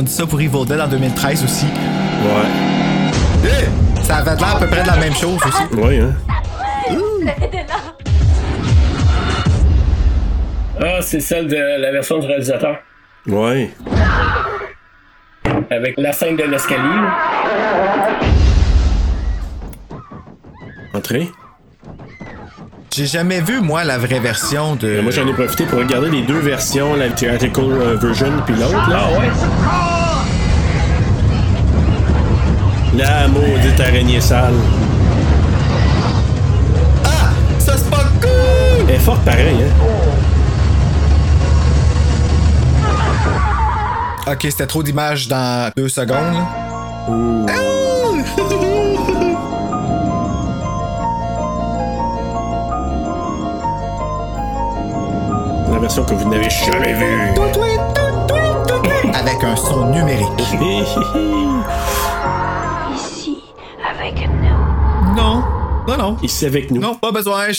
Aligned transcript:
Ont 0.00 0.02
dit 0.02 0.12
ça 0.12 0.24
pour 0.26 0.40
Evil 0.40 0.64
Dead 0.66 0.80
en 0.80 0.88
2013 0.88 1.44
aussi. 1.44 1.66
Ouais. 1.66 3.50
Ça 4.02 4.16
avait 4.16 4.34
l'air 4.34 4.56
à 4.56 4.58
peu 4.58 4.66
près 4.66 4.82
de 4.82 4.86
la 4.86 4.96
même 4.96 5.12
chose 5.12 5.38
aussi. 5.46 5.62
Ouais, 5.78 5.98
hein? 5.98 6.14
Ah, 10.82 11.02
c'est 11.02 11.20
celle 11.20 11.48
de 11.48 11.82
la 11.82 11.92
version 11.92 12.18
du 12.18 12.26
réalisateur. 12.26 12.78
Ouais. 13.26 13.70
Avec 15.70 15.98
la 15.98 16.12
scène 16.14 16.36
de 16.36 16.44
l'escalier. 16.44 16.82
là. 16.82 17.18
Entrez. 20.94 21.28
J'ai 22.92 23.06
jamais 23.06 23.40
vu, 23.40 23.60
moi, 23.60 23.84
la 23.84 23.98
vraie 23.98 24.18
version 24.18 24.74
de. 24.74 24.88
Euh, 24.88 25.02
Moi, 25.02 25.12
j'en 25.12 25.26
ai 25.26 25.32
profité 25.32 25.64
pour 25.64 25.78
regarder 25.78 26.10
les 26.10 26.22
deux 26.22 26.40
versions, 26.40 26.96
la 26.96 27.08
theatrical 27.10 27.64
euh, 27.64 27.96
version 27.96 28.32
puis 28.44 28.54
l'autre, 28.56 28.90
là. 28.90 29.00
Ah 29.04 29.18
ouais? 29.20 29.89
La 33.00 33.26
maudite 33.28 33.80
araignée 33.80 34.20
sale. 34.20 34.52
Ah! 37.02 37.30
Ça, 37.58 37.72
c'est 37.78 37.88
pas 37.88 38.04
cool! 38.20 38.84
Elle 38.90 38.94
est 38.94 38.98
forte 38.98 39.22
pareil, 39.24 39.56
hein? 39.62 39.72
Ok, 44.30 44.40
c'était 44.42 44.66
trop 44.66 44.82
d'images 44.82 45.28
dans 45.28 45.70
deux 45.74 45.88
secondes. 45.88 46.34
là. 46.34 47.54
La 55.72 55.78
version 55.78 56.04
que 56.04 56.12
vous 56.12 56.28
n'avez 56.28 56.50
jamais 56.50 56.92
vue. 56.92 57.30
Avec 59.14 59.42
un 59.42 59.56
son 59.56 59.86
numérique. 59.86 61.38
Non. 65.90 65.96
Non. 65.98 66.16
Ici 66.22 66.46
avec 66.46 66.70
nous. 66.70 66.80
Non, 66.80 66.94
pas 66.94 67.10
besoin, 67.10 67.48
je, 67.48 67.54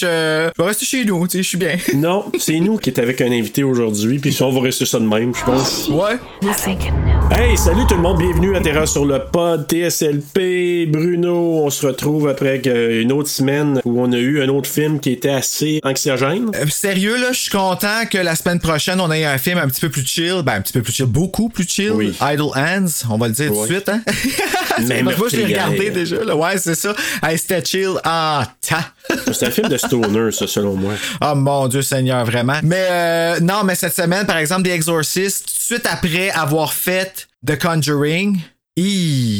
je 0.56 0.62
vais 0.62 0.68
rester 0.68 0.86
chez 0.86 1.03
nous, 1.03 1.28
tu 1.28 1.38
sais, 1.38 1.44
je 1.44 1.47
suis 1.50 1.58
bien. 1.58 1.75
Non, 1.96 2.31
c'est 2.40 2.59
nous 2.62 2.78
qui 2.78 2.90
est 2.90 2.97
avec 3.00 3.19
un 3.19 3.30
invité 3.31 3.64
aujourd'hui, 3.64 4.19
puis 4.19 4.36
on 4.42 4.52
va 4.52 4.62
rester 4.62 4.86
ça 4.86 5.00
de 5.00 5.06
même, 5.06 5.36
je 5.36 5.44
pense. 5.44 5.90
Ouais. 5.90 6.18
Avec 6.41 6.91
nous. 6.94 7.21
Hey, 7.34 7.56
salut 7.58 7.88
tout 7.88 7.96
le 7.96 8.02
monde, 8.02 8.18
bienvenue 8.18 8.56
à 8.58 8.59
Terra 8.59 8.86
sur 8.86 9.06
le 9.06 9.19
pod 9.19 9.66
TSLP. 9.69 10.86
Bruno, 10.92 11.64
on 11.64 11.69
se 11.69 11.86
retrouve 11.88 12.28
après 12.28 12.58
une 12.58 13.12
autre 13.14 13.30
semaine 13.30 13.80
où 13.86 14.02
on 14.02 14.12
a 14.12 14.18
eu 14.18 14.42
un 14.42 14.50
autre 14.50 14.69
film 14.69 15.00
qui 15.00 15.12
était 15.12 15.30
assez 15.30 15.80
anxiogène. 15.84 16.52
Euh, 16.56 16.68
sérieux, 16.68 17.16
là, 17.18 17.31
je 17.31 17.40
suis 17.40 17.52
content 17.52 18.06
que 18.09 18.18
la 18.18 18.36
semaine 18.36 18.59
prochaine, 18.59 19.00
on 19.00 19.09
ait 19.12 19.24
un 19.24 19.38
film 19.38 19.58
un 19.59 19.68
petit 19.68 19.80
peu 19.80 19.90
plus 19.90 20.06
chill. 20.06 20.41
Ben, 20.46 20.56
un 20.56 20.62
petit 20.62 20.74
peu 20.74 20.81
plus 20.81 20.91
chill, 20.91 21.06
beaucoup 21.06 21.47
plus 21.47 21.68
chill. 21.68 21.91
Oui. 21.91 22.14
Idle 22.22 22.52
Hands, 22.53 23.08
on 23.09 23.18
va 23.18 23.28
le 23.30 23.34
dire 23.34 23.52
tout 23.52 23.62
de 23.62 23.66
suite, 23.66 23.88
hein? 23.88 24.02
Mais 24.88 25.02
Moi, 25.02 25.14
je 25.31 25.38
l'ai 25.38 25.46
regardé 25.46 25.90
déjà, 25.90 26.24
là. 26.24 26.36
Ouais, 26.36 26.58
c'est 26.58 26.75
ça. 26.75 26.94
Hey, 27.24 27.38
c'était 27.38 27.64
chill. 27.64 27.91
Ah, 28.03 28.46
ta. 28.68 28.91
C'est 29.34 29.48
un 29.48 29.52
film 29.52 29.68
de 29.68 29.78
stoner, 29.78 30.32
ça, 30.32 30.48
selon 30.48 30.76
moi. 30.76 30.94
Oh 31.22 31.36
mon 31.36 31.68
Dieu 31.68 31.82
Seigneur, 31.82 32.26
vraiment. 32.26 32.60
Mais 32.64 32.88
euh, 32.90 33.40
non, 33.42 33.64
mais 33.64 33.76
cette 33.76 33.96
semaine, 33.96 34.26
par 34.26 34.38
exemple, 34.38 34.64
The 34.64 34.72
Exorcist, 34.72 35.50
suite 35.50 35.86
après 35.90 36.30
avoir 36.32 36.74
fait 36.74 37.28
The 37.46 37.60
Conjuring. 37.60 38.40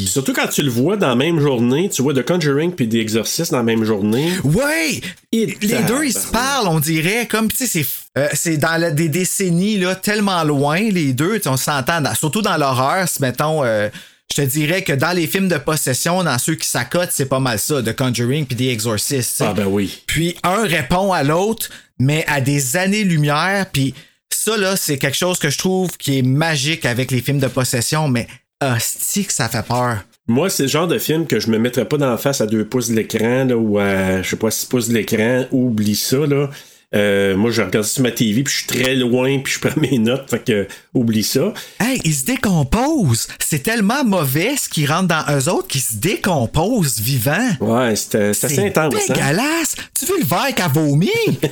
Surtout 0.06 0.32
quand 0.34 0.46
tu 0.48 0.62
le 0.62 0.70
vois 0.70 0.96
dans 0.96 1.08
la 1.08 1.16
même 1.16 1.40
journée, 1.40 1.88
tu 1.88 2.02
vois 2.02 2.14
The 2.14 2.24
Conjuring 2.24 2.72
puis 2.72 2.88
The 2.88 2.94
Exorcist 2.96 3.50
dans 3.50 3.56
la 3.58 3.62
même 3.64 3.82
journée. 3.84 4.30
Ouais! 4.44 5.00
Les 5.32 5.56
deux, 5.88 6.04
ils 6.04 6.12
se 6.12 6.28
parlent, 6.30 6.68
on 6.68 6.78
dirait, 6.78 7.26
comme, 7.26 7.50
tu 7.50 7.56
sais, 7.56 7.66
c'est 7.66 7.86
euh, 8.18 8.28
c'est 8.34 8.58
dans 8.58 8.78
la- 8.78 8.90
des 8.90 9.08
décennies, 9.08 9.78
là, 9.78 9.94
tellement 9.94 10.44
loin, 10.44 10.78
les 10.78 11.14
deux, 11.14 11.40
on 11.46 11.56
s'entend, 11.56 12.02
dans- 12.02 12.14
surtout 12.14 12.42
dans 12.42 12.58
l'horreur, 12.58 13.08
si, 13.08 13.22
mettons, 13.22 13.64
euh, 13.64 13.88
je 14.30 14.42
te 14.42 14.46
dirais 14.46 14.82
que 14.82 14.92
dans 14.92 15.12
les 15.12 15.26
films 15.26 15.48
de 15.48 15.58
possession, 15.58 16.24
dans 16.24 16.38
ceux 16.38 16.54
qui 16.54 16.66
s'accotent, 16.66 17.10
c'est 17.12 17.26
pas 17.26 17.40
mal 17.40 17.58
ça, 17.58 17.82
The 17.82 17.94
Conjuring 17.94 18.46
puis 18.46 18.56
The 18.56 18.72
Exorcist. 18.72 19.42
Ah 19.42 19.52
ben 19.52 19.66
oui. 19.66 20.02
Puis 20.06 20.36
un 20.42 20.62
répond 20.62 21.12
à 21.12 21.22
l'autre, 21.22 21.68
mais 21.98 22.24
à 22.28 22.40
des 22.40 22.76
années-lumière. 22.76 23.66
Puis 23.70 23.94
ça, 24.32 24.56
là, 24.56 24.76
c'est 24.76 24.96
quelque 24.96 25.16
chose 25.16 25.38
que 25.38 25.50
je 25.50 25.58
trouve 25.58 25.96
qui 25.98 26.18
est 26.18 26.22
magique 26.22 26.86
avec 26.86 27.10
les 27.10 27.20
films 27.20 27.40
de 27.40 27.48
possession, 27.48 28.08
mais 28.08 28.26
hostie 28.64 29.26
que 29.26 29.32
ça 29.32 29.48
fait 29.48 29.66
peur. 29.66 29.98
Moi, 30.28 30.48
c'est 30.48 30.62
le 30.62 30.68
genre 30.68 30.86
de 30.86 30.98
film 30.98 31.26
que 31.26 31.40
je 31.40 31.50
me 31.50 31.58
mettrais 31.58 31.84
pas 31.84 31.98
dans 31.98 32.10
la 32.10 32.16
face 32.16 32.40
à 32.40 32.46
2 32.46 32.64
pouces 32.64 32.88
de 32.88 32.94
l'écran 32.94 33.44
là, 33.44 33.56
ou 33.56 33.78
à, 33.78 34.22
je 34.22 34.30
sais 34.30 34.36
pas, 34.36 34.50
6 34.50 34.66
pouces 34.66 34.88
de 34.88 34.94
l'écran. 34.94 35.44
Oublie 35.50 35.96
ça, 35.96 36.18
là. 36.18 36.48
Euh, 36.94 37.36
moi, 37.36 37.50
je 37.50 37.62
regarde 37.62 37.86
sur 37.86 38.02
ma 38.02 38.10
TV, 38.10 38.42
puis 38.42 38.52
je 38.52 38.58
suis 38.58 38.66
très 38.82 38.94
loin, 38.94 39.38
puis 39.38 39.54
je 39.54 39.60
prends 39.66 39.80
mes 39.80 39.98
notes, 39.98 40.28
fait 40.28 40.44
que 40.44 40.66
oublie 40.94 41.22
ça. 41.22 41.54
Hey, 41.80 42.00
ils 42.04 42.14
se 42.14 42.24
décomposent. 42.24 43.28
C'est 43.38 43.62
tellement 43.62 44.04
mauvais 44.04 44.56
ce 44.56 44.68
qui 44.68 44.84
rentre 44.86 45.08
dans 45.08 45.24
eux 45.38 45.48
autres 45.48 45.68
qu'ils 45.68 45.80
se 45.80 45.94
décomposent 45.94 47.00
vivants. 47.00 47.48
Ouais, 47.60 47.96
c'était 47.96 48.34
c'est 48.34 48.46
assez 48.46 48.66
intense. 48.66 48.94
hein? 48.94 48.98
dégueulasse. 49.14 49.74
Tu 49.98 50.04
veux 50.06 50.18
le 50.18 50.24
verre 50.26 50.54
qu'à 50.54 50.68
vomir? 50.68 51.10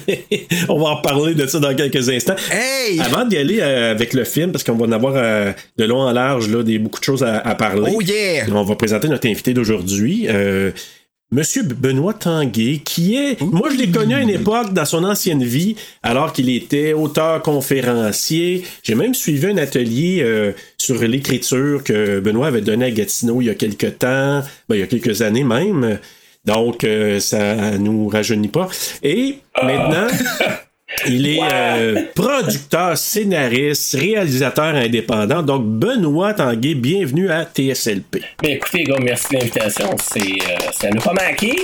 On 0.68 0.78
va 0.78 0.88
en 0.90 0.96
parler 1.00 1.34
de 1.34 1.46
ça 1.46 1.58
dans 1.58 1.74
quelques 1.74 2.08
instants. 2.08 2.36
Hey! 2.50 3.00
Avant 3.00 3.24
d'y 3.24 3.36
aller 3.38 3.60
euh, 3.60 3.92
avec 3.92 4.12
le 4.12 4.24
film, 4.24 4.52
parce 4.52 4.64
qu'on 4.64 4.74
va 4.76 4.86
en 4.86 4.92
avoir 4.92 5.14
euh, 5.16 5.52
de 5.78 5.84
long 5.84 6.00
en 6.00 6.12
large 6.12 6.48
là, 6.48 6.62
des, 6.62 6.78
beaucoup 6.78 7.00
de 7.00 7.04
choses 7.04 7.22
à, 7.22 7.38
à 7.38 7.54
parler. 7.54 7.92
Oh 7.94 8.00
yeah! 8.02 8.44
On 8.52 8.62
va 8.62 8.76
présenter 8.76 9.08
notre 9.08 9.26
invité 9.28 9.54
d'aujourd'hui. 9.54 10.26
Monsieur 11.32 11.62
Benoît 11.62 12.14
Tanguay, 12.14 12.80
qui 12.84 13.14
est. 13.14 13.40
Moi, 13.40 13.68
je 13.70 13.76
l'ai 13.76 13.88
connu 13.88 14.14
à 14.14 14.20
une 14.20 14.30
époque 14.30 14.72
dans 14.72 14.84
son 14.84 15.04
ancienne 15.04 15.44
vie, 15.44 15.76
alors 16.02 16.32
qu'il 16.32 16.50
était 16.50 16.92
auteur 16.92 17.40
conférencier. 17.40 18.64
J'ai 18.82 18.96
même 18.96 19.14
suivi 19.14 19.46
un 19.46 19.56
atelier 19.56 20.22
euh, 20.22 20.52
sur 20.76 21.00
l'écriture 21.00 21.84
que 21.84 22.18
Benoît 22.18 22.48
avait 22.48 22.62
donné 22.62 22.86
à 22.86 22.90
Gatineau 22.90 23.40
il 23.40 23.44
y 23.44 23.50
a 23.50 23.54
quelques 23.54 23.98
temps, 23.98 24.42
ben, 24.68 24.74
il 24.74 24.80
y 24.80 24.82
a 24.82 24.88
quelques 24.88 25.22
années 25.22 25.44
même. 25.44 26.00
Donc, 26.46 26.82
euh, 26.82 27.20
ça 27.20 27.78
nous 27.78 28.08
rajeunit 28.08 28.48
pas. 28.48 28.68
Et 29.04 29.36
maintenant. 29.62 30.08
Il 31.06 31.26
est 31.26 31.40
euh, 31.42 32.02
producteur, 32.14 32.96
scénariste, 32.96 33.94
réalisateur 33.94 34.74
indépendant. 34.74 35.42
Donc, 35.42 35.64
Benoît 35.64 36.34
Tanguay, 36.34 36.74
bienvenue 36.74 37.30
à 37.30 37.44
TSLP. 37.44 38.22
Ben 38.42 38.52
écoutez, 38.52 38.84
gars, 38.84 38.98
merci 39.00 39.28
de 39.30 39.38
l'invitation. 39.38 39.88
C'est, 40.02 40.20
euh, 40.20 40.70
ça 40.72 40.90
nous 40.90 41.00
pas 41.00 41.12
manqué. 41.12 41.56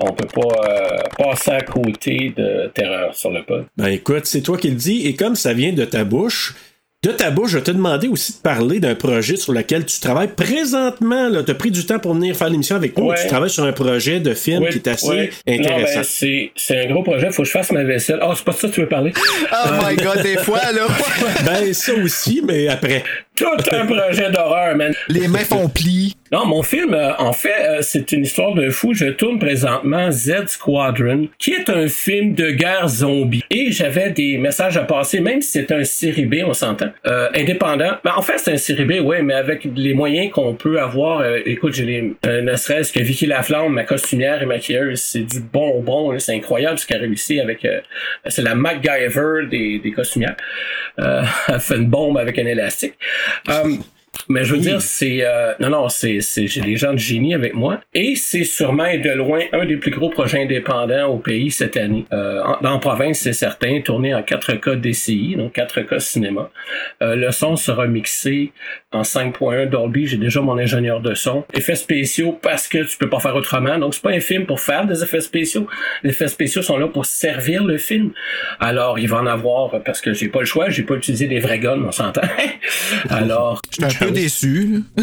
On 0.00 0.12
peut 0.12 0.28
pas 0.28 0.68
euh, 0.68 0.98
passer 1.16 1.52
à 1.52 1.60
côté 1.62 2.32
de 2.36 2.70
Terreur 2.74 3.14
sur 3.14 3.30
le 3.30 3.42
pod. 3.42 3.64
Ben 3.76 3.88
écoute, 3.88 4.26
c'est 4.26 4.42
toi 4.42 4.56
qui 4.56 4.68
le 4.68 4.76
dis, 4.76 5.06
et 5.06 5.14
comme 5.14 5.36
ça 5.36 5.52
vient 5.52 5.72
de 5.72 5.84
ta 5.84 6.04
bouche, 6.04 6.54
de 7.02 7.12
ta 7.12 7.30
bouche, 7.30 7.52
je 7.52 7.58
te 7.58 7.70
demandé 7.70 8.08
aussi 8.08 8.32
de 8.32 8.38
parler 8.38 8.80
d'un 8.80 8.94
projet 8.94 9.36
sur 9.36 9.52
lequel 9.52 9.84
tu 9.84 10.00
travailles 10.00 10.34
présentement. 10.34 11.30
Tu 11.44 11.50
as 11.50 11.54
pris 11.54 11.70
du 11.70 11.86
temps 11.86 11.98
pour 11.98 12.14
venir 12.14 12.34
faire 12.34 12.48
l'émission 12.48 12.74
avec 12.74 12.98
nous. 12.98 13.06
Ouais. 13.06 13.16
Tu 13.20 13.28
travailles 13.28 13.50
sur 13.50 13.64
un 13.64 13.72
projet 13.72 14.18
de 14.18 14.34
film 14.34 14.64
Oui, 14.64 14.70
qui 14.70 14.78
est 14.78 14.88
assez 14.88 15.08
oui. 15.08 15.30
Non, 15.46 15.54
intéressant. 15.54 16.00
ben, 16.00 16.48
c'est, 16.56 16.80
un 16.80 16.86
gros 16.86 17.02
projet. 17.02 17.30
Faut 17.30 17.42
que 17.42 17.46
je 17.48 17.52
fasse 17.52 17.70
ma 17.70 17.84
vaisselle. 17.84 18.18
Ah, 18.22 18.32
c'est 18.34 18.44
pas 18.44 18.52
de 18.52 18.56
ça 18.56 18.68
que 18.68 18.72
tu 18.72 18.80
veux 18.80 18.88
parler? 18.88 19.12
Oh 19.52 19.70
my 19.88 19.96
god, 19.96 20.22
des 20.22 20.36
fois, 20.38 20.72
là. 20.72 20.86
Ben, 21.44 21.72
ça 21.72 21.94
aussi, 21.94 22.42
mais 22.44 22.66
après. 22.68 23.04
Tout 23.36 23.46
un 23.72 23.86
projet 23.86 24.30
d'horreur, 24.30 24.74
man. 24.76 24.94
Les 25.08 25.28
mains 25.28 25.40
font 25.40 25.68
pli. 25.68 26.16
Non, 26.32 26.44
mon 26.46 26.62
film, 26.64 26.92
euh, 26.94 27.12
en 27.18 27.32
fait, 27.32 27.54
euh, 27.60 27.78
c'est 27.82 28.10
une 28.10 28.22
histoire 28.24 28.52
de 28.54 28.68
fou. 28.70 28.94
Je 28.94 29.06
tourne 29.06 29.38
présentement 29.38 30.10
Z 30.10 30.46
Squadron, 30.48 31.28
qui 31.38 31.52
est 31.52 31.68
un 31.70 31.86
film 31.86 32.34
de 32.34 32.50
guerre 32.50 32.88
zombie. 32.88 33.44
Et 33.50 33.70
j'avais 33.70 34.10
des 34.10 34.36
messages 34.38 34.76
à 34.76 34.82
passer, 34.82 35.20
même 35.20 35.40
si 35.40 35.52
c'est 35.52 35.70
un 35.70 35.84
série 35.84 36.24
B, 36.26 36.36
on 36.44 36.52
s'entend, 36.52 36.88
euh, 37.06 37.28
indépendant. 37.34 37.92
Ben, 38.02 38.12
en 38.16 38.22
fait, 38.22 38.38
c'est 38.38 38.52
un 38.52 38.56
série 38.56 38.84
B, 38.86 39.04
ouais, 39.04 39.22
mais 39.22 39.34
avec 39.34 39.68
les 39.76 39.94
moyens 39.94 40.32
qu'on 40.32 40.54
peut 40.54 40.80
avoir. 40.80 41.20
euh, 41.20 41.38
écoute, 41.46 41.74
j'ai 41.74 41.84
les, 41.84 42.12
euh, 42.26 42.42
ne 42.42 42.56
serait-ce 42.56 42.92
que 42.92 43.00
Vicky 43.00 43.26
Laflamme, 43.26 43.72
ma 43.72 43.84
costumière 43.84 44.42
et 44.42 44.46
maquilleuse, 44.46 45.00
c'est 45.00 45.20
du 45.20 45.40
bonbon. 45.40 46.10
là. 46.10 46.18
C'est 46.18 46.34
incroyable 46.34 46.78
ce 46.78 46.86
qu'elle 46.86 46.98
a 46.98 47.00
réussi 47.02 47.38
avec. 47.38 47.64
euh, 47.64 47.80
c'est 48.26 48.42
la 48.42 48.54
MacGyver 48.56 49.46
des, 49.48 49.78
des 49.78 49.92
costumières. 49.92 50.36
Euh, 50.98 51.22
elle 51.48 51.60
fait 51.60 51.76
une 51.76 51.86
bombe 51.86 52.18
avec 52.18 52.36
un 52.38 52.46
élastique. 52.46 52.94
Euh, 53.48 53.76
mais 54.28 54.44
je 54.44 54.54
veux 54.54 54.60
dire, 54.60 54.80
c'est 54.80 55.18
euh, 55.22 55.52
non 55.60 55.70
non, 55.70 55.88
c'est 55.88 56.20
c'est 56.20 56.46
j'ai 56.46 56.60
des 56.60 56.76
gens 56.76 56.92
de 56.92 56.98
génie 56.98 57.34
avec 57.34 57.54
moi 57.54 57.80
et 57.94 58.16
c'est 58.16 58.44
sûrement 58.44 58.86
et 58.86 58.98
de 58.98 59.10
loin 59.10 59.40
un 59.52 59.64
des 59.64 59.76
plus 59.76 59.90
gros 59.90 60.10
projets 60.10 60.42
indépendants 60.42 61.06
au 61.06 61.18
pays 61.18 61.50
cette 61.50 61.76
année. 61.76 62.04
Euh, 62.12 62.42
en, 62.42 62.58
dans 62.60 62.72
la 62.72 62.78
province, 62.78 63.20
c'est 63.20 63.32
certain, 63.32 63.80
tourné 63.80 64.14
en 64.14 64.20
4K 64.20 64.80
DCI, 64.80 65.36
donc 65.36 65.54
4K 65.56 65.98
cinéma. 65.98 66.50
Euh, 67.02 67.16
le 67.16 67.30
son 67.30 67.56
sera 67.56 67.86
mixé 67.86 68.52
en 68.92 69.02
5.1 69.02 69.68
Dolby. 69.68 70.06
J'ai 70.06 70.16
déjà 70.16 70.40
mon 70.40 70.58
ingénieur 70.58 71.00
de 71.00 71.14
son. 71.14 71.44
Effets 71.54 71.74
spéciaux 71.74 72.38
parce 72.40 72.68
que 72.68 72.78
tu 72.78 72.96
peux 72.98 73.08
pas 73.08 73.20
faire 73.20 73.36
autrement. 73.36 73.78
Donc 73.78 73.94
c'est 73.94 74.02
pas 74.02 74.12
un 74.12 74.20
film 74.20 74.46
pour 74.46 74.60
faire 74.60 74.86
des 74.86 75.02
effets 75.02 75.20
spéciaux. 75.20 75.66
Les 76.02 76.10
effets 76.10 76.28
spéciaux 76.28 76.62
sont 76.62 76.78
là 76.78 76.88
pour 76.88 77.06
servir 77.06 77.64
le 77.64 77.78
film. 77.78 78.10
Alors 78.60 78.98
il 78.98 79.08
va 79.08 79.18
en 79.18 79.26
avoir 79.26 79.82
parce 79.82 80.00
que 80.00 80.12
j'ai 80.12 80.28
pas 80.28 80.40
le 80.40 80.46
choix. 80.46 80.68
J'ai 80.70 80.82
pas 80.82 80.94
utilisé 80.94 81.26
des 81.26 81.38
vrais 81.38 81.58
guns, 81.58 81.82
on 81.86 81.92
s'entend. 81.92 82.22
Alors 83.10 83.60
Je 83.78 84.05
peu 84.08 84.12
déçu. 84.14 84.82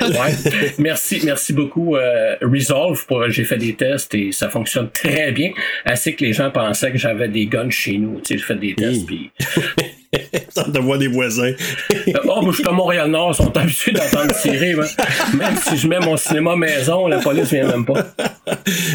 Ouais. 0.00 0.32
merci, 0.78 1.20
merci 1.24 1.52
beaucoup 1.52 1.96
euh, 1.96 2.36
Resolve 2.40 3.04
pour 3.06 3.28
j'ai 3.28 3.44
fait 3.44 3.56
des 3.58 3.74
tests 3.74 4.14
et 4.14 4.32
ça 4.32 4.48
fonctionne 4.48 4.88
très 4.90 5.32
bien. 5.32 5.50
Assez 5.84 6.14
que 6.14 6.24
les 6.24 6.32
gens 6.32 6.50
pensaient 6.50 6.92
que 6.92 6.98
j'avais 6.98 7.28
des 7.28 7.46
guns 7.46 7.68
chez 7.70 7.98
nous. 7.98 8.20
Tu 8.20 8.34
sais, 8.34 8.38
j'ai 8.38 8.44
fait 8.44 8.54
des 8.54 8.74
tests. 8.74 9.06
Oui. 9.10 9.30
puis- 9.46 9.64
Ça 10.48 10.64
te 10.64 10.78
voit 10.78 10.98
des 10.98 11.08
voisins. 11.08 11.52
Oh, 12.24 12.40
moi, 12.42 12.52
je 12.52 12.58
suis 12.60 12.68
à 12.68 12.72
Montréal-Nord, 12.72 13.30
ils 13.32 13.34
sont 13.42 13.56
habitués 13.56 13.92
d'entendre 13.92 14.34
tirer. 14.34 14.74
Même 14.74 15.56
si 15.56 15.76
je 15.76 15.86
mets 15.88 15.98
mon 15.98 16.16
cinéma 16.16 16.56
maison, 16.56 17.06
la 17.06 17.18
police 17.18 17.52
vient 17.52 17.66
même 17.66 17.84
pas. 17.84 18.02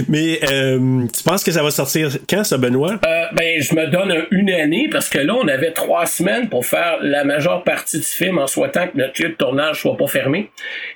Mais 0.07 0.39
euh, 0.51 1.05
tu 1.15 1.23
penses 1.23 1.43
que 1.43 1.51
ça 1.51 1.61
va 1.63 1.69
sortir 1.71 2.09
quand, 2.29 2.43
ça, 2.43 2.57
Benoît? 2.57 2.99
Euh, 3.05 3.25
ben, 3.33 3.61
je 3.61 3.75
me 3.75 3.87
donne 3.87 4.11
un- 4.11 4.25
une 4.31 4.49
année 4.51 4.89
parce 4.91 5.09
que 5.09 5.19
là, 5.19 5.35
on 5.35 5.47
avait 5.47 5.71
trois 5.71 6.05
semaines 6.05 6.49
pour 6.49 6.65
faire 6.65 6.97
la 7.01 7.23
majeure 7.23 7.63
partie 7.63 7.97
du 7.99 8.05
film 8.05 8.37
en 8.39 8.47
souhaitant 8.47 8.87
que 8.87 8.97
notre 8.97 9.21
lieu 9.21 9.29
de 9.29 9.35
tournage 9.35 9.81
soit 9.81 9.97
pas 9.97 10.07
fermé. 10.07 10.49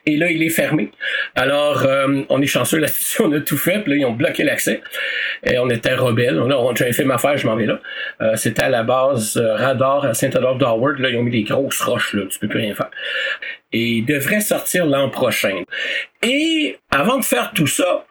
Et 0.05 0.17
là, 0.17 0.29
il 0.31 0.41
est 0.43 0.49
fermé. 0.49 0.91
Alors, 1.35 1.83
euh, 1.85 2.21
on 2.29 2.41
est 2.41 2.47
chanceux 2.47 2.79
là-dessus, 2.79 3.21
on 3.23 3.31
a 3.33 3.39
tout 3.41 3.57
fait. 3.57 3.79
Puis 3.79 3.91
là, 3.93 3.97
ils 3.97 4.05
ont 4.05 4.13
bloqué 4.13 4.43
l'accès. 4.43 4.81
Et 5.43 5.57
on 5.59 5.69
était 5.69 5.93
rebelles. 5.93 6.39
On 6.39 6.49
a, 6.49 6.75
j'avais 6.75 6.93
fait 6.93 7.03
ma 7.05 7.15
affaire, 7.15 7.37
je 7.37 7.45
m'en 7.47 7.55
vais 7.55 7.65
là. 7.67 7.79
C'était 8.35 8.63
à 8.63 8.69
la 8.69 8.83
base 8.83 9.37
Radar 9.37 10.06
à 10.07 10.13
Saint-Adolphe 10.13 10.57
d'Howard. 10.59 10.99
Là, 10.99 11.09
ils 11.09 11.17
ont 11.17 11.23
mis 11.23 11.31
des 11.31 11.43
grosses 11.43 11.81
roches, 11.81 12.13
là. 12.13 12.23
Tu 12.29 12.39
peux 12.39 12.47
plus 12.47 12.59
rien 12.59 12.73
faire. 12.73 12.89
Et 13.71 13.83
il 13.97 14.05
devrait 14.05 14.41
sortir 14.41 14.85
l'an 14.85 15.09
prochain. 15.09 15.63
Et 16.23 16.77
avant 16.91 17.17
de 17.17 17.25
faire 17.25 17.51
tout 17.53 17.67
ça, 17.67 18.05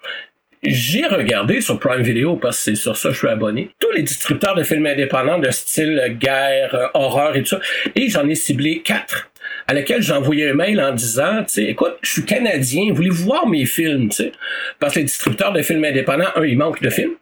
j'ai 0.63 1.07
regardé 1.07 1.61
sur 1.61 1.79
Prime 1.79 2.03
Video, 2.03 2.37
parce 2.37 2.57
que 2.57 2.63
c'est 2.65 2.75
sur 2.75 2.97
ça 2.97 3.09
que 3.09 3.15
je 3.15 3.19
suis 3.19 3.29
abonné, 3.29 3.71
tous 3.79 3.91
les 3.93 4.03
distributeurs 4.03 4.55
de 4.55 4.63
films 4.63 4.87
indépendants 4.87 5.39
de 5.39 5.51
style 5.51 6.17
guerre, 6.19 6.75
euh, 6.75 6.87
horreur 6.95 7.37
et 7.37 7.43
tout 7.43 7.51
ça, 7.51 7.61
et 7.95 8.09
j'en 8.09 8.27
ai 8.29 8.35
ciblé 8.35 8.81
quatre 8.83 9.31
à 9.69 9.75
laquelle 9.75 10.03
j'ai 10.03 10.13
envoyé 10.13 10.51
un 10.51 10.55
mail 10.55 10.81
en 10.81 10.93
disant, 10.93 11.45
tu 11.45 11.55
sais, 11.55 11.65
écoute, 11.65 11.97
je 12.03 12.11
suis 12.11 12.25
canadien, 12.25 12.93
voulez-vous 12.93 13.25
voir 13.25 13.47
mes 13.47 13.67
films, 13.67 14.09
tu 14.09 14.17
sais? 14.17 14.33
Parce 14.79 14.95
que 14.95 15.01
les 15.01 15.05
distributeurs 15.05 15.53
de 15.53 15.63
films 15.63 15.85
indépendants, 15.85 16.31
un, 16.35 16.45
il 16.45 16.57
manque 16.57 16.81
de 16.83 16.91
films. 16.91 17.15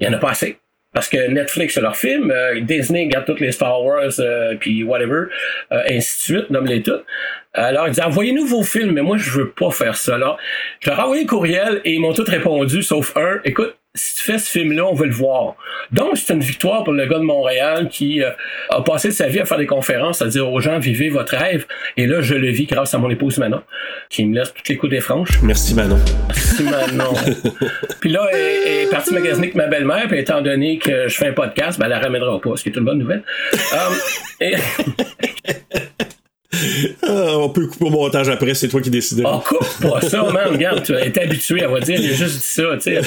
Il 0.00 0.06
y 0.06 0.10
en 0.10 0.12
a 0.12 0.18
pas 0.18 0.30
assez. 0.30 0.58
Parce 0.98 1.10
que 1.10 1.28
Netflix 1.28 1.78
a 1.78 1.80
leurs 1.80 1.94
films, 1.94 2.32
euh, 2.32 2.60
Disney 2.60 3.06
garde 3.06 3.24
toutes 3.24 3.38
les 3.38 3.52
Star 3.52 3.84
Wars, 3.84 4.10
euh, 4.18 4.56
puis 4.58 4.82
whatever, 4.82 5.26
euh, 5.70 5.80
ainsi 5.88 6.32
de 6.32 6.40
suite, 6.40 6.50
nomme-les 6.50 6.82
toutes. 6.82 7.04
Alors, 7.54 7.86
ils 7.86 7.90
disaient, 7.90 8.02
envoyez-nous 8.02 8.44
vos 8.44 8.64
films, 8.64 8.94
mais 8.94 9.02
moi, 9.02 9.16
je 9.16 9.30
veux 9.30 9.50
pas 9.50 9.70
faire 9.70 9.94
ça, 9.94 10.18
là. 10.18 10.36
Je 10.80 10.90
leur 10.90 10.98
ai 10.98 11.02
envoyé 11.02 11.22
un 11.22 11.26
courriel 11.26 11.80
et 11.84 11.92
ils 11.92 12.00
m'ont 12.00 12.14
tous 12.14 12.28
répondu, 12.28 12.82
sauf 12.82 13.16
un, 13.16 13.38
écoute, 13.44 13.76
si 13.98 14.16
tu 14.16 14.22
fais 14.22 14.38
ce 14.38 14.50
film-là, 14.50 14.86
on 14.86 14.94
veut 14.94 15.06
le 15.06 15.12
voir. 15.12 15.56
Donc, 15.90 16.16
c'est 16.16 16.32
une 16.32 16.40
victoire 16.40 16.84
pour 16.84 16.92
le 16.92 17.06
gars 17.06 17.18
de 17.18 17.24
Montréal 17.24 17.88
qui 17.88 18.22
euh, 18.22 18.30
a 18.70 18.82
passé 18.82 19.10
sa 19.10 19.26
vie 19.26 19.40
à 19.40 19.44
faire 19.44 19.58
des 19.58 19.66
conférences, 19.66 20.22
à 20.22 20.26
dire 20.26 20.50
aux 20.50 20.60
gens, 20.60 20.78
vivez 20.78 21.08
votre 21.08 21.36
rêve. 21.36 21.66
Et 21.96 22.06
là, 22.06 22.20
je 22.20 22.34
le 22.34 22.48
vis 22.48 22.66
grâce 22.66 22.94
à 22.94 22.98
mon 22.98 23.10
épouse 23.10 23.38
Manon, 23.38 23.62
qui 24.08 24.24
me 24.24 24.34
laisse 24.34 24.54
toutes 24.54 24.68
les 24.68 24.76
coups 24.76 24.90
des 24.90 25.00
franches. 25.00 25.42
Merci, 25.42 25.74
Manon. 25.74 25.98
Merci, 26.28 26.62
Manon. 26.62 27.14
puis 28.00 28.10
là, 28.10 28.28
elle 28.32 28.86
est 28.86 28.90
partie 28.90 29.12
magasiner 29.12 29.48
avec 29.48 29.54
ma 29.54 29.66
belle-mère, 29.66 30.06
puis 30.08 30.18
étant 30.18 30.40
donné 30.40 30.78
que 30.78 31.08
je 31.08 31.16
fais 31.16 31.28
un 31.28 31.32
podcast, 31.32 31.78
ben, 31.78 31.86
elle 31.86 31.90
la 31.90 31.98
ramènera 32.00 32.40
pas, 32.40 32.56
ce 32.56 32.62
qui 32.62 32.68
est 32.68 32.76
une 32.76 32.84
bonne 32.84 32.98
nouvelle. 32.98 33.22
Um, 33.72 33.94
et... 34.40 34.54
Ah, 37.02 37.36
on 37.36 37.50
peut 37.50 37.66
couper 37.66 37.84
au 37.84 37.90
montage 37.90 38.28
après, 38.30 38.54
c'est 38.54 38.68
toi 38.68 38.80
qui 38.80 38.88
décides. 38.88 39.22
Oh, 39.24 39.42
coupe 39.46 39.90
pas 39.90 40.00
ça, 40.00 40.22
man. 40.32 40.48
Regarde, 40.52 40.82
tu 40.82 40.94
es 40.94 41.18
habitué, 41.18 41.60
va 41.66 41.80
dire, 41.80 41.98
a 41.98 42.02
juste 42.02 42.38
dit 42.38 42.46
ça, 42.46 42.62
tu 42.76 42.94
sais. 42.94 43.00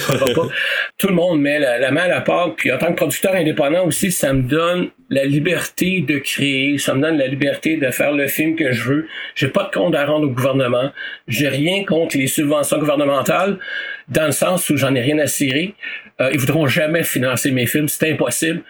Tout 0.97 1.07
le 1.07 1.15
monde 1.15 1.41
met 1.41 1.57
la, 1.57 1.79
la 1.79 1.91
main 1.91 2.03
à 2.03 2.07
la 2.07 2.21
pâte, 2.21 2.53
puis 2.57 2.71
en 2.71 2.77
tant 2.77 2.87
que 2.87 2.97
producteur 2.97 3.33
indépendant 3.33 3.87
aussi, 3.87 4.11
ça 4.11 4.31
me 4.33 4.43
donne 4.43 4.89
la 5.09 5.25
liberté 5.25 6.01
de 6.01 6.19
créer, 6.19 6.77
ça 6.77 6.93
me 6.93 7.01
donne 7.01 7.17
la 7.17 7.27
liberté 7.27 7.77
de 7.77 7.89
faire 7.89 8.11
le 8.11 8.27
film 8.27 8.55
que 8.55 8.71
je 8.71 8.83
veux. 8.83 9.07
J'ai 9.33 9.47
pas 9.47 9.63
de 9.63 9.71
compte 9.71 9.95
à 9.95 10.05
rendre 10.05 10.27
au 10.27 10.31
gouvernement. 10.31 10.91
J'ai 11.27 11.49
rien 11.49 11.83
contre 11.83 12.17
les 12.17 12.27
subventions 12.27 12.77
gouvernementales, 12.77 13.57
dans 14.07 14.27
le 14.27 14.31
sens 14.31 14.69
où 14.69 14.77
j'en 14.77 14.93
ai 14.93 15.01
rien 15.01 15.17
à 15.17 15.25
cirer. 15.25 15.73
Euh, 16.21 16.29
ils 16.31 16.39
voudront 16.39 16.67
jamais 16.67 17.03
financer 17.03 17.49
mes 17.49 17.65
films, 17.65 17.87
c'est 17.87 18.11
impossible. 18.11 18.61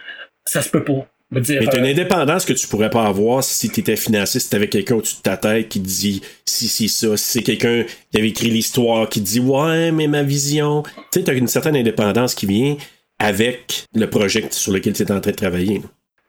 Ça 0.46 0.62
se 0.62 0.70
peut 0.70 0.82
pas. 0.82 1.06
Dire, 1.40 1.60
Mais 1.60 1.66
t'as 1.66 1.78
une 1.78 1.86
euh, 1.86 1.90
indépendance 1.90 2.44
que 2.44 2.52
tu 2.52 2.68
pourrais 2.68 2.90
pas 2.90 3.06
avoir 3.06 3.42
si 3.42 3.70
t'étais 3.70 3.96
financé, 3.96 4.38
si 4.38 4.50
t'avais 4.50 4.68
quelqu'un 4.68 4.96
au-dessus 4.96 5.16
de 5.16 5.22
ta 5.22 5.38
tête 5.38 5.68
qui 5.68 5.80
dit 5.80 6.20
si 6.44 6.68
c'est 6.68 6.88
ça, 6.88 7.16
si 7.16 7.24
c'est 7.24 7.42
quelqu'un 7.42 7.84
qui 8.10 8.18
avait 8.18 8.28
écrit 8.28 8.50
l'histoire 8.50 9.08
qui 9.08 9.22
dit 9.22 9.40
ouais, 9.40 9.92
mais 9.92 10.08
ma 10.08 10.22
vision. 10.22 10.82
Tu 10.82 11.20
sais, 11.20 11.24
t'as 11.24 11.34
une 11.34 11.46
certaine 11.46 11.76
indépendance 11.76 12.34
qui 12.34 12.44
vient 12.44 12.76
avec 13.18 13.84
le 13.94 14.10
projet 14.10 14.44
sur 14.50 14.72
lequel 14.72 14.92
tu 14.92 15.02
es 15.02 15.10
en 15.10 15.20
train 15.20 15.30
de 15.30 15.36
travailler. 15.36 15.80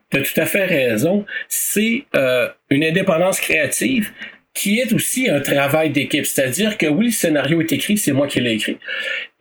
Tu 0.10 0.18
as 0.18 0.22
tout 0.22 0.40
à 0.40 0.46
fait 0.46 0.66
raison. 0.66 1.26
C'est 1.50 2.06
euh, 2.16 2.48
une 2.70 2.86
indépendance 2.86 3.42
créative 3.42 4.12
qui 4.54 4.80
est 4.80 4.94
aussi 4.94 5.30
un 5.30 5.42
travail 5.42 5.90
d'équipe. 5.90 6.26
C'est-à-dire 6.26 6.78
que 6.78 6.86
oui, 6.86 7.06
le 7.06 7.12
scénario 7.12 7.60
est 7.62 7.72
écrit, 7.72 7.98
c'est 7.98 8.12
moi 8.14 8.28
qui 8.28 8.40
l'ai 8.40 8.54
écrit. 8.54 8.78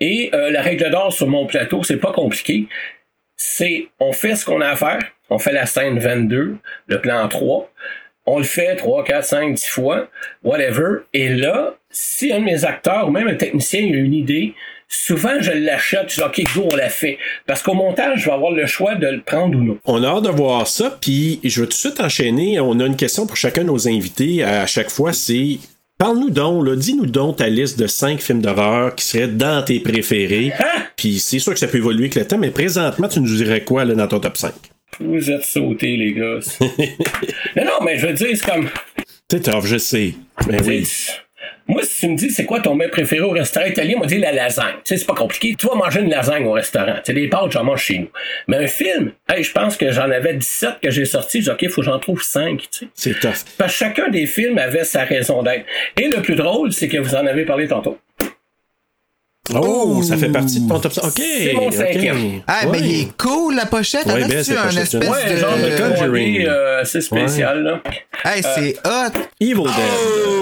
Et 0.00 0.30
euh, 0.34 0.50
la 0.50 0.62
règle 0.62 0.90
d'or 0.90 1.12
sur 1.12 1.28
mon 1.28 1.46
plateau, 1.46 1.82
c'est 1.82 1.98
pas 1.98 2.12
compliqué. 2.12 2.66
C'est 3.36 3.88
on 4.00 4.12
fait 4.12 4.34
ce 4.34 4.44
qu'on 4.44 4.60
a 4.60 4.68
à 4.68 4.76
faire. 4.76 5.00
On 5.32 5.38
fait 5.38 5.52
la 5.52 5.64
scène 5.64 5.98
22, 5.98 6.56
le 6.88 7.00
plan 7.00 7.26
3. 7.26 7.70
On 8.26 8.38
le 8.38 8.44
fait 8.44 8.76
3, 8.76 9.02
4, 9.02 9.24
5, 9.24 9.54
10 9.54 9.66
fois, 9.66 10.08
whatever. 10.44 10.98
Et 11.14 11.30
là, 11.30 11.74
si 11.90 12.32
un 12.32 12.40
de 12.40 12.44
mes 12.44 12.64
acteurs 12.66 13.08
ou 13.08 13.10
même 13.10 13.28
un 13.28 13.34
technicien 13.34 13.80
a 13.80 13.96
une 13.96 14.12
idée, 14.12 14.52
souvent 14.88 15.40
je 15.40 15.52
l'achète, 15.52 16.10
je 16.10 16.16
dis 16.16 16.22
OK, 16.22 16.54
go, 16.54 16.68
on 16.70 16.76
l'a 16.76 16.90
fait. 16.90 17.18
Parce 17.46 17.62
qu'au 17.62 17.72
montage, 17.72 18.20
je 18.20 18.26
vais 18.26 18.32
avoir 18.32 18.52
le 18.52 18.66
choix 18.66 18.94
de 18.94 19.06
le 19.06 19.22
prendre 19.22 19.58
ou 19.58 19.62
non. 19.62 19.78
On 19.86 20.04
a 20.04 20.08
hâte 20.08 20.24
de 20.24 20.28
voir 20.28 20.68
ça, 20.68 20.98
puis 21.00 21.40
je 21.42 21.62
vais 21.62 21.66
tout 21.66 21.72
de 21.72 21.76
suite 21.76 22.00
enchaîner. 22.00 22.60
On 22.60 22.78
a 22.78 22.84
une 22.84 22.96
question 22.96 23.26
pour 23.26 23.36
chacun 23.36 23.62
de 23.62 23.68
nos 23.68 23.88
invités. 23.88 24.44
À 24.44 24.66
chaque 24.66 24.90
fois, 24.90 25.14
c'est 25.14 25.58
Parle-nous 26.02 26.30
donc, 26.30 26.68
dis-nous 26.68 27.06
donc 27.06 27.36
ta 27.36 27.48
liste 27.48 27.78
de 27.78 27.86
cinq 27.86 28.20
films 28.20 28.42
d'horreur 28.42 28.94
qui 28.96 29.04
seraient 29.04 29.28
dans 29.28 29.64
tes 29.64 29.78
préférés. 29.78 30.52
Hein? 30.58 30.82
Puis 30.96 31.20
c'est 31.20 31.38
sûr 31.38 31.52
que 31.52 31.60
ça 31.60 31.68
peut 31.68 31.78
évoluer 31.78 32.06
avec 32.06 32.16
le 32.16 32.26
temps, 32.26 32.38
mais 32.38 32.50
présentement, 32.50 33.06
tu 33.06 33.20
nous 33.20 33.36
dirais 33.36 33.62
quoi 33.62 33.84
là, 33.84 33.94
dans 33.94 34.08
ton 34.08 34.18
top 34.18 34.36
5? 34.36 34.52
Vous 35.00 35.30
êtes 35.30 35.44
sautés, 35.44 35.96
les 35.96 36.12
gars. 36.12 36.38
non, 37.56 37.64
non, 37.64 37.84
mais 37.84 37.98
je 37.98 38.06
veux 38.06 38.12
dire, 38.12 38.28
c'est 38.34 38.44
comme. 38.50 38.68
T'es 39.28 39.40
tough, 39.40 39.64
je 39.64 39.78
sais. 39.78 40.14
Mais 40.48 40.62
oui. 40.62 40.84
c'est- 40.84 41.12
Moi, 41.66 41.82
si 41.84 42.00
tu 42.00 42.08
me 42.08 42.16
dis 42.16 42.30
c'est 42.30 42.44
quoi 42.44 42.60
ton 42.60 42.74
mets 42.74 42.88
préféré 42.88 43.22
au 43.22 43.30
restaurant 43.30 43.66
italien, 43.66 43.94
on 44.02 44.04
dit 44.06 44.18
la 44.18 44.32
lasagne. 44.32 44.74
Tu 44.84 44.90
sais, 44.90 44.96
c'est 44.98 45.06
pas 45.06 45.14
compliqué. 45.14 45.54
Tu 45.58 45.66
vas 45.66 45.74
manger 45.74 46.00
une 46.00 46.10
lasagne 46.10 46.44
au 46.44 46.52
restaurant. 46.52 46.94
Tu 46.96 47.00
sais, 47.06 47.12
des 47.14 47.28
pâtes, 47.28 47.52
j'en 47.52 47.64
mange 47.64 47.82
chez 47.82 47.98
nous. 48.00 48.08
Mais 48.48 48.58
un 48.58 48.66
film, 48.66 49.12
hey, 49.28 49.42
je 49.42 49.52
pense 49.52 49.76
que 49.76 49.90
j'en 49.90 50.10
avais 50.10 50.34
17 50.34 50.80
que 50.82 50.90
j'ai 50.90 51.04
sorti. 51.06 51.38
J'ai 51.38 51.44
dit, 51.44 51.50
OK, 51.50 51.62
il 51.62 51.70
faut 51.70 51.80
que 51.80 51.86
j'en 51.86 51.98
trouve 51.98 52.22
5, 52.22 52.60
tu 52.60 52.66
sais. 52.70 52.86
C'est 52.94 53.18
tough. 53.20 53.32
Parce 53.56 53.72
que 53.72 53.78
chacun 53.78 54.08
des 54.10 54.26
films 54.26 54.58
avait 54.58 54.84
sa 54.84 55.04
raison 55.04 55.42
d'être. 55.42 55.64
Et 56.00 56.08
le 56.08 56.20
plus 56.20 56.34
drôle, 56.34 56.72
c'est 56.72 56.88
que 56.88 56.98
vous 56.98 57.14
en 57.14 57.26
avez 57.26 57.44
parlé 57.46 57.66
tantôt. 57.68 57.98
Oh, 59.52 60.00
ça 60.04 60.16
fait 60.16 60.28
partie 60.28 60.60
de 60.60 60.68
ton 60.68 60.78
top 60.78 60.92
5. 60.92 61.04
OK. 61.04 61.12
C'est 61.16 61.52
mon 61.54 61.66
ok. 61.66 61.72
cinquième. 61.74 62.16
Ah, 62.46 62.60
Ouais. 62.64 62.68
mais 62.70 62.78
il 62.88 63.00
est 63.02 63.16
cool, 63.16 63.56
la 63.56 63.66
pochette. 63.66 64.06
Ouais, 64.06 64.20
Elle 64.22 64.28
ben, 64.28 64.44
c'est 64.44 64.56
un 64.56 64.68
espèce 64.68 64.94
Ouais, 65.10 65.32
de... 65.32 65.36
genre 65.36 65.56
de 65.56 65.96
Conjuring. 65.96 66.42
3D 66.42 66.48
euh, 66.48 66.80
assez 66.82 67.00
spécial, 67.00 67.62
là. 67.64 67.80
Hey, 68.24 68.40
c'est 68.40 68.76
hot. 68.86 69.18
Evil 69.40 69.54
Dead. 69.64 69.72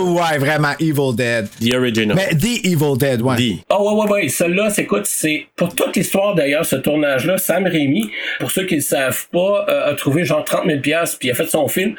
Oh, 0.01 0.19
ouais, 0.21 0.37
vraiment, 0.39 0.73
Evil 0.79 1.15
Dead. 1.17 1.49
The 1.63 1.75
Original. 1.77 2.15
Mais 2.15 2.37
The 2.37 2.67
Evil 2.67 2.99
Dead, 2.99 3.23
ouais. 3.23 3.37
The. 3.37 3.53
Ah 3.71 3.83
ouais, 3.83 3.95
ouais, 4.05 4.11
ouais. 4.11 4.29
Celle-là, 4.29 4.69
c'est 4.69 4.83
écoute, 4.83 5.07
c'est 5.07 5.47
pour 5.57 5.75
toute 5.75 5.97
l'histoire 5.97 6.35
d'ailleurs, 6.35 6.67
ce 6.67 6.77
tournage-là, 6.77 7.39
Sam 7.39 7.65
Raimi, 7.67 8.11
pour 8.39 8.51
ceux 8.51 8.67
qui 8.67 8.77
ne 8.77 8.81
savent 8.83 9.27
pas, 9.33 9.65
euh, 9.71 9.93
a 9.93 9.95
trouvé 9.95 10.27
genre 10.27 10.45
30 10.45 10.67
000 10.67 10.81
pièces 10.81 11.17
puis 11.19 11.29
il 11.29 11.31
a 11.31 11.35
fait 11.35 11.49
son 11.49 11.69
film. 11.69 11.95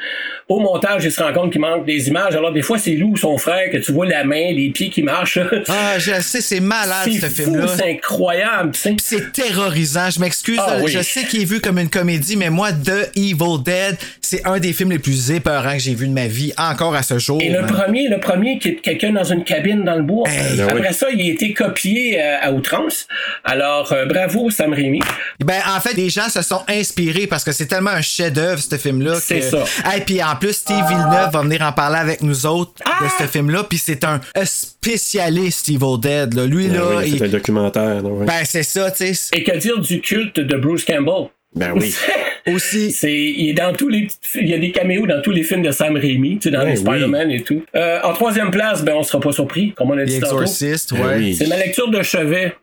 Au 0.48 0.60
montage, 0.60 1.04
il 1.04 1.10
se 1.10 1.20
rend 1.20 1.32
compte 1.32 1.50
qu'il 1.50 1.60
manque 1.60 1.84
des 1.84 2.06
images. 2.08 2.36
Alors 2.36 2.52
des 2.52 2.62
fois, 2.62 2.78
c'est 2.78 2.92
Lou, 2.94 3.16
son 3.16 3.38
frère, 3.38 3.70
que 3.72 3.78
tu 3.78 3.90
vois 3.90 4.06
la 4.06 4.22
main, 4.22 4.52
les 4.52 4.70
pieds 4.70 4.90
qui 4.90 5.02
marchent. 5.02 5.40
Ah, 5.68 5.98
je 5.98 6.20
sais, 6.20 6.40
c'est 6.40 6.60
malade, 7.06 7.20
ce 7.20 7.26
fou, 7.28 7.34
film-là. 7.44 7.66
c'est 7.76 7.90
incroyable. 7.92 8.72
C'est 8.98 9.32
terrorisant. 9.32 10.10
Je 10.10 10.20
m'excuse. 10.20 10.58
Ah, 10.60 10.76
là, 10.76 10.80
oui. 10.82 10.90
Je 10.90 11.00
sais 11.02 11.24
qu'il 11.24 11.42
est 11.42 11.46
vu 11.46 11.60
comme 11.60 11.78
une 11.78 11.88
comédie, 11.90 12.36
mais 12.36 12.50
moi, 12.50 12.72
The 12.72 13.10
Evil 13.16 13.62
Dead, 13.64 13.96
c'est 14.20 14.46
un 14.46 14.58
des 14.58 14.72
films 14.72 14.90
les 14.92 14.98
plus 14.98 15.30
épeurants 15.30 15.72
que 15.74 15.78
j'ai 15.78 15.94
vu 15.94 16.06
de 16.08 16.12
ma 16.12 16.26
vie, 16.26 16.52
encore 16.56 16.94
à 16.94 17.02
ce 17.02 17.18
jour. 17.18 17.38
Et 17.42 17.48
le 17.50 17.62
premier, 17.66 18.08
le 18.08 18.20
premier 18.20 18.58
qui 18.58 18.68
est 18.68 18.74
quelqu'un 18.76 19.12
dans 19.12 19.24
une 19.24 19.44
cabine 19.44 19.84
dans 19.84 19.96
le 19.96 20.02
bois. 20.02 20.28
Hey. 20.28 20.56
Ben 20.58 20.68
Après 20.68 20.88
oui. 20.88 20.94
ça, 20.94 21.06
il 21.12 21.20
a 21.20 21.32
été 21.32 21.52
copié 21.54 22.20
euh, 22.20 22.36
à 22.42 22.52
outrance. 22.52 23.06
Alors, 23.44 23.92
euh, 23.92 24.06
bravo 24.06 24.50
Sam 24.50 24.72
Raimi. 24.72 25.00
Ben, 25.44 25.60
en 25.74 25.80
fait, 25.80 25.94
les 25.94 26.10
gens 26.10 26.28
se 26.28 26.42
sont 26.42 26.62
inspirés 26.68 27.26
parce 27.26 27.44
que 27.44 27.52
c'est 27.52 27.66
tellement 27.66 27.90
un 27.90 28.02
chef-d'œuvre, 28.02 28.60
ce 28.60 28.76
film-là. 28.76 29.16
C'est 29.20 29.40
que- 29.40 29.50
ça. 29.50 29.64
Et 29.96 30.00
puis 30.00 30.22
en 30.22 30.36
plus, 30.36 30.52
Steve 30.52 30.84
Villeneuve 30.88 31.30
va 31.32 31.42
venir 31.42 31.62
en 31.62 31.72
parler 31.72 31.98
avec 31.98 32.22
nous 32.22 32.46
autres 32.46 32.72
Ah! 32.84 33.04
de 33.04 33.08
ce 33.24 33.28
film-là. 33.30 33.64
Puis 33.64 33.78
c'est 33.78 34.04
un 34.04 34.20
spécialiste 34.44 35.68
Evil 35.68 35.98
Dead. 36.00 36.34
Là. 36.34 36.46
Lui, 36.46 36.68
Ben 36.68 36.81
là, 36.90 36.96
oui, 36.98 37.04
il 37.06 37.12
a 37.12 37.14
il- 37.14 37.18
fait 37.18 37.24
un 37.24 37.28
documentaire. 37.28 38.02
là, 38.02 38.08
ouais. 38.08 38.26
ben 38.26 38.40
c'est 38.44 38.62
ça, 38.62 38.90
tu 38.90 39.14
sais. 39.14 39.36
Et 39.36 39.42
que 39.44 39.56
dire 39.56 39.78
du 39.80 40.00
culte 40.00 40.40
de 40.40 40.56
Bruce 40.56 40.84
Campbell? 40.84 41.28
Ben 41.54 41.72
oui. 41.76 41.94
Aussi. 42.52 42.90
C'est, 42.90 43.12
il 43.14 43.50
est 43.50 43.52
dans 43.52 43.72
tous 43.72 43.88
les, 43.88 44.08
il 44.36 44.48
y 44.48 44.54
a 44.54 44.58
des 44.58 44.72
caméos 44.72 45.06
dans 45.06 45.20
tous 45.22 45.30
les 45.30 45.42
films 45.44 45.62
de 45.62 45.70
Sam 45.70 45.96
Raimi, 45.96 46.38
tu 46.38 46.48
sais, 46.48 46.50
dans 46.50 46.64
Ouais, 46.64 46.70
les 46.70 46.76
Spider-Man 46.76 47.30
et 47.30 47.42
tout. 47.42 47.62
Euh, 47.76 48.00
en 48.02 48.14
troisième 48.14 48.50
place, 48.50 48.82
ben, 48.82 48.94
on 48.96 49.02
sera 49.04 49.20
pas 49.20 49.30
surpris, 49.32 49.72
comme 49.76 49.90
on 49.90 49.98
a 49.98 50.04
dit 50.04 50.18
tantôt. 50.18 50.40
Exorcist, 50.40 50.92
Ben 50.94 51.06
ouais. 51.06 51.14
oui. 51.18 51.34
C'est 51.36 51.46
ma 51.46 51.56
lecture 51.58 51.88
de 51.90 52.02
chevet. 52.02 52.54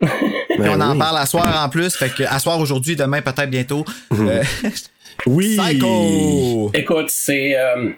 Ben 0.58 0.72
on 0.76 0.80
en 0.82 0.98
parle 0.98 1.16
à 1.16 1.24
soir 1.24 1.64
en 1.64 1.68
plus. 1.70 1.94
Fait 1.96 2.12
que 2.12 2.24
à 2.24 2.38
soir 2.38 2.58
aujourd'hui, 2.60 2.94
demain, 2.96 3.22
peut-être 3.22 3.48
bientôt. 3.48 3.84
Euh, 4.12 4.42
Oui. 5.26 5.56
Psycho! 5.56 6.70
Écoute, 6.74 7.06
c'est, 7.08 7.56
euh, 7.56 7.90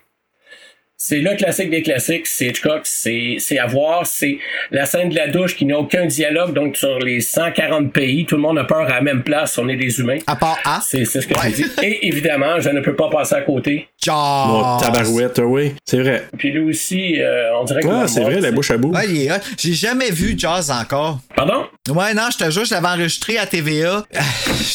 c'est 1.04 1.18
le 1.18 1.34
classique 1.34 1.68
des 1.68 1.82
classiques, 1.82 2.28
c'est 2.28 2.46
Hitchcock, 2.46 2.82
c'est, 2.84 3.34
c'est 3.38 3.58
à 3.58 3.66
voir, 3.66 4.06
c'est 4.06 4.38
la 4.70 4.86
scène 4.86 5.08
de 5.08 5.16
la 5.16 5.26
douche 5.26 5.56
qui 5.56 5.66
n'a 5.66 5.76
aucun 5.76 6.06
dialogue, 6.06 6.52
donc 6.52 6.76
sur 6.76 7.00
les 7.00 7.20
140 7.20 7.92
pays, 7.92 8.24
tout 8.24 8.36
le 8.36 8.42
monde 8.42 8.56
a 8.60 8.62
peur 8.62 8.82
à 8.82 8.88
la 8.88 9.00
même 9.00 9.24
place, 9.24 9.58
on 9.58 9.68
est 9.68 9.74
des 9.74 9.98
humains. 9.98 10.18
À 10.28 10.36
part 10.36 10.60
A. 10.64 10.78
C'est, 10.80 11.04
c'est 11.04 11.20
ce 11.20 11.26
que 11.26 11.34
je 11.42 11.56
dis. 11.56 11.64
Et 11.82 12.06
évidemment, 12.06 12.60
je 12.60 12.70
ne 12.70 12.78
peux 12.78 12.94
pas 12.94 13.10
passer 13.10 13.34
à 13.34 13.40
côté. 13.40 13.88
Mon 14.06 14.62
Jaws. 14.62 14.80
tabarouette, 14.80 15.40
oui. 15.44 15.74
C'est 15.86 16.00
vrai. 16.00 16.26
Puis 16.36 16.50
lui 16.50 16.70
aussi, 16.70 17.20
euh, 17.20 17.50
on 17.60 17.64
dirait 17.64 17.82
que. 17.82 17.88
Ah, 17.88 18.08
c'est 18.08 18.22
vrai, 18.22 18.40
la 18.40 18.50
bouche 18.50 18.70
à 18.70 18.76
bout. 18.76 18.92
Ouais, 18.92 19.06
il 19.08 19.22
est 19.26 19.30
hot. 19.32 19.36
J'ai 19.58 19.72
jamais 19.74 20.10
vu 20.10 20.34
Jaws 20.36 20.70
encore. 20.70 21.18
Pardon? 21.36 21.66
Ouais, 21.88 22.14
non, 22.14 22.28
je 22.32 22.38
te 22.44 22.50
jure, 22.50 22.64
je 22.64 22.74
l'avais 22.74 22.88
enregistré 22.88 23.38
à 23.38 23.46
TVA. 23.46 23.98
Euh, 23.98 24.02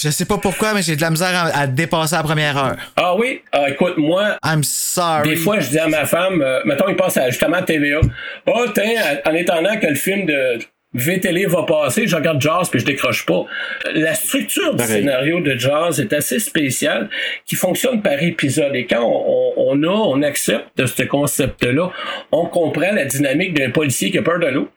Je 0.01 0.09
sais 0.09 0.25
pas 0.25 0.37
pourquoi, 0.37 0.73
mais 0.73 0.81
j'ai 0.81 0.95
de 0.95 1.01
la 1.01 1.09
misère 1.09 1.33
à, 1.35 1.59
à 1.61 1.67
dépasser 1.67 2.15
la 2.15 2.23
première 2.23 2.57
heure. 2.57 2.75
Ah 2.95 3.15
oui? 3.15 3.41
Ah, 3.51 3.69
écoute, 3.69 3.93
moi, 3.97 4.37
I'm 4.45 4.63
sorry. 4.63 5.29
Des 5.29 5.35
fois, 5.35 5.59
je 5.59 5.69
dis 5.69 5.79
à 5.79 5.87
ma 5.87 6.05
femme, 6.05 6.41
euh, 6.41 6.59
mettons, 6.65 6.87
il 6.87 6.95
passe 6.95 7.17
à, 7.17 7.29
justement 7.29 7.57
à 7.57 7.61
TVA. 7.63 7.99
Oh, 8.45 8.65
tiens, 8.73 8.85
en 9.25 9.35
attendant 9.35 9.77
que 9.79 9.87
le 9.87 9.95
film 9.95 10.25
de 10.25 10.59
VTL 10.93 11.47
va 11.47 11.63
passer, 11.63 12.07
je 12.07 12.15
regarde 12.15 12.41
Jaws 12.41 12.65
puis 12.71 12.79
je 12.79 12.85
décroche 12.85 13.25
pas. 13.25 13.45
La 13.93 14.15
structure 14.15 14.71
du 14.71 14.77
Pareil. 14.77 15.01
scénario 15.01 15.41
de 15.41 15.55
Jaws 15.57 15.99
est 15.99 16.13
assez 16.13 16.39
spéciale, 16.39 17.09
qui 17.45 17.55
fonctionne 17.55 18.01
par 18.01 18.21
épisode. 18.23 18.75
Et 18.75 18.85
quand 18.85 19.03
on, 19.03 19.53
on 19.57 19.83
a, 19.83 19.87
on 19.87 20.21
accepte 20.21 20.85
ce 20.85 21.03
concept-là, 21.03 21.91
on 22.31 22.45
comprend 22.45 22.91
la 22.93 23.05
dynamique 23.05 23.53
d'un 23.53 23.69
policier 23.69 24.11
qui 24.11 24.17
a 24.17 24.21
peur 24.21 24.39
de 24.39 24.47
l'eau 24.47 24.69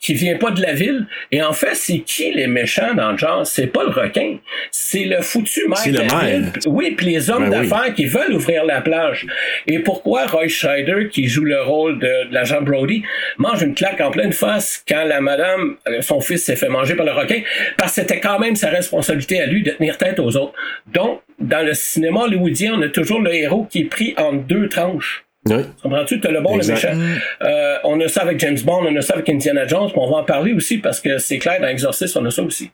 qui 0.00 0.14
vient 0.14 0.36
pas 0.36 0.50
de 0.52 0.62
la 0.62 0.74
ville. 0.74 1.06
Et 1.32 1.42
en 1.42 1.52
fait, 1.52 1.74
c'est 1.74 1.98
qui 2.00 2.32
les 2.32 2.46
méchants 2.46 2.94
dans 2.94 3.16
Jaws? 3.16 3.44
C'est 3.46 3.66
pas 3.66 3.82
le 3.84 3.90
requin. 3.90 4.38
C'est 4.70 5.04
le 5.04 5.20
foutu 5.22 5.66
maire 5.68 5.78
C'est 5.78 5.90
de 5.90 5.98
le 5.98 6.06
la 6.06 6.14
maire. 6.14 6.38
ville. 6.38 6.52
Oui, 6.66 6.92
puis 6.96 7.06
les 7.06 7.30
hommes 7.30 7.50
Ben 7.50 7.60
oui. 7.62 7.68
d'affaires 7.68 7.94
qui 7.94 8.06
veulent 8.06 8.32
ouvrir 8.32 8.64
la 8.64 8.80
plage. 8.80 9.26
Et 9.66 9.80
pourquoi 9.80 10.26
Roy 10.26 10.46
Scheider, 10.48 11.08
qui 11.10 11.26
joue 11.26 11.44
le 11.44 11.60
rôle 11.62 11.98
de, 11.98 12.28
de 12.28 12.34
l'agent 12.34 12.62
Brody, 12.62 13.02
mange 13.38 13.62
une 13.62 13.74
claque 13.74 14.00
en 14.00 14.10
pleine 14.10 14.32
face 14.32 14.84
quand 14.88 15.04
la 15.04 15.20
madame, 15.20 15.76
euh, 15.88 16.00
son 16.00 16.20
fils 16.20 16.44
s'est 16.44 16.56
fait 16.56 16.68
manger 16.68 16.94
par 16.94 17.06
le 17.06 17.12
requin? 17.12 17.40
Parce 17.76 17.94
que 17.94 18.02
c'était 18.02 18.20
quand 18.20 18.38
même 18.38 18.54
sa 18.56 18.70
responsabilité 18.70 19.40
à 19.40 19.46
lui 19.46 19.62
de 19.62 19.70
tenir 19.72 19.98
tête 19.98 20.20
aux 20.20 20.36
autres. 20.36 20.54
Donc, 20.86 21.22
dans 21.40 21.64
le 21.64 21.74
cinéma 21.74 22.20
hollywoodien, 22.20 22.74
on 22.78 22.82
a 22.82 22.88
toujours 22.88 23.20
le 23.20 23.32
héros 23.34 23.66
qui 23.70 23.80
est 23.80 23.84
pris 23.84 24.14
en 24.16 24.32
deux 24.32 24.68
tranches. 24.68 25.24
Oui. 25.50 25.62
Comprends-tu? 25.82 26.20
T'as 26.20 26.30
le 26.30 26.40
bon, 26.40 26.56
Exact. 26.56 26.82
le 26.90 26.96
méchant. 26.96 27.18
Euh, 27.42 27.76
on 27.84 28.00
a 28.00 28.08
ça 28.08 28.22
avec 28.22 28.38
James 28.40 28.58
Bond, 28.64 28.84
on 28.88 28.96
a 28.96 29.02
ça 29.02 29.14
avec 29.14 29.28
Indiana 29.28 29.66
Jones, 29.66 29.88
puis 29.90 29.98
on 30.00 30.10
va 30.10 30.18
en 30.18 30.24
parler 30.24 30.52
aussi 30.52 30.78
parce 30.78 31.00
que 31.00 31.18
c'est 31.18 31.38
clair, 31.38 31.60
dans 31.60 31.68
Exorcist, 31.68 32.16
on 32.16 32.24
a 32.24 32.30
ça 32.30 32.42
aussi. 32.42 32.70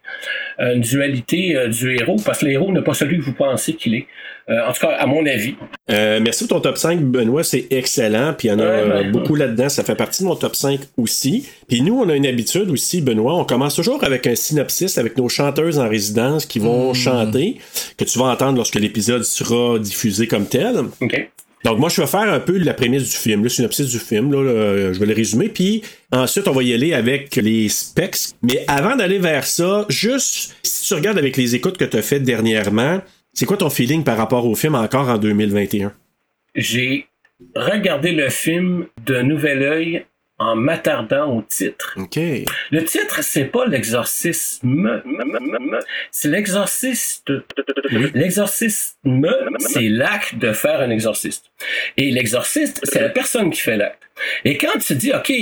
Euh, 0.61 0.75
une 0.75 0.81
dualité 0.81 1.57
euh, 1.57 1.69
du 1.69 1.95
héros, 1.95 2.17
parce 2.25 2.39
que 2.41 2.47
le 2.47 2.53
héros 2.53 2.71
n'est 2.73 2.83
pas 2.83 2.95
celui 2.95 3.19
que 3.19 3.25
vous 3.25 3.33
pensez 3.35 3.75
qu'il 3.75 3.95
est. 3.95 4.07
En 4.47 4.73
tout 4.75 4.87
cas, 4.87 4.97
à 4.99 5.07
mon 5.07 5.25
avis. 5.25 5.55
Merci 5.89 6.47
pour 6.47 6.59
ton 6.61 6.69
top 6.69 6.77
5, 6.77 7.01
Benoît. 7.01 7.43
C'est 7.43 7.67
excellent. 7.71 8.35
Puis 8.37 8.49
il 8.49 8.51
y 8.51 8.55
en 8.55 8.59
a 8.59 8.65
Ouais, 8.65 8.89
ben, 9.05 9.11
beaucoup 9.11 9.37
là-dedans. 9.37 9.71
Ça 9.71 9.85
fait 9.85 9.95
partie 9.95 10.23
de 10.23 10.29
mon 10.29 10.37
top 10.37 10.55
5 10.55 10.81
aussi. 10.99 11.49
Puis 11.67 11.81
nous, 11.81 11.99
on 11.99 12.07
a 12.11 12.15
une 12.15 12.27
habitude 12.27 12.69
aussi, 12.69 13.01
Benoît. 13.01 13.37
On 13.37 13.45
commence 13.45 13.75
toujours 13.75 14.05
avec 14.05 14.27
un 14.27 14.35
synopsis 14.35 14.99
avec 14.99 15.17
nos 15.17 15.31
chanteuses 15.31 15.79
en 15.79 15.89
résidence 15.89 16.45
qui 16.45 16.59
vont 16.59 16.93
chanter, 16.93 17.57
que 17.97 18.05
tu 18.05 18.19
vas 18.19 18.27
entendre 18.27 18.57
lorsque 18.59 18.75
l'épisode 18.75 19.23
sera 19.25 19.79
diffusé 19.79 20.27
comme 20.27 20.45
tel. 20.47 20.77
OK? 21.01 21.31
Donc 21.65 21.79
moi, 21.79 21.89
je 21.89 22.01
vais 22.01 22.07
faire 22.07 22.33
un 22.33 22.41
peu 22.41 22.59
la 22.59 22.75
prémisse 22.75 23.11
du 23.11 23.17
film, 23.17 23.43
le 23.43 23.49
synopsis 23.49 23.91
du 23.91 23.99
film. 23.99 24.33
Là, 24.33 24.93
je 24.93 24.99
vais 24.99 25.07
le 25.07 25.15
résumer. 25.15 25.49
Puis 25.49 25.83
ensuite, 26.13 26.47
on 26.47 26.53
va 26.53 26.63
y 26.63 26.75
aller 26.75 26.93
avec 26.93 27.35
les 27.37 27.71
specs. 27.71 28.19
Mais 28.43 28.65
avant 28.69 28.97
d'aller 28.97 29.19
vers 29.19 29.47
ça, 29.47 29.87
juste 29.89 30.55
si 30.63 30.89
tu 30.89 30.95
regardes 30.95 31.19
avec 31.19 31.37
les 31.39 31.55
écoutes 31.55 31.79
que 31.79 31.85
tu 31.87 31.97
as 31.97 32.03
faites 32.03 32.23
dernièrement, 32.23 33.01
c'est 33.33 33.47
quoi 33.47 33.57
ton 33.57 33.71
feeling 33.71 34.05
par 34.05 34.19
rapport 34.19 34.47
au 34.47 34.55
film 34.55 34.75
encore 34.75 35.09
en 35.09 35.17
2021? 35.17 35.93
J'ai 36.55 37.07
regardé 37.57 38.13
le 38.13 38.29
film 38.29 38.87
d'un 39.07 39.23
nouvel 39.23 39.63
œil 39.63 40.05
en 40.39 40.57
m'attardant 40.57 41.37
au 41.37 41.43
titre. 41.43 41.95
Le 42.71 42.85
titre, 42.85 43.23
c'est 43.23 43.45
pas 43.45 43.67
l'exorcisme, 43.67 45.03
c'est 46.11 46.29
l'exorciste. 46.29 47.33
L'exorcisme, 48.15 48.97
c'est 49.59 49.89
l'acte 49.89 50.37
de 50.37 50.53
faire 50.53 50.81
un 50.81 50.91
exorciste. 50.91 51.53
Et 51.97 52.11
l'exorciste, 52.11 52.81
c'est 52.83 53.01
la 53.01 53.11
personne 53.11 53.51
qui 53.51 53.61
fait 53.61 53.77
l'acte. 53.77 54.03
Et 54.45 54.59
quand 54.59 54.79
tu 54.79 54.95
dis, 54.97 55.13
OK, 55.13 55.33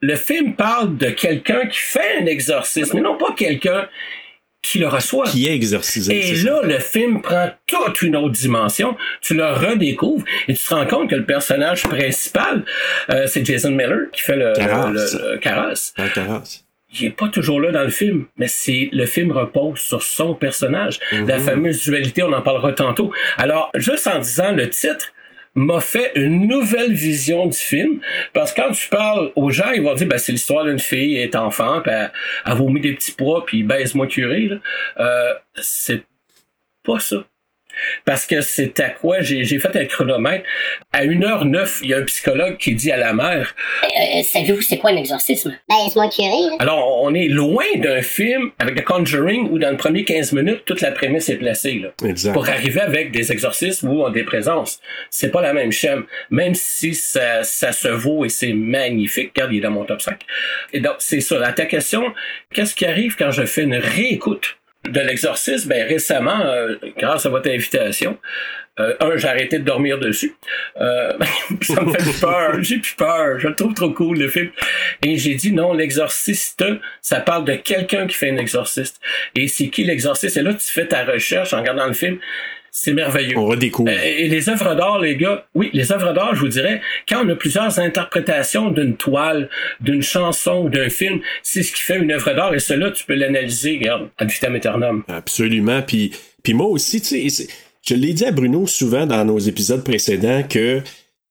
le 0.00 0.16
film 0.16 0.54
parle 0.54 0.96
de 0.96 1.10
quelqu'un 1.10 1.66
qui 1.66 1.78
fait 1.78 2.18
un 2.20 2.26
exorcisme, 2.26 2.96
mais 2.96 3.02
non 3.02 3.16
pas 3.16 3.32
quelqu'un 3.36 3.88
qui 4.62 4.78
le 4.78 4.88
reçoit. 4.88 5.24
Qui 5.26 5.46
est 5.48 5.54
exorcisé. 5.54 6.30
Et 6.32 6.36
ça. 6.36 6.50
là, 6.50 6.60
le 6.64 6.78
film 6.78 7.22
prend 7.22 7.50
toute 7.66 8.02
une 8.02 8.16
autre 8.16 8.32
dimension. 8.32 8.96
Tu 9.20 9.34
le 9.34 9.46
redécouvres 9.46 10.24
et 10.48 10.54
tu 10.54 10.62
te 10.64 10.74
rends 10.74 10.86
compte 10.86 11.10
que 11.10 11.14
le 11.16 11.24
personnage 11.24 11.84
principal, 11.84 12.64
euh, 13.10 13.26
c'est 13.26 13.44
Jason 13.44 13.70
Miller 13.70 14.10
qui 14.12 14.22
fait 14.22 14.36
le, 14.36 14.52
Carras. 14.54 14.90
le- 14.90 15.38
il 16.92 17.06
est 17.06 17.10
pas 17.10 17.28
toujours 17.28 17.60
là 17.60 17.70
dans 17.70 17.84
le 17.84 17.88
film, 17.90 18.26
mais 18.36 18.48
c'est 18.48 18.88
le 18.92 19.06
film 19.06 19.30
repose 19.30 19.78
sur 19.78 20.02
son 20.02 20.34
personnage. 20.34 20.98
La 21.12 21.38
fameuse 21.38 21.82
dualité, 21.84 22.22
on 22.24 22.32
en 22.32 22.42
parlera 22.42 22.72
tantôt. 22.72 23.12
Alors, 23.38 23.70
juste 23.76 24.08
en 24.08 24.18
disant 24.18 24.50
le 24.52 24.68
titre 24.68 25.12
m'a 25.54 25.80
fait 25.80 26.12
une 26.14 26.46
nouvelle 26.46 26.92
vision 26.92 27.46
du 27.46 27.58
film 27.58 28.00
parce 28.32 28.52
que 28.52 28.60
quand 28.60 28.72
tu 28.72 28.88
parles 28.88 29.32
aux 29.34 29.50
gens 29.50 29.72
ils 29.72 29.82
vont 29.82 29.94
dire 29.94 30.06
ben 30.06 30.18
c'est 30.18 30.32
l'histoire 30.32 30.64
d'une 30.64 30.78
fille 30.78 31.16
elle 31.16 31.24
est 31.24 31.36
enfant 31.36 31.80
puis 31.80 31.92
elle, 31.92 32.12
elle 32.46 32.54
vomit 32.54 32.80
des 32.80 32.94
petits 32.94 33.12
pois 33.12 33.44
puis 33.44 33.62
baise-moi 33.62 34.06
curé. 34.06 34.50
Euh, 34.98 35.34
c'est 35.56 36.04
pas 36.84 37.00
ça 37.00 37.24
parce 38.04 38.26
que 38.26 38.40
c'est 38.40 38.78
à 38.80 38.90
quoi 38.90 39.20
j'ai 39.20 39.44
j'ai 39.44 39.58
fait 39.58 39.74
un 39.76 39.84
chronomètre 39.84 40.44
à 40.92 41.04
1h09 41.04 41.78
il 41.82 41.90
y 41.90 41.94
a 41.94 41.98
un 41.98 42.02
psychologue 42.02 42.56
qui 42.58 42.74
dit 42.74 42.90
à 42.92 42.96
la 42.96 43.12
mère 43.12 43.54
Euh, 43.84 44.22
Savez-vous 44.22 44.62
c'est 44.62 44.78
quoi 44.78 44.90
un 44.90 44.96
exorcisme? 44.96 45.56
Ben, 45.68 45.76
laisse-moi 45.84 46.08
curer. 46.08 46.56
Alors, 46.58 47.02
on 47.02 47.14
est 47.14 47.28
loin 47.28 47.64
d'un 47.76 48.02
film 48.02 48.50
avec 48.58 48.76
The 48.76 48.84
Conjuring 48.84 49.48
où 49.50 49.58
dans 49.58 49.70
le 49.70 49.76
premier 49.76 50.04
15 50.04 50.32
minutes, 50.32 50.62
toute 50.66 50.80
la 50.80 50.92
prémisse 50.92 51.28
est 51.28 51.36
placée. 51.36 51.80
Là, 51.80 51.88
Exact. 52.08 52.32
pour 52.32 52.48
arriver 52.48 52.80
avec 52.80 53.12
des 53.12 53.32
exorcismes 53.32 53.88
ou 53.88 54.08
des 54.10 54.24
présences. 54.24 54.80
C'est 55.10 55.30
pas 55.30 55.40
la 55.42 55.52
même 55.52 55.72
chaîne, 55.72 56.02
même 56.30 56.54
si 56.54 56.94
ça, 56.94 57.42
ça 57.42 57.72
se 57.72 57.88
vaut 57.88 58.24
et 58.24 58.28
c'est 58.28 58.52
magnifique. 58.52 59.30
Regarde, 59.34 59.52
il 59.52 59.58
est 59.58 59.60
dans 59.60 59.70
mon 59.70 59.84
top 59.84 60.00
5. 60.02 60.18
Et 60.72 60.80
donc, 60.80 60.96
c'est 60.98 61.20
ça. 61.20 61.40
À 61.44 61.52
ta 61.52 61.66
question, 61.66 62.12
qu'est-ce 62.52 62.74
qui 62.74 62.86
arrive 62.86 63.16
quand 63.16 63.30
je 63.30 63.44
fais 63.44 63.62
une 63.62 63.74
réécoute? 63.76 64.56
De 64.88 65.00
l'exorcisme, 65.00 65.68
ben 65.68 65.86
récemment, 65.86 66.40
euh, 66.40 66.76
grâce 66.96 67.26
à 67.26 67.28
votre 67.28 67.50
invitation, 67.50 68.18
euh, 68.78 68.94
un, 69.00 69.16
j'ai 69.16 69.28
arrêté 69.28 69.58
de 69.58 69.64
dormir 69.64 69.98
dessus. 69.98 70.34
Euh, 70.80 71.12
ça 71.62 71.82
me 71.82 71.92
fait 71.92 71.98
plus 71.98 72.20
peur. 72.20 72.62
J'ai 72.62 72.78
plus 72.78 72.94
peur. 72.94 73.38
Je 73.38 73.48
le 73.48 73.54
trouve 73.54 73.74
trop 73.74 73.90
cool, 73.90 74.18
le 74.18 74.28
film. 74.28 74.50
Et 75.04 75.18
j'ai 75.18 75.34
dit 75.34 75.52
non, 75.52 75.74
l'exorciste, 75.74 76.64
ça 77.02 77.20
parle 77.20 77.44
de 77.44 77.54
quelqu'un 77.54 78.06
qui 78.06 78.16
fait 78.16 78.30
un 78.30 78.38
exorciste. 78.38 79.00
Et 79.34 79.48
c'est 79.48 79.68
qui 79.68 79.84
l'exorciste? 79.84 80.36
Et 80.36 80.42
là, 80.42 80.54
tu 80.54 80.70
fais 80.70 80.86
ta 80.86 81.04
recherche 81.04 81.52
en 81.52 81.60
regardant 81.60 81.86
le 81.86 81.92
film. 81.92 82.18
C'est 82.72 82.92
merveilleux. 82.92 83.36
On 83.36 83.46
redécouvre. 83.46 83.90
Euh, 83.90 84.02
et 84.02 84.28
les 84.28 84.48
œuvres 84.48 84.74
d'art, 84.74 85.00
les 85.00 85.16
gars, 85.16 85.46
oui, 85.54 85.70
les 85.72 85.92
œuvres 85.92 86.12
d'art, 86.12 86.34
je 86.34 86.40
vous 86.40 86.48
dirais, 86.48 86.80
quand 87.08 87.24
on 87.24 87.28
a 87.28 87.34
plusieurs 87.34 87.78
interprétations 87.78 88.70
d'une 88.70 88.96
toile, 88.96 89.48
d'une 89.80 90.02
chanson 90.02 90.64
ou 90.64 90.68
d'un 90.68 90.88
film, 90.88 91.20
c'est 91.42 91.62
ce 91.62 91.72
qui 91.72 91.82
fait 91.82 91.98
une 91.98 92.12
œuvre 92.12 92.32
d'art. 92.34 92.54
Et 92.54 92.60
cela, 92.60 92.90
tu 92.90 93.04
peux 93.04 93.14
l'analyser, 93.14 93.78
regarde, 93.78 94.08
ad 94.18 94.30
vitam 94.30 94.54
aeternam. 94.54 95.02
Absolument. 95.08 95.82
Puis, 95.82 96.12
puis 96.42 96.54
moi 96.54 96.66
aussi, 96.66 97.00
tu 97.00 97.28
sais, 97.30 97.46
je 97.82 97.94
l'ai 97.94 98.12
dit 98.12 98.24
à 98.24 98.32
Bruno 98.32 98.66
souvent 98.66 99.06
dans 99.06 99.24
nos 99.24 99.38
épisodes 99.38 99.82
précédents 99.84 100.42
que 100.48 100.82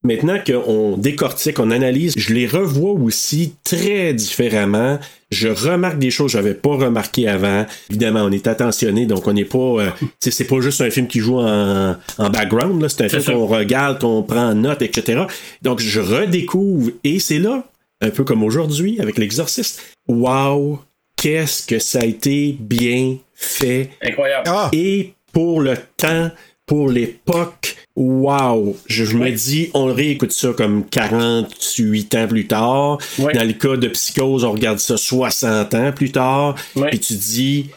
maintenant 0.03 0.39
qu'on 0.45 0.97
décortique, 0.97 1.59
on 1.59 1.71
analyse, 1.71 2.13
je 2.17 2.33
les 2.33 2.47
revois 2.47 2.93
aussi 2.93 3.55
très 3.63 4.13
différemment. 4.13 4.99
Je 5.31 5.47
remarque 5.47 5.99
des 5.99 6.09
choses 6.09 6.31
que 6.31 6.37
j'avais 6.37 6.55
pas 6.55 6.75
remarquées 6.75 7.27
avant. 7.27 7.65
Évidemment, 7.89 8.21
on 8.23 8.31
est 8.31 8.47
attentionné, 8.47 9.05
donc 9.05 9.27
on 9.27 9.33
n'est 9.33 9.45
pas. 9.45 9.57
Euh, 9.57 9.89
c'est 10.19 10.47
pas 10.47 10.59
juste 10.59 10.81
un 10.81 10.89
film 10.89 11.07
qui 11.07 11.19
joue 11.19 11.39
en, 11.39 11.95
en 12.17 12.29
background, 12.29 12.85
c'est 12.89 13.03
un 13.03 13.09
film 13.09 13.23
qu'on 13.23 13.45
regarde, 13.45 13.99
qu'on 13.99 14.23
prend 14.23 14.49
en 14.49 14.55
note, 14.55 14.81
etc. 14.81 15.23
Donc 15.61 15.79
je 15.79 15.99
redécouvre, 15.99 16.91
et 17.03 17.19
c'est 17.19 17.39
là, 17.39 17.63
un 18.01 18.09
peu 18.09 18.23
comme 18.23 18.43
aujourd'hui 18.43 18.99
avec 18.99 19.17
l'exorciste. 19.17 19.81
Wow! 20.07 20.79
Qu'est-ce 21.15 21.67
que 21.67 21.79
ça 21.79 21.99
a 21.99 22.05
été 22.05 22.55
bien 22.57 23.17
fait. 23.33 23.89
Incroyable. 24.01 24.43
Ah! 24.47 24.69
Et 24.71 25.13
pour 25.33 25.61
le 25.61 25.75
temps, 25.97 26.31
pour 26.65 26.89
l'époque, 26.89 27.75
wow! 27.99 28.75
Je, 28.87 29.03
je 29.05 29.15
me 29.17 29.29
dis, 29.29 29.69
on 29.73 29.85
réécoute 29.93 30.31
ça 30.31 30.53
comme 30.53 30.83
48 30.89 32.15
ans 32.15 32.27
plus 32.27 32.47
tard. 32.47 32.97
Ouais. 33.19 33.33
Dans 33.33 33.43
le 33.45 33.53
cas 33.53 33.75
de 33.77 33.87
Psychose, 33.89 34.43
on 34.43 34.53
regarde 34.53 34.79
ça 34.79 34.97
60 34.97 35.73
ans 35.75 35.91
plus 35.91 36.11
tard. 36.11 36.55
Ouais. 36.75 36.89
Puis 36.89 36.99
tu 36.99 37.13
dis, 37.13 37.67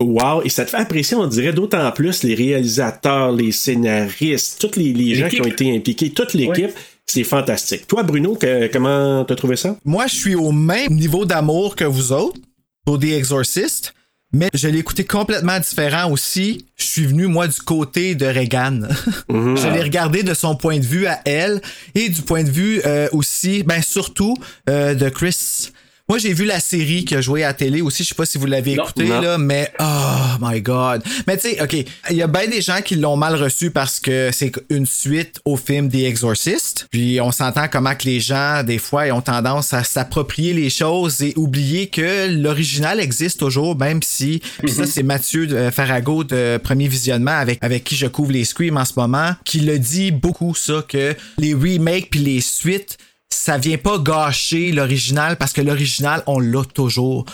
wow! 0.00 0.42
Et 0.44 0.48
ça 0.48 0.64
te 0.64 0.70
fait 0.70 0.76
apprécier, 0.76 1.16
on 1.16 1.26
dirait, 1.26 1.52
d'autant 1.52 1.90
plus 1.92 2.22
les 2.22 2.34
réalisateurs, 2.34 3.32
les 3.32 3.52
scénaristes, 3.52 4.60
tous 4.60 4.78
les, 4.78 4.92
les 4.92 5.14
gens 5.14 5.28
qui 5.28 5.40
ont 5.40 5.44
été 5.46 5.74
impliqués, 5.76 6.10
toute 6.10 6.34
l'équipe. 6.34 6.70
C'est 7.06 7.24
fantastique. 7.24 7.86
Toi, 7.86 8.02
Bruno, 8.02 8.34
que- 8.34 8.66
comment 8.72 9.24
t'as 9.26 9.34
trouvé 9.34 9.56
ça? 9.56 9.76
Moi, 9.84 10.06
je 10.06 10.14
suis 10.14 10.34
au 10.34 10.52
même 10.52 10.94
niveau 10.94 11.26
d'amour 11.26 11.76
que 11.76 11.84
vous 11.84 12.12
autres 12.12 12.40
pour 12.86 12.98
The 12.98 13.04
Exorcist, 13.04 13.92
mais 14.34 14.50
je 14.52 14.68
l'ai 14.68 14.78
écouté 14.78 15.04
complètement 15.04 15.58
différent 15.60 16.10
aussi. 16.10 16.66
Je 16.76 16.84
suis 16.84 17.06
venu, 17.06 17.26
moi, 17.26 17.46
du 17.46 17.60
côté 17.60 18.14
de 18.14 18.26
Reagan. 18.26 18.80
je 19.28 19.72
l'ai 19.72 19.82
regardé 19.82 20.22
de 20.22 20.34
son 20.34 20.56
point 20.56 20.78
de 20.78 20.84
vue 20.84 21.06
à 21.06 21.20
elle 21.24 21.62
et 21.94 22.08
du 22.08 22.20
point 22.22 22.42
de 22.42 22.50
vue 22.50 22.82
euh, 22.84 23.08
aussi, 23.12 23.62
ben 23.62 23.80
surtout, 23.80 24.36
euh, 24.68 24.94
de 24.94 25.08
Chris. 25.08 25.70
Moi, 26.06 26.18
j'ai 26.18 26.34
vu 26.34 26.44
la 26.44 26.60
série 26.60 27.06
qui 27.06 27.14
a 27.16 27.22
joué 27.22 27.44
à 27.44 27.46
la 27.48 27.54
télé 27.54 27.80
aussi. 27.80 28.02
Je 28.04 28.10
sais 28.10 28.14
pas 28.14 28.26
si 28.26 28.36
vous 28.36 28.44
l'avez 28.44 28.74
Non. 28.74 28.82
écouté, 28.84 29.04
Non. 29.06 29.22
là, 29.22 29.38
mais 29.38 29.72
oh 29.80 30.36
my 30.38 30.60
god. 30.60 31.02
Mais 31.26 31.38
tu 31.38 31.48
sais, 31.48 31.62
OK, 31.62 31.72
il 32.10 32.16
y 32.16 32.20
a 32.20 32.26
bien 32.26 32.46
des 32.46 32.60
gens 32.60 32.82
qui 32.84 32.96
l'ont 32.96 33.16
mal 33.16 33.36
reçu 33.36 33.70
parce 33.70 34.00
que 34.00 34.28
c'est 34.30 34.52
une 34.68 34.84
suite 34.84 35.40
au 35.46 35.56
film 35.56 35.90
The 35.90 35.94
Exorcist. 35.94 36.88
Puis 36.90 37.22
on 37.22 37.32
s'entend 37.32 37.68
comment 37.68 37.94
que 37.94 38.04
les 38.04 38.20
gens, 38.20 38.62
des 38.62 38.76
fois, 38.76 39.06
ils 39.06 39.12
ont 39.12 39.22
tendance 39.22 39.72
à 39.72 39.82
s'approprier 39.82 40.52
les 40.52 40.68
choses 40.68 41.22
et 41.22 41.32
oublier 41.36 41.86
que 41.86 42.28
l'original 42.30 43.00
existe 43.00 43.38
toujours, 43.40 43.74
même 43.74 44.02
si... 44.02 44.42
Puis 44.58 44.72
ça, 44.72 44.84
c'est 44.86 45.02
Mathieu 45.02 45.48
euh, 45.52 45.70
Farago 45.70 46.22
de 46.22 46.58
Premier 46.62 46.86
Visionnement, 46.88 47.30
avec, 47.38 47.64
avec 47.64 47.82
qui 47.82 47.96
je 47.96 48.08
couvre 48.08 48.32
les 48.32 48.44
Screams 48.44 48.76
en 48.76 48.84
ce 48.84 48.92
moment, 48.98 49.30
qui 49.46 49.60
le 49.60 49.78
dit 49.78 50.10
beaucoup, 50.10 50.54
ça, 50.54 50.84
que 50.86 51.16
les 51.38 51.54
remakes 51.54 52.10
puis 52.10 52.20
les 52.20 52.42
suites 52.42 52.98
ça 53.34 53.58
vient 53.58 53.78
pas 53.78 53.98
gâcher 53.98 54.72
l'original 54.72 55.36
parce 55.36 55.52
que 55.52 55.60
l'original, 55.60 56.22
on 56.26 56.38
l'a 56.38 56.64
toujours. 56.64 57.24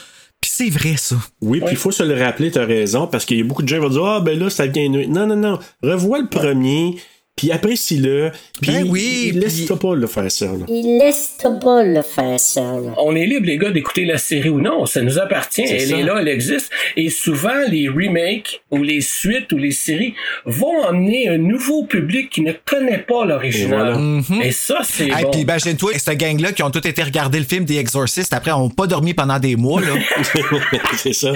Puis 0.40 0.50
c'est 0.52 0.70
vrai, 0.70 0.96
ça. 0.96 1.16
Oui, 1.42 1.60
puis 1.60 1.72
il 1.72 1.76
faut 1.76 1.90
se 1.90 2.02
le 2.02 2.18
rappeler, 2.18 2.50
t'as 2.50 2.64
raison, 2.64 3.06
parce 3.06 3.26
qu'il 3.26 3.36
y 3.36 3.40
a 3.42 3.44
beaucoup 3.44 3.62
de 3.62 3.68
gens 3.68 3.76
qui 3.76 3.82
vont 3.82 3.90
dire 3.90 4.04
Ah, 4.04 4.20
ben 4.20 4.38
là, 4.38 4.48
ça 4.48 4.66
vient. 4.66 4.88
Non, 4.88 5.26
non, 5.26 5.36
non. 5.36 5.58
Revois 5.82 6.18
le 6.20 6.28
premier, 6.28 6.96
puis 7.36 7.52
apprécie-le. 7.52 8.32
Puis 8.60 8.70
Ben 8.72 8.86
oui, 8.90 9.32
laisse-toi 9.34 9.78
puis- 9.78 9.88
pas 9.88 9.94
le 9.94 10.06
faire 10.06 10.30
ça. 10.30 10.44
là. 10.46 10.66
Il 10.68 10.98
laisse 10.98 11.38
pas 11.62 11.82
le 11.82 12.02
faire 12.02 12.38
ça, 12.38 12.60
là. 12.60 12.92
On 12.98 13.16
est 13.16 13.24
libre, 13.24 13.46
les 13.46 13.56
gars, 13.56 13.70
d'écouter 13.70 14.04
la 14.04 14.18
série 14.18 14.50
ou 14.50 14.60
non. 14.60 14.84
Ça 14.84 15.00
nous 15.00 15.18
appartient. 15.18 15.62
Elle 15.62 15.80
ça. 15.80 15.96
est 15.96 16.02
là, 16.02 16.16
elle 16.20 16.28
existe. 16.28 16.70
Et 16.98 17.08
souvent, 17.08 17.54
les 17.68 17.88
remakes 17.88 18.60
ou 18.70 18.82
les 18.82 19.00
suites 19.00 19.50
ou 19.52 19.56
les 19.56 19.70
séries 19.70 20.14
vont 20.44 20.84
emmener 20.84 21.28
un 21.28 21.38
nouveau 21.38 21.84
public 21.84 22.28
qui 22.28 22.42
ne 22.42 22.52
connaît 22.66 22.98
pas 22.98 23.24
l'original. 23.24 23.96
Et 24.42 24.48
Et, 24.48 24.52
ça, 24.52 24.80
c'est 24.84 25.04
Hey, 25.08 25.22
bon. 25.24 25.30
Puis 25.30 25.40
imagine-toi, 25.40 25.92
cette 25.96 26.18
gang-là 26.18 26.52
qui 26.52 26.62
ont 26.62 26.70
tous 26.70 26.86
été 26.86 27.02
regarder 27.02 27.38
le 27.38 27.46
film 27.46 27.64
The 27.64 27.70
Exorcist, 27.72 28.34
après, 28.34 28.52
ont 28.52 28.68
pas 28.68 28.86
dormi 28.86 29.14
pendant 29.14 29.38
des 29.38 29.56
mois, 29.56 29.80
là. 29.80 29.94
c'est 30.98 31.14
ça. 31.14 31.32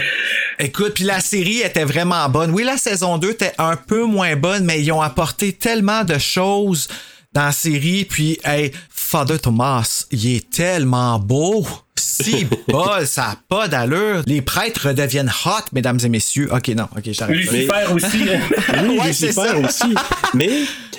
Écoute, 0.58 0.92
puis 0.96 1.04
la 1.04 1.20
série 1.20 1.60
était 1.60 1.84
vraiment 1.84 2.28
bonne. 2.28 2.50
Oui, 2.50 2.62
la 2.64 2.76
saison 2.76 3.16
2 3.18 3.30
était 3.30 3.52
un 3.58 3.76
peu 3.76 4.04
moins 4.04 4.36
bonne, 4.36 4.64
mais 4.64 4.80
ils 4.82 4.92
ont 4.92 5.00
apporté 5.00 5.52
tellement 5.52 5.83
de 6.04 6.18
choses 6.18 6.88
dans 7.32 7.44
la 7.46 7.52
série. 7.52 8.04
Puis, 8.04 8.38
hey, 8.44 8.72
Father 8.90 9.38
Thomas, 9.38 10.06
il 10.10 10.36
est 10.36 10.50
tellement 10.50 11.18
beau. 11.18 11.66
Si 11.96 12.46
bol, 12.68 13.06
ça 13.06 13.30
a 13.30 13.36
pas 13.48 13.68
d'allure. 13.68 14.22
Les 14.26 14.42
prêtres 14.42 14.92
deviennent 14.92 15.32
hot, 15.46 15.64
mesdames 15.72 15.98
et 16.04 16.08
messieurs. 16.08 16.48
Ok, 16.52 16.68
non, 16.68 16.84
ok, 16.96 17.04
j'arrête. 17.12 17.36
Lucifer 17.36 17.86
aussi. 17.92 18.06
hein. 18.30 18.40
Oui, 18.88 18.98
Ouais, 18.98 19.06
Lucifer 19.08 19.52
aussi. 19.64 19.94
Mais 20.34 20.50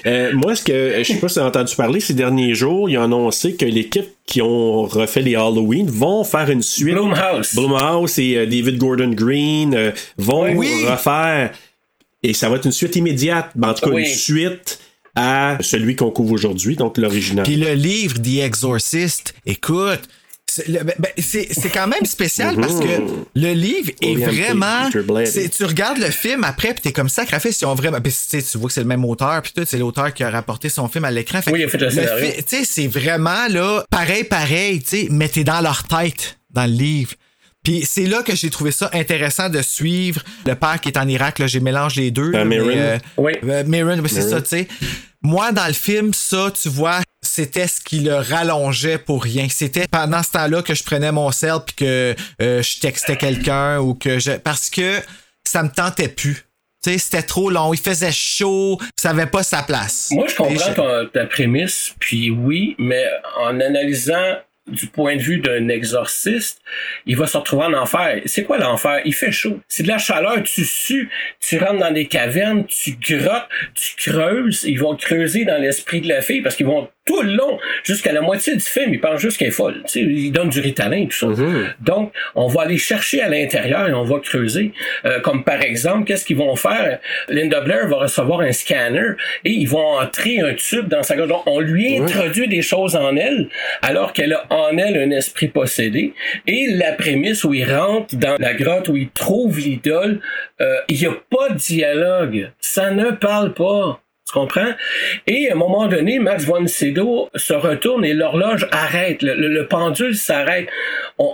euh, 0.05 0.31
moi, 0.33 0.55
ce 0.55 0.63
que 0.63 0.95
je 0.99 1.03
sais 1.03 1.15
pas 1.19 1.27
si 1.27 1.35
tu 1.35 1.39
as 1.41 1.45
entendu 1.45 1.75
parler 1.75 1.99
ces 1.99 2.13
derniers 2.13 2.53
jours, 2.55 2.89
ils 2.89 2.97
ont 2.97 3.03
annoncé 3.03 3.55
que 3.55 3.65
l'équipe 3.65 4.07
qui 4.25 4.41
ont 4.41 4.83
refait 4.83 5.21
les 5.21 5.35
Halloween 5.35 5.87
vont 5.89 6.23
faire 6.23 6.49
une 6.49 6.63
suite. 6.63 6.95
Blumhouse. 6.95 7.53
Blumhouse 7.55 8.17
et 8.19 8.37
euh, 8.37 8.45
David 8.45 8.77
Gordon 8.77 9.09
Green 9.13 9.73
euh, 9.75 9.91
vont 10.17 10.49
Oui. 10.55 10.85
refaire. 10.87 11.51
Et 12.25 12.33
ça 12.33 12.49
va 12.49 12.55
être 12.57 12.65
une 12.65 12.71
suite 12.71 12.95
immédiate. 12.95 13.51
Ben, 13.55 13.69
en 13.69 13.73
tout 13.73 13.85
cas, 13.85 13.95
Oui. 13.95 14.03
une 14.03 14.15
suite 14.15 14.79
à 15.15 15.57
celui 15.61 15.95
qu'on 15.95 16.11
couvre 16.11 16.33
aujourd'hui, 16.33 16.75
donc 16.75 16.97
l'original. 16.97 17.45
Puis 17.45 17.55
le 17.55 17.73
livre 17.73 18.21
The 18.21 18.39
Exorcist, 18.43 19.33
écoute, 19.45 20.01
c'est 20.47 20.69
ben, 20.69 20.93
ben, 20.99 21.11
quand 21.73 21.87
même 21.87 22.05
spécial 22.05 22.55
parce 22.55 22.79
que 22.79 23.01
le 23.35 23.53
livre 23.53 23.91
est 24.01 24.15
vraiment. 24.15 24.89
Tu 24.89 25.65
regardes 25.65 25.97
le 25.97 26.11
film 26.11 26.43
après, 26.43 26.73
puis 26.73 26.81
t'es 26.81 26.91
comme 26.91 27.09
ça, 27.09 27.25
fait 27.25 27.51
si 27.51 27.65
on 27.65 27.73
vraiment. 27.75 27.99
puis, 28.01 28.13
tu 28.29 28.57
vois 28.57 28.67
que 28.67 28.73
c'est 28.73 28.81
le 28.81 28.87
même 28.87 29.05
auteur, 29.05 29.41
puis 29.41 29.53
tout, 29.55 29.63
c'est 29.65 29.77
l'auteur 29.77 30.13
qui 30.13 30.23
a 30.23 30.29
rapporté 30.29 30.69
son 30.69 30.87
film 30.87 31.05
à 31.05 31.11
l'écran. 31.11 31.39
Oui, 31.47 31.61
il 31.61 31.65
a 31.65 31.67
fait 31.67 31.77
le 31.77 31.89
Tu 31.89 32.43
sais, 32.47 32.65
c'est 32.65 32.87
vraiment 32.87 33.47
là, 33.49 33.85
pareil, 33.89 34.23
pareil, 34.23 34.81
tu 34.81 34.89
sais, 34.89 35.07
mais 35.09 35.29
t'es 35.29 35.43
dans 35.43 35.61
leur 35.61 35.83
tête, 35.83 36.37
dans 36.51 36.65
le 36.65 36.73
livre. 36.73 37.13
Puis 37.65 37.83
c'est 37.85 38.05
là 38.05 38.23
que 38.23 38.33
j'ai 38.35 38.49
trouvé 38.49 38.71
ça 38.71 38.89
intéressant 38.93 39.49
de 39.49 39.61
suivre 39.61 40.21
le 40.45 40.55
père 40.55 40.79
qui 40.79 40.87
est 40.89 40.97
en 40.97 41.07
Irak. 41.07 41.39
Là, 41.39 41.47
j'ai 41.47 41.59
mélange 41.59 41.95
les 41.97 42.11
deux. 42.11 42.31
Euh. 42.33 42.45
Oui. 42.61 42.73
euh, 42.77 42.97
oui, 43.17 43.33
c'est 44.09 44.21
ça, 44.29 44.41
tu 44.41 44.49
sais. 44.49 44.67
Moi, 45.21 45.51
dans 45.51 45.65
le 45.67 45.73
film, 45.73 46.13
ça, 46.13 46.51
tu 46.51 46.69
vois, 46.69 47.01
c'était 47.23 47.67
ce 47.67 47.81
qui 47.81 47.99
le 48.01 48.15
rallongeait 48.15 48.99
pour 48.99 49.23
rien. 49.23 49.47
C'était 49.49 49.87
pendant 49.89 50.21
ce 50.21 50.31
temps-là 50.31 50.61
que 50.61 50.75
je 50.75 50.83
prenais 50.83 51.11
mon 51.11 51.31
sel 51.31 51.55
puis 51.65 51.75
que 51.75 52.15
euh, 52.41 52.61
je 52.61 52.79
textais 52.79 53.17
quelqu'un 53.17 53.79
ou 53.79 53.95
que 53.95 54.19
je... 54.19 54.33
Parce 54.33 54.69
que 54.69 55.01
ça 55.43 55.63
me 55.63 55.69
tentait 55.69 56.07
plus. 56.09 56.45
Tu 56.83 56.91
sais, 56.91 56.97
c'était 56.99 57.23
trop 57.23 57.49
long, 57.49 57.73
il 57.73 57.79
faisait 57.79 58.11
chaud, 58.11 58.79
ça 58.95 59.09
avait 59.09 59.25
pas 59.25 59.41
sa 59.41 59.63
place. 59.63 60.09
Moi, 60.11 60.27
je 60.29 60.35
comprends 60.35 60.73
ton- 60.75 61.07
ta 61.11 61.25
prémisse, 61.25 61.95
puis 61.99 62.29
oui, 62.29 62.75
mais 62.77 63.03
en 63.39 63.59
analysant 63.59 64.35
du 64.67 64.87
point 64.87 65.15
de 65.15 65.21
vue 65.21 65.39
d'un 65.39 65.67
exorciste, 65.69 66.61
il 67.05 67.15
va 67.15 67.27
se 67.27 67.37
retrouver 67.37 67.65
en 67.65 67.73
enfer. 67.73 68.21
C'est 68.25 68.43
quoi 68.43 68.57
l'enfer? 68.57 69.01
Il 69.05 69.13
fait 69.13 69.31
chaud. 69.31 69.59
C'est 69.67 69.83
de 69.83 69.87
la 69.87 69.97
chaleur, 69.97 70.41
tu 70.43 70.63
sues, 70.63 71.09
tu 71.39 71.57
rentres 71.59 71.79
dans 71.79 71.91
des 71.91 72.07
cavernes, 72.07 72.65
tu 72.65 72.97
grottes, 72.99 73.47
tu 73.75 74.09
creuses. 74.09 74.63
Ils 74.63 74.79
vont 74.79 74.95
creuser 74.95 75.45
dans 75.45 75.61
l'esprit 75.61 76.01
de 76.01 76.07
la 76.07 76.21
fille 76.21 76.41
parce 76.41 76.55
qu'ils 76.55 76.65
vont 76.65 76.89
tout 77.05 77.21
le 77.21 77.35
long, 77.35 77.59
jusqu'à 77.83 78.11
la 78.11 78.21
moitié 78.21 78.55
du 78.55 78.63
film, 78.63 78.91
ils 78.91 78.99
pensent 78.99 79.21
juste 79.21 79.37
qu'elle 79.37 79.49
est 79.49 79.51
folle. 79.51 79.83
Tu 79.85 79.91
sais, 79.91 79.99
ils 80.01 80.31
donnent 80.31 80.49
du 80.49 80.59
ritalin, 80.59 81.05
tout 81.05 81.35
ça. 81.35 81.43
Donc, 81.79 82.11
on 82.33 82.47
va 82.47 82.63
aller 82.63 82.79
chercher 82.79 83.21
à 83.21 83.29
l'intérieur 83.29 83.87
et 83.87 83.93
on 83.93 84.03
va 84.03 84.19
creuser. 84.19 84.73
Euh, 85.05 85.19
comme 85.19 85.43
par 85.43 85.61
exemple, 85.61 86.05
qu'est-ce 86.05 86.25
qu'ils 86.25 86.37
vont 86.37 86.55
faire? 86.55 86.99
Linda 87.29 87.61
Blair 87.61 87.87
va 87.87 87.97
recevoir 87.97 88.39
un 88.41 88.51
scanner 88.51 89.11
et 89.43 89.51
ils 89.51 89.67
vont 89.67 89.99
entrer 89.99 90.39
un 90.41 90.55
tube 90.55 90.87
dans 90.87 91.03
sa 91.03 91.15
gorge. 91.15 91.29
Donc, 91.29 91.43
on 91.45 91.59
lui 91.59 91.95
introduit 91.99 92.47
des 92.47 92.63
choses 92.63 92.95
en 92.95 93.15
elle 93.15 93.49
alors 93.83 94.11
qu'elle 94.11 94.33
a 94.33 94.47
en 94.55 94.77
elle 94.77 94.97
un 94.97 95.11
esprit 95.11 95.47
possédé. 95.47 96.13
Et 96.47 96.67
la 96.71 96.93
prémisse 96.93 97.43
où 97.43 97.53
il 97.53 97.71
rentre 97.71 98.15
dans 98.15 98.35
la 98.39 98.53
grotte 98.53 98.89
où 98.89 98.95
il 98.97 99.09
trouve 99.09 99.59
l'idole, 99.59 100.19
euh, 100.61 100.75
il 100.89 100.99
n'y 100.99 101.05
a 101.05 101.11
pas 101.29 101.49
de 101.49 101.57
dialogue. 101.57 102.51
Ça 102.59 102.91
ne 102.91 103.11
parle 103.11 103.53
pas. 103.53 104.01
Tu 104.27 104.33
comprends? 104.33 104.73
Et 105.27 105.49
à 105.49 105.53
un 105.53 105.55
moment 105.55 105.85
donné, 105.87 106.17
Max 106.17 106.45
von 106.45 106.65
Sydow 106.65 107.29
se 107.35 107.53
retourne 107.53 108.03
et 108.03 108.13
l'horloge 108.15 108.67
arrête. 108.71 109.21
Le, 109.21 109.35
le- 109.35 109.49
le 109.49 109.67
pendule 109.67 110.15
s'arrête 110.15 110.67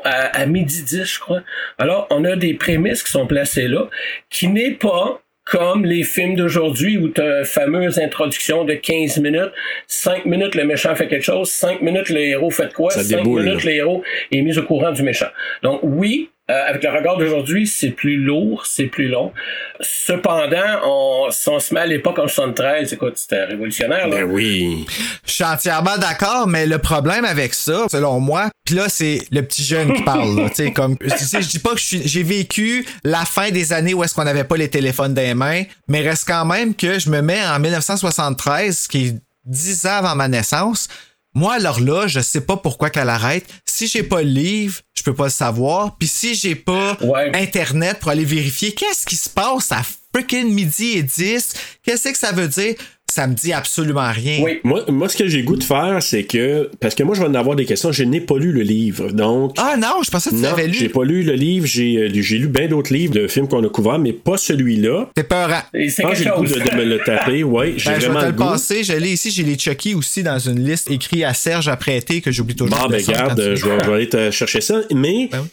à 0.04 0.46
midi 0.46 0.84
10, 0.84 1.06
je 1.06 1.20
crois. 1.20 1.42
Alors, 1.78 2.08
on 2.10 2.26
a 2.26 2.36
des 2.36 2.54
prémices 2.54 3.02
qui 3.04 3.12
sont 3.12 3.28
placées 3.28 3.68
là, 3.70 3.88
qui 4.30 4.48
n'est 4.50 4.72
pas 4.72 5.22
comme 5.46 5.86
les 5.86 6.04
films 6.04 6.36
d'aujourd'hui 6.36 6.98
où 6.98 7.10
tu 7.10 7.22
as 7.22 7.40
une 7.40 7.46
fameuse 7.46 8.00
introduction 8.00 8.64
de 8.64 8.74
15 8.74 9.20
minutes, 9.20 9.52
5 9.88 10.26
minutes 10.26 10.56
le 10.56 10.66
méchant 10.66 10.96
fait 10.96 11.08
quelque 11.08 11.24
chose, 11.24 11.50
5 11.52 11.82
minutes 11.82 12.10
le 12.10 12.20
héros 12.22 12.50
fait 12.52 12.74
quoi, 12.74 12.92
Ça 12.92 13.04
5 13.04 13.18
déboule, 13.18 13.44
minutes 13.44 13.64
là. 13.66 13.72
le 13.72 13.78
héros 13.78 14.04
est 14.32 14.42
mis 14.42 14.58
au 14.58 14.64
courant 14.64 14.92
du 14.92 15.04
méchant. 15.04 15.30
Donc 15.64 15.80
oui, 15.84 16.31
euh, 16.50 16.64
avec 16.68 16.84
le 16.84 16.90
regard 16.90 17.18
d'aujourd'hui, 17.18 17.68
c'est 17.68 17.92
plus 17.92 18.18
lourd, 18.18 18.66
c'est 18.66 18.88
plus 18.88 19.08
long. 19.08 19.32
Cependant, 19.80 20.80
on, 20.84 21.28
si 21.32 21.48
on 21.50 21.60
se 21.60 21.74
met 21.74 21.82
à 21.82 21.86
l'époque 21.86 22.20
en 22.20 22.28
73, 22.28 22.92
écoute, 22.94 23.14
c'était 23.18 23.46
révolutionnaire. 23.46 24.08
Là. 24.08 24.18
Ben 24.18 24.24
oui. 24.24 24.86
Je 25.26 25.32
suis 25.32 25.44
entièrement 25.44 25.98
d'accord, 25.98 26.48
mais 26.48 26.66
le 26.66 26.78
problème 26.80 27.26
avec 27.26 27.54
ça, 27.54 27.86
selon 27.92 28.20
moi, 28.20 28.50
puis 28.66 28.76
là, 28.76 28.90
c'est 28.90 29.20
le 29.32 29.42
petit 29.42 29.64
jeune 29.64 29.94
qui 29.94 30.04
parle. 30.04 30.36
là, 30.36 30.50
tu 30.50 30.56
sais, 30.56 30.72
comme, 30.72 30.98
tu 30.98 31.10
sais, 31.10 31.42
je 31.42 31.48
dis 31.48 31.60
pas 31.60 31.72
que 31.72 31.80
je 31.80 31.86
suis- 31.86 32.08
j'ai 32.08 32.24
vécu 32.24 32.86
la 33.04 33.26
fin 33.26 33.52
des 33.52 33.74
années 33.74 33.94
où 33.94 34.04
est-ce 34.04 34.14
qu'on 34.16 34.24
n'avait 34.24 34.44
pas 34.44 34.58
les 34.58 34.70
téléphones 34.70 35.14
dans 35.14 35.22
les 35.22 35.34
mains, 35.36 35.64
mais 35.88 36.02
reste 36.02 36.28
quand 36.28 36.46
même 36.46 36.76
que 36.76 37.00
je 37.00 37.10
me 37.10 37.22
mets 37.22 37.44
en 37.46 37.60
1973, 37.60 38.88
qui 38.88 39.08
est 39.08 39.16
10 39.46 39.86
ans 39.86 39.98
avant 39.98 40.16
ma 40.16 40.28
naissance. 40.28 40.88
Moi, 41.34 41.60
l'horloge, 41.60 42.12
je 42.14 42.20
sais 42.20 42.42
pas 42.42 42.58
pourquoi 42.58 42.90
qu'elle 42.90 43.10
arrête. 43.10 43.46
Si 43.66 43.88
j'ai 43.88 44.04
pas 44.04 44.22
le 44.22 44.30
livre, 44.30 44.82
je 44.94 45.04
peux 45.04 45.14
pas 45.16 45.26
le 45.26 45.30
savoir. 45.30 45.96
Puis 45.98 46.08
si 46.08 46.36
j'ai 46.36 46.56
pas 46.56 46.98
Ouais. 47.02 47.32
Internet 47.36 48.00
pour 48.00 48.10
aller 48.12 48.26
vérifier 48.26 48.74
qu'est-ce 48.74 49.06
qui 49.06 49.16
se 49.16 49.30
passe 49.30 49.72
à 49.72 49.82
freaking 50.14 50.54
midi 50.54 50.98
et 50.98 51.04
10, 51.04 51.54
qu'est-ce 51.84 52.10
que 52.10 52.18
ça 52.18 52.32
veut 52.32 52.48
dire? 52.48 52.76
Ça 53.08 53.28
me 53.28 53.34
dit 53.34 53.52
absolument 53.52 54.10
rien. 54.10 54.40
Oui. 54.42 54.60
Moi, 54.64 54.86
moi, 54.88 55.10
ce 55.10 55.18
que 55.18 55.28
j'ai 55.28 55.44
goût 55.44 55.58
de 55.58 55.66
faire, 55.66 56.02
c'est 56.02 56.24
que. 56.24 56.70
Parce 56.80 56.96
que 56.96 57.04
moi, 57.04 57.14
je 57.14 57.20
vais 57.20 57.28
en 57.28 57.36
avoir 57.36 57.58
des 57.58 57.66
questions. 57.66 57.92
Je 57.92 58.04
n'ai 58.06 58.22
pas 58.22 58.38
lu 58.38 58.54
le 58.54 58.62
livre. 58.62 59.12
Donc. 59.12 59.54
Ah 59.58 59.76
non, 59.78 60.02
je 60.02 60.10
pensais 60.10 60.30
que 60.30 60.36
tu 60.36 60.42
l'avais 60.42 60.68
lu. 60.68 60.74
j'ai 60.80 60.88
pas 60.88 61.04
lu 61.04 61.22
le 61.24 61.34
livre. 61.34 61.66
J'ai 61.66 61.98
euh, 61.98 62.10
j'ai 62.14 62.38
lu 62.38 62.48
bien 62.48 62.70
d'autres 62.70 62.94
livres 62.94 63.14
de 63.14 63.28
films 63.28 63.50
qu'on 63.50 63.66
a 63.66 63.70
couverts, 63.70 64.00
mais 64.00 64.14
pas 64.14 64.38
celui-là. 64.38 65.10
T'es 65.14 65.24
peurant. 65.26 65.60
Et 65.74 65.90
c'est 65.90 66.06
Ah, 66.06 66.14
j'ai 66.14 66.24
le 66.24 66.36
goût 66.38 66.46
de, 66.46 66.54
de 66.54 66.74
me 66.78 66.86
le 66.86 67.00
taper. 67.00 67.44
Oui, 67.44 67.74
j'ai 67.76 67.90
Ben, 67.90 68.00
je 68.00 68.06
vais 68.06 68.14
vraiment 68.14 68.22
te 68.22 68.26
le 68.28 68.32
goût. 68.32 68.44
passer. 68.46 68.82
Je 68.86 68.94
l'ai 68.94 69.12
ici. 69.12 69.30
J'ai 69.30 69.44
les 69.44 69.58
Chucky 69.60 69.94
aussi 69.94 70.24
dans 70.24 70.40
une 70.40 70.66
liste 70.66 70.90
écrite 70.90 71.26
à 71.26 71.34
Serge 71.34 71.68
à 71.68 71.76
prêter 71.76 72.22
que 72.22 72.32
j'oublie 72.32 72.56
toujours. 72.56 72.78
Bon, 72.78 72.86
de 72.86 72.92
ben, 72.92 72.98
descendre 73.00 73.18
garde, 73.18 73.30
quand 73.30 73.36
tu- 73.36 73.58
je 73.58 73.66
vais, 73.66 73.78
je 73.84 73.90
vais 73.90 73.94
aller 73.96 74.10
te 74.10 74.32
chercher 74.32 74.62
ça. 74.62 74.80
Mais 74.96 75.28
Ben 75.30 75.40
oui. 75.42 75.48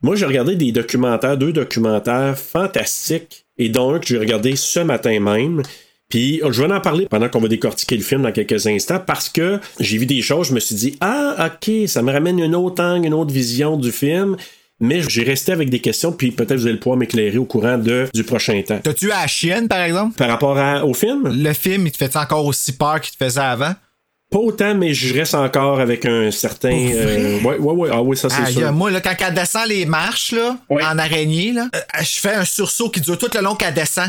moi, 0.00 0.16
j'ai 0.16 0.24
regardé 0.24 0.56
des 0.56 0.72
documentaires, 0.72 1.36
deux 1.36 1.52
documentaires 1.52 2.38
fantastiques, 2.38 3.44
et 3.58 3.68
dont 3.68 3.94
un 3.94 3.98
que 3.98 4.06
j'ai 4.06 4.18
regardé 4.18 4.56
ce 4.56 4.80
matin 4.80 5.18
même. 5.20 5.62
Puis 6.08 6.40
je 6.50 6.62
vais 6.62 6.72
en 6.72 6.80
parler 6.80 7.06
pendant 7.06 7.28
qu'on 7.28 7.40
va 7.40 7.48
décortiquer 7.48 7.96
le 7.96 8.02
film 8.02 8.22
dans 8.22 8.32
quelques 8.32 8.66
instants 8.66 9.00
parce 9.04 9.28
que 9.30 9.58
j'ai 9.80 9.96
vu 9.96 10.04
des 10.06 10.20
choses, 10.20 10.48
je 10.48 10.54
me 10.54 10.60
suis 10.60 10.74
dit 10.74 10.96
ah 11.00 11.48
ok, 11.48 11.88
ça 11.88 12.02
me 12.02 12.12
ramène 12.12 12.38
une 12.38 12.54
autre 12.54 12.82
angle, 12.82 13.06
une 13.06 13.14
autre 13.14 13.32
vision 13.32 13.76
du 13.76 13.90
film. 13.92 14.36
Mais 14.80 15.00
j'ai 15.08 15.22
resté 15.22 15.52
avec 15.52 15.70
des 15.70 15.78
questions, 15.78 16.10
puis 16.10 16.32
peut-être 16.32 16.58
vous 16.58 16.66
allez 16.66 16.76
pouvoir 16.76 16.96
m'éclairer 16.98 17.38
au 17.38 17.44
courant 17.44 17.78
de, 17.78 18.08
du 18.12 18.24
prochain 18.24 18.60
temps. 18.66 18.80
T'as-tu 18.82 19.12
à 19.12 19.20
la 19.20 19.26
chienne, 19.28 19.68
par 19.68 19.80
exemple? 19.80 20.16
Par 20.18 20.28
rapport 20.28 20.58
à- 20.58 20.84
au 20.84 20.92
film, 20.92 21.28
Le 21.40 21.52
film, 21.52 21.86
il 21.86 21.92
te 21.92 21.98
fait 21.98 22.16
encore 22.16 22.44
aussi 22.44 22.72
peur 22.72 23.00
qu'il 23.00 23.16
te 23.16 23.24
faisait 23.24 23.38
avant? 23.40 23.74
Pas 24.32 24.38
autant, 24.38 24.74
mais 24.74 24.94
je 24.94 25.14
reste 25.14 25.34
encore 25.34 25.78
avec 25.78 26.04
un 26.06 26.30
certain. 26.30 26.72
Euh, 26.72 27.40
ouais, 27.42 27.56
ouais, 27.58 27.72
ouais. 27.72 27.90
Ah 27.92 28.02
oui, 28.02 28.16
ça 28.16 28.28
c'est 28.28 28.42
Aïe, 28.42 28.54
sûr. 28.54 28.72
moi, 28.72 28.90
là, 28.90 29.00
quand 29.00 29.14
elle 29.20 29.34
descend 29.34 29.68
les 29.68 29.86
marches, 29.86 30.32
là, 30.32 30.56
en 30.68 30.98
araignée, 30.98 31.52
là, 31.52 31.68
euh, 31.74 31.78
je 32.00 32.20
fais 32.20 32.34
un 32.34 32.44
sursaut 32.44 32.88
qui 32.90 33.00
dure 33.00 33.18
tout 33.18 33.30
le 33.34 33.40
long 33.40 33.54
qu'elle 33.54 33.74
descend. 33.74 34.08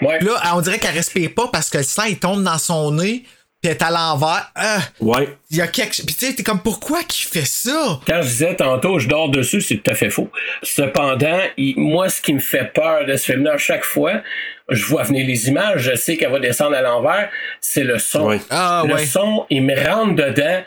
Ouais. 0.00 0.18
Là, 0.20 0.54
on 0.54 0.60
dirait 0.60 0.78
qu'elle 0.78 0.94
respire 0.94 1.32
pas 1.34 1.48
parce 1.52 1.68
que 1.70 1.78
le 1.78 1.84
sang, 1.84 2.04
il 2.04 2.18
tombe 2.18 2.42
dans 2.42 2.58
son 2.58 2.92
nez, 2.92 3.24
puis 3.64 3.70
est 3.70 3.82
à 3.82 3.90
l'envers. 3.90 4.50
Ah, 4.54 4.78
Ouais. 5.00 5.28
il 5.50 5.56
y 5.56 5.60
a 5.62 5.66
quelque 5.66 5.94
chose. 5.94 6.04
Puis 6.04 6.14
tu 6.14 6.26
sais, 6.26 6.34
t'es 6.34 6.42
comme, 6.42 6.60
pourquoi 6.62 7.02
qu'il 7.02 7.26
fait 7.26 7.46
ça? 7.46 7.98
Quand 8.06 8.20
je 8.22 8.28
disais 8.28 8.54
tantôt, 8.56 8.98
je 8.98 9.08
dors 9.08 9.30
dessus, 9.30 9.60
c'est 9.62 9.76
tout 9.78 9.90
à 9.90 9.94
fait 9.94 10.10
faux. 10.10 10.30
Cependant, 10.62 11.38
il- 11.56 11.78
moi, 11.78 12.08
ce 12.08 12.20
qui 12.20 12.34
me 12.34 12.40
fait 12.40 12.72
peur 12.74 13.06
de 13.06 13.16
ce 13.16 13.32
film-là, 13.32 13.52
à 13.54 13.58
chaque 13.58 13.84
fois, 13.84 14.20
je 14.68 14.84
vois 14.86 15.02
venir 15.04 15.26
les 15.26 15.48
images, 15.48 15.82
je 15.82 15.94
sais 15.94 16.16
qu'elle 16.16 16.30
va 16.32 16.40
descendre 16.40 16.76
à 16.76 16.82
l'envers, 16.82 17.30
c'est 17.60 17.84
le 17.84 17.98
son. 17.98 18.26
Ouais. 18.28 18.38
Ah, 18.50 18.82
le 18.86 18.94
ouais. 18.94 19.06
son, 19.06 19.46
il 19.50 19.62
me 19.62 19.74
rentre 19.74 20.14
dedans. 20.14 20.62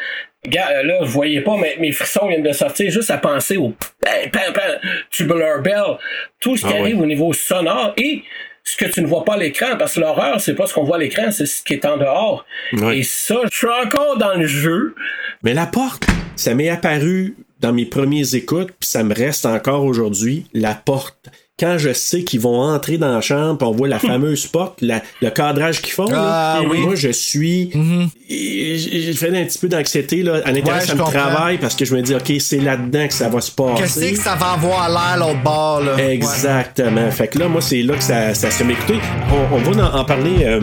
Gars, 0.47 0.69
euh, 0.71 0.83
là, 0.83 0.97
vous 1.01 1.11
voyez 1.11 1.41
pas, 1.41 1.57
mais 1.57 1.75
mes 1.79 1.91
frissons 1.91 2.27
viennent 2.27 2.43
de 2.43 2.51
sortir 2.53 2.89
juste 2.91 3.09
à 3.11 3.17
penser 3.17 3.57
au 3.57 3.73
pam, 4.01 4.29
pam, 4.31 4.53
pam, 4.53 4.79
tubular 5.09 5.61
bell, 5.61 5.97
tout 6.39 6.55
ce 6.55 6.65
qui 6.65 6.73
Ah, 6.73 6.79
arrive 6.79 6.97
ouais. 6.97 7.03
au 7.03 7.05
niveau 7.07 7.33
sonore 7.33 7.93
et 7.97 8.23
ce 8.67 8.75
que 8.75 8.85
tu 8.85 9.01
ne 9.01 9.07
vois 9.07 9.23
pas 9.23 9.35
à 9.35 9.37
l'écran, 9.37 9.77
parce 9.79 9.95
que 9.95 10.01
l'horreur, 10.01 10.41
c'est 10.41 10.53
pas 10.53 10.67
ce 10.67 10.73
qu'on 10.73 10.83
voit 10.83 10.97
à 10.97 10.99
l'écran, 10.99 11.31
c'est 11.31 11.45
ce 11.45 11.63
qui 11.63 11.73
est 11.73 11.85
en 11.85 11.95
dehors. 11.95 12.45
Et 12.93 13.03
ça, 13.03 13.37
je 13.49 13.55
suis 13.55 13.67
encore 13.67 14.17
dans 14.17 14.33
le 14.33 14.45
jeu. 14.45 14.93
Mais 15.41 15.53
la 15.53 15.65
porte, 15.65 16.03
ça 16.35 16.53
m'est 16.53 16.67
apparu 16.67 17.37
dans 17.61 17.71
mes 17.71 17.85
premiers 17.85 18.35
écoutes, 18.35 18.71
puis 18.77 18.89
ça 18.89 19.05
me 19.05 19.15
reste 19.15 19.45
encore 19.45 19.85
aujourd'hui, 19.85 20.47
la 20.53 20.75
porte. 20.75 21.29
Quand 21.59 21.79
je 21.79 21.91
sais 21.91 22.21
qu'ils 22.23 22.39
vont 22.39 22.61
entrer 22.61 22.99
dans 22.99 23.11
la 23.11 23.19
chambre, 23.19 23.67
on 23.67 23.71
voit 23.71 23.87
la 23.87 23.97
fameuse 24.11 24.45
porte, 24.45 24.79
la- 24.81 25.01
le 25.23 25.31
cadrage 25.31 25.81
qu'ils 25.81 25.91
font, 25.93 26.05
là, 26.05 26.57
Ah, 26.57 26.61
oui. 26.69 26.77
moi 26.81 26.93
je 26.93 27.09
suis. 27.09 27.71
et 28.29 28.77
J'ai 28.77 29.01
j'ai 29.01 29.13
fait 29.13 29.29
un 29.35 29.43
petit 29.43 29.57
peu 29.57 29.67
d'anxiété 29.67 30.21
là. 30.21 30.35
À 30.45 30.51
l'intérieur, 30.51 30.75
Ouais, 30.75 30.85
ça 30.85 30.93
me 30.93 30.99
comprends. 30.99 31.13
travaille 31.19 31.57
parce 31.57 31.73
que 31.73 31.83
je 31.83 31.95
me 31.95 32.03
dis, 32.03 32.13
OK, 32.13 32.31
c'est 32.39 32.59
là-dedans 32.59 33.07
que 33.07 33.13
ça 33.15 33.27
va 33.29 33.41
se 33.41 33.49
passer. 33.49 33.81
Qu'est-ce 33.81 34.11
que 34.11 34.17
ça 34.21 34.35
va 34.35 34.51
avoir 34.51 34.87
l'air 34.87 35.17
l'autre 35.27 35.41
bord, 35.41 35.81
là? 35.81 35.95
Ouais. 35.95 36.13
Exactement. 36.13 37.09
Fait 37.09 37.27
que 37.27 37.39
là, 37.39 37.47
moi, 37.47 37.61
c'est 37.61 37.81
là 37.81 37.95
que 37.95 38.03
ça, 38.03 38.35
ça 38.35 38.51
se 38.51 38.63
met. 38.63 38.73
Écoutez, 38.73 38.99
on, 39.31 39.55
on 39.55 39.57
va 39.57 39.83
en, 39.95 39.99
en 40.01 40.05
parler 40.05 40.43
euh, 40.45 40.61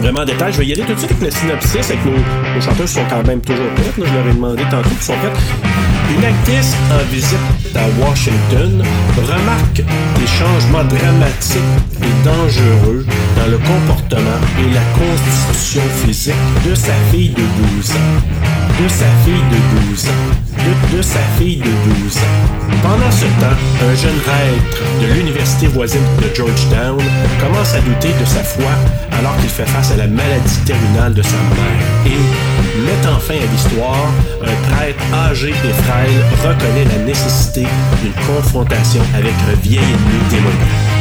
vraiment 0.00 0.22
en 0.22 0.24
détail. 0.24 0.52
Je 0.52 0.58
vais 0.58 0.66
y 0.66 0.72
aller 0.72 0.82
tout 0.82 0.94
de 0.94 0.98
suite 0.98 1.12
avec 1.12 1.22
le 1.22 1.30
synopsis, 1.30 1.76
avec 1.76 2.04
nos, 2.04 2.10
nos 2.56 2.60
chanteuses 2.60 2.88
qui 2.90 2.94
sont 2.98 3.06
quand 3.08 3.24
même 3.24 3.40
toujours 3.40 3.68
prêtes. 3.76 3.96
là. 3.98 4.04
Je 4.04 4.14
leur 4.14 4.26
ai 4.26 4.32
demandé 4.34 4.64
tantôt 4.68 4.88
qu'ils 4.88 4.98
sont 5.00 5.12
prêtes. 5.14 5.87
Une 6.10 6.24
actrice 6.24 6.74
en 6.90 7.04
visite 7.12 7.38
à 7.74 7.84
Washington 8.00 8.82
remarque 9.16 9.82
des 10.18 10.26
changements 10.26 10.84
dramatiques 10.84 11.62
et 12.02 12.24
dangereux 12.24 13.04
dans 13.36 13.50
le 13.50 13.58
comportement 13.58 14.40
et 14.58 14.72
la 14.72 14.80
constitution 14.96 15.82
physique 16.04 16.34
de 16.68 16.74
sa 16.74 16.92
fille 17.10 17.30
de 17.30 17.42
12 17.76 17.90
ans. 17.92 18.82
De 18.82 18.88
sa 18.88 19.06
fille 19.24 19.44
de 19.50 19.90
12 19.90 20.06
ans. 20.06 20.96
De, 20.96 21.02
sa 21.02 21.20
fille 21.38 21.56
de 21.56 21.64
12 21.64 22.16
ans. 22.18 22.78
Pendant 22.82 23.10
ce 23.10 23.24
temps, 23.40 23.56
un 23.82 23.94
jeune 23.94 24.18
reître 24.26 24.82
de 25.00 25.14
l'université 25.14 25.66
voisine 25.66 26.02
de 26.20 26.34
Georgetown 26.34 26.98
commence 27.40 27.74
à 27.74 27.80
douter 27.80 28.12
de 28.20 28.24
sa 28.24 28.42
foi 28.42 28.70
alors 29.18 29.36
qu'il 29.38 29.48
fait 29.48 29.66
face 29.66 29.92
à 29.92 29.96
la 29.96 30.06
maladie 30.06 30.58
terminale 30.64 31.14
de 31.14 31.22
sa 31.22 31.36
mère. 31.36 32.06
Et, 32.06 32.47
mettant 32.88 33.18
fin 33.20 33.34
à 33.34 33.46
l'histoire, 33.52 34.10
un 34.42 34.70
prêtre 34.70 35.02
âgé 35.12 35.50
et 35.50 35.82
frêle 35.82 36.24
reconnaît 36.42 36.84
la 36.84 37.04
nécessité 37.04 37.66
d'une 38.02 38.12
confrontation 38.24 39.02
avec 39.14 39.34
un 39.50 39.60
vieil 39.60 39.82
ennemi 39.82 40.18
démoniaque. 40.30 40.97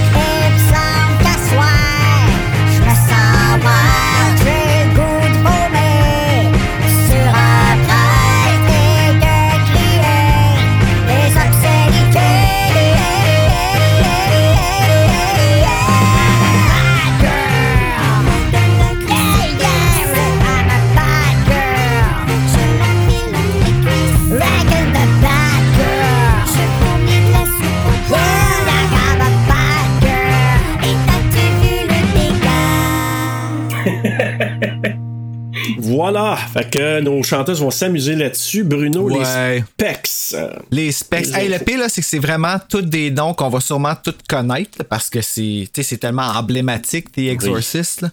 Voilà! 36.20 36.38
Fait 36.38 36.70
que 36.70 37.00
nos 37.02 37.22
chanteuses 37.24 37.62
vont 37.62 37.72
s'amuser 37.72 38.16
là-dessus. 38.16 38.64
Bruno, 38.64 39.10
Ouais. 39.10 39.56
les 39.56 39.62
specs. 39.62 40.10
euh, 40.34 40.50
Les 40.72 40.92
specs. 40.92 41.28
Hey, 41.34 41.50
le 41.50 41.60
pire, 41.60 41.80
là, 41.80 41.90
c'est 41.90 42.02
que 42.02 42.08
c'est 42.08 42.20
vraiment 42.20 42.58
tous 42.70 42.82
des 42.82 43.12
noms 43.12 43.34
qu'on 43.34 43.50
va 43.50 43.60
sûrement 43.60 43.94
tous 43.96 44.16
connaître 44.28 44.84
parce 44.84 45.10
que 45.10 45.22
c'est, 45.22 45.70
tellement 46.00 46.24
emblématique, 46.24 47.12
The 47.12 47.20
Exorcist. 47.20 48.06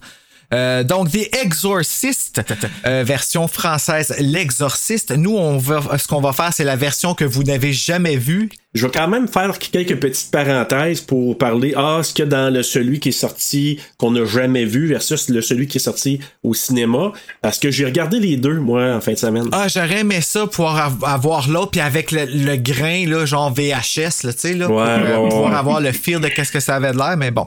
Euh, 0.52 0.84
donc, 0.84 1.10
The 1.10 1.34
Exorcist, 1.44 2.40
euh, 2.86 3.02
version 3.04 3.48
française, 3.48 4.14
L'Exorciste. 4.18 5.10
Nous, 5.12 5.34
on 5.36 5.58
va, 5.58 5.98
ce 5.98 6.06
qu'on 6.06 6.20
va 6.20 6.32
faire, 6.32 6.52
c'est 6.52 6.64
la 6.64 6.76
version 6.76 7.14
que 7.14 7.24
vous 7.24 7.42
n'avez 7.42 7.72
jamais 7.72 8.16
vue. 8.16 8.50
Je 8.74 8.87
vais 8.87 8.92
quand 8.92 9.08
même 9.08 9.28
faire 9.28 9.56
quelques 9.58 9.96
petites 10.00 10.30
parenthèses 10.30 11.00
pour 11.00 11.38
parler, 11.38 11.74
ah, 11.76 12.00
ce 12.02 12.12
qu'il 12.12 12.24
y 12.24 12.28
a 12.28 12.30
dans 12.30 12.52
le 12.52 12.62
celui 12.62 12.98
qui 13.00 13.10
est 13.10 13.12
sorti, 13.12 13.78
qu'on 13.98 14.10
n'a 14.10 14.24
jamais 14.24 14.64
vu, 14.64 14.87
versus 14.88 15.28
le 15.28 15.40
celui 15.42 15.66
qui 15.68 15.78
est 15.78 15.80
sorti 15.80 16.20
au 16.42 16.54
cinéma. 16.54 17.12
Parce 17.40 17.58
que 17.58 17.70
j'ai 17.70 17.84
regardé 17.84 18.18
les 18.18 18.37
deux, 18.37 18.58
moi, 18.58 18.94
en 18.94 19.00
fin 19.00 19.12
de 19.12 19.18
semaine. 19.18 19.48
Ah, 19.52 19.68
j'aurais 19.68 20.00
aimé 20.00 20.20
ça, 20.20 20.46
pouvoir 20.46 20.76
av- 20.87 21.04
avoir 21.04 21.48
l'autre, 21.48 21.70
puis 21.70 21.80
avec 21.80 22.10
le, 22.10 22.24
le 22.26 22.56
grain, 22.56 23.06
là, 23.06 23.24
genre 23.26 23.52
VHS, 23.54 24.24
là, 24.24 24.32
tu 24.32 24.38
sais, 24.38 24.54
là, 24.54 24.66
pour 24.66 24.76
Ouais, 24.76 24.82
euh, 24.88 25.16
ouais, 25.18 25.22
ouais, 25.22 25.28
pouvoir 25.30 25.50
ouais. 25.52 25.56
avoir 25.58 25.80
le 25.80 25.92
feel 25.92 26.18
de 26.20 26.28
qu'est-ce 26.28 26.50
que 26.52 26.60
ça 26.60 26.76
avait 26.76 26.92
de 26.92 26.98
l'air, 26.98 27.16
mais 27.16 27.30
bon. 27.30 27.46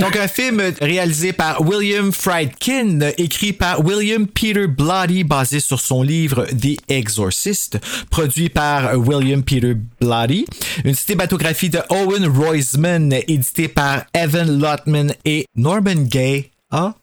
Donc, 0.00 0.16
un 0.16 0.28
film 0.28 0.60
réalisé 0.80 1.32
par 1.32 1.60
William 1.60 2.12
Friedkin, 2.12 2.98
écrit 3.16 3.52
par 3.52 3.84
William 3.84 4.26
Peter 4.26 4.66
Blatty, 4.66 5.24
basé 5.24 5.60
sur 5.60 5.80
son 5.80 6.02
livre 6.02 6.46
The 6.46 6.76
Exorcist, 6.88 7.78
produit 8.10 8.48
par 8.48 8.98
William 8.98 9.42
Peter 9.42 9.74
Blatty, 10.00 10.46
une 10.84 10.94
cinématographie 10.94 11.70
de 11.70 11.80
Owen 11.90 12.26
Roisman, 12.26 13.12
édité 13.12 13.68
par 13.68 14.04
Evan 14.12 14.58
Lotman 14.58 15.14
et 15.24 15.46
Norman 15.56 16.04
Gay. 16.04 16.50
Ah? 16.70 16.94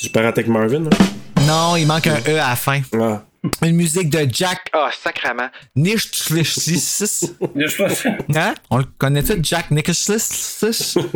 Tu 0.00 0.10
parles 0.10 0.26
avec 0.26 0.46
Marvin, 0.46 0.86
hein? 0.86 0.90
Non, 1.46 1.76
il 1.76 1.86
manque 1.86 2.06
un 2.06 2.18
E 2.28 2.34
à 2.34 2.50
la 2.50 2.56
fin. 2.56 2.80
Ah. 2.94 3.22
Une 3.62 3.76
musique 3.76 4.10
de 4.10 4.26
Jack. 4.30 4.68
Ah, 4.72 4.90
sacrament. 5.02 5.50
Nichtschlissis. 5.74 7.32
Je 7.56 7.76
pense- 7.76 8.04
Hein? 8.36 8.54
On 8.70 8.76
le 8.78 8.84
connaît 8.98 9.22
tout, 9.22 9.38
Jack 9.42 9.70
Nicholson. 9.70 10.16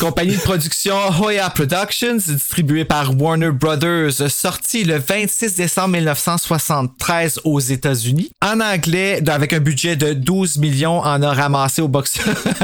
Compagnie 0.00 0.34
de 0.36 0.40
production 0.40 0.96
Hoya 1.22 1.48
Productions, 1.50 2.16
distribuée 2.16 2.84
par 2.84 3.16
Warner 3.20 3.52
Brothers, 3.52 4.28
sorti 4.28 4.82
le 4.82 4.98
26 4.98 5.54
décembre 5.54 5.90
1973 5.90 7.40
aux 7.44 7.60
États-Unis. 7.60 8.32
En 8.42 8.58
anglais, 8.60 9.22
avec 9.28 9.52
un 9.52 9.60
budget 9.60 9.94
de 9.94 10.12
12 10.14 10.58
millions, 10.58 10.98
en 10.98 11.22
a 11.22 11.32
ramassé 11.32 11.80
au 11.82 11.86
box, 11.88 12.18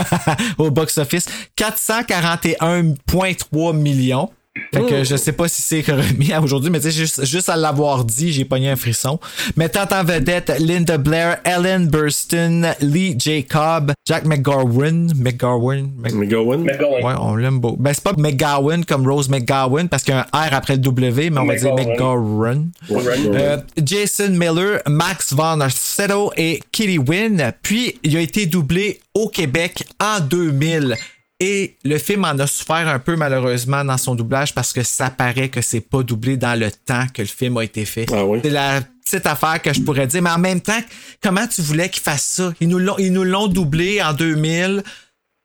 au 0.58 0.72
box 0.72 0.98
office 0.98 1.26
441,3 1.56 3.76
millions. 3.76 4.28
Fait 4.72 4.82
que 4.86 5.04
je 5.04 5.16
sais 5.16 5.32
pas 5.32 5.48
si 5.48 5.62
c'est 5.62 5.80
remis 5.92 6.32
à 6.32 6.40
aujourd'hui, 6.40 6.70
mais 6.70 6.78
tu 6.80 6.90
sais, 6.90 6.96
juste, 6.96 7.24
juste 7.24 7.48
à 7.48 7.56
l'avoir 7.56 8.04
dit, 8.04 8.32
j'ai 8.32 8.44
pogné 8.44 8.70
un 8.70 8.76
frisson. 8.76 9.18
Mettant 9.56 9.86
en 9.92 10.04
vedette 10.04 10.52
Linda 10.58 10.98
Blair, 10.98 11.38
Ellen 11.44 11.88
Burstyn, 11.88 12.74
Lee 12.80 13.16
Jacob, 13.18 13.92
Jack 14.06 14.24
McGowan. 14.24 15.12
McGowan. 15.16 15.90
Mc- 16.02 16.14
McGowan? 16.14 16.62
McGowan. 16.62 17.04
Ouais, 17.04 17.14
on 17.20 17.36
l'aime 17.36 17.58
beau. 17.60 17.76
Ben, 17.78 17.92
c'est 17.92 18.02
pas 18.04 18.12
McGowan 18.16 18.84
comme 18.84 19.06
Rose 19.08 19.28
McGowan 19.28 19.88
parce 19.88 20.02
qu'il 20.02 20.14
y 20.14 20.16
a 20.16 20.26
un 20.32 20.46
R 20.48 20.54
après 20.54 20.74
le 20.74 20.80
W, 20.80 21.30
mais 21.30 21.38
on 21.40 21.46
va 21.46 21.56
dire 21.56 21.74
McGowan. 21.74 22.70
Euh, 22.90 23.56
Jason 23.84 24.30
Miller, 24.30 24.80
Max 24.86 25.32
Von 25.32 25.58
Sydow 25.70 26.30
et 26.36 26.60
Kitty 26.72 26.98
Wynn. 26.98 27.52
Puis, 27.62 27.98
il 28.02 28.16
a 28.16 28.20
été 28.20 28.46
doublé 28.46 29.00
au 29.14 29.28
Québec 29.28 29.84
en 30.00 30.20
2000. 30.20 30.96
Et 31.40 31.76
le 31.84 31.96
film 31.96 32.24
en 32.24 32.38
a 32.38 32.46
souffert 32.46 32.86
un 32.86 32.98
peu 32.98 33.16
malheureusement 33.16 33.82
dans 33.82 33.96
son 33.96 34.14
doublage 34.14 34.54
parce 34.54 34.74
que 34.74 34.82
ça 34.82 35.08
paraît 35.08 35.48
que 35.48 35.62
c'est 35.62 35.80
pas 35.80 36.02
doublé 36.02 36.36
dans 36.36 36.58
le 36.58 36.70
temps 36.70 37.06
que 37.14 37.22
le 37.22 37.28
film 37.28 37.56
a 37.56 37.64
été 37.64 37.86
fait. 37.86 38.06
Ah 38.12 38.26
oui? 38.26 38.40
C'est 38.44 38.50
la 38.50 38.82
petite 39.04 39.24
affaire 39.24 39.62
que 39.62 39.72
je 39.72 39.80
pourrais 39.80 40.06
dire. 40.06 40.20
Mais 40.20 40.30
en 40.30 40.38
même 40.38 40.60
temps, 40.60 40.80
comment 41.22 41.46
tu 41.46 41.62
voulais 41.62 41.88
qu'ils 41.88 42.02
fassent 42.02 42.26
ça? 42.26 42.52
Ils 42.60 42.68
nous 42.68 42.78
l'ont, 42.78 42.98
ils 42.98 43.10
nous 43.10 43.24
l'ont 43.24 43.48
doublé 43.48 44.02
en 44.02 44.12
2000 44.12 44.82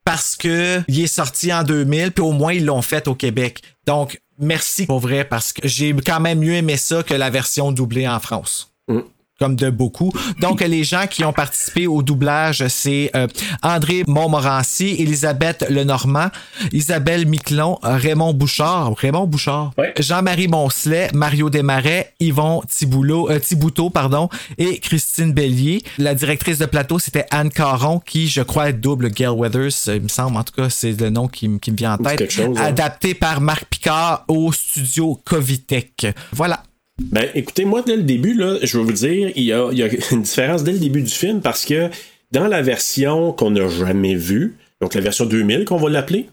parce 0.04 0.36
que 0.36 0.82
il 0.90 1.00
est 1.00 1.08
sorti 1.08 1.54
en 1.54 1.64
2000 1.64 2.12
puis 2.12 2.24
au 2.24 2.34
moins 2.34 2.54
ils 2.54 2.66
l'ont 2.66 2.82
fait 2.82 3.08
au 3.08 3.16
Québec. 3.16 3.62
Donc 3.88 4.20
merci 4.38 4.86
pour 4.86 5.00
vrai 5.00 5.24
parce 5.24 5.54
que 5.54 5.66
j'ai 5.66 5.96
quand 6.06 6.20
même 6.20 6.40
mieux 6.40 6.56
aimé 6.56 6.76
ça 6.76 7.04
que 7.04 7.14
la 7.14 7.30
version 7.30 7.72
doublée 7.72 8.08
en 8.08 8.20
France. 8.20 8.74
Comme 9.38 9.58
de 9.58 9.70
beaucoup. 9.70 10.14
Donc, 10.40 10.62
les 10.62 10.86
gens 10.86 11.08
qui 11.10 11.26
ont 11.26 11.34
participé 11.34 11.88
au 11.88 12.02
doublage, 12.02 12.66
c'est 12.70 13.12
euh, 13.16 13.28
André 13.64 14.04
Montmorency, 14.08 14.96
Elisabeth 15.00 15.66
Lenormand, 15.70 16.30
Isabelle 16.72 17.26
Miquelon, 17.28 17.78
Raymond 17.84 18.34
Bouchard, 18.34 18.96
Raymond 18.96 19.28
Bouchard. 19.28 19.74
Jean-Marie 20.00 20.48
Moncelet, 20.48 21.10
Mario 21.14 21.50
Desmarais, 21.50 22.14
Yvon 22.22 22.62
Thiboulot, 22.70 23.30
euh, 23.30 23.40
Thibouteau, 23.40 23.90
pardon, 23.90 24.30
et 24.58 24.80
Christine 24.80 25.34
Bellier. 25.34 25.84
La 25.98 26.16
directrice 26.16 26.60
de 26.60 26.66
plateau, 26.66 27.00
c'était 27.00 27.26
Anne 27.32 27.50
Caron, 27.50 28.00
qui, 28.00 28.30
je 28.30 28.42
crois, 28.42 28.72
double 28.72 29.10
Gail 29.10 29.36
Weathers, 29.36 29.90
euh, 29.90 29.98
il 29.98 30.04
me 30.04 30.08
semble. 30.08 30.38
En 30.38 30.44
tout 30.44 30.54
cas, 30.54 30.70
c'est 30.70 31.00
le 31.00 31.10
nom 31.10 31.28
qui, 31.28 31.50
me 31.50 31.60
vient 31.76 31.96
en 31.96 31.98
tête. 31.98 32.32
chose, 32.32 32.58
hein. 32.58 32.64
Adapté 32.64 33.14
par 33.14 33.42
Marc 33.42 33.66
Picard 33.66 34.24
au 34.28 34.52
studio 34.52 35.20
Covitech. 35.26 36.08
Voilà. 36.32 36.64
Ben, 37.02 37.28
écoutez, 37.36 37.66
moi, 37.66 37.82
dès 37.86 37.98
le 37.98 38.04
début, 38.04 38.34
là, 38.34 38.58
je 38.62 38.78
vais 38.78 38.84
vous 38.84 38.94
dire, 38.94 39.32
il 39.36 39.44
y 39.44 39.52
a, 39.52 39.70
il 39.72 39.78
y 39.78 39.84
a 39.84 39.88
une 40.12 40.22
différence 40.22 40.64
dès 40.64 40.72
le 40.72 40.80
début 40.80 41.02
du 41.02 41.12
film 41.12 41.42
parce 41.42 41.66
que 41.66 41.90
dans 42.32 42.48
la 42.48 42.62
version 42.62 43.34
qu'on 43.34 43.52
n'a 43.52 43.68
jamais 43.68 44.16
vue, 44.16 44.56
donc 44.82 44.94
la 44.94 45.02
version 45.02 45.26
2000 45.26 45.66
qu'on 45.66 45.78
va 45.78 45.90
l'appeler, 45.90 46.28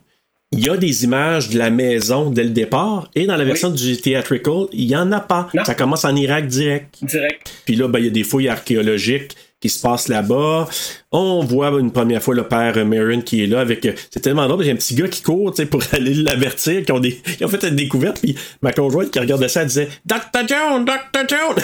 il 0.52 0.60
y 0.60 0.68
a 0.68 0.76
des 0.76 1.04
images 1.04 1.48
de 1.48 1.58
la 1.58 1.70
maison 1.70 2.30
dès 2.30 2.44
le 2.44 2.50
départ 2.50 3.10
et 3.14 3.26
dans 3.26 3.36
la 3.36 3.44
version 3.44 3.70
du 3.70 3.96
theatrical, 3.96 4.66
il 4.72 4.86
n'y 4.86 4.96
en 4.96 5.10
a 5.10 5.20
pas. 5.20 5.48
Non. 5.54 5.64
Ça 5.64 5.74
commence 5.74 6.04
en 6.04 6.14
Irak 6.14 6.46
direct. 6.46 7.02
Direct. 7.02 7.50
Puis 7.64 7.74
là, 7.74 7.88
ben, 7.88 7.98
il 7.98 8.04
y 8.04 8.08
a 8.08 8.10
des 8.10 8.24
fouilles 8.24 8.48
archéologiques 8.48 9.34
qui 9.62 9.68
se 9.70 9.80
passent 9.80 10.08
là-bas. 10.08 10.68
On 11.12 11.42
voit 11.44 11.68
une 11.78 11.90
première 11.92 12.22
fois 12.22 12.34
le 12.34 12.42
père 12.42 12.74
Marin 12.84 13.20
qui 13.22 13.42
est 13.44 13.46
là 13.46 13.60
avec. 13.60 13.86
euh, 13.86 13.92
C'est 14.10 14.20
tellement 14.20 14.46
drôle, 14.48 14.62
il 14.64 14.66
y 14.66 14.70
a 14.70 14.74
un 14.74 14.76
petit 14.76 14.94
gars 14.94 15.08
qui 15.08 15.22
court 15.22 15.54
tu 15.54 15.62
sais, 15.62 15.66
pour 15.66 15.80
aller 15.92 16.12
l'avertir, 16.14 16.84
qui 16.84 16.92
ont, 16.92 17.00
des... 17.00 17.12
qui 17.14 17.44
ont 17.44 17.48
fait 17.48 17.62
une 17.62 17.76
découverte. 17.76 18.20
Puis 18.20 18.36
ma 18.60 18.72
conjointe 18.72 19.10
qui 19.10 19.18
regardait 19.18 19.48
ça, 19.48 19.62
elle 19.62 19.68
disait 19.68 19.88
Dr. 20.04 20.18
Jones, 20.48 20.84
Dr. 20.84 21.54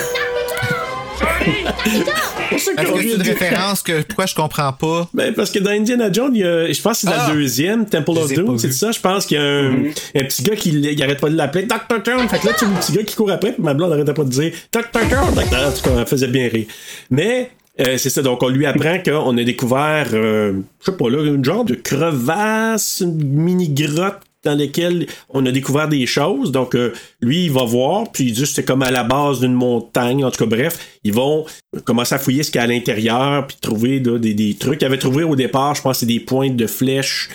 Est-ce 2.51 2.71
qu'on 2.75 2.83
que 2.95 3.03
c'est 3.03 3.15
une 3.15 3.23
référence 3.23 3.83
que 3.83 4.03
pourquoi 4.03 4.27
je 4.27 4.35
comprends 4.35 4.73
pas? 4.73 5.09
Ben, 5.15 5.35
parce 5.35 5.51
que 5.51 5.59
dans 5.59 5.71
Indiana 5.71 6.11
Jones, 6.13 6.31
il 6.35 6.41
y 6.41 6.45
a, 6.45 6.71
je 6.73 6.81
pense 6.81 6.93
que 6.95 6.99
c'est 7.01 7.07
dans 7.17 7.23
Ah! 7.27 7.33
le 7.33 7.41
deuxième, 7.41 7.87
Temple 7.87 8.11
of 8.11 8.33
Doom, 8.33 8.59
c'est 8.59 8.73
ça? 8.73 8.91
Je 8.93 9.01
pense 9.01 9.27
qu'il 9.27 9.37
y 9.37 9.41
a 9.41 9.45
un, 9.45 9.73
un 9.87 10.25
petit 10.25 10.43
gars 10.43 10.57
qui 10.57 10.71
il 10.71 11.03
arrête 11.03 11.21
pas 11.21 11.29
de 11.31 11.37
l'appeler 11.37 11.65
Dr. 11.67 11.99
Jones. 12.05 12.29
Fait 12.29 12.39
que 12.39 12.47
là, 12.47 12.53
tu 12.59 12.65
vois 12.65 12.75
le 12.75 12.81
petit 12.81 12.93
gars 12.93 13.03
qui 13.03 13.15
court 13.17 13.31
après, 13.31 13.53
puis 13.53 13.63
ma 13.63 13.75
blonde 13.75 13.93
arrêtait 13.93 14.15
pas 14.15 14.25
de 14.25 14.31
dire 14.31 14.53
Dr. 14.73 15.01
Jones. 15.11 15.35
Dr. 15.35 15.67
En 15.69 15.73
tout 15.73 15.83
cas, 15.83 15.91
elle 15.99 16.07
faisait 16.07 16.29
bien 16.29 16.49
rire. 16.49 16.67
Mais, 17.11 17.51
euh, 17.81 17.97
c'est 17.97 18.11
ça, 18.11 18.23
donc 18.23 18.43
on 18.43 18.49
lui 18.49 18.67
apprend 18.67 18.99
qu'on 19.03 19.37
a 19.37 19.45
découvert, 19.45 20.09
euh, 20.13 20.55
je 20.81 20.91
sais 20.91 20.97
pas, 20.97 21.09
là, 21.09 21.25
une 21.25 21.45
genre 21.45 21.65
de 21.65 21.75
crevasse, 21.75 23.01
une 23.01 23.23
mini-grotte 23.23 24.21
dans 24.45 24.57
laquelle 24.57 25.07
on 25.31 25.45
a 25.47 25.51
découvert 25.51 25.89
des 25.89 26.07
choses. 26.07 26.53
Donc, 26.53 26.75
euh, 26.75 26.93
lui, 27.21 27.47
il 27.47 27.53
va 27.53 27.65
voir, 27.65 28.11
puis 28.13 28.33
que 28.33 28.45
c'est 28.45 28.65
comme 28.65 28.83
à 28.83 28.91
la 28.91 29.05
base 29.05 29.41
d'une 29.41 29.53
montagne. 29.53 30.25
En 30.25 30.31
tout 30.31 30.45
cas, 30.45 30.51
bref, 30.51 30.99
ils 31.05 31.13
vont 31.13 31.45
commencer 31.85 32.15
à 32.15 32.19
fouiller 32.19 32.43
ce 32.43 32.51
qu'il 32.51 32.61
y 32.61 32.63
a 32.63 32.65
à 32.65 32.69
l'intérieur, 32.69 33.47
puis 33.47 33.57
trouver 33.61 34.01
des, 34.01 34.35
des 34.35 34.55
trucs. 34.55 34.83
Ils 34.83 34.85
avaient 34.85 34.99
trouvé 34.99 35.25
au 35.25 35.37
départ, 35.37 35.75
je 35.75 35.83
pense, 35.83 35.99
c'est 35.99 36.07
des 36.07 36.21
pointes 36.21 36.57
de 36.57 36.67
flèches, 36.67 37.29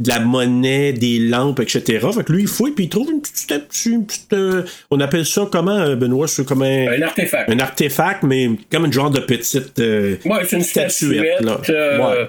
de 0.00 0.08
la 0.08 0.18
monnaie, 0.18 0.92
des 0.92 1.18
lampes, 1.18 1.60
etc. 1.60 1.82
Fait 2.14 2.24
que 2.24 2.32
lui, 2.32 2.42
il 2.42 2.48
fouille, 2.48 2.72
puis 2.72 2.84
il 2.86 2.88
trouve 2.88 3.10
une 3.12 3.20
petite... 3.20 3.50
une 3.50 3.60
petite- 3.66 3.86
une 3.86 4.06
petite, 4.06 4.32
euh, 4.32 4.62
on 4.90 4.98
appelle 5.00 5.24
ça 5.26 5.46
comment, 5.52 5.76
euh, 5.78 5.94
Benoît? 5.94 6.26
C'est 6.26 6.44
comme 6.46 6.62
un... 6.62 6.88
Un 6.88 7.02
artefact. 7.02 7.50
Un 7.50 7.58
artefact, 7.60 8.22
mais 8.24 8.48
comme 8.72 8.86
une 8.86 8.92
genre 8.92 9.10
de 9.10 9.20
petite... 9.20 9.78
euh, 9.78 10.16
Ouais, 10.24 10.38
c'est 10.46 10.56
une 10.56 10.62
statuette 10.62 11.40
là. 11.42 11.60
euh, 11.68 11.98
Ouais. 11.98 12.28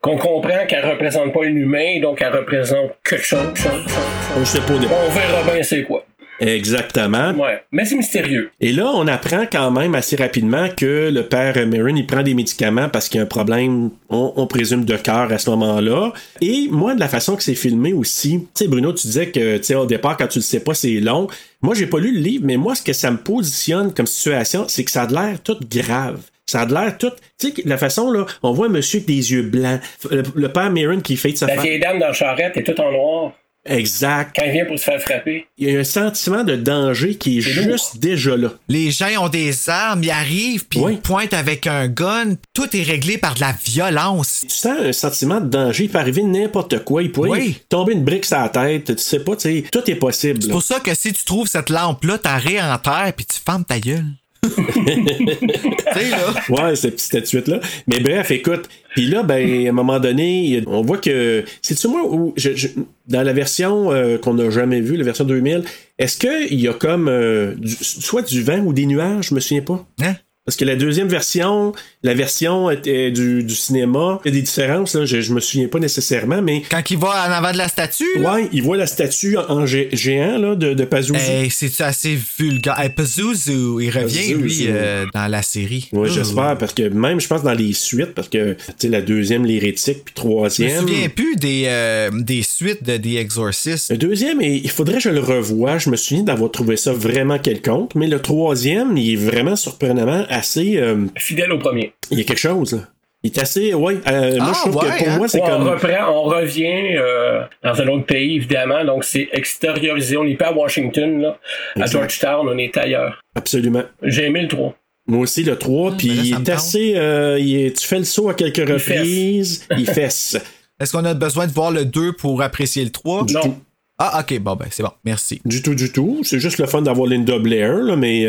qu'on 0.00 0.18
comprend 0.18 0.66
qu'elle 0.68 0.84
représente 0.84 1.32
pas 1.32 1.44
un 1.44 1.54
humain, 1.54 2.00
donc 2.02 2.20
elle 2.20 2.32
représente 2.36 2.90
quelque 3.08 3.24
chose. 3.24 3.38
chose, 3.54 3.62
chose, 3.62 3.72
chose. 3.72 4.36
On 4.36 4.44
sait 4.44 4.60
pas. 4.60 4.72
On 4.74 5.10
verra 5.10 5.52
bien 5.54 5.62
c'est 5.62 5.82
quoi. 5.84 6.04
Exactement. 6.40 7.32
Ouais. 7.32 7.62
Mais 7.72 7.84
c'est 7.84 7.96
mystérieux. 7.96 8.50
Et 8.60 8.72
là, 8.72 8.90
on 8.94 9.06
apprend 9.06 9.44
quand 9.50 9.70
même 9.70 9.94
assez 9.94 10.16
rapidement 10.16 10.68
que 10.76 11.10
le 11.12 11.22
père 11.22 11.54
Marin, 11.66 11.96
il 11.96 12.06
prend 12.06 12.22
des 12.22 12.34
médicaments 12.34 12.88
parce 12.88 13.08
qu'il 13.08 13.18
y 13.18 13.20
a 13.20 13.24
un 13.24 13.26
problème, 13.28 13.90
on, 14.08 14.32
on 14.36 14.46
présume, 14.46 14.84
de 14.84 14.96
cœur 14.96 15.32
à 15.32 15.38
ce 15.38 15.50
moment-là. 15.50 16.12
Et 16.40 16.68
moi, 16.70 16.94
de 16.94 17.00
la 17.00 17.08
façon 17.08 17.36
que 17.36 17.42
c'est 17.42 17.54
filmé 17.54 17.92
aussi, 17.92 18.40
tu 18.54 18.64
sais, 18.64 18.68
Bruno, 18.68 18.92
tu 18.92 19.06
disais 19.06 19.28
que, 19.30 19.58
tu 19.58 19.64
sais, 19.64 19.74
au 19.74 19.86
départ, 19.86 20.16
quand 20.16 20.26
tu 20.28 20.38
le 20.38 20.42
sais 20.44 20.60
pas, 20.60 20.74
c'est 20.74 21.00
long. 21.00 21.28
Moi, 21.62 21.74
j'ai 21.74 21.86
pas 21.86 21.98
lu 21.98 22.12
le 22.12 22.20
livre, 22.20 22.44
mais 22.46 22.56
moi, 22.56 22.74
ce 22.74 22.82
que 22.82 22.92
ça 22.92 23.10
me 23.10 23.16
positionne 23.18 23.92
comme 23.94 24.06
situation, 24.06 24.66
c'est 24.68 24.84
que 24.84 24.90
ça 24.90 25.02
a 25.02 25.06
l'air 25.06 25.40
tout 25.42 25.58
grave. 25.70 26.20
Ça 26.46 26.62
a 26.62 26.66
l'air 26.66 26.98
tout. 26.98 27.10
Tu 27.38 27.48
sais, 27.48 27.54
la 27.64 27.78
façon, 27.78 28.10
là, 28.10 28.26
on 28.42 28.52
voit 28.52 28.66
un 28.66 28.70
monsieur 28.70 28.98
avec 28.98 29.06
des 29.06 29.32
yeux 29.32 29.42
blancs. 29.42 29.80
Le, 30.10 30.22
le 30.34 30.48
père 30.48 30.70
Marin 30.70 31.00
qui 31.00 31.16
fait 31.16 31.32
de 31.32 31.36
sa 31.38 31.46
La 31.46 31.54
femme. 31.54 31.64
vieille 31.64 31.80
dame 31.80 31.98
dans 31.98 32.08
la 32.08 32.12
charrette 32.12 32.56
est 32.56 32.62
toute 32.64 32.80
en 32.80 32.92
noir 32.92 33.32
Exact. 33.66 34.32
quand 34.36 34.42
elle 34.44 34.52
vient 34.52 34.64
pour 34.66 34.78
se 34.78 34.84
faire 34.84 35.00
frapper. 35.00 35.46
Il 35.56 35.70
y 35.70 35.76
a 35.76 35.80
un 35.80 35.84
sentiment 35.84 36.44
de 36.44 36.54
danger 36.56 37.14
qui 37.16 37.38
est 37.38 37.40
lourd. 37.40 37.64
juste 37.72 37.98
déjà 37.98 38.36
là. 38.36 38.50
Les 38.68 38.90
gens 38.90 39.08
ont 39.24 39.28
des 39.28 39.68
armes, 39.70 40.02
ils 40.04 40.10
arrivent, 40.10 40.66
puis 40.66 40.80
Oui. 40.80 40.92
ils 40.94 41.00
pointent 41.00 41.32
avec 41.34 41.66
un 41.66 41.88
gun. 41.88 42.34
Tout 42.52 42.76
est 42.76 42.82
réglé 42.82 43.16
par 43.18 43.34
de 43.34 43.40
la 43.40 43.54
violence. 43.64 44.44
tu 44.48 44.54
sens 44.54 44.78
un 44.80 44.92
sentiment 44.92 45.40
de 45.40 45.46
danger, 45.48 45.84
il 45.84 45.90
peut 45.90 45.98
arriver 45.98 46.22
n'importe 46.22 46.84
quoi, 46.84 47.02
il 47.02 47.10
pourrait 47.12 47.30
Oui. 47.30 47.58
tomber 47.68 47.94
une 47.94 48.04
brique 48.04 48.24
sur 48.26 48.38
la 48.38 48.48
tête, 48.48 48.96
tu 48.96 49.02
sais 49.02 49.20
pas, 49.20 49.36
tu 49.36 49.42
sais, 49.42 49.64
tout 49.72 49.90
est 49.90 49.94
possible. 49.96 50.42
C'est 50.42 50.50
pour 50.50 50.62
ça 50.62 50.80
que 50.80 50.94
si 50.94 51.12
tu 51.12 51.24
trouves 51.24 51.48
cette 51.48 51.70
lampe-là, 51.70 52.18
t'arrêtes 52.18 52.60
en 52.62 52.78
terre, 52.78 53.12
puis 53.16 53.24
tu 53.26 53.38
fermes 53.44 53.64
ta 53.64 53.78
gueule. 53.80 54.04
tu 55.28 56.00
sais, 56.00 56.10
là. 56.10 56.34
Ouais, 56.48 56.76
cette 56.76 56.94
petite 56.94 57.06
statuette-là. 57.06 57.60
Mais 57.86 58.00
bref, 58.00 58.30
écoute, 58.30 58.68
puis 58.94 59.06
là, 59.06 59.22
ben, 59.22 59.66
à 59.66 59.68
un 59.70 59.72
moment 59.72 59.98
donné, 60.00 60.62
on 60.66 60.82
voit 60.82 60.98
que, 60.98 61.44
c'est-tu 61.62 61.88
moi, 61.88 62.02
où, 62.04 62.32
je- 62.36 62.54
je- 62.54 62.68
dans 63.08 63.22
la 63.22 63.32
version 63.32 63.92
euh, 63.92 64.18
qu'on 64.18 64.34
n'a 64.34 64.50
jamais 64.50 64.80
vue, 64.80 64.96
la 64.96 65.04
version 65.04 65.24
2000, 65.24 65.64
est-ce 65.98 66.18
qu'il 66.18 66.60
y 66.60 66.68
a 66.68 66.72
comme, 66.74 67.08
euh, 67.08 67.54
du- 67.56 67.76
soit 67.80 68.22
du 68.22 68.42
vent 68.42 68.58
ou 68.58 68.72
des 68.72 68.86
nuages, 68.86 69.28
je 69.30 69.34
me 69.34 69.40
souviens 69.40 69.62
pas? 69.62 69.84
Hein? 70.02 70.14
Parce 70.46 70.56
que 70.56 70.64
la 70.66 70.76
deuxième 70.76 71.08
version, 71.08 71.72
la 72.02 72.12
version 72.12 72.68
était 72.70 73.10
du, 73.10 73.42
du 73.44 73.54
cinéma, 73.54 74.20
il 74.24 74.28
y 74.28 74.32
a 74.32 74.34
des 74.34 74.42
différences, 74.42 74.94
là, 74.94 75.06
je, 75.06 75.22
je 75.22 75.32
me 75.32 75.40
souviens 75.40 75.68
pas 75.68 75.78
nécessairement, 75.78 76.42
mais. 76.42 76.62
Quand 76.70 76.82
il 76.90 76.98
va 76.98 77.08
en 77.26 77.32
avant 77.32 77.50
de 77.52 77.56
la 77.56 77.68
statue, 77.68 78.04
là, 78.18 78.34
Ouais, 78.34 78.48
il 78.52 78.62
voit 78.62 78.76
la 78.76 78.86
statue 78.86 79.38
en, 79.38 79.48
en 79.48 79.64
gé- 79.64 79.88
géant 79.96 80.36
là, 80.36 80.54
de, 80.54 80.74
de 80.74 80.84
Pazuzu. 80.84 81.18
hey, 81.18 81.48
c'est 81.50 81.80
assez 81.80 82.18
vulgaire? 82.38 82.78
Hey, 82.78 82.90
Pazuzu, 82.90 83.52
il 83.80 83.90
revient, 83.90 84.34
Pazuzu. 84.34 84.34
lui, 84.34 84.66
euh, 84.68 85.06
dans 85.14 85.28
la 85.28 85.40
série. 85.40 85.88
Oui, 85.92 86.08
Oh. 86.10 86.12
j'espère, 86.12 86.58
parce 86.58 86.74
que 86.74 86.82
même, 86.90 87.20
je 87.20 87.26
pense, 87.28 87.42
dans 87.42 87.54
les 87.54 87.72
suites, 87.72 88.12
parce 88.14 88.28
que, 88.28 88.52
tu 88.52 88.58
sais, 88.76 88.88
la 88.88 89.00
deuxième, 89.00 89.46
l'hérétique, 89.46 90.04
puis 90.04 90.14
Je 90.14 90.20
me 90.22 90.28
troisième. 90.28 90.80
souviens 90.80 91.08
plus 91.08 91.36
des, 91.36 91.64
euh, 91.68 92.10
des 92.12 92.42
suites 92.42 92.84
de 92.84 92.98
The 92.98 93.16
Exorcist. 93.18 93.90
Le 93.90 93.96
deuxième, 93.96 94.42
et 94.42 94.60
il 94.62 94.70
faudrait 94.70 94.96
que 94.96 95.04
je 95.04 95.08
le 95.08 95.20
revoie. 95.20 95.78
Je 95.78 95.88
me 95.88 95.96
souviens 95.96 96.22
d'avoir 96.22 96.50
trouvé 96.50 96.76
ça 96.76 96.92
vraiment 96.92 97.38
quelconque. 97.38 97.94
Mais 97.94 98.08
le 98.08 98.20
troisième, 98.20 98.94
il 98.98 99.14
est 99.14 99.16
vraiment 99.16 99.56
surprenamment 99.56 100.26
assez. 100.34 100.76
euh, 100.76 101.06
Fidèle 101.16 101.52
au 101.52 101.58
premier. 101.58 101.92
il 102.10 102.18
y 102.18 102.20
a 102.20 102.24
quelque 102.24 102.38
chose, 102.38 102.72
là. 102.74 102.80
Il 103.22 103.30
est 103.30 103.38
assez. 103.38 103.72
Ouais, 103.72 103.96
euh, 104.06 104.36
moi, 104.36 104.48
Ah, 104.50 104.52
je 104.54 104.60
trouve 104.70 104.76
ouais, 104.82 104.90
que 104.90 104.98
pour 105.04 105.08
hein? 105.08 105.16
moi, 105.16 105.28
c'est 105.28 105.40
on 105.40 105.46
comme. 105.46 105.62
reprend, 105.68 106.10
on 106.12 106.24
revient 106.24 106.94
euh, 106.96 107.40
dans 107.62 107.80
un 107.80 107.88
autre 107.88 108.04
pays, 108.04 108.36
évidemment. 108.36 108.84
Donc, 108.84 109.04
c'est 109.04 109.28
extériorisé. 109.32 110.18
On 110.18 110.24
n'est 110.24 110.36
pas 110.36 110.48
à 110.48 110.52
Washington, 110.52 111.22
là. 111.22 111.38
À. 111.80 111.86
Georgetown, 111.86 112.46
on 112.48 112.58
est 112.58 112.76
ailleurs. 112.76 113.20
Absolument. 113.34 113.82
J'ai 114.02 114.24
aimé 114.26 114.42
le 114.42 114.48
3. 114.48 114.74
Moi 115.06 115.20
aussi, 115.20 115.42
le 115.42 115.56
3, 115.56 115.92
puis 115.96 116.08
ben 116.08 116.16
là, 116.16 116.22
il 116.24 116.32
est 116.34 116.48
assez. 116.50 116.92
euh, 116.96 117.38
il 117.38 117.56
est- 117.66 117.78
tu 117.78 117.86
fais 117.86 117.98
le 117.98 118.04
saut 118.04 118.28
à 118.28 118.34
quelques 118.34 118.68
reprises. 118.68 119.66
Il 119.76 119.86
fesse. 119.90 120.36
Est-ce 120.80 120.92
qu'on 120.92 121.04
a 121.04 121.14
besoin 121.14 121.46
de 121.46 121.52
voir 121.52 121.70
le 121.70 121.84
2 121.86 122.12
pour 122.14 122.42
apprécier 122.42 122.84
le 122.84 122.90
3? 122.90 123.24
Du 123.24 123.34
Non. 123.34 123.40
tout. 123.40 123.54
Ah, 123.98 124.20
ok, 124.20 124.38
bon, 124.40 124.56
ben, 124.56 124.66
c'est 124.70 124.82
bon. 124.82 124.90
Merci. 125.04 125.40
Du 125.44 125.62
tout, 125.62 125.74
du 125.74 125.92
tout. 125.92 126.20
C'est 126.24 126.40
juste 126.40 126.58
le 126.58 126.66
fun 126.66 126.82
d'avoir 126.82 127.06
Linda 127.08 127.38
Blair, 127.38 127.72
là, 127.74 127.96
mais 127.96 128.24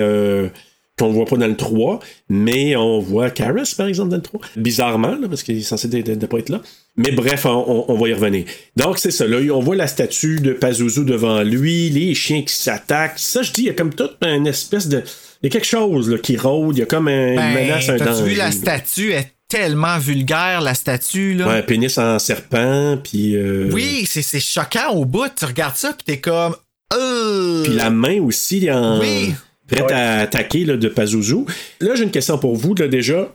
qu'on 0.97 1.12
voit 1.12 1.25
pas 1.25 1.36
dans 1.38 1.47
le 1.47 1.58
3. 1.58 1.99
Mais 2.29 2.75
on 2.75 2.99
voit 2.99 3.29
Karis, 3.29 3.73
par 3.77 3.88
exemple, 3.88 4.10
dans 4.10 4.15
le 4.17 4.21
3. 4.21 4.41
Bizarrement, 4.55 5.15
là, 5.15 5.27
parce 5.27 5.43
qu'il 5.43 5.58
est 5.58 5.62
censé 5.63 5.88
ne 5.88 6.25
pas 6.25 6.38
être 6.38 6.49
là. 6.49 6.62
Mais 6.97 7.12
bref, 7.12 7.45
on, 7.45 7.93
va 7.97 8.08
y 8.08 8.13
revenir. 8.13 8.45
Donc, 8.77 8.97
c'est 8.99 9.12
ça. 9.12 9.27
Là, 9.27 9.38
on 9.53 9.60
voit 9.60 9.75
la 9.75 9.88
statue 9.88 10.39
de 10.39 10.53
Pazuzu 10.53 11.03
devant 11.03 11.41
lui, 11.43 11.89
les 11.89 12.15
chiens 12.15 12.41
qui 12.43 12.53
s'attaquent. 12.55 13.19
Ça, 13.19 13.41
je 13.43 13.51
dis, 13.51 13.62
il 13.63 13.67
y 13.67 13.69
a 13.69 13.73
comme 13.73 13.93
toute 13.93 14.15
une 14.23 14.47
espèce 14.47 14.88
de. 14.88 15.03
Il 15.43 15.47
y 15.47 15.47
a 15.47 15.49
quelque 15.49 15.67
chose 15.67 16.10
là, 16.10 16.17
qui 16.17 16.38
rôde. 16.38 16.77
Il 16.77 16.79
y 16.79 16.84
a 16.84 16.86
comme 16.86 17.10
un- 17.10 17.31
une 17.31 17.36
Ben, 17.36 17.53
menace, 17.53 17.89
un 17.89 17.97
danger. 17.97 18.23
vu 18.23 18.36
la 18.36 18.51
statue? 18.51 19.12
Est 19.12 19.31
tellement 19.49 19.99
vulgaire, 19.99 20.62
la 20.62 20.73
statue, 20.73 21.34
là? 21.36 21.47
Ouais, 21.47 21.53
un 21.58 21.62
pénis 21.62 21.97
en 21.97 22.17
serpent, 22.17 22.97
puis. 23.03 23.36
euh, 23.36 23.69
Oui, 23.73 24.05
c'est 24.08 24.21
c'est 24.21 24.39
choquant 24.39 24.91
au 24.93 25.03
bout. 25.05 25.27
Tu 25.38 25.43
regardes 25.45 25.75
ça, 25.75 25.89
puis 25.93 26.03
t'es 26.05 26.19
comme. 26.21 26.55
Euh... 26.93 27.63
Puis 27.63 27.73
la 27.73 27.89
main 27.89 28.21
aussi 28.21 28.71
en 28.71 28.99
Oui. 29.01 29.34
Prête 29.67 29.91
à 29.91 30.19
attaquer 30.19 30.65
là, 30.65 30.78
de 30.78 30.88
Pazuzu. 30.88 31.45
Là, 31.80 31.95
j'ai 31.95 32.04
une 32.04 32.12
question 32.12 32.38
pour 32.38 32.56
vous 32.56 32.75
là, 32.75 32.88
déjà. 32.88 33.32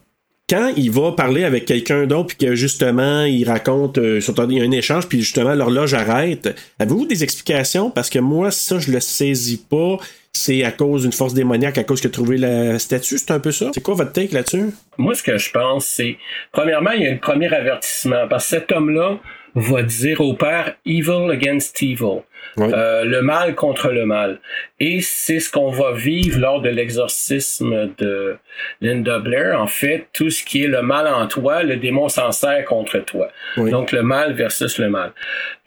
Quand 0.49 0.73
il 0.77 0.91
va 0.91 1.13
parler 1.13 1.45
avec 1.45 1.65
quelqu'un 1.65 2.07
d'autre, 2.07 2.35
puis 2.35 2.49
que 2.49 2.55
justement, 2.57 3.23
il 3.23 3.45
raconte, 3.45 3.99
euh, 3.99 4.21
il 4.49 4.59
y 4.59 4.61
a 4.61 4.65
un 4.65 4.71
échange, 4.73 5.07
puis 5.07 5.21
justement, 5.21 5.55
l'horloge 5.55 5.95
arrête, 5.95 6.53
avez-vous 6.81 7.07
des 7.07 7.23
explications? 7.23 7.89
Parce 7.89 8.11
que 8.11 8.19
moi, 8.19 8.51
ça, 8.51 8.81
je 8.81 8.91
le 8.91 8.99
saisis 8.99 9.59
pas. 9.59 9.99
C'est 10.33 10.65
à 10.65 10.73
cause 10.73 11.03
d'une 11.03 11.13
force 11.13 11.35
démoniaque, 11.35 11.79
à 11.79 11.85
cause 11.85 12.01
qu'il 12.01 12.09
a 12.09 12.13
trouvé 12.13 12.37
la 12.37 12.81
statue, 12.81 13.19
c'est 13.19 13.31
un 13.31 13.39
peu 13.41 13.53
ça? 13.53 13.71
C'est 13.75 13.81
quoi 13.81 13.95
votre 13.95 14.13
take 14.13 14.35
là-dessus? 14.35 14.71
Moi, 14.99 15.15
ce 15.15 15.23
que 15.23 15.39
je 15.39 15.51
pense, 15.51 15.87
c'est, 15.87 16.17
premièrement, 16.53 16.93
il 16.93 17.03
y 17.03 17.07
a 17.07 17.13
un 17.13 17.17
premier 17.17 17.53
avertissement, 17.53 18.27
parce 18.29 18.45
que 18.45 18.57
cet 18.57 18.73
homme-là 18.73 19.19
va 19.55 19.83
dire 19.83 20.21
au 20.21 20.35
père 20.35 20.75
evil 20.87 21.31
against 21.31 21.81
evil. 21.83 22.23
Euh, 22.59 23.05
le 23.05 23.23
mal 23.23 23.55
contre 23.55 23.91
le 23.91 24.07
mal. 24.07 24.41
Et 24.81 25.01
c'est 25.01 25.41
ce 25.41 25.51
qu'on 25.51 25.71
va 25.71 25.93
vivre 25.93 26.39
lors 26.39 26.61
de 26.61 26.69
l'exorcisme 26.69 27.93
de 27.99 28.37
Linda 28.81 29.19
Blair. 29.19 29.61
En 29.61 29.67
fait, 29.67 30.07
tout 30.13 30.31
ce 30.31 30.45
qui 30.45 30.65
est 30.65 30.69
le 30.69 30.83
mal 30.83 31.07
en 31.07 31.27
toi, 31.27 31.63
le 31.63 31.77
démon 31.77 32.09
s'en 32.09 32.33
sert 32.33 32.65
contre 32.65 32.99
toi. 32.99 33.29
Oui. 33.57 33.71
Donc 33.71 33.93
le 33.93 34.03
mal 34.03 34.33
versus 34.35 34.79
le 34.79 34.91
mal. 34.91 35.13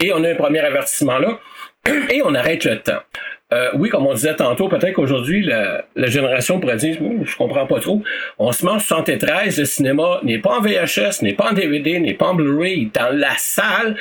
Et 0.01 0.11
on 0.13 0.23
a 0.23 0.29
un 0.29 0.35
premier 0.35 0.59
avertissement 0.59 1.17
là. 1.17 1.39
Et 2.09 2.21
on 2.23 2.33
arrête 2.33 2.63
le 2.63 2.79
temps. 2.79 3.01
Euh, 3.53 3.69
oui, 3.75 3.89
comme 3.89 4.07
on 4.07 4.13
disait 4.13 4.35
tantôt, 4.35 4.67
peut-être 4.67 4.93
qu'aujourd'hui, 4.93 5.43
la, 5.43 5.85
la 5.95 6.07
génération 6.07 6.59
pourrait 6.59 6.77
dire, 6.77 6.97
je 7.23 7.35
comprends 7.35 7.67
pas 7.67 7.79
trop. 7.79 8.01
On 8.39 8.51
se 8.51 8.65
mange 8.65 8.83
73, 8.83 9.59
le 9.59 9.65
cinéma 9.65 10.19
n'est 10.23 10.39
pas 10.39 10.57
en 10.57 10.61
VHS, 10.61 11.21
n'est 11.21 11.33
pas 11.33 11.51
en 11.51 11.53
DVD, 11.53 11.99
n'est 11.99 12.15
pas 12.15 12.27
en 12.27 12.35
Blu-ray, 12.35 12.73
il 12.73 12.87
est 12.87 12.99
dans 12.99 13.15
la 13.15 13.33
salle, 13.37 13.95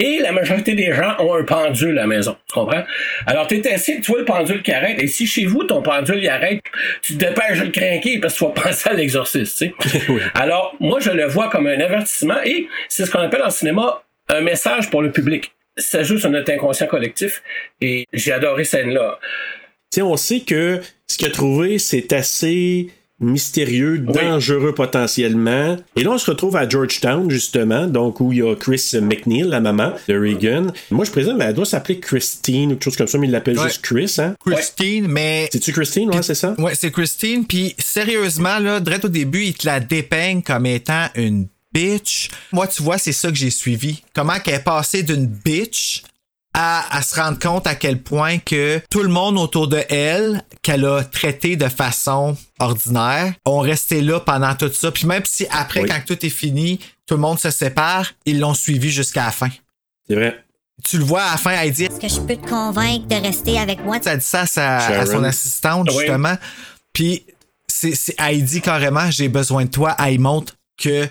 et 0.00 0.18
la 0.18 0.32
majorité 0.32 0.74
des 0.74 0.92
gens 0.92 1.14
ont 1.20 1.34
un 1.34 1.44
pendule 1.44 1.98
à 1.98 2.02
la 2.02 2.06
maison. 2.08 2.36
Tu 2.48 2.54
comprends? 2.54 2.82
Alors, 3.26 3.46
t'es 3.46 3.72
assis, 3.72 4.00
tu 4.00 4.10
vois 4.10 4.20
le 4.20 4.24
pendule 4.24 4.62
qui 4.62 4.72
arrête, 4.72 5.00
et 5.00 5.06
si 5.06 5.26
chez 5.26 5.44
vous, 5.44 5.62
ton 5.62 5.82
pendule 5.82 6.18
il 6.18 6.28
arrête, 6.28 6.60
tu 7.02 7.14
te 7.16 7.24
dépêches 7.24 7.60
de 7.60 7.66
le 7.66 7.70
craquer 7.70 8.18
parce 8.18 8.34
que 8.34 8.38
tu 8.40 8.44
vas 8.44 8.50
penser 8.62 8.90
à 8.90 8.94
l'exorcisme, 8.94 9.72
tu 9.78 9.88
sais. 9.88 10.00
Alors, 10.34 10.74
moi, 10.80 10.98
je 10.98 11.10
le 11.10 11.26
vois 11.26 11.48
comme 11.48 11.68
un 11.68 11.80
avertissement, 11.80 12.42
et 12.44 12.66
c'est 12.88 13.06
ce 13.06 13.10
qu'on 13.12 13.20
appelle 13.20 13.42
en 13.42 13.50
cinéma 13.50 14.02
un 14.28 14.40
message 14.40 14.90
pour 14.90 15.02
le 15.02 15.12
public 15.12 15.52
ça 15.76 16.02
joue 16.02 16.18
sur 16.18 16.30
notre 16.30 16.52
inconscient 16.52 16.86
collectif 16.86 17.42
et 17.80 18.06
j'ai 18.12 18.32
adoré 18.32 18.64
cette 18.64 18.82
scène-là. 18.82 19.18
Tu 19.92 19.96
sais, 19.96 20.02
on 20.02 20.16
sait 20.16 20.40
que 20.40 20.80
ce 21.06 21.16
qu'il 21.18 21.26
a 21.28 21.30
trouvé, 21.30 21.78
c'est 21.78 22.12
assez 22.12 22.88
mystérieux, 23.18 23.98
dangereux 23.98 24.74
potentiellement. 24.74 25.76
Et 25.96 26.02
là, 26.04 26.10
on 26.10 26.18
se 26.18 26.30
retrouve 26.30 26.54
à 26.56 26.68
Georgetown, 26.68 27.30
justement, 27.30 27.86
donc 27.86 28.20
où 28.20 28.30
il 28.32 28.38
y 28.40 28.42
a 28.42 28.54
Chris 28.54 28.90
McNeil, 29.00 29.44
la 29.44 29.60
maman 29.60 29.94
de 30.06 30.18
Regan. 30.18 30.70
Moi, 30.90 31.06
je 31.06 31.10
présume, 31.10 31.40
elle 31.40 31.54
doit 31.54 31.64
s'appeler 31.64 31.98
Christine 31.98 32.72
ou 32.72 32.74
quelque 32.74 32.84
chose 32.84 32.96
comme 32.96 33.06
ça, 33.06 33.16
mais 33.16 33.26
il 33.26 33.30
l'appelle 33.30 33.58
Ouais. 33.58 33.68
juste 33.68 33.82
Chris, 33.82 34.14
hein? 34.18 34.34
Christine, 34.44 35.06
mais. 35.08 35.48
C'est-tu 35.50 35.72
Christine, 35.72 36.10
ouais, 36.14 36.22
c'est 36.22 36.34
ça? 36.34 36.54
Ouais, 36.58 36.74
c'est 36.74 36.90
Christine. 36.90 37.46
Puis 37.46 37.74
sérieusement, 37.78 38.58
là, 38.58 38.80
direct 38.80 39.06
au 39.06 39.08
début, 39.08 39.44
il 39.44 39.54
te 39.54 39.66
la 39.66 39.80
dépeigne 39.80 40.42
comme 40.42 40.66
étant 40.66 41.06
une 41.14 41.46
bitch. 41.76 42.30
Moi, 42.52 42.66
tu 42.68 42.82
vois, 42.82 42.98
c'est 42.98 43.12
ça 43.12 43.28
que 43.28 43.34
j'ai 43.36 43.50
suivi. 43.50 44.02
Comment 44.14 44.38
qu'elle 44.40 44.54
est 44.54 44.58
passée 44.64 45.02
d'une 45.02 45.26
bitch 45.26 46.02
à, 46.54 46.96
à 46.96 47.02
se 47.02 47.14
rendre 47.20 47.38
compte 47.38 47.66
à 47.66 47.74
quel 47.74 48.00
point 48.02 48.38
que 48.38 48.80
tout 48.90 49.02
le 49.02 49.08
monde 49.10 49.36
autour 49.38 49.68
de 49.68 49.82
elle, 49.90 50.42
qu'elle 50.62 50.86
a 50.86 51.04
traité 51.04 51.56
de 51.56 51.68
façon 51.68 52.34
ordinaire, 52.58 53.34
ont 53.44 53.58
resté 53.60 54.00
là 54.00 54.20
pendant 54.20 54.54
tout 54.54 54.72
ça. 54.72 54.90
Puis 54.90 55.06
même 55.06 55.22
si 55.26 55.46
après, 55.50 55.82
Oui. 55.82 55.88
quand 55.88 56.00
tout 56.06 56.24
est 56.24 56.30
fini, 56.30 56.78
tout 57.06 57.14
le 57.16 57.20
monde 57.20 57.38
se 57.38 57.50
sépare, 57.50 58.06
ils 58.24 58.40
l'ont 58.40 58.54
suivi 58.54 58.90
jusqu'à 58.90 59.26
la 59.26 59.32
fin. 59.32 59.50
C'est 60.08 60.14
vrai. 60.14 60.42
Tu 60.84 60.98
le 60.98 61.04
vois 61.04 61.22
à 61.24 61.32
la 61.32 61.36
fin, 61.36 61.50
elle 61.52 61.72
dit 61.72 61.84
Est-ce 61.84 62.00
que 62.00 62.08
je 62.08 62.20
peux 62.20 62.36
te 62.36 62.48
convaincre 62.48 63.06
de 63.06 63.14
rester 63.16 63.58
avec 63.58 63.82
moi? 63.84 63.98
ça 64.02 64.16
dit 64.16 64.24
ça 64.24 64.40
à, 64.42 64.46
sa- 64.46 64.76
à 64.76 64.88
Sharon. 65.04 65.12
son 65.12 65.24
assistante, 65.24 65.88
Oui. 65.90 65.98
justement. 66.00 66.36
Puis, 66.92 67.24
c'est, 67.66 67.94
c'est, 67.94 68.14
elle 68.18 68.44
dit 68.44 68.60
carrément, 68.62 69.10
j'ai 69.10 69.28
besoin 69.28 69.64
de 69.66 69.70
toi. 69.70 69.94
Elle 69.98 70.20
montre 70.20 70.54
que 70.78 71.08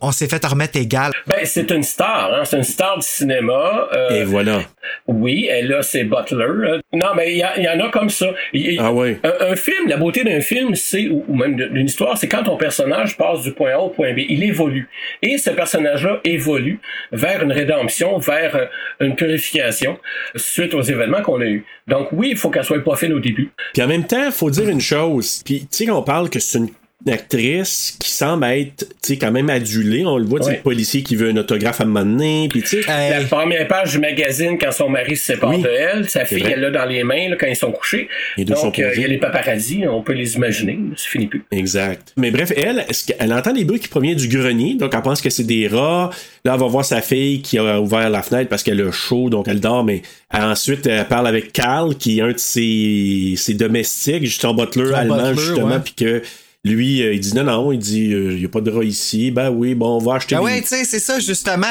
on 0.00 0.10
s'est 0.12 0.28
fait 0.28 0.44
remettre 0.44 0.78
égal. 0.78 1.12
Ben, 1.26 1.38
c'est 1.44 1.70
une 1.70 1.82
star, 1.82 2.32
hein? 2.34 2.44
c'est 2.44 2.56
une 2.58 2.64
star 2.64 2.98
du 2.98 3.06
cinéma. 3.06 3.88
Euh, 3.94 4.10
Et 4.10 4.24
voilà. 4.24 4.60
oui, 5.06 5.46
elle 5.50 5.72
a 5.72 5.82
ses 5.82 6.04
butlers. 6.04 6.80
Non, 6.92 7.06
mais 7.16 7.32
il 7.32 7.38
y, 7.38 7.42
a- 7.42 7.56
il 7.56 7.64
y 7.64 7.68
en 7.68 7.80
a 7.86 7.88
comme 7.90 8.10
ça. 8.10 8.26
Il- 8.52 8.72
il- 8.72 8.80
Ah 8.80 8.92
ouais. 8.92 9.18
un, 9.24 9.52
un 9.52 9.56
film, 9.56 9.88
la 9.88 9.96
beauté 9.96 10.24
d'un 10.24 10.40
film, 10.40 10.74
c'est, 10.74 11.08
ou, 11.08 11.24
même 11.34 11.56
d'une 11.56 11.86
histoire, 11.86 12.18
c'est 12.18 12.28
quand 12.28 12.42
ton 12.42 12.56
personnage 12.56 13.16
passe 13.16 13.42
du 13.42 13.52
point 13.52 13.72
A 13.74 13.78
au 13.78 13.88
point 13.90 14.12
B. 14.12 14.18
Il 14.28 14.42
évolue. 14.44 14.88
Et 15.22 15.38
ce 15.38 15.50
personnage-là 15.50 16.20
évolue 16.24 16.80
vers 17.12 17.42
une 17.42 17.52
rédemption, 17.52 18.18
vers 18.18 18.56
euh, 18.56 18.66
une 19.00 19.14
purification 19.14 19.98
suite 20.34 20.74
aux 20.74 20.82
événements 20.82 21.22
qu'on 21.22 21.40
a 21.40 21.46
eus. 21.46 21.64
Donc 21.86 22.08
oui, 22.12 22.30
il 22.32 22.36
faut 22.36 22.50
qu'elle 22.50 22.64
soit 22.64 22.82
pas 22.82 22.96
fine 22.96 23.12
au 23.12 23.20
début. 23.20 23.50
Puis 23.72 23.82
en 23.82 23.86
même 23.88 24.04
temps, 24.06 24.30
faut 24.32 24.50
dire 24.50 24.68
une 24.68 24.80
chose. 24.80 25.42
Puis 25.44 25.60
tu 25.70 25.84
sais, 25.86 25.90
on 25.90 26.02
parle 26.02 26.28
que 26.28 26.40
c'est 26.40 26.58
une 26.58 26.70
actrice 27.12 27.96
qui 28.00 28.10
semble 28.10 28.44
être, 28.46 28.78
tu 28.88 28.96
sais, 29.02 29.16
quand 29.18 29.30
même 29.30 29.50
adulée. 29.50 30.04
On 30.06 30.18
le 30.18 30.24
voit, 30.24 30.44
Ouais. 30.44 30.56
le 30.56 30.62
policier 30.62 31.02
qui 31.02 31.16
veut 31.16 31.30
un 31.30 31.36
autographe 31.36 31.80
à 31.80 31.84
un 31.84 31.86
moment 31.86 32.04
donné. 32.04 32.48
Puis 32.50 32.62
tu 32.62 32.82
sais, 32.82 32.86
La 32.86 33.20
Hey, 33.20 33.26
première 33.26 33.66
page 33.68 33.92
du 33.92 33.98
magazine, 33.98 34.58
quand 34.60 34.72
son 34.72 34.88
mari 34.88 35.16
se 35.16 35.24
sépare 35.32 35.50
Oui, 35.50 35.62
de 35.62 35.68
elle, 35.68 36.08
sa 36.08 36.24
fille, 36.24 36.42
elle 36.48 36.60
l'a 36.60 36.70
dans 36.70 36.84
les 36.84 37.02
mains 37.04 37.28
là, 37.30 37.36
quand 37.38 37.46
ils 37.46 37.56
sont 37.56 37.72
couchés. 37.72 38.08
Les 38.36 38.44
deux 38.44 38.54
sont 38.54 38.66
Donc, 38.66 38.78
euh, 38.78 38.92
il 38.94 39.02
y 39.02 39.04
a 39.04 39.08
les 39.08 39.18
paparazzis, 39.18 39.84
on 39.88 40.02
peut 40.02 40.12
les 40.12 40.36
imaginer, 40.36 40.78
ça 40.96 41.08
finit 41.08 41.26
plus. 41.26 41.44
Exact. 41.52 42.12
Mais 42.16 42.30
bref, 42.30 42.52
elle, 42.56 42.84
est-ce 42.88 43.06
qu'elle 43.12 43.32
entend 43.32 43.52
des 43.52 43.64
bruits 43.64 43.80
qui 43.80 43.88
proviennent 43.88 44.16
du 44.16 44.28
grenier, 44.28 44.74
donc 44.74 44.92
elle 44.94 45.02
pense 45.02 45.20
que 45.20 45.30
c'est 45.30 45.44
des 45.44 45.68
rats. 45.68 46.10
Là, 46.44 46.52
elle 46.54 46.60
va 46.60 46.66
voir 46.66 46.84
sa 46.84 47.00
fille 47.00 47.42
qui 47.42 47.58
a 47.58 47.80
ouvert 47.80 48.08
la 48.10 48.22
fenêtre 48.22 48.48
parce 48.48 48.62
qu'elle 48.62 48.80
a 48.80 48.92
chaud, 48.92 49.30
donc 49.30 49.46
elle 49.48 49.60
dort, 49.60 49.84
mais 49.84 50.02
ensuite, 50.32 50.86
elle 50.86 51.06
parle 51.06 51.26
avec 51.26 51.52
Carl, 51.52 51.96
qui 51.96 52.18
est 52.18 52.22
un 52.22 52.32
de 52.32 52.38
ses, 52.38 53.34
ses 53.36 53.54
domestiques, 53.54 54.24
juste 54.24 54.44
un 54.44 54.52
butler 54.54 54.86
Son 54.88 54.94
allemand, 54.94 55.16
butler, 55.30 55.42
justement, 55.42 55.80
puis 55.80 55.94
que 55.94 56.22
lui, 56.66 57.02
euh, 57.02 57.14
il 57.14 57.20
dit 57.20 57.34
non, 57.34 57.44
non, 57.44 57.72
il 57.72 57.78
dit, 57.78 58.12
euh, 58.12 58.32
il 58.32 58.38
n'y 58.38 58.44
a 58.44 58.48
pas 58.48 58.60
de 58.60 58.70
rats 58.70 58.84
ici. 58.84 59.30
Ben 59.30 59.50
oui, 59.50 59.74
bon, 59.74 59.96
on 59.96 59.98
va 59.98 60.14
acheter 60.14 60.34
ah 60.34 60.38
des- 60.38 60.44
ouais, 60.44 60.60
tu 60.62 60.68
sais, 60.68 60.84
c'est 60.84 60.98
ça, 60.98 61.18
justement. 61.18 61.70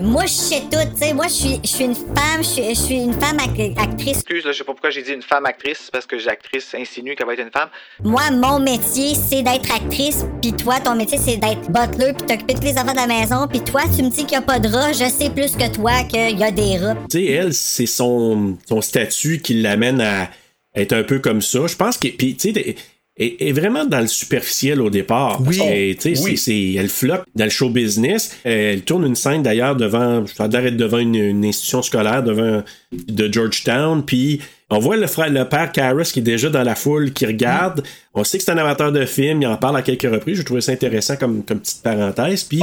Moi, 0.00 0.24
je 0.26 0.32
sais 0.32 0.60
tout, 0.70 0.78
tu 0.92 0.98
sais. 1.06 1.14
Moi, 1.14 1.26
je 1.28 1.32
suis, 1.32 1.60
je 1.62 1.68
suis 1.68 1.84
une 1.84 1.94
femme, 1.94 2.38
je 2.38 2.42
suis, 2.42 2.62
je 2.70 2.80
suis 2.80 2.94
une 2.96 3.12
femme 3.14 3.36
ac- 3.38 3.78
actrice. 3.80 4.16
Excuse, 4.18 4.44
là, 4.44 4.52
je 4.52 4.58
sais 4.58 4.64
pas 4.64 4.72
pourquoi 4.72 4.90
j'ai 4.90 5.02
dit 5.02 5.12
une 5.12 5.22
femme 5.22 5.46
actrice, 5.46 5.78
c'est 5.84 5.90
parce 5.92 6.06
que 6.06 6.16
l'actrice 6.16 6.74
insinue 6.74 7.14
qu'elle 7.14 7.26
va 7.26 7.34
être 7.34 7.42
une 7.42 7.50
femme. 7.52 7.68
Moi, 8.02 8.22
mon 8.32 8.58
métier, 8.60 9.14
c'est 9.14 9.42
d'être 9.42 9.72
actrice, 9.74 10.24
puis 10.42 10.52
toi, 10.52 10.80
ton 10.80 10.94
métier, 10.96 11.18
c'est 11.18 11.36
d'être 11.36 11.70
butler, 11.70 12.12
puis 12.12 12.26
t'occuper 12.26 12.54
de 12.54 12.58
tous 12.58 12.64
les 12.66 12.72
enfants 12.78 12.92
de 12.92 12.96
la 12.96 13.06
maison, 13.06 13.46
puis 13.48 13.60
toi, 13.60 13.82
tu 13.96 14.02
me 14.02 14.10
dis 14.10 14.24
qu'il 14.24 14.32
y 14.32 14.36
a 14.36 14.42
pas 14.42 14.58
de 14.58 14.68
rats, 14.68 14.92
je 14.92 15.08
sais 15.08 15.30
plus 15.30 15.52
que 15.52 15.72
toi 15.74 16.02
qu'il 16.04 16.38
y 16.38 16.42
a 16.44 16.50
des 16.50 16.78
rats. 16.78 16.96
Tu 17.10 17.18
sais, 17.18 17.24
elle, 17.26 17.54
c'est 17.54 17.86
son, 17.86 18.56
son 18.68 18.80
statut 18.80 19.40
qui 19.40 19.54
l'amène 19.54 20.00
à 20.00 20.28
être 20.74 20.92
un 20.92 21.04
peu 21.04 21.20
comme 21.20 21.40
ça. 21.40 21.66
Je 21.68 21.76
pense 21.76 21.96
que. 21.96 22.08
Puis, 22.08 22.34
tu 22.34 22.52
sais, 22.52 22.74
est, 23.16 23.48
est 23.48 23.52
vraiment 23.52 23.84
dans 23.84 24.00
le 24.00 24.06
superficiel 24.06 24.80
au 24.80 24.90
départ. 24.90 25.40
Oui. 25.46 25.54
Sais, 25.56 25.96
Oui. 26.04 26.16
c'est- 26.16 26.36
c'est- 26.36 26.72
elle 26.74 26.88
flotte 26.88 27.24
dans 27.34 27.44
le 27.44 27.50
show 27.50 27.70
business. 27.70 28.36
Elle 28.44 28.82
tourne 28.82 29.06
une 29.06 29.14
scène 29.14 29.42
d'ailleurs 29.42 29.76
devant, 29.76 30.24
je 30.26 30.34
devant 30.76 30.98
une, 30.98 31.14
une 31.14 31.44
institution 31.44 31.82
scolaire, 31.82 32.22
devant 32.22 32.62
de 32.92 33.32
Georgetown, 33.32 34.04
puis 34.04 34.40
on 34.74 34.78
voit 34.80 34.96
le 34.96 35.06
frère, 35.06 35.30
le 35.30 35.44
père 35.48 35.70
Karras 35.72 36.10
qui 36.12 36.20
est 36.20 36.22
déjà 36.22 36.50
dans 36.50 36.62
la 36.62 36.74
foule, 36.74 37.12
qui 37.12 37.26
regarde. 37.26 37.82
On 38.14 38.24
sait 38.24 38.38
que 38.38 38.44
c'est 38.44 38.52
un 38.52 38.58
amateur 38.58 38.92
de 38.92 39.04
film, 39.06 39.42
il 39.42 39.46
en 39.46 39.56
parle 39.56 39.76
à 39.76 39.82
quelques 39.82 40.02
reprises. 40.10 40.38
Je 40.38 40.42
trouvais 40.42 40.60
ça 40.60 40.72
intéressant 40.72 41.16
comme, 41.16 41.44
comme 41.44 41.58
petite 41.60 41.82
parenthèse. 41.82 42.44
Puis, 42.44 42.60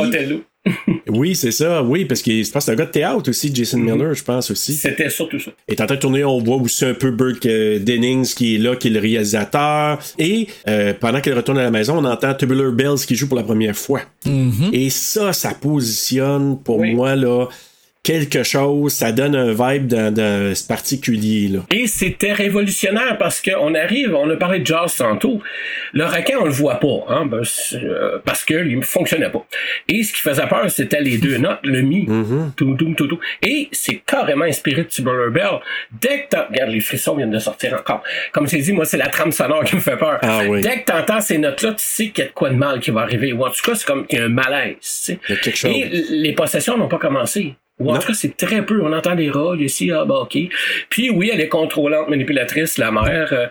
oui, 1.09 1.35
c'est 1.35 1.51
ça, 1.51 1.81
oui, 1.81 2.05
parce 2.05 2.21
que 2.21 2.31
je 2.31 2.51
pense 2.51 2.53
que 2.53 2.65
c'est 2.65 2.71
un 2.71 2.75
gars 2.75 2.85
de 2.85 2.91
théâtre 2.91 3.29
aussi, 3.29 3.53
Jason 3.53 3.79
Miller, 3.79 4.13
je 4.13 4.23
pense 4.23 4.51
aussi. 4.51 4.73
C'était 4.75 5.09
surtout 5.09 5.39
ça. 5.39 5.51
Et 5.67 5.73
en 5.81 5.85
train 5.87 5.95
de 5.95 5.99
tourner, 5.99 6.23
on 6.23 6.37
voit 6.39 6.57
aussi 6.57 6.85
un 6.85 6.93
peu 6.93 7.09
Burke 7.11 7.45
euh, 7.47 7.79
Dennings 7.79 8.33
qui 8.35 8.55
est 8.55 8.57
là, 8.59 8.75
qui 8.75 8.89
est 8.89 8.91
le 8.91 8.99
réalisateur. 8.99 9.97
Et 10.19 10.47
euh, 10.67 10.93
pendant 10.99 11.19
qu'elle 11.19 11.33
retourne 11.35 11.57
à 11.57 11.63
la 11.63 11.71
maison, 11.71 11.97
on 11.97 12.05
entend 12.05 12.33
Tubular 12.35 12.71
Bells 12.71 12.99
qui 13.07 13.15
joue 13.15 13.27
pour 13.27 13.37
la 13.37 13.43
première 13.43 13.75
fois. 13.75 14.01
Et 14.71 14.89
ça, 14.91 15.33
ça 15.33 15.53
positionne 15.55 16.59
pour 16.63 16.77
Oui. 16.77 16.93
moi 16.93 17.15
là 17.15 17.47
quelque 18.03 18.43
chose, 18.43 18.93
ça 18.93 19.11
donne 19.11 19.35
un 19.35 19.53
vibe 19.53 19.87
dans 19.87 20.55
ce 20.55 20.65
particulier 20.65 21.47
là. 21.49 21.59
Et 21.69 21.87
c'était 21.87 22.33
révolutionnaire 22.33 23.17
parce 23.17 23.41
qu'on 23.41 23.75
arrive, 23.75 24.15
on 24.15 24.29
a 24.29 24.35
parlé 24.37 24.59
de 24.59 24.65
jazz 24.65 24.95
tantôt. 24.95 25.41
Le 25.93 26.05
requin, 26.05 26.37
on 26.39 26.45
le 26.45 26.51
voit 26.51 26.79
pas, 26.79 27.05
hein, 27.09 27.25
ben, 27.25 27.43
euh, 27.73 28.19
parce 28.25 28.43
que 28.43 28.65
il 28.65 28.83
fonctionnait 28.83 29.29
pas. 29.29 29.45
Et 29.87 30.03
ce 30.03 30.13
qui 30.13 30.21
faisait 30.21 30.47
peur, 30.47 30.69
c'était 30.69 31.01
les 31.01 31.17
deux 31.17 31.37
notes, 31.37 31.59
le 31.63 31.81
mi, 31.81 32.07
tout, 32.55 32.75
tout, 32.75 32.93
tout, 32.95 33.07
tout. 33.07 33.19
Et 33.41 33.69
c'est 33.71 34.01
carrément 34.05 34.45
inspiré 34.45 34.83
de 34.83 34.87
Tubular 34.87 35.29
Bell. 35.29 35.59
Dès 35.91 36.23
que 36.23 36.29
t'as, 36.29 36.47
regarde, 36.47 36.71
les 36.71 36.79
frissons 36.79 37.15
viennent 37.15 37.31
de 37.31 37.39
sortir 37.39 37.73
encore. 37.73 38.03
Comme 38.31 38.47
je 38.47 38.51
t'ai 38.51 38.61
dit, 38.61 38.71
moi, 38.71 38.85
c'est 38.85 38.97
la 38.97 39.07
trame 39.07 39.31
sonore 39.31 39.63
qui 39.63 39.75
me 39.75 39.81
fait 39.81 39.97
peur. 39.97 40.17
Ah 40.21 40.41
oui. 40.47 40.61
Dès 40.61 40.81
que 40.81 40.85
t'entends 40.85 41.21
ces 41.21 41.37
notes-là, 41.37 41.73
tu 41.73 41.83
sais 41.85 42.07
qu'il 42.09 42.23
y 42.23 42.27
a 42.27 42.29
de 42.29 42.33
quoi 42.33 42.49
de 42.49 42.55
mal 42.55 42.79
qui 42.79 42.91
va 42.91 43.01
arriver. 43.01 43.33
Ou 43.33 43.45
en 43.45 43.49
tout 43.49 43.61
cas, 43.63 43.75
c'est 43.75 43.85
comme 43.85 44.07
qu'il 44.07 44.19
y 44.19 44.21
a 44.21 44.25
un 44.25 44.29
malaise, 44.29 44.75
tu 44.75 44.79
sais. 44.81 45.19
Il 45.29 45.35
y 45.35 45.37
a 45.37 45.41
quelque 45.41 45.57
chose. 45.57 45.71
Et 45.71 45.89
les 46.09 46.33
possessions 46.33 46.77
n'ont 46.77 46.87
pas 46.87 46.97
commencé. 46.97 47.55
Ou 47.81 47.89
en 47.89 47.93
Non. 47.93 47.99
tout 47.99 48.07
cas, 48.07 48.13
c'est 48.13 48.35
très 48.37 48.65
peu. 48.65 48.81
On 48.83 48.93
entend 48.93 49.15
des 49.15 49.29
rôles 49.29 49.61
ici, 49.61 49.91
ah 49.91 50.05
bah 50.05 50.19
ok. 50.21 50.37
Puis 50.89 51.09
oui, 51.09 51.29
elle 51.33 51.41
est 51.41 51.49
contrôlante, 51.49 52.09
manipulatrice, 52.09 52.77
la 52.77 52.91
mère. 52.91 53.29
euh, 53.31 53.47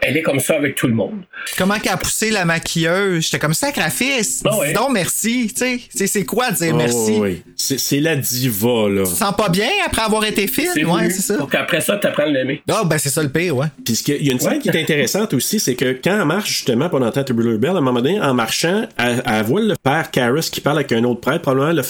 elle 0.00 0.16
est 0.16 0.22
comme 0.22 0.40
ça 0.40 0.56
avec 0.56 0.74
tout 0.74 0.86
le 0.86 0.94
monde. 0.94 1.22
Comment 1.58 1.78
qu'elle 1.78 1.92
a 1.92 1.96
poussé 1.96 2.30
la 2.30 2.44
maquilleuse? 2.44 3.24
J'étais 3.24 3.38
comme 3.38 3.54
sacrifice. 3.54 4.42
Ah 4.44 4.56
ouais. 4.58 4.68
Dis 4.68 4.72
donc 4.74 4.90
merci, 4.92 5.48
tu 5.54 5.58
sais. 5.64 5.80
C'est- 5.94 6.06
C'est 6.06 6.24
quoi 6.24 6.50
dire 6.52 6.72
Oh, 6.74 6.76
merci? 6.78 7.12
oui. 7.18 7.42
C'est 7.56 7.78
c'est 7.78 8.00
la 8.00 8.16
diva 8.16 8.88
là. 8.88 9.02
Tu 9.04 9.10
te 9.10 9.16
sens 9.16 9.34
pas 9.36 9.48
bien 9.48 9.68
après 9.86 10.02
avoir 10.02 10.24
été? 10.24 10.46
C'est 10.46 10.84
Ouais, 10.84 11.10
c'est 11.10 11.22
ça. 11.22 11.36
Pour 11.36 11.50
qu'après 11.50 11.80
ça, 11.80 11.96
tu 11.98 12.06
apprennes 12.06 12.28
à 12.30 12.32
l'aimer. 12.38 12.62
Ah, 12.70 12.82
ben 12.84 12.98
c'est 12.98 13.08
ça 13.10 13.22
le 13.22 13.28
pire, 13.30 13.56
ouais. 13.56 13.66
Puis 13.84 13.96
ce 13.96 14.02
qu'il 14.02 14.14
y 14.14 14.16
a- 14.16 14.20
il 14.20 14.26
y 14.26 14.30
a 14.30 14.32
une 14.32 14.40
scène 14.40 14.58
qui 14.60 14.68
est 14.68 14.80
intéressante 14.80 15.34
aussi, 15.34 15.58
c'est 15.60 15.74
que 15.74 15.98
quand 16.02 16.18
elle 16.20 16.26
marche 16.26 16.48
justement 16.50 16.88
pendant 16.88 17.10
Tubular 17.10 17.58
Bell, 17.58 17.70
à 17.70 17.78
un 17.78 17.80
moment 17.80 18.00
donné, 18.00 18.20
en 18.20 18.34
marchant, 18.34 18.86
elle, 18.98 19.22
elle 19.26 19.44
voit 19.44 19.60
le 19.60 19.74
père 19.82 20.10
Karras 20.10 20.48
qui 20.52 20.60
parle 20.60 20.78
avec 20.78 20.92
un 20.92 21.02
autre 21.04 21.20
prêtre, 21.20 21.42
probablement 21.42 21.72
le 21.72 21.82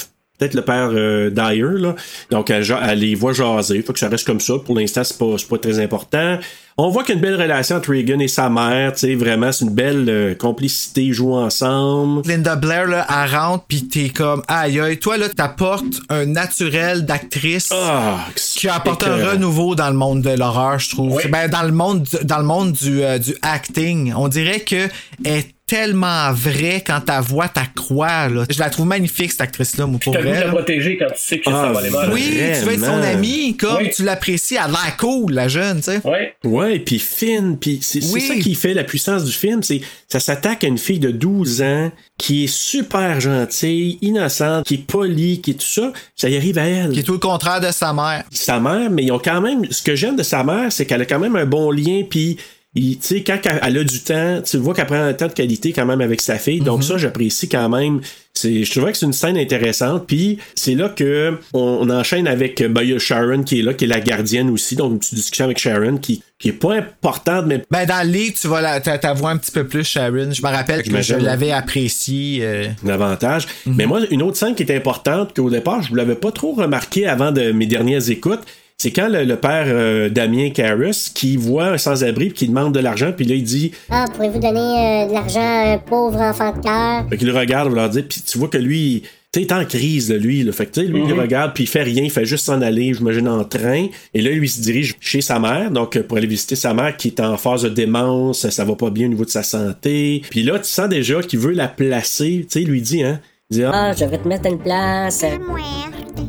peut-être 0.44 0.54
le 0.54 0.62
père 0.62 0.90
euh, 0.92 1.30
Dyer, 1.30 1.80
là. 1.80 1.94
Donc 2.30 2.50
elle, 2.50 2.64
les 2.98 3.14
voit 3.14 3.32
jaser. 3.32 3.82
Faut 3.82 3.92
que 3.92 3.98
ça 3.98 4.08
reste 4.08 4.26
comme 4.26 4.40
ça. 4.40 4.54
Pour 4.64 4.76
l'instant, 4.76 5.02
c'est 5.04 5.18
pas, 5.18 5.36
c'est 5.38 5.48
pas 5.48 5.58
très 5.58 5.78
important. 5.80 6.38
On 6.76 6.88
voit 6.88 7.04
qu'il 7.04 7.14
y 7.14 7.18
a 7.18 7.20
une 7.20 7.22
belle 7.22 7.40
relation 7.40 7.76
entre 7.76 7.90
Reagan 7.90 8.18
et 8.18 8.26
sa 8.26 8.50
mère, 8.50 8.94
tu 8.94 8.98
sais, 8.98 9.14
vraiment, 9.14 9.52
c'est 9.52 9.64
une 9.64 9.70
belle 9.74 10.06
euh, 10.08 10.34
complicité, 10.34 11.04
ils 11.04 11.12
jouent 11.12 11.34
ensemble. 11.36 12.22
Linda 12.26 12.56
Blair, 12.56 12.88
là, 12.88 13.06
elle 13.08 13.32
rentre, 13.36 13.64
pis 13.68 13.86
t'es 13.86 14.08
comme, 14.08 14.42
aïe, 14.48 14.80
aïe, 14.80 14.98
toi, 14.98 15.16
là, 15.16 15.28
t'apportes 15.28 16.00
un 16.08 16.26
naturel 16.26 17.04
d'actrice. 17.06 17.70
Ah, 17.72 18.26
qui 18.34 18.68
apporte 18.68 19.04
un 19.04 19.24
renouveau 19.30 19.76
dans 19.76 19.88
le 19.88 19.94
monde 19.96 20.22
de 20.22 20.30
l'horreur, 20.30 20.80
je 20.80 20.90
trouve. 20.90 21.14
Oui. 21.14 21.22
Ben, 21.30 21.48
dans 21.48 21.62
le 21.62 21.70
monde, 21.70 22.02
du- 22.02 22.24
dans 22.24 22.38
le 22.38 22.44
monde 22.44 22.72
du, 22.72 23.04
euh, 23.04 23.18
du 23.18 23.36
acting. 23.42 24.12
On 24.16 24.26
dirait 24.26 24.60
que 24.60 24.88
elle 25.24 25.32
est 25.36 25.53
tellement 25.66 26.30
vraie 26.32 26.82
quand 26.86 27.00
ta 27.00 27.20
voix, 27.20 27.48
ta 27.48 27.64
croix, 27.66 28.28
là. 28.28 28.44
Je 28.50 28.58
la 28.58 28.68
trouve 28.70 28.86
magnifique, 28.86 29.32
cette 29.32 29.40
actrice-là, 29.40 29.86
moi, 29.86 29.98
pour 30.02 30.12
Tu 30.12 30.18
as 30.18 30.22
vrai. 30.22 30.44
la 30.44 30.50
protéger 30.50 30.96
quand 30.98 31.06
tu 31.06 31.12
sais 31.20 31.38
que 31.38 31.44
ça 31.50 31.72
va 31.72 31.78
aller 31.78 31.90
mal. 31.90 32.10
Oui, 32.12 32.22
tu 32.58 32.64
veux 32.66 32.72
être 32.74 32.84
son 32.84 33.02
ami, 33.02 33.56
comme 33.56 33.78
Oui. 33.78 33.90
tu 33.94 34.04
l'apprécies, 34.04 34.54
elle 34.54 34.60
a 34.64 34.68
l'air 34.68 34.96
cool, 34.98 35.32
la 35.32 35.48
jeune, 35.48 35.78
tu 35.78 35.84
sais. 35.84 36.00
Ouais. 36.04 36.34
Ouais, 36.44 36.78
puis 36.80 36.98
fine, 36.98 37.56
puis 37.58 37.78
c'est 37.82 38.04
Oui. 38.12 38.20
ça 38.20 38.34
qui 38.36 38.54
fait 38.54 38.74
la 38.74 38.84
puissance 38.84 39.24
du 39.24 39.32
film, 39.32 39.62
c'est 39.62 39.80
ça 40.08 40.20
s'attaque 40.20 40.64
à 40.64 40.66
une 40.66 40.78
fille 40.78 40.98
de 41.00 41.10
12 41.10 41.62
ans 41.62 41.90
qui 42.18 42.44
est 42.44 42.52
super 42.52 43.20
gentille, 43.20 43.98
innocente, 44.02 44.66
qui 44.66 44.74
est 44.74 44.86
polie, 44.86 45.40
qui 45.40 45.52
est 45.52 45.54
tout 45.54 45.66
ça, 45.66 45.92
ça 46.14 46.28
y 46.28 46.36
arrive 46.36 46.58
à 46.58 46.64
elle. 46.66 46.92
Qui 46.92 47.00
est 47.00 47.02
tout 47.02 47.12
le 47.12 47.18
contraire 47.18 47.60
de 47.60 47.72
sa 47.72 47.92
mère. 47.92 48.24
Sa 48.30 48.60
mère, 48.60 48.90
mais 48.90 49.02
ils 49.04 49.12
ont 49.12 49.18
quand 49.18 49.40
même 49.40 49.64
ce 49.70 49.82
que 49.82 49.96
j'aime 49.96 50.16
de 50.16 50.22
sa 50.22 50.44
mère, 50.44 50.70
c'est 50.70 50.86
qu'elle 50.86 51.02
a 51.02 51.06
quand 51.06 51.18
même 51.18 51.36
un 51.36 51.46
bon 51.46 51.70
lien 51.70 52.02
puis 52.08 52.36
tu 52.74 52.96
sais, 53.00 53.22
quand 53.22 53.38
elle 53.62 53.78
a 53.78 53.84
du 53.84 54.00
temps, 54.00 54.42
tu 54.44 54.56
vois 54.56 54.74
qu'elle 54.74 54.86
prend 54.86 55.00
un 55.02 55.12
temps 55.12 55.28
de 55.28 55.32
qualité 55.32 55.72
quand 55.72 55.86
même 55.86 56.00
avec 56.00 56.20
sa 56.20 56.38
fille. 56.38 56.60
Donc 56.60 56.82
ça, 56.82 56.98
j'apprécie 56.98 57.48
quand 57.48 57.68
même. 57.68 58.00
C'est, 58.36 58.64
je 58.64 58.70
trouvais 58.72 58.90
que 58.90 58.98
c'est 58.98 59.06
une 59.06 59.12
scène 59.12 59.36
intéressante. 59.38 60.06
Puis 60.08 60.38
c'est 60.56 60.74
là 60.74 60.88
que 60.88 61.38
on, 61.52 61.78
on 61.82 61.90
enchaîne 61.90 62.26
avec 62.26 62.60
ben, 62.68 62.82
il 62.82 62.90
y 62.90 62.94
a 62.94 62.98
Sharon 62.98 63.44
qui 63.44 63.60
est 63.60 63.62
là, 63.62 63.74
qui 63.74 63.84
est 63.84 63.88
la 63.88 64.00
gardienne 64.00 64.50
aussi. 64.50 64.74
Donc 64.74 64.90
une 64.92 64.98
petite 64.98 65.14
discussion 65.14 65.44
avec 65.44 65.58
Sharon 65.58 65.98
qui, 65.98 66.20
qui 66.40 66.48
est 66.48 66.52
pas 66.52 66.74
importante, 66.74 67.44
mais 67.46 67.62
Ben, 67.70 67.86
dans 67.86 68.04
le 68.04 68.12
livre, 68.12 68.34
tu 68.40 68.48
vas 68.48 68.60
la, 68.60 68.80
t'a- 68.80 68.98
ta 68.98 69.12
voix 69.12 69.30
un 69.30 69.36
petit 69.36 69.52
peu 69.52 69.64
plus, 69.68 69.84
Sharon. 69.84 70.32
Je 70.32 70.42
me 70.42 70.48
rappelle 70.48 70.82
que 70.82 71.00
je 71.00 71.14
l'avais 71.14 71.52
apprécié. 71.52 72.40
euh, 72.42 72.66
davantage. 72.82 73.46
Mais 73.66 73.86
moi, 73.86 74.00
une 74.10 74.22
autre 74.22 74.36
scène 74.36 74.56
qui 74.56 74.64
est 74.64 74.76
importante, 74.76 75.34
qu'au 75.36 75.48
départ, 75.50 75.82
je 75.82 75.92
ne 75.92 75.96
l'avais 75.96 76.16
pas 76.16 76.32
trop 76.32 76.54
remarqué 76.54 77.06
avant 77.06 77.30
de 77.30 77.52
mes 77.52 77.66
dernières 77.66 78.10
écoutes, 78.10 78.40
c'est 78.84 78.90
quand 78.90 79.08
le, 79.08 79.24
le 79.24 79.36
père 79.36 79.64
euh, 79.68 80.10
Damien 80.10 80.50
Karras 80.50 81.10
qui 81.14 81.38
voit 81.38 81.68
un 81.68 81.78
sans-abri 81.78 82.26
puis 82.26 82.34
qui 82.34 82.48
demande 82.48 82.74
de 82.74 82.80
l'argent, 82.80 83.12
puis 83.16 83.24
là, 83.24 83.34
il 83.34 83.42
dit, 83.42 83.72
Ah, 83.88 84.04
pourriez-vous 84.14 84.40
donner 84.40 84.58
euh, 84.60 85.08
de 85.08 85.12
l'argent 85.14 85.40
à 85.40 85.72
un 85.72 85.78
pauvre 85.78 86.20
enfant 86.20 86.54
de 86.54 86.60
cœur? 86.60 87.08
fait 87.08 87.16
qu'il 87.16 87.28
le 87.28 87.32
regarde, 87.32 87.70
il 87.72 87.76
leur 87.76 87.88
dit, 87.88 88.02
puis 88.02 88.20
tu 88.20 88.36
vois 88.36 88.48
que 88.48 88.58
lui, 88.58 89.00
tu 89.00 89.40
sais, 89.40 89.40
il 89.40 89.46
est 89.46 89.52
en 89.54 89.64
crise, 89.64 90.10
là, 90.10 90.18
lui. 90.18 90.42
Là. 90.42 90.52
Fait 90.52 90.66
que, 90.66 90.72
tu 90.72 90.82
sais, 90.82 90.86
lui, 90.86 91.00
il 91.00 91.08
le 91.08 91.18
regarde, 91.18 91.54
puis 91.54 91.64
il 91.64 91.66
fait 91.66 91.82
rien, 91.82 92.02
il 92.02 92.10
fait 92.10 92.26
juste 92.26 92.44
s'en 92.44 92.60
aller, 92.60 92.92
j'imagine, 92.92 93.26
en 93.26 93.42
train. 93.44 93.86
Et 94.12 94.20
là, 94.20 94.30
lui, 94.30 94.48
il 94.48 94.50
se 94.50 94.60
dirige 94.60 94.96
chez 95.00 95.22
sa 95.22 95.38
mère, 95.38 95.70
donc 95.70 95.96
euh, 95.96 96.02
pour 96.02 96.18
aller 96.18 96.26
visiter 96.26 96.54
sa 96.54 96.74
mère 96.74 96.94
qui 96.98 97.08
est 97.08 97.20
en 97.20 97.38
phase 97.38 97.62
de 97.62 97.70
démence, 97.70 98.46
ça 98.50 98.64
va 98.66 98.74
pas 98.74 98.90
bien 98.90 99.06
au 99.06 99.10
niveau 99.10 99.24
de 99.24 99.30
sa 99.30 99.42
santé. 99.42 100.20
Puis 100.28 100.42
là, 100.42 100.58
tu 100.58 100.68
sens 100.68 100.90
déjà 100.90 101.22
qu'il 101.22 101.38
veut 101.38 101.52
la 101.52 101.68
placer, 101.68 102.40
tu 102.42 102.46
sais, 102.50 102.60
il 102.60 102.68
lui 102.68 102.82
dit, 102.82 103.02
hein, 103.02 103.18
ah, 103.62 103.92
je 103.92 104.04
vais 104.04 104.18
te 104.18 104.26
mettre 104.28 104.46
une 104.46 104.58
place. 104.58 105.24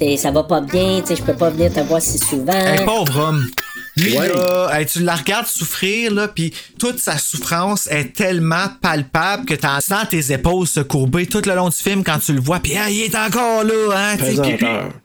Et 0.02 0.18
ça 0.18 0.32
va 0.32 0.44
pas 0.44 0.62
bien, 0.62 1.00
tu 1.02 1.08
sais, 1.08 1.16
je 1.16 1.24
peux 1.24 1.36
pas 1.36 1.50
venir 1.50 1.72
te 1.74 1.80
voir 1.82 2.02
si 2.02 2.18
souvent. 2.18 2.52
Un 2.54 2.84
pauvre 2.86 3.18
homme. 3.30 3.46
Lui, 3.98 4.18
Ouais. 4.18 4.28
là, 4.28 4.70
hey, 4.74 4.86
tu 4.86 5.00
la 5.04 5.16
regardes 5.16 5.46
souffrir, 5.48 6.14
là, 6.14 6.28
puis 6.28 6.54
toute 6.78 7.00
sa 7.00 7.18
souffrance 7.18 7.88
est 7.90 8.14
tellement 8.14 8.66
palpable 8.82 9.46
que 9.46 9.54
t'en 9.54 9.80
sens 9.80 10.10
tes 10.10 10.34
épaules 10.34 10.68
se 10.68 10.82
courber 10.82 11.26
tout 11.28 11.42
le 11.46 11.56
long 11.56 11.70
du 11.70 11.78
film 11.78 12.04
quand 12.04 12.20
tu 12.20 12.34
le 12.34 12.42
vois, 12.42 12.60
puis 12.60 12.74
ah, 12.78 12.90
il 12.90 13.04
est 13.04 13.16
encore 13.16 13.64
là, 13.64 13.96
hein. 13.96 14.18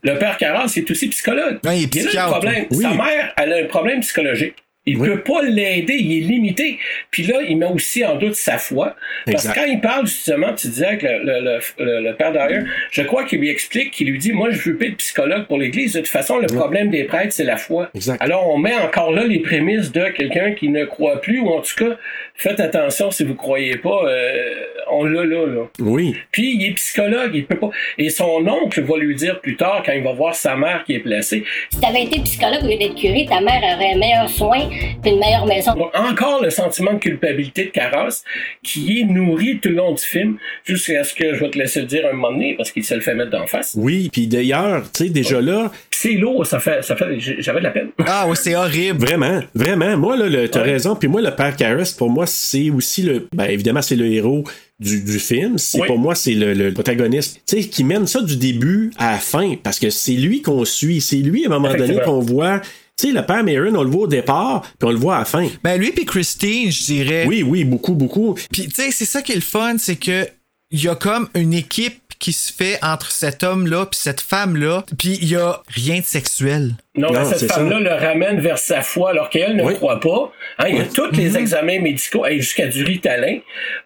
Le 0.03 0.19
père 0.19 0.37
Carras, 0.37 0.67
c'est 0.67 0.91
aussi 0.91 1.07
psychologue. 1.07 1.59
Ouais, 1.63 1.83
il 1.83 1.97
est 1.97 2.17
a 2.17 2.25
le 2.25 2.31
problème. 2.31 2.65
oui. 2.71 2.83
Sa 2.83 2.89
mère, 2.89 3.33
elle 3.37 3.53
a 3.53 3.55
un 3.63 3.67
problème 3.67 4.01
psychologique. 4.01 4.55
Il 4.87 4.97
Oui. 4.97 5.09
peut 5.09 5.21
pas 5.21 5.43
l'aider, 5.43 5.93
il 5.93 6.17
est 6.17 6.27
limité. 6.27 6.79
Puis 7.11 7.23
là, 7.23 7.39
il 7.47 7.55
met 7.57 7.67
aussi 7.67 8.03
en 8.03 8.15
doute 8.15 8.33
sa 8.33 8.57
foi. 8.57 8.95
Parce 9.25 9.45
Exact. 9.45 9.53
que 9.53 9.59
quand 9.59 9.65
il 9.71 9.79
parle, 9.79 10.07
justement, 10.07 10.53
tu 10.55 10.67
disais 10.69 10.97
que 10.97 11.05
le, 11.05 11.39
le, 11.39 11.59
le, 11.85 12.01
le 12.09 12.15
père 12.15 12.31
d'ailleurs, 12.31 12.63
je 12.89 13.03
crois 13.03 13.23
qu'il 13.25 13.39
lui 13.39 13.49
explique, 13.49 13.91
qu'il 13.91 14.07
lui 14.09 14.17
dit, 14.17 14.31
moi, 14.31 14.49
je 14.49 14.71
veux 14.71 14.77
pas 14.77 14.85
être 14.85 14.97
psychologue 14.97 15.45
pour 15.45 15.59
l'Église. 15.59 15.93
De 15.93 15.99
toute 15.99 16.07
façon, 16.07 16.39
le 16.39 16.47
problème 16.47 16.89
des 16.89 17.03
prêtres, 17.03 17.31
c'est 17.33 17.43
la 17.43 17.57
foi. 17.57 17.91
Exact. 17.93 18.19
Alors, 18.21 18.49
on 18.49 18.57
met 18.57 18.73
encore 18.75 19.11
là 19.11 19.23
les 19.25 19.39
prémices 19.39 19.91
de 19.91 20.05
quelqu'un 20.09 20.53
qui 20.53 20.69
ne 20.69 20.83
croit 20.85 21.21
plus, 21.21 21.39
ou 21.39 21.49
en 21.49 21.61
tout 21.61 21.75
cas, 21.77 21.95
faites 22.33 22.59
attention 22.59 23.11
si 23.11 23.23
vous 23.23 23.35
croyez 23.35 23.77
pas, 23.77 24.01
euh, 24.05 24.53
on 24.89 25.03
l'a 25.05 25.23
là, 25.25 25.45
là. 25.45 25.65
oui. 25.79 26.15
Puis 26.31 26.55
il 26.55 26.65
est 26.69 26.73
psychologue, 26.73 27.31
il 27.35 27.45
peut 27.45 27.57
pas. 27.59 27.69
Et 27.99 28.09
son 28.09 28.45
oncle 28.47 28.81
va 28.81 28.97
lui 28.97 29.13
dire 29.15 29.39
plus 29.41 29.55
tard, 29.57 29.83
quand 29.85 29.93
il 29.93 30.03
va 30.03 30.13
voir 30.13 30.33
sa 30.33 30.55
mère 30.55 30.83
qui 30.85 30.95
est 30.95 30.99
placée, 30.99 31.43
Si 31.69 31.79
t'avais 31.79 32.03
été 32.05 32.19
psychologue 32.21 32.63
au 32.63 32.67
lieu 32.67 32.77
d'être 32.79 32.95
curé, 32.95 33.27
ta 33.29 33.41
mère 33.41 33.61
aurait 33.75 33.93
un 33.93 33.97
meilleur 33.99 34.27
soin 34.27 34.69
une 35.05 35.19
meilleure 35.19 35.45
maison. 35.45 35.73
Donc, 35.73 35.91
encore 35.93 36.41
le 36.41 36.49
sentiment 36.49 36.93
de 36.93 36.99
culpabilité 36.99 37.65
de 37.65 37.69
Carras 37.69 38.23
qui 38.63 38.99
est 38.99 39.03
nourri 39.03 39.59
tout 39.59 39.69
le 39.69 39.75
long 39.75 39.93
du 39.93 40.03
film, 40.03 40.37
jusqu'à 40.65 41.03
ce 41.03 41.13
que 41.13 41.33
je 41.33 41.39
vais 41.39 41.49
te 41.49 41.57
laisser 41.57 41.81
le 41.81 41.87
dire 41.87 42.05
un 42.07 42.13
moment 42.13 42.31
donné, 42.31 42.55
parce 42.55 42.71
qu'il 42.71 42.83
se 42.83 42.93
le 42.93 43.01
fait 43.01 43.15
mettre 43.15 43.31
d'en 43.31 43.47
face. 43.47 43.75
Oui, 43.77 44.09
puis 44.11 44.27
d'ailleurs, 44.27 44.83
tu 44.91 45.05
sais, 45.05 45.09
déjà 45.09 45.41
là, 45.41 45.71
C'est 46.01 46.13
lourd, 46.13 46.45
ça 46.47 46.59
fait, 46.59 46.83
ça 46.83 46.95
fait, 46.95 47.19
j'avais 47.19 47.59
de 47.59 47.63
la 47.65 47.69
peine. 47.71 47.89
Ah 48.07 48.25
oui, 48.27 48.35
c'est 48.39 48.55
horrible. 48.55 48.97
vraiment, 48.99 49.41
vraiment, 49.53 49.95
moi, 49.97 50.17
là, 50.17 50.27
le- 50.27 50.49
t'as 50.49 50.61
Ouais. 50.63 50.71
raison, 50.71 50.95
puis 50.95 51.07
moi, 51.07 51.21
le 51.21 51.29
père 51.35 51.55
Karras, 51.55 51.93
pour 51.95 52.09
moi, 52.09 52.25
c'est 52.25 52.71
aussi 52.71 53.03
le, 53.03 53.27
ben, 53.35 53.45
évidemment, 53.45 53.83
c'est 53.83 53.95
le 53.95 54.07
héros 54.07 54.43
du, 54.79 55.01
du 55.03 55.19
film, 55.19 55.59
c'est 55.59 55.79
Oui. 55.81 55.87
pour 55.87 55.99
moi, 55.99 56.15
c'est 56.15 56.33
le, 56.33 56.53
le 56.53 56.73
protagoniste, 56.73 57.41
tu 57.45 57.61
sais, 57.61 57.67
qui 57.69 57.83
mène 57.83 58.07
ça 58.07 58.21
du 58.21 58.35
début 58.37 58.91
à 58.97 59.11
la 59.11 59.17
fin, 59.19 59.55
parce 59.61 59.77
que 59.79 59.91
c'est 59.91 60.13
lui 60.13 60.41
qu'on 60.41 60.65
suit, 60.65 61.01
c'est 61.01 61.17
lui, 61.17 61.43
à 61.43 61.47
un 61.47 61.59
moment 61.59 61.71
donné, 61.75 61.99
qu'on 62.03 62.19
voit, 62.19 62.61
tu 62.97 63.07
sais, 63.07 63.13
le 63.13 63.23
père 63.23 63.43
Maron, 63.43 63.75
on 63.75 63.83
le 63.83 63.89
voit 63.91 64.03
au 64.03 64.07
départ, 64.07 64.61
puis 64.79 64.87
on 64.87 64.91
le 64.91 64.97
voit 64.97 65.17
à 65.17 65.19
la 65.19 65.25
fin. 65.25 65.47
Ben 65.63 65.79
lui 65.79 65.91
puis 65.91 66.05
Christine, 66.05 66.71
je 66.71 66.83
dirais. 66.83 67.25
Oui, 67.27 67.43
oui, 67.43 67.63
beaucoup, 67.63 67.93
beaucoup. 67.93 68.33
Puis 68.51 68.63
tu 68.69 68.71
sais, 68.81 68.89
c'est 68.91 69.05
ça 69.05 69.21
qui 69.21 69.33
est 69.33 69.35
le 69.35 69.41
fun, 69.41 69.75
c'est 69.77 69.97
que 69.97 70.25
il 70.71 70.83
y 70.83 70.87
a 70.87 70.95
comme 70.95 71.29
une 71.35 71.53
équipe 71.53 72.01
qui 72.19 72.33
se 72.33 72.53
fait 72.53 72.79
entre 72.83 73.11
cet 73.11 73.43
homme-là 73.43 73.87
puis 73.87 73.99
cette 74.01 74.21
femme-là, 74.21 74.85
puis 74.97 75.17
il 75.21 75.27
y 75.27 75.35
a 75.35 75.61
rien 75.67 75.99
de 75.99 76.05
sexuel. 76.05 76.75
Non, 76.97 77.07
mais 77.13 77.19
Non, 77.19 77.25
c'est 77.25 77.37
cette 77.39 77.53
femme-là 77.53 77.79
le 77.79 77.93
ramène 77.93 78.41
vers 78.41 78.57
sa 78.57 78.81
foi 78.81 79.11
alors 79.11 79.29
qu'elle 79.29 79.55
ne 79.55 79.63
Oui. 79.63 79.75
croit 79.75 80.01
pas. 80.01 80.29
Hein, 80.59 80.65
il 80.67 80.75
y 80.75 80.81
a 80.81 80.83
tous 80.83 81.05
Mhm. 81.05 81.11
les 81.13 81.37
examens 81.37 81.79
médicaux, 81.79 82.25
et 82.25 82.35
jusqu'à 82.41 82.67
du 82.67 82.83
ritalin, 82.83 83.37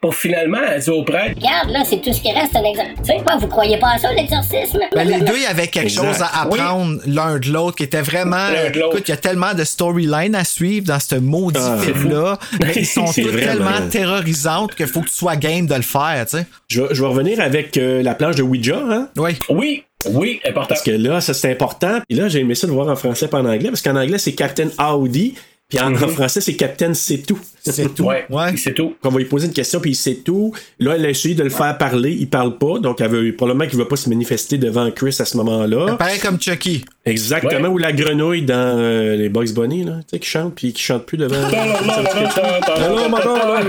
pour 0.01 0.15
finalement, 0.15 0.57
elle 0.67 0.81
dit 0.81 0.89
au 0.89 1.03
prêtre, 1.03 1.35
Regarde, 1.39 1.69
là, 1.69 1.83
c'est 1.85 2.01
tout 2.01 2.11
ce 2.11 2.19
qui 2.19 2.31
reste, 2.31 2.55
un 2.55 2.63
exorcisme. 2.63 2.95
Tu 3.03 3.05
sais 3.05 3.17
quoi, 3.23 3.35
vous 3.35 3.47
croyez 3.47 3.77
pas 3.77 3.91
à 3.93 3.97
ça, 3.99 4.11
l'exorcisme? 4.11 4.79
Ben, 4.95 5.07
les 5.07 5.19
deux, 5.19 5.35
il 5.35 5.43
y 5.43 5.45
avait 5.45 5.67
quelque 5.67 5.85
Exact. 5.85 6.03
chose 6.13 6.21
à 6.23 6.41
apprendre 6.41 6.99
l'un 7.05 7.37
de 7.37 7.47
l'autre 7.49 7.75
qui 7.77 7.83
était 7.83 8.01
vraiment. 8.01 8.49
L'un 8.49 8.71
de 8.71 8.79
l'autre. 8.79 8.95
écoute, 8.95 9.07
il 9.07 9.11
y 9.11 9.13
a 9.13 9.17
tellement 9.17 9.53
de 9.53 9.63
storylines 9.63 10.33
à 10.33 10.43
suivre 10.43 10.87
dans 10.87 10.99
ce 10.99 11.13
maudit 11.13 11.59
Ah, 11.61 11.77
film-là. 11.77 12.39
Mais 12.59 12.73
ils 12.75 12.87
sont 12.87 13.05
tous 13.05 13.13
tellement 13.37 13.87
terrorisantes 13.87 14.73
qu'il 14.73 14.87
faut 14.87 15.01
que 15.01 15.09
tu 15.09 15.13
sois 15.15 15.35
game 15.35 15.67
de 15.67 15.75
le 15.75 15.81
faire, 15.83 16.25
tu 16.25 16.37
sais. 16.37 16.45
Je 16.69 16.81
vais, 16.81 16.87
je 16.95 17.01
vais 17.01 17.07
revenir 17.07 17.39
avec 17.39 17.77
euh, 17.77 18.01
la 18.01 18.15
planche 18.15 18.35
de 18.35 18.41
Ouija, 18.41 18.77
hein? 18.89 19.09
Oui. 19.17 19.37
oui, 19.49 19.83
oui, 20.11 20.39
important. 20.45 20.67
Parce 20.69 20.83
que 20.83 20.91
là, 20.91 21.21
ça 21.21 21.33
c'est 21.33 21.51
important. 21.51 21.99
Et 22.09 22.15
là, 22.15 22.27
j'ai 22.27 22.39
aimé 22.39 22.55
ça 22.55 22.67
de 22.67 22.71
voir 22.71 22.87
en 22.89 22.95
français 22.95 23.27
pas 23.27 23.39
en 23.39 23.45
anglais, 23.45 23.69
parce 23.69 23.81
qu'en 23.81 23.95
anglais, 23.95 24.17
c'est 24.17 24.33
Captain 24.33 24.69
Audi, 24.79 25.35
puis 25.67 25.79
en, 25.79 25.93
en 25.95 26.07
français, 26.09 26.41
c'est 26.41 26.55
Captain 26.55 26.93
C'est 26.93 27.17
tout. 27.25 27.39
C'est 27.67 27.95
tout. 27.95 28.03
Ouais, 28.03 28.25
Ouais. 28.29 28.55
c'est 28.57 28.75
tout. 28.75 28.93
Qu'on 29.01 29.09
va 29.09 29.17
lui 29.17 29.25
poser 29.25 29.47
une 29.47 29.53
question, 29.53 29.79
puis 29.79 29.91
il 29.91 29.95
sait 29.95 30.17
tout. 30.23 30.53
Là, 30.79 30.93
elle 30.95 31.05
a 31.05 31.09
essayé 31.09 31.33
de 31.33 31.41
le 31.41 31.49
faire 31.49 31.75
parler, 31.79 32.11
il 32.11 32.29
parle 32.29 32.59
pas, 32.59 32.77
donc 32.77 33.01
elle 33.01 33.09
veut 33.09 33.35
probablement 33.35 33.67
qu'il 33.67 33.79
va 33.79 33.85
pas 33.85 33.95
se 33.95 34.07
manifester 34.07 34.59
devant 34.59 34.91
Chris 34.91 35.15
à 35.19 35.25
ce 35.25 35.35
moment-là. 35.37 35.95
Pareil 35.97 36.19
comme 36.19 36.39
Chucky. 36.39 36.85
Exactement, 37.03 37.69
Ouais. 37.69 37.73
ou 37.73 37.77
la 37.79 37.91
grenouille 37.93 38.43
dans 38.43 38.53
euh, 38.77 39.15
les 39.15 39.29
Bugs 39.29 39.51
Bunny, 39.55 39.83
là, 39.83 39.93
tu 40.01 40.03
sais, 40.11 40.19
qui 40.19 40.29
chante, 40.29 40.53
puis 40.55 40.71
qui 40.73 40.83
chante 40.83 41.05
plus 41.07 41.17
devant. 41.17 41.35
Darling, 41.49 41.71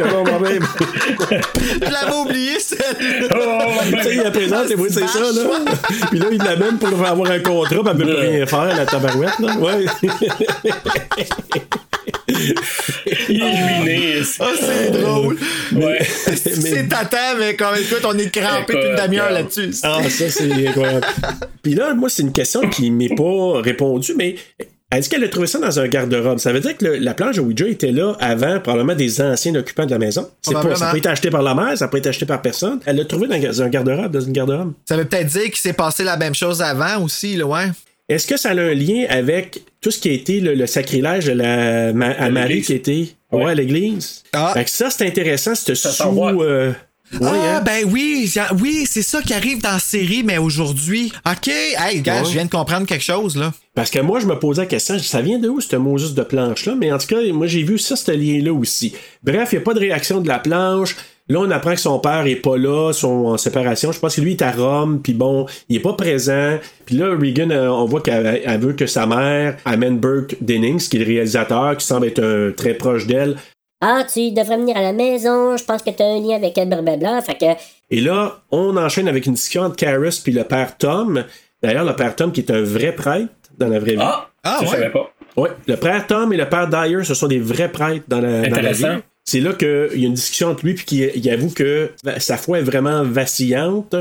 hello, 0.04 0.24
my 0.24 0.38
baby. 0.42 0.66
Je 1.82 1.90
l'avais 1.90 2.16
oublié, 2.16 2.60
celle 2.60 2.78
Tu 2.90 4.02
sais, 4.02 4.14
il 4.16 4.22
la 4.22 4.30
présente, 4.30 4.70
et 4.70 4.76
moi, 4.76 4.88
c'est 4.90 5.06
ça, 5.08 5.20
là. 5.20 5.64
Puis 6.10 6.18
là, 6.18 6.26
il 6.32 6.38
l'amène 6.38 6.76
pour 6.78 6.88
avoir 7.06 7.30
un 7.30 7.38
contrat, 7.40 7.76
puis 7.82 7.90
elle 7.90 7.96
peut 7.96 8.04
plus 8.04 8.14
rien 8.14 8.46
faire, 8.46 8.76
la 8.76 8.84
tabarouette, 8.84 9.38
là. 9.38 9.56
Ouais. 9.58 9.86
Il 13.28 13.42
est 13.42 13.78
ruiné. 13.78 14.22
Ah, 14.40 14.50
c'est 14.58 14.90
drôle. 15.00 15.36
Ouais. 15.74 15.98
C'est 16.36 16.88
tata, 16.88 17.34
mais 17.38 17.54
comme 17.56 17.74
écoute, 17.76 18.02
on 18.04 18.16
est 18.18 18.30
crampé 18.30 18.74
depuis 18.74 18.88
une 18.88 18.96
demi-heure 18.96 19.30
là-dessus. 19.30 19.70
Ah, 19.82 20.00
ça, 20.08 20.28
c'est 20.28 20.52
incroyable. 20.68 21.06
Puis 21.62 21.74
là, 21.74 21.94
moi, 21.94 22.08
c'est 22.08 22.22
une 22.22 22.32
question 22.32 22.68
qui 22.68 22.90
m'est 22.90 23.14
pas 23.14 23.60
répondue, 23.60 24.14
mais 24.16 24.36
dit 24.98 25.08
qu'elle 25.08 25.24
a 25.24 25.28
trouvé 25.28 25.46
ça 25.46 25.58
dans 25.58 25.78
un 25.80 25.88
garde-robe? 25.88 26.38
Ça 26.38 26.52
veut 26.52 26.60
dire 26.60 26.76
que 26.76 26.84
le- 26.84 26.96
la 26.96 27.14
planche 27.14 27.36
de 27.36 27.40
Ouija 27.42 27.66
était 27.68 27.92
là 27.92 28.16
avant, 28.20 28.60
probablement, 28.60 28.94
des 28.94 29.20
anciens 29.20 29.54
occupants 29.54 29.84
de 29.86 29.90
la 29.90 29.98
maison. 29.98 30.28
C'est 30.42 30.52
pas, 30.52 30.60
ça 30.62 30.68
Probablement. 30.68 30.86
n'a 30.86 30.90
pas 30.92 30.98
été 30.98 31.08
acheté 31.08 31.30
par 31.30 31.42
la 31.42 31.54
mère, 31.54 31.76
ça 31.78 31.84
n'a 31.84 31.90
pas 31.90 31.98
été 31.98 32.08
acheté 32.08 32.24
par 32.26 32.40
personne. 32.42 32.80
Elle 32.86 32.96
l'a 32.96 33.04
trouvé 33.04 33.26
dans 33.28 33.62
un 33.62 33.68
garde-robe, 33.68 34.10
dans 34.12 34.20
une 34.20 34.32
garde-robe. 34.32 34.72
Ça 34.88 34.96
veut 34.96 35.04
peut-être 35.04 35.26
dire 35.28 35.44
qu'il 35.44 35.56
s'est 35.56 35.72
passé 35.74 36.02
la 36.04 36.16
même 36.16 36.34
chose 36.34 36.62
avant 36.62 37.02
aussi, 37.02 37.36
là, 37.36 37.44
ouais. 37.46 37.66
Est-ce 38.08 38.26
que 38.26 38.36
ça 38.36 38.50
a 38.50 38.52
un 38.54 38.74
lien 38.74 39.04
avec 39.08 39.62
tout 39.80 39.90
ce 39.90 39.98
qui 39.98 40.08
a 40.08 40.12
été 40.12 40.40
le, 40.40 40.54
le 40.54 40.66
sacrilège 40.66 41.26
de 41.26 41.32
la, 41.32 41.92
ma- 41.92 42.10
à 42.12 42.30
Marie 42.30 42.62
qui 42.62 42.72
était 42.72 43.08
ouais. 43.32 43.44
Ouais. 43.44 43.50
à 43.50 43.54
l'église? 43.54 44.22
Ah. 44.32 44.52
Fait 44.54 44.64
que 44.64 44.70
ça, 44.70 44.90
c'est 44.90 45.06
intéressant, 45.06 45.54
c'est 45.56 45.74
sous... 45.74 46.04
euh, 46.22 46.70
ouais, 46.70 47.18
ah, 47.22 47.56
hein? 47.56 47.62
ben 47.64 47.84
oui, 47.90 48.32
oui, 48.60 48.86
c'est 48.88 49.02
ça 49.02 49.20
qui 49.22 49.34
arrive 49.34 49.60
dans 49.60 49.72
la 49.72 49.78
série, 49.80 50.22
mais 50.22 50.38
aujourd'hui. 50.38 51.12
OK, 51.28 51.48
hey, 51.48 52.00
gars, 52.00 52.20
Ouais. 52.22 52.26
je 52.28 52.32
viens 52.32 52.44
de 52.44 52.50
comprendre 52.50 52.86
quelque 52.86 53.02
chose, 53.04 53.36
là. 53.36 53.52
Parce 53.74 53.90
que 53.90 53.98
moi, 53.98 54.20
je 54.20 54.26
me 54.26 54.38
posais 54.38 54.62
la 54.62 54.66
question, 54.66 54.98
ça 55.00 55.20
vient 55.20 55.38
de 55.40 55.48
où, 55.48 55.60
cette 55.60 55.74
Moses 55.74 56.14
de 56.14 56.22
planche-là? 56.22 56.76
Mais 56.76 56.92
en 56.92 56.98
tout 56.98 57.08
cas, 57.08 57.20
moi, 57.32 57.48
j'ai 57.48 57.64
vu 57.64 57.76
ça, 57.76 57.96
ce 57.96 58.12
lien-là 58.12 58.52
aussi. 58.52 58.94
Bref, 59.24 59.48
il 59.52 59.56
n'y 59.56 59.62
a 59.62 59.64
pas 59.64 59.74
de 59.74 59.80
réaction 59.80 60.20
de 60.20 60.28
la 60.28 60.38
planche. 60.38 60.94
Là, 61.28 61.40
on 61.40 61.50
apprend 61.50 61.72
que 61.74 61.80
son 61.80 61.98
père 61.98 62.24
est 62.26 62.36
pas 62.36 62.56
là, 62.56 62.92
sont 62.92 63.26
en 63.26 63.36
séparation. 63.36 63.90
Je 63.90 63.98
pense 63.98 64.14
que 64.16 64.20
lui 64.20 64.32
est 64.32 64.42
à 64.42 64.52
Rome, 64.52 65.00
puis 65.02 65.12
bon, 65.12 65.46
il 65.68 65.76
est 65.76 65.80
pas 65.80 65.94
présent. 65.94 66.58
Puis 66.84 66.94
là, 66.96 67.10
Regan, 67.10 67.50
euh, 67.50 67.68
on 67.70 67.84
voit 67.84 68.00
qu'elle 68.00 68.42
elle 68.44 68.60
veut 68.60 68.74
que 68.74 68.86
sa 68.86 69.06
mère 69.06 69.56
amène 69.64 69.98
Burke 69.98 70.36
Dennings, 70.40 70.88
qui 70.88 70.96
est 70.96 71.00
le 71.00 71.06
réalisateur, 71.06 71.76
qui 71.76 71.84
semble 71.84 72.06
être 72.06 72.52
très 72.56 72.74
proche 72.74 73.06
d'elle. 73.06 73.36
Ah, 73.80 74.04
tu 74.10 74.30
devrais 74.30 74.56
venir 74.56 74.76
à 74.76 74.82
la 74.82 74.92
maison, 74.92 75.56
je 75.56 75.64
pense 75.64 75.82
que 75.82 75.90
t'as 75.90 76.04
un 76.04 76.20
lien 76.20 76.36
avec 76.36 76.56
elle, 76.56 76.68
blablabla. 76.68 77.20
Fait 77.22 77.34
que, 77.36 77.60
Et 77.90 78.00
là, 78.00 78.38
on 78.50 78.76
enchaîne 78.76 79.08
avec 79.08 79.26
une 79.26 79.34
discussion 79.34 79.62
entre 79.62 79.76
Karis 79.76 80.20
puis 80.22 80.32
le 80.32 80.44
père 80.44 80.78
Tom. 80.78 81.24
D'ailleurs, 81.62 81.84
le 81.84 81.94
père 81.96 82.14
Tom 82.16 82.30
qui 82.32 82.40
est 82.40 82.50
un 82.50 82.62
vrai 82.62 82.92
prêtre 82.92 83.28
dans 83.58 83.68
la 83.68 83.78
vraie 83.78 83.92
vie. 83.92 83.98
Ah, 84.00 84.28
Ah, 84.44 84.58
ça, 84.60 84.64
je 84.64 84.70
ouais. 84.70 84.76
savais 84.76 84.90
pas. 84.90 85.10
Oui, 85.36 85.48
le 85.66 85.76
père 85.76 86.06
Tom 86.06 86.32
et 86.32 86.36
le 86.36 86.48
père 86.48 86.68
Dyer, 86.68 87.02
ce 87.04 87.12
sont 87.14 87.26
des 87.26 87.38
vrais 87.40 87.70
prêtres 87.70 88.04
dans 88.08 88.20
la, 88.20 88.42
dans 88.48 88.56
la 88.56 88.58
Intéressant. 88.70 88.94
vie. 88.96 89.02
C'est 89.28 89.40
là 89.40 89.52
qu'il 89.54 90.00
y 90.00 90.04
a 90.04 90.06
une 90.06 90.14
discussion 90.14 90.48
entre 90.48 90.64
lui 90.64 90.74
puis 90.74 90.84
qu'il 90.84 91.10
il 91.14 91.30
avoue 91.30 91.50
que 91.50 91.90
sa 92.18 92.36
foi 92.36 92.60
est 92.60 92.62
vraiment 92.62 93.02
vacillante. 93.02 93.96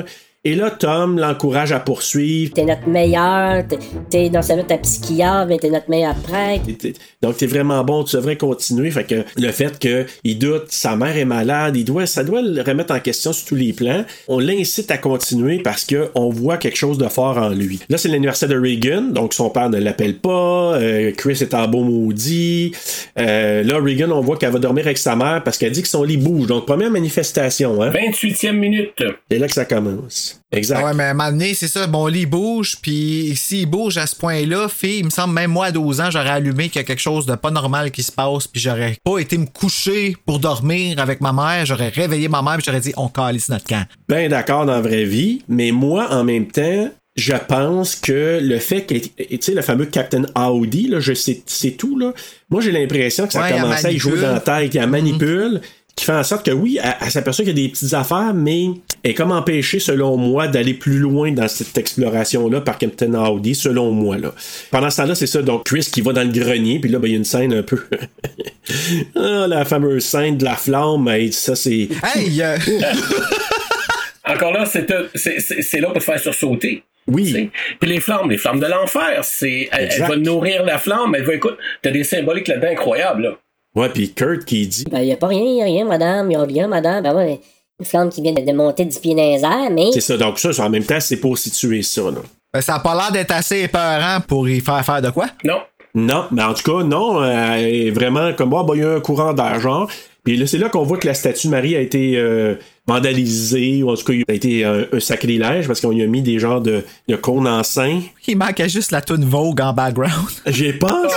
Et 0.48 0.54
là, 0.56 0.70
Tom 0.70 1.18
l'encourage 1.18 1.72
à 1.72 1.80
poursuivre. 1.80 2.54
t'es 2.54 2.66
notre 2.66 2.88
meilleur, 2.88 3.68
t'es, 3.68 3.80
t'es 4.12 4.30
non 4.30 4.44
seulement 4.44 4.64
ta 4.64 4.78
psychiatre, 4.78 5.48
mais 5.50 5.58
t'es 5.58 5.72
notre 5.72 5.90
meilleur 5.90 6.14
prêtre. 6.16 6.64
T'es- 6.78 6.94
Donc, 7.24 7.38
t'es 7.38 7.48
vraiment 7.48 7.84
bon, 7.84 8.04
tu 8.04 8.16
devrais 8.16 8.36
continuer. 8.38 8.92
Fait 8.92 9.04
que 9.06 9.24
le 9.38 9.52
fait 9.52 9.80
qu'il 9.80 10.38
doute, 10.38 10.66
sa 10.70 10.96
mère 10.96 11.18
est 11.18 11.26
malade, 11.26 11.76
il 11.76 11.84
doit, 11.84 12.06
ça 12.06 12.24
doit 12.24 12.44
le 12.44 12.62
remettre 12.62 12.94
en 12.94 13.00
question 13.00 13.34
sur 13.34 13.48
tous 13.48 13.56
les 13.56 13.74
plans. 13.74 14.06
On 14.28 14.38
l'incite 14.40 14.92
à 14.92 15.00
continuer 15.00 15.60
parce 15.64 15.84
que 15.84 16.10
on 16.14 16.30
voit 16.30 16.58
quelque 16.58 16.78
chose 16.78 17.00
de 17.00 17.08
fort 17.08 17.38
en 17.40 17.50
lui. 17.50 17.80
Là, 17.90 17.98
c'est 17.98 18.10
l'anniversaire 18.10 18.48
de 18.48 18.58
Reagan, 18.60 19.02
donc 19.12 19.34
son 19.34 19.50
père 19.50 19.70
ne 19.72 19.80
l'appelle 19.80 20.16
pas. 20.20 20.76
euh, 20.76 21.12
Chris 21.18 21.40
est 21.42 21.56
en 21.56 21.68
beau 21.68 21.84
maudit. 21.84 22.72
Euh, 23.18 23.64
là, 23.64 23.80
Reagan, 23.80 24.12
on 24.12 24.22
voit 24.22 24.38
qu'elle 24.38 24.52
va 24.52 24.60
dormir 24.60 24.86
avec 24.86 25.00
sa 25.00 25.16
mère 25.16 25.42
parce 25.44 25.58
qu'elle 25.58 25.72
dit 25.72 25.82
que 25.82 25.88
son 25.88 26.04
lit 26.04 26.18
bouge. 26.18 26.46
Donc, 26.46 26.68
première 26.68 26.92
manifestation, 26.92 27.82
hein. 27.82 27.90
28e 27.90 28.52
minute. 28.54 29.04
C'est 29.32 29.40
là 29.40 29.48
que 29.48 29.54
ça 29.54 29.66
commence. 29.66 30.35
Exact. 30.52 30.80
Ah 30.82 30.86
ouais, 30.88 30.94
mais 30.94 31.04
à 31.04 31.10
un 31.10 31.14
moment 31.14 31.32
donné, 31.32 31.54
c'est 31.54 31.68
ça, 31.68 31.88
mon 31.88 32.08
lit 32.08 32.26
bouge, 32.26 32.78
puis 32.82 33.34
s'il 33.36 33.66
bouge 33.66 33.98
à 33.98 34.08
ce 34.08 34.16
point-là, 34.16 34.68
fille, 34.70 35.00
il 35.00 35.06
me 35.06 35.10
semble, 35.10 35.34
même 35.34 35.52
moi 35.52 35.68
à 35.68 35.72
12 35.72 36.02
ans, 36.02 36.12
j'aurais 36.12 36.30
allumé 36.30 36.70
qu'il 36.70 36.82
y 36.82 36.84
a 36.84 36.88
quelque 36.88 37.02
chose 37.02 37.26
de 37.26 37.36
pas 37.36 37.52
normal 37.52 37.92
qui 37.92 38.04
se 38.04 38.12
passe, 38.12 38.48
puis 38.48 38.62
j'aurais 38.62 38.98
pas 39.04 39.20
été 39.20 39.38
me 39.38 39.46
coucher 39.46 40.16
pour 40.26 40.40
dormir 40.40 41.00
avec 41.00 41.22
ma 41.22 41.34
mère, 41.34 41.66
j'aurais 41.66 41.90
réveillé 41.90 42.28
ma 42.30 42.42
mère, 42.42 42.58
puis 42.58 42.66
j'aurais 42.66 42.80
dit, 42.82 42.94
on 42.98 43.10
calisse 43.10 43.50
notre 43.50 43.66
camp. 43.66 43.86
ben 44.08 44.30
d'accord 44.30 44.66
dans 44.66 44.74
la 44.74 44.82
vraie 44.82 45.06
vie, 45.06 45.42
mais 45.48 45.72
moi, 45.72 46.08
en 46.12 46.24
même 46.24 46.48
temps, 46.48 46.90
je 47.16 47.34
pense 47.48 47.96
que 47.96 48.40
le 48.42 48.60
fait 48.60 48.82
que, 48.82 48.96
tu 48.96 49.38
sais, 49.40 49.54
le 49.54 49.62
fameux 49.62 49.86
Captain 49.86 50.24
Audi, 50.36 50.88
là, 50.88 51.00
je 51.00 51.14
sais, 51.14 51.42
c'est 51.46 51.72
tout, 51.72 51.98
là. 51.98 52.14
Moi, 52.50 52.62
j'ai 52.62 52.72
l'impression 52.72 53.26
que 53.26 53.34
ça 53.34 53.42
Ouais, 53.42 53.52
commencé 53.52 53.86
à 53.86 53.92
y 53.92 53.98
jouer 53.98 54.20
dans 54.20 54.34
la 54.34 54.40
tête, 54.42 54.74
il 54.74 54.78
la 54.80 54.88
manipule, 54.88 55.62
qui 55.96 56.04
fait 56.06 56.12
en 56.12 56.24
sorte 56.24 56.46
que 56.46 56.52
oui, 56.52 56.78
elle, 56.84 56.94
elle 57.02 57.10
s'aperçoit 57.12 57.46
qu'il 57.46 57.58
y 57.58 57.62
a 57.64 57.68
des 57.68 57.72
petites 57.72 57.94
affaires, 57.94 58.34
mais 58.34 58.66
elle 59.04 59.12
est 59.12 59.14
comme 59.14 59.32
empêchée, 59.32 59.80
selon 59.80 60.18
moi, 60.18 60.48
d'aller 60.48 60.74
plus 60.74 60.98
loin 61.00 61.32
dans 61.32 61.48
cette 61.48 61.78
exploration-là 61.78 62.60
par 62.62 62.78
Captain 62.78 63.14
Audi, 63.14 63.56
selon 63.56 63.92
moi, 63.92 64.18
là. 64.18 64.34
Pendant 64.72 64.90
ce 64.90 64.98
temps-là, 64.98 65.16
c'est 65.16 65.28
ça, 65.28 65.42
donc 65.42 65.64
Chris 65.66 65.88
qui 65.92 66.02
va 66.02 66.12
dans 66.12 66.24
le 66.24 66.32
grenier, 66.38 66.80
puis 66.80 66.90
là, 66.92 67.00
ben, 67.00 67.08
il 67.08 67.12
y 67.12 67.14
a 67.14 67.18
une 67.18 67.24
scène 67.24 67.54
un 67.54 67.64
peu. 67.64 67.80
ah, 69.16 69.46
la 69.48 69.64
fameuse 69.64 70.04
scène 70.04 70.38
de 70.38 70.44
la 70.44 70.56
flamme, 70.56 71.08
hey, 71.08 71.32
ça, 71.32 71.56
c'est. 71.56 71.88
Hey! 72.14 72.42
euh, 72.42 72.58
Encore 74.28 74.52
là, 74.54 74.66
c'est 74.66 74.88
c'est- 75.14 75.40
c'est- 75.40 75.62
c'est 75.62 75.80
là 75.80 75.88
pour 75.90 76.00
te 76.00 76.04
faire 76.04 76.20
sursauter. 76.20 76.84
Oui. 77.08 77.52
Puis 77.80 77.90
les 77.90 78.00
flammes, 78.00 78.30
les 78.32 78.38
flammes 78.40 78.60
de 78.60 78.66
l'enfer, 78.66 79.20
c'est 79.24 79.70
elle, 79.72 79.90
elle 79.92 80.02
va 80.02 80.16
nourrir 80.16 80.66
la 80.66 80.80
flamme, 80.80 81.14
elle 81.16 81.24
va 81.24 81.36
écoute, 81.36 81.56
t'as 81.84 81.92
des 81.92 82.04
symboliques 82.04 82.48
là-dedans 82.48 82.72
incroyables. 82.72 83.22
Là. 83.22 83.38
Ouais, 83.76 83.90
puis 83.90 84.14
Kurt 84.14 84.46
qui 84.46 84.68
dit. 84.68 84.86
Ben, 84.90 85.02
y 85.02 85.12
a 85.12 85.18
pas 85.18 85.28
rien, 85.28 85.44
y 85.44 85.62
a 85.62 85.66
rien, 85.66 85.86
madame, 85.86 86.32
y 86.32 86.36
a 86.36 86.44
rien, 86.44 86.68
madame. 86.68 87.04
Ben, 87.04 87.14
ouais, 87.16 87.40
une 87.80 87.86
flamme 87.86 88.10
qui 88.10 88.22
vient 88.22 88.32
de, 88.34 88.42
de 88.42 88.52
monter 88.54 88.86
du 88.86 88.98
pied 89.00 89.16
dans 89.16 89.22
les 89.22 89.44
airs, 89.44 89.70
mais. 89.72 89.92
C'est 89.92 90.02
ça, 90.02 90.18
donc 90.18 90.40
ça, 90.40 90.50
en 90.64 90.70
même 90.70 90.86
temps, 90.86 91.00
c'est 91.00 91.18
pour 91.18 91.38
situer 91.38 91.82
ça, 91.82 92.04
là. 92.04 92.22
ben, 92.54 92.62
ça 92.62 92.76
a 92.76 92.80
pas 92.80 92.96
l'air 92.96 93.12
d'être 93.12 93.32
assez 93.32 93.64
épeurant 93.64 94.20
pour 94.28 94.48
y 94.48 94.62
faire 94.62 94.84
faire 94.86 95.02
de 95.02 95.10
quoi? 95.10 95.28
Non. 95.44 95.60
Non, 95.98 96.26
mais 96.32 96.44
en 96.44 96.54
tout 96.54 96.70
cas, 96.70 96.84
non, 96.84 97.22
euh, 97.22 97.54
elle 97.54 97.74
est 97.74 97.92
vraiment 97.92 98.34
comme, 98.34 98.54
ah, 98.54 98.64
ben, 98.68 98.76
il 98.76 98.82
y 98.82 98.84
a 98.84 98.96
un 98.96 99.00
courant 99.00 99.34
d'air, 99.34 99.60
genre. 99.62 99.90
Puis 100.26 100.36
là, 100.38 100.48
c'est 100.48 100.58
là 100.58 100.70
qu'on 100.70 100.84
voit 100.84 100.98
que 100.98 101.08
la 101.08 101.14
statue 101.14 101.48
de 101.48 101.52
Marie 101.52 101.76
a 101.76 101.80
été 101.80 102.18
euh, 102.18 102.56
vandalisée, 102.88 103.84
ou 103.84 103.92
en 103.92 103.96
tout 103.96 104.04
cas, 104.04 104.14
il 104.14 104.24
a 104.28 104.34
été 104.34 104.66
un, 104.66 104.86
un 104.92 105.00
sacrilège, 105.00 105.68
parce 105.68 105.80
qu'on 105.82 105.92
y 105.92 106.02
a 106.02 106.08
mis 106.08 106.22
des 106.22 106.40
genres 106.40 106.62
de, 106.62 106.84
de 107.08 107.16
cônes 107.16 107.48
en 107.48 107.64
sein. 107.64 108.02
Il 108.28 108.38
manquait 108.38 108.68
juste 108.68 108.92
la 108.92 109.02
toune 109.02 109.24
Vogue 109.24 109.62
en 109.62 109.72
background. 109.72 110.30
J'ai 110.48 110.74
pensé! 110.74 111.16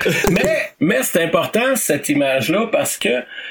mais 0.30 0.57
mais 0.80 0.98
c'est 1.02 1.22
important 1.22 1.74
cette 1.76 2.08
image-là 2.08 2.68
parce 2.70 2.96
que 2.96 3.08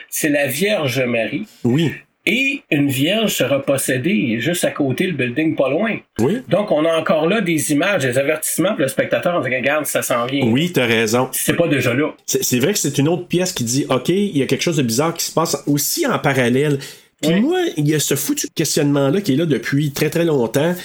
c'est 0.10 0.30
la 0.30 0.48
Vierge 0.48 1.02
Marie 1.02 1.46
Oui, 1.64 1.92
et 2.26 2.62
une 2.72 2.90
vierge 2.90 3.34
sera 3.36 3.62
possédée 3.62 4.40
juste 4.42 4.66
à 4.66 4.72
côté 4.72 5.08
le 5.08 5.14
building 5.14 5.56
pas 5.56 5.70
loin. 5.70 5.98
oui. 6.20 6.40
Donc 6.50 6.72
on 6.72 6.84
a 6.84 6.94
encore 6.98 7.28
là 7.28 7.40
des 7.40 7.72
images, 7.72 8.04
des 8.04 8.18
avertissements 8.18 8.72
pour 8.72 8.82
le 8.82 8.88
spectateur 8.90 9.36
en 9.36 9.40
disant 9.42 9.56
regarde 9.56 9.86
ça 9.86 10.02
s'en 10.02 10.26
vient. 10.26 10.46
Oui, 10.46 10.72
t'as 10.74 10.86
raison. 10.86 11.30
C'est 11.32 11.56
pas 11.56 11.68
déjà 11.70 11.94
là. 11.94 12.14
C'est 12.26 12.44
c'est 12.44 12.60
vrai 12.60 12.74
que 12.74 12.80
c'est 12.80 12.98
une 12.98 13.08
autre 13.08 13.28
pièce 13.28 13.54
qui 13.54 13.64
dit 13.64 13.86
OK, 13.90 14.10
il 14.10 14.38
y 14.38 14.42
a 14.44 14.46
quelque 14.46 14.62
chose 14.64 14.76
de 14.78 14.84
bizarre 14.84 15.14
qui 15.14 15.24
se 15.24 15.32
passe 15.34 15.64
aussi 15.68 16.06
en 16.06 16.20
parallèle. 16.20 16.80
Puis 17.22 17.32
Oui. 17.34 17.40
moi, 17.40 17.60
il 17.78 17.88
y 17.88 17.96
a 17.96 18.00
ce 18.00 18.16
foutu 18.16 18.48
questionnement-là 18.54 19.22
qui 19.22 19.34
est 19.34 19.38
là 19.38 19.46
depuis 19.46 19.92
très 19.92 20.10
très 20.10 20.26
longtemps. 20.26 20.76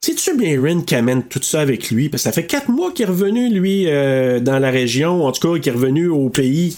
C'est-tu 0.00 0.58
Ren 0.60 0.82
qui 0.82 0.94
amène 0.94 1.24
tout 1.24 1.42
ça 1.42 1.60
avec 1.60 1.90
lui? 1.90 2.08
Parce 2.08 2.22
que 2.22 2.28
ça 2.28 2.32
fait 2.32 2.46
quatre 2.46 2.70
mois 2.70 2.92
qu'il 2.92 3.04
est 3.04 3.08
revenu, 3.08 3.48
lui, 3.48 3.86
euh, 3.88 4.40
dans 4.40 4.58
la 4.58 4.70
région, 4.70 5.24
en 5.26 5.32
tout 5.32 5.52
cas, 5.52 5.58
qu'il 5.58 5.72
est 5.72 5.74
revenu 5.74 6.08
au 6.08 6.28
pays. 6.28 6.76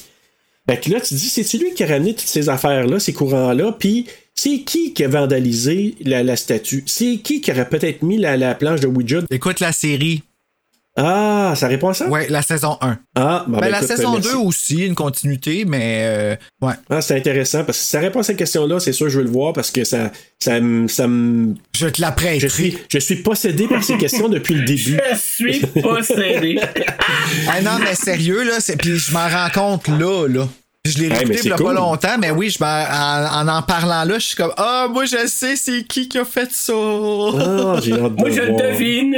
Fait 0.68 0.80
que 0.80 0.90
là, 0.90 1.00
tu 1.00 1.10
te 1.10 1.14
dis, 1.14 1.28
c'est-tu 1.28 1.58
lui 1.58 1.74
qui 1.74 1.82
a 1.82 1.86
ramené 1.86 2.14
toutes 2.14 2.28
ces 2.28 2.48
affaires-là, 2.48 2.98
ces 2.98 3.12
courants-là? 3.12 3.76
Puis 3.78 4.06
c'est 4.34 4.60
qui 4.60 4.94
qui 4.94 5.04
a 5.04 5.08
vandalisé 5.08 5.96
la, 6.00 6.22
la 6.22 6.36
statue? 6.36 6.84
C'est 6.86 7.18
qui 7.18 7.40
qui 7.40 7.50
aurait 7.50 7.68
peut-être 7.68 8.02
mis 8.02 8.16
la, 8.16 8.36
la 8.36 8.54
planche 8.54 8.80
de 8.80 8.86
Ouija? 8.86 9.20
Écoute 9.30 9.60
la 9.60 9.72
série. 9.72 10.22
Ah, 11.02 11.54
ça 11.56 11.66
répond 11.66 11.88
à 11.88 11.94
ça? 11.94 12.08
Ouais, 12.08 12.26
la 12.28 12.42
saison 12.42 12.76
1. 12.82 12.98
Ah, 13.14 13.44
bon, 13.46 13.54
Ben, 13.54 13.60
ben, 13.62 13.70
la 13.70 13.78
écoute, 13.78 13.88
saison 13.96 14.12
merci. 14.12 14.28
2 14.32 14.36
aussi, 14.36 14.86
une 14.86 14.94
continuité, 14.94 15.64
mais 15.64 16.00
euh, 16.02 16.36
ouais. 16.60 16.74
Ah, 16.90 17.00
c'est 17.00 17.16
intéressant 17.16 17.64
parce 17.64 17.78
que 17.78 17.84
ça 17.84 18.00
répond 18.00 18.20
à 18.20 18.22
cette 18.22 18.36
question-là, 18.36 18.80
c'est 18.80 18.92
sûr 18.92 19.06
que 19.06 19.12
je 19.12 19.18
veux 19.18 19.24
le 19.24 19.30
voir 19.30 19.54
parce 19.54 19.70
que 19.70 19.82
ça, 19.84 20.10
ça, 20.38 20.60
me- 20.60 20.88
ça 20.88 21.08
me. 21.08 21.54
Je 21.74 21.86
te 21.86 22.00
la 22.02 22.12
prête. 22.12 22.38
Je 22.40 22.48
suis, 22.48 22.76
je 22.88 22.98
suis 22.98 23.16
possédé 23.16 23.66
par 23.66 23.82
ces 23.82 23.96
questions 23.96 24.28
depuis 24.28 24.54
le 24.54 24.64
début. 24.64 24.98
Je 25.12 25.16
suis 25.16 25.60
possédé. 25.80 26.60
Ah 27.48 27.60
non, 27.62 27.78
mais 27.82 27.94
sérieux, 27.94 28.42
là, 28.44 28.60
c'est- 28.60 28.76
puis 28.76 28.96
je 28.96 29.12
m'en 29.12 29.28
rends 29.28 29.48
compte 29.52 29.88
là, 29.88 30.26
là. 30.28 30.46
Je 30.86 30.98
l'ai 30.98 31.08
réécouté 31.08 31.40
il 31.44 31.48
y 31.50 31.52
a 31.52 31.56
pas 31.56 31.72
longtemps, 31.74 32.16
mais 32.18 32.30
oui, 32.30 32.48
je 32.48 32.58
m'en- 32.58 32.66
en, 32.66 33.48
en 33.48 33.58
en 33.58 33.62
parlant 33.62 34.04
là, 34.04 34.14
je 34.18 34.26
suis 34.28 34.36
comme 34.36 34.52
Ah, 34.56 34.88
moi 34.90 35.04
je 35.04 35.26
sais 35.26 35.54
c'est 35.56 35.82
qui 35.84 36.08
qui 36.08 36.18
a 36.18 36.24
fait 36.24 36.50
ça. 36.50 36.72
Ah, 36.74 37.76
j'ai 37.82 37.92
hâte 37.92 38.14
de 38.16 38.20
Moi, 38.20 38.30
je 38.30 38.40
le 38.40 38.56
devine. 38.56 39.16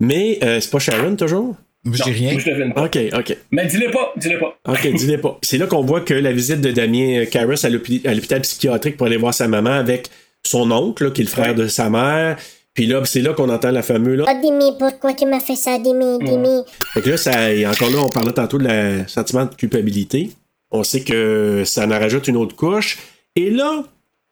Mais 0.00 0.38
euh, 0.42 0.60
c'est 0.60 0.70
pas 0.70 0.80
Sharon 0.80 1.14
toujours? 1.14 1.54
J'ai 1.92 2.10
rien. 2.10 2.32
Moi, 2.32 2.40
je 2.44 2.50
devine 2.50 2.72
pas. 2.74 2.84
Ok, 2.86 2.98
ok. 3.16 3.36
Mais 3.52 3.66
dis-le 3.66 3.90
pas, 3.90 4.12
dis-le 4.16 4.38
pas. 4.40 4.58
Ok, 4.66 4.86
dis-le 4.94 5.20
pas. 5.20 5.38
C'est 5.42 5.58
là 5.58 5.66
qu'on 5.66 5.82
voit 5.82 6.00
que 6.00 6.14
la 6.14 6.32
visite 6.32 6.60
de 6.60 6.72
Damien 6.72 7.24
Carus 7.26 7.64
à 7.64 7.68
l'hôpi- 7.68 8.02
à 8.06 8.14
l'hôpital 8.14 8.40
psychiatrique 8.40 8.96
pour 8.96 9.06
aller 9.06 9.18
voir 9.18 9.34
sa 9.34 9.46
maman 9.48 9.70
avec 9.72 10.08
son 10.42 10.70
oncle, 10.72 11.04
là, 11.04 11.10
qui 11.10 11.20
est 11.20 11.24
le 11.24 11.30
frère 11.30 11.54
de 11.54 11.68
sa 11.68 11.88
mère. 11.90 12.36
Puis 12.72 12.86
là, 12.86 13.02
c'est 13.04 13.20
là 13.20 13.32
qu'on 13.34 13.48
entend 13.50 13.70
la 13.70 13.82
fameuse 13.82 14.18
là. 14.18 14.24
Oh, 14.26 14.40
Dimi, 14.42 14.72
pourquoi 14.78 15.12
tu 15.12 15.26
m'as 15.26 15.40
fait 15.40 15.54
ça, 15.56 15.78
Dimi, 15.78 16.18
Dimi? 16.20 16.62
Fait 16.94 17.02
que 17.02 17.10
là, 17.10 17.16
ça, 17.18 17.30
encore 17.70 17.90
là, 17.90 17.98
on 18.02 18.08
parlait 18.08 18.32
tantôt 18.32 18.58
de 18.58 18.64
la 18.66 19.06
sentiment 19.06 19.44
de 19.44 19.54
culpabilité. 19.54 20.30
On 20.70 20.82
sait 20.82 21.02
que 21.02 21.62
ça 21.64 21.86
en 21.86 21.90
rajoute 21.90 22.28
une 22.28 22.36
autre 22.36 22.56
couche. 22.56 22.98
Et 23.36 23.50
là, 23.50 23.84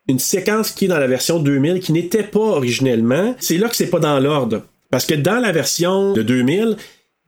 une 0.07 0.19
séquence 0.19 0.71
qui 0.71 0.85
est 0.85 0.87
dans 0.89 0.99
la 0.99 1.07
version 1.07 1.39
2000, 1.39 1.79
qui 1.79 1.93
n'était 1.93 2.23
pas 2.23 2.39
originellement, 2.39 3.35
c'est 3.39 3.57
là 3.57 3.69
que 3.69 3.75
c'est 3.75 3.89
pas 3.89 3.99
dans 3.99 4.19
l'ordre. 4.19 4.63
Parce 4.89 5.05
que 5.05 5.13
dans 5.13 5.39
la 5.39 5.51
version 5.51 6.13
de 6.13 6.21
2000, 6.21 6.77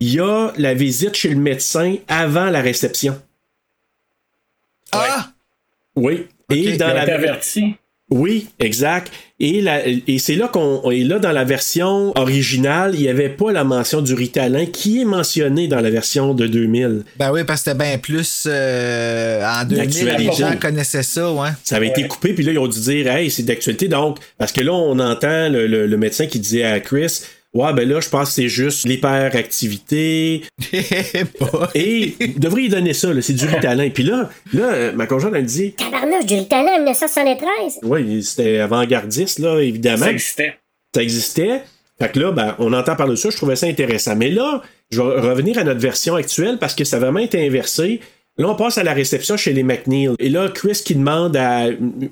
il 0.02 0.14
y 0.14 0.20
a 0.20 0.52
la 0.58 0.74
visite 0.74 1.16
chez 1.16 1.30
le 1.30 1.38
médecin 1.38 1.96
avant 2.08 2.50
la 2.50 2.62
réception. 2.62 3.20
Ah! 4.92 5.32
Oui. 5.96 6.28
Et 6.50 6.78
dans 6.78 6.88
Il 6.88 6.92
a 6.92 6.94
la 6.94 7.04
été 7.04 7.12
averti. 7.14 7.76
oui, 8.12 8.50
exact. 8.60 9.12
Et, 9.42 9.60
la- 9.60 9.86
et 9.86 10.18
c'est 10.18 10.36
là 10.36 10.48
qu'on 10.48 10.90
et 10.92 11.04
là 11.04 11.20
dans 11.20 11.34
la 11.34 11.44
version 11.44 12.18
originale, 12.18 12.92
il 12.96 13.02
n'y 13.02 13.10
avait 13.10 13.28
pas 13.28 13.52
la 13.52 13.66
mention 13.66 14.02
du 14.02 14.14
Ritalin 14.14 14.66
qui 14.66 15.02
est 15.02 15.06
mentionnée 15.06 15.68
dans 15.68 15.82
la 15.82 15.90
version 15.90 16.34
de 16.34 16.48
2000. 16.48 17.04
Ben 17.20 17.34
oui, 17.34 17.44
parce 17.44 17.62
que 17.64 17.72
c'était 17.72 17.84
bien 17.84 17.98
plus 17.98 18.46
euh, 18.48 19.44
en 19.46 19.66
2000, 19.66 20.16
les 20.20 20.32
gens 20.32 20.56
connaissaient 20.60 21.04
ça, 21.04 21.34
ouais. 21.34 21.50
Ça 21.66 21.76
avait 21.76 21.88
été 21.88 22.08
coupé, 22.08 22.34
puis 22.34 22.46
là, 22.46 22.54
ils 22.54 22.60
ont 22.60 22.68
dû 22.70 22.80
dire, 22.80 23.08
hey, 23.12 23.30
c'est 23.30 23.44
d'actualité. 23.44 23.90
Donc, 23.90 24.20
parce 24.38 24.54
que 24.54 24.62
là, 24.62 24.72
on 24.74 24.98
entend 25.00 25.50
le, 25.50 25.68
le- 25.68 25.86
le 25.86 25.98
médecin 25.98 26.28
qui 26.28 26.40
disait 26.40 26.64
à 26.64 26.80
Chris, 26.80 27.20
ouais, 27.56 27.74
ben 27.74 27.88
là, 27.88 28.00
je 28.02 28.10
pense 28.10 28.30
que 28.30 28.34
c'est 28.36 28.50
juste 28.50 28.86
l'hyperactivité. 28.86 30.44
Et 31.76 32.16
vous 32.20 32.40
devriez 32.40 32.68
y 32.68 32.70
donner 32.70 32.94
ça, 32.94 33.14
là, 33.14 33.22
c'est 33.22 33.34
du 33.34 33.46
Ritalin. 33.46 33.90
Puis 33.90 34.04
là, 34.04 34.30
là, 34.54 34.64
euh, 34.74 34.92
ma 34.94 35.08
conjointe, 35.08 35.34
elle 35.36 35.44
me 35.44 35.48
dit, 35.48 35.72
Tabarnouche, 35.74 36.26
du 36.26 36.36
Ritalin 36.36 36.74
en 36.74 36.84
1973. 36.84 37.80
oui, 37.84 38.24
c'était 38.24 38.60
avant-gardiste, 38.60 39.40
là, 39.40 39.60
évidemment. 39.60 40.06
Ça 40.06 40.12
existait. 40.12 40.60
ça 40.94 41.02
existait. 41.02 41.62
Fait 41.98 42.12
que 42.12 42.20
là, 42.20 42.32
ben, 42.32 42.56
on 42.60 42.74
entend 42.74 42.96
parler 42.96 43.14
de 43.14 43.20
ça, 43.20 43.30
je 43.30 43.38
trouvais 43.38 43.56
ça 43.56 43.68
intéressant. 43.68 44.16
Mais 44.18 44.30
là, 44.30 44.62
je 44.92 45.02
vais 45.02 45.20
revenir 45.22 45.58
à 45.58 45.64
notre 45.64 45.80
version 45.80 46.16
actuelle 46.16 46.58
parce 46.60 46.76
que 46.76 46.84
ça 46.84 46.98
a 46.98 47.00
vraiment 47.00 47.20
été 47.20 47.46
inversé. 47.46 48.02
Là, 48.38 48.50
on 48.50 48.56
passe 48.56 48.78
à 48.78 48.84
la 48.84 48.92
réception 48.92 49.38
chez 49.38 49.54
les 49.54 49.64
McNeil. 49.64 50.10
Et 50.20 50.28
là, 50.28 50.50
Chris 50.50 50.82
qui 50.84 50.94
demande 50.96 51.38
à, 51.38 51.68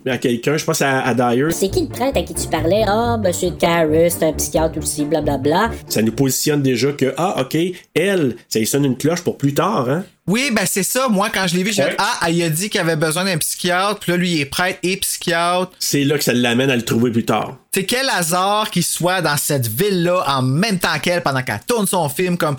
à 0.06 0.18
quelqu'un, 0.18 0.56
je 0.56 0.64
pense 0.64 0.82
à, 0.82 1.02
à 1.02 1.14
Dyer, 1.14 1.48
C'est 1.52 1.68
qui 1.70 1.82
le 1.82 1.88
prêtre 1.90 2.18
à 2.18 2.24
qui 2.24 2.34
tu 2.34 2.48
parlais? 2.48 2.84
Ah, 2.88 3.18
monsieur 3.22 3.52
Carus, 3.52 4.14
c'est 4.18 4.28
un 4.28 4.32
psychiatre 4.32 4.78
aussi, 4.78 5.04
blablabla. 5.04 5.72
ça 5.90 6.02
nous 6.02 6.14
positionne 6.14 6.62
déjà 6.62 6.94
que, 6.94 7.14
ah, 7.18 7.42
OK, 7.42 7.58
elle, 7.94 8.38
ça 8.48 8.60
lui 8.60 8.66
sonne 8.66 8.86
une 8.86 8.96
cloche 8.98 9.22
pour 9.22 9.38
plus 9.38 9.54
tard, 9.54 9.90
hein? 9.90 10.06
Oui, 10.26 10.50
ben 10.56 10.64
c'est 10.66 10.84
ça. 10.84 11.10
Moi, 11.10 11.28
quand 11.34 11.46
je 11.48 11.58
l'ai 11.58 11.64
vu, 11.64 11.74
j'ai 11.74 11.84
Ouais. 11.84 11.90
dit 11.90 11.96
Ah, 11.98 12.30
il 12.32 12.42
a 12.42 12.50
dit 12.50 12.70
qu'il 12.70 12.80
avait 12.80 12.96
besoin 12.96 13.26
d'un 13.26 13.38
psychiatre, 13.38 14.00
puis 14.00 14.14
là, 14.14 14.18
lui, 14.18 14.32
il 14.32 14.40
est 14.40 14.46
prêtre 14.46 14.80
et 14.82 14.96
psychiatre. 14.96 15.74
C'est 15.80 16.06
là 16.06 16.18
que 16.18 16.24
ça 16.24 16.32
l'amène 16.32 16.70
à 16.70 16.78
le 16.78 16.84
trouver 16.86 17.12
plus 17.12 17.26
tard. 17.26 17.58
C'est 17.74 17.84
quel 17.84 18.08
hasard 18.08 18.72
qu'il 18.72 18.86
soit 18.86 19.20
dans 19.22 19.36
cette 19.36 19.68
ville-là 19.68 20.24
en 20.26 20.42
même 20.42 20.80
temps 20.80 20.98
qu'elle 21.02 21.22
pendant 21.22 21.42
qu'elle 21.44 21.60
tourne 21.68 21.86
son 21.88 22.08
film, 22.08 22.38
comme 22.38 22.56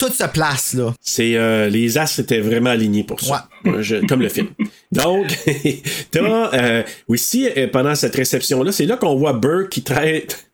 toute 0.00 0.14
se 0.14 0.24
place, 0.24 0.74
là. 0.74 0.92
C'est 1.00 1.36
euh, 1.36 1.68
les 1.68 1.96
astres 1.98 2.20
étaient 2.20 2.40
vraiment 2.40 2.70
alignés 2.70 3.04
pour 3.04 3.20
ça, 3.20 3.48
je- 3.80 4.04
comme 4.06 4.22
le 4.22 4.28
film. 4.28 4.48
Donc, 4.90 5.26
t'as 6.10 6.50
euh, 6.54 6.82
aussi 7.06 7.48
euh, 7.56 7.68
pendant 7.68 7.94
cette 7.94 8.16
réception 8.16 8.62
là, 8.64 8.72
c'est 8.72 8.86
là 8.86 8.96
qu'on 8.96 9.14
voit 9.14 9.34
Burke 9.34 9.68
qui 9.68 9.82
traite 9.82 10.50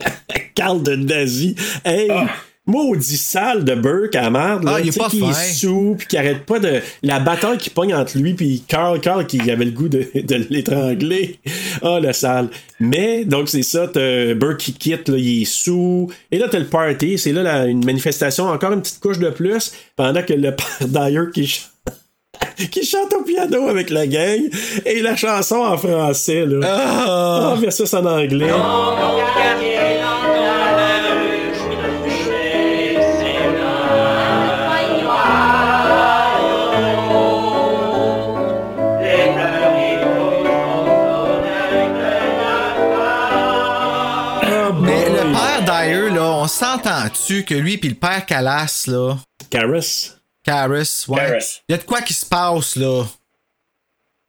Carl 0.54 0.82
de 0.82 0.94
nazi. 0.96 1.56
Hey, 1.84 2.08
maudit 2.66 3.16
sale 3.18 3.62
de 3.64 3.74
Burke 3.74 4.14
à 4.16 4.30
merde, 4.30 4.64
là, 4.64 4.72
Ah, 4.76 4.80
il 4.80 4.88
est 4.88 4.90
tu 4.90 4.92
sais, 4.92 5.00
pas 5.00 5.08
qui 5.10 5.22
est 5.22 5.52
sous, 5.54 5.96
puis 5.98 6.06
qui 6.06 6.16
arrête 6.16 6.44
pas 6.46 6.58
de 6.58 6.80
la 7.02 7.20
bataille 7.20 7.58
qui 7.58 7.68
pogne 7.70 7.94
entre 7.94 8.16
lui 8.16 8.32
puis 8.34 8.62
Carl, 8.66 9.00
Carl 9.00 9.26
qui 9.26 9.38
avait 9.50 9.66
le 9.66 9.70
goût 9.70 9.88
de, 9.88 10.06
de 10.14 10.46
l'étrangler. 10.50 11.40
Ah, 11.82 12.00
le 12.00 12.12
sale. 12.12 12.48
Mais 12.80 13.24
donc 13.26 13.48
c'est 13.50 13.62
ça, 13.62 13.86
t'as 13.88 14.32
Burke 14.34 14.58
qui 14.58 14.72
quitte, 14.72 15.08
là, 15.10 15.18
il 15.18 15.42
est 15.42 15.44
sous. 15.44 16.10
Et 16.30 16.38
là 16.38 16.48
t'as 16.50 16.58
le 16.58 16.66
party, 16.66 17.18
c'est 17.18 17.32
là 17.32 17.42
la- 17.42 17.66
une 17.66 17.84
manifestation, 17.84 18.44
encore 18.48 18.72
une 18.72 18.80
petite 18.82 19.00
couche 19.00 19.18
de 19.18 19.30
plus, 19.30 19.72
pendant 19.96 20.22
que 20.22 20.32
le 20.32 20.54
père 20.56 20.88
Dyer 20.88 21.20
qui 21.34 21.46
chante 21.46 21.70
qui 22.70 22.84
chante 22.84 23.12
au 23.14 23.22
piano 23.22 23.68
avec 23.68 23.90
la 23.90 24.06
gang 24.06 24.40
et 24.84 25.00
la 25.02 25.14
chanson 25.16 25.56
en 25.56 25.76
français 25.78 26.44
là. 26.46 26.60
Ah, 26.64 27.56
versus 27.60 27.92
en 27.94 28.04
anglais. 28.04 28.46
Mais 29.60 29.98
on 46.44 46.48
s'entend-tu 46.48 47.44
que 47.44 47.54
lui 47.54 47.78
puis 47.78 47.88
le 47.88 47.94
père 47.94 48.26
Calas, 48.26 48.84
là, 48.86 49.16
Caris. 49.48 50.10
Caris, 50.42 51.04
ouais. 51.08 51.16
Caris. 51.18 51.62
Il 51.68 51.72
y 51.72 51.74
a 51.74 51.78
de 51.78 51.84
quoi 51.84 52.02
qui 52.02 52.12
se 52.12 52.26
passe, 52.26 52.76
là? 52.76 53.04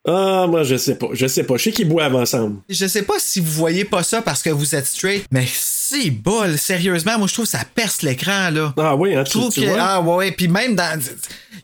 Ah, 0.07 0.45
moi 0.47 0.63
je 0.63 0.77
sais 0.77 0.95
pas, 0.95 1.07
je 1.11 1.27
sais 1.27 1.43
pas. 1.43 1.57
Je 1.57 1.63
sais 1.63 1.71
qu'ils 1.73 1.89
boivent 1.89 2.15
ensemble. 2.15 2.61
Je 2.69 2.85
sais 2.85 3.01
pas 3.01 3.15
si 3.17 3.41
vous 3.41 3.51
voyez 3.51 3.83
pas 3.83 4.01
ça 4.03 4.21
parce 4.21 4.41
que 4.43 4.49
vous 4.51 4.75
êtes 4.75 4.85
straight, 4.85 5.25
mais 5.31 5.45
c'est 5.51 6.09
bol, 6.11 6.57
sérieusement, 6.57 7.17
moi 7.17 7.27
je 7.27 7.33
trouve 7.33 7.45
que 7.45 7.51
ça 7.51 7.65
perce 7.73 8.01
l'écran, 8.01 8.49
là. 8.51 8.73
Ah 8.77 8.95
oui, 8.95 9.13
hein, 9.15 9.23
Je 9.25 9.31
tu, 9.31 9.37
trouve 9.39 9.53
tu 9.53 9.61
que. 9.61 9.65
vois? 9.65 9.77
Ah 9.81 10.01
ouais, 10.01 10.15
ouais. 10.15 10.31
Puis 10.31 10.47
même 10.47 10.75
dans. 10.75 10.97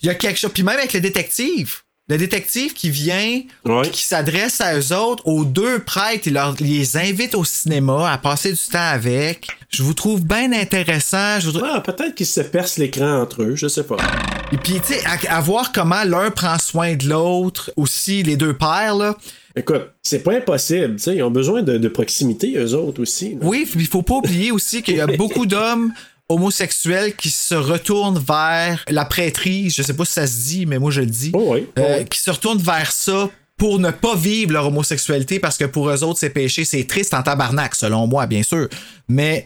Il 0.02 0.08
y 0.08 0.10
a 0.10 0.16
quelque 0.16 0.38
chose. 0.38 0.52
Puis 0.54 0.64
même 0.64 0.78
avec 0.78 0.92
le 0.92 1.00
détective. 1.00 1.78
Le 2.12 2.18
détective 2.18 2.74
qui 2.74 2.90
vient, 2.90 3.40
Ouais. 3.64 3.90
qui 3.90 4.04
s'adresse 4.04 4.60
à 4.60 4.78
eux 4.78 4.94
autres, 4.94 5.26
aux 5.26 5.46
deux 5.46 5.80
prêtres, 5.80 6.24
il 6.28 6.34
leur, 6.34 6.54
les 6.60 6.98
invite 6.98 7.36
au 7.36 7.46
cinéma 7.46 8.12
à 8.12 8.18
passer 8.18 8.52
du 8.52 8.60
temps 8.70 8.80
avec. 8.92 9.48
Je 9.70 9.82
vous 9.82 9.94
trouve 9.94 10.22
bien 10.26 10.52
intéressant. 10.52 11.40
Je 11.40 11.46
vous 11.46 11.54
trouve- 11.54 11.70
Ah, 11.74 11.80
peut-être 11.80 12.14
qu'ils 12.14 12.26
se 12.26 12.42
percent 12.42 12.80
l'écran 12.82 13.22
entre 13.22 13.44
eux, 13.44 13.56
je 13.56 13.68
sais 13.70 13.86
pas. 13.86 13.96
Et 14.52 14.58
puis, 14.58 14.82
tu 14.86 14.94
sais, 14.94 15.02
à, 15.30 15.38
à 15.38 15.40
voir 15.40 15.72
comment 15.72 16.04
l'un 16.04 16.32
prend 16.32 16.60
soin 16.60 16.96
de 16.98 17.08
l'autre, 17.08 17.72
aussi 17.78 18.24
les 18.24 18.36
deux 18.36 18.58
pères, 18.58 18.96
là. 18.98 19.16
Écoute, 19.56 19.84
c'est 20.02 20.20
pas 20.24 20.34
impossible, 20.34 20.96
tu 20.98 21.04
sais, 21.04 21.16
ils 21.16 21.24
ont 21.24 21.32
besoin 21.32 21.62
de, 21.62 21.78
de 21.78 21.88
proximité, 21.88 22.56
eux 22.58 22.74
autres 22.74 23.02
aussi. 23.02 23.32
là. 23.36 23.40
Oui, 23.44 23.66
il 23.76 23.88
faut 23.88 24.02
pas 24.02 24.16
oublier 24.16 24.52
aussi 24.52 24.82
qu'il 24.82 24.98
y 24.98 25.02
a 25.02 25.08
beaucoup 25.18 25.46
d'hommes 25.46 25.94
homosexuels 26.32 27.16
qui 27.16 27.30
se 27.30 27.56
retournent 27.56 28.20
vers 28.20 28.84
la 28.90 29.06
prêtrise, 29.06 29.76
je 29.76 29.84
sais 29.84 29.94
pas 29.94 30.06
si 30.06 30.14
ça 30.14 30.28
se 30.28 30.38
dit, 30.48 30.66
mais 30.66 30.80
moi 30.80 30.92
je 30.92 31.02
le 31.02 31.08
dis, 31.08 31.32
Oh 31.34 31.54
oui, 31.54 31.68
oh 31.78 31.80
euh, 31.80 32.00
oui. 32.00 32.06
qui 32.06 32.20
se 32.20 32.32
retournent 32.32 32.62
vers 32.62 32.92
ça 32.92 33.30
pour 33.58 33.80
ne 33.80 33.92
pas 33.92 34.16
vivre 34.16 34.54
leur 34.54 34.68
homosexualité 34.68 35.40
parce 35.40 35.58
que 35.58 35.66
pour 35.66 35.90
eux 35.90 36.04
autres 36.04 36.20
c'est 36.20 36.32
péché, 36.32 36.66
c'est 36.66 36.86
triste 36.86 37.14
en 37.14 37.22
tabarnak 37.22 37.76
selon 37.76 38.08
moi 38.08 38.26
bien 38.26 38.44
sûr, 38.44 38.68
mais 39.08 39.46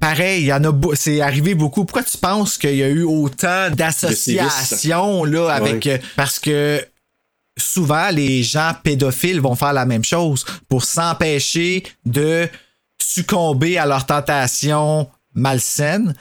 pareil, 0.00 0.42
il 0.42 0.46
y 0.46 0.52
en 0.52 0.64
a 0.64 0.72
c'est 0.94 1.20
arrivé 1.22 1.54
beaucoup. 1.54 1.84
Pourquoi 1.84 2.02
tu 2.02 2.18
penses 2.18 2.58
qu'il 2.58 2.76
y 2.76 2.82
a 2.82 2.88
eu 2.88 3.04
autant 3.04 3.70
d'associations 3.70 5.24
là 5.24 5.48
avec 5.48 5.86
euh, 5.86 5.98
parce 6.16 6.38
que 6.38 6.84
souvent 7.56 8.10
les 8.10 8.42
gens 8.42 8.72
pédophiles 8.82 9.40
vont 9.40 9.54
faire 9.54 9.72
la 9.72 9.86
même 9.86 10.04
chose 10.04 10.44
pour 10.68 10.84
s'empêcher 10.84 11.84
de 12.04 12.48
succomber 13.00 13.78
à 13.78 13.86
leur 13.86 14.06
tentation 14.06 15.08
malsaine. 15.34 16.14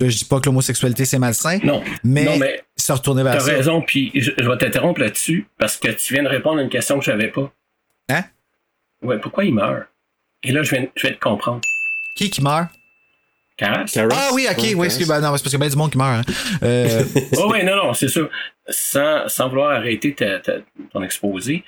Là, 0.00 0.08
je 0.08 0.16
dis 0.18 0.24
pas 0.24 0.40
que 0.40 0.46
l'homosexualité 0.46 1.04
c'est 1.04 1.18
malsain, 1.18 1.58
Non. 1.62 1.82
mais, 2.02 2.24
Non, 2.24 2.36
mais 2.38 2.64
se 2.76 2.92
retourner 2.92 3.22
vers 3.22 3.34
T'as 3.34 3.40
ça. 3.40 3.52
raison, 3.52 3.82
puis 3.82 4.10
je, 4.14 4.32
je 4.36 4.48
vais 4.48 4.58
t'interrompre 4.58 5.00
là-dessus 5.00 5.46
parce 5.58 5.76
que 5.76 5.88
tu 5.88 6.14
viens 6.14 6.22
de 6.24 6.28
répondre 6.28 6.58
à 6.58 6.62
une 6.62 6.68
question 6.70 6.98
que 6.98 7.04
j'avais 7.04 7.28
pas. 7.28 7.52
Hein? 8.08 8.24
Ouais, 9.02 9.18
pourquoi 9.18 9.44
il 9.44 9.54
meurt? 9.54 9.84
Et 10.42 10.50
là, 10.50 10.62
je 10.64 10.74
viens, 10.74 10.86
je 10.96 11.02
viens 11.06 11.12
de 11.16 11.20
comprendre. 11.20 11.60
Qui 12.16 12.30
qui 12.30 12.42
meurt? 12.42 12.68
Caras? 13.56 13.84
Ah 14.10 14.30
oui, 14.32 14.48
ok, 14.50 14.58
Ouais, 14.58 14.74
oui, 14.74 14.86
excuse, 14.86 15.06
ben 15.06 15.20
non, 15.20 15.26
c'est 15.36 15.42
parce 15.42 15.42
qu'il 15.42 15.52
y 15.52 15.56
a 15.56 15.58
bien 15.58 15.68
du 15.68 15.76
monde 15.76 15.92
qui 15.92 15.98
meurt. 15.98 16.26
hein. 16.28 16.32
Euh, 16.64 17.04
Oh 17.36 17.48
oui, 17.52 17.62
non, 17.64 17.76
non, 17.76 17.94
c'est 17.94 18.08
sûr. 18.08 18.28
Sans, 18.68 19.28
sans 19.28 19.48
vouloir 19.48 19.70
arrêter 19.70 20.14
ta- 20.14 20.40
ta- 20.40 20.58
ton 20.92 21.02
exposé, 21.02 21.62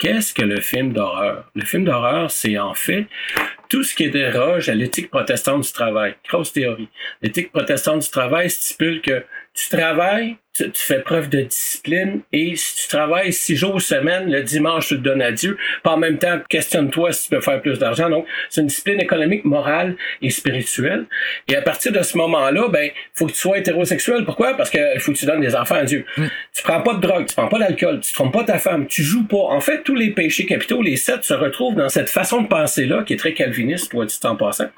Qu'est-ce 0.00 0.32
que 0.32 0.40
le 0.40 0.62
film 0.62 0.94
d'horreur? 0.94 1.44
Le 1.54 1.62
film 1.62 1.84
d'horreur, 1.84 2.30
c'est 2.30 2.56
en 2.58 2.72
fait 2.72 3.06
tout 3.68 3.84
ce 3.84 3.94
qui 3.94 4.08
déroge 4.08 4.70
à 4.70 4.74
l'éthique 4.74 5.10
protestante 5.10 5.62
du 5.62 5.72
travail. 5.72 6.14
Grosse 6.26 6.54
théorie. 6.54 6.88
L'éthique 7.20 7.52
protestante 7.52 8.00
du 8.00 8.08
travail 8.08 8.48
stipule 8.48 9.02
que 9.02 9.22
tu 9.52 9.68
travailles, 9.68 10.38
tu, 10.52 10.70
tu 10.70 10.82
fais 10.82 11.00
preuve 11.00 11.28
de 11.28 11.42
discipline 11.42 12.20
et 12.32 12.56
si 12.56 12.82
tu 12.82 12.88
travailles 12.88 13.32
six 13.32 13.56
jours 13.56 13.80
semaine, 13.80 14.30
le 14.30 14.42
dimanche, 14.42 14.88
tu 14.88 14.96
te 14.96 15.02
donnes 15.02 15.22
à 15.22 15.32
Dieu. 15.32 15.56
Pas 15.82 15.92
en 15.92 15.96
même 15.96 16.18
temps, 16.18 16.40
questionne-toi 16.48 17.12
si 17.12 17.24
tu 17.24 17.36
peux 17.36 17.40
faire 17.40 17.60
plus 17.60 17.78
d'argent. 17.78 18.10
Donc, 18.10 18.26
c'est 18.48 18.60
une 18.60 18.66
discipline 18.66 19.00
économique, 19.00 19.44
morale 19.44 19.96
et 20.22 20.30
spirituelle. 20.30 21.06
Et 21.48 21.56
à 21.56 21.62
partir 21.62 21.92
de 21.92 22.02
ce 22.02 22.16
moment-là, 22.18 22.68
ben, 22.68 22.90
faut 23.14 23.26
que 23.26 23.32
tu 23.32 23.38
sois 23.38 23.58
hétérosexuel. 23.58 24.24
Pourquoi? 24.24 24.56
Parce 24.56 24.70
que 24.70 24.78
faut 24.98 25.12
que 25.12 25.18
tu 25.18 25.26
donnes 25.26 25.40
des 25.40 25.54
enfants 25.54 25.76
à 25.76 25.84
Dieu. 25.84 26.04
Tu 26.16 26.62
prends 26.62 26.82
pas 26.82 26.94
de 26.94 27.00
drogue, 27.00 27.26
tu 27.26 27.34
prends 27.34 27.48
pas 27.48 27.58
d'alcool, 27.58 28.00
tu 28.00 28.12
trompes 28.12 28.32
pas 28.32 28.44
ta 28.44 28.58
femme, 28.58 28.86
tu 28.86 29.02
joues 29.02 29.26
pas. 29.26 29.36
En 29.36 29.60
fait, 29.60 29.82
tous 29.82 29.94
les 29.94 30.10
péchés 30.10 30.46
capitaux, 30.46 30.82
les 30.82 30.96
sept, 30.96 31.24
se 31.24 31.34
retrouvent 31.34 31.74
dans 31.74 31.88
cette 31.88 32.08
façon 32.08 32.42
de 32.42 32.48
penser-là, 32.48 33.04
qui 33.04 33.14
est 33.14 33.16
très 33.16 33.34
calviniste, 33.34 33.90
toi, 33.90 34.04
dit 34.04 34.18
en 34.24 34.36
passant. 34.36 34.68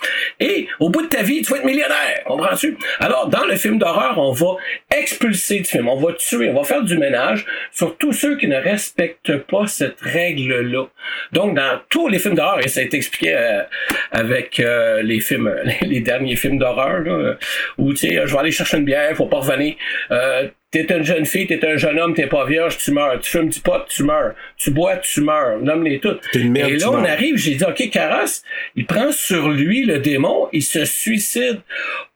Et 0.41 0.69
au 0.81 0.91
bout 0.91 1.03
de 1.03 1.09
ta 1.09 1.23
vie, 1.23 1.43
tu 1.43 1.51
vas 1.51 1.59
être 1.59 1.65
millionnaire. 1.65 2.23
Comprends-tu? 2.27 2.77
Alors, 3.01 3.29
dans 3.29 3.45
le 3.45 3.57
film 3.57 3.79
d'horreur, 3.79 4.19
on 4.19 4.33
va 4.33 4.57
expulser 4.91 5.62
film, 5.67 5.89
on 5.89 5.97
va 5.97 6.13
tuer, 6.13 6.51
on 6.51 6.55
va 6.55 6.65
faire 6.65 6.83
du 6.83 6.97
ménage 6.99 7.47
sur 7.71 7.97
tous 7.97 8.13
ceux 8.13 8.37
qui 8.37 8.47
ne 8.47 8.57
respectent 8.57 9.37
pas 9.39 9.67
cette 9.67 10.01
règle-là. 10.01 10.87
Donc, 11.33 11.57
dans 11.57 11.81
tous 11.89 12.09
les 12.09 12.19
films 12.19 12.35
d'horreur, 12.35 12.65
et 12.65 12.69
ça 12.69 12.81
a 12.81 12.83
été 12.83 12.97
expliqué 12.97 13.35
euh, 13.35 13.63
avec 14.11 14.61
euh, 14.61 15.03
les 15.03 15.21
films, 15.21 15.55
les 15.83 16.01
derniers 16.01 16.37
films 16.37 16.59
d'horreur, 16.59 17.39
où, 17.79 17.93
tu 17.93 18.09
sais, 18.09 18.23
je 18.25 18.33
vais 18.33 18.39
aller 18.39 18.51
chercher 18.51 18.79
une 18.79 18.85
bière, 18.85 19.15
faut 19.17 19.27
pas 19.27 19.39
revenir. 19.39 19.75
Euh, 20.11 20.49
T'es 20.73 20.87
une 20.89 21.05
jeune 21.05 21.27
fille, 21.27 21.47
t'es 21.47 21.63
un 21.67 21.77
jeune 21.77 22.01
homme, 22.01 22.15
t'es 22.15 22.27
pas 22.27 22.47
vierge, 22.47 22.79
tu 22.79 22.93
meurs. 22.93 23.21
Tu 23.21 23.31
fumes 23.31 23.51
du 23.51 23.61
pot, 23.61 23.85
tu 23.91 24.05
meurs. 24.05 24.35
Tu 24.57 24.71
bois, 24.71 24.97
tu 24.97 25.21
meurs. 25.21 25.59
Nomme-les 25.61 26.01
toutes. 26.01 26.23
T'es 26.33 26.41
une 26.41 26.51
merde, 26.51 26.71
Et 26.71 26.77
là, 26.79 26.91
on 26.91 27.05
arrive, 27.05 27.37
j'ai 27.37 27.57
dit, 27.57 27.65
OK, 27.65 27.91
Carras, 27.91 28.43
il 28.75 28.87
prend 28.87 29.13
sur 29.13 29.51
lui 29.51 29.85
le 29.85 29.99
démon, 29.99 30.49
il 30.51 30.63
se 30.63 30.87
suicide 30.87 31.61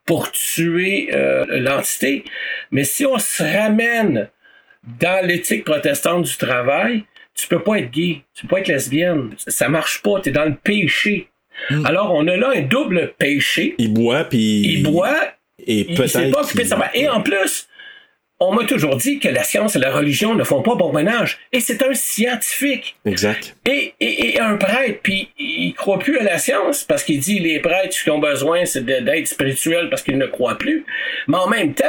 pour 0.07 0.31
tuer 0.31 1.09
euh, 1.13 1.45
l'entité. 1.49 2.25
Mais 2.71 2.85
si 2.85 3.05
on 3.05 3.19
se 3.19 3.43
ramène 3.43 4.29
dans 5.01 5.27
l'éthique 5.27 5.65
protestante 5.65 6.25
du 6.25 6.37
travail, 6.37 7.05
tu 7.35 7.49
peux 7.49 7.59
pas 7.63 7.79
être 7.81 7.91
gay, 7.91 8.23
tu 8.35 8.43
peux 8.47 8.55
pas 8.55 8.61
être 8.61 8.69
lesbienne. 8.69 9.35
Ça 9.47 9.69
marche 9.69 10.01
pas, 10.03 10.21
t'es 10.21 10.31
dans 10.31 10.45
le 10.45 10.55
péché. 10.55 11.29
Alors, 11.85 12.15
on 12.15 12.27
a 12.29 12.37
là 12.37 12.53
un 12.55 12.63
double 12.63 13.15
péché. 13.19 13.75
Il 13.79 13.93
boit, 13.93 14.25
puis. 14.25 14.75
Il 14.75 14.83
boit, 14.83 15.17
Et 15.67 15.81
il 15.91 15.97
s'est 15.97 16.21
peut-être. 16.21 16.33
pas 16.33 16.43
occupé 16.43 16.63
de 16.65 16.69
sa 16.69 16.91
Et 16.95 17.09
en 17.09 17.23
plus, 17.23 17.69
on 18.39 18.53
m'a 18.53 18.65
toujours 18.65 18.97
dit 18.97 19.19
que 19.19 19.29
la 19.29 19.43
science 19.43 19.77
et 19.77 19.79
la 19.79 19.91
religion 19.91 20.35
ne 20.35 20.45
font 20.45 20.63
pas 20.63 20.75
bon 20.75 20.93
ménage. 20.93 21.39
Et 21.53 21.61
c'est 21.61 21.83
un 21.83 21.95
scientifique. 21.95 22.97
Exact. 23.07 23.57
Et, 23.67 23.95
et, 24.01 24.35
et 24.35 24.41
un 24.41 24.57
prêtre, 24.57 25.01
puis 25.03 25.31
il 25.39 25.73
croit 25.75 25.99
plus 25.99 26.19
à 26.19 26.23
la 26.23 26.39
science 26.39 26.85
parce 26.85 27.03
qu'il 27.03 27.19
dit 27.19 27.39
les 27.39 27.61
prêtres, 27.61 27.95
ce 27.95 28.05
qu'ils 28.05 28.13
ont 28.13 28.19
besoin, 28.19 28.65
c'est 28.67 28.85
d'être 28.85 29.27
spirituels 29.27 29.89
parce 29.89 30.03
qu'ils 30.03 30.19
ne 30.19 30.27
croient 30.27 30.59
plus. 30.59 30.85
Mais 31.29 31.39
en 31.39 31.49
même 31.49 31.73
temps, 31.73 31.85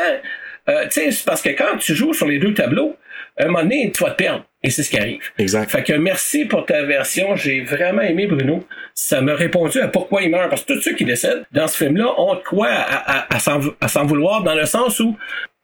euh, 0.69 0.85
tu 0.91 1.11
sais, 1.11 1.23
parce 1.25 1.41
que 1.41 1.49
quand 1.49 1.77
tu 1.77 1.95
joues 1.95 2.13
sur 2.13 2.27
les 2.27 2.39
deux 2.39 2.53
tableaux, 2.53 2.95
à 3.37 3.43
un 3.43 3.47
moment 3.47 3.63
donné, 3.63 3.91
tu 3.93 4.03
vas 4.03 4.11
te 4.11 4.15
perdre. 4.15 4.45
Et 4.63 4.69
c'est 4.69 4.83
ce 4.83 4.89
qui 4.89 4.97
arrive. 4.97 5.21
Exact. 5.37 5.69
Fait 5.69 5.83
que 5.83 5.93
merci 5.93 6.45
pour 6.45 6.65
ta 6.65 6.83
version. 6.83 7.35
J'ai 7.35 7.61
vraiment 7.61 8.01
aimé 8.01 8.25
Bruno. 8.25 8.65
Ça 8.99 9.21
m'a 9.21 9.35
répondu 9.35 9.79
à 9.79 9.87
pourquoi 9.89 10.23
il 10.23 10.31
meurt. 10.31 10.49
Parce 10.49 10.63
que 10.63 10.73
tous 10.73 10.81
ceux 10.81 10.95
qui 10.95 11.05
décèdent 11.05 11.45
dans 11.51 11.67
ce 11.67 11.77
film-là 11.77 12.19
ont 12.19 12.33
de 12.33 12.39
quoi 12.39 12.69
à, 12.71 13.39
s'en 13.39 14.05
vouloir 14.05 14.41
dans 14.41 14.55
le 14.55 14.65
sens 14.65 14.99
où 14.99 15.15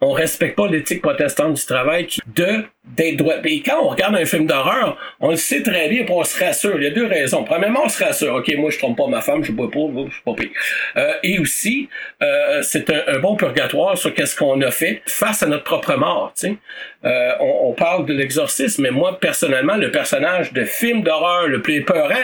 on 0.01 0.11
respecte 0.11 0.55
pas 0.55 0.67
l'éthique 0.67 1.01
protestante 1.01 1.55
du 1.55 1.65
travail 1.65 2.07
de 2.35 2.63
d'être 2.83 3.15
droit. 3.15 3.35
Et 3.45 3.61
quand 3.61 3.81
on 3.81 3.87
regarde 3.87 4.15
un 4.15 4.25
film 4.25 4.45
d'horreur, 4.45 4.97
on 5.21 5.29
le 5.29 5.37
sait 5.37 5.63
très 5.63 5.87
bien, 5.87 6.05
on 6.09 6.23
se 6.23 6.43
rassure. 6.43 6.75
Il 6.75 6.83
y 6.83 6.87
a 6.87 6.89
deux 6.89 7.07
raisons. 7.07 7.43
Premièrement, 7.45 7.83
on 7.85 7.89
se 7.89 8.03
rassure. 8.03 8.35
Ok, 8.35 8.53
moi 8.57 8.69
je 8.69 8.77
trompe 8.77 8.97
pas 8.97 9.07
ma 9.07 9.21
femme, 9.21 9.43
je 9.43 9.53
bois 9.53 9.71
pas, 9.71 9.79
je 10.05 10.11
suis 10.11 10.21
pas 10.23 10.33
pire. 10.33 10.49
Euh, 10.97 11.13
et 11.23 11.39
aussi, 11.39 11.87
euh, 12.21 12.61
c'est 12.61 12.89
un, 12.89 13.19
bon 13.19 13.35
purgatoire 13.35 13.97
sur 13.97 14.13
qu'est-ce 14.13 14.35
qu'on 14.35 14.61
a 14.61 14.69
fait 14.69 15.01
face 15.07 15.41
à 15.41 15.47
notre 15.47 15.63
propre 15.63 15.95
mort. 15.95 16.33
Euh, 16.43 17.31
on, 17.39 17.69
on 17.69 17.73
parle 17.73 18.05
de 18.05 18.13
l'exorcisme, 18.13 18.83
mais 18.83 18.91
moi 18.91 19.17
personnellement, 19.19 19.75
le 19.75 19.89
personnage 19.89 20.51
de 20.51 20.65
film 20.65 21.01
d'horreur 21.01 21.47
le 21.47 21.61
plus 21.61 21.75
épeurant, 21.75 22.23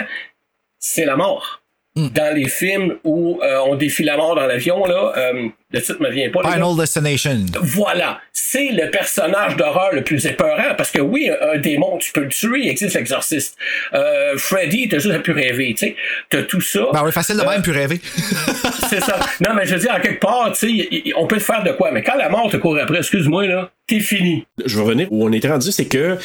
c'est 0.80 1.06
la 1.06 1.16
mort. 1.16 1.62
Dans 1.96 2.34
les 2.34 2.48
films 2.48 2.96
où 3.04 3.42
euh, 3.44 3.60
on 3.66 3.76
défie 3.76 4.04
la 4.04 4.16
mort 4.16 4.34
dans 4.34 4.46
l'avion, 4.46 4.86
là, 4.86 5.12
euh, 5.18 5.50
le 5.72 5.82
titre 5.82 6.02
me 6.02 6.10
vient 6.10 6.30
pas. 6.30 6.50
Final 6.50 6.78
Destination. 6.78 7.46
Voilà, 7.62 8.22
c'est 8.32 8.70
le 8.70 8.90
personnage 8.90 9.58
d'horreur 9.58 9.90
le 9.92 10.02
plus 10.04 10.26
épeurant 10.26 10.76
parce 10.78 10.92
que 10.92 11.02
oui, 11.02 11.30
un, 11.30 11.56
un 11.56 11.58
démon, 11.58 11.98
tu 11.98 12.14
peux 12.14 12.22
le 12.22 12.30
tuer, 12.30 12.60
il 12.62 12.70
existe 12.70 12.96
l'exorciste. 12.96 13.58
Euh, 13.94 14.38
Freddy, 14.38 14.88
t'as 14.88 15.00
juste 15.00 15.14
à 15.14 15.20
pu 15.20 15.32
rêver, 15.32 15.74
tu 15.78 15.88
sais, 15.88 15.96
t'as 16.30 16.44
tout 16.44 16.62
ça. 16.62 16.88
Ben 16.94 17.02
oui, 17.04 17.12
facile 17.12 17.36
de 17.36 17.42
même, 17.42 17.62
puis 17.62 17.74
rêver. 17.74 18.00
C'est 18.90 19.02
ça. 19.02 19.20
Non, 19.42 19.54
mais 19.54 19.66
je 19.66 19.74
veux 19.76 19.82
dire, 19.82 19.94
en 19.94 20.00
quelque 20.00 20.22
part, 20.22 20.54
tu 20.54 20.70
sais, 20.80 21.14
on 21.18 21.28
peut 21.28 21.38
te 21.38 21.44
faire 21.44 21.64
de 21.64 21.72
quoi, 21.72 21.92
mais 21.92 22.02
quand 22.02 22.16
la 22.16 22.30
mort 22.30 22.50
te 22.50 22.56
court 22.58 22.78
après, 22.78 23.00
excuse-moi 23.00 23.46
là, 23.46 23.72
t'es 23.88 24.00
fini. 24.00 24.46
Je 24.66 24.78
vais 24.78 24.84
revenir 24.84 25.08
où 25.12 25.26
on 25.28 25.34
était 25.34 25.50
rendu, 25.50 25.72
c'est 25.72 25.88
que. 25.88 26.18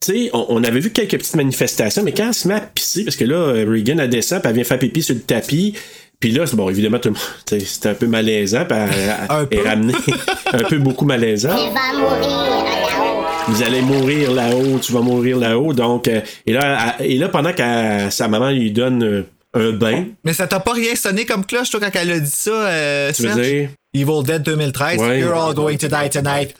Tu 0.00 0.12
sais, 0.12 0.30
on, 0.34 0.46
on 0.50 0.64
avait 0.64 0.80
vu 0.80 0.90
quelques 0.90 1.12
petites 1.18 1.36
manifestations, 1.36 2.02
mais 2.02 2.12
quand 2.12 2.28
elle 2.28 2.34
se 2.34 2.46
met 2.48 2.54
à 2.54 2.60
pisser, 2.60 3.04
parce 3.04 3.16
que 3.16 3.24
là, 3.24 3.36
euh, 3.36 3.64
Regan, 3.68 3.98
elle 4.00 4.10
descend, 4.10 4.40
puis 4.40 4.48
elle 4.50 4.56
vient 4.56 4.64
faire 4.64 4.78
pipi 4.78 5.02
sur 5.02 5.14
le 5.14 5.22
tapis, 5.22 5.74
puis 6.20 6.30
là, 6.30 6.46
c'est 6.46 6.56
bon, 6.56 6.68
évidemment, 6.68 6.98
tout 6.98 7.08
le 7.08 7.14
monde, 7.14 7.62
c'était 7.66 7.88
un 7.90 7.94
peu 7.94 8.06
malaisant, 8.06 8.64
puis 8.66 8.76
elle, 8.78 8.90
elle- 8.98 9.10
Un 9.30 9.46
elle 9.50 9.58
est 9.58 9.62
peu. 9.62 9.68
ramenée 9.68 9.94
un 10.52 10.62
peu 10.64 10.78
beaucoup 10.78 11.06
malaisant. 11.06 11.56
Il 11.56 11.72
va 11.72 11.92
mourir 11.98 12.64
là-haut. 12.64 13.24
Vous 13.48 13.62
allez 13.62 13.80
mourir 13.82 14.32
là-haut, 14.32 14.78
tu 14.78 14.92
vas 14.92 15.00
mourir 15.00 15.38
là-haut. 15.38 15.72
Donc, 15.72 16.08
euh, 16.08 16.20
et 16.46 16.52
là, 16.52 16.96
elle- 16.98 17.10
et 17.10 17.16
là 17.18 17.28
pendant 17.28 17.52
que 17.52 18.10
sa 18.10 18.28
maman 18.28 18.50
lui 18.50 18.70
donne 18.72 19.02
euh, 19.04 19.22
un 19.54 19.70
bain, 19.70 20.06
Mais 20.24 20.32
ça 20.34 20.46
t'a 20.46 20.60
pas 20.60 20.72
rien 20.72 20.94
sonné 20.96 21.24
comme 21.24 21.46
cloche, 21.46 21.70
toi, 21.70 21.80
quand 21.80 21.90
elle 21.94 22.10
a 22.10 22.18
dit 22.20 22.30
ça, 22.30 22.50
euh, 22.50 23.12
tu 23.14 23.22
veux 23.22 23.28
Serge? 23.28 23.40
dire, 23.46 23.68
Evil 23.94 24.22
Dead 24.24 24.42
2013, 24.42 24.98
Ouais. 25.00 25.20
You're 25.20 25.32
all 25.34 25.54
going 25.54 25.76
to 25.78 25.86
die 25.88 26.10
tonight. 26.10 26.54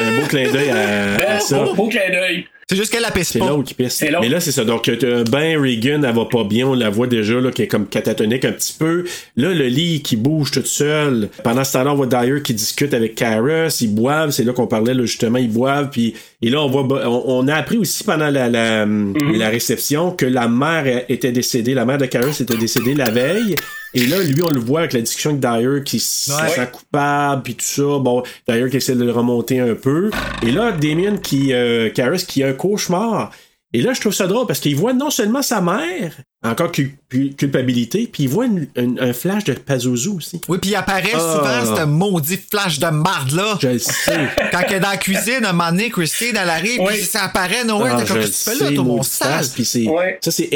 Un 0.00 0.20
beau 0.20 0.26
clin 0.26 0.50
d'œil 0.50 0.70
à, 0.70 1.14
à 1.14 1.16
Ben, 1.18 1.40
ça. 1.40 1.64
beau, 1.64 1.74
beau 1.74 1.88
clin 1.88 2.10
d'œil. 2.10 2.44
C'est 2.68 2.76
juste 2.76 2.92
qu'elle 2.92 3.02
la 3.02 3.10
pisse 3.10 3.30
C'est 3.32 3.40
pas. 3.40 3.48
l'autre 3.48 3.64
qui 3.64 3.74
pisse. 3.74 3.94
C'est. 3.94 4.12
Mais 4.20 4.28
là, 4.28 4.38
c'est 4.38 4.52
ça. 4.52 4.64
Donc, 4.64 4.88
un 4.88 5.24
bain, 5.24 5.60
Regan, 5.60 6.04
elle 6.04 6.14
va 6.14 6.24
pas 6.26 6.44
bien, 6.44 6.68
on 6.68 6.74
la 6.74 6.88
voit 6.88 7.08
déjà, 7.08 7.40
là, 7.40 7.50
qui 7.50 7.62
est 7.62 7.66
comme 7.66 7.88
catatonique 7.88 8.44
un 8.44 8.52
petit 8.52 8.76
peu. 8.78 9.02
Là, 9.36 9.52
le 9.52 9.66
lit 9.66 10.02
qui 10.02 10.14
bouge 10.14 10.52
toute 10.52 10.68
seule. 10.68 11.30
Pendant 11.42 11.64
ce 11.64 11.72
temps-là, 11.72 11.92
on 11.92 11.96
voit 11.96 12.06
Dyer 12.06 12.42
qui 12.44 12.54
discute 12.54 12.94
avec 12.94 13.16
Karis, 13.16 13.76
ils 13.80 13.92
boivent, 13.92 14.30
c'est 14.30 14.44
là 14.44 14.52
qu'on 14.52 14.68
parlait, 14.68 14.94
là, 14.94 15.02
justement, 15.04 15.38
ils 15.38 15.50
boivent, 15.50 15.90
puis 15.90 16.14
et 16.42 16.48
là, 16.48 16.60
on 16.62 16.68
voit, 16.68 16.84
on, 17.08 17.24
on 17.26 17.48
a 17.48 17.54
appris 17.54 17.76
aussi 17.76 18.04
pendant 18.04 18.30
la, 18.30 18.48
la, 18.48 18.86
la 18.86 19.48
réception 19.48 20.12
que 20.12 20.26
la 20.26 20.46
mère 20.46 21.02
était 21.08 21.32
décédée, 21.32 21.74
la 21.74 21.84
mère 21.84 21.98
de 21.98 22.06
Karis 22.06 22.40
était 22.40 22.56
décédée 22.56 22.94
la 22.94 23.10
veille. 23.10 23.56
Et 23.94 24.06
là, 24.06 24.22
lui, 24.22 24.42
on 24.42 24.50
le 24.50 24.60
voit 24.60 24.80
avec 24.80 24.92
la 24.92 25.00
discussion 25.00 25.30
avec 25.30 25.40
Dyer 25.40 25.82
qui 25.84 25.98
se 25.98 26.30
Ouais. 26.32 26.48
sent 26.50 26.68
coupable, 26.72 27.42
puis 27.42 27.54
tout 27.56 27.64
ça. 27.64 27.82
Bon, 27.98 28.22
Dyer 28.48 28.70
qui 28.70 28.76
essaie 28.76 28.94
de 28.94 29.04
le 29.04 29.10
remonter 29.10 29.58
un 29.60 29.74
peu. 29.74 30.10
Et 30.42 30.52
là, 30.52 30.70
Damien 30.72 31.16
qui, 31.16 31.52
euh, 31.52 31.90
Karis 31.90 32.24
qui 32.26 32.42
a 32.44 32.48
un 32.48 32.52
cauchemar. 32.52 33.32
Et 33.72 33.82
là, 33.82 33.92
je 33.92 34.00
trouve 34.00 34.14
ça 34.14 34.26
drôle 34.26 34.46
parce 34.46 34.60
qu'il 34.60 34.76
voit 34.76 34.92
non 34.92 35.10
seulement 35.10 35.42
sa 35.42 35.60
mère, 35.60 36.12
encore 36.42 36.72
cul- 36.72 36.96
cul- 37.10 37.34
culpabilité, 37.36 38.08
puis 38.10 38.22
il 38.22 38.28
voit 38.30 38.46
une- 38.46 38.66
une- 38.76 38.98
un 38.98 39.12
flash 39.12 39.44
de 39.44 39.52
Pazuzu 39.52 40.08
aussi. 40.08 40.40
Oui, 40.48 40.56
puis 40.58 40.70
il 40.70 40.74
apparaît 40.74 41.12
Ah. 41.14 41.18
souvent, 41.64 41.76
ce 41.76 41.84
maudit 41.84 42.38
flash 42.50 42.78
de 42.78 42.86
marde 42.86 43.32
là. 43.32 43.58
Je 43.60 43.68
le 43.68 43.78
sais. 43.78 44.26
Quand 44.52 44.60
elle 44.68 44.76
est 44.76 44.80
dans 44.80 44.88
la 44.90 44.96
cuisine, 44.96 45.44
un 45.44 45.52
moment 45.52 45.70
donné, 45.70 45.90
Christine, 45.90 46.36
elle 46.40 46.48
arrive, 46.48 46.80
Oui. 46.80 46.94
puis 46.94 47.02
ça 47.04 47.24
apparaît, 47.24 47.64
Noël, 47.64 47.92
Ah, 47.94 48.00
t'es 48.00 48.06
comme, 48.08 48.16
je 48.22 48.26
qu'est-ce 48.26 48.44
que 48.44 48.50
tu 48.52 48.58
le 48.58 48.64
fais 48.66 48.70
là, 48.70 48.76
tout 48.76 48.84
mon 48.84 49.02
sale? 49.02 49.28
face, 49.32 49.48
puis 49.48 49.64
c'est- 49.66 49.86
Ouais. 49.86 50.18
Ça, 50.22 50.30
c'est 50.30 50.48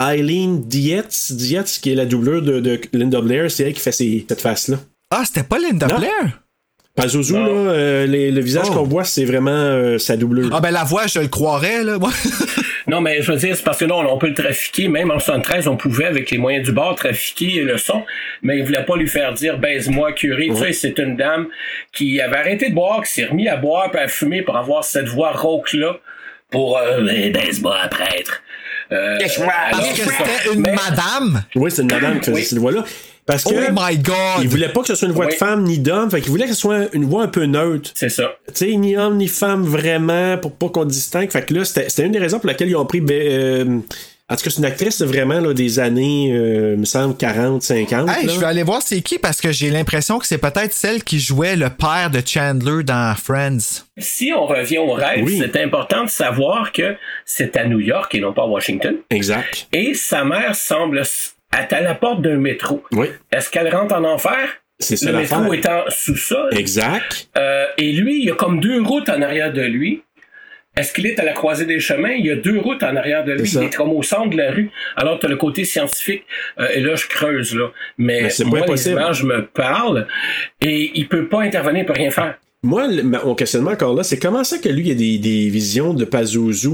euh, 0.00 0.10
Eileen 0.12 0.62
Dietz, 0.62 1.32
Dietz, 1.32 1.78
qui 1.80 1.90
est 1.92 1.96
la 1.96 2.06
doublure 2.06 2.42
de, 2.42 2.60
de 2.60 2.80
Linda 2.92 3.20
Blair, 3.20 3.50
c'est 3.50 3.64
elle 3.64 3.72
qui 3.74 3.80
fait 3.80 3.90
ces- 3.92 4.24
cette 4.28 4.40
face-là. 4.40 4.78
Ah, 5.10 5.24
c'était 5.26 5.42
pas 5.42 5.58
Linda 5.58 5.88
Non. 5.88 5.98
Blair? 5.98 6.41
Pazuzu, 6.94 7.32
Non. 7.32 7.44
là, 7.46 7.72
euh, 7.72 8.06
les- 8.06 8.30
le 8.30 8.40
visage 8.42 8.66
Oh. 8.70 8.74
qu'on 8.74 8.82
voit, 8.82 9.04
c'est 9.04 9.24
vraiment 9.24 9.50
euh, 9.50 9.96
sa 9.98 10.16
doublure. 10.16 10.50
Ah, 10.52 10.60
ben 10.60 10.70
la 10.70 10.84
voix, 10.84 11.06
je 11.06 11.20
le 11.20 11.28
croirais, 11.28 11.82
là. 11.84 11.98
moi. 11.98 12.10
Non, 12.88 13.00
mais 13.00 13.22
je 13.22 13.30
veux 13.30 13.38
dire, 13.38 13.56
c'est 13.56 13.62
parce 13.62 13.78
que 13.78 13.84
non, 13.84 14.00
on 14.12 14.18
peut 14.18 14.26
le 14.26 14.34
trafiquer. 14.34 14.88
Même 14.88 15.12
en 15.12 15.20
73, 15.20 15.68
on 15.68 15.76
pouvait, 15.76 16.04
avec 16.06 16.30
les 16.32 16.36
moyens 16.36 16.66
du 16.66 16.72
bord, 16.72 16.96
trafiquer 16.96 17.62
le 17.62 17.78
son. 17.78 18.02
Mais 18.42 18.58
il 18.58 18.64
voulait 18.64 18.84
pas 18.84 18.96
lui 18.96 19.06
faire 19.06 19.32
dire, 19.34 19.56
baise-moi, 19.56 20.12
curé. 20.12 20.48
Tu 20.48 20.56
sais, 20.56 20.72
c'est 20.72 20.98
une 20.98 21.16
dame 21.16 21.46
qui 21.92 22.20
avait 22.20 22.36
arrêté 22.36 22.70
de 22.70 22.74
boire, 22.74 23.02
qui 23.04 23.12
s'est 23.12 23.24
remis 23.26 23.46
à 23.48 23.56
boire 23.56 23.90
puis 23.92 24.00
à 24.00 24.08
fumer 24.08 24.42
pour 24.42 24.56
avoir 24.56 24.82
cette 24.82 25.06
voix 25.06 25.30
rauque-là. 25.30 25.98
Pour, 26.50 26.76
euh, 26.76 27.06
Eh, 27.10 27.30
baise-moi, 27.30 27.76
prêtre. 27.88 28.42
Euh, 28.90 29.16
Parce 29.20 29.36
que 29.88 30.02
c'était 30.02 30.52
une 30.52 30.60
Mais- 30.60 30.74
madame. 30.74 31.44
Oui, 31.54 31.70
c'est 31.70 31.82
une 31.82 31.92
madame 31.92 32.18
qui 32.18 32.26
faisait 32.26 32.36
Oui. 32.40 32.44
cette 32.44 32.58
voix-là. 32.58 32.84
Parce 33.26 33.44
que 33.44 33.50
Oh 33.54 33.72
my 33.72 33.94
il 33.94 34.02
god. 34.02 34.46
voulait 34.46 34.68
pas 34.70 34.80
que 34.80 34.88
ce 34.88 34.94
soit 34.96 35.06
une 35.08 35.14
voix 35.14 35.26
de 35.26 35.32
femme 35.34 35.62
ni 35.62 35.78
d'homme, 35.78 36.10
fait 36.10 36.20
qu'il 36.20 36.30
voulait 36.30 36.46
que 36.46 36.54
ce 36.54 36.60
soit 36.60 36.92
une 36.92 37.04
voix 37.04 37.22
un 37.22 37.28
peu 37.28 37.44
neutre. 37.44 37.90
C'est 37.94 38.08
ça. 38.08 38.32
Tu 38.48 38.52
sais, 38.70 38.76
ni 38.76 38.96
homme 38.96 39.16
ni 39.16 39.28
femme 39.28 39.62
vraiment, 39.64 40.36
pour 40.38 40.52
pas 40.52 40.68
qu'on 40.68 40.84
distingue. 40.84 41.30
Fait 41.30 41.42
que 41.46 41.54
là, 41.54 41.64
c'était 41.64 42.04
une 42.04 42.12
des 42.12 42.18
raisons 42.18 42.38
pour 42.40 42.48
laquelle 42.48 42.68
ils 42.68 42.76
ont 42.76 42.84
pris. 42.86 43.00
ben, 43.00 43.14
euh, 43.22 43.64
En 44.28 44.34
tout 44.36 44.44
cas, 44.44 44.50
c'est 44.50 44.58
une 44.58 44.64
actrice 44.64 45.02
vraiment 45.02 45.38
là, 45.40 45.52
des 45.54 45.78
années, 45.78 46.30
euh, 46.32 46.76
me 46.76 46.84
semble, 46.84 47.16
40, 47.16 47.62
50. 47.62 48.08
Hey, 48.08 48.26
là. 48.26 48.32
je 48.32 48.40
vais 48.40 48.46
aller 48.46 48.62
voir 48.62 48.80
c'est 48.82 49.02
qui 49.02 49.18
parce 49.18 49.40
que 49.40 49.52
j'ai 49.52 49.70
l'impression 49.70 50.18
que 50.18 50.26
c'est 50.26 50.38
peut-être 50.38 50.72
celle 50.72 51.04
qui 51.04 51.20
jouait 51.20 51.54
le 51.54 51.68
père 51.70 52.10
de 52.10 52.20
Chandler 52.26 52.82
dans 52.82 53.14
Friends. 53.14 53.84
Si 53.98 54.32
on 54.34 54.46
revient 54.46 54.78
au 54.78 54.92
rêve, 54.92 55.22
Oui. 55.24 55.38
c'est 55.40 55.60
important 55.62 56.04
de 56.04 56.08
savoir 56.10 56.72
que 56.72 56.96
c'est 57.26 57.56
à 57.56 57.66
New 57.66 57.80
York 57.80 58.14
et 58.14 58.20
non 58.20 58.32
pas 58.32 58.42
à 58.42 58.46
Washington. 58.46 58.96
Exact. 59.10 59.68
Et 59.72 59.92
sa 59.94 60.24
mère 60.24 60.54
semble 60.56 61.02
être 61.58 61.72
à 61.72 61.80
la 61.80 61.94
porte 61.94 62.22
d'un 62.22 62.36
métro. 62.38 62.82
Oui, 62.92 63.08
Est-ce 63.30 63.50
qu'elle 63.50 63.74
rentre 63.74 63.94
en 63.94 64.04
enfer? 64.04 64.36
c'est 64.80 64.96
ça 64.96 65.12
Le 65.12 65.18
métro 65.18 65.52
étant 65.52 65.82
sous-sol. 65.88 66.50
Exact. 66.58 67.28
Euh, 67.38 67.66
et 67.78 67.92
lui, 67.92 68.20
il 68.20 68.24
y 68.26 68.30
a 68.30 68.34
comme 68.34 68.58
deux 68.60 68.82
routes 68.82 69.08
en 69.08 69.22
arrière 69.22 69.52
de 69.52 69.62
lui. 69.62 70.02
Est-ce 70.76 70.92
qu'il 70.94 71.06
est 71.06 71.20
à 71.20 71.24
la 71.24 71.34
croisée 71.34 71.66
des 71.66 71.78
chemins? 71.78 72.12
Il 72.12 72.24
y 72.24 72.30
a 72.30 72.36
deux 72.36 72.58
routes 72.58 72.82
en 72.82 72.96
arrière 72.96 73.24
de 73.24 73.32
lui. 73.32 73.42
Il 73.48 73.62
est 73.64 73.74
comme 73.76 73.90
au 73.90 74.02
centre 74.02 74.30
de 74.30 74.38
la 74.38 74.50
rue. 74.50 74.70
Alors, 74.96 75.18
tu 75.20 75.26
as 75.26 75.28
le 75.28 75.36
côté 75.36 75.64
scientifique. 75.64 76.24
Euh, 76.58 76.66
et 76.74 76.80
là, 76.80 76.94
je 76.96 77.06
creuse, 77.06 77.54
là. 77.54 77.66
Mais, 77.98 78.22
Mais 78.38 78.44
moi, 78.46 78.60
les 78.66 78.88
images 78.88 79.22
me 79.22 79.46
parlent. 79.46 80.06
Et 80.62 80.90
il 80.94 81.08
peut 81.08 81.28
pas 81.28 81.42
intervenir, 81.42 81.82
il 81.82 81.86
peut 81.86 81.92
rien 81.92 82.10
faire. 82.10 82.38
Moi, 82.64 82.86
le- 82.88 83.02
ma- 83.02 83.22
mon 83.22 83.34
questionnement 83.34 83.72
encore 83.72 83.94
là, 83.94 84.02
c'est 84.02 84.18
comment 84.18 84.44
ça 84.44 84.58
que 84.58 84.68
lui, 84.70 84.86
il 84.88 84.92
a 84.92 84.94
des, 84.94 85.18
des 85.18 85.48
visions 85.50 85.92
de 85.94 86.04
Pazuzu? 86.06 86.70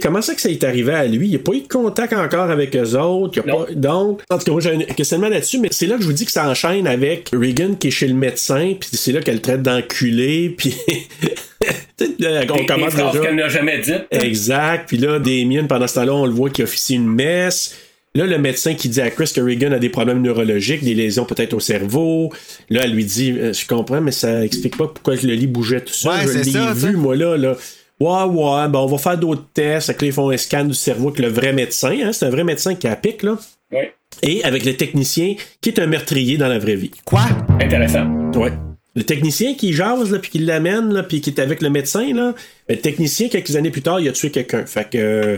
Comment 0.00 0.22
ça 0.22 0.34
que 0.34 0.40
ça 0.40 0.48
est 0.48 0.64
arrivé 0.64 0.92
à 0.94 1.06
lui? 1.06 1.28
Il 1.28 1.32
n'a 1.32 1.38
pas 1.38 1.52
eu 1.52 1.60
de 1.60 1.68
contact 1.68 2.12
encore 2.12 2.50
avec 2.50 2.74
eux 2.76 2.94
autres. 2.98 3.40
Il 3.44 3.50
a 3.50 3.52
Non. 3.52 3.64
pas, 3.64 3.72
donc, 3.74 4.20
en 4.30 4.38
tout 4.38 4.44
cas, 4.46 4.52
moi, 4.52 4.60
j'ai 4.60 4.72
un 4.74 4.78
questionnement 4.80 5.28
là-dessus, 5.28 5.58
mais 5.58 5.68
c'est 5.70 5.86
là 5.86 5.96
que 5.96 6.02
je 6.02 6.06
vous 6.06 6.12
dis 6.12 6.24
que 6.24 6.32
ça 6.32 6.48
enchaîne 6.48 6.86
avec 6.86 7.30
Regan 7.32 7.76
qui 7.78 7.88
est 7.88 7.90
chez 7.90 8.06
le 8.08 8.14
médecin, 8.14 8.74
puis 8.78 8.88
c'est 8.92 9.12
là 9.12 9.20
qu'elle 9.20 9.34
le 9.36 9.40
traite 9.42 9.62
d'enculé, 9.62 10.48
puis 10.56 10.74
là, 12.18 12.42
on 12.50 12.54
Des- 12.54 12.60
des 12.60 12.66
commence 12.66 12.94
déjà. 12.94 13.10
qu'elle 13.20 13.36
n'a 13.36 13.48
jamais 13.48 13.78
dites. 13.78 14.06
Exact. 14.10 14.88
Puis 14.88 14.96
là, 14.96 15.18
Damien, 15.18 15.64
pendant 15.66 15.86
ce 15.86 15.94
temps-là, 15.94 16.14
on 16.14 16.26
le 16.26 16.32
voit 16.32 16.50
qui 16.50 16.62
officie 16.62 16.94
une 16.94 17.06
messe. 17.08 17.74
Là, 18.16 18.26
le 18.26 18.38
médecin 18.38 18.74
qui 18.74 18.88
dit 18.88 19.00
à 19.00 19.10
Chris 19.10 19.32
que 19.34 19.40
Regan 19.40 19.72
a 19.72 19.78
des 19.80 19.88
problèmes 19.88 20.22
neurologiques, 20.22 20.84
des 20.84 20.94
lésions 20.94 21.24
peut-être 21.24 21.52
au 21.52 21.58
cerveau. 21.60 22.32
Là, 22.70 22.82
elle 22.84 22.92
lui 22.92 23.04
dit 23.04 23.32
euh, 23.36 23.52
Je 23.52 23.66
comprends, 23.66 24.00
mais 24.00 24.12
ça 24.12 24.44
explique 24.44 24.76
pas 24.76 24.86
pourquoi 24.86 25.14
le 25.16 25.34
lit 25.34 25.48
bougeait 25.48 25.80
tout 25.80 25.92
seul. 25.94 26.12
Ouais, 26.12 26.18
Je 26.28 26.38
l'ai 26.38 26.72
vu, 26.74 26.92
ça. 26.92 26.92
moi, 26.92 27.16
là. 27.16 27.36
là. 27.36 27.56
Ouais, 28.00 28.24
ouais, 28.24 28.68
ben 28.68 28.78
on 28.80 28.86
va 28.86 28.98
faire 28.98 29.18
d'autres 29.18 29.46
tests. 29.54 29.86
Fait 29.86 29.94
que 29.94 30.02
là, 30.02 30.06
ils 30.08 30.12
font 30.12 30.30
un 30.30 30.36
scan 30.36 30.64
du 30.64 30.74
cerveau 30.74 31.08
avec 31.08 31.20
le 31.20 31.28
vrai 31.28 31.52
médecin. 31.52 31.96
Hein, 32.02 32.12
c'est 32.12 32.26
un 32.26 32.30
vrai 32.30 32.44
médecin 32.44 32.74
qui 32.74 32.88
applique, 32.88 33.22
là. 33.22 33.38
Oui. 33.72 33.84
Et 34.22 34.44
avec 34.44 34.64
le 34.64 34.76
technicien 34.76 35.34
qui 35.60 35.70
est 35.70 35.78
un 35.78 35.86
meurtrier 35.86 36.36
dans 36.36 36.48
la 36.48 36.58
vraie 36.58 36.76
vie. 36.76 36.90
Quoi? 37.04 37.22
Intéressant. 37.60 38.06
Ouais. 38.34 38.52
Le 38.96 39.02
technicien 39.02 39.54
qui 39.54 39.72
jase, 39.72 40.12
là, 40.12 40.18
puis 40.18 40.30
qui 40.30 40.38
l'amène, 40.38 40.92
là, 40.92 41.02
puis 41.02 41.20
qui 41.20 41.30
est 41.30 41.40
avec 41.40 41.62
le 41.62 41.70
médecin, 41.70 42.12
là, 42.14 42.34
ben, 42.68 42.76
le 42.76 42.80
technicien, 42.80 43.28
quelques 43.28 43.56
années 43.56 43.70
plus 43.70 43.82
tard, 43.82 44.00
il 44.00 44.08
a 44.08 44.12
tué 44.12 44.30
quelqu'un. 44.30 44.64
Fait 44.66 44.88
que. 44.88 45.36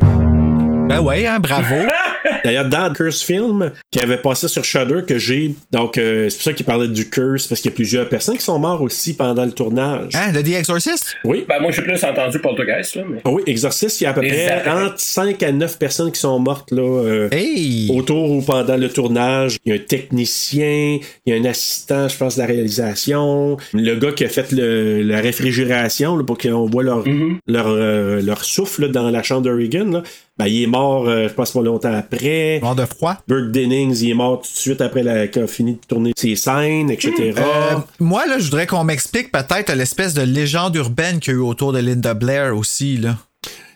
Euh, 0.87 0.89
Ben 0.89 1.01
ouais, 1.01 1.27
hein, 1.27 1.39
bravo. 1.41 1.75
D'ailleurs, 2.45 2.69
dans 2.69 2.93
Curse 2.93 3.23
Film, 3.23 3.73
qui 3.91 4.01
avait 4.01 4.17
passé 4.19 4.47
sur 4.49 4.65
Shudder, 4.65 5.01
que 5.07 5.19
j'ai. 5.19 5.55
Donc, 5.73 5.97
euh, 5.99 6.29
c'est 6.29 6.37
pour 6.37 6.45
ça 6.45 6.53
qu'il 6.53 6.67
parlait 6.67 6.89
du 6.89 7.09
Curse, 7.09 7.47
parce 7.47 7.61
qu'il 7.61 7.71
y 7.71 7.75
a 7.75 7.77
plusieurs 7.77 8.09
personnes 8.09 8.37
qui 8.37 8.43
sont 8.45 8.59
mortes 8.59 8.83
aussi 8.83 9.15
pendant 9.17 9.45
le 9.45 9.51
tournage. 9.53 10.13
Hein, 10.15 10.33
de 10.33 10.41
The 10.43 10.55
Exorcist? 10.55 11.17
Oui. 11.25 11.45
Ben, 11.49 11.61
moi, 11.61 11.71
j'ai 11.73 11.83
plus 11.83 12.03
entendu 12.05 12.39
Poltergeist, 12.41 12.97
là. 12.97 13.03
Mais... 13.09 13.21
Ah 13.25 13.31
oui, 13.31 13.43
Exorcist, 13.47 14.01
il 14.01 14.05
y 14.05 14.07
a 14.07 14.11
à 14.11 14.13
peu 14.13 14.21
Les 14.23 14.29
près 14.29 14.49
appareils. 14.51 14.87
entre 14.87 15.01
5 15.01 15.43
à 15.43 15.53
9 15.53 15.79
personnes 15.79 16.13
qui 16.13 16.21
sont 16.21 16.39
mortes 16.39 16.71
là, 16.73 16.83
euh, 16.83 17.29
Hey! 17.33 17.91
autour 17.97 18.31
ou 18.31 18.43
pendant 18.43 18.77
le 18.77 18.89
tournage. 18.89 19.57
Il 19.65 19.75
y 19.75 19.77
a 19.77 19.81
un 19.81 19.85
technicien, 19.85 20.99
il 21.27 21.33
y 21.35 21.37
a 21.37 21.41
un 21.41 21.45
assistant, 21.45 22.09
je 22.09 22.17
pense, 22.17 22.37
de 22.37 22.41
la 22.41 22.47
réalisation. 22.47 23.57
Le 23.73 23.95
gars 23.97 24.13
qui 24.13 24.25
a 24.25 24.29
fait 24.29 24.53
le- 24.53 25.03
la 25.03 25.21
réfrigération 25.21 26.17
là, 26.17 26.25
pour 26.25 26.39
qu'on 26.39 26.67
voit 26.67 26.83
leur, 26.83 27.05
leur, 27.47 27.67
euh, 27.69 28.21
leur 28.21 28.45
souffle 28.45 28.83
là, 28.83 28.89
dans 28.89 29.11
la 29.11 29.23
chambre 29.23 29.43
de 29.43 29.51
Regan. 29.51 29.91
Là. 29.93 30.03
Ben, 30.39 30.47
il 30.49 30.65
est 30.65 30.67
mort, 30.67 31.09
euh, 31.09 31.29
je 31.29 31.33
pense, 31.33 31.53
pas 31.53 31.63
longtemps 31.63 31.95
après. 31.95 32.61
Mort 32.63 32.75
de 32.77 32.85
froid? 32.85 33.17
Burke 33.27 33.53
Dennings, 33.53 33.97
il 34.03 34.11
est 34.11 34.15
mort 34.15 34.43
tout 34.43 34.53
de 34.53 34.59
suite 34.59 34.81
après 34.83 35.03
la- 35.03 35.29
qu'il 35.29 35.43
a 35.43 35.47
fini 35.47 35.73
de 35.75 35.79
tourner 35.89 36.13
ses 36.15 36.37
scènes, 36.37 36.91
etc. 36.91 37.33
Euh, 37.39 37.77
moi, 38.01 38.27
là, 38.27 38.39
je 38.39 38.45
voudrais 38.45 38.67
qu'on 38.67 38.85
m'explique 38.85 39.33
peut-être 39.33 39.73
l'espèce 39.73 40.13
de 40.13 40.21
légende 40.23 40.77
urbaine 40.77 41.21
qu'il 41.21 41.33
y 41.33 41.37
a 41.37 41.39
eu 41.39 41.43
autour 41.43 41.73
de 41.73 41.79
Linda 41.79 42.13
Blair 42.13 42.55
aussi, 42.57 42.99
là. 42.99 43.17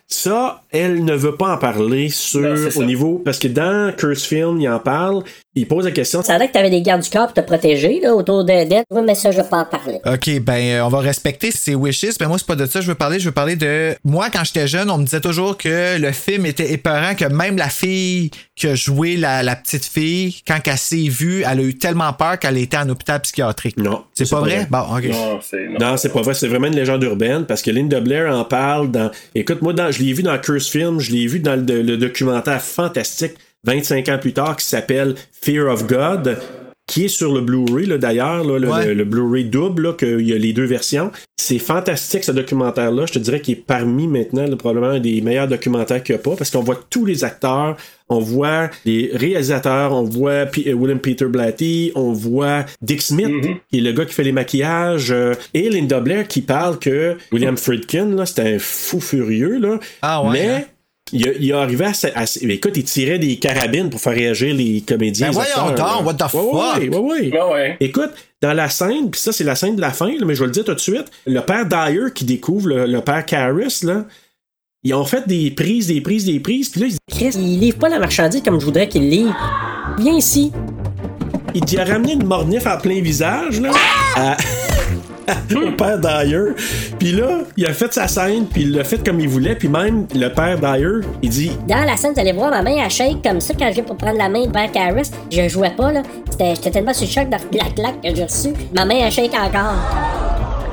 Ça, 0.07 0.61
elle 0.71 1.05
ne 1.05 1.15
veut 1.15 1.35
pas 1.35 1.53
en 1.53 1.57
parler 1.57 2.09
sur 2.09 2.41
Non, 2.41 2.69
au 2.75 2.83
niveau. 2.83 3.21
Parce 3.23 3.39
que 3.39 3.47
dans 3.47 3.93
Curse 3.95 4.23
Film, 4.25 4.59
il 4.59 4.67
en 4.67 4.77
parle. 4.79 5.23
Il 5.53 5.67
pose 5.67 5.83
la 5.83 5.91
question. 5.91 6.21
Ça 6.23 6.35
a 6.35 6.37
l'air 6.37 6.47
que 6.47 6.53
t'avais 6.53 6.69
des 6.69 6.81
gardes 6.81 7.01
du 7.01 7.09
corps 7.09 7.25
pour 7.25 7.33
te 7.33 7.41
protéger, 7.41 7.99
là, 8.01 8.15
autour 8.15 8.45
de- 8.45 8.63
d'elle. 8.63 8.83
Oui, 8.89 9.01
mais 9.05 9.15
ça, 9.15 9.31
je 9.31 9.37
vais 9.41 9.47
pas 9.49 9.57
en 9.59 9.65
parler. 9.65 9.99
OK, 10.05 10.39
ben, 10.39 10.53
euh, 10.79 10.85
on 10.85 10.87
va 10.87 10.99
respecter 10.99 11.51
ses 11.51 11.75
wishes. 11.75 12.17
Ben, 12.17 12.29
moi, 12.29 12.37
c'est 12.37 12.47
pas 12.47 12.55
de 12.55 12.65
ça 12.65 12.79
que 12.79 12.85
je 12.85 12.89
veux 12.89 12.95
parler. 12.95 13.19
Je 13.19 13.25
veux 13.25 13.33
parler 13.33 13.57
de. 13.57 13.93
Moi, 14.05 14.29
quand 14.31 14.45
j'étais 14.45 14.65
jeune, 14.67 14.89
on 14.89 14.97
me 14.97 15.03
disait 15.03 15.19
toujours 15.19 15.57
que 15.57 15.97
le 15.99 16.11
film 16.13 16.45
était 16.45 16.71
épeurant, 16.71 17.15
que 17.15 17.25
même 17.25 17.57
la 17.57 17.67
fille 17.67 18.31
qui 18.55 18.67
a 18.67 18.75
joué 18.75 19.17
la, 19.17 19.43
la 19.43 19.57
petite 19.57 19.83
fille, 19.83 20.37
quand 20.47 20.59
elle 20.65 20.77
s'est 20.77 21.09
vue, 21.09 21.41
elle 21.45 21.59
a 21.59 21.63
eu 21.63 21.77
tellement 21.77 22.13
peur 22.13 22.39
qu'elle 22.39 22.57
était 22.57 22.77
en 22.77 22.87
hôpital 22.87 23.19
psychiatrique. 23.21 23.75
Non. 23.77 24.03
C'est 24.13 24.29
pas 24.29 24.39
vrai? 24.39 24.67
Bon, 24.69 24.79
OK. 24.95 25.03
Non, 25.09 25.39
c'est. 25.41 25.67
Non. 25.67 25.91
Non, 25.91 25.97
c'est 25.97 26.13
pas 26.13 26.21
vrai, 26.21 26.33
c'est 26.33 26.47
vraiment 26.47 26.67
une 26.67 26.75
légende 26.77 27.03
urbaine 27.03 27.45
parce 27.45 27.61
que 27.61 27.71
Linda 27.71 27.99
Blair 27.99 28.33
en 28.33 28.45
parle 28.45 28.89
dans. 28.89 29.11
Écoute, 29.35 29.61
moi, 29.61 29.73
dans... 29.73 29.91
je 29.91 30.01
l'ai 30.01 30.13
vu 30.13 30.23
dans 30.23 30.37
Curse 30.37 30.69
Film, 30.69 30.99
je 31.01 31.11
l'ai 31.11 31.27
vu 31.27 31.39
dans 31.41 31.55
le, 31.55 31.81
le 31.81 31.97
documentaire 31.97 32.61
fantastique 32.61 33.33
25 33.65 34.09
ans 34.09 34.17
plus 34.19 34.33
tard 34.33 34.55
qui 34.57 34.65
s'appelle 34.65 35.15
Fear 35.41 35.67
of 35.71 35.85
God, 35.87 36.37
qui 36.87 37.05
est 37.05 37.09
sur 37.09 37.31
le 37.33 37.39
Blu-ray, 37.41 37.85
là, 37.85 37.97
d'ailleurs, 37.97 38.43
le, 38.43 38.67
Ouais. 38.67 38.87
le- 38.87 38.93
le 38.95 39.05
Blu-ray 39.05 39.45
double, 39.45 39.83
là, 39.83 39.93
qu'il 39.93 40.21
y 40.27 40.33
a 40.33 40.37
les 40.37 40.51
deux 40.51 40.65
versions. 40.65 41.11
C'est 41.39 41.59
fantastique 41.59 42.23
ce 42.25 42.33
documentaire-là. 42.33 43.05
Je 43.05 43.13
te 43.13 43.19
dirais 43.19 43.39
qu'il 43.39 43.53
est 43.53 43.63
parmi 43.65 44.07
maintenant 44.07 44.45
là, 44.45 44.55
probablement 44.57 44.93
un 44.95 44.99
des 44.99 45.21
meilleurs 45.21 45.47
documentaires 45.47 46.03
qu'il 46.03 46.15
n'y 46.15 46.19
a 46.19 46.23
pas 46.23 46.35
parce 46.35 46.49
qu'on 46.51 46.63
voit 46.63 46.79
tous 46.89 47.05
les 47.05 47.23
acteurs, 47.23 47.77
on 48.09 48.19
voit 48.19 48.69
les 48.83 49.09
réalisateurs, 49.13 49.93
on 49.93 50.03
voit 50.03 50.47
P- 50.47 50.65
euh, 50.67 50.73
William 50.73 50.99
Peter 50.99 51.25
Blatty, 51.25 51.93
on 51.95 52.11
voit 52.11 52.65
Dick 52.81 53.01
Smith, 53.01 53.31
qui 53.71 53.77
est 53.77 53.81
le 53.81 53.93
gars 53.93 54.03
qui 54.05 54.13
fait 54.13 54.23
les 54.23 54.33
maquillages, 54.33 55.11
euh, 55.11 55.33
et 55.53 55.69
Linda 55.69 56.01
Blair 56.01 56.27
qui 56.27 56.41
parle 56.41 56.77
que 56.77 57.15
William 57.31 57.55
Friedkin, 57.55 58.07
là, 58.15 58.25
c'était 58.25 58.55
un 58.55 58.59
fou 58.59 58.99
furieux, 58.99 59.59
là. 59.59 59.79
Ah 60.01 60.23
ouais, 60.23 60.31
Mais. 60.33 60.49
hein? 60.49 60.61
Il, 61.13 61.27
a, 61.27 61.31
il 61.39 61.51
a 61.51 61.59
arrivé 61.61 61.85
à, 61.85 61.91
à- 62.21 62.25
Écoute, 62.41 62.71
il 62.77 62.83
tirait 62.85 63.19
des 63.19 63.35
carabines 63.37 63.89
pour 63.89 63.99
faire 63.99 64.13
réagir 64.13 64.55
les 64.55 64.81
comédiens. 64.81 65.27
Ben 65.27 65.33
voyons 65.33 65.75
donc, 65.75 66.05
what 66.05 66.13
the 66.13 66.33
Ouais, 66.33 66.39
ouais, 66.41 66.51
fuck? 66.51 66.79
ouais, 66.79 66.97
ouais. 66.97 67.31
Ah 67.37 67.49
ouais. 67.51 67.77
Écoute, 67.81 68.11
dans 68.41 68.53
la 68.53 68.69
scène, 68.69 69.11
puis 69.11 69.19
ça, 69.19 69.33
c'est 69.33 69.43
la 69.43 69.55
scène 69.55 69.75
de 69.75 69.81
la 69.81 69.91
fin, 69.91 70.07
là, 70.07 70.25
mais 70.25 70.35
je 70.35 70.39
vais 70.39 70.45
le 70.45 70.53
dire 70.53 70.63
tout 70.63 70.73
de 70.73 70.79
suite, 70.79 71.05
le 71.25 71.41
père 71.41 71.65
Dyer 71.65 72.13
qui 72.15 72.23
découvre 72.23 72.69
le, 72.69 72.85
le 72.85 73.01
père 73.01 73.25
Carris, 73.25 73.79
là, 73.83 74.05
ils 74.83 74.93
ont 74.93 75.03
fait 75.03 75.27
des 75.27 75.51
prises, 75.51 75.87
des 75.87 75.99
prises, 75.99 76.25
des 76.25 76.39
prises, 76.39 76.69
puis 76.69 76.81
là, 76.81 76.87
ils- 76.87 76.97
Chris, 77.13 77.31
il 77.35 77.59
livre 77.59 77.77
pas 77.77 77.89
la 77.89 77.99
marchandise 77.99 78.41
comme 78.41 78.59
je 78.61 78.65
voudrais 78.65 78.87
qu'il 78.87 79.09
livre. 79.09 79.35
Viens 79.99 80.15
ici. 80.15 80.51
il 81.53 81.61
t'y 81.65 81.77
a 81.77 81.83
ramené 81.83 82.13
une 82.13 82.23
mornif 82.25 82.65
en 82.65 82.77
plein 82.77 83.01
visage, 83.01 83.59
là, 83.59 83.71
à- 84.15 84.37
au 85.55 85.71
père 85.71 85.99
Dyer. 85.99 86.53
Puis 86.99 87.11
là, 87.11 87.39
il 87.57 87.65
a 87.65 87.73
fait 87.73 87.93
sa 87.93 88.07
scène, 88.07 88.45
puis 88.51 88.63
il 88.63 88.71
l'a 88.73 88.83
fait 88.83 89.03
comme 89.05 89.19
il 89.19 89.29
voulait, 89.29 89.55
puis 89.55 89.67
même 89.67 90.07
le 90.13 90.27
père 90.29 90.57
Dyer, 90.59 91.07
il 91.21 91.29
dit 91.29 91.51
Dans 91.67 91.83
la 91.85 91.95
scène, 91.97 92.13
t'allais 92.13 92.33
voir 92.33 92.49
ma 92.51 92.61
main 92.61 92.77
à 92.83 92.89
shake 92.89 93.21
comme 93.23 93.39
ça 93.39 93.53
quand 93.57 93.71
j'ai 93.73 93.81
pour 93.83 93.97
prendre 93.97 94.17
la 94.17 94.29
main 94.29 94.45
de 94.45 94.51
Père 94.51 94.71
Carris. 94.71 95.09
Je 95.31 95.47
jouais 95.47 95.71
pas, 95.71 95.91
là. 95.91 96.01
C'était- 96.29 96.55
J'étais 96.55 96.71
tellement 96.71 96.93
sur 96.93 97.05
le 97.07 97.11
choc 97.11 97.29
de 97.51 97.57
la 97.57 97.69
claque 97.69 98.01
que 98.03 98.15
j'ai 98.15 98.23
reçu. 98.23 98.49
Ma 98.75 98.85
main 98.85 99.05
à 99.05 99.09
shake 99.09 99.33
encore. 99.33 99.75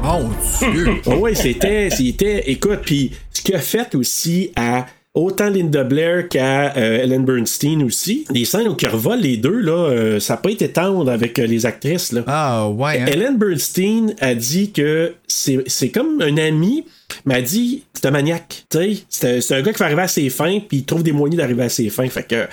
Mon 0.02 0.28
Dieu! 0.72 1.00
Oh 1.06 1.10
ouais, 1.20 1.34
c'était, 1.34 1.90
c'était, 1.90 2.44
écoute, 2.50 2.80
puis 2.84 3.12
ce 3.32 3.42
qu'il 3.42 3.54
a 3.54 3.58
fait 3.58 3.94
aussi 3.94 4.50
à 4.56 4.86
autant 5.14 5.48
Linda 5.50 5.84
Blair 5.84 6.28
qu'à 6.28 6.76
euh, 6.76 7.02
Ellen 7.02 7.24
Bernstein 7.24 7.82
aussi, 7.82 8.24
les 8.30 8.44
scènes 8.44 8.68
où 8.68 8.76
ils 8.80 8.88
revolent 8.88 9.20
les 9.20 9.36
deux, 9.36 9.58
là, 9.58 9.72
euh, 9.72 10.20
ça 10.20 10.34
n'a 10.34 10.36
pas 10.38 10.50
été 10.50 10.68
tendre 10.68 11.10
avec 11.10 11.38
euh, 11.38 11.46
les 11.46 11.66
actrices, 11.66 12.12
là. 12.12 12.22
Ah 12.26 12.68
ouais, 12.68 13.00
hein? 13.00 13.06
Ellen 13.06 13.38
Bernstein 13.38 14.14
a 14.20 14.34
dit 14.34 14.70
que 14.70 15.14
c'est, 15.26 15.62
c'est 15.66 15.90
comme 15.90 16.20
un 16.22 16.36
ami, 16.36 16.84
mais 17.24 17.36
a 17.36 17.42
dit 17.42 17.84
c'est 17.94 18.06
un 18.06 18.10
maniaque. 18.10 18.64
C'est 18.70 19.36
un, 19.36 19.40
c'est 19.40 19.54
un 19.54 19.62
gars 19.62 19.72
qui 19.72 19.78
va 19.78 19.86
arriver 19.86 20.02
à 20.02 20.08
ses 20.08 20.28
fins, 20.30 20.60
puis 20.60 20.78
il 20.78 20.84
trouve 20.84 21.02
des 21.02 21.12
moyens 21.12 21.38
d'arriver 21.38 21.64
à 21.64 21.68
ses 21.68 21.88
fins. 21.90 22.08
Fait 22.08 22.26
que 22.26 22.46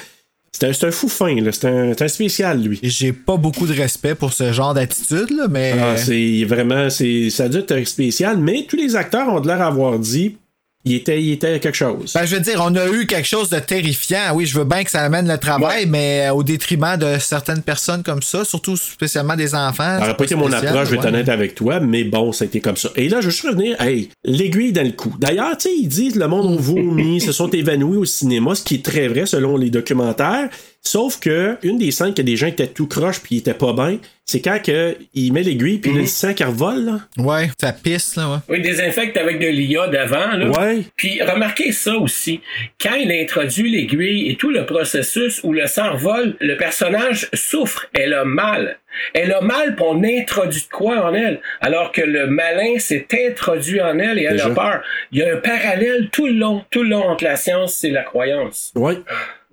c'est 0.51 0.68
un, 0.68 0.74
c'est 0.74 0.88
un 0.88 0.91
fou 0.91 1.10
fin, 1.10 1.36
là. 1.36 1.51
C'est 1.51 1.68
un, 1.68 1.93
c'est 1.95 2.06
un 2.06 2.08
spécial, 2.08 2.62
lui. 2.64 2.80
J'ai 2.82 3.12
pas 3.12 3.36
beaucoup 3.36 3.68
de 3.68 3.74
respect 3.74 4.16
pour 4.16 4.32
ce 4.32 4.53
genre 4.53 4.74
d'attitude, 4.74 5.30
là, 5.32 5.47
mais. 5.49 5.76
Ah, 5.80 5.97
c'est 5.97 6.45
vraiment, 6.45 6.89
c'est, 6.89 7.30
ça 7.30 7.43
a 7.43 7.49
dû 7.49 7.58
être 7.58 7.84
spécial, 7.86 8.38
mais 8.38 8.66
tous 8.68 8.78
les 8.78 8.95
acteurs 8.95 9.28
ont 9.28 9.41
de 9.41 9.47
l'air 9.47 9.62
avoir 9.62 9.99
dit 9.99 10.38
il 10.86 10.94
était, 10.94 11.22
il 11.22 11.32
était 11.32 11.60
quelque 11.60 11.76
chose. 11.76 12.14
Ben, 12.14 12.26
je 12.26 12.36
veux 12.36 12.42
dire, 12.42 12.62
on 12.64 12.76
a 12.76 12.88
eu 12.88 13.08
quelque 13.08 13.28
chose 13.28 13.50
de 13.50 13.58
terrifiant. 13.58 14.36
Oui, 14.36 14.46
je 14.46 14.58
veux 14.58 14.66
bien 14.66 14.84
que 14.84 14.92
ça 14.92 15.02
amène 15.02 15.28
le 15.28 15.38
travail, 15.40 15.88
mais 15.88 16.30
au 16.30 16.44
détriment 16.44 16.96
de 16.96 17.18
certaines 17.20 17.64
personnes 17.64 18.04
comme 18.04 18.22
ça, 18.22 18.46
surtout 18.46 18.78
spécialement 18.78 19.36
des 19.36 19.56
enfants. 19.56 19.84
Ça 19.84 20.00
n'aurait 20.00 20.18
pas 20.18 20.24
été 20.26 20.36
mon 20.36 20.52
approche, 20.52 20.86
je 20.86 20.92
vais 20.92 20.98
être 20.98 21.06
honnête 21.06 21.30
avec 21.30 21.56
toi, 21.56 21.80
mais 21.80 22.04
bon, 22.04 22.32
ça 22.32 22.44
a 22.44 22.48
été 22.48 22.62
comme 22.62 22.78
ça. 22.78 22.90
Et 22.96 23.10
là, 23.10 23.20
je 23.20 23.26
veux 23.26 23.32
juste 23.32 23.48
revenir, 23.48 23.82
hey, 23.82 24.10
l'aiguille 24.24 24.74
dans 24.74 24.86
le 24.86 24.92
cou. 24.92 25.16
D'ailleurs, 25.20 25.58
tu 25.58 25.70
sais, 25.70 25.76
ils 25.76 25.88
disent 25.88 26.16
le 26.16 26.28
monde 26.28 26.46
ont 26.46 26.56
vomi, 26.56 27.20
se 27.26 27.32
sont 27.32 27.50
évanouis 27.50 27.98
au 27.98 28.06
cinéma, 28.06 28.54
ce 28.54 28.64
qui 28.64 28.76
est 28.76 28.86
très 28.86 29.08
vrai 29.08 29.26
selon 29.26 29.58
les 29.58 29.72
documentaires. 29.72 30.50
Sauf 30.88 31.20
que 31.20 31.58
une 31.64 31.80
des 31.80 31.90
scènes 31.90 32.14
que 32.14 32.22
des 32.22 32.36
gens 32.36 32.46
étaient 32.48 32.68
tout 32.68 32.88
croche 32.88 33.20
puis 33.20 33.36
ils 33.36 33.40
étaient 33.40 33.56
pas 33.56 33.74
bien, 33.74 33.98
c'est 34.24 34.40
quand 34.40 34.60
que 34.64 34.96
il 35.16 35.34
met 35.34 35.42
l'aiguille 35.42 35.80
puis 35.80 35.92
le 35.92 36.06
sang 36.06 36.34
qui 36.36 36.44
revole. 36.44 36.86
Là. 36.86 37.00
Ouais, 37.18 37.50
ça 37.60 37.74
pisse, 37.74 38.16
là, 38.16 38.30
ouais. 38.30 38.38
Oui, 38.50 38.58
il 38.60 38.64
désinfecte 38.64 39.18
avec 39.18 39.40
de 39.40 39.48
l'IA 39.48 39.88
d'avant. 39.88 40.34
Là. 40.34 40.48
Ouais. 40.50 40.82
Puis 40.96 41.22
remarquez 41.24 41.72
ça 41.72 41.96
aussi. 41.96 42.40
Quand 42.80 42.94
il 42.96 43.12
introduit 43.12 43.70
l'aiguille 43.70 44.30
et 44.30 44.36
tout 44.36 44.52
le 44.52 44.66
processus 44.68 45.42
où 45.44 45.54
le 45.54 45.66
sang 45.66 45.94
revole, 45.94 46.36
le 46.40 46.56
personnage 46.56 47.30
souffre. 47.34 47.88
Elle 47.94 48.14
a 48.14 48.24
mal. 48.24 48.78
Elle 49.14 49.34
a 49.34 49.42
mal 49.42 49.76
pour 49.76 49.90
on 49.90 50.04
introduit 50.04 50.62
de 50.62 50.68
quoi 50.76 51.04
en 51.06 51.14
elle? 51.14 51.42
Alors 51.62 51.92
que 51.92 52.02
le 52.02 52.28
malin 52.28 52.78
s'est 52.80 53.08
introduit 53.28 53.82
en 53.82 54.00
elle 54.00 54.20
et 54.20 54.24
elle 54.24 54.34
Déjà. 54.38 54.48
a 54.48 54.52
peur. 54.52 54.84
Il 55.12 55.20
y 55.20 55.24
a 55.24 55.34
un 55.34 55.38
parallèle 55.38 56.10
tout 56.12 56.28
le 56.28 56.34
long, 56.34 56.64
tout 56.70 56.84
le 56.84 56.90
long 56.90 57.04
entre 57.04 57.24
la 57.24 57.36
science 57.36 57.84
et 57.84 57.90
la 57.90 58.04
croyance. 58.04 58.72
Ouais. 58.76 58.96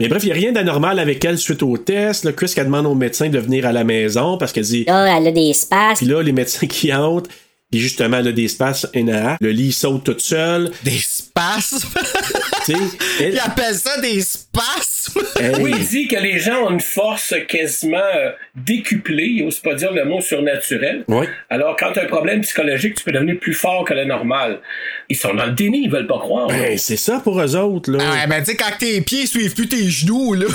Mais 0.02 0.08
bref, 0.08 0.24
il 0.24 0.26
n'y 0.26 0.32
a 0.32 0.34
rien 0.34 0.50
d'anormal 0.50 0.98
avec 0.98 1.24
elle 1.24 1.38
suite 1.38 1.62
au 1.62 1.78
test. 1.78 2.24
Là, 2.24 2.32
Chris 2.32 2.48
qui 2.48 2.60
demande 2.60 2.86
au 2.86 2.94
médecin 2.96 3.28
de 3.28 3.38
venir 3.38 3.66
à 3.66 3.72
la 3.72 3.84
maison? 3.84 4.36
Parce 4.36 4.52
qu'elle 4.52 4.64
dit. 4.64 4.82
Là, 4.84 5.16
elle 5.16 5.28
a 5.28 5.30
des 5.30 5.52
spasmes. 5.52 6.04
Puis 6.04 6.12
là, 6.12 6.20
les 6.22 6.32
médecins 6.32 6.66
qui 6.66 6.92
entrent, 6.92 7.30
puis 7.70 7.78
justement, 7.78 8.16
elle 8.18 8.26
a 8.26 8.32
des 8.32 8.48
NAA. 8.96 9.36
Le 9.40 9.50
lit 9.52 9.70
saute 9.70 10.02
toute 10.02 10.20
seule. 10.20 10.72
Des 10.82 10.98
spasmes? 10.98 11.88
Elle- 12.68 13.34
Il 13.34 13.38
appelle 13.40 13.74
ça 13.74 14.00
des 14.00 14.20
spasmes. 14.20 15.20
Oui, 15.60 15.72
il 15.76 15.84
dit 15.86 16.06
que 16.06 16.16
les 16.16 16.38
gens 16.38 16.66
ont 16.66 16.70
une 16.70 16.80
force 16.80 17.34
quasiment 17.48 17.96
euh, 18.14 18.30
décuplée, 18.54 19.26
il 19.26 19.44
n'ose 19.44 19.58
pas 19.58 19.74
dire 19.74 19.92
le 19.92 20.04
mot 20.04 20.20
surnaturel. 20.20 21.04
Ouais. 21.08 21.28
Alors, 21.50 21.76
quand 21.76 21.92
tu 21.92 21.98
as 21.98 22.04
un 22.04 22.06
problème 22.06 22.40
psychologique, 22.42 22.94
tu 22.94 23.02
peux 23.04 23.10
devenir 23.10 23.38
plus 23.40 23.52
fort 23.54 23.84
que 23.84 23.92
le 23.94 24.04
normal. 24.04 24.60
Ils 25.08 25.16
sont 25.16 25.34
dans 25.34 25.46
le 25.46 25.52
déni, 25.52 25.84
ils 25.86 25.90
veulent 25.90 26.06
pas 26.06 26.18
croire. 26.20 26.46
Ben, 26.46 26.78
c'est 26.78 26.96
ça 26.96 27.18
pour 27.18 27.40
eux 27.40 27.56
autres, 27.56 27.90
là. 27.90 27.98
Ah 28.22 28.26
ben, 28.28 28.38
tu 28.44 28.52
sais, 28.52 28.56
quand 28.56 28.70
tes 28.78 29.00
pieds 29.00 29.26
suivent 29.26 29.54
plus 29.54 29.66
tes 29.68 29.88
genoux, 29.90 30.34
là. 30.34 30.46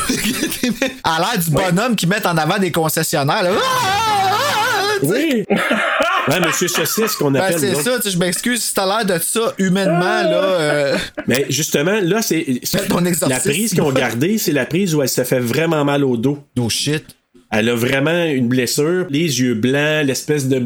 à 1.04 1.20
l'air 1.20 1.44
du 1.44 1.52
bonhomme 1.52 1.96
qui 1.98 2.08
met 2.08 2.26
en 2.26 2.38
avant 2.38 2.58
des 2.58 2.72
concessionnaires, 2.72 3.44
là. 3.44 3.50
Ah, 3.54 3.82
ah, 3.84 4.38
ah. 4.40 4.98
Oui. 5.04 5.44
ouais, 6.30 6.40
monsieur 6.40 6.68
Saucisse 6.68 7.16
qu'on 7.16 7.32
Ben, 7.32 7.42
appelle. 7.42 7.60
c'est 7.60 7.72
nous 7.72 7.88
autres. 7.88 8.04
ça, 8.04 8.10
je 8.10 8.18
m'excuse 8.18 8.64
si 8.64 8.74
t'as 8.74 8.86
l'air 8.86 9.06
de 9.06 9.22
ça 9.24 9.54
humainement, 9.58 10.00
là. 10.00 10.44
euh, 10.44 10.98
Mais 11.28 11.46
justement, 11.50 12.00
là, 12.02 12.22
c'est. 12.22 12.46
La 13.28 13.40
prise 13.40 13.72
qu'ils 13.72 13.82
ont 13.82 13.92
gardée, 13.92 14.38
c'est 14.38 14.52
la 14.52 14.66
prise 14.66 14.94
où 14.96 15.02
elle 15.02 15.10
se 15.10 15.24
fait 15.24 15.40
vraiment 15.40 15.84
mal 15.86 16.04
au 16.04 16.18
dos. 16.18 16.40
No 16.56 16.70
shit. 16.70 17.04
Elle 17.52 17.70
a 17.70 17.76
vraiment 17.76 18.26
une 18.26 18.48
blessure, 18.50 19.06
les 19.10 19.40
yeux 19.42 19.54
blancs, 19.54 20.06
l'espèce 20.06 20.48
de 20.50 20.62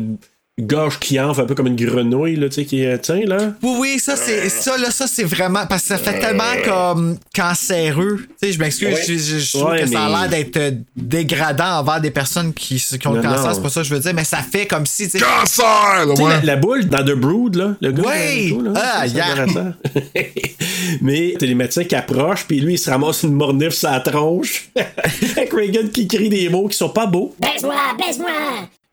gorge 0.59 0.99
qui 0.99 1.19
enfle 1.19 1.41
un 1.41 1.45
peu 1.45 1.55
comme 1.55 1.67
une 1.67 1.75
grenouille, 1.75 2.35
là, 2.35 2.47
tu 2.49 2.55
sais, 2.55 2.65
qui 2.65 2.83
est. 2.83 2.99
Tiens, 2.99 3.21
là. 3.25 3.53
Oui, 3.63 3.75
oui, 3.79 3.99
ça, 3.99 4.15
c'est 4.15 4.49
ça, 4.49 4.77
là, 4.77 4.91
ça, 4.91 5.07
c'est 5.07 5.23
vraiment. 5.23 5.65
Parce 5.65 5.83
que 5.83 5.87
ça 5.89 5.97
fait 5.97 6.19
tellement 6.19 6.43
comme 6.65 7.17
cancéreux. 7.35 8.19
Tu 8.41 8.47
sais, 8.47 8.51
je 8.53 8.59
m'excuse, 8.59 8.89
Oui. 8.89 9.01
je, 9.07 9.13
je- 9.17 9.39
je 9.39 9.51
trouve 9.57 9.71
Ouais, 9.71 9.81
que 9.83 9.87
ça 9.87 10.05
a 10.05 10.09
l'air 10.09 10.29
d'être 10.29 10.57
euh, 10.57 10.71
dégradant 10.95 11.79
envers 11.79 12.01
des 12.01 12.11
personnes 12.11 12.53
qui, 12.53 12.75
qui 12.75 13.07
ont 13.07 13.13
le 13.13 13.21
cancer, 13.21 13.55
c'est 13.55 13.61
pas 13.61 13.69
ça 13.69 13.81
que 13.81 13.87
je 13.87 13.93
veux 13.93 13.99
dire, 14.01 14.13
mais 14.13 14.23
ça 14.25 14.37
fait 14.39 14.67
comme 14.67 14.85
si, 14.85 15.09
tu 15.09 15.17
sais. 15.17 15.25
Cancer, 15.25 16.05
ouais. 16.07 16.29
la, 16.29 16.41
la 16.41 16.55
boule 16.57 16.85
dans 16.85 17.03
The 17.03 17.15
Brood, 17.15 17.55
là, 17.55 17.75
le 17.81 17.91
gars. 17.91 18.03
Ouais! 18.03 18.43
là, 18.43 18.49
tout, 18.49 18.61
là, 18.61 18.71
Ah, 18.75 19.03
c'est 19.07 19.15
yeah. 19.15 19.45
Mais 21.01 21.33
t'as 21.39 21.45
les 21.45 21.55
médecins 21.55 21.83
qui 21.83 21.95
approchent, 21.95 22.45
puis 22.47 22.59
lui, 22.59 22.73
il 22.73 22.77
se 22.77 22.89
ramasse 22.89 23.23
une 23.23 23.33
mornif 23.33 23.69
sur 23.73 23.89
la 23.89 23.99
tronche. 23.99 24.69
Avec 25.37 25.53
Reagan 25.53 25.87
qui 25.93 26.07
crie 26.07 26.29
des 26.29 26.49
mots 26.49 26.67
qui 26.67 26.77
sont 26.77 26.89
pas 26.89 27.05
beaux. 27.05 27.33
Baise-moi, 27.39 27.75
baise-moi! 27.97 28.29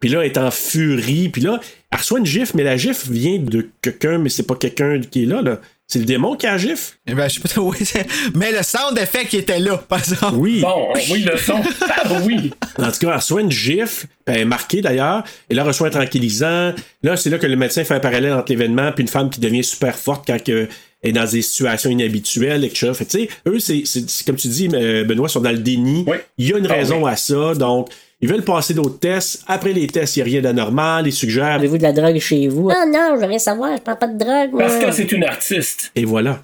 Puis 0.00 0.08
là, 0.10 0.20
elle 0.20 0.26
est 0.30 0.38
en 0.38 0.50
furie. 0.50 1.28
Puis 1.28 1.42
là, 1.42 1.60
elle 1.90 1.98
reçoit 1.98 2.18
une 2.18 2.26
gifle, 2.26 2.52
mais 2.56 2.62
la 2.64 2.76
gifle 2.76 3.10
vient 3.12 3.38
de 3.38 3.68
quelqu'un, 3.82 4.18
mais 4.18 4.28
c'est 4.28 4.44
pas 4.46 4.54
quelqu'un 4.54 5.00
qui 5.00 5.22
est 5.24 5.26
là, 5.26 5.42
là. 5.42 5.60
C'est 5.90 6.00
le 6.00 6.04
démon 6.04 6.36
qui 6.36 6.46
a 6.46 6.52
la 6.52 6.58
gifle? 6.58 6.96
Eh 7.06 7.14
Ben, 7.14 7.28
je 7.30 7.40
sais 7.40 7.54
pas 7.54 7.60
oui, 7.62 7.78
c'est- 7.82 8.06
mais 8.34 8.52
le 8.52 8.62
sound 8.62 8.98
effect 8.98 9.30
qui 9.30 9.38
était 9.38 9.58
là, 9.58 9.78
par 9.78 9.98
exemple. 10.00 10.34
Oui. 10.36 10.60
Bon, 10.60 10.88
oui, 11.10 11.22
le 11.22 11.36
son. 11.38 11.62
Ah, 11.88 12.02
oui. 12.24 12.52
En 12.78 12.92
tout 12.92 12.98
cas, 13.00 13.08
elle 13.08 13.14
reçoit 13.16 13.40
une 13.40 13.50
gifle, 13.50 14.06
puis 14.24 14.34
elle 14.34 14.40
est 14.42 14.44
marquée 14.44 14.82
d'ailleurs, 14.82 15.24
et 15.48 15.54
là, 15.54 15.62
elle 15.62 15.68
reçoit 15.68 15.88
un 15.88 15.90
tranquillisant. 15.90 16.74
Là, 17.02 17.16
c'est 17.16 17.30
là 17.30 17.38
que 17.38 17.46
le 17.46 17.56
médecin 17.56 17.82
fait 17.84 17.94
un 17.94 18.00
parallèle 18.00 18.34
entre 18.34 18.52
l'événement 18.52 18.92
puis 18.92 19.02
une 19.02 19.08
femme 19.08 19.30
qui 19.30 19.40
devient 19.40 19.64
super 19.64 19.96
forte 19.96 20.26
quand 20.26 20.38
elle 20.46 20.68
est 21.02 21.12
dans 21.12 21.24
des 21.28 21.40
situations 21.42 21.88
inhabituelles, 21.90 22.64
etc. 22.64 22.92
Fait 22.94 23.04
que, 23.06 23.10
tu 23.10 23.18
sais, 23.20 23.28
eux, 23.48 23.58
c'est, 23.58 23.82
c'est- 23.86 24.08
c'est 24.10 24.26
comme 24.26 24.36
tu 24.36 24.48
dis, 24.48 24.68
euh, 24.74 25.04
Benoît, 25.04 25.28
sont 25.30 25.40
dans 25.40 25.50
le 25.52 25.58
déni. 25.58 26.04
Oui. 26.06 26.18
Il 26.36 26.48
y 26.48 26.52
a 26.54 26.58
une 26.58 26.66
Ah, 26.66 26.74
raison 26.74 27.04
oui. 27.04 27.10
à 27.10 27.16
ça, 27.16 27.54
donc 27.54 27.88
ils 28.20 28.28
veulent 28.28 28.42
passer 28.42 28.74
d'autres 28.74 28.98
tests. 28.98 29.42
Après 29.46 29.72
les 29.72 29.86
tests, 29.86 30.16
il 30.16 30.20
n'y 30.20 30.22
a 30.22 30.32
rien 30.32 30.40
d'anormal, 30.42 31.06
ils 31.06 31.12
suggèrent, 31.12 31.52
Avez-vous 31.52 31.78
de 31.78 31.82
la 31.84 31.92
drogue 31.92 32.18
chez 32.18 32.48
vous? 32.48 32.68
Non, 32.68 32.84
non, 32.92 33.10
je 33.14 33.20
veux 33.20 33.26
rien 33.26 33.38
savoir, 33.38 33.76
je 33.76 33.82
prends 33.82 33.96
pas 33.96 34.08
de 34.08 34.18
drogue, 34.18 34.50
moi. 34.52 34.62
Parce 34.62 34.76
que 34.78 34.90
c'est 34.92 35.12
une 35.12 35.24
artiste. 35.24 35.90
et 35.94 36.04
voilà. 36.04 36.42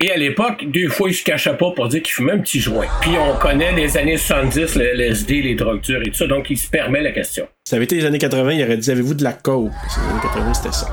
Et 0.00 0.12
à 0.12 0.16
l'époque, 0.16 0.64
deux 0.72 0.88
fois, 0.88 1.08
il 1.10 1.14
se 1.14 1.24
cachait 1.24 1.56
pas 1.56 1.70
pour 1.72 1.88
dire 1.88 2.00
qu'il 2.02 2.12
fumait 2.12 2.32
un 2.32 2.38
petit 2.38 2.60
joint. 2.60 2.86
Puis 3.00 3.12
on 3.18 3.36
connaît 3.38 3.72
les 3.72 3.96
années 3.96 4.16
70, 4.16 4.76
le 4.76 4.84
LSD, 4.94 5.42
les 5.42 5.54
drogues 5.56 5.80
dures 5.80 6.00
et 6.02 6.10
tout 6.10 6.14
ça, 6.14 6.26
donc 6.28 6.48
il 6.50 6.56
se 6.56 6.68
permet 6.68 7.02
la 7.02 7.10
question. 7.10 7.48
Ça 7.64 7.74
avait 7.76 7.84
été 7.86 7.96
les 7.96 8.04
années 8.04 8.18
80, 8.18 8.52
il 8.52 8.62
aurait 8.64 8.76
dit 8.76 8.90
Avez-vous 8.90 9.14
de 9.14 9.24
la 9.24 9.32
coke? 9.32 9.70
Parce 9.72 9.96
que 9.96 10.00
les 10.02 10.10
années 10.10 10.20
80, 10.22 10.54
c'était 10.54 10.72
ça. 10.72 10.86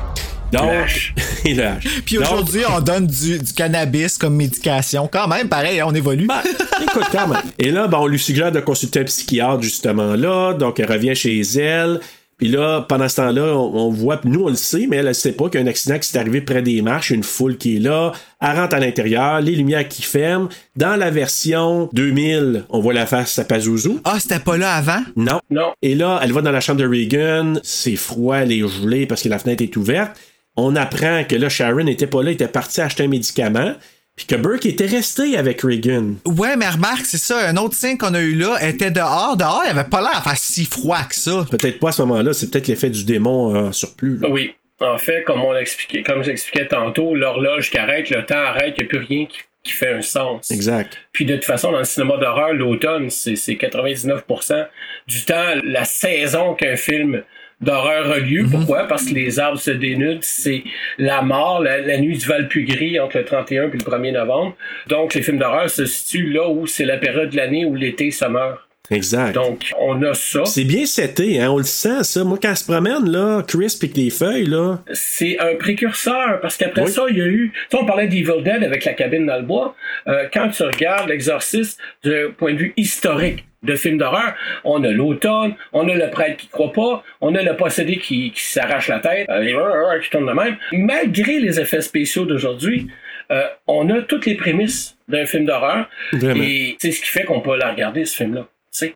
Donc, 0.54 0.72
le 0.72 0.78
hash. 0.78 1.14
Puis 2.06 2.18
aujourd'hui, 2.18 2.62
on 2.70 2.80
donne 2.80 3.08
du, 3.08 3.40
du 3.40 3.54
cannabis 3.54 4.18
comme 4.18 4.36
médication. 4.36 5.10
Quand 5.12 5.28
même, 5.28 5.50
pareil, 5.50 5.82
on 5.84 5.94
évolue. 5.94 6.28
Ben, 6.28 6.42
écoute, 6.82 7.08
quand 7.12 7.28
même. 7.28 7.42
Et 7.60 7.72
là, 7.72 7.88
ben, 7.88 7.98
on 8.00 8.08
lui 8.08 8.20
suggère 8.20 8.52
de 8.52 8.60
consulter 8.60 9.02
un 9.02 9.06
psychiatre, 9.06 9.62
justement, 9.62 10.16
là. 10.16 10.54
Donc, 10.54 10.80
elle 10.80 10.92
revient 10.92 11.16
chez 11.16 11.42
elle. 11.42 12.00
Puis 12.38 12.48
là, 12.48 12.82
pendant 12.82 13.08
ce 13.08 13.18
temps-là, 13.18 13.56
on, 13.56 13.88
on 13.88 13.90
voit, 13.90 14.20
nous, 14.24 14.44
on 14.44 14.50
le 14.50 14.56
sait, 14.56 14.88
mais 14.90 14.98
elle 14.98 15.08
ne 15.08 15.14
sait 15.14 15.34
pas 15.34 15.50
qu'il 15.50 15.60
y 15.60 15.64
a 15.64 15.66
un 15.66 15.70
accident 15.70 15.98
qui 16.00 16.10
s'est 16.10 16.18
arrivé 16.18 16.42
près 16.42 16.62
des 16.62 16.82
marches, 16.82 17.12
une 17.12 17.24
foule 17.24 17.58
qui 17.58 17.78
est 17.78 17.80
là. 17.80 18.12
Elle 18.42 18.58
rentre 18.58 18.76
à 18.76 18.80
l'intérieur, 18.80 19.40
les 19.40 19.56
lumières 19.56 19.88
qui 19.88 20.02
ferment. 20.02 20.50
Dans 20.76 20.96
la 20.96 21.12
version 21.12 21.90
2000, 21.94 22.66
on 22.70 22.80
voit 22.82 22.94
la 22.94 23.06
face 23.06 23.38
à 23.40 23.46
Pazuzu. 23.46 24.00
Ah, 24.04 24.18
c'était 24.20 24.40
pas 24.40 24.58
là 24.58 24.74
avant? 24.74 25.04
Non. 25.16 25.40
Non. 25.52 25.74
Et 25.82 25.96
là, 25.96 26.20
elle 26.24 26.34
va 26.34 26.42
dans 26.42 26.52
la 26.52 26.60
chambre 26.60 26.82
de 26.82 26.88
Reagan. 26.88 27.54
C'est 27.64 27.96
froid, 27.96 28.38
elle 28.38 28.52
est 28.52 28.68
gelée 28.68 29.06
parce 29.06 29.22
que 29.22 29.30
la 29.30 29.40
fenêtre 29.40 29.64
est 29.64 29.78
ouverte. 29.78 30.18
On 30.56 30.76
apprend 30.76 31.24
que 31.24 31.36
là, 31.36 31.50
Sharon 31.50 31.84
n'était 31.84 32.08
pas 32.08 32.24
là, 32.24 32.32
il 32.32 32.36
était 32.36 32.48
parti 32.48 32.82
acheter 32.82 33.04
un 33.04 33.08
médicament. 33.08 33.76
Puis 34.16 34.28
que 34.28 34.36
Burke 34.36 34.68
était 34.68 34.86
resté 34.86 35.38
avec 35.38 35.62
Reagan. 35.64 36.14
Ouais, 36.26 36.56
mais 36.56 36.70
remarque, 36.70 37.06
c'est 37.06 37.18
ça, 37.18 37.50
un 37.50 37.58
autre 37.58 37.74
signe 37.74 37.98
qu'on 37.98 38.14
a 38.14 38.22
eu 38.22 38.36
là 38.36 38.58
était 38.62 38.92
dehors. 38.92 39.36
Dehors, 39.38 39.64
il 39.66 39.72
avait 39.72 39.90
pas 39.90 40.02
l'air 40.02 40.18
à 40.18 40.22
faire 40.22 40.38
si 40.38 40.66
froid 40.66 41.02
que 41.10 41.16
ça. 41.16 41.48
Peut-être 41.50 41.80
pas 41.80 41.90
à 41.90 41.92
ce 41.94 42.04
moment-là, 42.04 42.32
c'est 42.34 42.52
peut-être 42.52 42.68
l'effet 42.68 42.92
du 42.92 43.06
démon 43.06 43.56
en 43.56 43.72
surplus. 43.72 44.20
là. 44.20 44.30
Oui. 44.30 44.54
En 44.80 44.98
fait, 44.98 45.24
comme 45.24 45.42
on 45.42 45.54
l'expliquait, 45.54 46.04
comme 46.04 46.24
j'expliquais 46.24 46.68
tantôt, 46.68 47.16
l'horloge 47.16 47.72
qui 47.72 47.78
arrête, 47.78 48.10
le 48.10 48.24
temps 48.26 48.36
arrête, 48.36 48.76
il 48.78 48.84
n'y 48.84 48.86
a 48.86 48.90
plus 48.90 49.00
rien 49.00 49.26
qui, 49.26 49.40
qui 49.64 49.72
fait 49.72 49.94
un 49.94 50.02
sens. 50.02 50.52
Exact. 50.52 50.98
Puis 51.12 51.26
de 51.26 51.36
toute 51.36 51.46
façon, 51.46 51.72
dans 51.72 51.80
le 51.80 51.86
cinéma 51.86 52.18
d'horreur, 52.18 52.54
l'automne, 52.54 53.10
c'est 53.10 53.36
c'est 53.36 53.54
99% 53.54 54.68
du 55.08 55.26
temps, 55.26 55.56
la 55.64 55.86
saison 55.86 56.54
qu'un 56.54 56.76
film 56.76 57.24
d'horreur 57.64 58.12
a 58.12 58.20
lieu. 58.20 58.46
Pourquoi? 58.50 58.88
Parce 58.88 59.06
que 59.06 59.14
les 59.14 59.40
arbres 59.40 59.60
se 59.60 59.72
dénudent, 59.72 60.20
c'est 60.22 60.64
la 60.98 61.22
mort, 61.22 61.62
la, 61.62 61.80
la 61.82 61.98
nuit 61.98 62.18
du 62.18 62.26
Val-Plus-Gris 62.26 63.00
entre 63.00 63.18
le 63.18 63.26
31 63.26 63.64
et 63.64 63.72
le 63.72 63.78
1er 63.80 64.12
novembre. 64.14 64.56
Donc, 64.88 65.14
les 65.14 65.22
films 65.22 65.38
d'horreur 65.40 65.70
se 65.70 65.86
situent 65.86 66.32
là 66.32 66.50
où 66.50 66.68
c'est 66.68 66.86
la 66.86 66.98
période 66.98 67.30
de 67.30 67.38
l'année 67.38 67.66
où 67.66 67.76
l'été 67.76 68.12
se 68.12 68.26
meurt. 68.26 68.60
Exact. 68.92 69.34
Donc, 69.34 69.72
on 69.80 70.02
a 70.04 70.14
ça. 70.14 70.44
C'est 70.46 70.66
bien 70.66 70.86
seté, 70.86 71.40
hein, 71.42 71.50
on 71.52 71.58
le 71.58 71.64
sent, 71.64 72.04
ça. 72.04 72.24
Moi, 72.26 72.38
quand 72.42 72.50
elle 72.50 72.58
se 72.58 72.66
promène, 72.66 73.10
là, 73.10 73.42
Chris 73.48 73.78
pique 73.80 73.96
les 73.96 74.10
feuilles, 74.10 74.46
là. 74.46 74.84
c'est 74.92 75.40
un 75.40 75.56
précurseur 75.56 76.42
parce 76.42 76.58
qu'après 76.58 76.84
Oui. 76.84 76.92
ça, 76.92 77.04
il 77.10 77.18
y 77.18 77.22
a 77.22 77.26
eu. 77.26 77.54
Tu 77.70 77.78
on 77.78 77.86
parlait 77.86 78.08
d'Evil 78.08 78.44
Dead 78.44 78.62
avec 78.62 78.84
la 78.84 78.92
cabine 78.94 79.26
dans 79.26 79.38
le 79.38 79.44
bois. 79.44 79.74
Euh, 80.08 80.26
quand 80.34 80.50
tu 80.50 80.64
regardes 80.64 81.08
l'exorciste 81.08 81.80
du 82.04 82.12
point 82.38 82.54
de 82.54 82.58
vue 82.58 82.74
historique 82.76 83.46
de 83.64 83.76
films 83.76 83.98
d'horreur, 83.98 84.34
on 84.64 84.84
a 84.84 84.92
l'automne, 84.92 85.56
on 85.72 85.88
a 85.88 85.96
le 85.96 86.10
prêtre 86.10 86.38
qui 86.38 86.48
croit 86.48 86.72
pas, 86.72 87.04
on 87.22 87.34
a 87.36 87.42
le 87.42 87.56
possédé 87.56 87.98
qui, 87.98 88.32
qui 88.32 88.44
s'arrache 88.44 88.88
la 88.88 89.00
tête, 89.00 89.30
euh, 89.30 90.00
qui 90.00 90.10
tourne 90.10 90.28
de 90.28 90.34
même. 90.34 90.58
Malgré 90.74 91.40
les 91.40 91.60
effets 91.60 91.82
spéciaux 91.82 92.26
d'aujourd'hui, 92.26 92.88
euh, 93.32 93.44
on 93.68 93.90
a 93.90 94.02
toutes 94.02 94.26
les 94.26 94.36
prémices 94.36 94.98
d'un 95.08 95.26
film 95.26 95.46
d'horreur. 95.46 95.90
Et 96.14 96.76
c'est 96.80 96.92
ce 96.92 97.02
qui 97.02 97.08
fait 97.08 97.24
qu'on 97.24 97.42
peut 97.42 97.58
la 97.58 97.72
regarder, 97.72 98.06
ce 98.06 98.18
film-là. 98.18 98.48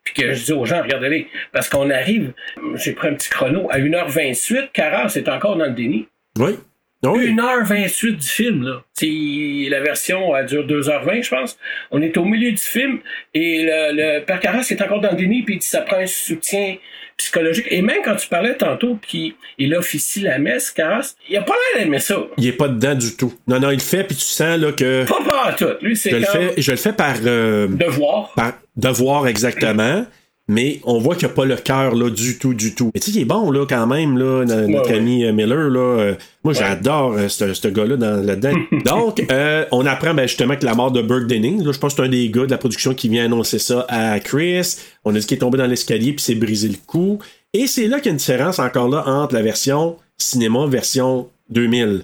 Puis 0.04 0.14
que 0.14 0.34
je 0.34 0.46
dis 0.46 0.54
aux 0.54 0.66
gens, 0.66 0.82
regardez-les. 0.82 1.28
Parce 1.52 1.70
qu'on 1.70 1.90
arrive, 1.90 2.34
j'ai 2.76 2.94
pris 2.94 3.10
un 3.10 3.14
petit 3.14 3.30
chrono, 3.30 3.68
à 3.70 3.80
1h28, 3.80 4.72
Carras 4.74 5.14
est 5.16 5.30
encore 5.30 5.56
dans 5.56 5.66
le 5.66 5.72
déni. 5.72 6.08
Oui. 6.38 6.54
Ah 7.06 7.12
Oui. 7.12 7.32
1h28 7.34 8.12
du 8.18 8.28
film, 8.28 8.64
là. 8.64 8.84
C'est- 8.94 9.70
la 9.70 9.82
version, 9.82 10.36
elle 10.36 10.46
dure 10.48 10.66
2h20, 10.66 11.22
je 11.24 11.30
pense. 11.30 11.58
On 11.92 12.02
est 12.02 12.18
au 12.18 12.26
milieu 12.26 12.52
du 12.52 12.58
film 12.62 13.00
et 13.34 13.64
le, 13.64 13.94
le 14.20 14.26
père 14.26 14.40
Carras 14.40 14.68
est 14.70 14.82
encore 14.82 15.00
dans 15.02 15.12
le 15.12 15.18
déni 15.18 15.44
puis 15.44 15.58
ça 15.62 15.82
prend 15.82 15.98
un 15.98 16.08
soutien 16.08 16.76
psychologique. 17.18 17.66
Et 17.70 17.82
même 17.82 18.00
quand 18.04 18.16
tu 18.16 18.28
parlais 18.28 18.56
tantôt 18.56 18.98
qu'il 19.08 19.36
officie 19.76 20.22
la 20.22 20.40
messe, 20.40 20.72
Carras, 20.72 21.16
il 21.30 21.38
a 21.38 21.42
pas 21.42 21.54
l'air 21.76 21.84
d'aimer 21.84 22.00
ça. 22.00 22.16
Il 22.38 22.48
est 22.48 22.52
pas 22.54 22.68
dedans 22.68 22.96
du 22.96 23.16
tout. 23.16 23.34
Non, 23.48 23.60
non, 23.60 23.70
il 23.72 23.76
le 23.76 23.80
fait, 23.82 24.04
puis 24.04 24.16
tu 24.16 24.22
sens, 24.24 24.58
là, 24.60 24.72
que. 24.72 25.06
Pas 25.08 25.24
pas 25.24 25.46
à 25.50 25.54
tout. 25.54 25.66
Lui, 25.82 25.96
c'est 25.96 26.10
Je 26.12 26.16
le 26.18 26.26
fais, 26.26 26.54
je 26.58 26.72
le 26.72 26.78
fais 26.78 26.94
par, 26.94 27.16
euh, 27.26 27.68
devoir. 27.68 28.34
par 28.36 28.54
devoir 28.76 29.28
exactement. 29.28 30.06
Mais 30.48 30.80
on 30.84 30.98
voit 31.00 31.16
qu'il 31.16 31.28
n'y 31.28 31.34
a 31.34 31.36
pas 31.36 31.46
le 31.46 31.56
cœur 31.58 31.94
là 31.96 32.10
du 32.10 32.38
tout, 32.38 32.54
du 32.54 32.74
tout. 32.74 32.92
Mais 32.94 33.00
tu 33.00 33.12
sais, 33.12 33.18
il 33.18 33.22
est 33.22 33.26
bon 33.26 33.52
là 33.52 33.66
quand 33.68 33.86
même, 33.88 34.18
là, 34.18 34.46
no- 34.46 34.68
notre 34.68 34.90
ouais. 34.92 34.98
ami 34.98 35.26
euh, 35.26 35.34
Miller. 35.34 35.70
Là, 35.70 35.80
euh, 35.80 36.16
moi, 36.44 36.54
j'adore 36.54 37.14
euh, 37.14 37.28
ce 37.28 37.54
ce 37.54 37.68
gars-là 37.68 37.98
dans- 37.98 38.24
là-dedans. 38.26 38.54
Donc, 38.86 39.24
euh, 39.32 39.66
on 39.72 39.86
apprend 39.86 40.14
ben, 40.14 40.28
justement 40.28 40.56
que 40.56 40.66
la 40.66 40.74
mort 40.76 40.92
de 40.92 41.02
Burke 41.02 41.28
Denning, 41.28 41.64
là, 41.64 41.72
je 41.72 41.80
pense 41.80 41.94
que 41.96 42.02
c'est 42.02 42.08
un 42.08 42.12
des 42.12 42.30
gars 42.30 42.46
de 42.46 42.52
la 42.52 42.58
production 42.58 42.94
qui 42.94 43.10
vient 43.10 43.26
annoncer 43.26 43.60
ça 43.60 43.86
à 43.90 44.20
Chris. 44.20 44.76
On 45.06 45.14
a 45.16 45.20
dit 45.20 45.26
qu'il 45.26 45.36
est 45.38 45.40
tombé 45.42 45.58
dans 45.58 45.68
l'escalier 45.68 46.14
puis 46.14 46.24
s'est 46.24 46.36
brisé 46.36 46.70
le 46.70 46.78
cou. 46.86 47.20
Et 47.54 47.68
c'est 47.68 47.88
là 47.88 47.98
qu'il 47.98 48.08
y 48.08 48.10
a 48.10 48.12
une 48.12 48.18
différence 48.18 48.60
encore 48.60 48.88
là 48.90 49.04
entre 49.08 49.34
la 49.36 49.42
version 49.42 49.98
cinéma 50.18 50.66
version 50.68 51.28
2000. 51.50 52.04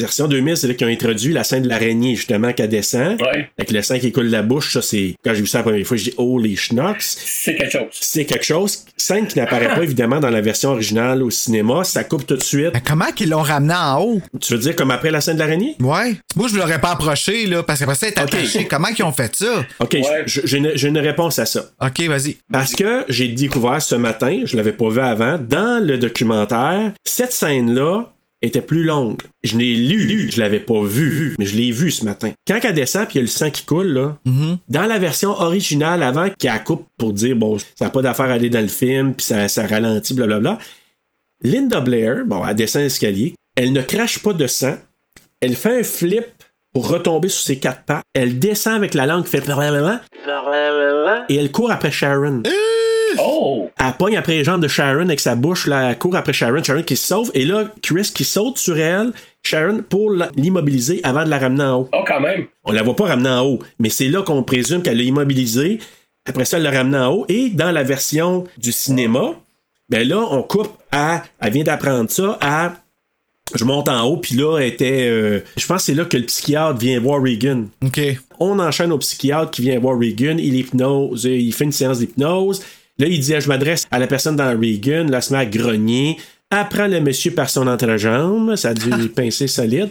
Version 0.00 0.26
2000, 0.28 0.56
c'est 0.56 0.66
là 0.68 0.74
qu'ils 0.74 0.86
ont 0.86 0.90
introduit 0.90 1.32
la 1.32 1.44
scène 1.44 1.62
de 1.62 1.68
l'araignée, 1.68 2.16
justement, 2.16 2.52
qu'elle 2.52 2.68
descend. 2.68 3.20
Ouais. 3.20 3.48
Avec 3.58 3.70
le 3.70 3.82
sang 3.82 3.98
qui 3.98 4.12
coule 4.12 4.26
de 4.26 4.32
la 4.32 4.42
bouche, 4.42 4.72
ça, 4.72 4.82
c'est. 4.82 5.14
Quand 5.24 5.34
j'ai 5.34 5.40
vu 5.42 5.46
ça 5.46 5.58
la 5.58 5.64
première 5.64 5.86
fois, 5.86 5.96
je 5.96 6.04
dis, 6.04 6.14
oh, 6.16 6.38
les 6.38 6.56
schnocks. 6.56 6.96
C'est 7.00 7.54
quelque 7.56 7.72
chose. 7.72 7.86
C'est 7.92 8.24
quelque 8.24 8.44
chose. 8.44 8.84
Scène 8.96 9.26
qui 9.26 9.38
n'apparaît 9.38 9.74
pas, 9.74 9.82
évidemment, 9.82 10.20
dans 10.20 10.30
la 10.30 10.40
version 10.40 10.70
originale 10.70 11.22
au 11.22 11.30
cinéma. 11.30 11.84
Ça 11.84 12.04
coupe 12.04 12.26
tout 12.26 12.36
de 12.36 12.42
suite. 12.42 12.70
Mais 12.74 12.82
comment 12.86 13.10
qu'ils 13.14 13.30
l'ont 13.30 13.42
ramené 13.42 13.74
en 13.74 14.00
haut? 14.02 14.22
Tu 14.40 14.52
veux 14.54 14.58
dire 14.58 14.74
comme 14.76 14.90
après 14.90 15.10
la 15.10 15.20
scène 15.20 15.34
de 15.34 15.40
l'araignée? 15.40 15.76
Ouais. 15.80 16.16
Moi, 16.36 16.48
je 16.48 16.56
l'aurais 16.56 16.80
pas 16.80 16.90
approché, 16.92 17.46
là, 17.46 17.62
parce 17.62 17.80
qu'après 17.80 17.94
ça, 17.94 18.06
elle 18.08 18.14
est 18.14 18.20
Ok. 18.22 18.34
attachée. 18.34 18.66
Comment 18.66 18.88
qu'ils 18.92 19.04
ont 19.04 19.12
fait 19.12 19.34
ça? 19.36 19.64
OK, 19.80 19.92
Ouais. 19.94 20.22
j'ai 20.26 20.56
une, 20.58 20.72
j'ai 20.74 20.88
une 20.88 20.98
réponse 20.98 21.38
à 21.38 21.46
ça. 21.46 21.70
OK, 21.80 22.00
vas-y. 22.08 22.36
Parce 22.52 22.72
que 22.74 23.04
j'ai 23.08 23.28
découvert 23.28 23.80
ce 23.82 23.94
matin, 23.94 24.42
je 24.44 24.56
l'avais 24.56 24.72
pas 24.72 24.88
vu 24.88 25.00
avant, 25.00 25.38
dans 25.38 25.84
le 25.84 25.98
documentaire, 25.98 26.92
cette 27.04 27.32
scène-là 27.32 28.12
était 28.42 28.62
plus 28.62 28.84
longue. 28.84 29.20
Je 29.42 29.56
l'ai 29.56 29.74
lu, 29.74 30.30
je 30.30 30.40
l'avais 30.40 30.60
pas 30.60 30.82
vu, 30.82 31.34
mais 31.38 31.46
je 31.46 31.56
l'ai 31.56 31.70
vu 31.70 31.90
ce 31.90 32.04
matin. 32.04 32.32
Quand 32.46 32.58
elle 32.62 32.74
descend 32.74 33.06
puis 33.06 33.14
il 33.14 33.18
y 33.18 33.20
a 33.20 33.22
le 33.22 33.28
sang 33.28 33.50
qui 33.50 33.64
coule, 33.64 33.88
là, 33.88 34.16
dans 34.68 34.86
la 34.86 34.98
version 34.98 35.30
originale, 35.30 36.02
avant 36.02 36.28
qu'elle 36.38 36.64
coupe 36.64 36.86
pour 36.96 37.12
dire, 37.12 37.36
bon, 37.36 37.58
ça 37.58 37.86
n'a 37.86 37.90
pas 37.90 38.02
d'affaire 38.02 38.26
à 38.26 38.32
aller 38.34 38.50
dans 38.50 38.60
le 38.60 38.68
film, 38.68 39.14
puis 39.14 39.26
ça, 39.26 39.48
ça 39.48 39.66
ralentit, 39.66 40.14
blablabla, 40.14 40.58
Linda 41.42 41.80
Blair, 41.80 42.24
bon, 42.24 42.46
elle 42.46 42.56
descend 42.56 42.82
l'escalier, 42.82 43.34
elle 43.56 43.72
ne 43.72 43.82
crache 43.82 44.18
pas 44.20 44.32
de 44.32 44.46
sang, 44.46 44.76
elle 45.40 45.56
fait 45.56 45.80
un 45.80 45.82
flip 45.82 46.26
pour 46.72 46.88
retomber 46.88 47.28
sur 47.28 47.42
ses 47.42 47.58
quatre 47.58 47.84
pattes, 47.84 48.04
elle 48.14 48.38
descend 48.38 48.74
avec 48.74 48.94
la 48.94 49.06
langue 49.06 49.24
qui 49.24 49.30
fait 49.30 49.40
et 51.28 51.36
elle 51.36 51.50
court 51.50 51.70
après 51.70 51.90
Sharon. 51.90 52.42
Oh! 53.18 53.68
Elle 53.78 53.92
pogne 53.98 54.16
après 54.16 54.34
les 54.34 54.44
jambes 54.44 54.62
de 54.62 54.68
Sharon 54.68 55.02
avec 55.02 55.20
sa 55.20 55.34
bouche, 55.34 55.66
là, 55.66 55.90
elle 55.90 55.98
court 55.98 56.16
après 56.16 56.32
Sharon, 56.32 56.62
Sharon 56.62 56.82
qui 56.82 56.96
se 56.96 57.06
sauve, 57.06 57.30
et 57.34 57.44
là, 57.44 57.64
Chris 57.82 58.10
qui 58.14 58.24
saute 58.24 58.58
sur 58.58 58.78
elle, 58.78 59.12
Sharon, 59.42 59.82
pour 59.88 60.12
l'immobiliser 60.36 61.00
avant 61.02 61.24
de 61.24 61.30
la 61.30 61.38
ramener 61.38 61.64
en 61.64 61.80
haut. 61.80 61.88
Oh, 61.92 62.04
quand 62.06 62.20
même. 62.20 62.46
On 62.64 62.72
la 62.72 62.82
voit 62.82 62.96
pas 62.96 63.06
ramener 63.06 63.30
en 63.30 63.44
haut, 63.46 63.58
mais 63.78 63.88
c'est 63.88 64.08
là 64.08 64.22
qu'on 64.22 64.42
présume 64.42 64.82
qu'elle 64.82 64.98
l'a 64.98 65.04
immobilisée. 65.04 65.78
Après 66.26 66.44
ça, 66.44 66.58
elle 66.58 66.64
l'a 66.64 66.70
ramené 66.70 66.98
en 66.98 67.12
haut. 67.12 67.24
Et 67.28 67.50
dans 67.50 67.72
la 67.72 67.82
version 67.82 68.44
du 68.58 68.72
cinéma, 68.72 69.32
ben 69.88 70.06
là, 70.06 70.18
on 70.30 70.42
coupe 70.42 70.70
à. 70.92 71.22
Elle 71.40 71.52
vient 71.52 71.64
d'apprendre 71.64 72.10
ça 72.10 72.38
à. 72.40 72.74
Je 73.54 73.64
monte 73.64 73.88
en 73.88 74.04
haut, 74.04 74.18
puis 74.18 74.36
là, 74.36 74.58
elle 74.58 74.68
était. 74.68 75.08
euh, 75.08 75.40
je 75.56 75.66
pense 75.66 75.78
que 75.78 75.82
c'est 75.86 75.94
là 75.94 76.04
que 76.04 76.16
le 76.16 76.24
psychiatre 76.24 76.78
vient 76.78 77.00
voir 77.00 77.20
Regan. 77.20 77.66
OK. 77.84 78.00
On 78.38 78.58
enchaîne 78.60 78.92
au 78.92 78.98
psychiatre 78.98 79.50
qui 79.50 79.62
vient 79.62 79.80
voir 79.80 79.98
Regan, 79.98 80.38
il 80.38 80.54
hypnose, 80.54 81.26
euh, 81.26 81.34
il 81.34 81.52
fait 81.52 81.64
une 81.64 81.72
séance 81.72 81.98
d'hypnose. 81.98 82.62
Là, 83.00 83.06
il 83.06 83.18
dit, 83.20 83.34
je 83.38 83.48
m'adresse 83.48 83.86
à 83.90 83.98
la 83.98 84.06
personne 84.06 84.36
dans 84.36 84.50
Regan, 84.50 85.10
elle 85.12 85.22
se 85.22 85.32
met 85.32 85.38
à 85.40 85.46
grogner, 85.46 86.18
apprend 86.50 86.86
le 86.86 87.00
monsieur 87.00 87.30
par 87.32 87.48
son 87.50 87.66
entrejambe, 87.66 88.54
ça 88.56 88.68
a 88.70 88.74
dû 88.74 88.90
pincer 89.16 89.46
solide. 89.48 89.88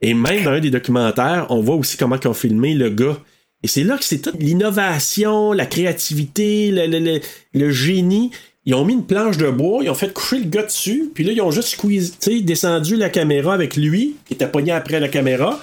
Et 0.00 0.14
même 0.14 0.44
dans 0.44 0.50
un 0.52 0.60
des 0.60 0.70
documentaires, 0.70 1.46
on 1.50 1.60
voit 1.60 1.76
aussi 1.76 1.96
comment 1.96 2.16
ils 2.22 2.28
ont 2.28 2.34
filmé 2.34 2.74
le 2.74 2.90
gars. 2.90 3.18
Et 3.62 3.68
c'est 3.68 3.84
là 3.84 3.96
que 3.96 4.04
c'est 4.04 4.18
toute 4.18 4.40
l'innovation, 4.40 5.52
la 5.52 5.66
créativité, 5.66 6.70
le, 6.70 6.86
le- 6.86 6.98
le- 6.98 7.20
le 7.54 7.70
génie. 7.70 8.30
Ils 8.66 8.74
ont 8.74 8.84
mis 8.84 8.94
une 8.94 9.04
planche 9.06 9.36
de 9.36 9.50
bois, 9.50 9.80
ils 9.82 9.90
ont 9.90 9.94
fait 9.94 10.12
coucher 10.12 10.38
le 10.38 10.46
gars 10.46 10.62
dessus, 10.62 11.10
puis 11.14 11.22
là, 11.24 11.32
ils 11.32 11.40
ont 11.42 11.50
juste 11.50 11.68
squeeze, 11.68 12.16
descendu 12.42 12.96
la 12.96 13.10
caméra 13.10 13.52
avec 13.52 13.76
lui, 13.76 14.16
qui 14.26 14.34
était 14.34 14.46
pogné 14.48 14.72
après 14.72 15.00
la 15.00 15.08
caméra. 15.08 15.60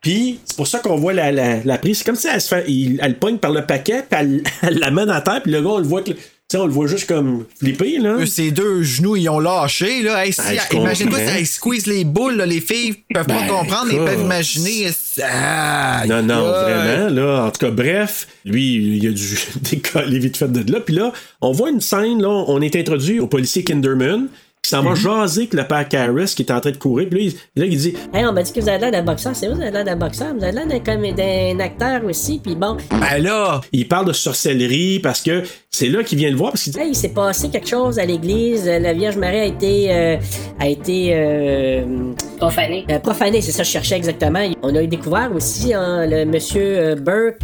Puis 0.00 0.40
c'est 0.44 0.56
pour 0.56 0.66
ça 0.66 0.78
qu'on 0.78 0.96
voit 0.96 1.12
la, 1.12 1.30
la, 1.30 1.62
la 1.64 1.78
prise. 1.78 1.98
C'est 1.98 2.04
comme 2.04 2.16
si 2.16 2.26
elle 2.32 2.40
se 2.40 2.48
fait. 2.48 2.64
il- 2.68 2.98
elle 3.02 3.12
le 3.12 3.18
pogne 3.18 3.36
par 3.38 3.50
le 3.52 3.66
paquet, 3.66 4.02
puis 4.08 4.18
elle, 4.20 4.42
elle 4.62 4.78
la 4.78 4.90
met 4.90 5.10
à 5.10 5.20
terre, 5.20 5.42
puis 5.42 5.52
le 5.52 5.60
gars, 5.62 5.68
on 5.70 5.78
le 5.78 5.84
voit 5.84 6.02
que. 6.02 6.12
Tu 6.12 6.56
sais, 6.56 6.62
on 6.64 6.66
le 6.66 6.72
voit 6.72 6.88
juste 6.88 7.06
comme 7.06 7.44
flipper, 7.60 7.98
là. 7.98 8.14
Eux, 8.18 8.26
Ces 8.26 8.50
deux 8.50 8.82
genoux, 8.82 9.14
ils 9.14 9.28
ont 9.28 9.38
lâché. 9.38 10.02
Là. 10.02 10.26
Hey, 10.26 10.32
si- 10.32 10.40
Ah, 10.44 10.74
Imagine-toi 10.74 11.18
si 11.18 11.24
elles 11.38 11.46
squeeze 11.46 11.86
les 11.86 12.02
boules. 12.02 12.34
Là, 12.34 12.44
les 12.44 12.60
filles 12.60 12.96
peuvent 13.14 13.24
pas 13.24 13.42
Ben, 13.42 13.46
comprendre. 13.46 13.92
Ils 13.92 13.98
peuvent 13.98 14.20
imaginer. 14.20 14.88
Ah, 15.22 16.02
Non, 16.08 16.22
non, 16.24 16.40
vraiment, 16.50 17.08
là. 17.14 17.44
En 17.44 17.50
tout 17.52 17.60
cas, 17.64 17.70
bref, 17.70 18.26
lui, 18.44 18.96
il 18.96 19.06
a 19.06 19.12
dû 19.12 19.38
décoller 19.70 20.18
vite 20.18 20.36
fait 20.38 20.50
de 20.50 20.72
là. 20.72 20.80
Puis 20.80 20.94
là, 20.96 21.12
on 21.40 21.52
voit 21.52 21.70
une 21.70 21.80
scène, 21.80 22.20
là, 22.20 22.28
on 22.28 22.60
est 22.60 22.74
introduit 22.74 23.20
au 23.20 23.28
policier 23.28 23.62
Kinderman, 23.62 24.26
s'en 24.70 24.82
va 24.82 24.94
jaser 24.94 25.42
avec 25.42 25.54
le 25.54 25.64
père 25.64 25.88
Karras, 25.88 26.32
qui 26.34 26.42
est 26.42 26.50
en 26.50 26.60
train 26.60 26.70
de 26.70 26.76
courir. 26.76 27.08
Puis 27.10 27.26
là, 27.26 27.32
il, 27.56 27.60
là, 27.60 27.66
il 27.66 27.78
dit 27.78 27.94
Hey, 28.12 28.24
on 28.26 28.32
m'a 28.32 28.42
dit 28.42 28.52
que 28.52 28.60
vous 28.60 28.68
avez 28.68 28.78
l'air 28.78 28.92
d'un 28.92 29.02
boxeur. 29.02 29.34
C'est 29.34 29.46
vrai, 29.46 29.56
vous 29.56 29.62
avez 29.62 29.70
l'air 29.72 29.84
d'un 29.84 29.96
boxeur. 29.96 30.34
Vous 30.34 30.44
avez 30.44 30.52
l'air 30.52 30.66
d'un, 30.66 30.80
comme 30.80 31.02
d'un 31.14 31.60
acteur 31.60 32.04
aussi. 32.04 32.40
Puis 32.42 32.54
bon, 32.54 32.76
Ben 32.90 33.22
là, 33.22 33.60
il 33.72 33.86
parle 33.88 34.06
de 34.06 34.12
sorcellerie 34.12 34.98
parce 35.00 35.20
que 35.20 35.42
c'est 35.72 35.86
là 35.88 36.02
qu'il 36.02 36.18
vient 36.18 36.30
le 36.30 36.36
voir. 36.36 36.50
Parce 36.52 36.64
qu'il 36.64 36.72
dit 36.72 36.80
hey, 36.80 36.88
il 36.90 36.94
s'est 36.96 37.10
passé 37.10 37.48
quelque 37.48 37.68
chose 37.68 37.98
à 38.00 38.04
l'église. 38.04 38.66
Euh, 38.68 38.80
La 38.80 38.92
Vierge 38.92 39.16
Marie 39.16 39.38
a 39.38 39.44
été, 39.44 39.86
euh, 39.92 40.16
a 40.58 40.68
été 40.68 41.10
euh, 41.14 42.12
Profané. 42.38 42.84
euh, 42.90 42.98
profanée. 42.98 43.40
C'est 43.40 43.52
ça 43.52 43.58
que 43.62 43.66
je 43.68 43.72
cherchais 43.72 43.96
exactement. 43.96 44.40
On 44.62 44.74
a 44.74 44.82
eu 44.82 44.88
découvert 44.88 45.30
aussi 45.34 45.72
hein, 45.72 46.06
le 46.06 46.24
monsieur 46.24 46.60
euh, 46.78 46.94
Burke. 46.96 47.38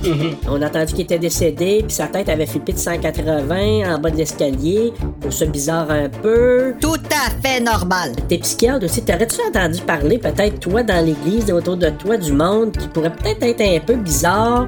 On 0.50 0.60
a 0.60 0.66
entendu 0.66 0.92
qu'il 0.92 1.02
était 1.02 1.20
décédé. 1.20 1.84
Puis 1.86 1.92
sa 1.94 2.08
tête 2.08 2.28
avait 2.28 2.46
flippé 2.46 2.72
de 2.72 2.78
180 2.78 3.94
en 3.94 3.98
bas 4.00 4.10
de 4.10 4.16
l'escalier. 4.16 4.92
Pour 5.20 5.32
ça 5.32 5.46
bizarre 5.46 5.90
un 5.92 6.08
peu. 6.08 6.74
Tout 6.80 6.94
à 7.10 7.30
fait 7.48 7.60
normal. 7.60 8.10
T'es 8.28 8.38
psychiatre 8.38 8.84
aussi. 8.86 9.02
T'aurais-tu 9.02 9.36
entendu 9.48 9.80
parler, 9.82 10.18
peut-être, 10.18 10.58
toi, 10.58 10.82
dans 10.82 11.04
l'église, 11.04 11.50
autour 11.52 11.76
de 11.76 11.90
toi, 11.90 12.16
du 12.16 12.32
monde, 12.32 12.72
qui 12.76 12.88
pourrait 12.88 13.12
peut-être 13.14 13.42
être 13.44 13.60
un 13.60 13.78
peu 13.78 13.94
bizarre, 13.94 14.66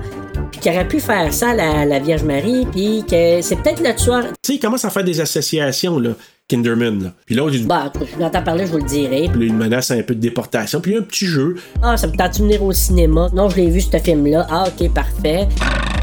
puis 0.51 0.61
qui 0.61 0.68
aurait 0.70 0.89
pu 0.89 1.01
faire 1.01 1.32
ça 1.32 1.55
la, 1.55 1.84
la 1.84 1.99
Vierge 1.99 2.22
Marie, 2.22 2.66
puis 2.72 3.05
que 3.09 3.41
c'est 3.43 3.57
peut-être 3.57 3.80
le 3.80 3.95
tueur. 3.95 4.22
Tu 4.24 4.34
sais, 4.43 4.55
il 4.55 4.61
commence 4.61 4.84
à 4.84 4.91
faire 4.91 5.05
des 5.05 5.20
associations, 5.20 5.99
là, 5.99 6.11
Kinderman. 6.49 7.03
Là. 7.05 7.12
Puis 7.26 7.34
l'autre, 7.34 7.55
il, 7.57 7.66
Bah, 7.66 7.93
je 8.01 8.18
l'entends 8.20 8.43
parler, 8.43 8.66
je 8.66 8.72
vous 8.72 8.78
le 8.78 8.84
dirai. 8.84 9.28
puis 9.30 9.41
là, 9.41 9.47
il 9.47 9.55
menace 9.55 9.91
un 9.91 10.03
peu 10.03 10.14
de 10.14 10.20
déportation. 10.20 10.80
Puis 10.80 10.93
il 10.93 10.95
y 10.95 10.97
a 10.97 11.01
un 11.01 11.05
petit 11.05 11.26
jeu. 11.26 11.57
Ah, 11.82 11.97
ça 11.97 12.07
me 12.07 12.16
tente 12.16 12.39
de 12.39 12.43
venir 12.45 12.62
au 12.62 12.72
cinéma. 12.72 13.28
Non, 13.34 13.51
je 13.51 13.57
l'ai 13.57 13.68
vu, 13.70 13.80
ce 13.80 13.97
film-là. 13.99 14.47
Ah, 14.51 14.64
ok, 14.68 14.93
parfait. 14.95 15.47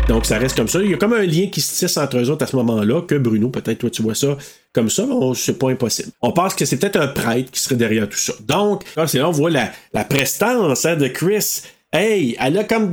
Donc 0.08 0.28
ça 0.28 0.38
reste 0.38 0.56
comme 0.56 0.68
ça. 0.68 0.80
Il 0.84 0.92
y 0.92 0.94
a 0.94 0.98
comme 0.98 1.14
un 1.14 1.24
lien 1.26 1.48
qui 1.48 1.62
se 1.62 1.80
tisse 1.80 1.98
entre 1.98 2.18
eux 2.20 2.30
autres 2.30 2.44
à 2.44 2.48
ce 2.48 2.56
moment-là, 2.58 3.02
que 3.02 3.16
Bruno, 3.16 3.50
peut-être 3.50 3.80
toi 3.80 3.90
tu 3.90 4.04
vois 4.04 4.14
ça 4.14 4.38
comme 4.72 4.88
ça, 4.88 5.04
mais 5.08 5.16
c'est 5.34 5.58
pas 5.58 5.72
impossible. 5.72 6.10
On 6.22 6.32
pense 6.32 6.54
que 6.54 6.64
c'est 6.66 6.78
peut-être 6.78 6.98
un 7.00 7.08
prêtre 7.08 7.50
qui 7.50 7.60
serait 7.60 7.74
derrière 7.76 8.08
tout 8.08 8.18
ça. 8.18 8.34
Donc, 8.48 8.84
là, 8.96 9.08
c'est 9.08 9.18
là 9.18 9.28
on 9.30 9.32
voit 9.32 9.50
la, 9.50 9.72
la 9.94 10.04
prestance 10.04 10.86
hein, 10.86 10.96
de 10.96 11.08
Chris. 11.08 11.62
Hey, 11.92 12.36
elle 12.40 12.58
a 12.60 12.64
comme 12.66 12.92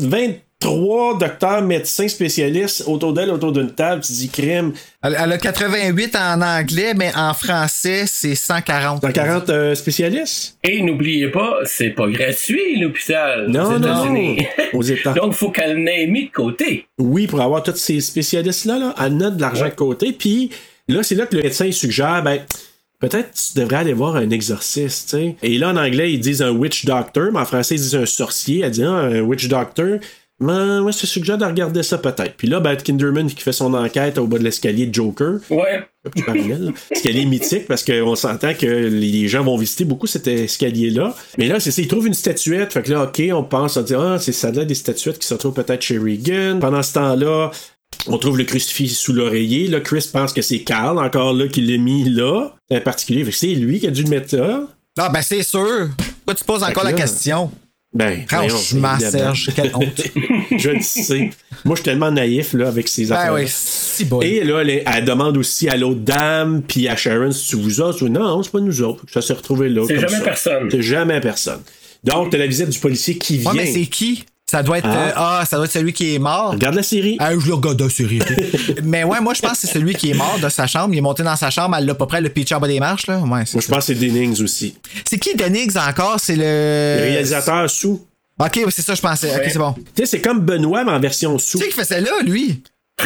23 0.63 1.19
docteurs, 1.19 1.63
médecins, 1.63 2.07
spécialistes 2.07 2.85
autour 2.87 3.13
d'elle, 3.13 3.31
autour 3.31 3.51
d'une 3.53 3.71
table. 3.73 4.01
Tu 4.03 4.13
dis 4.13 4.29
crime. 4.29 4.73
elle, 5.03 5.17
elle 5.19 5.33
a 5.33 5.39
88 5.39 6.17
en 6.17 6.41
anglais, 6.41 6.95
mais 6.95 7.11
en 7.17 7.35
français, 7.35 8.05
c'est 8.07 8.37
140. 8.37 9.03
140 9.03 9.51
euh, 9.51 9.75
spécialistes? 9.75 10.57
Et 10.63 10.81
n'oubliez 10.83 11.29
pas, 11.29 11.59
c'est 11.65 11.91
pas 11.91 12.09
gratuit, 12.09 12.79
l'hôpital. 12.81 13.47
Non, 13.49 13.65
aux 13.75 13.79
non. 13.79 14.05
États-Unis. 14.05 14.47
Aux 14.73 14.83
États. 14.83 15.13
Donc, 15.15 15.33
faut 15.33 15.51
qu'elle 15.51 15.83
n'ait 15.83 16.07
mis 16.07 16.27
de 16.27 16.33
côté. 16.33 16.87
Oui, 16.99 17.27
pour 17.27 17.41
avoir 17.41 17.63
tous 17.65 17.75
ces 17.77 18.01
spécialistes-là, 18.01 18.79
là, 18.79 18.95
elle 19.05 19.17
note 19.17 19.37
de 19.37 19.41
l'argent 19.41 19.65
Ouais. 19.65 19.71
de 19.71 19.75
côté. 19.77 20.13
Puis 20.13 20.51
là, 20.89 21.03
c'est 21.03 21.15
là 21.15 21.27
que 21.27 21.37
le 21.37 21.43
médecin 21.43 21.67
il 21.67 21.73
suggère, 21.73 22.23
ben, 22.23 22.41
peut-être 23.01 23.31
tu 23.33 23.59
devrais 23.61 23.77
aller 23.77 23.93
voir 23.93 24.17
un 24.17 24.31
exorciste, 24.31 25.11
tu 25.11 25.17
sais. 25.17 25.37
Et 25.43 25.59
là, 25.59 25.71
en 25.71 25.77
anglais, 25.77 26.13
ils 26.13 26.21
disent 26.21 26.43
un 26.43 26.51
witch 26.51 26.85
doctor, 26.85 27.31
mais 27.33 27.41
en 27.41 27.45
français, 27.45 27.75
ils 27.75 27.81
disent 27.81 27.97
un 27.97 28.07
sorcier. 28.07 28.61
Elle 28.65 28.71
dit, 28.71 28.85
ah, 28.85 28.91
un 28.91 29.21
witch 29.21 29.49
doctor. 29.49 29.99
Mais 30.43 30.81
moi, 30.81 30.91
je 30.91 30.99
te 30.99 31.07
suggère 31.07 31.39
de 31.39 31.45
regarder 31.45 31.83
ça 31.83 31.99
peut-être. 31.99 32.35
Puis 32.37 32.49
là, 32.49 32.59
ben, 32.59 32.77
Kinderman 32.77 33.29
qui 33.29 33.43
fait 33.43 33.53
son 33.53 33.73
enquête 33.75 34.19
au 34.19 34.27
bas 34.27 34.39
de 34.39 34.45
l'escalier 34.45 34.87
de 34.87 34.95
Joker. 34.95 35.39
Ouais. 35.51 35.87
Un 36.05 36.11
petit 36.11 36.23
parallèle, 36.23 36.65
là. 36.65 36.71
Escalier 36.91 37.25
mythique 37.27 37.69
parce 37.69 37.85
qu'on 37.85 38.17
s'entend 38.17 38.53
que 38.55 38.67
les 38.67 39.29
gens 39.29 39.45
vont 39.45 39.57
visiter 39.57 39.85
beaucoup 39.85 40.09
cet 40.09 40.27
escalier-là. 40.27 41.15
Mais 41.39 41.47
là, 41.47 41.61
c'est 41.61 41.71
ça, 41.71 41.81
ils 41.81 41.87
trouvent 41.87 42.09
une 42.09 42.15
statuette. 42.15 42.73
Fait 42.73 42.83
que 42.83 42.91
là, 42.91 43.05
OK, 43.05 43.23
on 43.33 43.45
pense, 43.45 43.77
on 43.77 43.83
dit, 43.83 43.95
ah, 43.95 44.17
c'est 44.19 44.33
ça 44.33 44.51
là 44.51 44.65
des 44.65 44.75
statuettes 44.75 45.21
qui 45.21 45.27
se 45.29 45.35
retrouvent 45.35 45.55
peut-être 45.55 45.83
chez 45.83 45.99
Regan. 45.99 46.59
Pendant 46.59 46.83
ce 46.83 46.95
temps-là, 46.95 47.53
on 48.09 48.19
trouve 48.19 48.37
le 48.37 48.45
crucifix 48.45 48.89
sous 48.89 49.13
l'oreiller. 49.13 49.69
Là, 49.69 49.81
Chris 49.81 50.09
pense 50.13 50.33
que 50.33 50.43
c'est 50.43 50.61
Carl, 50.61 50.99
encore 50.99 51.35
là, 51.35 51.47
qui 51.47 51.61
l'a 51.61 51.79
mis 51.79 52.03
là. 52.05 52.53
En 52.71 52.81
particulier. 52.81 53.25
C'est 53.31 53.55
lui 53.55 53.79
qui 53.79 53.87
a 53.87 53.91
dû 53.91 54.03
le 54.03 54.11
mettre 54.11 54.37
là. 54.37 54.67
Ah, 54.99 55.09
ben 55.09 55.23
c'est 55.23 55.43
sûr. 55.43 55.89
Pourquoi 55.97 56.35
tu 56.35 56.45
poses 56.45 56.63
encore 56.65 56.85
la 56.85 56.93
question? 56.93 57.51
Ben, 57.95 58.25
Franchement, 58.27 58.95
voyons, 58.97 59.11
Serge, 59.11 59.51
quelle 59.55 59.71
honte. 59.75 60.03
je 60.59 60.71
le 60.71 60.81
sais. 60.81 61.31
Moi, 61.65 61.75
je 61.77 61.83
suis 61.83 61.85
tellement 61.85 62.11
naïf 62.11 62.55
là, 62.55 62.69
avec 62.69 62.89
ces 62.89 63.07
Ben 63.07 63.17
affaires. 63.17 63.35
oui, 63.35 63.45
si 63.47 64.07
bon. 64.07 64.21
Et 64.23 64.43
là, 64.45 64.61
elle, 64.63 64.83
elle 64.87 65.05
demande 65.05 65.37
aussi 65.37 65.69
à 65.69 65.77
l'autre 65.77 66.01
dame, 66.01 66.63
puis 66.67 66.89
à 66.89 66.97
Sharon, 66.97 67.33
si 67.33 67.49
tu 67.49 67.57
vous 67.57 67.81
autres. 67.83 68.09
Non, 68.09 68.43
c'est 68.43 68.51
pas 68.53 68.61
nous 68.61 68.81
autres. 68.83 69.05
Ça 69.13 69.21
s'est 69.21 69.35
retrouvé 69.35 69.69
là. 69.69 69.85
C'est 69.87 70.01
jamais 70.01 70.19
ça. 70.19 70.25
personne. 70.25 70.69
C'est 70.71 70.83
jamais 70.83 71.21
personne. 71.21 71.61
Donc, 72.03 72.31
t'as 72.31 72.39
la 72.39 72.47
visite 72.47 72.71
du 72.71 72.79
policier 72.79 73.19
qui 73.19 73.37
vient. 73.39 73.51
Ouais, 73.53 73.59
mais 73.59 73.67
c'est 73.73 73.87
qui? 73.87 74.25
Ça 74.53 74.63
doit 74.63 74.77
être. 74.77 74.87
Ah. 74.87 74.99
euh, 74.99 75.13
Ah, 75.17 75.45
ça 75.49 75.57
doit 75.57 75.65
être 75.65 75.73
celui 75.73 75.95
qui 75.95 76.15
est 76.15 76.19
mort. 76.19 76.51
Regarde 76.51 76.75
la 76.75 76.83
série. 76.83 77.17
Ah, 77.21 77.31
je 77.39 77.47
le 77.47 77.55
regarde 77.55 77.81
la 77.81 77.89
série. 77.89 78.19
Mais 78.83 79.03
ouais, 79.03 79.19
moi, 79.23 79.33
je 79.33 79.41
pense 79.41 79.53
que 79.53 79.59
c'est 79.67 79.67
celui 79.67 79.95
qui 79.95 80.11
est 80.11 80.15
mort 80.15 80.39
de 80.43 80.49
sa 80.51 80.67
chambre. 80.67 80.93
Il 80.93 80.99
est 80.99 81.01
monté 81.01 81.23
dans 81.23 81.37
sa 81.37 81.49
chambre, 81.49 81.75
elle 81.79 81.87
l'a 81.87 81.95
pas 81.95 82.05
près, 82.05 82.21
le 82.21 82.29
pitch 82.29 82.53
en 82.53 82.61
bas 82.61 82.69
des 82.69 82.79
marches, 82.79 83.07
là. 83.07 83.19
Ouais, 83.21 83.27
Moi, 83.27 83.45
je 83.47 83.53
pense 83.57 83.67
que 83.67 83.81
c'est 83.81 83.95
Dennings 83.95 84.43
aussi. 84.43 84.77
C'est 85.09 85.19
qui 85.19 85.35
Denix 85.35 85.75
encore? 85.77 86.17
C'est 86.21 86.37
le. 86.37 86.43
Le 86.43 87.03
réalisateur 87.13 87.71
sous. 87.71 88.05
Ok, 88.39 88.61
c'est 88.69 88.83
ça, 88.83 88.95
je 88.95 89.01
pensais. 89.01 89.35
Ok, 89.35 89.45
c'est 89.47 89.59
bon. 89.59 89.73
Tu 89.73 89.83
sais, 89.97 90.07
c'est 90.07 90.21
comme 90.21 90.41
Benoît, 90.41 90.85
mais 90.85 90.93
en 90.93 91.01
version 91.01 91.39
sous. 91.39 91.57
Tu 91.57 91.65
sais 91.65 91.71
qui 91.71 91.77
fait 91.77 91.85
ça 91.85 91.99
là, 91.99 92.11
lui? 92.23 92.63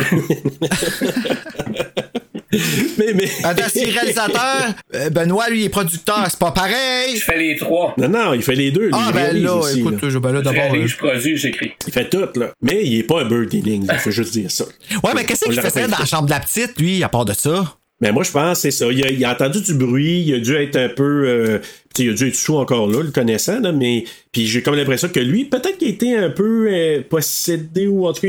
Mais, 2.99 3.13
mais... 3.15 3.29
Attends, 3.43 3.65
c'est 3.73 3.85
réalisateur. 3.87 4.73
euh, 4.95 5.11
Benoît, 5.11 5.51
lui, 5.51 5.61
il 5.63 5.65
est 5.67 5.69
producteur. 5.69 6.25
C'est 6.31 6.39
pas 6.39 6.53
pareil. 6.53 7.17
Je 7.17 7.23
fais 7.25 7.37
les 7.39 7.57
trois. 7.57 7.95
Non, 7.99 8.09
non, 8.09 8.35
il 8.35 8.43
fait 8.43 8.55
les 8.55 8.71
deux. 8.71 8.85
lui, 8.87 8.91
Ah, 8.95 9.11
ben 9.13 9.37
là, 9.43 9.55
aussi, 9.57 9.81
écoute, 9.81 10.01
là. 10.01 10.09
je 10.09 10.19
ben 10.19 10.33
là 10.33 10.39
Je 10.39 10.45
d'abord. 10.45 10.63
réalise, 10.63 10.85
euh, 10.85 10.87
je 10.87 10.97
produis, 10.97 11.37
j'écris. 11.37 11.73
Il 11.87 11.93
fait 11.93 12.09
tout, 12.09 12.27
là. 12.39 12.53
Mais 12.63 12.85
il 12.85 12.99
est 12.99 13.03
pas 13.03 13.23
un 13.23 13.25
Bird 13.25 13.49
Dennings, 13.49 13.87
il 13.93 13.99
faut 13.99 14.11
juste 14.13 14.33
dire 14.33 14.51
ça. 14.51 14.65
Ouais, 15.05 15.11
mais 15.15 15.25
qu'est-ce 15.25 15.45
qu'il 15.45 15.61
faisait 15.61 15.89
dans 15.89 15.99
la 15.99 16.05
chambre 16.07 16.27
de 16.27 16.31
la 16.31 16.41
petite, 16.41 16.79
lui, 16.79 17.03
à 17.03 17.09
part 17.09 17.25
de 17.25 17.33
ça? 17.33 17.77
Mais 18.01 18.13
moi, 18.13 18.23
je 18.25 18.31
pense 18.31 18.59
que 18.59 18.63
c'est 18.63 18.71
ça. 18.71 18.87
Il 18.93 19.03
a, 19.05 19.11
il 19.11 19.25
a 19.25 19.33
entendu 19.33 19.61
du 19.63 19.73
bruit, 19.75 20.23
il 20.27 20.35
a 20.35 20.39
dû 20.39 20.55
être 20.55 20.77
un 20.77 20.89
peu. 20.91 21.25
euh, 21.27 21.59
tu 21.95 22.03
sais, 22.03 22.05
il 22.05 22.11
a 22.11 22.15
dû 22.15 22.29
être 22.29 22.37
sous 22.37 22.57
encore 22.57 22.87
là, 22.87 23.03
le 23.03 23.11
connaissant, 23.11 23.59
là, 23.61 23.73
mais. 23.73 24.05
Puis 24.33 24.47
j'ai 24.47 24.61
comme 24.63 24.75
l'impression 24.77 25.09
que 25.09 25.19
lui, 25.21 25.47
peut-être 25.47 25.79
qu'il 25.79 25.89
était 25.89 26.15
un 26.15 26.29
peu 26.31 26.69
euh, 26.71 27.01
possédé 27.09 27.87
ou 27.87 28.07
en 28.07 28.13
tout 28.13 28.21
cas. 28.23 28.29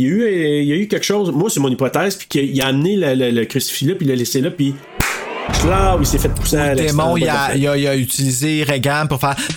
Il 0.00 0.06
y, 0.06 0.10
a 0.10 0.12
eu, 0.12 0.22
euh, 0.22 0.60
il 0.62 0.66
y 0.66 0.72
a 0.72 0.76
eu 0.76 0.88
quelque 0.88 1.04
chose, 1.04 1.30
moi 1.30 1.48
c'est 1.48 1.60
mon 1.60 1.68
hypothèse, 1.68 2.16
puis 2.16 2.26
qu'il 2.26 2.60
a 2.60 2.66
amené 2.66 2.96
le, 2.96 3.14
le- 3.14 3.30
le 3.30 3.44
crucifix 3.44 3.84
là, 3.86 3.94
puis 3.94 4.06
il 4.06 4.08
l'a 4.08 4.16
laissé 4.16 4.40
là, 4.40 4.50
puis 4.50 4.74
là, 5.68 5.96
il 6.00 6.04
s'est 6.04 6.18
fait 6.18 6.28
pousser 6.30 6.56
à 6.56 6.74
Le 6.74 6.80
démon, 6.86 7.14
l'extérieur. 7.14 7.54
il 7.54 7.68
a, 7.68 7.76
il 7.76 7.78
a- 7.78 7.78
il 7.78 7.86
a 7.86 7.96
utilisé 7.96 8.64
Regan 8.64 9.06
pour 9.08 9.20
faire. 9.20 9.36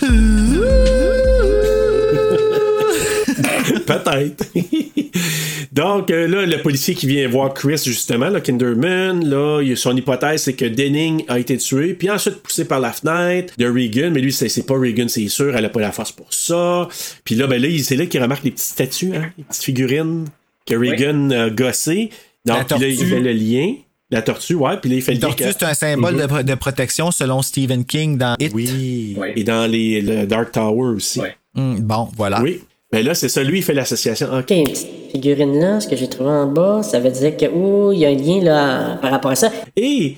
Peut-être. 3.84 4.44
Donc 5.78 6.10
euh, 6.10 6.26
là, 6.26 6.44
le 6.44 6.60
policier 6.60 6.94
qui 6.94 7.06
vient 7.06 7.28
voir 7.28 7.54
Chris, 7.54 7.80
justement, 7.84 8.28
là, 8.30 8.40
Kinderman, 8.40 9.24
là, 9.24 9.60
il- 9.62 9.76
son 9.76 9.96
hypothèse, 9.96 10.42
c'est 10.42 10.54
que 10.54 10.64
Denning 10.64 11.24
a 11.28 11.38
été 11.38 11.56
tué, 11.56 11.94
puis 11.94 12.10
ensuite 12.10 12.36
poussé 12.42 12.64
par 12.64 12.80
la 12.80 12.90
fenêtre 12.92 13.54
de 13.56 13.66
Regan, 13.66 14.10
mais 14.12 14.20
lui, 14.20 14.32
c'est 14.32 14.66
pas 14.66 14.74
Regan, 14.74 15.08
c'est 15.08 15.28
sûr, 15.28 15.54
elle 15.56 15.64
a 15.64 15.68
pas 15.68 15.80
la 15.80 15.92
force 15.92 16.10
pour 16.12 16.32
ça. 16.34 16.88
Puis 17.24 17.36
là, 17.36 17.46
ben 17.46 17.62
là, 17.62 17.68
il- 17.68 17.84
c'est 17.84 17.96
là 17.96 18.06
qu'il 18.06 18.20
remarque 18.20 18.42
les 18.44 18.50
petites 18.50 18.66
statues, 18.70 19.12
hein, 19.14 19.30
les 19.38 19.44
petites 19.44 19.62
figurines 19.62 20.24
que 20.66 20.74
Regan 20.74 21.30
a 21.32 21.50
gossées. 21.50 22.10
La 22.44 22.58
Donc, 22.60 22.68
puis 22.68 22.78
là, 22.80 22.88
il 22.88 22.96
fait 22.98 23.20
le 23.20 23.32
lien. 23.32 23.74
La 24.10 24.22
tortue, 24.22 24.54
ouais, 24.54 24.78
puis 24.80 24.88
là, 24.90 24.96
il 24.96 25.02
fait 25.02 25.12
lien. 25.14 25.20
tortue, 25.20 25.44
c'est 25.44 25.62
un 25.64 25.74
symbole 25.74 26.16
de, 26.16 26.26
pro- 26.26 26.42
de 26.42 26.54
protection 26.54 27.10
selon 27.10 27.42
Stephen 27.42 27.84
King 27.84 28.16
dans 28.18 28.34
It. 28.40 28.52
Oui. 28.54 29.16
Et 29.36 29.44
dans 29.44 29.70
les, 29.70 30.00
le 30.00 30.26
Dark 30.26 30.50
Tower 30.50 30.94
aussi. 30.96 31.20
Hum, 31.54 31.78
bon, 31.80 32.08
voilà. 32.16 32.40
Oui. 32.42 32.60
Mais 32.92 33.02
là, 33.02 33.14
c'est 33.14 33.28
ça, 33.28 33.42
lui, 33.42 33.58
il 33.58 33.62
fait 33.62 33.74
l'association. 33.74 34.28
Ok. 34.32 34.50
Une 34.50 34.64
petite 34.64 34.88
figurine 35.12 35.58
là, 35.60 35.80
ce 35.80 35.88
que 35.88 35.96
j'ai 35.96 36.08
trouvé 36.08 36.30
en 36.30 36.46
bas, 36.46 36.82
ça 36.82 37.00
veut 37.00 37.10
dire 37.10 37.36
que, 37.36 37.46
ouh, 37.46 37.92
il 37.92 37.98
y 38.00 38.06
a 38.06 38.08
un 38.08 38.14
lien 38.14 38.42
là 38.42 38.96
par 39.02 39.10
rapport 39.10 39.30
à 39.30 39.36
ça. 39.36 39.52
Et, 39.76 40.16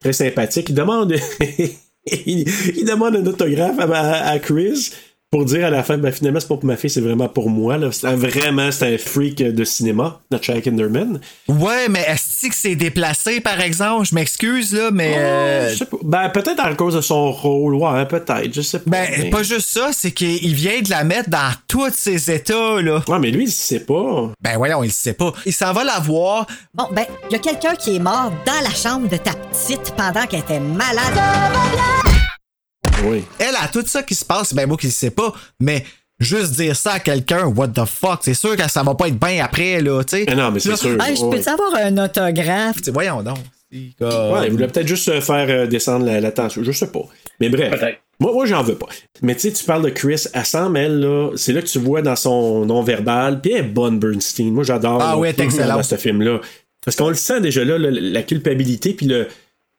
très 0.00 0.12
sympathique, 0.14 0.70
il 0.70 0.74
demande, 0.74 1.14
il, 2.26 2.44
il 2.76 2.84
demande 2.86 3.16
un 3.16 3.26
autographe 3.26 3.78
à- 3.78 4.28
à 4.30 4.38
Chris 4.38 4.92
pour 5.36 5.44
dire 5.44 5.66
à 5.66 5.70
la 5.70 5.82
fin, 5.82 5.98
ben, 5.98 6.10
finalement, 6.10 6.40
c'est 6.40 6.48
pas 6.48 6.56
pour 6.56 6.64
ma 6.64 6.76
fille, 6.76 6.88
c'est 6.88 7.02
vraiment 7.02 7.28
pour 7.28 7.50
moi. 7.50 7.76
Là. 7.76 7.92
C'est 7.92 8.10
vraiment, 8.14 8.70
c'est 8.72 8.94
un 8.94 8.96
freak 8.96 9.36
de 9.42 9.64
cinéma, 9.64 10.18
notre 10.30 10.44
cher 10.44 10.62
Kinderman. 10.62 11.20
Ouais, 11.46 11.88
mais 11.90 12.00
est-ce 12.08 12.48
que 12.48 12.54
c'est 12.54 12.74
déplacé, 12.74 13.40
par 13.40 13.60
exemple? 13.60 14.06
Je 14.06 14.14
m'excuse, 14.14 14.72
là, 14.72 14.90
mais. 14.90 15.14
euh, 15.18 15.70
Je 15.72 15.76
sais 15.76 15.84
pas. 15.84 15.98
Ben, 16.02 16.30
peut-être 16.30 16.64
à 16.64 16.74
cause 16.74 16.94
de 16.94 17.02
son 17.02 17.32
rôle, 17.32 17.74
ouais, 17.74 18.06
peut-être, 18.06 18.54
je 18.54 18.62
sais 18.62 18.78
pas. 18.78 18.90
ben, 18.90 19.08
mais... 19.18 19.28
pas 19.30 19.42
juste 19.42 19.68
ça, 19.68 19.90
c'est 19.92 20.12
qu'il 20.12 20.54
vient 20.54 20.80
de 20.80 20.88
la 20.88 21.04
mettre 21.04 21.28
dans 21.28 21.52
tous 21.68 21.92
ses 21.92 22.30
états, 22.30 22.80
là. 22.80 23.02
Ouais, 23.06 23.18
mais 23.18 23.30
lui, 23.30 23.44
il 23.44 23.50
sait 23.52 23.80
pas. 23.80 24.32
Ben, 24.40 24.56
voyons, 24.56 24.82
il 24.84 24.90
sait 24.92 25.12
pas. 25.12 25.34
Il 25.44 25.52
s'en 25.52 25.74
va 25.74 25.84
la 25.84 25.98
voir. 25.98 26.46
Bon, 26.72 26.84
ben, 26.92 27.04
il 27.28 27.34
y 27.34 27.36
a 27.36 27.40
quelqu'un 27.40 27.74
qui 27.74 27.96
est 27.96 28.00
mort 28.00 28.32
dans 28.46 28.60
la 28.62 28.74
chambre 28.74 29.06
de 29.06 29.18
ta 29.18 29.32
petite 29.32 29.92
pendant 29.98 30.26
qu'elle 30.26 30.40
était 30.40 30.60
malade. 30.60 31.12
Oui. 33.04 33.24
Elle 33.38 33.54
a 33.56 33.68
tout 33.68 33.84
ça 33.86 34.02
qui 34.02 34.14
se 34.14 34.24
passe, 34.24 34.54
ben, 34.54 34.66
moi 34.66 34.76
qui 34.76 34.86
le 34.86 34.92
sais 34.92 35.10
pas, 35.10 35.32
mais. 35.60 35.84
Juste 36.18 36.52
dire 36.52 36.74
ça 36.74 36.92
à 36.94 36.98
quelqu'un, 36.98 37.44
what 37.44 37.68
the 37.68 37.84
fuck, 37.84 38.20
c'est 38.22 38.32
sûr 38.32 38.56
que 38.56 38.70
ça 38.70 38.82
va 38.82 38.94
pas 38.94 39.08
être 39.08 39.18
bien 39.20 39.44
après, 39.44 39.82
là, 39.82 40.02
tu 40.02 40.16
sais. 40.16 40.24
Mais 40.26 40.34
non, 40.34 40.50
mais 40.50 40.60
c'est 40.60 40.74
sûr. 40.74 40.98
Hey, 40.98 41.14
je 41.14 41.20
ouais. 41.20 41.36
peux-tu 41.36 41.48
avoir 41.50 41.74
un 41.74 41.98
autographe? 42.02 42.76
Voyons 42.90 43.22
donc. 43.22 43.36
Comme- 43.98 44.32
Ouais, 44.32 44.46
il 44.46 44.52
voulait 44.52 44.66
peut-être 44.68 44.88
juste 44.88 45.06
euh, 45.10 45.20
faire 45.20 45.46
euh, 45.50 45.66
descendre 45.66 46.06
la, 46.06 46.18
la 46.22 46.32
tension. 46.32 46.62
Je 46.64 46.72
sais 46.72 46.86
pas. 46.90 47.02
Mais 47.38 47.50
bref. 47.50 47.78
Peut-être. 47.78 47.98
Moi, 48.18 48.32
moi 48.32 48.46
j'en 48.46 48.62
veux 48.62 48.76
pas. 48.76 48.86
Mais 49.20 49.34
tu 49.34 49.42
sais, 49.42 49.52
tu 49.52 49.62
parles 49.64 49.82
de 49.84 49.90
Chris, 49.90 50.24
semble, 50.44 50.78
elle, 50.78 51.00
là, 51.00 51.32
c'est 51.36 51.52
là 51.52 51.60
que 51.60 51.66
tu 51.66 51.78
vois 51.80 52.00
dans 52.00 52.16
son 52.16 52.64
non-verbal, 52.64 53.42
puis 53.42 53.52
elle 53.52 53.58
est 53.58 53.62
bonne, 53.68 53.98
Bernstein. 53.98 54.52
Moi, 54.54 54.64
j'adore 54.64 55.02
Ah 55.02 55.10
là, 55.10 55.18
oui, 55.18 55.28
elle 55.28 55.38
est 55.38 55.44
excellente. 55.44 55.76
dans 55.76 55.82
ce 55.82 55.96
film-là. 55.96 56.40
Parce 56.82 56.96
qu'on 56.96 57.10
le 57.10 57.14
sent 57.14 57.42
déjà 57.42 57.62
là, 57.62 57.76
le- 57.76 57.90
la 57.90 58.22
culpabilité, 58.22 58.94
puis 58.94 59.04
le, 59.04 59.28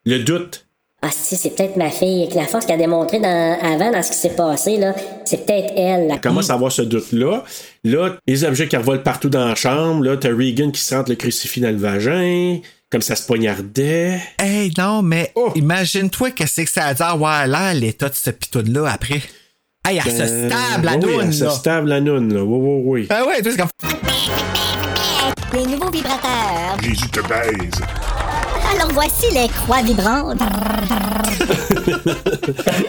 le 0.05 0.19
doute. 0.19 0.66
Ah, 1.03 1.09
si, 1.11 1.35
c'est 1.35 1.51
peut-être 1.51 1.77
ma 1.77 1.91
fille. 1.91 2.23
Avec 2.23 2.33
la 2.33 2.47
force 2.47 2.65
qu'elle 2.65 2.75
a 2.75 2.79
démontrée 2.79 3.19
dans, 3.19 3.57
avant 3.61 3.91
dans 3.91 4.01
ce 4.01 4.09
qui 4.11 4.17
s'est 4.17 4.31
passé, 4.35 4.77
là, 4.77 4.95
c'est 5.25 5.45
peut-être 5.45 5.71
elle. 5.77 6.07
là. 6.07 6.15
Elle 6.15 6.21
commence 6.21 6.49
à 6.49 6.53
avoir 6.55 6.71
ce 6.71 6.81
doute-là? 6.81 7.43
Là, 7.83 8.15
les 8.25 8.43
objets 8.43 8.67
qui 8.67 8.75
revolent 8.77 9.03
partout 9.03 9.29
dans 9.29 9.45
la 9.47 9.53
chambre. 9.55 10.03
Là, 10.03 10.17
t'as 10.17 10.29
Regan 10.29 10.71
qui 10.71 10.81
se 10.81 10.95
rentre 10.95 11.09
le 11.11 11.15
crucifix 11.15 11.61
dans 11.61 11.69
le 11.69 11.77
vagin, 11.77 12.57
comme 12.91 13.01
ça 13.03 13.15
se 13.15 13.27
poignardait. 13.27 14.19
Hey, 14.39 14.71
non, 14.75 15.03
mais 15.03 15.31
Oh. 15.35 15.51
imagine-toi 15.55 16.31
que 16.31 16.47
c'est 16.47 16.65
que 16.65 16.71
ça 16.71 16.85
a 16.85 16.93
dit, 16.95 17.03
ah, 17.05 17.15
ouais, 17.15 17.47
là, 17.47 17.75
l'état 17.75 18.09
de 18.09 18.15
ce 18.15 18.31
pitoune-là 18.31 18.89
après. 18.91 19.21
Hey, 19.87 20.01
elle 20.03 20.11
se 20.11 20.21
Euh, 20.23 20.49
stable, 20.49 20.85
la 20.85 20.93
oui, 20.93 20.99
noune, 20.99 21.21
Elle 21.27 21.33
se 21.33 21.49
stable 21.49 21.89
la 21.89 22.01
noune, 22.01 22.33
là. 22.33 22.43
Oui, 22.43 22.57
oui, 22.59 22.81
oui. 23.01 23.07
Ah 23.11 23.23
ouais, 23.25 23.41
toi, 23.43 23.51
c'est 23.51 23.57
comme. 23.57 23.69
Les 25.53 25.65
nouveaux 25.65 25.91
vibrateurs. 25.91 26.77
Jésus 26.81 27.09
te 27.11 27.19
baise. 27.21 27.81
Alors 28.71 28.89
voici 28.93 29.25
les 29.33 29.47
croix 29.47 29.81
vibrantes. 29.81 30.39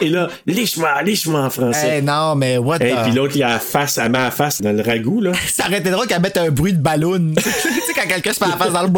Et 0.00 0.08
là, 0.08 0.28
liche-moi, 0.46 1.02
liche-moi 1.02 1.40
en 1.40 1.50
français. 1.50 1.96
Hey, 1.98 2.02
non, 2.02 2.34
mais 2.34 2.58
what 2.58 2.76
Et 2.76 2.90
the... 2.92 3.02
puis 3.04 3.12
l'autre, 3.12 3.34
il 3.36 3.42
a 3.42 3.48
la 3.50 3.58
face, 3.58 3.98
met 3.98 4.08
la 4.10 4.30
face 4.30 4.60
dans 4.60 4.72
le 4.72 4.82
ragoût, 4.82 5.20
là. 5.20 5.32
Ça 5.52 5.66
aurait 5.66 5.78
été 5.78 5.90
drôle 5.90 6.06
qu'elle 6.06 6.20
mette 6.22 6.36
un 6.36 6.50
bruit 6.50 6.72
de 6.72 6.78
ballon. 6.80 7.32
tu 7.36 7.42
sais, 7.42 7.92
quand 7.94 8.08
quelqu'un 8.08 8.32
se 8.32 8.42
met 8.44 8.50
la 8.50 8.56
face 8.56 8.72
dans 8.72 8.82
le. 8.82 8.88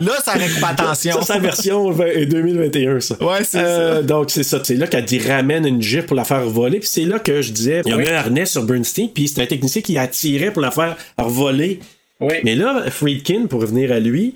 Là, 0.00 0.12
ça 0.24 0.34
aurait 0.34 0.48
pas 0.60 0.68
attention. 0.68 1.16
C'est 1.20 1.26
sa 1.32 1.38
version 1.38 1.90
vingt- 1.92 2.26
2021, 2.28 2.98
ça. 3.00 3.14
Ouais, 3.22 3.44
c'est 3.44 3.58
Euh, 3.62 4.02
Donc, 4.02 4.30
c'est 4.30 4.42
ça. 4.42 4.58
C'est 4.64 4.74
là 4.74 4.86
qu'elle 4.88 5.04
dit 5.04 5.20
ramène 5.20 5.64
une 5.66 5.80
gifle 5.82 6.06
pour 6.06 6.16
la 6.16 6.24
faire 6.24 6.44
voler. 6.46 6.80
Puis 6.80 6.88
c'est 6.90 7.04
là 7.04 7.18
que 7.20 7.40
je 7.42 7.52
disais, 7.52 7.82
il 7.84 7.90
y 7.90 7.94
a 7.94 7.98
mis 7.98 8.08
un 8.08 8.14
harnais 8.16 8.46
sur 8.46 8.64
Bernstein, 8.64 9.08
puis 9.14 9.28
c'est 9.28 9.40
un 9.42 9.46
technicien 9.46 9.80
qui 9.82 9.96
attirait 9.98 10.50
pour 10.52 10.62
la 10.62 10.70
faire 10.72 10.96
voler. 11.18 11.78
Oui. 12.22 12.34
Mais 12.44 12.54
là, 12.54 12.84
Friedkin, 12.90 13.46
pour 13.46 13.60
revenir 13.60 13.92
à 13.92 14.00
lui, 14.00 14.34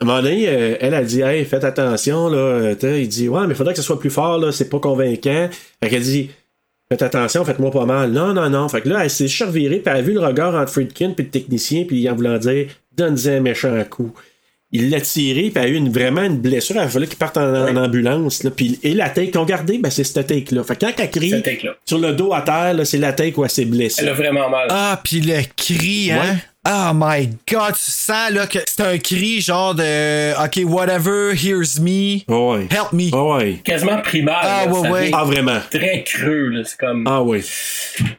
à 0.00 0.04
un 0.04 0.06
moment 0.06 0.22
donné, 0.22 0.44
euh, 0.48 0.76
elle 0.80 0.94
a 0.94 1.02
dit 1.02 1.20
Hey, 1.20 1.44
faites 1.44 1.64
attention, 1.64 2.28
là. 2.28 2.36
euh, 2.38 2.74
il 3.00 3.08
dit 3.08 3.28
Ouais, 3.28 3.42
mais 3.46 3.54
il 3.54 3.56
faudrait 3.56 3.72
que 3.74 3.80
ce 3.80 3.84
soit 3.86 3.98
plus 4.00 4.10
fort, 4.10 4.38
là, 4.38 4.52
c'est 4.52 4.68
pas 4.68 4.78
convaincant. 4.80 5.48
Fait 5.82 5.88
qu'elle 5.90 6.02
dit 6.02 6.30
Faites 6.90 7.02
attention, 7.02 7.44
faites-moi 7.44 7.70
pas 7.70 7.84
mal. 7.86 8.12
Non, 8.12 8.32
non, 8.32 8.48
non. 8.48 8.68
Fait 8.68 8.80
que 8.80 8.88
là, 8.88 9.02
elle 9.04 9.10
s'est 9.10 9.26
revirée, 9.44 9.78
puis 9.78 9.92
elle 9.92 9.98
a 9.98 10.02
vu 10.02 10.12
le 10.12 10.20
regard 10.20 10.54
entre 10.54 10.70
Friedkin 10.72 11.14
et 11.18 11.22
le 11.22 11.28
technicien, 11.28 11.84
puis 11.86 12.08
en 12.08 12.14
voulant 12.14 12.38
dire 12.38 12.66
Donne-y 12.96 13.28
un 13.28 13.40
méchant 13.40 13.82
coup. 13.90 14.12
Il 14.72 14.90
l'a 14.90 15.00
tiré, 15.00 15.42
puis 15.42 15.52
elle 15.56 15.62
a 15.62 15.68
eu 15.68 15.74
une, 15.76 15.90
vraiment 15.90 16.22
une 16.24 16.38
blessure. 16.38 16.76
Il 16.82 16.88
fallait 16.88 17.06
qu'il 17.06 17.16
parte 17.16 17.36
en, 17.36 17.68
en 17.68 17.76
ambulance. 17.76 18.42
Là, 18.42 18.50
puis, 18.50 18.78
et 18.82 18.94
la 18.94 19.08
take 19.08 19.30
qu'on 19.30 19.44
gardait, 19.44 19.78
ben, 19.78 19.90
c'est 19.90 20.02
cette 20.04 20.26
take-là. 20.26 20.64
Fait 20.64 20.74
que 20.74 20.80
quand 20.86 20.92
elle 20.98 21.10
crie 21.10 21.30
sur 21.84 21.98
le 21.98 22.12
dos 22.12 22.32
à 22.34 22.42
terre, 22.42 22.74
c'est 22.84 22.98
la 22.98 23.12
take 23.12 23.38
où 23.38 23.44
elle 23.44 23.50
s'est 23.50 23.64
blessée. 23.64 24.02
Elle 24.02 24.08
a 24.08 24.14
vraiment 24.14 24.50
mal. 24.50 24.66
Ah, 24.70 25.00
puis 25.02 25.20
le 25.20 25.34
cri, 25.56 26.10
hein? 26.10 26.18
Ouais. 26.18 26.36
Oh 26.68 26.90
my 26.94 27.28
god, 27.50 27.74
tu 27.74 27.90
sens 27.92 28.30
là 28.32 28.46
que 28.48 28.58
c'est 28.66 28.80
un 28.82 28.98
cri 28.98 29.40
genre 29.40 29.74
de 29.74 30.32
OK, 30.44 30.60
whatever, 30.68 31.32
here's 31.34 31.78
me, 31.78 32.22
ouais. 32.28 32.66
help 32.70 32.92
me. 32.92 33.14
Ouais. 33.14 33.60
Quasiment 33.64 34.00
primaire. 34.02 34.40
Ah, 34.42 34.66
là, 34.66 34.72
ouais, 34.72 34.88
ouais. 34.90 35.10
Ah, 35.12 35.24
vraiment. 35.24 35.60
Très 35.70 36.02
creux, 36.02 36.48
là. 36.48 36.62
C'est 36.64 36.76
comme 36.78 37.04
Ah 37.06 37.22
oui. 37.22 37.44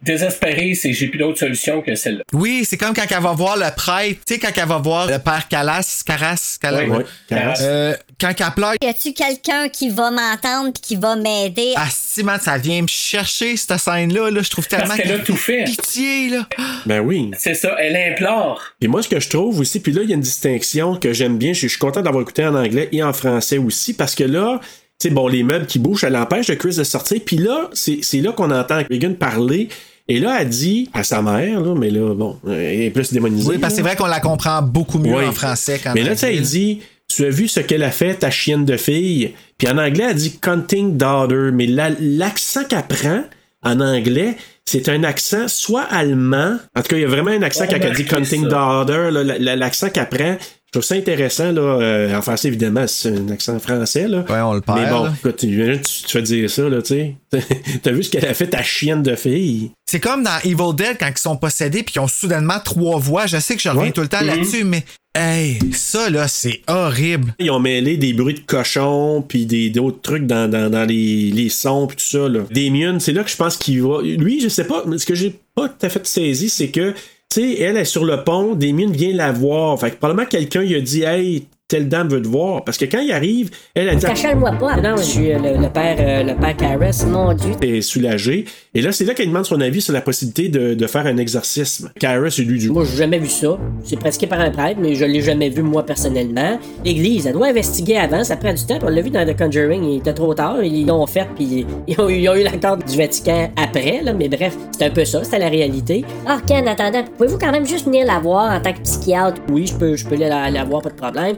désespéré, 0.01 0.73
c'est 0.75 0.93
j'ai 0.93 1.07
plus 1.07 1.19
d'autre 1.19 1.39
solution 1.39 1.81
que 1.81 1.95
celle-là. 1.95 2.23
Oui, 2.33 2.63
c'est 2.67 2.77
comme 2.77 2.93
quand 2.93 3.05
elle 3.09 3.21
va 3.23 3.33
voir 3.33 3.57
le 3.57 3.69
prêtre, 3.75 4.21
tu 4.25 4.35
sais, 4.35 4.39
quand 4.39 4.51
elle 4.55 4.67
va 4.67 4.77
voir 4.77 5.07
le 5.07 5.19
père 5.19 5.47
Calas, 5.49 6.03
Caras, 6.05 6.57
Calas? 6.61 6.83
Oui, 6.83 6.89
Ouais. 6.97 7.05
Carasse. 7.29 7.59
Euh, 7.63 7.95
quand 8.19 8.33
elle 8.39 8.53
pleure, 8.55 8.73
Y 8.81 8.87
a-tu 8.87 9.13
quelqu'un 9.13 9.69
qui 9.69 9.89
va 9.89 10.11
m'entendre 10.11 10.73
pis 10.73 10.81
qui 10.81 10.95
va 10.95 11.15
m'aider? 11.15 11.73
Asti, 11.75 12.23
man, 12.23 12.39
ça 12.41 12.57
vient 12.57 12.81
me 12.81 12.87
chercher, 12.87 13.55
cette 13.57 13.77
scène-là. 13.77 14.29
Là, 14.31 14.41
je 14.41 14.49
trouve 14.49 14.67
tellement 14.67 14.87
Parce 14.87 14.99
qu'elle 15.01 15.11
a 15.11 15.19
tout 15.19 15.35
fait. 15.35 15.63
pitié, 15.65 16.29
là. 16.29 16.47
Ben 16.85 16.99
oui. 17.01 17.31
C'est 17.37 17.53
ça, 17.53 17.75
elle 17.79 17.95
implore. 18.13 18.61
Puis 18.79 18.87
moi, 18.87 19.01
ce 19.03 19.07
que 19.07 19.19
je 19.19 19.29
trouve 19.29 19.59
aussi, 19.59 19.79
puis 19.79 19.91
là, 19.91 20.01
il 20.03 20.09
y 20.09 20.13
a 20.13 20.15
une 20.15 20.21
distinction 20.21 20.95
que 20.95 21.13
j'aime 21.13 21.37
bien. 21.37 21.53
Je 21.53 21.67
suis 21.67 21.77
content 21.79 22.01
d'avoir 22.01 22.21
écouté 22.23 22.45
en 22.45 22.55
anglais 22.55 22.89
et 22.91 23.03
en 23.03 23.13
français 23.13 23.57
aussi, 23.57 23.93
parce 23.93 24.15
que 24.15 24.23
là, 24.23 24.59
tu 24.99 25.09
sais, 25.09 25.13
bon, 25.13 25.27
les 25.27 25.43
meubles 25.43 25.67
qui 25.67 25.77
bougent, 25.77 26.03
elle 26.03 26.15
empêche 26.15 26.47
de 26.47 26.55
Chris 26.55 26.75
de 26.75 26.83
sortir. 26.83 27.19
Puis 27.25 27.37
là, 27.37 27.69
c'est 27.73 28.01
là 28.21 28.31
qu'on 28.31 28.49
entend 28.51 28.77
Regan 28.89 29.13
parler. 29.15 29.69
Et 30.09 30.19
là, 30.19 30.37
elle 30.39 30.49
dit 30.49 30.89
à 30.93 31.03
sa 31.03 31.21
mère, 31.21 31.59
là, 31.59 31.75
mais 31.75 31.89
là, 31.91 32.15
bon, 32.15 32.39
elle 32.47 32.81
est 32.83 32.89
plus 32.89 33.11
démonisée. 33.11 33.49
Oui, 33.49 33.57
parce 33.57 33.73
que 33.73 33.77
c'est 33.77 33.83
vrai 33.83 33.95
qu'on 33.97 34.05
la 34.07 34.21
comprend 34.21 34.61
beaucoup 34.61 34.97
mieux 34.99 35.13
Oui. 35.17 35.25
en 35.25 35.33
français 35.33 35.79
qu'en 35.83 35.93
Mais 35.93 36.01
là, 36.03 36.11
tu 36.13 36.19
sais, 36.19 36.33
elle 36.33 36.41
dit 36.41 36.79
Tu 37.07 37.25
as 37.25 37.29
vu 37.29 37.47
ce 37.47 37.59
qu'elle 37.61 37.83
a 37.83 37.91
fait, 37.91 38.15
ta 38.15 38.29
chienne 38.29 38.65
de 38.65 38.75
fille? 38.77 39.33
Puis 39.57 39.67
en 39.69 39.77
anglais, 39.77 40.05
elle 40.09 40.15
dit 40.15 40.37
Counting 40.39 40.97
daughter. 40.97 41.51
Mais 41.53 41.65
la- 41.65 41.89
l'accent 41.99 42.63
qu'elle 42.65 42.83
prend, 42.87 43.23
en 43.63 43.79
anglais, 43.79 44.35
c'est 44.65 44.89
un 44.89 45.03
accent 45.03 45.47
soit 45.47 45.83
allemand, 45.83 46.57
en 46.75 46.81
tout 46.81 46.89
cas, 46.89 46.95
il 46.97 47.01
y 47.01 47.05
a 47.05 47.07
vraiment 47.07 47.31
un 47.31 47.41
accent 47.41 47.61
Ouais, 47.61 47.67
quand 47.69 47.75
elle 47.75 47.81
ben, 47.81 47.93
dit 47.93 48.05
Counting. 48.05 48.47
Daughter, 48.47 49.09
l'accent 49.55 49.89
qu'elle 49.89 50.09
prend. 50.09 50.37
Trouve 50.77 50.85
ça 50.85 50.93
intéressant, 50.93 51.51
là. 51.51 51.61
euh, 51.61 52.15
en 52.15 52.21
français, 52.21 52.49
évidemment, 52.49 52.85
c'est 52.85 53.09
un 53.09 53.29
accent 53.29 53.57
français, 53.59 54.07
là. 54.07 54.23
Ouais, 54.29 54.41
on 54.41 54.53
le 54.53 54.61
perd. 54.61 54.77
Mais 54.77 54.89
bon, 54.91 55.07
écoute, 55.11 55.37
tu, 55.37 55.47
tu, 55.47 56.03
tu 56.03 56.07
fais 56.11 56.21
dire 56.21 56.47
ça, 56.51 56.69
là, 56.69 56.83
tu 56.83 56.89
sais. 56.93 57.15
T'as 57.81 57.91
vu 57.91 58.03
ce 58.03 58.11
qu'elle 58.11 58.27
a 58.27 58.33
fait 58.35 58.45
ta 58.45 58.61
chienne 58.61 59.01
de 59.01 59.15
fille? 59.15 59.71
C'est 59.89 59.99
comme 59.99 60.21
dans 60.21 60.37
Evil 60.43 60.75
Dead 60.75 60.97
quand 60.99 61.07
ils 61.09 61.17
sont 61.17 61.35
possédés 61.35 61.81
puis 61.81 61.93
qu'ils 61.93 62.01
ont 62.01 62.07
soudainement 62.07 62.59
trois 62.63 62.99
voix. 62.99 63.25
Je 63.25 63.37
sais 63.39 63.55
que 63.55 63.61
je 63.63 63.69
reviens 63.69 63.85
Ouais. 63.85 63.91
tout 63.91 64.01
le 64.01 64.07
temps 64.07 64.21
là-dessus, 64.21 64.65
mais 64.65 64.83
hey, 65.17 65.57
ça 65.73 66.11
là, 66.11 66.27
c'est 66.27 66.61
horrible. 66.67 67.33
Ils 67.39 67.49
ont 67.49 67.59
mêlé 67.59 67.97
des 67.97 68.13
bruits 68.13 68.35
de 68.35 68.39
cochons 68.41 69.23
puis 69.27 69.47
des 69.47 69.71
d'autres 69.71 70.01
trucs 70.03 70.27
dans, 70.27 70.47
dans, 70.47 70.69
dans 70.69 70.85
les, 70.85 71.31
les 71.31 71.49
sons 71.49 71.87
puis 71.87 71.97
tout 71.97 72.03
ça. 72.03 72.29
Là. 72.29 72.41
Damien, 72.51 72.99
c'est 72.99 73.13
là 73.13 73.23
que 73.23 73.31
je 73.31 73.35
pense 73.35 73.57
qu'il 73.57 73.81
va. 73.81 74.01
Lui, 74.03 74.41
je 74.41 74.47
sais 74.47 74.65
pas, 74.65 74.83
mais 74.85 74.99
ce 74.99 75.07
que 75.07 75.15
j'ai 75.15 75.33
pas 75.55 75.69
tout 75.69 75.85
à 75.85 75.89
fait 75.89 76.05
saisi, 76.05 76.49
c'est 76.49 76.67
que, 76.69 76.93
sais, 77.35 77.59
elle 77.59 77.77
est 77.77 77.85
sur 77.85 78.05
le 78.05 78.23
pont, 78.23 78.55
Damien 78.55 78.91
vient 78.91 79.13
la 79.13 79.31
voir. 79.31 79.79
Fait 79.79 79.91
que 79.91 79.97
probablement 79.97 80.27
quelqu'un 80.27 80.61
lui 80.61 80.75
a 80.75 80.81
dit, 80.81 81.03
hey, 81.03 81.47
telle 81.67 81.89
dame 81.89 82.07
veut 82.09 82.21
te 82.21 82.27
voir. 82.27 82.63
Parce 82.63 82.77
que 82.77 82.85
quand 82.85 82.99
il 82.99 83.11
arrive, 83.11 83.49
elle 83.73 83.89
a 83.89 83.95
dit, 83.95 84.05
Cachale-moi 84.05 84.51
pas. 84.53 84.77
Non, 84.77 84.95
je 84.97 85.03
suis 85.03 85.31
euh, 85.31 85.37
le, 85.39 85.61
le 85.61 85.69
père, 85.69 85.97
euh, 85.99 86.23
le 86.23 86.35
père 86.35 86.55
Karras. 86.55 87.05
Mon 87.09 87.33
Dieu. 87.33 87.51
est 87.61 87.81
soulagée. 87.81 88.45
Et 88.73 88.81
là, 88.81 88.91
c'est 88.91 89.05
là 89.05 89.13
qu'elle 89.13 89.27
demande 89.27 89.45
son 89.45 89.59
avis 89.61 89.81
sur 89.81 89.93
la 89.93 90.01
possibilité 90.01 90.49
de, 90.49 90.73
de 90.73 90.87
faire 90.87 91.05
un 91.05 91.17
exorcisme. 91.17 91.91
Kara, 91.99 92.29
c'est 92.29 92.43
lui 92.43 92.59
du. 92.59 92.69
Moi, 92.69 92.85
j'ai 92.89 92.97
jamais 92.97 93.19
vu 93.19 93.27
ça. 93.27 93.57
C'est 93.83 93.97
pratiqué 93.99 94.27
par 94.27 94.39
un 94.39 94.51
prêtre, 94.51 94.79
mais 94.81 94.95
je 94.95 95.05
l'ai 95.05 95.21
jamais 95.21 95.49
vu 95.49 95.61
moi 95.61 95.85
personnellement. 95.85 96.59
L'église, 96.85 97.27
elle 97.27 97.33
doit 97.33 97.47
investiguer 97.47 97.97
avant, 97.97 98.23
ça 98.23 98.37
prend 98.37 98.53
du 98.53 98.65
temps. 98.65 98.79
On 98.83 98.89
l'a 98.89 99.01
vu 99.01 99.09
dans 99.09 99.25
The 99.25 99.37
Conjuring, 99.37 99.83
il 99.83 99.97
était 99.97 100.13
trop 100.13 100.33
tard. 100.33 100.63
Ils 100.63 100.85
l'ont 100.87 101.05
fait, 101.07 101.27
puis 101.35 101.65
ils 101.87 101.99
ont, 101.99 102.09
eu- 102.09 102.15
ils 102.19 102.29
ont 102.29 102.35
eu 102.35 102.43
l'accord 102.43 102.77
du 102.77 102.97
Vatican 102.97 103.49
après, 103.61 104.01
là. 104.03 104.13
Mais 104.13 104.29
bref, 104.29 104.55
c'est 104.77 104.85
un 104.85 104.89
peu 104.89 105.05
ça, 105.05 105.23
c'était 105.23 105.39
la 105.39 105.49
réalité. 105.49 106.05
Ah, 106.25 106.39
Ken, 106.47 106.67
attendant, 106.67 107.03
pouvez-vous 107.17 107.37
quand 107.39 107.51
même 107.51 107.65
juste 107.65 107.85
venir 107.85 108.05
la 108.05 108.19
voir 108.19 108.51
en 108.53 108.61
tant 108.61 108.73
que 108.73 108.81
psychiatre? 108.81 109.41
Oui, 109.49 109.67
je 109.67 109.73
peux, 109.75 109.95
je 109.95 110.05
peux 110.05 110.15
la, 110.15 110.49
la 110.49 110.63
voir, 110.63 110.81
pas 110.81 110.89
de 110.89 110.95
problème. 110.95 111.35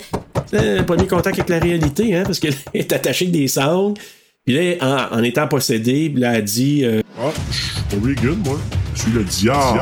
Euh, 0.53 0.83
premier 0.83 1.07
contact 1.07 1.37
avec 1.37 1.49
la 1.49 1.59
réalité, 1.59 2.15
hein, 2.15 2.23
parce 2.25 2.39
qu'elle 2.39 2.55
est 2.73 2.91
attachée 2.91 3.25
avec 3.25 3.33
des 3.33 3.47
sangles. 3.47 3.99
Puis 4.45 4.55
là, 4.55 5.09
en, 5.11 5.19
en 5.19 5.23
étant 5.23 5.47
possédée, 5.47 6.11
là, 6.15 6.37
elle 6.37 6.43
dit 6.43 6.83
euh, 6.83 7.01
Ah, 7.19 7.31
je 7.51 7.55
suis 7.55 7.81
pas 7.83 8.07
Regan, 8.07 8.37
moi. 8.43 8.59
Je 8.95 9.01
suis 9.01 9.11
le 9.11 9.23
diable. 9.23 9.79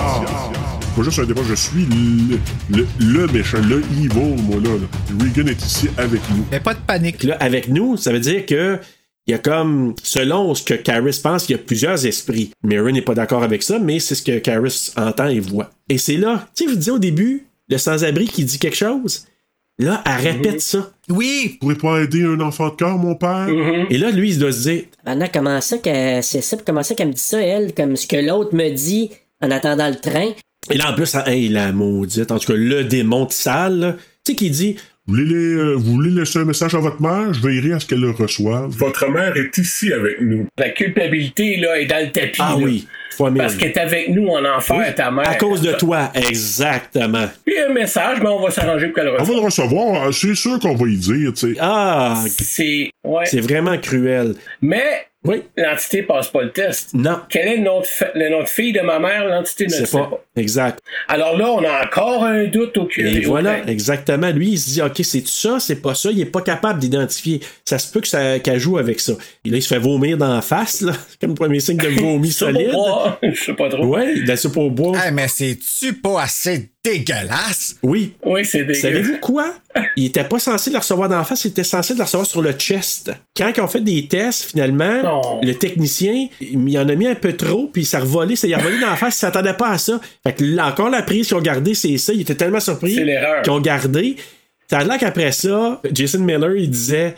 Pas 0.96 1.04
juste 1.04 1.20
un 1.20 1.26
débat, 1.26 1.42
je 1.48 1.54
suis 1.56 1.86
le, 1.86 2.40
le, 2.76 2.88
le 3.00 3.28
méchant, 3.28 3.60
le 3.60 3.80
evil, 3.80 4.42
moi, 4.44 4.58
là. 4.58 4.70
là. 4.72 5.24
Regan 5.24 5.48
est 5.48 5.64
ici 5.64 5.88
avec 5.98 6.22
nous. 6.32 6.46
Mais 6.52 6.60
pas 6.60 6.74
de 6.74 6.80
panique. 6.86 7.18
Puis 7.20 7.28
là, 7.28 7.38
avec 7.40 7.70
nous, 7.70 7.98
ça 7.98 8.12
veut 8.12 8.20
dire 8.20 8.46
que 8.46 8.80
il 9.28 9.32
y 9.32 9.34
a 9.34 9.40
comme, 9.40 9.94
selon 10.04 10.56
ce 10.56 10.64
que 10.64 10.74
Caris 10.74 11.20
pense, 11.22 11.50
il 11.50 11.52
y 11.52 11.56
a 11.56 11.58
plusieurs 11.58 12.06
esprits. 12.06 12.52
Mirren 12.64 12.94
n'est 12.94 13.02
pas 13.02 13.14
d'accord 13.14 13.44
avec 13.44 13.62
ça, 13.62 13.78
mais 13.78 14.00
c'est 14.00 14.16
ce 14.16 14.22
que 14.22 14.40
Caris 14.40 14.94
entend 14.96 15.28
et 15.28 15.42
voit. 15.42 15.70
Et 15.90 15.98
c'est 15.98 16.16
là, 16.16 16.48
tu 16.56 16.64
sais, 16.64 16.70
je 16.70 16.74
vous 16.74 16.80
disais 16.80 16.92
au 16.92 17.00
début, 17.00 17.46
le 17.68 17.78
sans-abri 17.78 18.28
qui 18.28 18.46
dit 18.46 18.58
quelque 18.58 18.78
chose, 18.78 19.26
là, 19.80 20.04
elle 20.06 20.32
répète 20.34 20.62
ça. 20.62 20.92
Oui, 21.10 21.52
Vous 21.54 21.58
pourrez 21.60 21.76
pas 21.76 22.02
aider 22.04 22.24
un 22.24 22.40
enfant 22.42 22.70
de 22.70 22.76
cœur, 22.76 22.98
mon 22.98 23.16
père? 23.16 23.48
Et 23.90 23.98
là, 23.98 24.12
lui, 24.12 24.32
il 24.32 24.40
doit 24.40 24.52
se 24.52 24.70
dire, 24.70 24.84
Maintenant, 25.06 25.28
comment 25.34 25.62
ça 25.62 25.78
qu'elle, 25.78 26.24
c'est 26.24 26.42
ça, 26.42 26.58
comment 26.66 26.84
ça 26.84 26.96
qu'elle 26.96 27.08
me 27.10 27.14
dit 27.14 27.22
ça, 27.22 27.40
elle, 27.42 27.74
comme 27.74 27.96
ce 27.96 28.08
que 28.08 28.18
l'autre 28.18 28.54
me 28.56 28.70
dit 28.70 29.12
en 29.42 29.52
attendant 29.52 29.88
le 29.90 29.96
train? 29.96 30.30
et 30.70 30.78
là, 30.78 30.92
en 30.92 30.96
plus, 30.96 31.16
hey, 31.28 31.48
la 31.50 31.72
maudite, 31.72 32.32
en 32.32 32.40
tout 32.40 32.48
cas, 32.52 32.58
le 32.58 32.84
démon 32.84 33.26
de 33.26 33.32
sale, 33.32 33.80
là, 33.80 33.94
tu 34.26 34.32
sais, 34.34 34.36
qui 34.36 34.50
dit, 34.50 34.76
Vous 35.06 35.14
voulez, 35.16 35.26
les- 35.26 35.36
euh, 35.56 35.74
vous 35.76 35.94
voulez 35.94 36.10
laisser 36.12 36.40
un 36.40 36.44
message 36.44 36.76
à 36.76 36.80
votre 36.80 37.02
mère? 37.02 37.34
Je 37.34 37.40
veillerai 37.42 37.72
à 37.74 37.80
ce 37.80 37.86
qu'elle 37.86 38.02
le 38.02 38.12
reçoive. 38.12 38.70
Votre 38.72 39.10
mère 39.10 39.38
est 39.38 39.58
ici 39.58 39.94
avec 39.94 40.20
nous. 40.20 40.48
La 40.58 40.70
culpabilité, 40.72 41.56
là, 41.58 41.80
est 41.80 41.86
dans 41.86 42.06
le 42.06 42.12
tapis. 42.12 42.40
ah 42.40 42.56
là. 42.58 42.66
oui, 42.66 42.86
fois 43.18 43.30
mille. 43.32 43.42
Parce 43.42 43.56
qu'elle 43.56 43.72
est 43.72 43.78
avec 43.78 44.10
nous 44.10 44.28
en 44.28 44.46
enfer, 44.46 44.94
ta 44.96 45.12
mère. 45.12 45.30
À 45.30 45.36
cause 45.36 45.62
de 45.62 45.74
toi, 45.74 46.12
exactement. 46.16 47.26
Puis 47.46 47.56
un 47.60 47.74
message, 47.74 48.20
mais 48.22 48.30
on 48.30 48.42
va 48.42 48.52
s'arranger 48.52 48.88
pour 48.88 48.96
qu'elle 48.96 49.08
On 49.10 49.14
va 49.14 49.20
reçoive. 49.20 49.38
le 49.38 49.44
recevoir, 49.46 50.08
euh, 50.08 50.12
c'est 50.12 50.36
sûr 50.36 50.60
qu'on 50.60 50.76
va 50.76 50.88
y 50.88 50.98
dire, 50.98 51.34
tu 51.34 51.54
sais. 51.54 51.58
Ah, 51.60 52.24
C'est. 52.28 52.90
Ouais. 53.04 53.26
c'est 53.26 53.40
vraiment 53.42 53.78
cruel. 53.78 54.36
Mais 54.62 55.07
Oui, 55.28 55.44
l'entité 55.58 56.04
passe 56.04 56.30
pas 56.30 56.42
le 56.42 56.52
test. 56.52 56.94
non, 56.94 57.20
Quel 57.30 57.48
est 57.48 57.58
le 57.58 57.64
nom 57.64 57.82
de, 57.82 57.86
fa- 57.86 58.12
le 58.16 58.30
nom 58.30 58.42
de 58.42 58.48
fille 58.48 58.74
de 58.74 58.82
ma 58.82 59.00
mère? 59.00 59.26
L'entité 59.26 59.66
ne 59.68 59.72
le 59.72 59.86
sait 59.86 59.92
pas. 59.98 60.06
pas. 60.08 60.24
Exact. 60.36 60.80
Alors 61.08 61.38
là, 61.38 61.52
on 61.52 61.64
a 61.64 61.86
encore 61.86 62.24
un 62.24 62.46
doute 62.46 62.78
au 62.78 62.86
curé. 62.86 63.12
Et 63.16 63.22
voilà, 63.22 63.68
exactement. 63.68 64.30
Lui, 64.30 64.50
il 64.52 64.58
se 64.58 64.70
dit, 64.72 64.82
OK, 64.82 65.00
c'est 65.04 65.28
ça, 65.28 65.60
c'est 65.60 65.82
pas 65.82 65.96
ça. 65.96 66.10
Il 66.12 66.20
est 66.22 66.26
pas 66.26 66.42
capable 66.42 66.80
d'identifier. 66.80 67.42
Ça 67.66 67.78
se 67.80 67.92
peut 67.92 68.02
que 68.02 68.08
ça, 68.08 68.40
qu'elle 68.40 68.60
joue 68.60 68.78
avec 68.78 69.00
ça. 69.00 69.14
Et 69.46 69.50
là, 69.50 69.58
il 69.58 69.62
se 69.62 69.68
fait 69.68 69.80
vomir 69.80 70.18
dans 70.18 70.34
la 70.34 70.42
face, 70.42 70.82
là. 70.82 70.94
Comme 71.22 71.32
le 71.32 71.36
premier 71.36 71.60
signe 71.60 71.78
de 71.78 71.88
vomi 72.02 72.32
Ça, 72.32 72.46
solide. 72.48 72.72
Je 73.24 73.44
sais 73.44 73.54
pas 73.54 73.70
trop. 73.70 73.86
Ouais, 73.86 74.22
de 74.22 74.28
la 74.28 74.38
soupe 74.38 74.58
au 74.58 74.70
bois. 74.70 74.98
Hey, 74.98 75.12
mais 75.12 75.28
c'est-tu 75.28 75.94
pas 75.94 76.22
assez 76.22 76.70
dégueulasse? 76.84 77.76
Oui. 77.84 78.14
Oui, 78.26 78.46
c'est 78.46 78.60
dégueu. 78.64 78.74
Savez-vous 78.74 79.18
quoi? 79.20 79.54
Il 79.96 80.06
était 80.06 80.24
pas 80.24 80.40
censé 80.40 80.70
le 80.72 80.78
recevoir 80.78 81.10
dans 81.10 81.18
la 81.18 81.24
face, 81.24 81.46
il 81.46 81.50
était 81.50 81.64
censé 81.64 81.94
le 81.94 82.02
recevoir 82.04 82.26
sur 82.26 82.42
le 82.42 82.54
chest. 82.54 83.12
Quand 83.36 83.52
ils 83.56 83.62
ont 83.62 83.68
fait 83.68 83.82
des 83.82 84.08
tests, 84.08 84.44
finalement, 84.44 85.04
Non. 85.04 85.42
le 85.44 85.54
technicien, 85.54 86.28
il 86.40 86.80
en 86.80 86.88
a 86.88 86.96
mis 86.96 87.08
un 87.08 87.16
peu 87.16 87.34
trop, 87.34 87.68
puis 87.68 87.86
ça 87.86 87.98
a 87.98 88.02
revolé, 88.02 88.36
ça 88.36 88.48
y 88.48 88.54
a 88.54 88.58
revolé 88.58 88.80
dans 88.80 88.90
la 88.90 88.96
face, 88.96 89.16
il 89.18 89.20
s'attendait 89.20 89.54
pas 89.54 89.70
à 89.70 89.78
ça. 89.78 90.00
Fait 90.26 90.34
que 90.34 90.44
là, 90.44 90.68
encore 90.68 90.90
la 90.90 91.02
prise 91.02 91.28
qu'ils 91.28 91.38
ont 91.38 91.42
gardé, 91.42 91.74
c'est 91.74 91.98
ça. 91.98 92.14
Il 92.14 92.22
était 92.22 92.36
tellement 92.36 92.60
surpris 92.60 92.96
C'est 92.96 93.04
l'erreur. 93.04 93.42
qu'ils 93.44 93.52
ont 93.54 93.60
gardé. 93.62 94.16
Ça 94.70 94.80
a 94.80 94.84
l'air 94.84 94.98
qu'après 94.98 95.32
ça, 95.32 95.82
Jason 95.94 96.20
Miller, 96.20 96.56
il 96.58 96.70
disait 96.70 97.16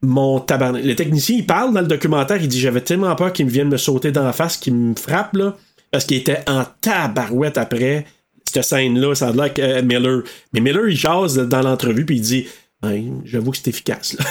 mon 0.00 0.40
tabarnak. 0.40 0.84
Le 0.84 0.94
technicien, 0.96 1.36
il 1.36 1.46
parle 1.46 1.72
dans 1.72 1.80
le 1.80 1.86
documentaire, 1.86 2.38
il 2.40 2.48
dit 2.48 2.60
J'avais 2.60 2.80
tellement 2.80 3.14
peur 3.14 3.32
qu'il 3.32 3.46
me 3.46 3.50
vienne 3.50 3.68
me 3.68 3.76
sauter 3.76 4.10
dans 4.10 4.24
la 4.24 4.32
face, 4.32 4.56
qu'il 4.56 4.74
me 4.74 4.94
frappe, 4.96 5.34
là. 5.36 5.56
Parce 5.92 6.04
qu'il 6.06 6.16
était 6.16 6.38
en 6.48 6.64
tabarouette 6.80 7.56
après 7.58 8.04
cette 8.52 8.64
scène-là. 8.64 9.14
Ça 9.14 9.28
a 9.28 9.32
l'air 9.32 9.52
que 9.54 9.62
euh, 9.62 9.82
Miller. 9.82 10.22
Mais 10.52 10.60
Miller, 10.60 10.88
il 10.88 10.96
jase 10.96 11.36
dans 11.36 11.62
l'entrevue, 11.62 12.04
puis 12.04 12.16
il 12.16 12.22
dit 12.22 12.46
Ouais, 12.82 13.04
J'avoue 13.24 13.50
que 13.52 13.56
c'est 13.58 13.68
efficace, 13.68 14.16
là. 14.18 14.24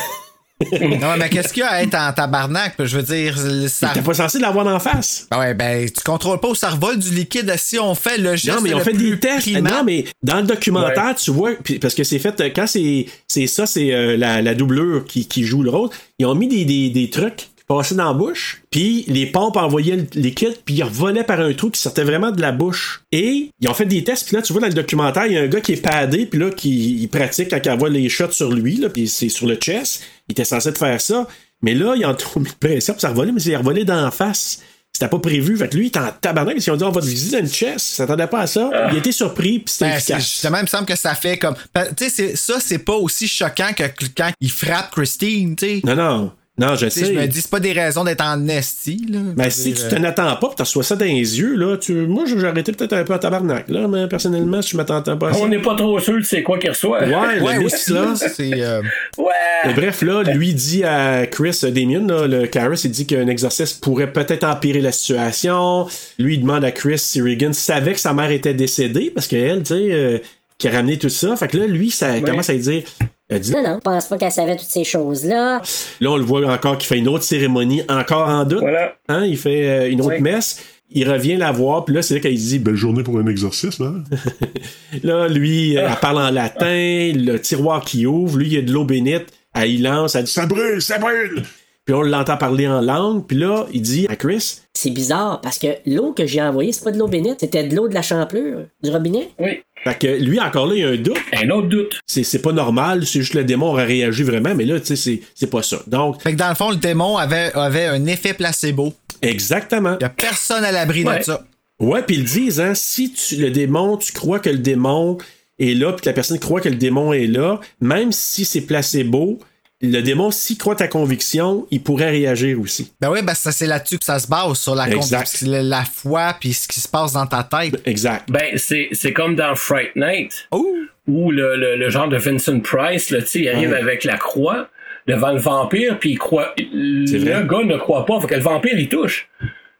Non, 0.80 1.18
mais 1.18 1.28
qu'est-ce 1.30 1.54
qu'il 1.54 1.62
y 1.62 1.66
a 1.66 1.72
à 1.72 1.82
être 1.82 1.96
en 1.96 2.14
tabarnak? 2.14 2.76
Je 2.78 2.98
veux 2.98 3.04
dire, 3.04 3.36
ça. 3.68 3.90
T'es 3.96 4.02
pas 4.02 4.14
censé 4.14 4.38
l'avoir 4.38 4.68
en 4.68 4.80
face. 4.80 5.26
Ben 5.32 5.40
ouais, 5.40 5.54
ben, 5.56 5.90
tu 5.90 6.04
contrôles 6.04 6.40
pas 6.40 6.50
où 6.50 6.56
ça 6.56 6.70
revole 6.70 7.00
du 7.00 7.10
liquide 7.10 7.52
si 7.58 7.80
on 7.80 7.96
fait 7.96 8.20
le 8.20 8.36
geste. 8.36 8.58
Non, 8.58 8.62
mais 8.62 8.70
ils 8.70 8.76
ont 8.76 8.78
le 8.78 8.84
fait 8.84 8.94
des 8.94 9.20
tests. 9.20 9.52
primant. 9.52 9.70
Non, 9.70 9.84
mais 9.84 10.06
dans 10.22 10.38
le 10.38 10.44
documentaire, 10.44 11.16
tu 11.16 11.32
vois, 11.32 11.54
parce 11.82 11.96
que 11.96 12.04
c'est 12.04 12.20
fait, 12.20 12.54
quand 12.56 12.68
c'est 12.68 13.08
c'est 13.28 13.48
ça, 13.48 13.66
c'est 13.66 13.92
euh, 13.92 14.18
la, 14.18 14.42
la 14.44 14.54
doublure 14.54 15.04
qui, 15.06 15.28
qui 15.28 15.44
joue 15.46 15.64
le 15.64 15.72
rôle, 15.72 15.90
ils 16.20 16.28
ont 16.28 16.36
mis 16.36 16.48
des, 16.48 16.64
des, 16.66 16.90
des 16.92 17.10
trucs 17.10 17.48
passaient 17.78 17.96
dans 17.96 18.08
la 18.08 18.14
bouche, 18.14 18.62
puis 18.70 19.04
les 19.08 19.26
pompes 19.26 19.58
envoyaient 19.58 19.96
le 19.98 20.08
liquide, 20.14 20.56
puis 20.66 20.76
ils 20.76 20.84
revolaient 20.84 21.24
par 21.24 21.40
un 21.40 21.54
trou 21.54 21.70
qui 21.70 21.80
sortait 21.82 22.04
vraiment 22.04 22.32
de 22.32 22.42
la 22.42 22.52
bouche. 22.52 23.02
Et 23.12 23.50
ils 23.60 23.68
ont 23.68 23.74
fait 23.74 23.86
des 23.86 24.04
tests, 24.04 24.28
puis 24.28 24.36
là, 24.36 24.42
tu 24.42 24.54
vois 24.54 24.62
dans 24.62 24.68
le 24.68 24.74
documentaire, 24.74 25.26
il 25.28 25.34
y 25.34 25.38
a 25.38 25.42
un 25.42 25.48
gars 25.48 25.62
qui 25.62 25.74
est 25.74 25.82
padé, 25.82 26.26
puis 26.26 26.40
là, 26.40 26.50
qui 26.50 27.02
il 27.02 27.08
pratique 27.10 27.50
quand 27.50 27.60
il 27.64 27.70
envoie 27.72 27.90
les 27.90 28.10
shots 28.10 28.32
sur 28.32 28.52
lui, 28.52 28.78
là, 28.78 28.90
puis 28.90 29.08
c'est 29.08 29.30
sur 29.30 29.48
le 29.48 29.56
chest. 29.56 30.04
Il 30.28 30.34
était 30.34 30.46
censé 30.46 30.72
de 30.72 30.78
faire 30.78 31.00
ça. 31.02 31.28
Mais 31.62 31.74
là, 31.76 31.94
ils 31.96 32.06
ont 32.06 32.16
trop 32.16 32.40
mis 32.40 32.50
de 32.50 32.56
pression 32.56 32.94
pour 32.94 33.02
ça 33.02 33.10
revoler, 33.10 33.32
mais 33.32 33.40
c'est 33.40 33.56
revolé 33.56 33.86
dans 33.86 34.02
la 34.04 34.10
face. 34.12 34.62
C'était 34.94 35.08
pas 35.08 35.20
prévu. 35.20 35.56
Fait 35.56 35.70
que 35.70 35.78
lui, 35.78 35.86
il 35.86 35.88
est 35.88 35.98
en 35.98 36.10
tabarnak. 36.20 36.56
Ils 36.58 36.70
ont 36.72 36.76
dit, 36.76 36.84
on 36.84 36.92
va 36.92 37.00
te 37.02 37.06
visiter 37.06 37.38
dans 37.40 37.46
une 37.46 37.52
chest. 37.54 37.92
Il 37.92 37.96
s'attendait 37.96 38.28
pas 38.28 38.42
à 38.42 38.48
ça. 38.48 38.70
Il 38.90 38.96
a 38.96 39.00
été 39.00 39.12
surpris, 39.12 39.60
puis 39.60 39.72
c'était 39.74 39.86
Ben, 39.92 39.98
efficace. 39.98 40.20
justement, 40.24 40.58
il 40.58 40.64
me 40.64 40.68
semble 40.68 40.86
que 40.86 40.96
ça 40.98 41.16
fait 41.16 41.38
comme. 41.38 41.56
Tu 41.98 42.10
sais, 42.10 42.36
ça, 42.36 42.60
c'est 42.60 42.80
pas 42.80 42.96
aussi 42.96 43.28
choquant 43.28 43.72
que 43.76 43.84
quand 44.18 44.32
il 44.42 44.52
frappe 44.52 44.92
Christine, 44.92 45.56
tu 45.56 45.66
sais. 45.66 45.82
Non, 45.86 45.96
non. 45.96 46.32
Non, 46.60 46.76
je 46.76 46.86
Tu 46.88 46.92
sais. 46.92 47.06
Je 47.06 47.14
me 47.20 47.26
dis, 47.28 47.42
c'est 47.42 47.50
pas 47.50 47.62
des 47.62 47.72
raisons 47.72 48.04
d'être 48.04 48.24
en 48.24 48.48
esti, 48.50 49.06
là. 49.10 49.20
Veux 49.38 49.50
si 49.50 49.72
dire, 49.72 49.88
tu 49.88 49.96
t'en 49.96 50.04
attends 50.04 50.36
pas, 50.36 50.52
tu 50.56 50.62
reçois 50.62 50.84
ça 50.84 50.96
dans 50.98 51.06
les 51.06 51.40
yeux, 51.40 51.56
là, 51.56 51.78
tu... 51.78 51.94
moi, 51.94 52.26
j'ai 52.28 52.44
arrêté 52.46 52.74
peut-être 52.74 52.92
un 52.94 53.04
peu 53.06 53.14
en 53.14 53.20
tabarnak, 53.20 53.70
là, 53.70 53.88
mais 53.88 54.08
personnellement, 54.08 54.62
si 54.62 54.72
je 54.72 54.78
m'attendais 54.78 55.16
pas 55.16 55.30
à 55.30 55.34
ça. 55.34 55.40
On 55.40 55.48
n'est 55.48 55.62
pas 55.62 55.76
trop 55.76 55.98
sûr 56.00 56.18
de 56.18 56.22
c'est 56.24 56.44
quoi 56.44 56.60
qu'il 56.60 56.70
reçoit. 56.70 57.04
Ouais, 57.06 57.40
Ouais, 57.42 57.56
le 57.58 57.66
aussi, 57.66 57.94
mix, 57.94 58.22
là. 58.22 58.30
c'est. 58.36 58.52
euh, 58.62 58.82
Et 59.16 59.18
Ouais. 59.22 59.74
bref, 59.74 60.02
là, 60.02 60.24
lui 60.24 60.54
dit 60.54 60.84
à 60.84 61.26
Chris 61.26 61.58
euh, 61.64 61.72
Damien, 61.72 62.06
là, 62.06 62.28
le 62.28 62.46
Caris, 62.48 62.82
il 62.84 62.92
dit 62.92 63.08
qu'un 63.08 63.28
exorcisme 63.28 63.80
pourrait 63.82 64.12
peut-être 64.12 64.44
empirer 64.44 64.82
la 64.82 64.92
situation. 64.92 65.88
Lui, 66.20 66.36
il 66.36 66.42
demande 66.42 66.66
à 66.66 66.72
Chris 66.72 67.00
si 67.00 67.22
Regan 67.22 67.54
savait 67.54 67.94
que 67.94 68.00
sa 68.00 68.14
mère 68.14 68.30
était 68.30 68.54
décédée, 68.54 69.10
parce 69.14 69.28
qu'elle, 69.28 69.60
tu 69.64 69.74
sais, 69.74 69.88
euh, 69.92 70.18
qui 70.58 70.68
a 70.68 70.72
ramené 70.72 71.00
tout 71.00 71.10
ça. 71.10 71.36
Fait 71.38 71.48
que 71.48 71.58
là, 71.58 71.66
lui, 71.66 71.90
ça 71.92 72.20
commence 72.20 72.50
à 72.50 72.54
lui 72.54 72.60
dire. 72.60 72.84
Elle 73.32 73.40
dit, 73.40 73.52
Non, 73.54 73.64
non, 73.64 73.76
je 73.76 73.80
pense 73.80 74.06
pas 74.08 74.18
qu'elle 74.18 74.32
savait 74.32 74.56
toutes 74.58 74.68
ces 74.68 74.84
choses-là. 74.84 75.62
Là, 76.02 76.12
on 76.12 76.18
le 76.18 76.24
voit 76.24 76.46
encore 76.52 76.78
qu'il 76.78 76.88
fait 76.88 76.98
une 77.00 77.08
autre 77.08 77.24
cérémonie, 77.24 77.82
encore 77.90 78.28
en 78.28 78.44
doute. 78.44 78.60
Voilà. 78.60 78.94
Hein, 79.08 79.26
il 79.26 79.38
fait 79.38 79.70
euh, 79.70 79.90
une 79.90 80.02
autre 80.02 80.16
Oui. 80.16 80.22
messe. 80.22 80.62
Il 80.94 81.10
revient 81.10 81.38
la 81.38 81.54
voir, 81.54 81.86
puis 81.86 81.96
là, 81.96 82.02
c'est 82.02 82.16
là 82.16 82.20
qu'elle 82.20 82.36
dit 82.36 82.60
Belle 82.60 82.76
journée 82.76 83.02
pour 83.04 83.18
un 83.18 83.26
exorcisme, 83.28 84.04
hein? 84.12 84.18
Là, 85.04 85.30
lui, 85.30 85.78
euh, 85.78 85.88
elle 85.90 85.96
parle 86.02 86.18
en 86.18 86.30
latin, 86.30 87.14
le 87.16 87.38
tiroir 87.38 87.86
qui 87.86 88.06
ouvre, 88.06 88.38
lui, 88.38 88.48
il 88.48 88.54
y 88.54 88.58
a 88.58 88.62
de 88.62 88.72
l'eau 88.74 88.84
bénite, 88.84 89.28
elle 89.56 89.70
y 89.72 89.78
lance, 89.78 90.16
elle 90.16 90.26
dit 90.26 90.32
Ça 90.32 90.46
brûle, 90.46 90.82
ça 90.82 90.98
brûle! 90.98 91.44
Puis 91.92 91.98
on 92.00 92.04
l'entend 92.04 92.38
parler 92.38 92.70
en 92.70 92.80
langue, 92.80 93.28
puis 93.28 93.36
là, 93.36 93.66
il 93.74 93.82
dit 93.82 94.06
à 94.08 94.16
Chris, 94.16 94.60
C'est 94.74 94.92
bizarre 94.92 95.42
parce 95.42 95.58
que 95.60 95.68
l'eau 95.86 96.14
que 96.14 96.26
j'ai 96.26 96.42
envoyée, 96.42 96.72
c'est 96.72 96.86
pas 96.86 96.92
de 96.94 96.98
l'eau 96.98 97.10
bénite, 97.10 97.42
c'était 97.42 97.66
de 97.66 97.76
l'eau 97.76 97.90
de 97.90 97.94
la 97.94 98.02
champlure, 98.02 98.60
du 98.82 98.90
robinet? 98.92 99.28
Oui. 99.40 99.60
fait 99.84 100.00
que 100.00 100.08
lui, 100.08 100.40
encore 100.40 100.68
là, 100.68 100.76
il 100.76 100.80
y 100.80 100.84
a 100.86 100.88
un 100.88 100.96
doute. 100.96 101.18
Un 101.34 101.50
autre 101.50 101.68
doute. 101.68 102.00
C'est, 102.08 102.24
c'est 102.24 102.40
pas 102.42 102.54
normal, 102.54 103.06
c'est 103.06 103.20
juste 103.20 103.34
le 103.34 103.44
démon 103.44 103.72
aurait 103.72 103.84
réagi 103.84 104.24
vraiment, 104.24 104.56
mais 104.56 104.64
là, 104.64 104.80
tu 104.80 104.86
sais, 104.86 104.96
c'est, 104.96 105.20
c'est 105.36 105.50
pas 105.50 105.64
ça. 105.64 105.82
Donc, 105.88 106.22
Fait 106.22 106.32
que 106.32 106.38
dans 106.38 106.48
le 106.48 106.56
fond, 106.56 106.70
le 106.70 106.78
démon 106.78 107.18
avait, 107.18 107.52
avait 107.56 107.88
un 107.88 108.06
effet 108.06 108.34
placebo. 108.34 108.94
Exactement. 109.22 109.98
Il 110.00 110.04
y 110.04 110.06
a 110.06 110.10
personne 110.10 110.64
à 110.64 110.72
l'abri 110.72 111.04
Ouais. 111.04 111.20
de 111.20 111.24
ça. 111.26 111.44
Ouais, 111.82 112.04
puis 112.04 112.16
ils 112.16 112.22
le 112.22 112.26
disent, 112.30 112.62
hein, 112.62 112.72
si 112.74 113.12
tu, 113.12 113.36
le 113.36 113.52
démon, 113.52 113.98
tu 113.98 114.14
crois 114.14 114.40
que 114.40 114.50
le 114.50 114.60
démon 114.60 115.18
est 115.60 115.74
là, 115.78 115.92
puis 115.92 116.04
que 116.04 116.10
la 116.10 116.14
personne 116.14 116.40
croit 116.40 116.62
que 116.62 116.70
le 116.70 116.76
démon 116.76 117.12
est 117.12 117.28
là, 117.28 117.60
même 117.82 118.14
si 118.14 118.46
c'est 118.46 118.62
placebo, 118.62 119.40
le 119.82 120.02
démon, 120.02 120.32
s'il 120.32 120.58
croit 120.58 120.76
ta 120.76 120.88
conviction, 120.88 121.66
il 121.72 121.82
pourrait 121.82 122.12
réagir 122.12 122.60
aussi. 122.60 122.92
Ben 123.02 123.10
oui, 123.10 123.22
ben 123.24 123.34
ça 123.34 123.52
c'est 123.52 123.66
là-dessus 123.66 123.98
que 123.98 124.06
ça 124.06 124.20
se 124.20 124.28
base, 124.28 124.58
sur 124.58 124.76
la, 124.76 124.90
conviction, 124.90 125.48
la, 125.50 125.64
la 125.64 125.84
foi 125.84 126.36
puis 126.40 126.54
ce 126.54 126.68
qui 126.68 126.80
se 126.80 126.88
passe 126.88 127.14
dans 127.14 127.26
ta 127.26 127.44
tête. 127.44 127.82
Exact. 127.86 128.30
Ben, 128.30 128.58
c'est, 128.58 128.90
c'est 128.92 129.14
comme 129.14 129.36
dans 129.36 129.56
Fright 129.56 129.96
Night, 129.96 130.48
Oh! 130.52 130.68
où 131.08 131.32
le, 131.32 131.56
le, 131.56 131.76
le 131.78 131.90
genre 131.90 132.08
de 132.08 132.18
Vincent 132.18 132.60
Price, 132.60 133.10
là, 133.10 133.22
tu 133.22 133.28
sais, 133.28 133.40
il 133.40 133.50
arrive 133.50 133.74
avec 133.74 134.04
la 134.04 134.18
croix 134.18 134.68
devant 135.08 135.32
le 135.32 135.40
vampire, 135.40 135.98
puis 136.00 136.12
il 136.12 136.20
croit. 136.20 136.54
Le 136.58 137.42
gars 137.44 137.64
ne 137.66 137.78
croit 137.78 138.06
pas, 138.06 138.22
fait 138.22 138.28
que 138.28 138.36
le 138.36 138.42
vampire, 138.42 138.78
il 138.78 138.88
touche. 138.88 139.28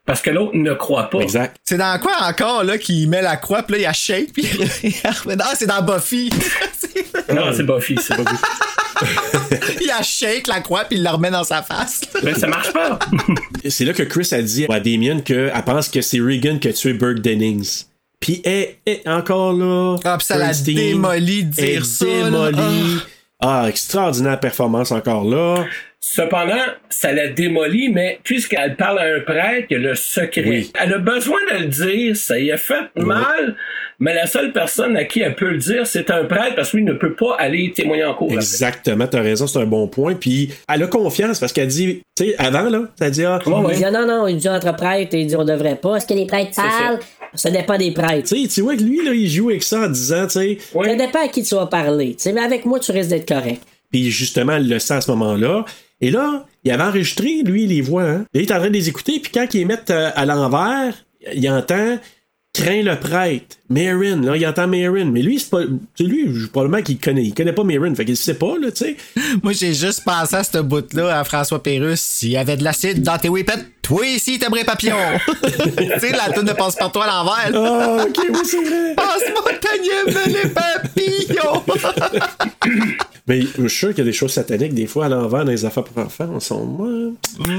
Parce 0.04 0.20
que 0.22 0.32
l'autre 0.32 0.56
ne 0.56 0.74
croit 0.74 1.10
pas. 1.12 1.20
Exact. 1.20 1.58
C'est 1.64 1.78
dans 1.78 2.00
quoi 2.00 2.14
encore 2.24 2.64
là 2.64 2.80
qu'il 2.80 3.08
met 3.08 3.22
la 3.22 3.38
croix 3.38 3.62
puis 3.62 3.76
là 3.76 3.82
il 3.82 3.86
a 3.86 3.94
shake 3.94 4.34
puis 4.34 4.44
non 5.28 5.46
c'est 5.54 5.68
dans 5.68 5.84
Buffy 5.84 6.32
Non, 7.34 7.54
c'est 7.54 7.64
Buffy, 7.64 7.98
ça. 7.98 8.18
il 9.82 9.92
a 9.92 10.02
shake 10.02 10.48
la 10.48 10.62
croix 10.62 10.84
puis 10.86 10.98
il 10.98 11.04
la 11.04 11.14
remet 11.14 11.32
dans 11.32 11.44
sa 11.44 11.62
face 11.62 12.02
Mais 12.24 12.34
ça 12.34 12.48
marche 12.48 12.72
pas. 12.74 13.00
C'est 13.70 13.86
là 13.86 13.94
que 13.94 14.04
Chris 14.04 14.28
a 14.32 14.42
dit 14.42 14.66
à 14.70 14.80
Damien 14.80 15.22
qu'elle 15.22 15.52
pense 15.66 15.90
que 15.90 16.02
c'est 16.02 16.20
Regan 16.20 16.60
qui 16.60 16.68
a 16.68 16.74
tué 16.74 16.94
Burke 16.94 17.20
Dennings. 17.20 17.86
Puis 18.20 18.42
elle 18.46 18.76
est 18.86 19.08
encore 19.08 19.54
là. 19.54 19.98
Ah, 20.04 20.18
puis 20.18 20.26
ça 20.26 20.38
l'a 20.38 20.54
de 21.44 21.50
dire 21.50 21.86
ça, 21.86 22.06
là. 22.06 22.52
démoli. 22.52 23.00
Ah, 23.40 23.66
extraordinaire 23.68 24.40
performance 24.40 24.92
encore 24.92 25.24
là. 25.24 25.66
Cependant, 26.04 26.56
ça 26.90 27.14
la 27.14 27.28
démolit, 27.28 27.90
mais 27.90 28.20
puisqu'elle 28.24 28.76
parle 28.76 28.98
à 28.98 29.04
un 29.04 29.20
prêtre, 29.20 29.68
il 29.70 29.74
y 29.74 29.76
a 29.76 29.80
le 29.90 29.94
secret. 29.94 30.44
Oui. 30.48 30.72
Elle 30.82 30.96
a 30.96 30.98
besoin 30.98 31.38
de 31.54 31.60
le 31.60 31.66
dire, 31.68 32.18
ça 32.18 32.40
y 32.40 32.52
a 32.52 32.58
fait 32.58 32.90
mal, 32.96 33.56
mais 34.00 34.16
la 34.16 34.26
seule 34.26 34.52
personne 34.52 34.98
à 34.98 35.04
qui 35.06 35.22
elle 35.22 35.36
peut 35.36 35.52
le 35.52 35.58
dire, 35.60 35.86
c'est 35.86 36.10
un 36.10 36.26
prêtre, 36.26 36.56
parce 36.56 36.72
que 36.72 36.78
lui 36.78 36.84
ne 36.86 36.94
peut 36.94 37.14
pas 37.14 37.36
aller 37.38 37.72
témoigner 37.72 38.04
en 38.04 38.16
cours. 38.16 38.32
Exactement, 38.34 39.06
t'as 39.06 39.22
raison, 39.22 39.46
c'est 39.46 39.60
un 39.60 39.68
bon 39.68 39.88
point. 39.88 40.16
Puis 40.16 40.52
elle 40.68 40.82
a 40.82 40.88
confiance 40.88 41.40
parce 41.40 41.54
qu'elle 41.54 41.68
dit, 41.68 42.02
tu 42.18 42.26
sais, 42.26 42.36
avant 42.40 42.64
là, 42.68 42.82
t'as 42.98 43.12
dit, 43.12 43.24
ah, 43.24 43.40
Il 43.46 43.76
dit, 43.78 43.86
ah, 43.86 43.92
non, 43.92 44.08
non, 44.08 44.28
il 44.28 44.38
dit 44.38 44.50
entre 44.50 44.76
prêtres, 44.76 45.14
il 45.16 45.28
dit, 45.28 45.36
on 45.36 45.46
devrait 45.46 45.76
pas. 45.76 45.98
Est-ce 45.98 46.08
que 46.08 46.16
les 46.16 46.26
prêtres 46.26 46.56
parlent? 46.56 47.00
Ça 47.36 47.52
dépend 47.52 47.78
des 47.78 47.92
prêtres. 47.92 48.28
tu 48.28 48.42
sais, 48.42 48.48
tu 48.48 48.62
vois 48.62 48.76
que 48.76 48.82
lui, 48.82 49.06
là, 49.06 49.14
il 49.14 49.30
joue 49.30 49.52
avec 49.52 49.62
ça 49.62 49.82
en 49.82 49.88
disant, 49.88 50.26
tu 50.26 50.32
sais, 50.32 50.58
Oui. 50.74 50.88
Ça 50.90 50.96
dépend 50.96 51.24
à 51.24 51.28
qui 51.28 51.44
tu 51.44 51.54
vas 51.54 51.68
parler. 51.68 52.16
Tu 52.16 52.24
sais, 52.24 52.34
mais 52.34 52.42
avec 52.42 52.66
moi, 52.66 52.80
tu 52.80 52.92
risques 52.92 53.10
d'être 53.12 53.28
correct. 53.28 53.62
Puis 53.92 54.10
justement, 54.10 54.54
elle 54.54 54.68
le 54.68 54.80
sent 54.80 54.96
à 54.96 55.02
ce 55.02 55.12
moment-là. 55.12 55.64
Et 56.02 56.12
là, 56.12 56.46
il 56.64 56.72
avait 56.72 56.84
enregistré, 56.84 57.44
lui, 57.44 57.68
les 57.68 57.82
voix. 57.82 58.04
Hein? 58.04 58.26
Là, 58.34 58.42
il 58.42 58.42
est 58.42 58.52
en 58.52 58.58
train 58.58 58.68
de 58.68 58.74
les 58.74 58.90
écouter. 58.90 59.20
Puis 59.20 59.32
quand 59.32 59.46
ils 59.54 59.60
les 59.60 59.66
mettent 59.66 59.92
euh, 59.92 60.12
à 60.16 60.26
l'envers, 60.26 61.06
il 61.34 61.50
entend 61.50 61.98
Crains 62.54 62.84
le 62.84 63.00
prêtre. 63.00 63.58
Marin, 63.70 64.22
là, 64.22 64.36
il 64.36 64.46
entend 64.46 64.68
Marin. 64.68 65.06
Mais 65.06 65.22
lui, 65.22 65.40
c'est 65.40 65.50
pas. 65.50 65.62
C'est 65.96 66.04
lui, 66.04 66.28
probablement 66.52 66.84
qu'il 66.84 67.00
connaît. 67.00 67.24
Il 67.24 67.34
connaît 67.34 67.54
pas 67.54 67.64
Marin. 67.64 67.96
Fait 67.96 68.04
qu'il 68.04 68.18
sait 68.18 68.34
pas, 68.34 68.58
là, 68.62 68.72
tu 68.72 68.84
sais. 68.86 68.98
moi 69.44 69.54
j'ai 69.54 69.74
juste 69.74 70.04
pensé 70.04 70.36
à 70.36 70.44
ce 70.44 70.58
bout 70.58 70.94
là 70.94 71.20
à 71.20 71.24
François 71.24 71.64
Pérusse 71.64 72.02
s'il 72.02 72.32
y 72.32 72.38
avait 72.38 72.58
de 72.58 72.64
l'acide 72.64 73.02
dans 73.02 73.18
tes 73.18 73.30
whippets 73.30 73.54
toi 73.82 74.06
ici 74.06 74.38
t'aimerais 74.40 74.64
papillon 74.64 74.96
tu 75.44 76.00
sais 76.00 76.12
la 76.12 76.32
toune 76.34 76.46
de 76.46 76.54
passe 76.54 76.76
par 76.76 76.92
toi 76.92 77.06
à 77.06 77.24
l'envers 77.24 77.52
là. 77.52 77.98
Ah, 78.00 78.06
ok, 78.08 78.26
oui, 78.30 78.40
c'est 78.44 78.64
vrai. 78.64 78.96
passe-moi 78.96 79.54
ta 79.60 79.78
gueule, 79.78 80.16
les 80.28 80.50
papillons 80.50 81.64
Mais 83.28 83.42
je 83.42 83.68
suis 83.68 83.70
sûr 83.70 83.90
qu'il 83.90 84.00
y 84.00 84.02
a 84.02 84.06
des 84.06 84.14
choses 84.14 84.32
sataniques, 84.34 84.74
des 84.74 84.88
fois, 84.88 85.06
à 85.06 85.10
l'envers 85.10 85.46
dans 85.46 85.52
les 85.52 85.64
affaires 85.64 85.84
pour 85.84 86.04
enfants. 86.04 86.28
On 86.34 86.40
sont 86.40 86.66
moins. 86.66 87.14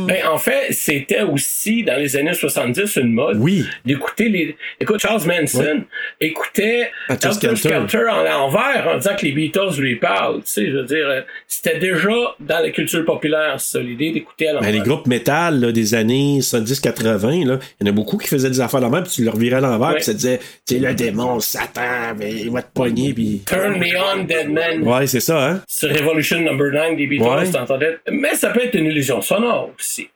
Ben, 0.06 0.26
en 0.28 0.36
fait, 0.36 0.72
c'était 0.72 1.22
aussi, 1.22 1.84
dans 1.84 1.96
les 1.96 2.16
années 2.16 2.34
70, 2.34 2.96
une 2.96 3.12
mode 3.12 3.38
Oui. 3.40 3.64
d'écouter 3.84 4.28
les... 4.28 4.56
Écoute, 4.82 5.00
Charles 5.00 5.22
Manson 5.26 5.84
écoutait 6.20 6.90
Skelter. 7.08 7.56
Skelter 7.56 8.08
en 8.10 8.22
l'envers 8.22 8.88
en 8.92 8.96
disant 8.98 9.14
que 9.16 9.24
les 9.26 9.32
Beatles 9.32 9.78
lui 9.78 9.96
parlent. 9.96 10.42
Tu 10.42 10.50
sais, 10.50 10.66
je 10.70 10.76
veux 10.76 10.84
dire, 10.84 11.24
c'était 11.46 11.78
déjà 11.78 12.10
dans 12.40 12.58
la 12.60 12.70
culture 12.70 13.04
populaire, 13.04 13.60
ça, 13.60 13.78
l'idée 13.80 14.10
d'écouter 14.10 14.48
à 14.48 14.54
l'envers. 14.54 14.70
Ben, 14.70 14.76
les 14.78 14.84
groupes 14.88 15.06
métal 15.06 15.60
là, 15.60 15.72
des 15.72 15.94
années 15.94 16.40
70-80, 16.40 17.46
là, 17.46 17.58
il 17.80 17.86
y 17.86 17.88
en 17.88 17.92
a 17.92 17.94
beaucoup 17.94 18.16
qui 18.18 18.28
faisaient 18.28 18.50
des 18.50 18.60
affaires 18.60 18.78
à 18.80 18.82
l'envers, 18.82 19.02
puis 19.02 19.12
tu 19.12 19.24
leur 19.24 19.36
virais 19.36 19.56
à 19.56 19.60
l'envers, 19.60 19.88
Ouais. 19.90 19.94
puis 19.96 20.04
ça 20.04 20.14
disait, 20.14 20.40
tu 20.66 20.78
le 20.78 20.94
démon, 20.94 21.40
Satan, 21.40 22.14
mais 22.18 22.32
il 22.32 22.50
va 22.50 22.62
te 22.62 22.72
pogner, 22.72 23.12
puis. 23.12 23.42
Turn 23.46 23.78
Me 23.78 23.96
On, 24.14 24.24
Dead 24.24 24.48
Man. 24.50 24.82
Ouais, 24.82 25.06
c'est 25.06 25.20
ça, 25.20 25.48
hein? 25.48 25.62
sur 25.66 25.90
Revolution 25.90 26.40
Number 26.40 26.72
9 26.72 26.96
des 26.96 27.06
Beatles, 27.06 27.24
Ouais. 27.24 27.50
t'entendais. 27.50 27.98
Mais 28.10 28.34
ça 28.34 28.50
peut 28.50 28.62
être 28.64 28.74
une 28.74 28.86
illusion 28.86 29.20
sonore 29.22 29.70
aussi. 29.78 30.08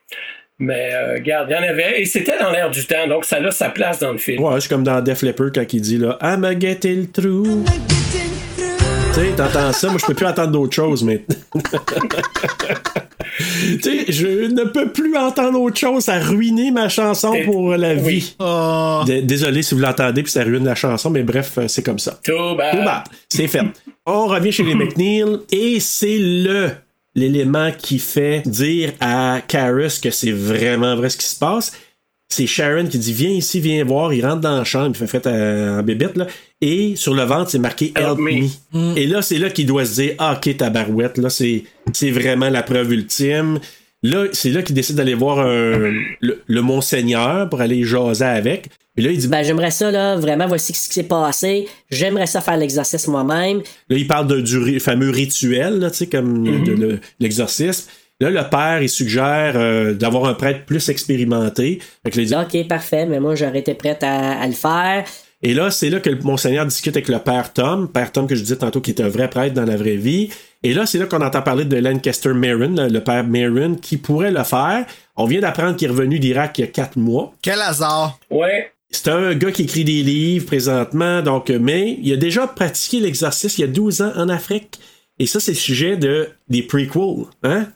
Mais 0.59 0.89
euh, 0.91 1.13
regarde, 1.15 1.47
il 1.49 1.53
y 1.53 1.55
en 1.55 1.61
avait, 1.69 2.01
et 2.01 2.05
c'était 2.05 2.39
dans 2.39 2.49
l'air 2.49 2.71
du 2.71 2.83
temps, 2.87 3.07
donc 3.07 3.25
ça 3.25 3.37
a 3.37 3.51
sa 3.51 3.69
place 3.69 3.99
dans 3.99 4.11
le 4.11 4.17
film. 4.17 4.41
Ouais, 4.43 4.59
c'est 4.59 4.67
comme 4.69 4.83
dans 4.83 5.01
Def 5.01 5.21
Leppard 5.21 5.51
quand 5.53 5.71
il 5.71 5.81
dit 5.81 5.97
là, 5.99 6.17
I'm 6.21 6.43
a 6.43 6.57
get 6.59 6.79
le 6.83 7.05
trou. 7.05 7.63
Tu 9.13 9.21
sais, 9.23 9.31
t'entends 9.35 9.71
ça, 9.71 9.87
moi 9.89 9.97
je 9.99 10.05
peux 10.07 10.15
plus 10.15 10.25
entendre 10.25 10.51
d'autre 10.51 10.73
chose 10.73 11.03
maintenant. 11.03 11.35
tu 13.37 13.81
sais, 13.81 14.05
je 14.11 14.47
ne 14.51 14.63
peux 14.63 14.89
plus 14.89 15.15
entendre 15.15 15.59
autre 15.61 15.77
chose, 15.77 16.03
ça 16.05 16.13
a 16.15 16.19
ruiné 16.19 16.71
ma 16.71 16.89
chanson 16.89 17.35
pour 17.45 17.75
la 17.75 17.93
oui. 17.93 18.15
vie. 18.19 18.35
oh. 18.39 19.03
D- 19.05 19.21
Désolé 19.21 19.61
si 19.61 19.75
vous 19.75 19.81
l'entendez, 19.81 20.23
puis 20.23 20.31
ça 20.31 20.43
ruine 20.43 20.65
la 20.65 20.75
chanson, 20.75 21.09
mais 21.11 21.21
bref, 21.23 21.53
euh, 21.59 21.67
c'est 21.67 21.83
comme 21.83 21.99
ça. 21.99 22.19
Tout 22.23 22.55
bad. 22.57 22.71
Tout 22.77 22.83
bad. 22.83 23.03
C'est 23.29 23.47
fait. 23.47 23.61
On 24.07 24.25
revient 24.25 24.51
chez 24.51 24.63
les 24.63 24.73
McNeil 24.75 25.23
et 25.51 25.79
c'est 25.79 26.17
le 26.17 26.69
l'élément 27.17 27.71
qui 27.71 27.97
fait 27.99 28.43
dire 28.45 28.93
à 29.01 29.41
Karis 29.45 29.99
que 30.01 30.11
c'est 30.11 30.31
vraiment 30.31 30.95
vrai 30.95 31.09
ce 31.09 31.17
qui 31.17 31.25
se 31.25 31.37
passe. 31.37 31.73
C'est 32.29 32.45
Sharon 32.45 32.85
qui 32.85 32.99
dit 32.99 33.13
Viens 33.13 33.31
ici, 33.31 33.59
viens 33.59 33.83
voir. 33.83 34.13
Il 34.13 34.23
rentre 34.25 34.41
dans 34.41 34.57
la 34.57 34.63
chambre, 34.63 34.89
il 34.89 34.95
fait 34.95 35.07
fait 35.07 35.27
en 35.27 35.81
bébête, 35.81 36.15
là. 36.15 36.27
Et 36.61 36.95
sur 36.95 37.13
le 37.13 37.23
ventre, 37.23 37.49
c'est 37.49 37.59
marqué 37.59 37.91
Help, 37.95 38.19
Help 38.19 38.19
me. 38.19 38.49
me. 38.73 38.97
Et 38.97 39.07
là, 39.07 39.21
c'est 39.21 39.39
là 39.39 39.49
qu'il 39.49 39.65
doit 39.65 39.85
se 39.85 40.01
dire 40.01 40.15
Ah, 40.19 40.37
ok, 40.37 40.57
tabarouette, 40.57 41.17
là, 41.17 41.29
c'est, 41.29 41.63
c'est 41.93 42.11
vraiment 42.11 42.49
la 42.49 42.63
preuve 42.63 42.91
ultime. 42.93 43.59
Là, 44.03 44.25
c'est 44.31 44.49
là 44.51 44.61
qu'il 44.61 44.75
décide 44.75 44.95
d'aller 44.95 45.15
voir 45.15 45.39
un- 45.39 45.91
le, 46.21 46.41
le 46.45 46.61
Monseigneur 46.61 47.49
pour 47.49 47.61
aller 47.61 47.83
jaser 47.83 48.23
avec. 48.25 48.69
Et 48.95 49.01
là, 49.01 49.11
il 49.11 49.17
dit 49.17 49.27
Ben, 49.27 49.43
j'aimerais 49.43 49.71
ça, 49.71 49.91
là, 49.91 50.15
vraiment, 50.15 50.47
voici 50.47 50.73
ce 50.73 50.87
qui 50.87 50.93
s'est 50.93 51.03
passé. 51.03 51.67
J'aimerais 51.89 52.27
ça 52.27 52.41
faire 52.41 52.57
l'exercice 52.57 53.07
moi-même. 53.07 53.61
Là, 53.89 53.97
il 53.97 54.07
parle 54.07 54.27
de, 54.27 54.41
du 54.41 54.79
fameux 54.79 55.09
rituel, 55.09 55.79
là, 55.79 55.89
tu 55.91 55.97
sais, 55.97 56.07
comme 56.07 56.63
de 56.63 56.71
le- 56.73 56.99
l'exorcisme. 57.19 57.89
Là, 58.19 58.31
le 58.31 58.49
père, 58.49 58.81
il 58.81 58.89
suggère 58.89 59.53
euh, 59.55 59.93
d'avoir 59.93 60.25
un 60.25 60.33
prêtre 60.33 60.65
plus 60.65 60.89
expérimenté. 60.89 61.79
Fait 62.03 62.11
que 62.11 62.17
là, 62.17 62.23
il 62.23 62.27
dit- 62.27 62.61
Ok, 62.61 62.67
parfait, 62.67 63.05
mais 63.05 63.19
moi, 63.19 63.35
j'aurais 63.35 63.59
été 63.59 63.73
prête 63.75 64.01
à, 64.03 64.39
à 64.39 64.47
le 64.47 64.53
faire. 64.53 65.05
Et 65.43 65.53
là, 65.53 65.69
c'est 65.69 65.91
là 65.91 65.99
que 65.99 66.09
le 66.09 66.17
Monseigneur 66.21 66.65
discute 66.65 66.95
avec 66.95 67.09
le 67.09 67.19
père 67.19 67.53
Tom, 67.53 67.87
père 67.91 68.11
Tom 68.11 68.25
que 68.25 68.33
je 68.33 68.41
disais 68.41 68.55
tantôt 68.55 68.81
qui 68.81 68.89
est 68.89 69.01
un 69.01 69.07
vrai 69.07 69.29
prêtre 69.29 69.53
dans 69.53 69.65
la 69.65 69.77
vraie 69.77 69.95
vie. 69.97 70.29
Et 70.63 70.73
là, 70.73 70.85
c'est 70.85 70.97
là 70.97 71.05
qu'on 71.05 71.21
entend 71.21 71.41
parler 71.41 71.65
de 71.65 71.77
Lancaster 71.77 72.33
Marin, 72.33 72.87
le 72.89 72.99
père 72.99 73.23
Marin, 73.23 73.75
qui 73.75 73.97
pourrait 73.97 74.31
le 74.31 74.43
faire. 74.43 74.85
On 75.15 75.25
vient 75.25 75.39
d'apprendre 75.41 75.75
qu'il 75.75 75.87
est 75.87 75.91
revenu 75.91 76.19
d'Irak 76.19 76.57
il 76.57 76.61
y 76.61 76.63
a 76.63 76.67
quatre 76.67 76.97
mois. 76.97 77.33
quel 77.41 77.61
hasard 77.61 78.19
Ouais. 78.29 78.71
C'est 78.89 79.09
un 79.09 79.33
gars 79.35 79.51
qui 79.51 79.63
écrit 79.63 79.83
des 79.83 80.01
livres 80.01 80.45
présentement, 80.45 81.21
donc, 81.21 81.49
mais 81.49 81.97
il 82.01 82.11
a 82.13 82.15
déjà 82.17 82.47
pratiqué 82.47 82.99
l'exercice 83.01 83.57
il 83.57 83.61
y 83.61 83.63
a 83.65 83.67
12 83.67 84.01
ans 84.01 84.11
en 84.15 84.29
Afrique. 84.29 84.79
Et 85.19 85.25
ça, 85.27 85.39
c'est 85.39 85.51
le 85.51 85.57
sujet 85.57 85.97
de, 85.97 86.29
des 86.47 86.63
prequels. 86.63 87.25
Hein? 87.43 87.67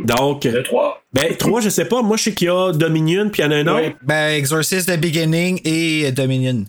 Donc, 0.00 0.44
Le 0.44 0.62
3. 0.62 1.02
ben, 1.12 1.36
trois, 1.36 1.60
je 1.60 1.68
sais 1.68 1.84
pas. 1.86 2.02
Moi, 2.02 2.16
je 2.16 2.24
sais 2.24 2.34
qu'il 2.34 2.46
y 2.46 2.50
a 2.50 2.72
Dominion, 2.72 3.28
puis 3.30 3.42
il 3.42 3.46
y 3.46 3.48
en 3.48 3.50
a 3.52 3.56
un 3.56 3.66
autre. 3.66 3.82
Ouais. 3.82 3.96
ben 4.02 4.34
Exorcist 4.38 4.88
The 4.88 4.98
Beginning 5.00 5.60
et 5.64 6.10
Dominion 6.12 6.64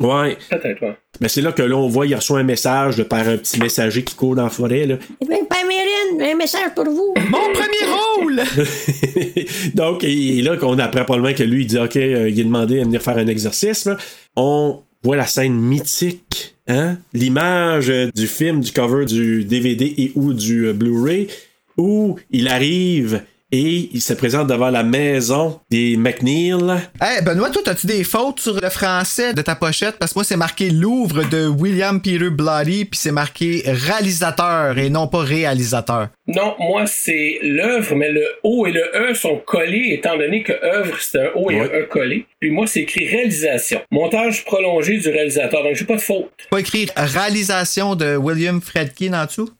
Ouais. 0.00 0.36
Peut-être, 0.50 0.82
ouais. 0.82 0.96
Ben, 1.20 1.28
c'est 1.28 1.42
là 1.42 1.52
que 1.52 1.62
là, 1.62 1.76
on 1.76 1.88
voit, 1.88 2.06
il 2.06 2.14
reçoit 2.14 2.38
un 2.38 2.44
message 2.44 2.96
de 2.96 3.02
par 3.02 3.28
un 3.28 3.36
petit 3.36 3.60
messager 3.60 4.02
qui 4.02 4.14
court 4.14 4.34
dans 4.34 4.44
la 4.44 4.50
forêt. 4.50 4.86
Là. 4.86 4.96
Eh 5.20 5.26
bien, 5.26 5.44
Père 5.44 5.66
Mérine, 5.66 6.32
un 6.32 6.36
message 6.36 6.74
pour 6.74 6.84
vous. 6.84 7.14
mon 7.28 7.52
premier 7.52 7.92
rôle 7.92 8.42
Donc, 9.74 10.02
et, 10.04 10.38
et 10.38 10.42
là, 10.42 10.56
qu'on 10.56 10.78
apprend 10.78 11.04
probablement 11.04 11.34
que 11.34 11.42
lui, 11.42 11.62
il 11.62 11.66
dit 11.66 11.78
OK, 11.78 11.96
euh, 11.96 12.28
il 12.28 12.40
est 12.40 12.44
demandé 12.44 12.80
à 12.80 12.84
venir 12.84 13.02
faire 13.02 13.18
un 13.18 13.26
exercice. 13.26 13.88
On 14.34 14.80
voit 15.02 15.16
la 15.16 15.26
scène 15.26 15.54
mythique, 15.54 16.54
hein? 16.68 16.96
L'image 17.12 17.90
euh, 17.90 18.10
du 18.14 18.26
film, 18.26 18.60
du 18.60 18.72
cover 18.72 19.04
du 19.04 19.44
DVD 19.44 19.94
et 19.98 20.12
ou 20.14 20.32
du 20.32 20.68
euh, 20.68 20.72
Blu-ray, 20.72 21.28
où 21.76 22.18
il 22.30 22.48
arrive 22.48 23.22
et 23.52 23.90
il 23.92 24.00
se 24.00 24.14
présente 24.14 24.48
devant 24.48 24.70
la 24.70 24.82
maison 24.82 25.60
des 25.70 25.96
McNeil. 25.96 26.54
Hey, 27.00 27.22
Benoît, 27.22 27.50
toi, 27.50 27.62
as-tu 27.66 27.86
des 27.86 28.02
fautes 28.02 28.40
sur 28.40 28.58
le 28.60 28.70
français 28.70 29.34
de 29.34 29.42
ta 29.42 29.54
pochette? 29.54 29.98
Parce 29.98 30.12
que 30.14 30.18
moi, 30.20 30.24
c'est 30.24 30.36
marqué 30.36 30.70
Louvre 30.70 31.22
de 31.28 31.46
William 31.46 32.00
Peter 32.00 32.30
Bloody, 32.30 32.86
puis 32.86 32.98
c'est 32.98 33.12
marqué 33.12 33.62
réalisateur 33.66 34.78
et 34.78 34.88
non 34.90 35.06
pas 35.06 35.18
réalisateur. 35.18 36.08
Non, 36.26 36.54
moi, 36.58 36.86
c'est 36.86 37.38
l'œuvre, 37.42 37.94
mais 37.94 38.10
le 38.10 38.24
O 38.42 38.66
et 38.66 38.72
le 38.72 38.82
E 39.10 39.14
sont 39.14 39.36
collés, 39.44 39.90
étant 39.92 40.16
donné 40.16 40.42
que 40.42 40.52
œuvre, 40.64 40.96
c'est 41.00 41.18
un 41.20 41.30
O 41.34 41.50
et 41.50 41.56
Ouais. 41.56 41.60
un 41.74 41.80
E 41.80 41.86
collé. 41.90 42.24
Puis 42.40 42.50
moi, 42.50 42.66
c'est 42.66 42.80
écrit 42.80 43.06
réalisation. 43.06 43.80
Montage 43.90 44.44
prolongé 44.44 44.98
du 44.98 45.08
réalisateur. 45.10 45.62
Donc, 45.62 45.74
j'ai 45.74 45.84
pas 45.84 45.96
de 45.96 46.00
faute. 46.00 46.30
Pas 46.50 46.60
écrit 46.60 46.88
réalisation 46.96 47.94
de 47.96 48.16
William 48.16 48.60
Fredkin 48.62 49.12
en 49.12 49.26
dessous? 49.26 49.50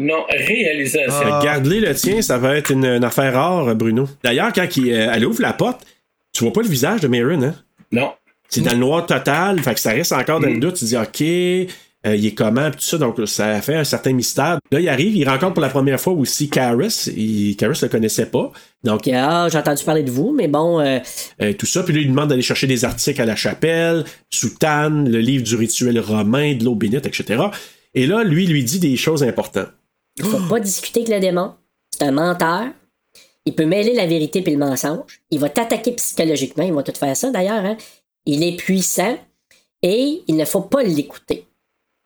Non, 0.00 0.24
réalisation. 0.28 1.24
Ah. 1.24 1.40
Regarde-les 1.40 1.80
le 1.80 1.94
tien, 1.94 2.22
ça 2.22 2.38
va 2.38 2.56
être 2.56 2.70
une, 2.70 2.84
une 2.84 3.04
affaire 3.04 3.34
rare, 3.34 3.74
Bruno. 3.74 4.08
D'ailleurs, 4.24 4.52
quand 4.52 4.76
il, 4.76 4.92
euh, 4.92 5.12
elle 5.12 5.24
ouvre 5.24 5.42
la 5.42 5.52
porte, 5.52 5.86
tu 6.32 6.44
vois 6.44 6.52
pas 6.52 6.62
le 6.62 6.68
visage 6.68 7.00
de 7.00 7.08
Marin, 7.08 7.42
hein? 7.42 7.54
Non. 7.92 8.12
C'est 8.48 8.62
dans 8.62 8.72
le 8.72 8.78
noir 8.78 9.06
total, 9.06 9.60
fait 9.60 9.74
que 9.74 9.80
ça 9.80 9.90
reste 9.90 10.12
encore 10.12 10.40
dans 10.40 10.48
le 10.48 10.58
doute. 10.58 10.74
Tu 10.74 10.84
dis, 10.84 10.96
OK, 10.96 11.22
euh, 12.06 12.16
il 12.16 12.26
est 12.26 12.34
comment, 12.34 12.70
pis 12.70 12.78
tout 12.78 12.84
ça. 12.84 12.98
Donc, 12.98 13.16
ça 13.26 13.60
fait 13.60 13.76
un 13.76 13.84
certain 13.84 14.12
mystère. 14.12 14.58
Là, 14.72 14.80
il 14.80 14.88
arrive, 14.88 15.14
il 15.16 15.28
rencontre 15.28 15.54
pour 15.54 15.62
la 15.62 15.68
première 15.68 16.00
fois 16.00 16.14
aussi 16.14 16.48
Karis. 16.48 17.10
Il, 17.14 17.56
Karis 17.56 17.78
le 17.82 17.88
connaissait 17.88 18.26
pas. 18.26 18.50
Donc, 18.82 19.06
ah, 19.08 19.48
j'ai 19.50 19.58
entendu 19.58 19.84
parler 19.84 20.02
de 20.02 20.10
vous, 20.10 20.32
mais 20.32 20.48
bon, 20.48 20.80
euh, 20.80 20.98
euh, 21.42 21.52
tout 21.52 21.66
ça. 21.66 21.82
Puis 21.82 21.92
là, 21.92 22.00
il 22.00 22.04
lui 22.04 22.10
demande 22.10 22.30
d'aller 22.30 22.42
chercher 22.42 22.66
des 22.66 22.84
articles 22.84 23.20
à 23.20 23.26
la 23.26 23.36
chapelle, 23.36 24.04
Soutane, 24.30 25.10
le 25.10 25.18
livre 25.18 25.44
du 25.44 25.56
rituel 25.56 25.98
romain, 26.00 26.54
de 26.54 26.64
l'eau 26.64 26.74
bénite, 26.74 27.06
etc. 27.06 27.44
Et 27.94 28.06
là, 28.06 28.24
lui, 28.24 28.46
lui 28.46 28.64
dit 28.64 28.80
des 28.80 28.96
choses 28.96 29.22
importantes. 29.22 29.68
Il 30.24 30.30
faut 30.30 30.48
pas 30.48 30.60
discuter 30.60 31.00
avec 31.00 31.14
le 31.14 31.20
démon. 31.20 31.52
C'est 31.90 32.04
un 32.04 32.12
menteur. 32.12 32.68
Il 33.46 33.54
peut 33.54 33.64
mêler 33.64 33.94
la 33.94 34.06
vérité 34.06 34.42
puis 34.42 34.52
le 34.52 34.58
mensonge. 34.58 35.20
Il 35.30 35.38
va 35.40 35.48
t'attaquer 35.48 35.92
psychologiquement. 35.92 36.64
Il 36.64 36.72
va 36.72 36.82
tout 36.82 36.92
faire 36.96 37.16
ça 37.16 37.30
d'ailleurs. 37.30 37.64
Hein. 37.64 37.76
Il 38.26 38.42
est 38.42 38.56
puissant 38.56 39.18
et 39.82 40.22
il 40.26 40.36
ne 40.36 40.44
faut 40.44 40.60
pas 40.60 40.82
l'écouter. 40.82 41.46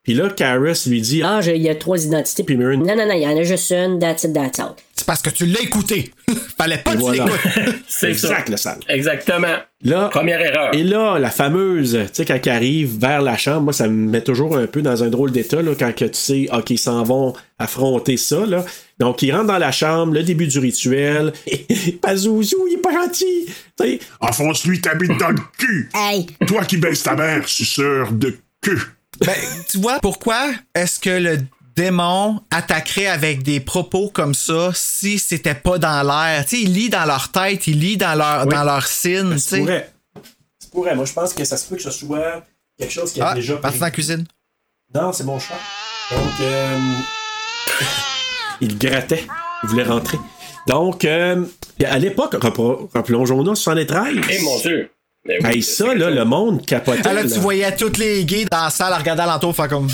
Puis 0.04 0.14
là, 0.14 0.28
Karis 0.30 0.84
lui 0.86 1.00
dit, 1.00 1.22
Ah, 1.22 1.40
il 1.44 1.62
y 1.62 1.68
a 1.68 1.74
trois 1.74 2.04
identités. 2.04 2.44
puis 2.44 2.56
Marin, 2.56 2.76
Non, 2.76 2.94
non, 2.94 3.06
non, 3.06 3.14
il 3.14 3.22
y 3.22 3.26
en 3.26 3.36
a 3.36 3.42
juste 3.42 3.70
une. 3.72 3.98
That's 3.98 4.24
it, 4.24 4.32
that's 4.32 4.58
all. 4.60 4.74
C'est 5.04 5.08
parce 5.08 5.20
que 5.20 5.28
tu 5.28 5.44
l'as 5.44 5.60
écouté. 5.60 6.10
Fallait 6.56 6.78
pas 6.78 6.92
Et 6.92 6.96
que 6.96 7.00
voilà. 7.00 7.24
tu 7.26 7.30
l'écoutes. 7.60 7.74
C'est 7.88 8.08
exact, 8.08 8.46
ça. 8.46 8.50
le 8.52 8.56
sale. 8.56 8.78
Exactement. 8.88 9.56
Là, 9.82 10.08
Première 10.08 10.40
erreur. 10.40 10.74
Et 10.74 10.82
là, 10.82 11.18
la 11.18 11.28
fameuse, 11.30 11.92
tu 12.06 12.08
sais, 12.14 12.24
quand 12.24 12.38
elle 12.42 12.48
arrive 12.52 12.98
vers 12.98 13.20
la 13.20 13.36
chambre, 13.36 13.64
moi, 13.64 13.72
ça 13.74 13.86
me 13.86 14.08
met 14.10 14.22
toujours 14.22 14.56
un 14.56 14.66
peu 14.66 14.80
dans 14.80 15.04
un 15.04 15.08
drôle 15.10 15.30
d'état, 15.30 15.60
là, 15.60 15.72
quand 15.78 15.94
que 15.94 16.06
tu 16.06 16.14
sais, 16.14 16.48
OK, 16.54 16.70
ils 16.70 16.78
s'en 16.78 17.02
vont 17.02 17.34
affronter 17.58 18.16
ça, 18.16 18.46
là. 18.46 18.64
Donc, 18.98 19.20
ils 19.20 19.30
rentrent 19.30 19.48
dans 19.48 19.58
la 19.58 19.72
chambre, 19.72 20.14
le 20.14 20.22
début 20.22 20.46
du 20.46 20.58
rituel. 20.58 21.34
Pazouzou, 22.00 22.66
il 22.70 22.74
est 22.78 22.80
pas 22.80 22.94
gentil. 22.94 23.44
Tu 23.78 23.84
sais, 23.84 23.98
Enfonce-lui 24.20 24.80
ta 24.80 24.94
bite 24.94 25.18
dans 25.18 25.28
le 25.32 25.38
cul. 25.58 25.90
Hey, 25.94 26.26
Toi 26.46 26.64
qui 26.64 26.78
baisses 26.78 27.02
ta 27.02 27.14
mère, 27.14 27.46
suceur 27.46 28.10
de 28.10 28.34
cul. 28.62 28.80
Ben, 29.20 29.34
tu 29.68 29.78
vois, 29.78 30.00
pourquoi 30.00 30.50
est-ce 30.74 30.98
que 30.98 31.10
le 31.10 31.38
démon 31.76 32.40
attaquerait 32.50 33.06
avec 33.06 33.42
des 33.42 33.60
propos 33.60 34.08
comme 34.12 34.34
ça 34.34 34.70
si 34.74 35.18
c'était 35.18 35.54
pas 35.54 35.78
dans 35.78 36.02
l'air? 36.02 36.44
Tu 36.46 36.56
sais, 36.56 36.62
il 36.62 36.72
lit 36.72 36.90
dans 36.90 37.04
leur 37.04 37.30
tête, 37.30 37.66
il 37.66 37.80
lit 37.80 37.96
dans 37.96 38.14
leur, 38.14 38.46
dans 38.46 38.64
leur 38.64 38.86
signe, 38.86 39.32
tu 39.34 39.38
ça 39.40 39.56
pourrait. 39.58 39.92
Ça 40.58 40.68
pourrait. 40.72 40.94
Moi, 40.94 41.04
je 41.04 41.12
pense 41.12 41.32
que 41.34 41.44
ça 41.44 41.56
se 41.56 41.66
peut 41.68 41.76
que 41.76 41.82
ce 41.82 41.90
soit 41.90 42.44
quelque 42.78 42.92
chose 42.92 43.12
qui 43.12 43.20
a 43.20 43.28
Ah, 43.30 43.34
déjà 43.34 43.56
parti 43.56 43.78
dans 43.78 43.84
la 43.86 43.90
cuisine. 43.90 44.24
Non, 44.94 45.12
c'est 45.12 45.24
mon 45.24 45.38
chat. 45.38 45.54
Donc, 46.10 46.40
euh, 46.40 46.78
il 48.60 48.78
grattait. 48.78 49.26
Il 49.62 49.68
voulait 49.68 49.84
rentrer. 49.84 50.18
Donc, 50.66 51.04
euh, 51.04 51.44
à 51.84 51.98
l'époque, 51.98 52.34
replongeons-nous, 52.94 53.54
73. 53.54 54.14
Eh 54.30 54.38
mon 54.42 54.58
Dieu. 54.60 54.90
Mais 55.26 55.38
oui, 55.42 55.50
Hey, 55.56 55.62
ça, 55.62 55.94
là, 55.94 56.10
le 56.10 56.24
monde 56.24 56.64
capotait. 56.64 57.00
Ah, 57.04 57.12
là, 57.14 57.22
tu 57.22 57.28
là. 57.30 57.38
voyais 57.38 57.74
tous 57.76 57.96
les 57.98 58.24
gays 58.24 58.44
dans 58.50 58.64
la 58.64 58.70
salle 58.70 58.92
à 58.92 58.98
regarder 58.98 59.22
alentour, 59.22 59.54
faire 59.56 59.68
comme. 59.68 59.88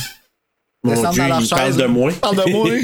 Mon 0.83 1.11
Dieu, 1.11 1.23
il 1.41 1.49
parle 1.49 1.77
de 1.77 1.87
moi. 1.87 2.11
Parle 2.21 2.37
de 2.37 2.51
moi. 2.53 2.69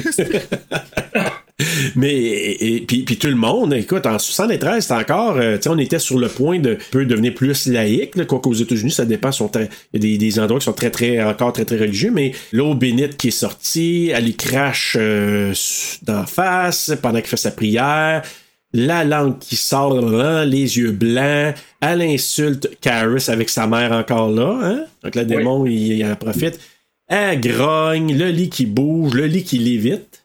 Mais 1.94 2.12
et, 2.14 2.76
et- 2.76 2.80
puis, 2.82 3.02
puis 3.04 3.16
tout 3.16 3.28
le 3.28 3.34
monde, 3.34 3.72
écoute, 3.72 4.04
en 4.04 4.18
73, 4.18 4.84
c'est 4.84 4.92
encore, 4.92 5.36
euh, 5.38 5.56
tu 5.56 5.62
sais, 5.62 5.68
on 5.70 5.78
était 5.78 5.98
sur 5.98 6.18
le 6.18 6.28
point 6.28 6.58
de 6.58 6.76
peut 6.90 7.06
devenir 7.06 7.32
plus 7.34 7.66
laïque, 7.68 8.14
là, 8.16 8.26
quoique 8.26 8.48
aux 8.50 8.54
États-Unis, 8.54 8.90
ça 8.90 9.06
dépend, 9.06 9.32
sont 9.32 9.48
très- 9.48 9.70
il 9.94 10.04
y 10.04 10.14
a 10.14 10.18
des, 10.18 10.18
des 10.18 10.38
endroits 10.38 10.58
qui 10.58 10.66
sont 10.66 10.74
très, 10.74 10.90
très, 10.90 11.22
encore 11.22 11.54
très, 11.54 11.64
très 11.64 11.78
religieux, 11.78 12.10
mais 12.12 12.32
l'eau 12.52 12.74
bénite 12.74 13.16
qui 13.16 13.28
est 13.28 13.30
sortie, 13.30 14.10
elle 14.14 14.24
lui 14.26 14.36
crache 14.36 14.96
euh, 15.00 15.54
d'en 16.02 16.26
face 16.26 16.92
pendant 17.00 17.20
qu'il 17.20 17.28
fait 17.28 17.38
sa 17.38 17.50
prière, 17.52 18.20
la 18.74 19.04
langue 19.04 19.38
qui 19.38 19.56
sort, 19.56 19.96
hein, 20.14 20.44
les 20.44 20.76
yeux 20.76 20.90
blancs, 20.92 21.54
elle 21.80 22.02
insulte 22.02 22.68
Karis 22.82 23.24
avec 23.30 23.48
sa 23.48 23.66
mère 23.66 23.92
encore 23.92 24.28
là, 24.30 24.58
hein? 24.62 24.80
Donc 25.02 25.14
le 25.14 25.24
démon, 25.24 25.64
il, 25.64 25.92
il 25.92 26.04
en 26.04 26.14
profite. 26.16 26.60
Elle 27.08 27.40
grogne, 27.40 28.16
le 28.16 28.30
lit 28.30 28.50
qui 28.50 28.66
bouge, 28.66 29.14
le 29.14 29.26
lit 29.26 29.44
qui 29.44 29.58
lévite. 29.58 30.24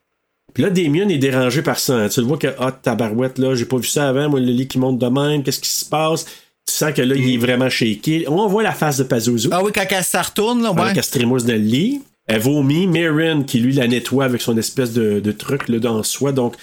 Puis 0.54 0.64
là, 0.64 0.70
Damien 0.70 1.08
est 1.10 1.18
dérangé 1.18 1.62
par 1.62 1.80
ça. 1.80 1.96
hein. 1.96 2.10
Tu 2.10 2.20
le 2.20 2.26
vois 2.26 2.38
que, 2.38 2.48
ah, 2.60 2.72
tabarouette, 2.72 3.38
là, 3.38 3.56
j'ai 3.56 3.66
pas 3.66 3.78
vu 3.78 3.88
ça 3.88 4.10
avant, 4.10 4.30
moi, 4.30 4.40
le 4.40 4.48
lit 4.52 4.68
qui 4.68 4.80
monte 4.80 4.98
de 5.00 5.08
même, 5.08 5.44
qu'est-ce 5.44 5.60
qui 5.60 5.70
se 5.70 5.86
passe? 5.86 6.26
Tu 6.68 6.74
sens 6.74 6.94
que 6.94 7.02
là, 7.02 7.16
il 7.16 7.34
est 7.34 7.38
vraiment 7.38 7.70
shaké. 7.70 8.26
On 8.28 8.48
voit 8.48 8.64
la 8.64 8.74
face 8.74 8.98
de 8.98 9.04
Pazuzu. 9.04 9.50
Ah 9.52 9.64
oui, 9.64 9.72
quand 9.74 9.86
elle 9.90 10.04
se 10.04 10.18
retourne, 10.18 10.62
là, 10.62 10.72
ouais. 10.72 10.82
Avec 10.82 10.98
Astrimous 10.98 11.42
dans 11.42 11.54
le 11.54 11.60
lit. 11.60 12.02
Elle 12.28 12.40
vomit. 12.42 12.88
Marin, 12.88 13.44
qui 13.44 13.60
lui 13.60 13.74
la 13.74 13.88
nettoie 13.88 14.26
avec 14.26 14.42
son 14.42 14.58
espèce 14.58 14.94
de, 14.94 15.20
de 15.20 15.32
truc 15.32 15.70
là, 15.70 15.80
dans 15.80 16.02
soi. 16.04 16.32
Donc, 16.32 16.56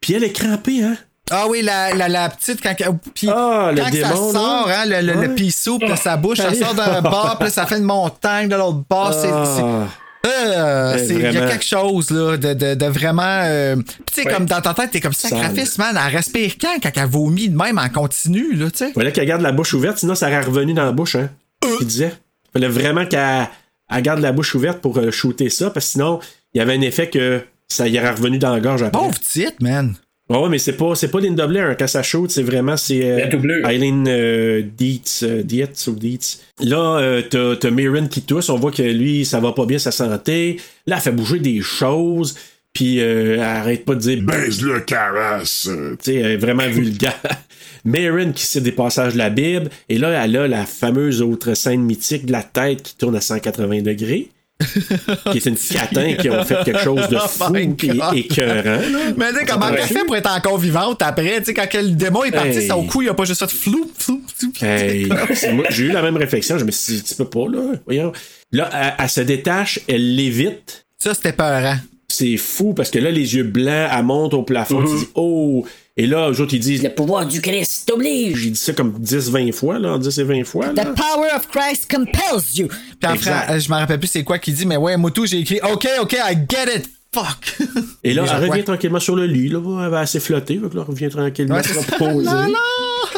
puis 0.00 0.12
elle 0.14 0.24
est 0.24 0.32
crampée, 0.32 0.82
hein? 0.82 0.96
Ah 1.30 1.46
oui, 1.48 1.62
la, 1.62 1.92
la, 1.94 2.08
la 2.08 2.28
petite, 2.28 2.60
quand, 2.62 2.74
Ah, 2.80 3.72
le 3.72 3.80
quand 3.82 3.90
démon, 3.90 4.08
ça 4.08 4.32
sort, 4.32 4.68
hein, 4.70 4.84
le, 4.86 5.00
le, 5.00 5.16
Ouais. 5.18 5.26
le 5.28 5.34
pissou, 5.34 5.78
puis 5.78 5.90
sa 5.96 6.16
bouche, 6.16 6.38
ça 6.38 6.54
sort 6.54 6.74
d'un 6.74 7.02
bord, 7.02 7.36
puis 7.40 7.50
ça 7.50 7.66
fait 7.66 7.78
une 7.78 7.84
montagne 7.84 8.48
de 8.48 8.54
l'autre 8.54 8.84
bord. 8.88 9.12
Ah. 9.24 9.86
Euh, 10.26 10.98
c'est- 10.98 11.14
Il 11.14 11.20
y 11.20 11.26
a 11.38 11.46
quelque 11.46 11.64
chose 11.64 12.10
là, 12.10 12.36
de, 12.36 12.52
de, 12.52 12.74
de 12.74 12.86
vraiment. 12.86 13.22
euh, 13.44 13.76
tu 13.76 14.14
sais, 14.22 14.26
Ouais. 14.26 14.32
comme 14.34 14.46
dans 14.46 14.60
ta 14.60 14.74
tête, 14.74 14.90
t'es 14.90 15.00
comme 15.00 15.12
sacrifice, 15.12 15.78
man. 15.78 15.96
Elle 16.04 16.16
respire 16.16 16.52
quand 16.60 16.76
quand 16.82 16.90
elle 16.96 17.08
vomit 17.08 17.48
de 17.48 17.56
même 17.56 17.78
en 17.78 17.88
continu, 17.88 18.54
là, 18.56 18.70
tu 18.70 18.78
sais? 18.78 18.92
Fallait 18.92 19.12
qu'elle 19.12 19.26
garde 19.26 19.42
la 19.42 19.52
bouche 19.52 19.72
ouverte, 19.74 19.98
sinon 19.98 20.14
ça 20.16 20.26
aurait 20.26 20.40
revenu 20.40 20.74
dans 20.74 20.84
la 20.84 20.90
bouche, 20.92 21.14
hein? 21.16 21.30
Ce 21.64 21.78
qu'il 21.78 21.86
disait. 21.86 22.12
Fallait 22.52 22.68
vraiment 22.68 23.06
qu'elle 23.06 23.48
elle 23.88 24.02
garde 24.02 24.18
la 24.20 24.32
bouche 24.32 24.54
ouverte 24.56 24.80
pour 24.80 24.98
euh, 24.98 25.12
shooter 25.12 25.48
ça, 25.48 25.70
parce 25.70 25.86
que 25.86 25.92
sinon, 25.92 26.18
il 26.54 26.58
y 26.58 26.60
avait 26.60 26.74
un 26.74 26.80
effet 26.80 27.08
que 27.08 27.44
ça 27.68 27.86
y 27.86 27.96
aurait 27.98 28.10
revenu 28.10 28.38
dans 28.38 28.50
la 28.52 28.58
gorge 28.60 28.82
après. 28.82 29.00
Pauvre 29.00 29.16
petite, 29.18 29.60
man. 29.60 29.94
Ouais, 30.28 30.38
ouais, 30.38 30.48
mais 30.48 30.58
c'est 30.58 30.72
pas, 30.72 30.96
c'est 30.96 31.08
pas 31.08 31.20
Linda 31.20 31.46
Blair, 31.46 31.68
hein, 31.68 31.76
quand 31.78 31.86
ça 31.86 32.02
shoot, 32.02 32.28
c'est 32.30 32.42
vraiment, 32.42 32.76
c'est 32.76 33.08
euh. 33.08 33.68
Eileen 33.68 34.06
euh, 34.08 34.62
Dietz, 34.76 35.22
euh, 35.22 35.42
Dietz 35.44 35.86
ou 35.86 35.92
Dietz. 35.92 36.40
Là, 36.60 36.98
euh, 36.98 37.22
t'as, 37.22 37.54
t'as 37.54 37.70
Mirren 37.70 38.08
qui 38.08 38.22
tousse, 38.22 38.48
on 38.48 38.58
voit 38.58 38.72
que 38.72 38.82
lui, 38.82 39.24
ça 39.24 39.38
va 39.38 39.52
pas 39.52 39.66
bien 39.66 39.78
sa 39.78 39.92
santé. 39.92 40.58
Là, 40.86 40.96
elle 40.96 41.02
fait 41.02 41.12
bouger 41.12 41.38
des 41.38 41.60
choses, 41.60 42.34
puis 42.72 43.00
euh, 43.00 43.34
elle 43.34 43.40
arrête 43.40 43.84
pas 43.84 43.94
de 43.94 44.00
dire, 44.00 44.20
Baise-le, 44.22 44.80
Caras. 44.80 45.68
Euh, 45.68 45.92
tu 45.92 45.96
sais, 46.10 46.14
elle 46.16 46.32
est 46.32 46.36
vraiment 46.36 46.68
vulgaire. 46.68 47.14
Marin 47.84 48.32
qui 48.32 48.44
cite 48.44 48.64
des 48.64 48.72
passages 48.72 49.12
de 49.12 49.18
la 49.18 49.30
Bible, 49.30 49.70
et 49.88 49.96
là, 49.96 50.24
elle 50.24 50.36
a 50.36 50.48
la 50.48 50.66
fameuse 50.66 51.22
autre 51.22 51.54
scène 51.54 51.82
mythique 51.82 52.26
de 52.26 52.32
la 52.32 52.42
tête 52.42 52.82
qui 52.82 52.96
tourne 52.96 53.14
à 53.14 53.20
180 53.20 53.82
degrés. 53.82 54.30
qui 55.32 55.38
est 55.38 55.46
une 55.46 55.56
catin 55.56 56.14
qui 56.14 56.28
a 56.28 56.44
fait 56.44 56.64
quelque 56.64 56.82
chose 56.82 57.08
de 57.08 57.16
Oh 57.22 57.28
fou 57.28 57.56
et 57.56 58.18
écœurant. 58.18 58.80
Mais 59.16 59.30
tu 59.32 59.38
sais, 59.38 59.44
comment 59.46 59.68
elle 59.68 59.82
fait 59.82 60.04
pour 60.04 60.16
être 60.16 60.30
encore 60.30 60.58
vivante 60.58 61.02
après? 61.02 61.38
Tu 61.40 61.46
sais, 61.46 61.54
quand 61.54 61.68
le 61.74 61.90
démon 61.90 62.24
est 62.24 62.30
parti, 62.30 62.58
Hey. 62.58 62.68
son 62.68 62.84
cou, 62.86 63.02
il 63.02 63.08
a 63.08 63.14
pas 63.14 63.24
juste 63.24 63.40
fait 63.40 63.50
flou, 63.54 63.90
flou, 63.96 64.22
flou. 64.34 64.52
Hey, 64.62 65.08
moi, 65.52 65.66
j'ai 65.68 65.84
eu 65.84 65.92
la 65.92 66.00
même 66.02 66.16
réflexion. 66.16 66.58
Je 66.58 66.64
me 66.64 66.70
suis 66.70 66.94
dit, 66.94 67.02
tu 67.02 67.14
peux 67.16 67.28
pas, 67.28 67.46
là. 67.50 67.72
Voyons. 67.84 68.12
Là, 68.52 68.70
elle, 68.72 68.94
elle 68.98 69.10
se 69.10 69.20
détache, 69.20 69.80
elle 69.88 70.14
l'évite. 70.16 70.86
Ça, 70.98 71.12
c'était 71.12 71.32
peurant. 71.32 71.76
C'est 72.08 72.36
fou 72.36 72.72
parce 72.72 72.90
que 72.90 72.98
là, 72.98 73.10
les 73.10 73.34
yeux 73.34 73.42
blancs, 73.42 73.90
elle 73.92 74.04
monte 74.04 74.32
au 74.34 74.42
plafond. 74.42 74.82
Tu 74.82 74.98
dis, 74.98 75.08
oh. 75.16 75.66
Et 75.98 76.06
là, 76.06 76.30
eux 76.30 76.40
autres, 76.42 76.52
ils 76.54 76.60
disent, 76.60 76.82
Le 76.82 76.90
pouvoir 76.94 77.26
du 77.26 77.40
Christ 77.40 77.84
t'oblige. 77.86 78.36
j'ai 78.36 78.50
dit 78.50 78.58
ça 78.58 78.72
comme 78.74 78.92
10-20 79.02 79.52
fois, 79.52 79.78
là, 79.78 79.96
10 79.98 80.18
et 80.18 80.24
20 80.24 80.44
fois. 80.44 80.66
Là. 80.72 80.84
The 80.84 80.94
power 80.94 81.28
of 81.34 81.48
Christ 81.48 81.90
compels 81.90 82.42
you. 82.54 82.66
Puis 82.68 82.76
après, 83.02 83.16
Exact. 83.16 83.50
euh, 83.50 83.58
je 83.60 83.70
me 83.70 83.74
rappelle 83.76 83.98
plus 83.98 84.08
c'est 84.08 84.22
quoi 84.24 84.38
qu'il 84.38 84.54
dit, 84.54 84.66
mais 84.66 84.76
ouais, 84.76 84.96
Moutou, 84.98 85.24
j'ai 85.24 85.38
écrit 85.38 85.58
OK, 85.72 85.86
OK, 86.02 86.12
I 86.12 86.36
get 86.48 86.76
it. 86.76 86.90
Fuck. 87.14 87.56
Et 88.04 88.12
là, 88.12 88.24
elle 88.30 88.36
revient 88.40 88.50
ouais. 88.50 88.62
tranquillement 88.62 89.00
sur 89.00 89.16
le 89.16 89.24
lit. 89.26 89.48
Là, 89.48 89.58
elle 89.84 89.90
va 89.90 90.00
assez 90.00 90.20
flotter. 90.20 90.56
Donc 90.56 90.74
là, 90.74 90.82
elle 90.86 90.92
revient 90.92 91.08
tranquillement 91.08 91.54
Ouais, 91.54 91.62
c'est 91.62 91.72
pour 91.72 91.84
ça. 91.84 91.96
poser. 91.96 92.12
Non, 92.26 92.42
non. 92.42 92.42
non, 92.42 92.52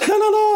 non, 0.08 0.30
non. 0.32 0.47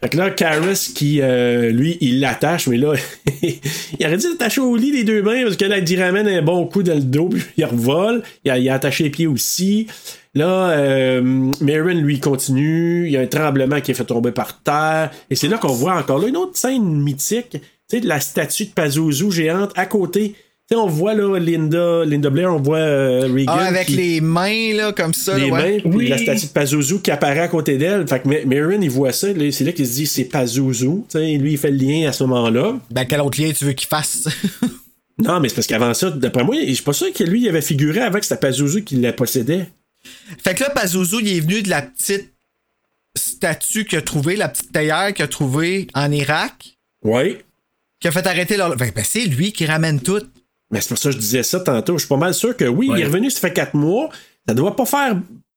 Fait 0.00 0.08
que 0.10 0.16
là, 0.16 0.30
Karis, 0.30 0.92
qui, 0.94 1.20
euh, 1.20 1.70
lui, 1.70 1.98
il 2.00 2.20
l'attache, 2.20 2.68
mais 2.68 2.76
là, 2.76 2.94
il 3.42 4.06
aurait 4.06 4.16
dû 4.16 4.28
l'attacher 4.28 4.60
au 4.60 4.76
lit 4.76 4.92
les 4.92 5.02
deux 5.02 5.22
mains, 5.22 5.42
parce 5.42 5.56
que 5.56 5.64
là, 5.64 5.78
il 5.78 6.02
ramène 6.02 6.28
un 6.28 6.42
bon 6.42 6.66
coup 6.66 6.84
dans 6.84 6.94
le 6.94 7.00
dos, 7.00 7.28
puis 7.28 7.42
il 7.56 7.64
revole. 7.64 8.22
Il 8.44 8.68
a, 8.68 8.74
attaché 8.74 9.04
les 9.04 9.10
pieds 9.10 9.26
aussi. 9.26 9.88
Là, 10.34 10.70
euh, 10.70 11.50
Marin, 11.60 11.94
lui, 11.94 12.20
continue. 12.20 13.06
Il 13.06 13.12
y 13.12 13.16
a 13.16 13.20
un 13.20 13.26
tremblement 13.26 13.80
qui 13.80 13.90
est 13.90 13.94
fait 13.94 14.04
tomber 14.04 14.30
par 14.30 14.62
terre. 14.62 15.10
Et 15.30 15.34
c'est 15.34 15.48
là 15.48 15.58
qu'on 15.58 15.72
voit 15.72 15.94
encore 15.94 16.20
là 16.20 16.28
une 16.28 16.36
autre 16.36 16.56
scène 16.56 16.84
mythique. 16.84 17.50
Tu 17.50 17.60
sais, 17.88 18.00
de 18.00 18.06
la 18.06 18.20
statue 18.20 18.66
de 18.66 18.70
Pazuzu 18.70 19.32
géante 19.32 19.72
à 19.74 19.86
côté. 19.86 20.34
Tu 20.70 20.74
sais, 20.76 20.80
on 20.82 20.86
voit 20.86 21.14
là 21.14 21.38
Linda, 21.38 22.04
Linda 22.04 22.28
Blair, 22.28 22.52
on 22.54 22.60
voit 22.60 22.76
euh, 22.78 23.22
Regan. 23.22 23.46
Ah, 23.58 23.64
avec 23.68 23.86
qui- 23.86 23.96
les 23.96 24.20
mains, 24.20 24.74
là, 24.74 24.92
comme 24.92 25.14
ça. 25.14 25.38
les 25.38 25.46
là, 25.48 25.52
ouais. 25.54 25.72
mains, 25.76 25.80
puis 25.80 25.90
Oui. 25.94 26.08
la 26.08 26.18
statue 26.18 26.46
de 26.46 26.50
Pazuzu 26.52 27.00
qui 27.00 27.10
apparaît 27.10 27.40
à 27.40 27.48
côté 27.48 27.78
d'elle. 27.78 28.06
Fait 28.06 28.20
que 28.20 28.28
Ma- 28.28 28.44
Marin, 28.44 28.78
il 28.82 28.90
voit 28.90 29.12
ça, 29.12 29.28
c'est 29.50 29.64
là 29.64 29.72
qu'il 29.72 29.86
se 29.86 29.94
dit 29.94 30.06
c'est 30.06 30.24
Pazuzu. 30.24 30.86
Tu 30.86 31.02
sais, 31.08 31.36
lui, 31.38 31.52
il 31.52 31.58
fait 31.58 31.70
le 31.70 31.78
lien 31.78 32.06
à 32.08 32.12
ce 32.12 32.22
moment-là. 32.24 32.78
Ben, 32.90 33.06
quel 33.06 33.22
autre 33.22 33.40
lien 33.40 33.50
tu 33.52 33.64
veux 33.64 33.72
qu'il 33.72 33.88
fasse? 33.88 34.24
Non, 35.20 35.40
mais 35.40 35.48
c'est 35.48 35.56
parce 35.56 35.66
qu'avant 35.66 35.94
ça, 35.94 36.10
d'après 36.10 36.44
moi, 36.44 36.54
je 36.64 36.72
suis 36.74 36.84
pas 36.84 36.92
sûr 36.92 37.12
que 37.12 37.24
lui, 37.24 37.42
il 37.42 37.48
avait 37.48 37.60
figuré 37.60 37.98
avant 38.02 38.20
que 38.20 38.24
c'était 38.24 38.38
Pazuzu 38.38 38.84
qui 38.84 38.94
la 38.94 39.12
possédait. 39.12 39.66
fait 40.44 40.54
que 40.54 40.62
là, 40.62 40.70
Pazuzu, 40.70 41.16
il 41.22 41.36
est 41.36 41.40
venu 41.40 41.60
de 41.60 41.68
la 41.70 41.82
petite 41.82 42.32
statue 43.16 43.84
qu'il 43.84 43.98
a 43.98 44.02
trouvée, 44.02 44.36
la 44.36 44.48
petite 44.48 44.70
théière 44.70 45.12
qu'il 45.12 45.24
a 45.24 45.26
trouvée 45.26 45.88
en 45.94 46.12
Irak, 46.12 46.76
Oui. 47.02 47.38
qui 47.98 48.06
a 48.06 48.12
fait 48.12 48.24
arrêter 48.28 48.56
leur. 48.56 48.76
Ben, 48.76 48.92
ben, 48.94 49.04
c'est 49.04 49.24
lui 49.24 49.50
qui 49.50 49.66
ramène 49.66 50.00
tout. 50.00 50.22
Mais 50.70 50.80
c'est 50.80 50.88
pour 50.88 50.98
ça 50.98 51.08
que 51.08 51.14
je 51.14 51.20
disais 51.20 51.42
ça 51.42 51.60
tantôt. 51.60 51.94
Je 51.94 52.00
suis 52.00 52.08
pas 52.08 52.16
mal 52.16 52.34
sûr 52.34 52.56
que 52.56 52.64
oui, 52.66 52.90
il 52.94 53.00
est 53.00 53.04
revenu, 53.06 53.30
ça 53.30 53.40
fait 53.40 53.52
quatre 53.52 53.74
mois. 53.74 54.10
Ça 54.46 54.54
doit 54.54 54.76
pas 54.76 54.84
faire 54.86 55.16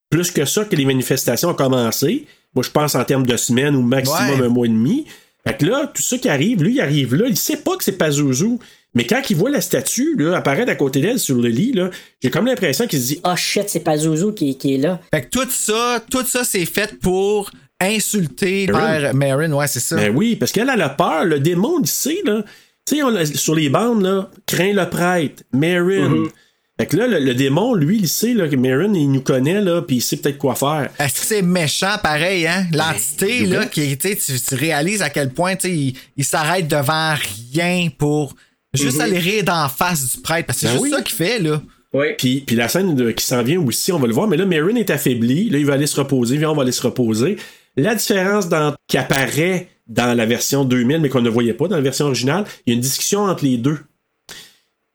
plus 0.09 0.31
que 0.31 0.45
ça 0.45 0.65
que 0.65 0.75
les 0.75 0.85
manifestations 0.85 1.49
ont 1.49 1.53
commencé. 1.53 2.25
Moi, 2.55 2.63
je 2.63 2.69
pense 2.69 2.95
en 2.95 3.03
termes 3.03 3.25
de 3.25 3.38
semaines 3.38 3.75
ou 3.75 3.81
maximum 3.81 4.39
Ouais. 4.39 4.45
un 4.45 4.49
mois 4.49 4.65
et 4.65 4.69
demi. 4.69 5.05
Fait 5.47 5.57
que 5.57 5.65
là, 5.65 5.91
tout 5.93 6.01
ça 6.01 6.17
qui 6.17 6.29
arrive, 6.29 6.61
lui, 6.63 6.75
il 6.75 6.81
arrive 6.81 7.15
là, 7.15 7.25
il 7.27 7.35
sait 7.38 7.57
pas 7.57 7.75
que 7.77 7.83
c'est 7.83 7.93
Pazuzu. 7.97 8.57
Mais 8.93 9.05
quand 9.07 9.21
il 9.29 9.38
voit 9.38 9.49
la 9.49 9.61
statue 9.61 10.15
là, 10.17 10.35
apparaître 10.38 10.69
à 10.69 10.75
côté 10.75 10.99
d'elle 10.99 11.17
sur 11.19 11.38
le 11.38 11.47
lit, 11.47 11.73
j'ai 12.21 12.29
comme 12.29 12.45
l'impression 12.45 12.88
qu'il 12.88 12.99
se 13.01 13.07
dit 13.07 13.21
Oh 13.23 13.35
shit, 13.38 13.69
c'est 13.69 13.79
pas 13.79 13.97
Zouzou 13.97 14.33
qui, 14.33 14.57
qui 14.57 14.75
est 14.75 14.77
là. 14.77 14.99
Fait 15.13 15.21
que 15.23 15.29
tout 15.29 15.49
ça, 15.49 16.03
tout 16.11 16.25
ça, 16.25 16.43
c'est 16.43 16.65
fait 16.65 16.99
pour 16.99 17.49
insulter 17.79 18.67
Marin. 18.67 18.99
Père 18.99 19.15
Marin, 19.15 19.51
ouais, 19.53 19.67
c'est 19.67 19.79
ça. 19.79 19.95
Ben 19.95 20.13
oui, 20.15 20.35
parce 20.35 20.51
qu'elle 20.51 20.69
elle 20.73 20.81
a 20.81 20.89
peur. 20.89 21.25
Le 21.25 21.39
démon, 21.39 21.79
il 21.81 21.88
sait, 21.88 22.19
là. 22.25 22.43
Tu 22.88 22.98
sais, 22.98 23.26
sur 23.38 23.56
les 23.56 23.70
bandes, 23.70 24.02
là, 24.03 24.30
craint 24.45 24.74
le 24.74 24.90
prêtre, 24.90 25.44
Marin. 25.53 26.10
Mhm. 26.10 26.30
Fait 26.80 26.88
que 26.88 26.98
là, 26.98 27.06
le, 27.08 27.20
le 27.20 27.36
démon, 27.36 27.76
lui, 27.76 27.98
il 27.99 28.08
sait 28.08 28.34
là, 28.34 28.48
que 28.48 28.56
Marin, 28.56 28.91
il 28.94 29.12
nous 29.12 29.22
connaît, 29.22 29.62
là, 29.62 29.82
puis 29.84 29.98
il 29.98 30.02
sait 30.02 30.18
peut-être 30.18 30.40
quoi 30.40 30.56
faire. 30.56 30.90
Est-ce 30.98 31.22
que 31.22 31.26
c'est 31.28 31.41
méchant 31.44 31.95
pareil, 32.02 32.48
hein? 32.48 32.66
L'entité, 32.74 33.41
Ben, 33.41 33.49
là, 33.52 33.60
ben. 33.60 33.70
qui, 33.70 33.98
tu 33.98 34.16
tu 34.18 34.56
réalises 34.56 35.02
à 35.03 35.10
quel 35.12 35.32
point, 35.32 35.56
tu 35.56 35.70
il, 35.70 35.95
il 36.18 36.26
s'arrête 36.26 36.68
devant 36.68 37.14
rien 37.53 37.90
pour 37.98 38.36
juste 38.74 38.95
Mhm. 38.98 39.02
aller 39.02 39.20
rire 39.20 39.44
d'en 39.44 39.70
face 39.70 40.16
du 40.16 40.22
prêtre. 40.22 40.48
Parce 40.48 40.60
que 40.60 40.68
c'est 40.68 40.74
Ben 40.74 40.80
juste 40.80 40.84
oui. 40.86 40.90
ça 40.91 41.02
qu'il 41.02 41.16
fait, 41.16 41.40
là. 41.40 41.62
Oui. 41.94 42.06
Puis, 42.18 42.41
puis 42.48 42.56
la 42.56 42.68
scène 42.68 42.95
de- 42.95 43.12
qui 43.12 43.26
s'en 43.26 43.44
vient 43.44 43.60
aussi, 43.60 43.91
on 43.91 43.99
va 43.99 44.08
le 44.08 44.14
voir, 44.14 44.28
mais 44.28 44.38
là, 44.38 44.45
Marin 44.45 44.76
est 44.76 44.90
affaibli. 44.90 45.49
Là, 45.49 45.60
il 45.60 45.66
va 45.66 45.74
aller 45.74 45.88
se 45.88 45.98
reposer. 45.99 46.38
Viens, 46.38 46.49
on 46.49 46.56
va 46.56 46.64
aller 46.64 46.72
se 46.72 46.82
reposer. 46.82 47.36
La 47.78 47.94
différence 47.95 48.49
dans, 48.49 48.74
qui 48.88 48.98
apparaît 48.98 49.68
dans 49.91 50.15
la 50.18 50.26
version 50.26 50.63
2000, 50.63 50.99
mais 51.01 51.09
qu'on 51.09 51.22
ne 51.22 51.30
voyait 51.30 51.53
pas 51.53 51.68
dans 51.68 51.76
la 51.76 51.81
version 51.81 52.05
originale, 52.07 52.45
il 52.65 52.72
y 52.72 52.73
a 52.73 52.76
une 52.76 52.81
discussion 52.81 53.22
entre 53.26 53.43
les 53.43 53.57
deux. 53.57 53.77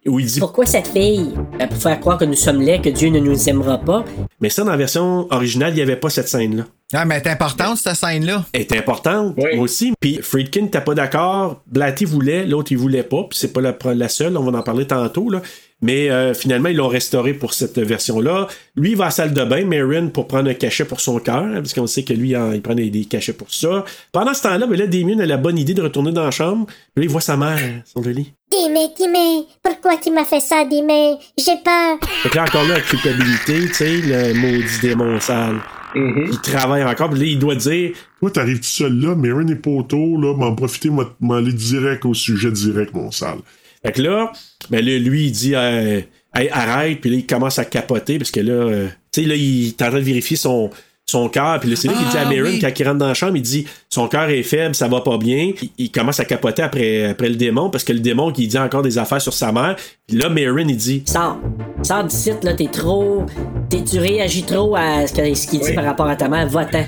Où 0.06 0.20
il 0.20 0.26
dit 0.26 0.38
Pourquoi 0.38 0.66
cette 0.66 0.86
fille? 0.86 1.32
Euh, 1.60 1.66
Pour 1.66 1.78
faire 1.78 1.98
croire 1.98 2.16
que 2.16 2.24
nous 2.24 2.34
sommes 2.34 2.62
laids, 2.62 2.80
que 2.80 2.88
Dieu 2.90 3.08
ne 3.08 3.18
nous 3.18 3.48
aimera 3.48 3.78
pas. 3.78 4.04
Mais 4.40 4.48
ça, 4.50 4.62
dans 4.62 4.70
la 4.70 4.76
version 4.76 5.26
originale, 5.32 5.72
il 5.72 5.76
n'y 5.76 5.82
avait 5.82 5.96
pas 5.96 6.10
cette 6.10 6.28
scène-là. 6.28 6.64
Ah, 6.92 7.04
mais 7.04 7.20
c'est 7.22 7.30
importante, 7.30 7.76
cette 7.78 7.96
scène-là. 7.96 8.46
Elle 8.52 8.60
est 8.60 8.72
importante, 8.72 9.36
moi 9.36 9.48
aussi. 9.58 9.92
Puis 9.98 10.20
Friedkin 10.22 10.62
n'était 10.62 10.80
pas 10.80 10.94
d'accord. 10.94 11.60
Blatty 11.66 12.04
voulait, 12.04 12.46
l'autre, 12.46 12.70
il 12.70 12.78
voulait 12.78 13.02
pas. 13.02 13.24
Puis 13.28 13.36
c'est 13.38 13.52
pas 13.52 13.60
la, 13.60 13.76
la 13.94 14.08
seule, 14.08 14.36
on 14.36 14.48
va 14.48 14.56
en 14.56 14.62
parler 14.62 14.86
tantôt. 14.86 15.28
Là. 15.28 15.42
Mais 15.82 16.10
euh, 16.10 16.32
finalement, 16.32 16.70
ils 16.70 16.76
l'ont 16.76 16.88
restauré 16.88 17.34
pour 17.34 17.52
cette 17.52 17.78
version-là. 17.78 18.46
Lui, 18.76 18.92
il 18.92 18.96
va 18.96 19.04
à 19.04 19.06
la 19.08 19.10
salle 19.10 19.34
de 19.34 19.44
bain, 19.44 19.64
Marin, 19.64 20.08
pour 20.08 20.26
prendre 20.26 20.48
un 20.48 20.54
cachet 20.54 20.86
pour 20.86 21.00
son 21.00 21.18
cœur, 21.18 21.44
hein, 21.44 21.56
parce 21.56 21.74
qu'on 21.74 21.86
sait 21.86 22.02
que 22.02 22.14
lui, 22.14 22.34
hein, 22.34 22.52
il 22.54 22.62
prend 22.62 22.74
des, 22.74 22.88
des 22.88 23.04
cachets 23.04 23.34
pour 23.34 23.52
ça. 23.52 23.84
Pendant 24.10 24.32
ce 24.32 24.42
temps-là, 24.42 24.66
ben 24.66 24.78
là, 24.78 24.86
Damien 24.86 25.18
a 25.18 25.26
la 25.26 25.36
bonne 25.36 25.58
idée 25.58 25.74
de 25.74 25.82
retourner 25.82 26.12
dans 26.12 26.24
la 26.24 26.30
chambre. 26.30 26.66
Puis 26.66 26.76
là, 26.96 27.02
il 27.02 27.10
voit 27.10 27.20
sa 27.20 27.36
mère 27.36 27.60
sur 27.84 28.00
le 28.00 28.12
lit. 28.12 28.32
Dis-moi, 28.50 28.88
dis-moi, 28.96 29.46
pourquoi 29.62 29.98
tu 29.98 30.10
m'as 30.10 30.24
fait 30.24 30.40
ça, 30.40 30.64
dis-moi? 30.64 31.18
J'ai 31.36 31.56
peur. 31.62 31.98
Fait 32.22 32.30
que 32.30 32.36
là, 32.36 32.44
encore 32.44 32.64
là, 32.64 32.76
la 32.76 32.80
culpabilité, 32.80 33.66
tu 33.66 33.74
sais, 33.74 34.00
le 34.02 34.34
maudit 34.34 34.80
démon 34.80 35.20
sale. 35.20 35.60
Il 35.94 36.38
travaille 36.42 36.84
encore, 36.84 37.10
puis 37.10 37.20
là, 37.20 37.26
il 37.26 37.38
doit 37.38 37.54
dire 37.54 37.92
Toi, 38.20 38.30
t'arrives 38.30 38.58
tout 38.58 38.64
seul 38.64 38.98
là, 39.00 39.14
Marin 39.14 39.44
n'est 39.44 39.56
pas 39.56 39.70
autour, 39.70 40.20
là, 40.20 40.34
m'en 40.34 40.54
profiter, 40.54 40.90
moi, 40.90 41.16
m'aller 41.20 41.52
direct 41.52 42.04
au 42.04 42.12
sujet 42.12 42.50
direct, 42.50 42.92
mon 42.94 43.10
sale. 43.10 43.38
Fait 43.86 43.92
que 43.92 44.02
là, 44.02 44.32
ben 44.70 44.84
là, 44.84 44.98
lui, 44.98 45.26
il 45.26 45.32
dit 45.32 45.54
euh, 45.54 46.00
Hey, 46.34 46.48
arrête, 46.50 47.00
puis 47.00 47.10
là, 47.10 47.16
il 47.16 47.26
commence 47.26 47.58
à 47.58 47.64
capoter 47.64 48.18
parce 48.18 48.30
que 48.30 48.40
là, 48.40 48.52
euh, 48.52 48.86
tu 49.12 49.22
sais, 49.22 49.26
là, 49.28 49.34
il 49.34 49.68
est 49.68 49.82
en 49.82 49.88
train 49.88 49.98
de 49.98 50.04
vérifier 50.04 50.36
son, 50.36 50.70
son 51.06 51.28
cœur, 51.28 51.60
puis 51.60 51.70
là, 51.70 51.76
c'est 51.76 51.88
là 51.88 51.94
qu'il 51.94 52.08
dit 52.08 52.16
à 52.16 52.22
Ah, 52.26 52.30
oui. 52.30 52.58
quand 52.58 52.68
il 52.78 52.84
rentre 52.86 52.98
dans 52.98 53.06
la 53.08 53.14
chambre, 53.14 53.36
il 53.36 53.42
dit 53.42 53.64
Son 53.88 54.08
cœur 54.08 54.28
est 54.28 54.42
faible, 54.42 54.74
ça 54.74 54.88
va 54.88 55.00
pas 55.00 55.16
bien. 55.18 55.52
Il, 55.62 55.70
il 55.78 55.90
commence 55.92 56.20
à 56.20 56.24
capoter 56.24 56.62
après, 56.62 57.06
après 57.06 57.28
le 57.28 57.36
démon 57.36 57.70
parce 57.70 57.84
que 57.84 57.92
le 57.92 58.00
démon 58.00 58.32
qui 58.32 58.48
dit 58.48 58.58
encore 58.58 58.82
des 58.82 58.98
affaires 58.98 59.22
sur 59.22 59.32
sa 59.32 59.52
mère. 59.52 59.76
Puis 60.06 60.16
là, 60.16 60.28
Marin, 60.28 60.66
il 60.68 60.76
dit 60.76 61.02
Sors. 61.06 61.38
Sors 61.82 62.04
du 62.04 62.14
site, 62.14 62.42
là, 62.44 62.54
t'es 62.54 62.66
trop. 62.68 63.24
t'es- 63.70 63.84
tu 63.84 63.98
réagis 63.98 64.42
trop 64.42 64.74
à 64.76 65.06
ce 65.06 65.46
qu'il 65.48 65.60
dit 65.60 65.72
par 65.74 65.84
rapport 65.84 66.08
à 66.08 66.16
ta 66.16 66.28
mère. 66.28 66.48
Va-t'en. 66.48 66.84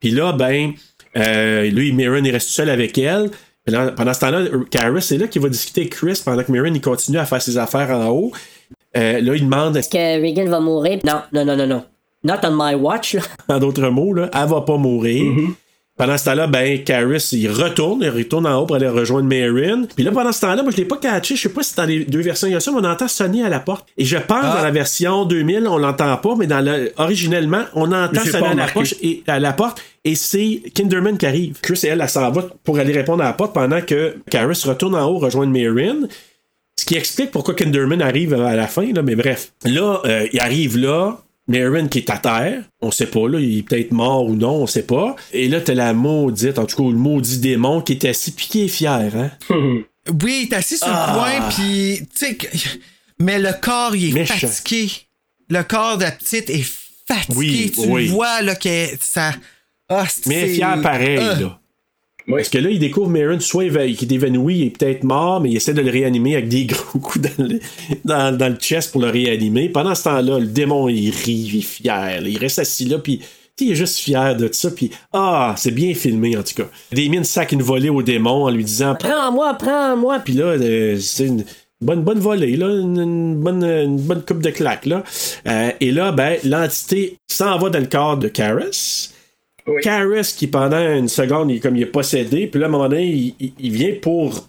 Puis 0.00 0.10
là, 0.10 0.32
ben, 0.32 0.72
euh, 1.16 1.70
lui, 1.70 1.92
Mirren, 1.92 2.24
il 2.26 2.32
reste 2.32 2.48
seul 2.48 2.68
avec 2.68 2.98
elle. 2.98 3.30
Pendant 3.64 4.12
ce 4.12 4.20
temps-là, 4.20 4.44
Karis, 4.70 5.02
c'est 5.02 5.18
là 5.18 5.28
qu'il 5.28 5.40
va 5.40 5.48
discuter 5.48 5.82
avec 5.82 5.92
Chris 5.92 6.20
pendant 6.24 6.42
que 6.42 6.50
Mirren, 6.50 6.74
il 6.74 6.80
continue 6.80 7.18
à 7.18 7.24
faire 7.24 7.40
ses 7.40 7.58
affaires 7.58 7.90
en 7.90 8.08
haut. 8.08 8.32
Euh, 8.96 9.20
là, 9.20 9.34
il 9.36 9.44
demande, 9.44 9.76
Est-ce 9.76 9.88
que 9.88 10.22
Regan 10.22 10.48
va 10.48 10.60
mourir? 10.60 10.98
Non, 11.04 11.22
non, 11.32 11.44
non, 11.44 11.56
non, 11.56 11.66
non. 11.66 11.84
Not 12.24 12.38
on 12.44 12.52
my 12.52 12.74
watch, 12.74 13.14
là. 13.14 13.22
en 13.48 13.58
d'autres 13.58 13.88
mots, 13.88 14.12
là, 14.14 14.30
elle 14.32 14.48
va 14.48 14.60
pas 14.62 14.76
mourir. 14.76 15.32
Pendant 15.98 16.16
ce 16.16 16.24
temps-là, 16.24 16.46
ben, 16.46 16.82
Karis, 16.82 17.28
il 17.32 17.50
retourne, 17.50 18.00
il 18.02 18.08
retourne 18.08 18.46
en 18.46 18.60
haut 18.60 18.66
pour 18.66 18.76
aller 18.76 18.88
rejoindre 18.88 19.28
Marin. 19.28 19.84
Puis 19.94 20.02
là, 20.02 20.10
pendant 20.10 20.32
ce 20.32 20.40
temps-là, 20.40 20.62
moi, 20.62 20.72
je 20.72 20.78
l'ai 20.78 20.86
pas 20.86 20.96
catché. 20.96 21.36
Je 21.36 21.42
sais 21.42 21.48
pas 21.50 21.62
si 21.62 21.76
dans 21.76 21.84
les 21.84 22.04
deux 22.06 22.22
versions, 22.22 22.48
il 22.48 22.54
y 22.54 22.56
a 22.56 22.60
ça, 22.60 22.72
mais 22.72 22.78
on 22.80 22.84
entend 22.84 23.08
sonner 23.08 23.44
à 23.44 23.50
la 23.50 23.60
porte. 23.60 23.86
Et 23.98 24.04
je 24.06 24.16
pense, 24.16 24.38
Ah. 24.42 24.54
dans 24.56 24.62
la 24.62 24.70
version 24.70 25.26
2000, 25.26 25.68
on 25.68 25.76
l'entend 25.76 26.16
pas, 26.16 26.34
mais 26.34 26.46
dans 26.46 26.64
le, 26.64 26.92
originellement, 26.96 27.64
on 27.74 27.92
entend 27.92 28.20
sonner 28.20 28.30
pas 28.32 28.38
à 28.38 28.40
la, 28.40 28.50
remarqué. 28.50 28.72
poche 28.72 28.94
et, 29.02 29.22
à 29.26 29.38
la 29.38 29.52
porte. 29.52 29.82
Et 30.04 30.14
c'est 30.14 30.62
Kinderman 30.74 31.18
qui 31.18 31.26
arrive. 31.26 31.58
Chris 31.60 31.80
et 31.84 31.88
elle, 31.88 32.00
elle 32.00 32.08
s'en 32.08 32.30
va 32.30 32.46
pour 32.64 32.78
aller 32.78 32.94
répondre 32.94 33.22
à 33.22 33.26
la 33.26 33.32
porte 33.34 33.52
pendant 33.52 33.82
que 33.82 34.16
Karis 34.30 34.62
retourne 34.64 34.94
en 34.96 35.04
haut 35.06 35.18
rejoindre 35.18 35.52
Marin. 35.52 36.08
Ce 36.74 36.86
qui 36.86 36.96
explique 36.96 37.30
pourquoi 37.30 37.54
Kinderman 37.54 38.00
arrive 38.00 38.32
à 38.32 38.56
la 38.56 38.66
fin, 38.66 38.90
là, 38.92 39.02
mais 39.02 39.14
bref. 39.14 39.52
Là, 39.66 40.00
euh, 40.06 40.26
il 40.32 40.40
arrive 40.40 40.78
là, 40.78 41.18
Marin 41.48 41.88
qui 41.88 41.98
est 41.98 42.10
à 42.10 42.18
terre, 42.18 42.62
on 42.80 42.90
sait 42.90 43.06
pas, 43.06 43.28
là, 43.28 43.40
il 43.40 43.58
est 43.58 43.62
peut-être 43.62 43.90
mort 43.92 44.26
ou 44.26 44.34
non, 44.36 44.62
on 44.62 44.66
sait 44.66 44.84
pas. 44.84 45.16
Et 45.32 45.48
là, 45.48 45.60
t'as 45.60 45.74
la 45.74 45.92
maudite, 45.92 46.58
en 46.58 46.66
tout 46.66 46.76
cas, 46.76 46.88
le 46.90 46.96
maudit 46.96 47.38
démon 47.38 47.80
qui 47.80 47.92
est 47.94 48.04
assis 48.04 48.30
piqué 48.32 48.64
et 48.64 48.68
fier, 48.68 49.10
hein. 49.16 49.30
Oui, 50.22 50.46
il 50.48 50.52
est 50.52 50.56
assis 50.56 50.78
sur 50.78 50.86
Ah. 50.90 51.12
le 51.12 51.18
coin, 51.40 51.48
puis 51.50 52.00
tu 52.16 52.26
sais, 52.26 52.38
mais 53.20 53.38
le 53.38 53.52
corps, 53.60 53.94
il 53.94 54.10
est 54.10 54.12
Méchant. 54.20 54.34
fatigué. 54.48 54.90
Le 55.48 55.62
corps 55.62 55.98
de 55.98 56.04
la 56.04 56.10
petite 56.12 56.50
est 56.50 56.64
fatigué. 57.06 57.36
Oui, 57.36 57.72
tu 57.74 57.80
oui. 57.88 58.06
vois, 58.08 58.42
là, 58.42 58.54
que 58.56 58.86
ça. 59.00 59.32
Ah, 59.88 60.04
Mais 60.26 60.48
fier 60.48 60.80
pareil, 60.82 61.18
Ah. 61.20 61.34
là. 61.40 61.58
Parce 62.28 62.48
que 62.48 62.58
là, 62.58 62.70
il 62.70 62.78
découvre 62.78 63.08
Marin 63.08 63.40
soit 63.40 63.68
qui 63.68 64.04
est 64.04 64.12
évanoui, 64.12 64.58
il 64.58 64.66
est 64.66 64.70
peut-être 64.70 65.04
mort, 65.04 65.40
mais 65.40 65.50
il 65.50 65.56
essaie 65.56 65.74
de 65.74 65.80
le 65.80 65.90
réanimer 65.90 66.34
avec 66.34 66.48
des 66.48 66.64
gros 66.66 66.98
coups 66.98 67.28
dans 68.04 68.38
le, 68.38 68.56
chest 68.56 68.92
pour 68.92 69.00
le 69.00 69.08
réanimer. 69.08 69.68
Pendant 69.68 69.94
ce 69.94 70.04
temps-là, 70.04 70.38
le 70.38 70.46
démon, 70.46 70.88
il 70.88 71.10
rit, 71.10 71.48
il 71.52 71.58
est 71.58 71.62
fier. 71.62 72.22
Il 72.24 72.38
reste 72.38 72.58
assis 72.58 72.84
là, 72.84 72.98
puis 72.98 73.20
il 73.60 73.72
est 73.72 73.76
juste 73.76 73.98
fier 73.98 74.36
de 74.36 74.48
ça, 74.50 74.70
puis 74.70 74.90
ah, 75.12 75.54
c'est 75.56 75.70
bien 75.70 75.94
filmé 75.94 76.36
en 76.36 76.42
tout 76.42 76.54
cas. 76.54 76.68
Damien 76.92 77.22
sac 77.22 77.52
une 77.52 77.62
volée 77.62 77.90
au 77.90 78.02
démon 78.02 78.44
en 78.44 78.50
lui 78.50 78.64
disant 78.64 78.96
Prends-moi, 78.98 79.54
prends-moi. 79.54 80.18
puis 80.20 80.34
là, 80.34 80.46
euh, 80.46 80.98
c'est 80.98 81.26
une 81.26 81.44
bonne, 81.80 82.02
bonne 82.02 82.18
volée, 82.18 82.56
là, 82.56 82.66
une, 82.68 82.98
une 82.98 83.36
bonne, 83.36 83.62
une 83.62 84.00
bonne 84.00 84.22
coupe 84.22 84.42
de 84.42 84.50
claque. 84.50 84.86
Là. 84.86 85.04
Euh, 85.46 85.70
et 85.80 85.90
là, 85.90 86.12
ben, 86.12 86.38
l'entité 86.44 87.18
s'en 87.30 87.58
va 87.58 87.70
dans 87.70 87.78
le 87.78 87.86
corps 87.86 88.16
de 88.16 88.28
Karis. 88.28 89.10
Karis, 89.82 90.34
qui 90.36 90.46
pendant 90.46 90.78
une 90.96 91.08
seconde, 91.08 91.50
il, 91.50 91.60
comme 91.60 91.76
il 91.76 91.82
est 91.82 91.86
possédé, 91.86 92.46
puis 92.46 92.60
là, 92.60 92.66
à 92.66 92.68
un 92.68 92.72
moment 92.72 92.88
donné, 92.88 93.06
il, 93.06 93.34
il- 93.40 93.52
il 93.60 93.70
vient 93.72 93.94
pour 94.00 94.48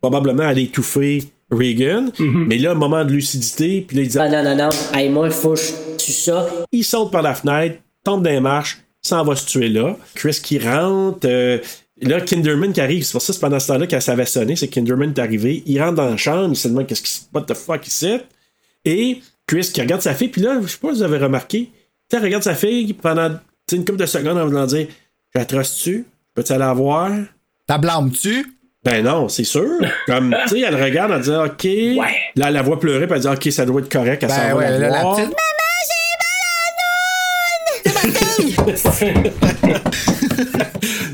probablement 0.00 0.44
aller 0.44 0.62
étouffer 0.64 1.24
Reagan. 1.50 2.06
Mais 2.18 2.58
là, 2.58 2.72
un 2.72 2.74
moment 2.74 3.04
de 3.04 3.12
lucidité, 3.12 3.84
puis 3.86 3.96
là, 3.96 4.02
il 4.02 4.08
dit 4.08 4.18
Ah 4.18 4.28
non, 4.28 4.42
non, 4.42 4.56
non. 4.56 4.68
Hey, 4.94 5.08
moi, 5.08 5.30
faut 5.30 5.54
que 5.54 5.60
je 5.60 5.96
tue 6.04 6.12
ça. 6.12 6.48
il 6.72 6.84
saute 6.84 7.10
par 7.12 7.22
la 7.22 7.34
fenêtre, 7.34 7.78
tombe 8.04 8.22
dans 8.24 8.30
les 8.30 8.40
marches, 8.40 8.78
s'en 9.02 9.24
va 9.24 9.36
se 9.36 9.46
tuer 9.46 9.68
là. 9.68 9.96
Chris 10.14 10.38
qui 10.42 10.58
rentre. 10.58 11.26
euh, 11.28 11.58
là, 12.00 12.20
Kinderman 12.20 12.72
qui 12.72 12.80
arrive. 12.80 13.04
C'est 13.04 13.12
pour 13.12 13.22
ça 13.22 13.28
que 13.28 13.34
c'est 13.34 13.40
pendant 13.40 13.60
ce 13.60 13.68
temps-là 13.68 13.86
qu'elle 13.86 14.02
savait 14.02 14.26
sonner. 14.26 14.56
C'est 14.56 14.68
Kinderman 14.68 15.10
est 15.10 15.18
arrivé. 15.20 15.62
Il 15.66 15.80
rentre 15.80 15.94
dans 15.94 16.10
la 16.10 16.16
chambre. 16.16 16.48
Il 16.52 16.56
se 16.56 16.66
demande 16.68 16.86
qu'est-ce 16.86 17.02
qui 17.02 17.20
What 17.32 17.42
the 17.42 17.54
fuck 17.54 17.86
is 17.86 18.04
it? 18.06 18.24
Et 18.84 19.20
Chris 19.46 19.70
qui 19.72 19.80
regarde 19.80 20.02
sa 20.02 20.14
fille. 20.14 20.28
Puis 20.28 20.40
là, 20.42 20.58
je 20.60 20.66
sais 20.66 20.78
pas 20.78 20.88
si 20.92 20.96
vous 20.98 21.02
avez 21.04 21.18
remarqué. 21.18 21.70
Tu 22.10 22.16
sais, 22.16 22.22
regarde 22.22 22.42
sa 22.42 22.54
fille 22.56 22.92
pendant 22.94 23.30
une 23.72 23.84
couple 23.84 23.98
de 23.98 24.06
secondes 24.06 24.38
en 24.38 24.46
voulant 24.46 24.66
dire 24.66 24.86
Je 25.34 25.38
la 25.40 25.44
trosse-tu? 25.44 26.06
Peux-tu 26.34 26.52
aller 26.52 26.60
la 26.60 26.72
voir? 26.72 27.10
Ta 27.66 27.78
blâme-tu? 27.78 28.46
Ben 28.84 29.02
non, 29.04 29.28
c'est 29.28 29.42
sûr. 29.44 29.66
Comme, 30.06 30.34
tu 30.44 30.48
sais, 30.50 30.60
elle 30.60 30.80
regarde 30.80 31.10
en 31.10 31.18
disant 31.18 31.46
OK. 31.46 31.64
Là, 31.64 32.46
elle 32.48 32.54
la 32.54 32.62
voit 32.62 32.78
pleurer. 32.78 33.06
Puis 33.08 33.16
elle 33.16 33.22
dit 33.22 33.28
OK, 33.28 33.52
ça 33.52 33.66
doit 33.66 33.80
être 33.80 33.90
correct. 33.90 34.22
Elle 34.22 34.30
s'en 34.30 34.36
Ben 34.36 34.48
va 34.50 34.54
ouais, 34.56 34.70
la 34.70 34.78
là, 34.78 34.88
la 34.90 35.02
voir. 35.02 35.16
petite. 35.16 35.34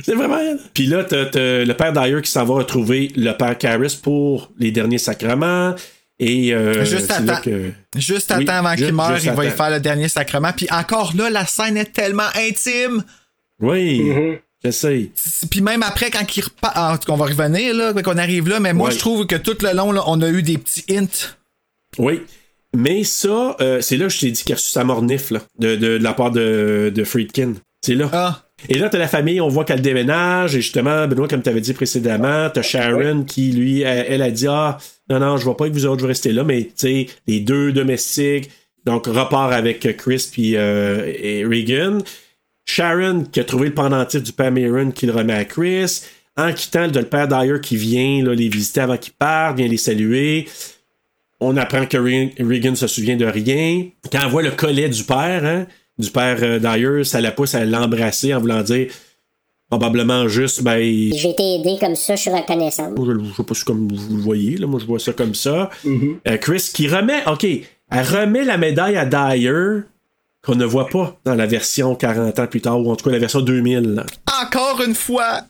C'est 0.02 0.14
vraiment 0.14 0.38
elle. 0.38 0.58
Puis 0.74 0.86
là, 0.86 1.04
t'as, 1.04 1.26
t'as 1.26 1.64
le 1.64 1.72
père 1.74 1.92
Dyer 1.92 2.20
qui 2.22 2.30
s'en 2.30 2.44
va 2.44 2.54
retrouver 2.54 3.10
le 3.16 3.32
père 3.32 3.56
Caris 3.56 3.98
pour 4.02 4.50
les 4.58 4.70
derniers 4.70 4.98
sacrements. 4.98 5.74
Et 6.24 6.54
euh, 6.54 6.84
Juste 6.84 7.10
attends. 7.10 7.40
que. 7.40 7.72
Juste 7.96 8.32
Oui, 8.36 8.44
attends 8.44 8.64
avant 8.64 8.74
qu'il 8.76 8.92
meure, 8.92 9.18
il 9.22 9.30
va 9.32 9.44
y 9.44 9.50
faire 9.50 9.70
le 9.70 9.80
dernier 9.80 10.08
sacrement. 10.08 10.52
Puis 10.56 10.68
encore 10.70 11.12
là, 11.16 11.28
la 11.30 11.44
scène 11.46 11.76
est 11.76 11.92
tellement 11.92 12.28
intime. 12.36 13.02
Oui, 13.60 14.00
Mm-hmm. 14.00 14.38
je 14.64 14.70
sais. 14.70 15.10
Puis 15.50 15.60
même 15.60 15.82
après, 15.82 16.10
quand 16.10 16.24
il 16.36 16.40
repart. 16.44 16.76
En 16.76 16.96
tout 16.96 17.06
cas, 17.06 17.12
on 17.12 17.16
va 17.16 17.26
revenir, 17.26 17.74
là, 17.74 17.92
quand 18.02 18.14
on 18.14 18.18
arrive 18.18 18.48
là. 18.48 18.60
Mais 18.60 18.72
moi, 18.72 18.88
Ouais. 18.88 18.94
je 18.94 18.98
trouve 19.00 19.26
que 19.26 19.36
tout 19.36 19.56
le 19.62 19.72
long, 19.74 19.90
là, 19.92 20.02
on 20.06 20.20
a 20.22 20.28
eu 20.28 20.42
des 20.42 20.58
petits 20.58 20.84
hints. 20.90 21.34
Oui. 21.98 22.22
Mais 22.74 23.04
ça, 23.04 23.56
euh, 23.60 23.80
c'est 23.80 23.96
là 23.96 24.06
que 24.06 24.12
je 24.12 24.20
t'ai 24.20 24.30
dit 24.30 24.42
qu'il 24.44 24.52
a 24.52 24.56
reçu 24.56 24.70
sa 24.70 24.82
mornif 24.84 25.30
là, 25.30 25.40
de, 25.58 25.76
de, 25.76 25.98
de 25.98 26.02
la 26.02 26.14
part 26.14 26.30
de, 26.30 26.90
de 26.94 27.04
Friedkin. 27.04 27.54
C'est 27.84 27.94
là. 27.94 28.08
Ah. 28.12 28.42
Et 28.68 28.74
là, 28.78 28.88
t'as 28.88 28.98
la 28.98 29.08
famille, 29.08 29.40
on 29.40 29.48
voit 29.48 29.64
qu'elle 29.64 29.82
déménage. 29.82 30.54
Et 30.54 30.60
justement, 30.60 31.06
Benoît, 31.06 31.28
comme 31.28 31.42
tu 31.42 31.48
avais 31.48 31.60
dit 31.60 31.72
précédemment, 31.72 32.48
t'as 32.50 32.62
Sharon 32.62 33.24
qui, 33.24 33.52
lui, 33.52 33.82
elle, 33.82 34.06
elle 34.08 34.22
a 34.22 34.30
dit 34.30 34.46
Ah, 34.48 34.78
non, 35.10 35.18
non, 35.20 35.36
je 35.36 35.48
vais 35.48 35.54
pas 35.54 35.64
avec 35.64 35.74
vous 35.74 35.86
autres, 35.86 36.00
je 36.00 36.06
vais 36.06 36.12
rester 36.12 36.32
là, 36.32 36.44
mais 36.44 36.64
tu 36.64 36.70
sais, 36.76 37.06
les 37.26 37.40
deux 37.40 37.72
domestiques, 37.72 38.50
donc 38.84 39.06
repart 39.06 39.52
avec 39.52 39.96
Chris 39.96 40.28
puis 40.30 40.56
euh, 40.56 41.12
et 41.16 41.44
Regan. 41.44 42.02
Sharon 42.64 43.24
qui 43.24 43.40
a 43.40 43.44
trouvé 43.44 43.68
le 43.68 43.74
pendentif 43.74 44.22
du 44.22 44.32
père 44.32 44.52
Mirren 44.52 44.92
qui 44.92 45.06
le 45.06 45.12
remet 45.12 45.34
à 45.34 45.44
Chris. 45.44 46.02
En 46.36 46.52
quittant 46.52 46.86
le 46.86 47.02
père 47.02 47.28
Dyer 47.28 47.60
qui 47.60 47.76
vient 47.76 48.24
là, 48.24 48.34
les 48.34 48.48
visiter 48.48 48.80
avant 48.80 48.96
qu'ils 48.96 49.12
partent, 49.12 49.58
vient 49.58 49.68
les 49.68 49.76
saluer. 49.76 50.48
On 51.40 51.56
apprend 51.56 51.84
que 51.86 51.96
Re- 51.98 52.32
Regan 52.40 52.74
se 52.74 52.86
souvient 52.86 53.16
de 53.16 53.26
rien. 53.26 53.86
Quand 54.10 54.20
on 54.24 54.28
voit 54.28 54.42
le 54.42 54.52
collet 54.52 54.88
du 54.88 55.02
père, 55.04 55.44
hein, 55.44 55.66
du 56.02 56.10
père 56.10 56.36
euh, 56.42 56.58
Dyer, 56.58 57.04
ça 57.04 57.20
la 57.20 57.30
pousse 57.30 57.54
à 57.54 57.64
l'embrasser 57.64 58.34
en 58.34 58.40
voulant 58.40 58.62
dire 58.62 58.88
probablement 59.70 60.28
juste, 60.28 60.62
ben, 60.62 60.78
Je 60.78 61.28
vais 61.28 61.34
t'aider 61.34 61.78
comme 61.80 61.94
ça, 61.96 62.14
je 62.14 62.20
suis 62.22 62.30
reconnaissante. 62.30 62.92
je, 62.98 63.24
je 63.24 63.34
sais 63.34 63.42
pas 63.42 63.54
si 63.54 63.64
comme 63.64 63.88
vous 63.90 64.16
le 64.16 64.22
voyez, 64.22 64.58
là, 64.58 64.66
moi 64.66 64.78
je 64.78 64.84
vois 64.86 64.98
ça 64.98 65.12
comme 65.14 65.34
ça. 65.34 65.70
Euh, 65.86 66.36
Chris 66.36 66.70
qui 66.74 66.88
remet, 66.88 67.26
ok, 67.26 67.44
elle 67.44 68.06
remet 68.06 68.44
la 68.44 68.58
médaille 68.58 68.96
à 68.98 69.06
Dyer 69.06 69.84
qu'on 70.44 70.56
ne 70.56 70.64
voit 70.66 70.88
pas 70.88 71.16
dans 71.24 71.34
la 71.34 71.46
version 71.46 71.94
40 71.94 72.38
ans 72.38 72.46
plus 72.48 72.60
tard, 72.60 72.78
ou 72.80 72.90
en 72.90 72.96
tout 72.96 73.04
cas 73.06 73.12
la 73.12 73.18
version 73.18 73.40
2000. 73.40 73.94
là. 73.94 74.04
Encore 74.42 74.82
une 74.86 74.94
fois, 74.94 75.42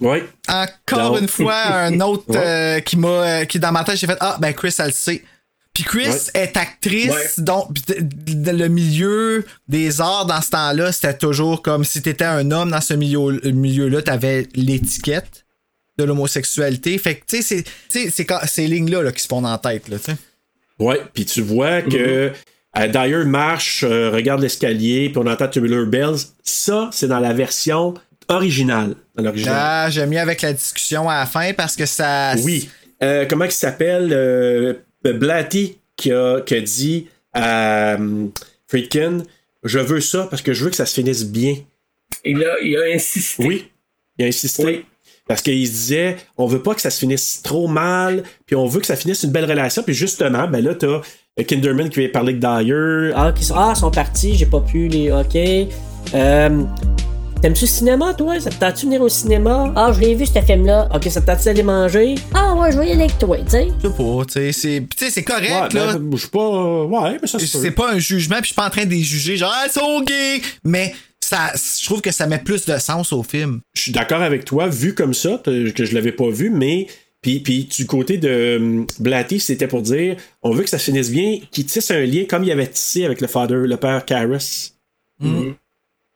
Ouais. 0.00 0.24
encore 0.48 1.12
Donc- 1.12 1.20
une 1.22 1.28
fois, 1.28 1.54
un 1.66 2.00
autre 2.00 2.24
Ouais. 2.28 2.36
euh, 2.38 2.80
qui 2.80 2.96
m'a, 2.96 3.08
euh, 3.08 3.44
qui 3.44 3.58
dans 3.60 3.70
ma 3.72 3.84
tête, 3.84 3.96
j'ai 3.98 4.06
fait 4.06 4.16
ah 4.20 4.38
ben 4.40 4.52
Chris 4.54 4.74
elle 4.78 4.86
le 4.86 4.92
sait. 4.92 5.22
Puis 5.78 5.84
Chris 5.84 6.08
Ouais. 6.08 6.40
est 6.42 6.56
actrice, 6.56 7.10
Ouais. 7.10 7.44
donc 7.44 7.68
le 7.88 8.66
milieu 8.66 9.44
des 9.68 10.00
arts 10.00 10.26
dans 10.26 10.40
ce 10.42 10.50
temps-là, 10.50 10.90
c'était 10.90 11.16
toujours 11.16 11.62
comme 11.62 11.84
si 11.84 12.02
t'étais 12.02 12.24
un 12.24 12.50
homme 12.50 12.72
dans 12.72 12.80
ce 12.80 12.94
milieu, 12.94 13.40
milieu-là, 13.44 14.02
t'avais 14.02 14.48
l'étiquette 14.56 15.44
de 15.96 16.02
l'homosexualité. 16.02 16.98
Fait 16.98 17.14
que 17.14 17.24
tu 17.26 17.42
sais, 17.42 17.64
c'est, 17.88 18.26
ces 18.46 18.66
lignes-là 18.66 19.02
là, 19.04 19.12
qui 19.12 19.22
se 19.22 19.28
font 19.28 19.40
la 19.40 19.56
tête, 19.58 19.88
là, 19.88 19.98
tu 19.98 20.06
sais. 20.10 20.16
Ouais, 20.80 21.00
puis 21.14 21.24
tu 21.26 21.42
vois 21.42 21.82
que 21.82 22.32
euh, 22.76 22.88
Dyer 22.88 23.24
marche, 23.24 23.84
euh, 23.84 24.10
regarde 24.10 24.40
l'escalier, 24.42 25.10
puis 25.10 25.18
on 25.24 25.28
entend 25.28 25.46
Tubular 25.46 25.86
Bells. 25.86 26.18
Ça, 26.42 26.90
c'est 26.92 27.06
dans 27.08 27.20
la 27.20 27.32
version 27.32 27.94
originale. 28.28 28.96
Dans. 29.16 29.32
Ah, 29.46 29.86
j'ai 29.90 30.06
mis 30.06 30.18
avec 30.18 30.42
la 30.42 30.52
discussion 30.52 31.08
à 31.08 31.20
la 31.20 31.26
fin 31.26 31.52
parce 31.52 31.76
que 31.76 31.86
ça. 31.86 32.34
Oui. 32.42 32.68
Euh, 33.00 33.26
comment 33.30 33.44
il 33.44 33.52
s'appelle 33.52 34.12
euh, 34.12 34.74
Blatty 35.04 35.78
qui 35.96 36.12
a, 36.12 36.40
qui 36.40 36.54
a 36.54 36.60
dit 36.60 37.08
à 37.32 37.96
Friedkin 38.66 39.22
Je 39.64 39.78
veux 39.78 40.00
ça 40.00 40.26
parce 40.30 40.42
que 40.42 40.52
je 40.52 40.64
veux 40.64 40.70
que 40.70 40.76
ça 40.76 40.86
se 40.86 40.94
finisse 40.94 41.24
bien. 41.24 41.56
Il 42.24 42.44
a, 42.44 42.60
il 42.60 42.76
a 42.76 42.94
insisté. 42.94 43.46
Oui. 43.46 43.70
Il 44.18 44.24
a 44.24 44.28
insisté. 44.28 44.64
Oui. 44.64 44.84
Parce 45.28 45.42
qu'il 45.42 45.66
se 45.66 45.72
disait, 45.72 46.16
on 46.38 46.46
veut 46.46 46.62
pas 46.62 46.74
que 46.74 46.80
ça 46.80 46.90
se 46.90 46.98
finisse 46.98 47.42
trop 47.42 47.68
mal, 47.68 48.22
puis 48.46 48.56
on 48.56 48.66
veut 48.66 48.80
que 48.80 48.86
ça 48.86 48.96
finisse 48.96 49.22
une 49.24 49.30
belle 49.30 49.44
relation. 49.44 49.82
Puis 49.82 49.94
justement, 49.94 50.48
ben 50.48 50.64
là, 50.64 50.74
t'as 50.74 50.86
euh, 50.86 51.44
Kinderman 51.46 51.90
qui 51.90 52.00
vient 52.00 52.08
parler 52.08 52.32
de 52.32 52.38
Dyer. 52.40 53.12
Ah, 53.14 53.32
qui 53.36 53.44
sont, 53.44 53.54
ah, 53.54 53.74
ils 53.76 53.78
sont 53.78 53.90
partis, 53.90 54.34
j'ai 54.34 54.46
pas 54.46 54.60
pu 54.60 54.88
les. 54.88 55.12
Ok. 55.12 55.36
Euh, 56.14 56.64
T'aimes-tu 57.40 57.64
le 57.66 57.68
cinéma, 57.70 58.14
toi? 58.14 58.40
Ça 58.40 58.50
te 58.50 58.56
tente-tu 58.56 58.86
venir 58.86 59.00
au 59.00 59.08
cinéma? 59.08 59.72
Ah, 59.76 59.92
je 59.94 60.00
l'ai 60.00 60.16
vu, 60.16 60.26
ce 60.26 60.40
film-là. 60.40 60.88
Ok, 60.92 61.04
ça 61.08 61.20
te 61.20 61.26
tente-tu 61.26 61.44
d'aller 61.44 61.62
manger? 61.62 62.16
Ah, 62.34 62.54
ouais, 62.56 62.72
je 62.72 62.78
vais 62.78 62.88
y 62.88 62.90
aller 62.92 63.04
avec 63.04 63.16
toi, 63.18 63.36
tu 63.44 63.50
sais. 63.50 63.68
Je 63.80 63.88
sais 63.88 63.94
pas, 63.94 64.24
tu 64.24 64.32
sais, 64.32 64.52
c'est, 64.52 64.86
tu 64.90 65.04
sais, 65.04 65.10
c'est 65.12 65.22
correct, 65.22 65.72
Ouais, 65.72 65.78
là. 65.80 65.98
ben, 65.98 66.10
je 66.12 66.16
suis 66.16 66.28
pas. 66.28 66.40
euh, 66.40 66.84
Ouais, 66.86 67.16
mais 67.22 67.28
ça 67.28 67.38
c'est 67.38 67.70
pas 67.70 67.92
un 67.92 67.98
jugement, 68.00 68.36
puis 68.36 68.42
je 68.44 68.46
suis 68.48 68.54
pas 68.56 68.66
en 68.66 68.70
train 68.70 68.84
de 68.86 68.90
les 68.90 69.04
juger, 69.04 69.36
genre, 69.36 69.52
ah, 69.54 69.66
ils 69.68 69.70
sont 69.70 70.00
gays! 70.02 70.40
Mais 70.64 70.92
ça, 71.20 71.52
je 71.54 71.84
trouve 71.84 72.00
que 72.00 72.10
ça 72.10 72.26
met 72.26 72.38
plus 72.40 72.66
de 72.66 72.76
sens 72.78 73.12
au 73.12 73.22
film. 73.22 73.60
Je 73.74 73.82
suis 73.82 73.92
d'accord 73.92 74.22
avec 74.22 74.44
toi, 74.44 74.66
vu 74.66 74.94
comme 74.96 75.14
ça, 75.14 75.40
que 75.44 75.84
je 75.84 75.94
l'avais 75.94 76.12
pas 76.12 76.28
vu, 76.30 76.50
mais. 76.50 76.88
Puis, 77.22 77.40
puis 77.40 77.64
du 77.64 77.86
côté 77.86 78.16
de 78.18 78.56
hum, 78.60 78.86
Blatty, 79.00 79.38
c'était 79.40 79.66
pour 79.68 79.82
dire 79.82 80.16
on 80.42 80.52
veut 80.52 80.62
que 80.64 80.70
ça 80.70 80.78
se 80.78 80.84
finisse 80.84 81.10
bien, 81.10 81.38
qu'il 81.52 81.66
tisse 81.66 81.90
un 81.92 82.04
lien 82.04 82.24
comme 82.28 82.42
il 82.44 82.50
avait 82.52 82.66
tissé 82.68 83.04
avec 83.04 83.20
le 83.20 83.26
father, 83.26 83.56
le 83.66 83.76
père 83.76 84.04
Karras. 84.04 84.70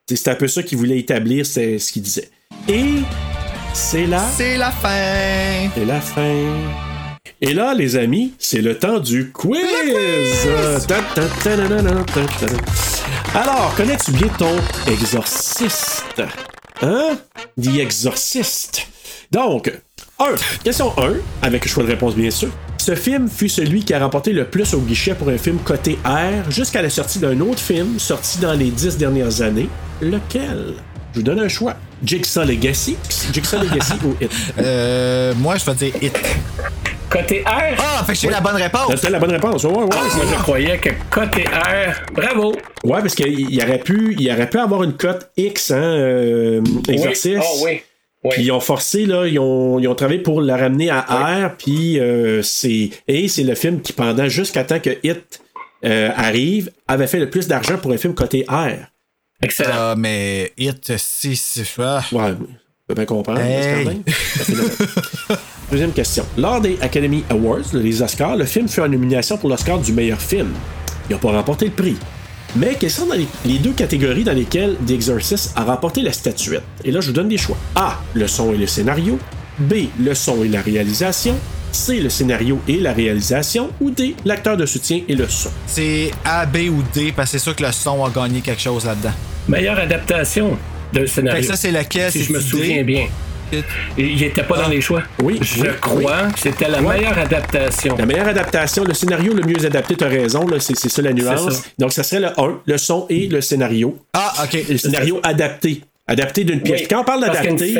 C'est 0.09 0.29
un 0.29 0.35
peu 0.35 0.49
ça 0.49 0.63
qu'il 0.63 0.79
voulait 0.79 0.99
établir, 0.99 1.47
c'est 1.47 1.79
ce 1.79 1.93
qu'il 1.93 2.03
disait. 2.03 2.29
Et 2.69 2.85
c'est 3.73 4.07
là. 4.07 4.25
C'est 4.37 4.57
la 4.57 4.71
fin! 4.71 5.71
C'est 5.75 5.85
la 5.85 6.01
fin. 6.01 6.45
Et 7.41 7.55
là, 7.55 7.73
les 7.75 7.97
amis, 7.97 8.35
c'est 8.39 8.61
le 8.61 8.79
temps 8.79 8.99
du 8.99 9.31
quiz. 9.31 9.61
Alors, 13.35 13.75
connais-tu 13.77 14.13
bien 14.13 14.29
ton 14.39 14.57
exorciste? 14.87 16.23
Hein? 16.83 17.17
The 17.61 17.79
Exorcist. 17.79 18.87
Donc, 19.31 19.73
1. 20.27 20.35
Question 20.65 20.93
1, 20.99 21.13
avec 21.43 21.67
choix 21.69 21.83
de 21.85 21.89
réponse 21.89 22.15
bien 22.15 22.31
sûr. 22.31 22.49
Ce 22.79 22.95
film 22.95 23.29
fut 23.29 23.49
celui 23.49 23.85
qui 23.85 23.95
a 23.95 24.01
remporté 24.01 24.33
le 24.33 24.45
plus 24.45 24.75
au 24.75 24.81
guichet 24.81 25.15
pour 25.15 25.29
un 25.29 25.39
film 25.39 25.59
côté 25.59 25.99
R 26.05 26.51
jusqu'à 26.51 26.83
la 26.83 26.91
sortie 26.91 27.19
d'un 27.21 27.39
autre 27.41 27.61
film 27.61 27.99
sorti 27.99 28.39
dans 28.39 28.55
les 28.55 28.71
10 28.71 28.99
dernières 28.99 29.41
années. 29.43 29.69
Lequel? 30.01 30.75
Je 31.13 31.19
vous 31.19 31.23
donne 31.23 31.41
un 31.41 31.49
choix. 31.49 31.75
Jigsaw 32.05 32.43
Legacy, 32.45 32.97
Jigsaw 33.33 33.59
Legacy 33.63 33.93
ou 34.05 34.17
It? 34.21 34.33
Euh, 34.59 35.33
moi, 35.37 35.57
je 35.57 35.65
vais 35.71 35.75
dire 35.75 35.93
It. 36.03 36.19
Côté 37.09 37.45
R, 37.47 37.77
Ah, 37.79 38.03
fait 38.05 38.15
que 38.15 38.19
j'ai 38.19 38.31
la 38.31 38.41
bonne 38.41 38.57
réponse! 38.57 39.01
T'as 39.01 39.11
la 39.11 39.19
bonne 39.19 39.33
réponse. 39.33 39.63
Ouais, 39.65 39.71
ouais, 39.71 39.85
moi 39.85 39.97
je 40.31 40.43
croyais 40.43 40.79
que 40.79 40.89
côté 41.11 41.45
R, 41.45 41.93
bravo. 42.15 42.53
Ouais, 42.85 43.01
parce 43.01 43.15
qu'il 43.15 43.39
y 43.55 43.63
aurait 43.63 43.79
pu, 43.81 44.17
il 44.19 44.31
aurait 44.33 44.49
pu 44.49 44.59
avoir 44.59 44.83
une 44.83 44.95
cote 44.95 45.29
X, 45.37 45.71
hein, 45.73 45.77
euh. 45.77 46.61
Oui. 46.89 46.99
Ah 47.37 47.41
oui. 47.63 47.83
Puis 48.31 48.43
ils 48.45 48.53
ont 48.53 48.61
forcé, 48.61 49.05
là, 49.07 49.27
ils 49.27 49.39
ont, 49.39 49.79
ils 49.81 49.89
ont 49.89 49.95
travaillé 49.97 50.21
pour 50.21 50.41
la 50.41 50.57
ramener 50.57 50.91
à 50.91 51.01
R, 51.01 51.57
puis 51.57 51.99
euh, 51.99 52.41
c'est. 52.43 52.91
Et 53.09 53.27
c'est 53.29 53.43
le 53.43 53.55
film 53.57 53.81
qui, 53.81 53.93
pendant 53.93 54.29
jusqu'à 54.29 54.63
temps 54.63 54.79
que 54.79 54.91
Hit 55.03 55.41
euh, 55.85 56.11
arrive, 56.15 56.71
avait 56.87 57.09
fait 57.09 57.19
le 57.19 57.29
plus 57.29 57.49
d'argent 57.49 57.79
pour 57.79 57.91
un 57.93 57.97
film 57.97 58.15
côté 58.15 58.45
R. 58.49 58.69
Excellent. 59.43 59.71
Ah, 59.75 59.95
mais 59.99 60.53
It, 60.57 60.97
si, 60.99 61.35
c'est. 61.35 61.65
Ah. 61.79 62.01
Ouais, 62.13 62.29
je 62.31 62.35
peux 62.87 62.95
bien 62.95 63.07
comprendre, 63.07 63.41
Hey. 63.41 63.85
quand 63.85 63.91
même. 63.91 64.03
ça 64.07 65.35
Deuxième 65.73 65.93
question. 65.93 66.25
Lors 66.39 66.61
des 66.61 66.77
Academy 66.81 67.25
Awards, 67.31 67.73
les 67.73 68.03
Oscars, 68.03 68.37
le 68.37 68.45
film 68.45 68.69
fut 68.69 68.83
en 68.83 68.89
nomination 68.89 69.37
pour 69.39 69.49
l'Oscar 69.49 69.79
du 69.81 69.93
meilleur 69.93 70.21
film. 70.21 70.53
Il 71.09 71.15
n'a 71.15 71.19
pas 71.19 71.33
remporté 71.33 71.65
le 71.65 71.71
prix. 71.73 71.97
Mais 72.55 72.77
quelles 72.79 72.91
sont 72.91 73.07
dans 73.07 73.15
les, 73.15 73.27
les 73.47 73.59
deux 73.59 73.73
catégories 73.73 74.25
dans 74.25 74.35
lesquelles 74.35 74.77
The 74.87 74.91
Exorcist 74.91 75.53
a 75.57 75.65
remporté 75.65 76.03
la 76.03 76.13
statuette? 76.13 76.63
Et 76.85 76.91
là, 76.91 77.01
je 77.01 77.07
vous 77.07 77.13
donne 77.15 77.29
des 77.29 77.39
choix. 77.39 77.57
A. 77.75 77.99
Le 78.13 78.27
son 78.27 78.53
et 78.53 78.59
le 78.59 78.67
scénario. 78.67 79.19
B. 79.59 79.75
Le 79.99 80.15
son 80.15 80.45
et 80.45 80.49
la 80.49 80.61
réalisation. 80.61 81.35
C. 81.73 82.01
Le 82.01 82.11
scénario 82.11 82.61
et 82.69 82.77
la 82.77 82.93
réalisation. 82.93 83.71
Ou 83.81 83.91
D. 83.91 84.15
L'acteur 84.27 84.59
de 84.59 84.67
soutien 84.67 85.01
et 85.09 85.15
le 85.15 85.27
son. 85.29 85.51
C'est 85.67 86.11
A, 86.27 86.45
B 86.45 86.69
ou 86.71 86.83
D, 86.95 87.13
parce 87.17 87.33
que 87.33 87.39
c'est 87.39 87.43
sûr 87.43 87.57
que 87.57 87.63
le 87.63 87.73
son 87.73 88.05
a 88.05 88.11
gagné 88.11 88.43
quelque 88.43 88.61
chose 88.61 88.85
là-dedans. 88.85 89.15
Meilleure 89.49 89.79
adaptation 89.79 90.59
d'un 90.93 91.07
scénario. 91.07 91.41
Fait 91.41 91.47
que 91.47 91.53
ça, 91.53 91.57
c'est 91.57 91.73
lequel? 91.73 92.13
Si 92.13 92.25
je 92.25 92.33
me 92.35 92.41
souviens 92.41 92.85
bien. 92.85 93.07
Il 93.99 94.23
était 94.23 94.43
pas 94.43 94.57
dans 94.63 94.69
les 94.69 94.81
choix. 94.81 95.03
Oui, 95.23 95.39
Je 95.43 95.63
oui, 95.63 95.69
crois 95.81 96.29
que 96.33 96.39
c'était 96.41 96.69
la 96.69 96.81
Ouais. 96.83 96.97
meilleure 96.97 97.19
adaptation. 97.19 97.97
La 97.97 98.07
meilleure 98.07 98.29
adaptation, 98.29 98.85
le 98.85 98.95
scénario 98.95 99.33
le 99.35 99.43
mieux 99.43 99.65
adapté, 99.65 99.95
t'as 99.97 100.09
raison, 100.09 100.47
là, 100.47 100.59
c'est, 100.61 100.77
c'est 100.77 100.89
ça 100.89 101.03
la 101.03 101.13
nuance. 101.13 101.51
ça. 101.51 101.63
Donc, 101.79 101.93
ça 101.93 102.03
serait 102.03 102.21
le 102.21 102.41
1, 102.41 102.61
le 102.65 102.79
son 102.79 103.07
et 103.09 103.29
le 103.29 103.41
scénario. 103.41 103.97
Ah, 104.15 104.33
ok. 104.45 104.59
Le 104.69 104.77
scénario 104.79 105.21
adapté. 105.23 105.83
Adapté 106.13 106.45
d'une 106.45 106.61
pièce. 106.61 106.83
Oui, 106.83 106.87
Quand 106.89 107.01
on 107.01 107.05
parle 107.05 107.21
d'adapté, 107.23 107.75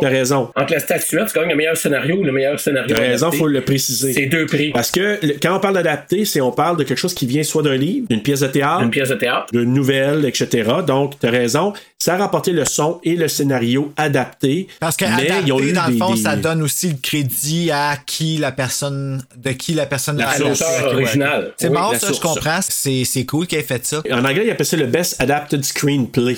t'as 0.00 0.08
raison. 0.08 0.50
Entre 0.54 0.72
la 0.72 0.78
statuette, 0.80 1.24
c'est 1.28 1.34
quand 1.34 1.40
même 1.40 1.50
le 1.50 1.56
meilleur 1.56 1.76
scénario 1.76 2.16
ou 2.16 2.24
le 2.24 2.32
meilleur 2.32 2.58
scénario. 2.60 2.94
T'as 2.94 3.00
raison, 3.02 3.26
adapté. 3.26 3.38
faut 3.38 3.46
le 3.48 3.60
préciser. 3.60 4.12
C'est 4.12 4.26
deux 4.26 4.46
prix. 4.46 4.70
Parce 4.70 4.90
que 4.90 5.18
le- 5.22 5.34
quand 5.42 5.56
on 5.56 5.60
parle 5.60 5.74
d'adapté, 5.74 6.24
c'est 6.24 6.40
on 6.40 6.52
parle 6.52 6.76
de 6.76 6.84
quelque 6.84 6.98
chose 6.98 7.14
qui 7.14 7.26
vient 7.26 7.42
soit 7.42 7.62
d'un 7.62 7.76
livre, 7.76 8.06
d'une 8.08 8.22
pièce 8.22 8.40
de 8.40 8.46
théâtre, 8.46 8.82
Une 8.82 8.90
pièce 8.90 9.08
de 9.08 9.14
théâtre. 9.14 9.46
d'une 9.52 9.72
nouvelle, 9.72 10.24
etc. 10.24 10.70
Donc, 10.86 11.18
t'as 11.18 11.30
raison. 11.30 11.72
Ça 11.98 12.14
a 12.14 12.16
rapporté 12.18 12.52
le 12.52 12.64
son 12.64 13.00
et 13.04 13.16
le 13.16 13.26
scénario 13.28 13.92
adapté. 13.96 14.68
Parce 14.80 14.96
que 14.96 15.04
mais 15.04 15.12
adapté, 15.30 15.34
ils 15.46 15.52
ont 15.52 15.60
eu 15.60 15.72
dans 15.72 15.86
le 15.86 15.96
fond, 15.96 16.14
des- 16.14 16.20
ça 16.20 16.36
donne 16.36 16.62
aussi 16.62 16.88
le 16.90 16.96
crédit 17.02 17.70
à 17.72 17.96
qui 18.06 18.36
la 18.38 18.52
personne, 18.52 19.22
de 19.36 19.50
qui 19.50 19.74
la 19.74 19.86
personne 19.86 20.18
La 20.18 20.28
a 20.30 20.36
source. 20.36 20.62
adapté. 20.62 20.82
L'auteur 20.84 20.94
original. 20.94 21.52
C'est 21.56 21.68
Oui, 21.68 21.74
bon, 21.76 21.90
la 21.90 21.98
ça, 21.98 22.12
je 22.12 22.20
comprends. 22.20 22.60
C'est, 22.68 23.04
c'est 23.04 23.24
cool 23.24 23.46
qu'il 23.46 23.58
ait 23.58 23.62
fait 23.62 23.84
ça. 23.84 24.02
En 24.12 24.24
anglais, 24.24 24.44
ils 24.46 24.50
appellent 24.50 24.66
ça 24.66 24.76
le 24.76 24.86
Best 24.86 25.20
Adapted 25.20 25.64
Screenplay. 25.64 26.36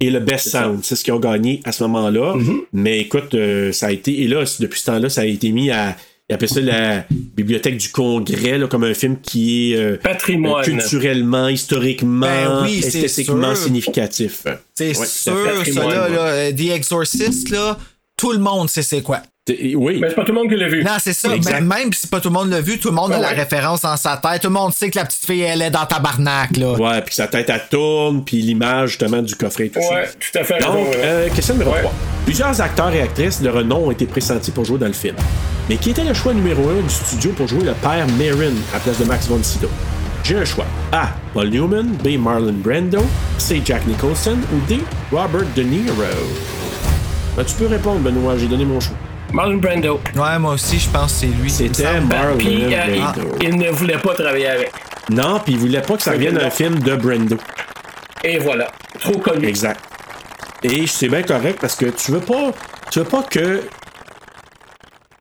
Et 0.00 0.10
le 0.10 0.20
Best 0.20 0.50
Sound, 0.50 0.80
c'est 0.84 0.94
ce 0.94 1.02
qu'ils 1.02 1.12
ont 1.12 1.18
gagné 1.18 1.60
à 1.64 1.72
ce 1.72 1.82
moment-là. 1.84 2.34
Mm-hmm. 2.36 2.58
Mais 2.72 3.00
écoute, 3.00 3.34
euh, 3.34 3.72
ça 3.72 3.86
a 3.86 3.90
été. 3.90 4.22
Et 4.22 4.28
là, 4.28 4.44
depuis 4.60 4.78
ce 4.80 4.86
temps-là, 4.86 5.08
ça 5.08 5.22
a 5.22 5.24
été 5.24 5.50
mis 5.50 5.70
à. 5.70 5.96
Ils 6.30 6.34
appellent 6.34 6.48
ça 6.50 6.60
la 6.60 7.06
Bibliothèque 7.10 7.78
du 7.78 7.88
Congrès, 7.88 8.58
là, 8.58 8.66
comme 8.66 8.84
un 8.84 8.92
film 8.92 9.16
qui 9.20 9.72
est 9.72 9.76
euh, 9.78 9.96
Patrimoine. 9.96 10.62
culturellement, 10.62 11.48
historiquement, 11.48 12.26
Ben 12.26 12.62
oui, 12.64 12.80
c'est 12.82 13.00
esthétiquement 13.00 13.54
sûr. 13.54 13.64
significatif. 13.64 14.42
C'est 14.74 14.88
Ouais, 14.88 15.06
sûr, 15.06 15.64
ça, 15.72 15.84
là, 15.88 16.08
là, 16.10 16.26
euh, 16.26 16.52
The 16.52 16.70
Exorcist, 16.76 17.48
là, 17.48 17.78
tout 18.18 18.32
le 18.32 18.38
monde 18.38 18.68
sait 18.68 18.82
c'est 18.82 19.00
quoi. 19.00 19.20
Oui. 19.74 19.96
Mais 19.98 20.10
c'est 20.10 20.14
pas 20.14 20.24
tout 20.24 20.32
le 20.32 20.38
monde 20.40 20.50
qui 20.50 20.56
l'a 20.56 20.68
vu. 20.68 20.84
Non, 20.84 20.96
c'est 20.98 21.14
ça. 21.14 21.34
Exact. 21.34 21.62
Même, 21.62 21.90
si 21.94 22.06
pas 22.06 22.20
tout 22.20 22.28
le 22.28 22.34
monde 22.34 22.50
l'a 22.50 22.60
vu, 22.60 22.78
tout 22.78 22.88
le 22.88 22.94
monde 22.94 23.12
a 23.12 23.16
Ouais, 23.16 23.22
la 23.22 23.28
ouais. 23.28 23.34
référence 23.34 23.80
dans 23.80 23.96
sa 23.96 24.18
tête. 24.18 24.42
Tout 24.42 24.48
le 24.48 24.52
monde 24.52 24.74
sait 24.74 24.90
que 24.90 24.98
la 24.98 25.06
petite 25.06 25.24
fille, 25.24 25.40
elle 25.40 25.62
est 25.62 25.70
dans 25.70 25.86
tabarnak, 25.86 26.54
là. 26.58 26.72
Ouais, 26.74 27.00
puis 27.00 27.14
sa 27.14 27.28
tête, 27.28 27.48
elle 27.48 27.62
tourne, 27.70 28.24
puis 28.26 28.42
l'image, 28.42 28.90
justement, 28.90 29.22
du 29.22 29.34
coffret 29.36 29.66
et 29.66 29.70
tout 29.70 29.80
ça. 29.80 29.88
Ouais, 29.94 30.08
tout 30.20 30.38
à 30.38 30.44
fait. 30.44 30.58
Donc, 30.58 30.74
ouais. 30.90 30.96
euh, 31.02 31.28
question 31.30 31.54
numéro 31.54 31.72
Ouais. 31.72 31.80
3. 31.80 31.92
Plusieurs 32.26 32.60
acteurs 32.60 32.92
et 32.92 33.00
actrices 33.00 33.40
de 33.40 33.48
renom 33.48 33.86
ont 33.86 33.90
été 33.90 34.04
pressentis 34.04 34.50
pour 34.50 34.66
jouer 34.66 34.78
dans 34.78 34.86
le 34.86 34.92
film. 34.92 35.16
Mais 35.70 35.76
qui 35.78 35.90
était 35.90 36.04
le 36.04 36.12
choix 36.12 36.34
numéro 36.34 36.68
1 36.68 36.82
du 36.82 36.90
studio 36.90 37.30
pour 37.34 37.48
jouer 37.48 37.64
le 37.64 37.72
père 37.72 38.06
Marin 38.18 38.52
à 38.72 38.74
la 38.74 38.80
place 38.80 38.98
de 38.98 39.04
Max 39.06 39.28
von 39.28 39.42
Sydow? 39.42 39.70
J'ai 40.24 40.36
un 40.36 40.44
choix. 40.44 40.66
A. 40.92 41.08
Paul 41.32 41.48
Newman. 41.48 41.86
B. 42.04 42.18
Marlon 42.18 42.52
Brando. 42.62 43.02
C. 43.38 43.62
Jack 43.64 43.86
Nicholson. 43.86 44.36
Ou 44.52 44.60
D. 44.68 44.80
Robert 45.10 45.46
De 45.56 45.62
Niro? 45.62 45.94
Ben, 47.38 47.44
tu 47.44 47.54
peux 47.54 47.66
répondre, 47.66 48.00
Benoît. 48.00 48.36
J'ai 48.36 48.48
donné 48.48 48.64
mon 48.64 48.80
choix. 48.80 48.96
Marlon 49.32 49.58
Brando. 49.58 50.00
Ouais, 50.16 50.38
moi 50.40 50.54
aussi, 50.54 50.80
je 50.80 50.88
pense 50.90 51.12
que 51.12 51.18
c'est 51.20 51.26
lui. 51.26 51.48
C'était 51.48 52.00
Marlon 52.00 52.36
Puis 52.36 52.74
euh, 52.74 52.96
Brando. 52.98 53.36
il, 53.40 53.48
il 53.50 53.56
ne 53.58 53.70
voulait 53.70 53.98
pas 53.98 54.12
travailler 54.14 54.48
avec. 54.48 54.72
Non, 55.08 55.38
puis 55.44 55.52
il 55.52 55.58
voulait 55.60 55.80
pas 55.80 55.96
que 55.96 56.02
ça 56.02 56.10
revienne 56.10 56.36
un 56.36 56.50
film 56.50 56.80
de 56.80 56.96
Brando. 56.96 57.36
Et 58.24 58.38
voilà. 58.38 58.72
Trop 58.98 59.18
connu. 59.18 59.46
Exact. 59.46 59.80
Et 60.64 60.88
c'est 60.88 61.08
bien 61.08 61.22
correct 61.22 61.58
parce 61.60 61.76
que 61.76 61.86
tu 61.86 62.10
veux 62.10 62.18
pas. 62.18 62.50
Tu 62.90 62.98
veux 62.98 63.04
pas 63.04 63.22
que. 63.22 63.62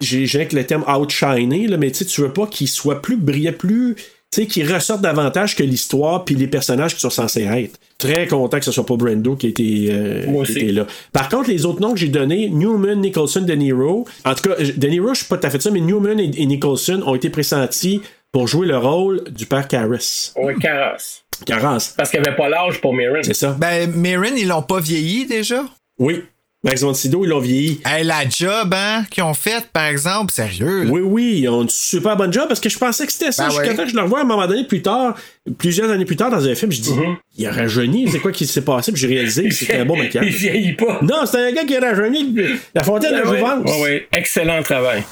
J'ai 0.02 0.28
avec 0.34 0.54
le 0.54 0.66
terme 0.66 0.86
outshiner, 0.88 1.68
là, 1.68 1.78
mais 1.78 1.92
tu 1.92 2.00
sais, 2.00 2.06
tu 2.06 2.22
veux 2.22 2.34
pas 2.34 2.48
qu'il 2.48 2.68
soit 2.68 3.00
plus 3.00 3.18
brillant, 3.18 3.54
plus. 3.54 3.96
Tu 4.30 4.42
sais, 4.42 4.48
qu'il 4.48 4.72
ressorte 4.74 5.02
davantage 5.02 5.56
que 5.56 5.64
l'histoire 5.64 6.26
puis 6.26 6.36
les 6.36 6.48
personnages 6.48 6.94
qui 6.96 7.00
sont 7.02 7.10
censés 7.10 7.44
être. 7.44 7.80
Très 7.98 8.28
content 8.28 8.60
que 8.60 8.66
ce 8.66 8.72
soit 8.74 8.86
pas 8.86 8.96
Brando 8.98 9.36
qui 9.38 9.48
était, 9.48 9.88
euh, 9.90 10.26
Moi 10.28 10.44
qui 10.46 10.52
aussi. 10.52 10.60
était 10.64 10.72
là. 10.74 10.86
Par 11.14 11.30
contre, 11.30 11.50
les 11.50 11.66
autres 11.66 11.80
noms 11.82 11.94
que 11.94 12.00
j'ai 12.00 12.10
donnés, 12.10 12.50
Newman, 12.50 13.00
Nicholson, 13.00 13.42
De 13.42 13.54
Niro. 13.54 14.06
En 14.26 14.36
tout 14.36 14.50
cas, 14.50 14.56
De 14.62 14.88
Niro, 14.88 15.14
je 15.14 15.20
suis 15.20 15.28
pas 15.28 15.38
tout 15.38 15.48
à 15.48 15.50
fait 15.50 15.62
ça, 15.62 15.72
mais 15.72 15.80
Newman 15.80 16.20
et, 16.20 16.30
et 16.36 16.46
Nicholson 16.46 17.02
ont 17.06 17.16
été 17.16 17.30
pressentis 17.30 18.02
pour 18.34 18.48
jouer 18.48 18.68
le 18.68 18.78
rôle 18.78 19.24
du 19.32 19.46
père 19.46 19.68
Karras. 19.68 20.34
Ouais, 20.36 20.56
Carras. 20.56 21.22
Karras, 21.46 21.94
Parce 21.96 22.10
qu'il 22.12 22.20
avait 22.20 22.36
pas 22.36 22.50
l'âge 22.50 22.82
pour 22.82 22.94
Mirren. 22.94 23.24
c'est 23.24 23.34
ça? 23.34 23.56
Ben, 23.58 23.90
Mirren, 23.92 24.34
ils 24.38 24.48
l'ont 24.50 24.62
pas 24.64 24.80
vieilli 24.82 25.26
déjà? 25.26 25.64
Oui. 26.00 26.24
Max 26.64 26.82
von 26.82 26.94
Sydow, 26.96 27.24
ils 27.24 27.30
l'ont 27.30 27.40
vieilli. 27.40 27.80
Hey, 27.86 28.04
la 28.04 28.28
job, 28.28 28.74
hein, 28.76 29.06
qu'ils 29.12 29.22
ont 29.24 29.36
faite, 29.36 29.68
par 29.72 29.86
exemple, 29.86 30.34
sérieux, 30.34 30.84
là. 30.86 30.90
Oui, 30.92 31.02
oui, 31.04 31.40
ils 31.44 31.50
ont 31.50 31.62
une 31.62 31.70
super 31.70 32.18
bonne 32.18 32.34
job 32.34 32.46
parce 32.48 32.60
que 32.60 32.68
je 32.68 32.78
pensais 32.80 33.06
que 33.06 33.12
c'était 33.14 33.32
ça. 33.32 33.44
Ben 33.44 33.50
Jusqu'à 33.52 33.68
ouais. 33.68 33.76
temps 33.76 33.84
que 33.84 33.90
je 33.92 33.96
le 33.96 34.02
revois 34.02 34.20
à 34.20 34.22
un 34.24 34.26
moment 34.26 34.48
donné 34.48 34.64
plus 34.66 34.82
tard, 34.82 35.16
plusieurs 35.60 35.92
années 35.92 36.04
plus 36.06 36.16
tard 36.16 36.32
dans 36.32 36.46
un 36.48 36.56
film, 36.56 36.72
je 36.72 36.82
dis, 36.82 36.90
Mm-hmm. 36.92 37.16
il 37.38 37.46
a 37.48 37.52
rajeuni, 37.52 38.10
c'est 38.12 38.20
quoi 38.20 38.32
qui 38.32 38.48
s'est 38.48 38.62
passé? 38.64 38.92
Puis 38.92 39.00
j'ai 39.02 39.08
réalisé 39.08 39.48
que 39.48 39.54
c'était 39.54 39.76
un 39.78 39.86
bon 39.86 39.96
Il 39.98 40.04
maquillage. 40.04 40.34
vieillit 40.34 40.74
pas. 40.74 41.00
Non, 41.04 41.26
c'était 41.26 41.44
un 41.46 41.52
gars 41.52 41.64
qui 41.64 41.76
a 41.76 41.80
rajeuni 41.80 42.36
la 42.74 42.84
fontaine 42.84 43.14
de 43.16 43.28
Ouais, 43.30 43.38
Jouvence. 43.38 43.64
ouais, 43.72 43.82
ouais. 43.84 44.08
Excellent 44.18 44.64
travail. 44.64 45.04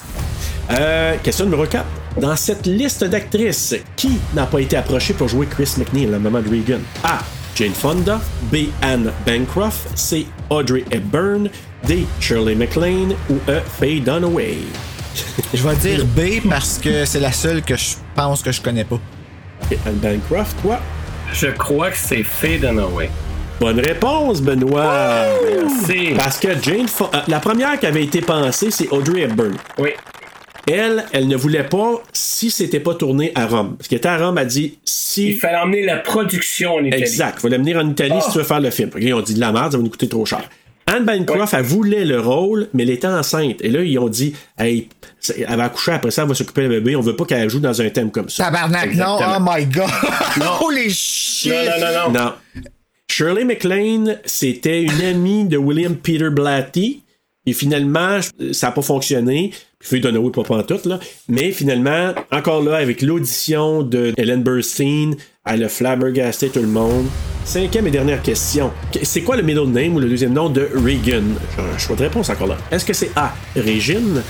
Euh, 0.71 1.15
question 1.21 1.45
numéro 1.45 1.65
4. 1.67 1.85
Dans 2.21 2.35
cette 2.35 2.65
liste 2.65 3.03
d'actrices, 3.03 3.75
qui 3.95 4.09
n'a 4.33 4.47
pas 4.47 4.59
été 4.61 4.77
approché 4.77 5.13
pour 5.13 5.27
jouer 5.27 5.45
Chris 5.45 5.69
McNeil, 5.77 6.07
la 6.07 6.17
maman 6.17 6.41
de 6.41 6.49
Regan? 6.49 6.81
A. 7.03 7.19
Jane 7.55 7.73
Fonda. 7.73 8.19
B. 8.51 8.69
Anne 8.81 9.11
Bancroft. 9.27 9.89
C. 9.95 10.25
Audrey 10.49 10.83
Hepburn. 10.91 11.49
D. 11.87 12.05
Shirley 12.19 12.55
MacLaine. 12.55 13.15
Ou 13.29 13.35
E. 13.49 13.59
Faye 13.79 13.99
Dunaway. 14.01 14.57
Je 15.53 15.67
vais 15.67 15.75
dire 15.75 16.05
B 16.05 16.47
parce 16.49 16.77
que 16.77 17.05
c'est 17.05 17.19
la 17.21 17.31
seule 17.31 17.61
que 17.61 17.75
je 17.75 17.95
pense 18.15 18.41
que 18.41 18.51
je 18.51 18.61
connais 18.61 18.83
pas. 18.83 18.99
Et 19.71 19.77
Anne 19.85 19.95
Bancroft, 19.95 20.55
toi? 20.61 20.79
Je 21.33 21.47
crois 21.47 21.91
que 21.91 21.97
c'est 21.97 22.23
Faye 22.23 22.59
Dunaway. 22.59 23.09
Bonne 23.59 23.79
réponse, 23.79 24.41
Benoît. 24.41 25.27
Merci. 25.55 26.09
Parce 26.17 26.37
que 26.39 26.49
Jane 26.61 26.87
Fo- 26.87 27.09
euh, 27.15 27.19
la 27.29 27.39
première 27.39 27.79
qui 27.79 27.85
avait 27.85 28.03
été 28.03 28.19
pensée, 28.19 28.69
c'est 28.69 28.89
Audrey 28.89 29.21
Hepburn. 29.21 29.53
Oui. 29.77 29.91
Elle, 30.71 31.05
elle 31.11 31.27
ne 31.27 31.35
voulait 31.35 31.63
pas 31.63 32.01
si 32.11 32.49
c'était 32.49 32.79
pas 32.79 32.95
tourné 32.95 33.31
à 33.35 33.45
Rome. 33.45 33.75
Parce 33.77 33.87
qu'elle 33.87 33.99
était 33.99 34.09
à 34.09 34.17
Rome, 34.17 34.37
elle 34.37 34.47
dit 34.47 34.79
si. 34.83 35.29
Il 35.29 35.37
fallait 35.37 35.57
emmener 35.57 35.83
la 35.83 35.97
production 35.97 36.75
en 36.75 36.83
Italie. 36.83 37.03
Exact. 37.03 37.39
Fallait 37.39 37.57
venir 37.57 37.77
en 37.77 37.89
Italie 37.89 38.19
si 38.21 38.31
tu 38.31 38.37
veux 38.39 38.43
faire 38.43 38.59
le 38.59 38.71
film. 38.71 38.89
Ils 38.97 39.13
ont 39.13 39.21
dit 39.21 39.35
de 39.35 39.39
la 39.39 39.51
merde, 39.51 39.71
ça 39.71 39.77
va 39.77 39.83
nous 39.83 39.89
coûter 39.89 40.09
trop 40.09 40.25
cher. 40.25 40.41
Anne 40.87 41.03
Bancroft, 41.03 41.53
elle 41.53 41.63
voulait 41.63 42.05
le 42.05 42.19
rôle, 42.19 42.67
mais 42.73 42.83
elle 42.83 42.91
était 42.91 43.07
enceinte. 43.07 43.57
Et 43.61 43.69
là, 43.69 43.81
ils 43.81 43.97
ont 43.97 44.07
dit, 44.07 44.35
hey, 44.59 44.87
elle 45.35 45.57
va 45.57 45.65
accoucher 45.65 45.93
après 45.93 46.11
ça, 46.11 46.21
elle 46.21 46.27
va 46.27 46.35
s'occuper 46.35 46.61
du 46.63 46.69
bébé. 46.69 46.95
On 46.95 47.01
veut 47.01 47.15
pas 47.15 47.25
qu'elle 47.25 47.49
joue 47.49 47.59
dans 47.59 47.81
un 47.81 47.89
thème 47.89 48.11
comme 48.11 48.29
ça. 48.29 48.45
Tabarnak, 48.45 48.93
non, 48.95 49.17
oh 49.19 49.39
my 49.41 49.65
god. 49.65 49.89
Holy 50.61 50.91
shit. 50.91 51.51
Non, 51.51 51.57
non, 51.57 51.87
non, 51.87 52.11
non. 52.11 52.19
Non. 52.19 52.33
Shirley 53.09 53.45
MacLaine, 53.45 54.19
c'était 54.25 54.83
une 54.83 55.01
amie 55.01 55.45
de 55.45 55.57
William 55.57 55.95
Peter 55.95 56.29
Blatty. 56.29 57.03
Et 57.45 57.53
finalement, 57.53 58.19
ça 58.51 58.67
n'a 58.67 58.71
pas 58.71 58.81
fonctionné. 58.81 59.51
Puis 59.79 60.01
Dunaway, 60.01 60.31
pas 60.31 60.43
pantoute, 60.43 60.85
là. 60.85 60.99
Mais 61.27 61.51
finalement, 61.51 62.13
encore 62.31 62.63
là, 62.63 62.77
avec 62.77 63.01
l'audition 63.01 63.83
de 63.83 64.13
Ellen 64.17 64.41
Burstyn, 64.41 65.11
elle 65.45 65.63
a 65.63 65.69
flabbergasté 65.69 66.49
tout 66.49 66.61
le 66.61 66.67
monde. 66.67 67.05
Cinquième 67.43 67.85
et 67.85 67.91
dernière 67.91 68.23
question. 68.23 68.71
C'est 69.03 69.21
quoi 69.21 69.37
le 69.37 69.43
middle 69.43 69.67
name 69.67 69.95
ou 69.95 69.99
le 69.99 70.09
deuxième 70.09 70.33
nom 70.33 70.49
de 70.49 70.67
Regan? 70.73 71.23
J'ai 71.55 71.61
un 71.61 71.77
choix 71.77 71.95
de 71.95 72.01
réponse 72.01 72.31
encore 72.31 72.47
là. 72.47 72.57
Est-ce 72.71 72.83
que 72.83 72.93
c'est 72.93 73.11
A. 73.15 73.35
Régine, 73.55 74.23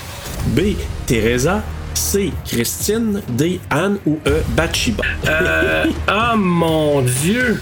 B. 0.48 0.74
Teresa, 1.06 1.64
C. 1.94 2.32
Christine, 2.46 3.22
D. 3.30 3.62
Anne 3.70 3.98
ou 4.06 4.20
E. 4.28 4.42
Bathsheba? 4.58 5.04
Euh, 5.26 5.86
ah 6.08 6.36
mon 6.38 7.02
Dieu! 7.02 7.62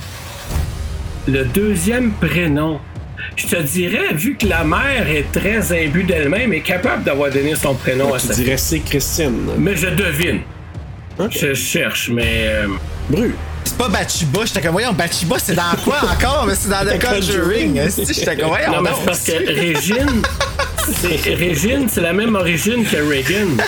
Le 1.28 1.46
deuxième 1.46 2.12
prénom. 2.14 2.80
Je 3.36 3.48
te 3.48 3.62
dirais, 3.62 4.14
vu 4.14 4.36
que 4.36 4.46
la 4.48 4.64
mère 4.64 5.08
est 5.10 5.32
très 5.32 5.86
imbue 5.86 6.04
d'elle-même, 6.04 6.54
est 6.54 6.62
capable 6.62 7.04
d'avoir 7.04 7.32
donné 7.32 7.56
son 7.56 7.74
prénom 7.74 8.14
à 8.14 8.20
tu 8.20 8.28
sa 8.28 8.34
dirais 8.34 8.58
c'est 8.58 8.80
Christine. 8.80 9.48
Mais 9.58 9.76
je 9.76 9.88
devine. 9.88 10.42
Je 11.30 11.54
cherche, 11.54 12.10
mais. 12.10 12.46
euh, 12.48 12.68
Bru. 13.10 13.34
C'est 13.66 13.78
pas 13.78 13.88
Bachiba, 13.88 14.42
j'étais 14.46 14.62
comme, 14.62 14.72
voyons, 14.74 14.94
Bachiba, 14.94 15.38
c'est 15.40 15.56
dans 15.56 15.64
quoi 15.84 15.98
encore? 16.12 16.46
Mais 16.48 16.54
c'est 16.56 16.70
dans 16.70 16.86
The 16.86 17.02
Conjuring. 17.02 17.80
J'étais 17.96 18.36
comme, 18.36 18.50
voyons, 18.50 18.72
non, 18.74 18.82
mais 18.82 18.90
c'est 18.98 19.06
parce 19.06 19.20
que 19.22 19.32
Régine, 19.56 20.22
c'est 21.02 21.34
Régine, 21.34 21.88
c'est 21.90 22.02
la 22.02 22.14
même 22.14 22.36
origine 22.36 22.84
que 22.86 22.98
Reagan. 22.98 23.58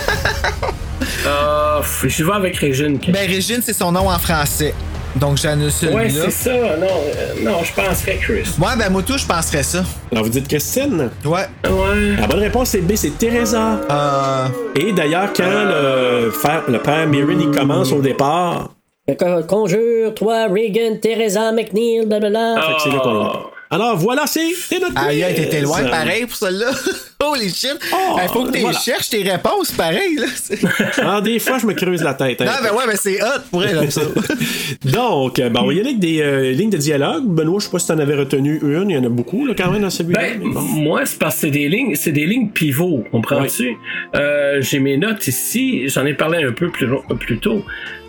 Euh, 1.27 1.81
je 2.03 2.23
vais 2.23 2.31
avec 2.33 2.55
Régine. 2.57 2.99
Ben, 3.09 3.27
Régine, 3.27 3.59
c'est 3.63 3.73
son 3.73 3.91
nom 3.91 4.09
en 4.09 4.17
français. 4.19 4.73
Donc, 5.15 5.37
j'annule 5.37 5.71
celui-là. 5.71 5.95
ouais, 6.01 6.09
c'est 6.09 6.29
ça. 6.31 6.51
Non, 6.51 6.87
euh, 6.87 7.33
non, 7.43 7.63
je 7.63 7.71
penserais 7.73 8.17
Chris. 8.17 8.43
Ouais, 8.59 8.75
ben, 8.77 8.89
moi, 8.89 9.01
tout, 9.01 9.17
je 9.17 9.25
penserais 9.25 9.63
ça. 9.63 9.83
Alors 10.11 10.23
vous 10.25 10.29
dites 10.29 10.47
Christine? 10.47 11.09
Ouais. 11.23 11.47
Ouais. 11.65 12.15
La 12.19 12.27
bonne 12.27 12.39
réponse 12.39 12.69
c'est 12.69 12.81
B, 12.81 12.93
c'est 12.95 13.17
Teresa. 13.17 13.79
Euh. 13.89 14.47
Et 14.75 14.91
d'ailleurs, 14.91 15.29
quand 15.35 15.43
le, 15.45 16.31
frère- 16.31 16.63
le 16.67 16.79
père 16.79 17.07
Mirren 17.07 17.39
il 17.39 17.51
commence 17.51 17.91
au 17.91 18.01
départ, 18.01 18.69
Fait 19.07 19.17
Conjure, 19.47 20.13
toi, 20.15 20.47
Reagan, 20.47 20.97
Teresa, 21.01 21.51
McNeil, 21.51 22.05
blablabla. 22.05 22.55
fait 22.61 22.73
que 22.75 22.81
c'est 22.83 22.89
là 22.89 22.99
qu'on 23.03 23.13
l'a. 23.13 23.33
Alors 23.71 23.97
voilà, 23.97 24.25
c'est 24.27 24.41
notre 24.79 24.93
Aïe, 24.95 25.23
aïe, 25.23 25.33
quiz. 25.33 25.43
t'étais 25.45 25.61
loin, 25.61 25.83
pareil, 25.85 26.25
pour 26.27 26.35
celle-là. 26.35 26.71
Holy 27.27 27.49
shit. 27.49 27.75
Oh, 27.91 28.17
Il 28.21 28.29
faut 28.29 28.43
que 28.45 28.51
tu 28.51 28.59
voilà. 28.59 28.77
cherches 28.77 29.09
tes 29.09 29.23
réponses, 29.23 29.71
pareil, 29.71 30.15
là. 30.17 30.27
C'est- 30.35 30.59
Ah, 31.01 31.19
des 31.21 31.39
fois, 31.39 31.57
je 31.57 31.65
me 31.65 31.73
creuse 31.73 32.03
la 32.03 32.13
tête. 32.13 32.39
hein. 32.41 32.45
non, 32.45 32.51
ben 32.61 32.75
ouais, 32.75 32.83
mais 32.87 32.95
c'est 32.95 33.19
hot 33.23 33.41
pour 33.49 33.63
elle, 33.65 33.75
comme 33.75 33.89
ça. 33.89 34.01
Donc, 34.85 35.39
euh, 35.39 35.49
ben, 35.49 35.61
on 35.63 35.67
va 35.67 35.73
y 35.73 35.79
avec 35.79 35.97
des 35.97 36.21
euh, 36.21 36.51
lignes 36.51 36.69
de 36.69 36.77
dialogue. 36.77 37.25
Benoît, 37.25 37.59
je 37.59 37.65
sais 37.65 37.71
pas 37.71 37.79
si 37.79 37.87
t'en 37.87 37.97
avais 37.97 38.13
retenu 38.15 38.59
une. 38.61 38.91
Il 38.91 38.95
y 38.95 38.97
en 38.99 39.03
a 39.03 39.09
beaucoup, 39.09 39.47
là, 39.47 39.53
quand 39.57 39.71
même, 39.71 39.81
dans 39.81 39.89
celui-là. 39.89 40.19
Ben, 40.21 40.39
bon. 40.39 40.61
moi, 40.61 41.01
c'est 41.05 41.17
parce 41.17 41.33
que 41.35 41.41
c'est 41.41 41.51
des 41.51 41.67
lignes, 41.67 41.95
c'est 41.95 42.11
des 42.11 42.25
lignes 42.27 42.49
pivots, 42.49 43.03
comprends-tu? 43.11 43.75
Euh, 44.15 44.61
j'ai 44.61 44.79
mes 44.79 44.97
notes 44.97 45.25
ici, 45.27 45.87
j'en 45.89 46.05
ai 46.05 46.13
parlé 46.13 46.43
un 46.43 46.51
peu 46.51 46.69
plus, 46.69 46.87
plus 47.19 47.39
tôt. 47.39 47.63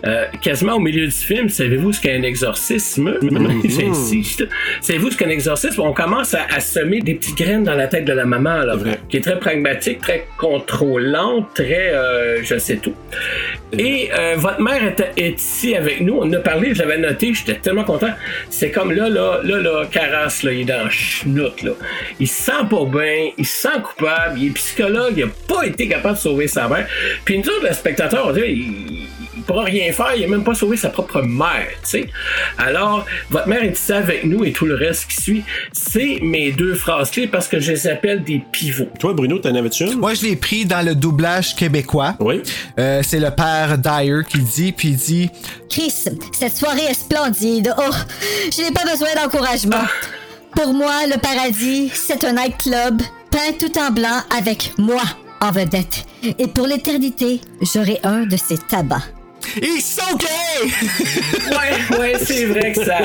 Euh, 0.05 0.25
quasiment 0.43 0.73
au 0.75 0.79
milieu 0.79 1.05
du 1.05 1.11
film, 1.11 1.49
savez-vous 1.49 1.91
ce 1.91 1.99
qu'est 2.01 2.15
un 2.15 2.21
exorcisme? 2.21 3.15
J'insiste. 3.65 4.47
Savez-vous 4.81 5.09
ce 5.11 5.17
qu'est 5.17 5.25
un 5.25 5.29
exorcisme? 5.47 5.81
On 5.81 5.93
commence 5.93 6.33
à, 6.33 6.45
à 6.53 6.59
semer 6.59 6.99
des 6.99 7.15
petites 7.15 7.37
graines 7.37 7.63
dans 7.63 7.73
la 7.73 7.87
tête 7.87 8.05
de 8.05 8.13
la 8.13 8.25
maman, 8.25 8.63
là, 8.63 8.75
qui 9.09 9.17
est 9.17 9.21
très 9.21 9.39
pragmatique, 9.39 9.99
très 9.99 10.27
contrôlante, 10.37 11.53
très 11.55 11.93
euh, 11.93 12.43
je 12.43 12.57
sais 12.57 12.77
tout. 12.77 12.93
Et 13.71 14.09
euh, 14.17 14.35
votre 14.37 14.61
mère 14.61 14.83
est, 14.83 15.13
est 15.17 15.39
ici 15.39 15.75
avec 15.75 16.01
nous. 16.01 16.17
On 16.17 16.23
en 16.23 16.33
a 16.33 16.39
parlé, 16.39 16.73
je 16.73 16.79
l'avais 16.79 16.97
noté, 16.97 17.33
j'étais 17.33 17.55
tellement 17.55 17.83
content. 17.83 18.11
C'est 18.49 18.71
comme 18.71 18.91
là, 18.91 19.09
là, 19.09 19.39
là, 19.43 19.59
là, 19.59 19.85
Caras, 19.91 20.41
là, 20.43 20.51
il 20.51 20.61
est 20.61 20.65
dans 20.65 20.89
chenoute, 20.89 21.63
là. 21.63 21.71
Il 22.19 22.27
se 22.27 22.43
sent 22.43 22.63
pas 22.69 22.85
bien, 22.85 23.29
il 23.37 23.45
se 23.45 23.61
sent 23.61 23.81
coupable, 23.83 24.39
il 24.39 24.47
est 24.47 24.51
psychologue, 24.51 25.13
il 25.17 25.23
a 25.23 25.27
pas 25.47 25.65
été 25.65 25.87
capable 25.87 26.15
de 26.15 26.19
sauver 26.19 26.47
sa 26.47 26.67
mère. 26.67 26.87
Puis 27.25 27.39
nous 27.39 27.49
autres, 27.49 27.67
le 27.67 27.73
spectateur, 27.73 28.27
on 28.27 28.35
il, 28.35 28.43
il 28.43 29.07
pourra 29.47 29.63
rien 29.63 29.91
faire, 29.91 30.13
il 30.15 30.23
a 30.23 30.27
même 30.27 30.43
pas 30.43 30.53
sauvé 30.53 30.77
sa 30.77 30.89
propre 30.89 31.21
mère, 31.21 31.67
tu 31.83 31.89
sais. 31.89 32.09
Alors, 32.57 33.05
votre 33.29 33.47
mère 33.47 33.63
est 33.63 33.71
ici 33.71 33.93
avec 33.93 34.25
nous 34.25 34.43
et 34.43 34.51
tout 34.51 34.65
le 34.65 34.75
reste 34.75 35.07
qui 35.07 35.21
suit, 35.21 35.43
c'est 35.71 36.19
mes 36.21 36.51
deux 36.51 36.75
phrases 36.75 37.09
clés 37.11 37.27
parce 37.27 37.47
que 37.47 37.59
je 37.59 37.71
les 37.71 37.87
appelle 37.87 38.23
des 38.23 38.43
pivots. 38.51 38.89
Toi, 38.99 39.13
Bruno, 39.13 39.39
t'en 39.39 39.55
avais-tu 39.55 39.85
une? 39.85 39.99
Moi, 39.99 40.13
je 40.13 40.25
l'ai 40.25 40.35
pris 40.35 40.65
dans 40.65 40.85
le 40.85 40.95
doublage 40.95 41.55
québécois. 41.55 42.15
Oui. 42.19 42.41
Euh, 42.77 43.01
c'est 43.03 43.19
le 43.19 43.31
père 43.31 43.77
Dyer 43.77 44.21
qui 44.29 44.39
dit, 44.39 44.71
puis 44.71 44.89
il 44.89 44.95
dit 44.97 45.29
Chris, 45.69 45.93
cette 46.31 46.55
soirée 46.55 46.85
est 46.89 46.93
splendide. 46.93 47.73
Oh, 47.77 47.93
je 48.51 48.61
n'ai 48.61 48.71
pas 48.71 48.83
besoin 48.83 49.09
d'encouragement. 49.15 49.83
Pour 50.55 50.73
moi, 50.73 51.05
le 51.07 51.19
paradis, 51.19 51.89
c'est 51.93 52.23
un 52.23 52.33
nightclub 52.33 53.01
peint 53.31 53.53
tout 53.59 53.77
en 53.79 53.91
blanc 53.91 54.21
avec 54.37 54.73
moi 54.77 55.03
en 55.39 55.51
vedette. 55.51 56.05
Et 56.23 56.47
pour 56.47 56.65
l'éternité, 56.65 57.41
j'aurai 57.61 57.99
un 58.03 58.25
de 58.25 58.37
ces 58.37 58.57
tabacs. 58.57 59.13
Ils 59.61 59.81
sont 59.81 60.15
gays! 60.17 60.71
Ouais, 61.49 61.97
ouais, 61.97 62.13
c'est 62.23 62.45
vrai 62.45 62.73
que 62.73 62.83
ça. 62.85 62.97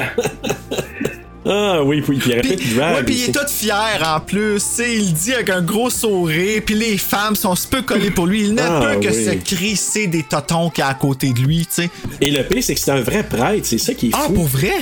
Ah 1.45 1.83
oui, 1.83 2.01
puis 2.03 2.21
il 2.25 2.33
répète 2.35 2.57
Puis, 2.61 2.75
drag. 2.75 2.95
ouais, 2.97 3.03
puis 3.03 3.15
il 3.17 3.25
est 3.31 3.33
tout 3.33 3.47
fier 3.49 4.01
en 4.05 4.21
plus. 4.21 4.55
tu 4.57 4.61
sais, 4.61 4.95
il 4.97 5.13
dit 5.13 5.33
avec 5.35 5.51
un 5.51 5.61
gros 5.61 5.91
sourire. 5.91 6.63
Puis 6.65 6.75
les 6.77 6.97
femmes 6.99 7.35
sont 7.35 7.53
un 7.53 7.57
peu 7.71 7.83
collées 7.83 8.11
pour 8.13 8.27
lui. 8.27 8.43
Il 8.45 8.55
ne 8.55 8.63
Ah, 8.63 8.81
peut 8.95 9.01
que 9.01 9.09
oui. 9.13 9.25
se 9.25 9.31
crisser 9.55 10.07
des 10.07 10.23
totons 10.23 10.71
qui 10.71 10.81
est 10.81 10.85
à 10.85 10.95
côté 10.95 11.33
de 11.33 11.41
lui. 11.41 11.67
tu 11.67 11.83
sais. 11.83 11.91
Et 12.21 12.31
le 12.31 12.45
pire, 12.45 12.63
c'est 12.63 12.75
que 12.75 12.81
c'est 12.81 12.93
un 12.93 13.01
vrai 13.01 13.25
prêtre, 13.25 13.65
c'est 13.67 13.79
ça 13.79 13.93
qui 13.95 14.09
est 14.09 14.13
Ah, 14.15 14.25
fou. 14.27 14.35
pour 14.35 14.47
vrai? 14.47 14.73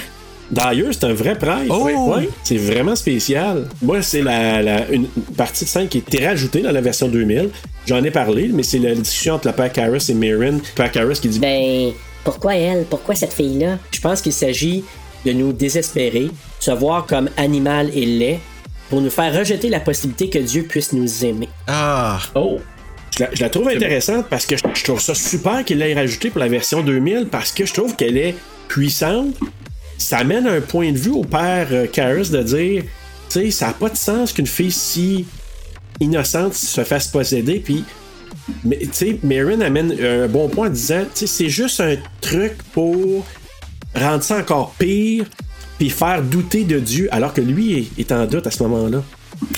D'ailleurs, 0.51 0.89
c'est 0.93 1.05
un 1.05 1.13
vrai 1.15 1.37
prêtre. 1.39 1.67
Oh! 1.71 2.15
Ouais, 2.17 2.29
c'est 2.43 2.57
vraiment 2.57 2.97
spécial. 2.97 3.69
Moi, 3.83 4.03
c'est 4.03 4.23
la, 4.23 4.63
la- 4.63 4.89
une 4.91 5.07
partie 5.37 5.65
de 5.65 5.69
scène 5.71 5.89
qui 5.89 5.99
était 5.99 6.27
rajoutée 6.27 6.61
dans 6.61 6.73
la 6.73 6.81
version 6.81 7.09
2000. 7.09 7.51
J'en 7.87 8.03
ai 8.03 8.11
parlé, 8.11 8.51
mais 8.53 8.63
c'est 8.65 8.79
la 8.79 8.95
discussion 8.95 9.35
entre 9.35 9.47
le 9.49 9.55
père 9.55 9.73
Karras 9.73 10.05
et 10.09 10.15
Mirren. 10.15 10.57
Le 10.59 10.75
père 10.75 10.91
Karras 10.91 11.19
qui 11.23 11.29
dit 11.29 11.39
Ben, 11.39 11.93
pourquoi 12.25 12.57
elle? 12.57 12.85
Pourquoi 12.91 13.15
cette 13.15 13.33
fille-là? 13.33 13.79
Je 13.93 14.01
pense 14.01 14.21
qu'il 14.23 14.33
s'agit 14.33 14.85
de 15.25 15.33
nous 15.33 15.53
désespérer, 15.53 16.25
de 16.25 16.31
se 16.59 16.71
voir 16.73 17.07
comme 17.07 17.29
animal 17.37 17.91
et 17.95 18.05
laid, 18.07 18.41
pour 18.89 19.01
nous 19.01 19.11
faire 19.11 19.33
rejeter 19.39 19.69
la 19.69 19.79
possibilité 19.81 20.29
que 20.31 20.39
Dieu 20.39 20.65
puisse 20.65 20.93
nous 20.93 21.25
aimer. 21.25 21.49
Ah. 21.69 22.19
Oh. 22.35 22.59
Je 23.17 23.25
la, 23.25 23.31
je 23.35 23.41
la 23.43 23.51
trouve 23.51 23.69
intéressante 23.69 24.27
parce 24.29 24.47
que 24.47 24.57
je, 24.57 24.63
je 24.75 24.83
trouve 24.85 25.01
ça 25.01 25.15
super 25.15 25.65
qu'il 25.65 25.79
l'ait 25.79 25.95
rajouté 25.95 26.31
pour 26.31 26.41
la 26.41 26.49
version 26.49 26.81
2000 26.83 27.29
parce 27.31 27.53
que 27.53 27.65
je 27.67 27.73
trouve 27.73 27.95
qu'elle 27.95 28.17
est 28.17 28.35
puissante. 28.69 29.35
Ça 30.01 30.19
amène 30.19 30.47
un 30.47 30.61
point 30.61 30.93
de 30.93 30.99
vue 30.99 31.11
au 31.11 31.25
père 31.25 31.69
euh, 31.73 31.87
Karras 31.87 32.31
de 32.31 32.43
dire, 32.43 32.83
tu 33.29 33.41
sais, 33.41 33.51
ça 33.51 33.69
n'a 33.69 33.73
pas 33.75 33.91
de 33.91 33.97
sens 33.97 34.33
qu'une 34.33 34.47
fille 34.47 34.73
si 34.73 35.27
innocente 36.01 36.55
se 36.55 36.83
fasse 36.85 37.07
posséder. 37.09 37.61
Puis, 37.61 37.85
mais, 38.65 38.79
tu 38.79 38.89
sais, 38.93 39.19
Marin 39.23 39.61
amène 39.61 39.95
un 40.03 40.27
bon 40.27 40.49
point 40.49 40.69
en 40.69 40.71
disant, 40.71 41.03
tu 41.15 41.21
sais, 41.21 41.27
c'est 41.27 41.49
juste 41.49 41.81
un 41.81 41.97
truc 42.21 42.55
pour 42.73 43.27
rendre 43.95 44.23
ça 44.23 44.39
encore 44.39 44.75
pire 44.79 45.27
puis 45.79 45.91
faire 45.91 46.23
douter 46.23 46.65
de 46.65 46.79
Dieu 46.79 47.09
alors 47.11 47.35
que 47.35 47.41
lui 47.41 47.91
est 47.99 48.13
en 48.13 48.27
doute 48.27 48.47
à 48.47 48.51
ce 48.51 48.63
moment-là. 48.65 49.03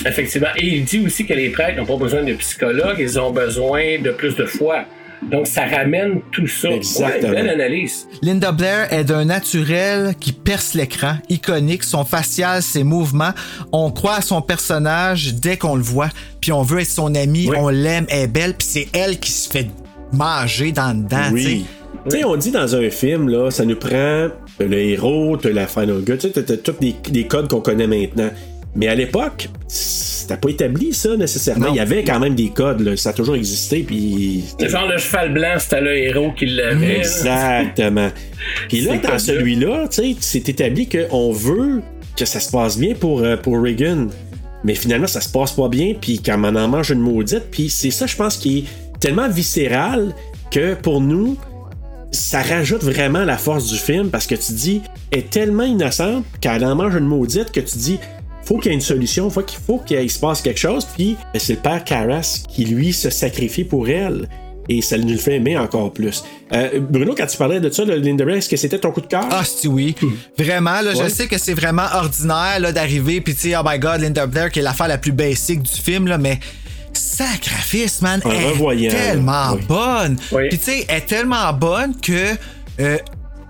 Effectivement. 0.05 0.47
Et 0.57 0.67
il 0.67 0.85
dit 0.85 1.05
aussi 1.05 1.25
que 1.25 1.33
les 1.33 1.49
prêtres 1.49 1.77
n'ont 1.77 1.85
pas 1.85 1.97
besoin 1.97 2.23
de 2.23 2.33
psychologues, 2.33 2.97
ils 2.99 3.19
ont 3.19 3.31
besoin 3.31 3.99
de 4.01 4.11
plus 4.11 4.35
de 4.35 4.45
foi. 4.45 4.85
Donc, 5.31 5.47
ça 5.47 5.65
ramène 5.65 6.21
tout 6.31 6.47
ça. 6.47 6.69
Exactement. 6.69 7.29
Ouais, 7.29 7.35
belle 7.41 7.49
analyse. 7.49 8.07
Linda 8.21 8.51
Blair 8.51 8.91
est 8.93 9.03
d'un 9.03 9.25
naturel 9.25 10.13
qui 10.19 10.31
perce 10.31 10.73
l'écran, 10.73 11.15
iconique, 11.29 11.83
son 11.83 12.03
facial, 12.05 12.61
ses 12.61 12.83
mouvements. 12.83 13.31
On 13.71 13.91
croit 13.91 14.15
à 14.15 14.21
son 14.21 14.41
personnage 14.41 15.33
dès 15.35 15.57
qu'on 15.57 15.75
le 15.75 15.81
voit, 15.83 16.09
puis 16.41 16.51
on 16.51 16.61
veut 16.61 16.79
être 16.81 16.87
son 16.89 17.15
ami, 17.15 17.49
on 17.55 17.69
l'aime, 17.69 18.05
elle 18.09 18.23
est 18.23 18.27
belle, 18.27 18.53
puis 18.53 18.67
c'est 18.69 18.87
elle 18.93 19.19
qui 19.19 19.31
se 19.31 19.49
fait 19.49 19.67
manger 20.11 20.71
dans 20.71 20.95
le 20.95 21.09
sais. 21.09 21.31
Oui. 21.33 21.65
Tu 22.09 22.17
sais, 22.17 22.23
on 22.25 22.35
dit 22.35 22.51
dans 22.51 22.75
un 22.75 22.89
film, 22.89 23.29
là, 23.29 23.49
ça 23.49 23.63
nous 23.65 23.77
prend 23.77 24.27
le 24.59 24.77
héros, 24.77 25.37
t'as 25.37 25.51
la 25.51 25.67
final 25.67 26.01
girl, 26.05 26.17
tu 26.17 26.29
sais, 26.31 26.43
t'as- 26.43 26.57
tous 26.57 26.75
les 27.11 27.27
codes 27.27 27.47
qu'on 27.47 27.61
connaît 27.61 27.87
maintenant. 27.87 28.29
Mais 28.75 28.87
à 28.87 28.95
l'époque, 28.95 29.49
c'était 29.67 30.37
pas 30.37 30.49
établi 30.49 30.93
ça 30.93 31.15
nécessairement. 31.15 31.67
Il 31.69 31.75
y 31.75 31.79
avait 31.79 32.03
quand 32.03 32.19
même 32.19 32.33
des 32.33 32.49
codes, 32.49 32.81
là. 32.81 32.97
ça 32.97 33.09
a 33.09 33.13
toujours 33.13 33.35
existé. 33.35 33.83
Puis 33.83 34.43
Le 34.59 34.67
genre 34.67 34.87
le 34.87 34.97
cheval 34.97 35.33
blanc, 35.33 35.55
c'était 35.59 35.81
le 35.81 35.95
héros 35.95 36.31
qui 36.31 36.47
l'avait. 36.47 36.97
Exactement. 36.97 38.09
Puis 38.69 38.81
là, 38.81 38.97
dans 38.97 39.19
celui-là, 39.19 39.87
tu 39.89 40.01
sais, 40.01 40.15
c'est 40.19 40.49
établi 40.49 40.89
qu'on 40.89 41.31
veut 41.31 41.81
que 42.17 42.25
ça 42.25 42.39
se 42.39 42.51
passe 42.51 42.77
bien 42.77 42.95
pour, 42.95 43.21
euh, 43.21 43.37
pour 43.37 43.61
Reagan. 43.61 44.07
Mais 44.63 44.75
finalement, 44.75 45.07
ça 45.07 45.21
se 45.21 45.29
passe 45.29 45.51
pas 45.51 45.67
bien, 45.67 45.93
puis 45.99 46.21
quand 46.23 46.39
on 46.41 46.55
en 46.55 46.67
mange 46.69 46.89
une 46.89 46.99
maudite, 46.99 47.43
puis 47.51 47.69
c'est 47.69 47.91
ça, 47.91 48.05
je 48.05 48.15
pense, 48.15 48.37
qui 48.37 48.59
est 48.59 48.99
tellement 48.99 49.27
viscéral 49.27 50.15
que 50.51 50.73
pour 50.75 51.01
nous, 51.01 51.37
ça 52.11 52.41
rajoute 52.41 52.83
vraiment 52.83 53.25
la 53.25 53.37
force 53.37 53.69
du 53.69 53.77
film 53.77 54.09
parce 54.09 54.27
que 54.27 54.35
tu 54.35 54.53
dis, 54.53 54.81
elle 55.11 55.19
est 55.19 55.29
tellement 55.29 55.63
innocente 55.63 56.23
qu'elle 56.39 56.63
en 56.63 56.75
mange 56.75 56.95
une 56.95 57.05
maudite 57.07 57.51
que 57.51 57.59
tu 57.59 57.77
dis, 57.77 57.99
faut 58.53 58.59
qu'il 58.59 58.71
y 58.71 58.73
ait 58.73 58.75
une 58.75 58.81
solution, 58.81 59.29
faut 59.29 59.41
qu'il 59.41 59.59
faut 59.65 59.79
qu'il 59.79 60.09
se 60.11 60.19
passe 60.19 60.41
quelque 60.41 60.59
chose, 60.59 60.85
puis 60.95 61.15
ben, 61.33 61.39
c'est 61.39 61.53
le 61.53 61.59
père 61.59 61.83
Carras 61.83 62.43
qui 62.47 62.65
lui 62.65 62.93
se 62.93 63.09
sacrifie 63.09 63.63
pour 63.63 63.89
elle. 63.89 64.27
Et 64.69 64.81
ça 64.81 64.97
nous 64.97 65.09
le 65.09 65.17
fait 65.17 65.35
aimer 65.35 65.57
encore 65.57 65.91
plus. 65.91 66.23
Euh, 66.53 66.79
Bruno, 66.79 67.13
quand 67.17 67.25
tu 67.25 67.35
parlais 67.35 67.59
de 67.59 67.69
ça, 67.69 67.83
de 67.83 67.91
Linda 67.93 68.23
Blair, 68.23 68.37
est-ce 68.37 68.47
que 68.47 68.55
c'était 68.55 68.79
ton 68.79 68.91
coup 68.91 69.01
de 69.01 69.07
cœur? 69.07 69.25
Ah, 69.29 69.43
si 69.43 69.67
oui. 69.67 69.93
Vraiment, 70.37 70.79
là, 70.81 70.93
Ouais. 70.93 71.03
je 71.03 71.09
sais 71.09 71.27
que 71.27 71.37
c'est 71.37 71.53
vraiment 71.53 71.87
ordinaire 71.93 72.59
là, 72.61 72.71
d'arriver, 72.71 73.19
puis 73.19 73.33
tu 73.35 73.49
sais, 73.49 73.55
oh 73.57 73.61
my 73.65 73.77
god, 73.77 73.99
Linda 73.99 74.25
Blair, 74.25 74.49
qui 74.51 74.59
est 74.59 74.61
l'affaire 74.61 74.87
la 74.87 74.97
plus 74.97 75.11
basique 75.11 75.63
du 75.63 75.71
film, 75.71 76.07
là, 76.07 76.17
mais 76.17 76.39
sacrifice, 76.93 78.01
man, 78.01 78.21
elle 78.25 78.85
est 78.85 78.89
tellement 78.89 79.53
oui. 79.53 79.61
bonne. 79.67 80.17
Oui. 80.31 80.47
Puis 80.49 80.59
tu 80.59 80.63
sais, 80.65 80.85
elle 80.87 80.97
est 80.97 81.01
tellement 81.07 81.51
bonne 81.53 81.99
que 81.99 82.35
euh, 82.79 82.97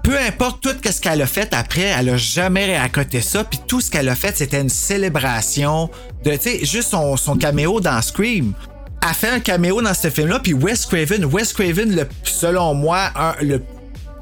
peu 0.03 0.17
importe 0.19 0.61
tout 0.61 0.75
ce 0.91 0.99
qu'elle 1.01 1.21
a 1.21 1.25
fait 1.27 1.53
après, 1.53 1.81
elle 1.97 2.09
a 2.09 2.17
jamais 2.17 2.65
réaccoté 2.65 3.21
ça. 3.21 3.43
Puis 3.45 3.59
tout 3.67 3.79
ce 3.81 3.89
qu'elle 3.89 4.09
a 4.09 4.15
fait, 4.15 4.35
c'était 4.37 4.59
une 4.61 4.69
célébration 4.69 5.89
de, 6.25 6.31
tu 6.31 6.37
sais, 6.41 6.65
juste 6.65 6.89
son, 6.89 7.17
son 7.17 7.35
caméo 7.37 7.79
dans 7.79 8.01
Scream. 8.01 8.53
Elle 9.01 9.13
fait 9.13 9.29
un 9.29 9.39
caméo 9.39 9.81
dans 9.81 9.93
ce 9.93 10.09
film-là, 10.09 10.39
puis 10.39 10.53
Wes 10.53 10.85
Craven, 10.85 11.25
Wes 11.25 11.51
Craven, 11.53 11.95
le, 11.95 12.07
selon 12.23 12.73
moi, 12.73 13.11
un- 13.15 13.35
le 13.41 13.61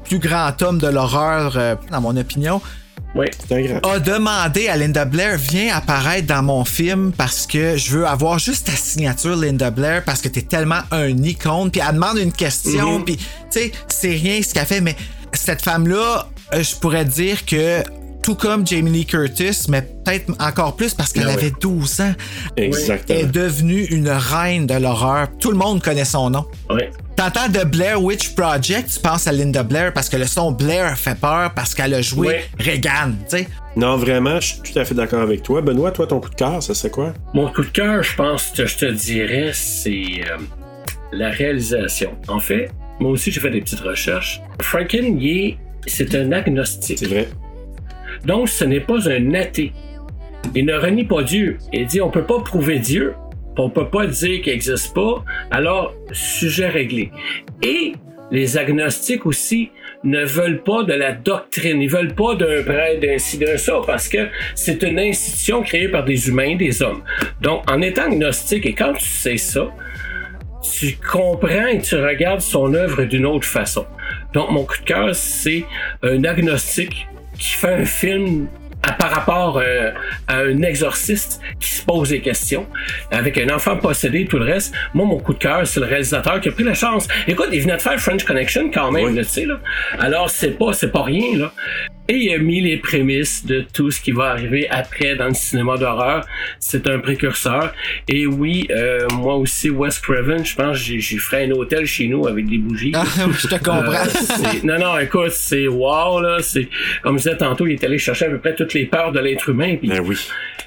plus 0.04 0.18
grand 0.18 0.60
homme 0.62 0.78
de 0.78 0.88
l'horreur, 0.88 1.56
euh, 1.56 1.74
dans 1.90 2.00
mon 2.00 2.16
opinion, 2.16 2.60
Oui. 3.14 3.26
C'est 3.46 3.54
un 3.56 3.60
grand. 3.80 3.92
a 3.92 3.98
demandé 4.00 4.68
à 4.68 4.76
Linda 4.76 5.04
Blair 5.04 5.36
viens 5.36 5.74
apparaître 5.76 6.26
dans 6.26 6.42
mon 6.42 6.64
film 6.64 7.12
parce 7.16 7.46
que 7.46 7.76
je 7.76 7.90
veux 7.98 8.06
avoir 8.06 8.38
juste 8.38 8.66
ta 8.68 8.72
signature 8.72 9.36
Linda 9.36 9.70
Blair 9.70 10.02
parce 10.04 10.20
que 10.22 10.28
t'es 10.28 10.40
tellement 10.42 10.80
un 10.90 11.08
icône 11.22 11.70
puis 11.70 11.82
elle 11.86 11.94
demande 11.94 12.16
une 12.18 12.32
question 12.32 12.98
Mhm. 13.00 13.04
puis 13.04 13.16
tu 13.18 13.24
sais 13.50 13.72
c'est 13.88 14.10
rien 14.12 14.40
ce 14.42 14.54
qu'elle 14.54 14.64
fait 14.66 14.80
mais 14.80 14.96
cette 15.34 15.62
femme 15.62 15.86
là 15.88 16.28
je 16.52 16.74
pourrais 16.76 17.04
dire 17.04 17.44
que 17.46 17.82
tout 18.22 18.34
comme 18.36 18.64
Jamie 18.66 18.90
Lee 18.90 19.06
Curtis 19.06 19.66
mais 19.68 19.82
peut-être 19.82 20.30
encore 20.40 20.76
plus 20.76 20.94
parce 20.94 21.12
qu'elle 21.12 21.24
Ah 21.26 21.34
oui. 21.36 21.42
avait 21.46 21.52
12 21.60 22.00
ans 22.02 22.12
Exactement. 22.56 23.18
elle 23.18 23.24
est 23.26 23.28
devenue 23.28 23.84
une 23.86 24.08
reine 24.08 24.66
de 24.66 24.74
l'horreur 24.74 25.28
tout 25.40 25.50
le 25.50 25.56
monde 25.56 25.82
connaît 25.82 26.04
son 26.04 26.30
nom 26.30 26.46
Oui. 26.70 26.82
T'entends 27.16 27.48
de 27.48 27.62
Blair 27.64 28.02
Witch 28.02 28.30
Project, 28.34 28.90
tu 28.94 28.98
penses 29.00 29.26
à 29.26 29.32
Linda 29.32 29.62
Blair 29.62 29.92
parce 29.92 30.08
que 30.08 30.16
le 30.16 30.26
son 30.26 30.50
Blair 30.50 30.96
fait 30.96 31.14
peur 31.14 31.52
parce 31.54 31.74
qu'elle 31.74 31.92
a 31.92 32.00
joué. 32.00 32.40
Reagan, 32.58 33.12
tu 33.28 33.36
sais. 33.36 33.48
Non, 33.76 33.98
vraiment, 33.98 34.40
je 34.40 34.46
suis 34.54 34.60
tout 34.62 34.78
à 34.78 34.84
fait 34.86 34.94
d'accord 34.94 35.20
avec 35.20 35.42
toi. 35.42 35.60
Benoît, 35.60 35.92
toi, 35.92 36.06
ton 36.06 36.20
coup 36.20 36.30
de 36.30 36.34
cœur, 36.34 36.62
ça 36.62 36.74
c'est 36.74 36.90
quoi? 36.90 37.12
Mon 37.34 37.52
coup 37.52 37.62
de 37.62 37.68
cœur, 37.68 38.02
je 38.02 38.16
pense 38.16 38.46
que 38.56 38.64
je 38.64 38.76
te 38.78 38.86
dirais, 38.86 39.50
c'est 39.52 40.22
euh, 40.30 40.38
la 41.12 41.28
réalisation. 41.30 42.12
En 42.28 42.40
fait, 42.40 42.70
moi 43.02 43.10
aussi, 43.12 43.30
j'ai 43.30 43.40
fait 43.40 43.50
des 43.50 43.60
petites 43.60 43.80
recherches. 43.80 44.40
Est- 44.88 45.56
c'est 45.86 46.14
un 46.14 46.30
agnostique. 46.32 46.98
C'est 46.98 47.06
vrai. 47.06 47.28
Donc, 48.24 48.48
ce 48.48 48.64
n'est 48.64 48.80
pas 48.80 49.08
un 49.10 49.34
athée. 49.34 49.72
Il 50.54 50.66
ne 50.66 50.74
renie 50.74 51.04
pas 51.04 51.22
Dieu. 51.22 51.58
Il 51.72 51.86
dit 51.86 52.00
on 52.00 52.10
peut 52.10 52.24
pas 52.24 52.40
prouver 52.40 52.78
Dieu, 52.78 53.14
on 53.56 53.68
peut 53.70 53.88
pas 53.88 54.06
dire 54.06 54.40
qu'il 54.42 54.52
n'existe 54.52 54.94
pas, 54.94 55.24
alors 55.50 55.94
sujet 56.12 56.68
réglé. 56.68 57.10
Et 57.62 57.92
les 58.30 58.56
agnostiques 58.56 59.26
aussi 59.26 59.70
ne 60.04 60.24
veulent 60.24 60.62
pas 60.62 60.82
de 60.84 60.94
la 60.94 61.12
doctrine, 61.12 61.80
ils 61.80 61.88
veulent 61.88 62.14
pas 62.14 62.34
d'un 62.34 62.62
prêtre, 62.64 63.00
d'un 63.00 63.18
ci, 63.18 63.38
d'un 63.38 63.56
ça, 63.56 63.80
parce 63.86 64.08
que 64.08 64.28
c'est 64.54 64.82
une 64.82 64.98
institution 64.98 65.62
créée 65.62 65.88
par 65.88 66.04
des 66.04 66.28
humains, 66.28 66.56
des 66.56 66.82
hommes. 66.82 67.02
Donc, 67.40 67.68
en 67.70 67.80
étant 67.82 68.04
agnostique, 68.06 68.66
et 68.66 68.72
quand 68.72 68.94
tu 68.94 69.04
sais 69.06 69.36
ça, 69.36 69.68
tu 70.62 70.96
comprends 70.96 71.66
et 71.66 71.80
tu 71.80 71.96
regardes 71.96 72.40
son 72.40 72.72
œuvre 72.74 73.04
d'une 73.04 73.26
autre 73.26 73.46
façon. 73.46 73.86
Donc, 74.32 74.50
mon 74.50 74.64
coup 74.64 74.76
de 74.78 74.84
cœur, 74.84 75.14
c'est 75.14 75.64
un 76.02 76.22
agnostique 76.24 77.06
qui 77.38 77.50
fait 77.50 77.74
un 77.74 77.84
film 77.84 78.46
à- 78.84 78.92
par 78.92 79.10
rapport 79.10 79.58
euh, 79.58 79.90
à 80.28 80.38
un 80.38 80.62
exorciste 80.62 81.40
qui 81.60 81.70
se 81.74 81.84
pose 81.84 82.08
des 82.10 82.20
questions, 82.20 82.66
avec 83.10 83.38
un 83.38 83.48
enfant 83.54 83.76
possédé, 83.76 84.24
tout 84.26 84.38
le 84.38 84.44
reste. 84.44 84.74
Moi, 84.94 85.06
mon 85.06 85.18
coup 85.18 85.34
de 85.34 85.38
cœur, 85.38 85.66
c'est 85.66 85.80
le 85.80 85.86
réalisateur 85.86 86.40
qui 86.40 86.48
a 86.48 86.52
pris 86.52 86.64
la 86.64 86.74
chance. 86.74 87.06
Écoute, 87.28 87.48
il 87.52 87.60
venait 87.60 87.76
de 87.76 87.80
faire 87.82 87.98
French 88.00 88.24
Connection 88.24 88.70
quand 88.72 88.90
même, 88.90 89.14
là, 89.14 89.22
tu 89.22 89.28
sais, 89.28 89.44
là. 89.46 89.58
Alors, 89.98 90.30
c'est 90.30 90.58
pas, 90.58 90.72
c'est 90.72 90.90
pas 90.90 91.02
rien, 91.02 91.38
là. 91.38 91.52
Et 92.08 92.16
il 92.16 92.34
a 92.34 92.38
mis 92.38 92.60
les 92.60 92.78
prémices 92.78 93.46
de 93.46 93.64
tout 93.72 93.92
ce 93.92 94.00
qui 94.00 94.10
va 94.10 94.30
arriver 94.30 94.68
après 94.68 95.14
dans 95.14 95.28
le 95.28 95.34
cinéma 95.34 95.76
d'horreur. 95.76 96.26
C'est 96.58 96.88
un 96.88 96.98
précurseur. 96.98 97.72
Et 98.08 98.26
oui, 98.26 98.66
euh, 98.70 99.06
moi 99.14 99.36
aussi, 99.36 99.70
Wes 99.70 100.00
Craven, 100.00 100.44
je 100.44 100.56
pense 100.56 100.78
que 100.78 100.98
j'ai, 100.98 101.18
fait 101.18 101.44
un 101.44 101.52
hôtel 101.52 101.86
chez 101.86 102.08
nous 102.08 102.26
avec 102.26 102.48
des 102.48 102.58
bougies. 102.58 102.92
Ah, 103.02 103.26
je 103.36 103.46
te 103.48 103.56
comprends. 103.56 103.92
Euh, 103.92 104.58
non, 104.64 104.78
non, 104.78 104.98
écoute, 104.98 105.32
c'est 105.32 105.66
wow, 105.66 106.20
là. 106.20 106.38
C'est, 106.40 106.68
comme 107.02 107.18
je 107.18 107.24
disais 107.24 107.36
tantôt, 107.36 107.66
il 107.66 107.72
est 107.72 107.84
allé 107.84 107.98
chercher 107.98 108.26
à 108.26 108.30
peu 108.30 108.38
près 108.38 108.54
toutes 108.54 108.74
les 108.74 108.86
peurs 108.86 109.12
de 109.12 109.18
l'être 109.18 109.48
humain. 109.48 109.76
Ben 109.82 110.00
oui. 110.00 110.16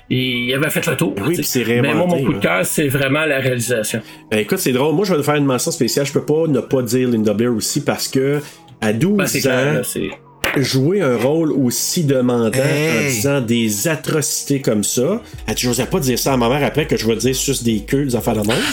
il 0.10 0.54
avait 0.54 0.70
fait 0.70 0.86
le 0.86 0.98
tour. 0.98 1.14
Ben 1.16 1.24
oui, 1.28 1.44
c'est 1.44 1.64
Mais 1.66 1.94
moi, 1.94 2.08
mon 2.08 2.24
coup 2.24 2.34
de 2.34 2.40
cœur, 2.40 2.66
c'est 2.66 2.88
vraiment 2.88 3.26
la 3.26 3.40
réalisation. 3.40 4.02
Ben 4.30 4.40
écoute, 4.40 4.60
c'est 4.60 4.74
drôle. 4.74 4.96
Moi, 4.96 5.06
je 5.06 5.14
vais 5.14 5.20
te 5.20 5.24
faire 5.24 5.36
une 5.36 5.46
mention 5.46 5.72
spéciale. 5.72 6.06
Je 6.06 6.14
peux 6.14 6.26
pas 6.26 6.48
ne 6.48 6.60
pas 6.60 6.82
dire 6.82 7.10
Linda 7.10 7.34
Blair 7.34 7.54
aussi 7.54 7.84
parce 7.84 8.08
que 8.08 8.42
à 8.82 8.94
12 8.94 9.18
Ben, 9.18 9.28
c'est 9.28 9.40
ans, 9.40 9.52
clair, 9.52 9.74
là, 9.76 9.84
c'est. 9.84 10.10
Jouer 10.58 11.02
un 11.02 11.18
rôle 11.18 11.52
aussi 11.52 12.04
demandant 12.04 12.60
en 12.60 13.08
disant 13.08 13.42
des 13.42 13.88
atrocités 13.88 14.62
comme 14.62 14.84
ça. 14.84 15.22
Elle 15.48 15.56
dit, 15.56 15.64
j'osais 15.64 15.86
pas 15.86 16.00
dire 16.00 16.18
ça 16.20 16.34
à 16.34 16.38
ma 16.38 16.50
mère 16.50 16.66
après 16.66 16.88
que 16.88 16.98
je 16.98 17.06
vais 17.08 17.16
dire 17.16 17.34
juste 17.34 17.64
des 17.64 17.80
queues, 17.82 18.06
des 18.06 18.16
affaires 18.16 18.36
de 18.42 18.48
même? 18.48 18.58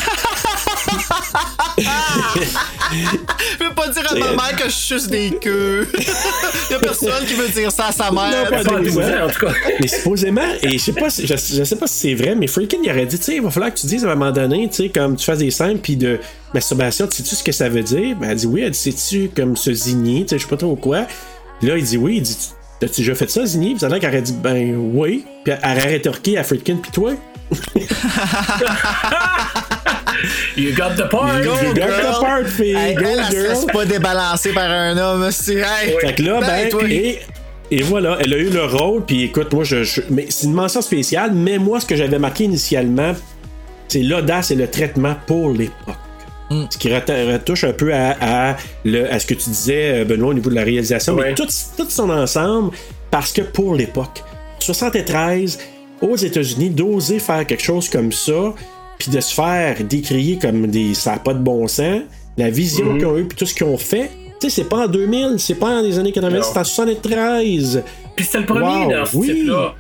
Je 2.93 3.65
veux 3.65 3.75
pas 3.75 3.89
dire 3.89 4.03
à 4.11 4.15
ma 4.15 4.31
mère 4.33 4.57
que 4.57 4.65
je 4.69 4.75
suce 4.75 5.09
des 5.09 5.31
queues. 5.41 5.89
y 6.71 6.75
a 6.75 6.79
personne 6.79 7.25
qui 7.27 7.35
veut 7.35 7.49
dire 7.49 7.71
ça 7.73 7.87
à 7.87 7.93
sa 7.93 8.11
mère. 8.11 8.51
Non, 8.51 8.51
pas 8.65 8.81
des 8.81 8.97
en 8.99 9.29
tout 9.29 9.47
cas. 9.47 9.53
Mais 9.81 9.87
supposément, 9.89 10.43
et 10.63 10.73
je 10.73 10.79
sais 10.79 10.93
pas, 10.93 11.09
si- 11.11 11.27
je, 11.27 11.35
je 11.35 11.65
sais 11.65 11.77
pas 11.77 11.87
si 11.87 11.95
c'est 11.95 12.15
vrai, 12.15 12.35
mais 12.35 12.47
Freakin' 12.47 12.79
il 12.85 12.91
aurait 12.91 13.07
dit, 13.07 13.19
tu 13.19 13.25
sais, 13.25 13.37
il 13.37 13.43
va 13.43 13.51
falloir 13.51 13.73
que 13.73 13.79
tu 13.79 13.87
dises 13.87 14.05
à 14.05 14.11
un 14.11 14.15
moment 14.15 14.33
donné, 14.33 14.69
tu 14.69 14.77
sais, 14.85 14.89
comme 14.91 15.17
tu 15.17 15.25
fasses 15.25 15.39
des 15.39 15.51
scènes 15.51 15.79
puis 15.79 15.97
de 15.97 16.19
masturbation, 16.53 17.07
tu 17.07 17.17
sais-tu 17.17 17.35
ce 17.37 17.43
que 17.43 17.53
ça 17.53 17.69
veut 17.69 17.83
dire? 17.83 18.17
Ben, 18.17 18.31
elle 18.31 18.37
dit 18.37 18.47
oui, 18.47 18.61
elle 18.63 18.71
dit, 18.73 18.79
sais-tu 18.79 19.31
comme 19.35 19.57
se 19.57 19.73
zigner, 19.73 20.23
tu 20.23 20.29
sais, 20.31 20.39
je 20.39 20.43
sais 20.45 20.51
pas 20.51 20.57
trop 20.57 20.77
quoi. 20.77 21.07
Là, 21.63 21.77
il 21.79 21.85
dit 21.85 21.97
oui, 21.97 22.17
il 22.17 22.23
dit, 22.23 22.37
t'as-tu 22.81 23.01
déjà 23.03 23.15
fait 23.15 23.31
ça, 23.31 23.45
zigner? 23.47 23.75
Puis 23.77 23.81
qu'elle 23.89 24.09
aurait 24.11 24.23
dit, 24.23 24.33
ben 24.33 24.75
oui. 24.77 25.25
Puis 25.45 25.55
elle 25.63 25.71
aurait 25.79 25.89
rétorqué 25.89 26.37
à 26.39 26.43
Freakin' 26.45 26.77
puis 26.83 26.91
toi? 26.91 27.13
You 30.57 30.73
got 30.75 30.91
the 30.97 31.09
part. 31.09 31.43
You 31.43 31.51
got 31.75 31.87
the 31.89 32.21
part, 32.21 32.47
fille. 32.47 32.77
Hey, 32.77 32.95
Go, 32.95 33.03
elle, 33.05 33.19
elle 33.19 33.25
se 33.25 33.31
girl. 33.33 33.43
laisse 33.49 33.65
pas 33.73 33.85
débalancée 33.85 34.53
par 34.53 34.71
un 34.71 34.97
homme. 34.97 35.29
C'est 35.33 35.55
hey, 35.57 35.97
Fait 36.01 36.15
que 36.15 36.23
là, 36.23 36.41
ben, 36.41 36.69
toi. 36.69 36.83
et, 36.89 37.19
et 37.71 37.83
voilà, 37.83 38.19
elle 38.21 38.33
a 38.35 38.37
eu 38.37 38.51
le 38.51 38.65
rôle, 38.65 39.05
puis 39.05 39.25
écoute, 39.25 39.53
moi, 39.53 39.65
je, 39.65 39.83
je- 39.83 40.03
mais 40.11 40.27
c'est 40.29 40.47
une 40.47 40.53
mention 40.53 40.81
spéciale, 40.83 41.33
mais 41.35 41.59
moi, 41.59 41.81
ce 41.81 41.87
que 41.87 41.97
j'avais 41.97 42.19
marqué 42.19 42.45
initialement, 42.45 43.15
c'est 43.89 44.03
l'audace 44.03 44.51
et 44.51 44.55
le 44.55 44.69
traitement 44.69 45.17
pour 45.27 45.51
l'époque. 45.53 45.97
Ce 46.71 46.79
qui 46.79 46.93
retouche 46.95 47.65
un 47.65 47.73
peu 47.73 47.93
à, 47.95 48.17
à 48.53 48.57
le- 48.85 49.13
à 49.13 49.19
ce 49.19 49.27
que 49.27 49.35
tu 49.35 49.51
disais, 49.51 50.01
euh, 50.03 50.05
Benoît, 50.05 50.31
au 50.31 50.35
niveau 50.35 50.51
de 50.51 50.55
la 50.55 50.65
réalisation, 50.65 51.15
mais 51.15 51.35
tout, 51.35 51.47
tout 51.77 51.87
son 51.89 52.11
ensemble, 52.11 52.71
parce 53.11 53.33
que 53.33 53.43
pour 53.43 53.75
l'époque, 53.75 54.23
73, 54.61 55.59
aux 56.01 56.17
États-Unis, 56.17 56.71
d'oser 56.71 57.19
faire 57.19 57.47
quelque 57.47 57.63
chose 57.63 57.89
comme 57.89 58.13
ça, 58.13 58.55
puis 58.99 59.11
de 59.11 59.21
se 59.21 59.35
faire 59.35 59.77
décrier 59.85 60.39
comme 60.39 60.67
des 60.67 60.95
ça 60.95 61.13
n'a 61.13 61.19
pas 61.19 61.35
de 61.35 61.39
bon 61.41 61.67
sens, 61.69 62.01
la 62.37 62.51
vision 62.51 62.97
qu'ils 62.97 63.07
ont 63.07 63.17
eue, 63.19 63.25
puis 63.25 63.37
tout 63.37 63.47
ce 63.47 63.55
qu'ils 63.55 63.67
ont 63.67 63.77
fait, 63.77 64.11
tu 64.41 64.49
sais, 64.49 64.63
c'est 64.63 64.69
pas 64.69 64.87
en 64.87 64.89
2000, 64.89 65.35
c'est 65.39 65.55
pas 65.55 65.69
en 65.79 65.83
les 65.83 65.99
années 65.99 66.11
90, 66.13 66.37
Non. 66.39 66.43
c'est 66.53 66.59
en 66.59 66.65
73. 66.65 67.83
Puis 68.17 68.25
c'était 68.25 68.39
le 68.39 68.47
premier 68.47 68.67
Wow, 68.87 68.91
dans 68.93 69.05
ce 69.07 69.17
oui. 69.17 69.27
type-là. 69.29 69.75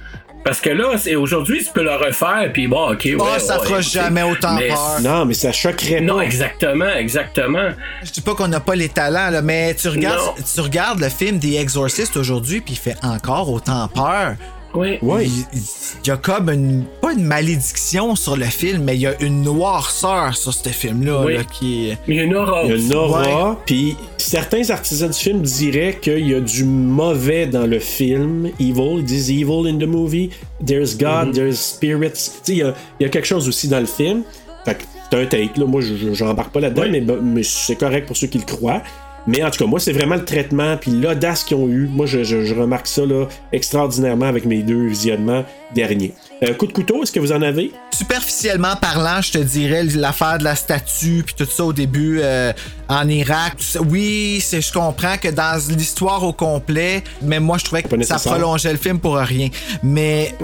Parce 0.44 0.60
que 0.60 0.70
là, 0.70 0.98
c'est 0.98 1.14
aujourd'hui, 1.14 1.64
tu 1.64 1.70
peux 1.72 1.84
le 1.84 1.94
refaire, 1.94 2.50
puis 2.52 2.66
bon, 2.66 2.92
ok, 2.92 3.04
ouais. 3.04 3.16
Ah, 3.34 3.38
ça 3.38 3.60
ouais, 3.60 3.66
fera 3.66 3.80
jamais 3.80 4.22
autant 4.24 4.54
Mais- 4.56 4.68
peur. 4.68 5.00
Non, 5.02 5.24
mais 5.24 5.34
ça 5.34 5.52
choquerait 5.52 6.00
Non, 6.00 6.16
pas. 6.16 6.22
exactement, 6.22 6.88
exactement. 6.98 7.68
Je 8.02 8.10
dis 8.10 8.20
pas 8.22 8.34
qu'on 8.34 8.48
n'a 8.48 8.58
pas 8.60 8.74
les 8.74 8.88
talents, 8.88 9.30
là, 9.30 9.40
mais 9.40 9.74
tu 9.74 9.88
regardes, 9.88 10.18
Non. 10.38 10.44
tu 10.54 10.60
regardes 10.60 10.98
le 11.00 11.08
film 11.08 11.38
des 11.38 11.54
Exorcistes 11.56 12.16
aujourd'hui, 12.16 12.60
puis 12.60 12.74
il 12.74 12.78
fait 12.78 12.96
encore 13.04 13.50
autant 13.50 13.86
peur. 13.88 14.34
Oui. 14.74 14.98
Ouais. 15.02 15.26
Il, 15.26 16.06
y 16.06 16.10
a 16.10 16.16
comme 16.16 16.48
une, 16.48 16.86
pas 17.02 17.12
une 17.12 17.24
malédiction 17.24 18.16
sur 18.16 18.36
le 18.38 18.46
film, 18.46 18.84
mais 18.84 18.94
il 18.96 19.02
y 19.02 19.06
a 19.06 19.12
une 19.20 19.42
noirceur 19.42 20.34
sur 20.34 20.54
ce 20.54 20.68
film-là, 20.70 21.20
Oui. 21.26 21.34
là, 21.36 21.44
qui 21.44 21.90
est. 21.90 21.98
Il 22.08 22.14
y 22.16 22.20
a 22.20 22.22
une 22.22 22.34
aura. 22.34 22.62
Il 22.64 22.70
y 22.70 22.72
a 22.72 22.76
une 22.76 22.94
aura, 22.94 23.58
puis 23.66 23.96
certains 24.32 24.70
artisans 24.70 25.10
du 25.10 25.18
film 25.18 25.42
diraient 25.42 25.98
qu'il 26.00 26.26
y 26.26 26.34
a 26.34 26.40
du 26.40 26.64
mauvais 26.64 27.46
dans 27.46 27.66
le 27.66 27.78
film. 27.78 28.48
Evil, 28.58 28.96
ils 29.00 29.04
disent 29.04 29.30
evil 29.30 29.66
in 29.68 29.76
the 29.78 29.86
movie. 29.86 30.30
There's 30.66 30.96
God, 30.96 31.34
there's 31.34 31.58
spirits. 31.58 32.12
Tu 32.12 32.16
sais, 32.16 32.52
il 32.52 32.56
y 32.58 32.62
a, 32.62 32.74
il 32.98 33.02
y 33.02 33.06
a 33.06 33.10
quelque 33.10 33.26
chose 33.26 33.46
aussi 33.46 33.68
dans 33.68 33.80
le 33.80 33.84
film. 33.86 34.22
Fait 34.64 34.74
que 34.76 34.84
c'est 35.10 35.18
un 35.20 35.26
take, 35.26 35.50
là. 35.60 35.66
Moi, 35.66 35.82
je- 35.82 35.94
je- 35.96 36.14
j'embarque 36.14 36.50
pas 36.50 36.60
là-dedans, 36.60 36.84
Oui. 36.90 37.00
mais, 37.02 37.16
mais 37.22 37.42
c'est 37.42 37.76
correct 37.76 38.06
pour 38.06 38.16
ceux 38.16 38.28
qui 38.28 38.38
le 38.38 38.44
croient. 38.44 38.82
Mais 39.26 39.42
en 39.44 39.50
tout 39.50 39.58
cas, 39.62 39.66
moi, 39.70 39.78
c'est 39.78 39.92
vraiment 39.92 40.16
le 40.16 40.24
traitement 40.24 40.76
puis 40.76 40.90
l'audace 40.90 41.44
qu'ils 41.44 41.56
ont 41.56 41.68
eu. 41.68 41.86
Moi, 41.90 42.06
je, 42.06 42.24
je- 42.24 42.44
je 42.44 42.54
remarque 42.54 42.86
ça 42.88 43.06
là, 43.06 43.26
extraordinairement 43.52 44.26
avec 44.26 44.44
mes 44.44 44.62
deux 44.62 44.86
visionnements 44.86 45.44
derniers. 45.74 46.12
Euh, 46.42 46.54
coup 46.54 46.66
de 46.66 46.72
couteau, 46.72 47.02
est-ce 47.02 47.12
que 47.12 47.20
vous 47.20 47.30
en 47.32 47.40
avez? 47.40 47.70
Superficiellement 47.96 48.74
parlant, 48.80 49.20
je 49.22 49.32
te 49.32 49.38
dirais 49.38 49.84
l'affaire 49.84 50.38
de 50.38 50.44
la 50.44 50.56
statue 50.56 51.22
puis 51.24 51.34
tout 51.36 51.44
ça 51.44 51.64
au 51.64 51.72
début 51.72 52.18
euh, 52.20 52.52
en 52.88 53.08
Irak. 53.08 53.54
Oui, 53.88 54.40
c'est, 54.42 54.60
je 54.60 54.72
comprends 54.72 55.16
que 55.18 55.28
dans 55.28 55.56
l'histoire 55.76 56.24
au 56.24 56.32
complet, 56.32 57.04
mais 57.22 57.38
moi 57.38 57.58
je 57.58 57.64
trouvais 57.64 57.82
que 57.84 58.02
ça 58.02 58.18
prolongeait 58.18 58.72
le 58.72 58.78
film 58.78 58.98
pour 58.98 59.16
rien. 59.16 59.48
Mais, 59.84 60.34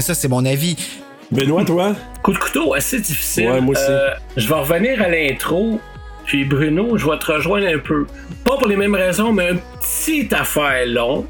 ça 0.00 0.14
c'est 0.14 0.28
mon 0.28 0.44
avis. 0.46 0.74
Benoît, 1.30 1.64
toi? 1.64 1.94
Coup 2.22 2.32
de 2.32 2.38
couteau 2.38 2.74
assez 2.74 3.00
difficile. 3.00 3.48
Ouais, 3.48 3.60
moi 3.60 3.72
aussi. 3.74 3.84
Euh, 3.88 4.10
je 4.36 4.46
vais 4.48 4.54
revenir 4.54 5.00
à 5.02 5.08
l'intro. 5.08 5.80
Puis 6.26 6.44
Bruno, 6.44 6.96
je 6.96 7.06
vais 7.08 7.18
te 7.18 7.30
rejoindre 7.32 7.66
un 7.66 7.78
peu. 7.78 8.06
Pas 8.44 8.56
pour 8.56 8.66
les 8.68 8.76
mêmes 8.76 8.94
raisons, 8.94 9.32
mais 9.32 9.50
un 9.50 9.56
petit 9.80 10.28
affaire 10.34 10.86
long. 10.86 11.26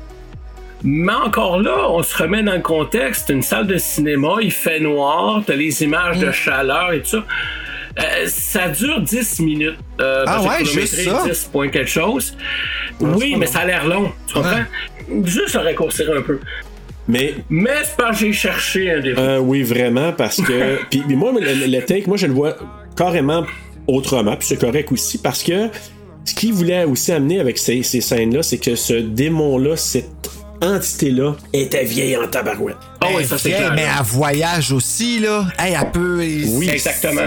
Mais 0.85 1.13
encore 1.13 1.61
là, 1.61 1.89
on 1.91 2.03
se 2.03 2.17
remet 2.21 2.43
dans 2.43 2.55
le 2.55 2.61
contexte. 2.61 3.29
Une 3.29 3.43
salle 3.43 3.67
de 3.67 3.77
cinéma, 3.79 4.35
il 4.43 4.51
fait 4.53 4.81
noir, 4.81 5.43
t'as 5.47 5.55
les 5.55 5.83
images 5.83 6.19
Mm. 6.19 6.27
de 6.27 6.33
chaleur 6.33 6.93
et 6.93 7.01
tout 7.03 7.09
ça. 7.09 7.25
Euh, 8.01 8.03
ça 8.27 8.69
dure 8.69 9.01
10 9.01 9.41
minutes. 9.41 9.77
Euh, 10.01 10.25
Ah 10.27 10.43
ouais, 10.43 10.65
j'ai 10.65 10.81
juste 10.81 10.95
ça? 11.05 11.23
10 11.27 11.45
points 11.53 11.69
quelque 11.69 11.91
chose. 11.91 12.37
c'est 12.99 13.05
oui, 13.07 13.37
mais 13.39 13.47
long. 13.47 13.53
ça 13.53 13.61
a 13.61 13.65
l'air 13.67 13.87
long. 13.87 14.11
Tu 14.27 14.35
comprends? 14.35 14.65
Juste 15.25 15.55
le 15.55 15.61
raccourcir 15.61 16.11
un 16.17 16.23
peu. 16.23 16.41
Mais 17.07 17.35
Mais 17.51 17.71
c'est 17.85 17.97
parce 17.97 18.19
que 18.19 18.27
j'ai 18.27 18.33
cherché 18.33 18.91
un 18.93 19.01
défaut. 19.01 19.21
Euh, 19.21 19.39
oui, 19.39 19.63
vraiment, 19.63 20.13
parce 20.13 20.41
que. 20.41 20.79
puis, 20.91 21.03
puis 21.07 21.17
moi, 21.17 21.33
le, 21.39 21.67
le 21.67 21.85
take, 21.85 22.05
moi, 22.07 22.17
je 22.17 22.27
le 22.27 22.33
vois 22.33 22.55
carrément 22.97 23.45
autrement, 23.87 24.37
puis 24.37 24.47
c'est 24.49 24.57
correct 24.57 24.91
aussi, 24.93 25.19
parce 25.19 25.43
que 25.43 25.69
ce 26.25 26.35
qu'il 26.35 26.53
voulait 26.53 26.85
aussi 26.85 27.13
amener 27.13 27.41
avec 27.41 27.59
ces, 27.59 27.83
ces 27.83 28.01
scènes-là, 28.01 28.43
c'est 28.43 28.59
que 28.59 28.77
ce 28.77 28.95
démon-là, 28.95 29.77
cette 29.77 30.31
entité-là, 30.63 31.35
était 31.53 31.85
vieille 31.85 32.17
en 32.17 32.29
tabarouette. 32.29 32.77
Ah 33.01 33.09
oui, 33.17 33.25
ça 33.25 33.37
c'est 33.37 33.51
clair. 33.51 33.73
mais 33.75 33.83
elle 33.83 34.05
voyage 34.05 34.71
aussi, 34.73 35.19
là. 35.19 35.47
Hey, 35.59 35.75
elle 35.79 35.91
peut. 35.91 36.19
Oui, 36.19 36.69
exactement. 36.69 37.23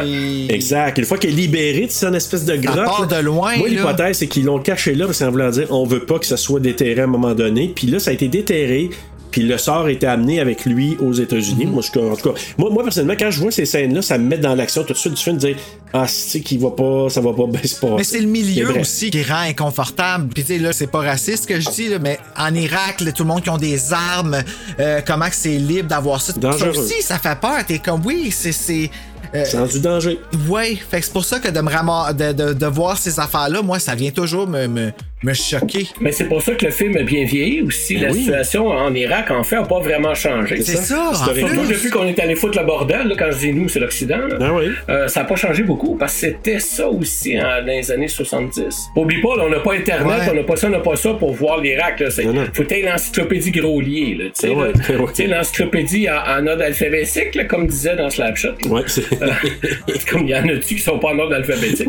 Exact. 0.50 0.98
Une 0.98 1.04
fois 1.06 1.18
qu'elle 1.18 1.32
est 1.32 1.34
libérée 1.34 1.88
de 1.88 1.92
son 1.92 2.14
espèce 2.14 2.46
de 2.46 2.56
grotte. 2.56 2.86
part 2.86 3.08
de 3.08 3.18
loin, 3.18 3.58
Moi, 3.58 3.68
l'hypothèse, 3.68 4.20
c'est 4.20 4.28
qu'ils 4.28 4.46
l'ont 4.46 4.60
caché 4.60 4.96
là 4.96 5.06
parce 5.06 5.20
qu'en 5.20 5.32
voulant 5.32 5.50
dire 5.50 5.68
on 5.70 5.86
veut 5.86 6.06
pas 6.06 6.18
que 6.18 6.26
ça 6.26 6.38
soit 6.38 6.62
déterré 6.62 7.02
à 7.02 7.04
un 7.04 7.08
moment 7.08 7.34
donné. 7.34 7.72
Puis 7.76 7.88
là, 7.88 8.00
ça 8.00 8.12
a 8.12 8.14
été 8.14 8.30
déterré. 8.30 8.90
Puis 9.36 9.44
le 9.44 9.58
sort 9.58 9.90
été 9.90 10.08
amené 10.08 10.40
avec 10.40 10.64
lui 10.64 10.96
aux 11.02 11.12
États-Unis. 11.12 11.66
Moi, 11.66 11.82
je, 11.84 12.00
en 12.00 12.16
tout 12.16 12.32
cas, 12.32 12.40
moi, 12.58 12.70
moi, 12.70 12.84
personnellement, 12.84 13.18
quand 13.20 13.32
je 13.32 13.42
vois 13.42 13.52
ces 13.52 13.66
scènes-là, 13.66 14.02
ça 14.02 14.18
me 14.18 14.26
met 14.30 14.38
dans 14.38 14.56
l'action 14.56 14.86
tout 14.86 14.94
de 14.94 14.98
suite 14.98 15.16
du 15.16 15.22
film 15.22 15.36
de 15.36 15.48
dire 15.48 15.58
Ah, 15.92 16.08
c'est 16.08 16.40
qu'il 16.40 16.58
va 16.62 16.72
pas, 16.72 17.10
ça 17.10 17.20
va 17.20 17.34
pas 17.34 17.46
bien 17.46 17.62
se 17.62 17.76
passer. 17.78 17.96
Mais 17.98 18.04
c'est 18.06 18.22
le 18.22 18.28
milieu 18.28 18.80
aussi 18.80 19.12
qui 19.12 19.22
rend 19.24 19.42
inconfortable. 19.42 20.30
Puis 20.34 20.46
tu 20.46 20.54
sais, 20.54 20.60
là, 20.60 20.72
c'est 20.72 20.88
pas 20.88 21.00
raciste 21.00 21.44
ce 21.44 21.48
que 21.50 21.60
je 21.60 21.70
dis, 21.70 21.90
là, 21.90 22.00
mais 22.00 22.18
en 22.38 22.56
Irak, 22.56 23.02
là, 23.02 23.12
tout 23.12 23.24
le 23.24 23.28
monde 23.28 23.42
qui 23.44 23.50
ont 23.50 23.58
des 23.58 23.92
armes, 23.92 24.38
euh, 24.80 25.02
comment 25.06 25.28
que 25.28 25.36
c'est 25.36 25.58
libre 25.58 25.90
d'avoir 25.90 26.22
ça? 26.22 26.32
Ça 26.32 26.40
Dangereux. 26.40 26.70
aussi, 26.70 27.02
ça 27.02 27.20
fait 27.20 27.38
peur. 27.38 27.58
T'es 27.68 27.80
comme, 27.80 28.06
oui, 28.06 28.32
c'est... 28.32 28.54
c'est 28.54 28.90
euh, 29.34 29.44
Sans 29.44 29.66
du 29.66 29.82
danger. 29.82 30.18
ouais, 30.48 30.78
fait 30.90 31.00
que 31.02 31.06
c'est 31.08 31.12
pour 31.12 31.26
ça 31.26 31.40
que 31.40 31.50
de 31.50 31.60
me 31.60 32.14
de, 32.14 32.32
de, 32.32 32.54
de 32.54 32.66
voir 32.68 32.98
ces 32.98 33.20
affaires-là, 33.20 33.62
moi, 33.64 33.80
ça 33.80 33.96
vient 33.96 34.12
toujours 34.12 34.48
me, 34.48 34.68
me, 34.68 34.94
me 35.26 35.34
choquer. 35.34 35.88
Mais 36.00 36.12
c'est 36.12 36.26
pour 36.28 36.42
ça 36.42 36.54
que 36.54 36.66
le 36.66 36.72
film 36.72 36.96
a 36.98 37.04
bien 37.04 37.26
vieilli 37.26 37.62
aussi. 37.62 37.98
La 37.98 38.12
Oui. 38.12 38.20
situation 38.20 38.68
en 38.68 38.94
Irak, 38.94 39.32
en 39.32 39.44
fait, 39.44 39.56
n'a 39.56 39.64
pas 39.64 39.80
vraiment 39.80 40.14
changé. 40.14 40.62
C'est 40.62 40.78
ça. 40.78 41.12
Surtout 41.14 41.46
plus. 41.48 41.68
depuis 41.70 41.90
qu'on 41.90 42.06
est 42.08 42.20
allé 42.20 42.36
foutre 42.36 42.60
le 42.60 42.66
bordel, 42.66 43.08
là, 43.08 43.16
quand 43.18 43.32
je 43.32 43.38
dis 43.38 43.54
nous, 43.54 43.68
c'est 43.68 43.80
l'Occident. 43.80 44.20
Ah 44.40 44.54
oui. 44.54 44.66
Euh, 44.90 45.08
ça 45.08 45.22
n'a 45.22 45.26
pas 45.26 45.36
changé 45.36 45.64
beaucoup 45.64 45.96
parce 45.96 46.14
que 46.14 46.20
c'était 46.28 46.60
ça 46.60 46.88
aussi 46.88 47.38
hein, 47.38 47.62
dans 47.62 47.68
les 47.68 47.92
années 47.92 48.08
70. 48.08 48.88
Oublie 48.96 49.22
pas, 49.22 49.36
là, 49.38 49.44
on 49.46 49.50
n'a 49.50 49.60
pas 49.60 49.74
Internet, 49.74 50.06
Ouais. 50.22 50.30
on 50.32 50.36
n'a 50.36 50.44
pas 50.44 50.56
ça, 50.56 50.68
on 50.68 50.72
n'a 50.72 50.80
pas 50.80 50.96
ça 50.96 51.14
pour 51.14 51.34
voir 51.34 51.60
l'Irak. 51.60 52.02
non. 52.24 52.46
Faut 52.54 52.64
être 52.64 52.84
l'encyclopédie 52.86 53.52
Grolier. 53.52 54.16
là, 54.16 54.50
ouais, 54.50 54.74
ouais. 54.98 55.28
L'encyclopédie 55.28 56.08
en, 56.10 56.42
en 56.44 56.48
ordre 56.48 56.64
alphabétique, 56.64 57.48
comme 57.48 57.68
disait 57.68 57.96
dans 57.96 58.10
Slapshot. 58.10 58.50
Ouais, 58.70 58.82
comme 60.10 60.24
il 60.24 60.30
y 60.30 60.36
en 60.36 60.48
a-tu 60.48 60.76
qui 60.76 60.82
sont 60.82 61.00
pas 61.00 61.10
en 61.10 61.20
ordre 61.20 61.36
alphabétique? 61.36 61.88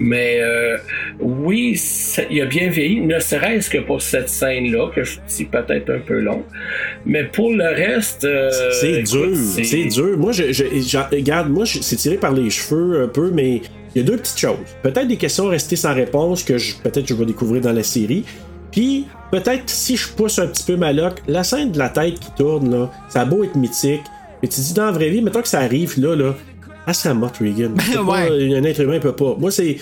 Mais 0.00 0.38
euh, 0.40 0.76
oui, 1.20 1.76
ça- 1.76 2.22
il 2.30 2.40
a 2.40 2.46
bien 2.46 2.68
vieilli, 2.76 3.00
ne 3.00 3.18
serait-ce 3.18 3.68
que 3.70 3.78
pour 3.78 4.00
cette 4.02 4.28
scène-là, 4.28 4.90
que 4.94 5.02
je 5.04 5.18
dis 5.28 5.44
peut-être 5.44 5.90
un 5.90 5.98
peu 5.98 6.20
long. 6.20 6.42
Mais 7.04 7.24
pour 7.24 7.50
le 7.52 7.64
reste. 7.64 8.24
euh, 8.24 8.50
C'est 8.72 9.02
dur, 9.02 9.30
c'est 9.62 9.84
dur. 9.86 10.16
Moi, 10.18 10.32
je, 10.32 10.52
je, 10.52 10.98
regarde, 11.14 11.50
moi, 11.50 11.64
c'est 11.66 11.96
tiré 11.96 12.16
par 12.16 12.32
les 12.32 12.50
cheveux 12.50 13.02
un 13.04 13.08
peu, 13.08 13.30
mais 13.32 13.62
il 13.94 13.98
y 13.98 14.00
a 14.00 14.04
deux 14.04 14.16
petites 14.18 14.38
choses. 14.38 14.56
Peut-être 14.82 15.08
des 15.08 15.16
questions 15.16 15.46
restées 15.46 15.76
sans 15.76 15.94
réponse 15.94 16.42
que 16.44 16.54
peut-être 16.82 17.06
je 17.08 17.14
vais 17.14 17.24
découvrir 17.24 17.62
dans 17.62 17.72
la 17.72 17.82
série. 17.82 18.24
Puis, 18.70 19.06
peut-être 19.30 19.70
si 19.70 19.96
je 19.96 20.08
pousse 20.08 20.38
un 20.38 20.46
petit 20.48 20.64
peu 20.64 20.76
ma 20.76 20.92
loque, 20.92 21.22
la 21.26 21.44
scène 21.44 21.72
de 21.72 21.78
la 21.78 21.88
tête 21.88 22.20
qui 22.20 22.30
tourne, 22.36 22.70
là, 22.70 22.90
ça 23.08 23.22
a 23.22 23.24
beau 23.24 23.42
être 23.42 23.56
mythique, 23.56 24.02
mais 24.42 24.48
tu 24.48 24.60
dis 24.60 24.74
dans 24.74 24.84
la 24.86 24.92
vraie 24.92 25.08
vie, 25.08 25.22
mettons 25.22 25.40
que 25.40 25.48
ça 25.48 25.60
arrive 25.60 25.94
là, 25.98 26.14
là, 26.14 26.34
Elle 26.86 26.94
serait 26.94 27.14
morte, 27.14 27.38
Regan. 27.38 27.74
C'est 27.90 27.98
Ouais. 27.98 28.28
pas- 28.28 28.58
un 28.58 28.64
être 28.64 28.80
humain 28.80 29.00
peut 29.00 29.12
pas. 29.16 29.34
Moi, 29.38 29.50
c'est 29.50 29.76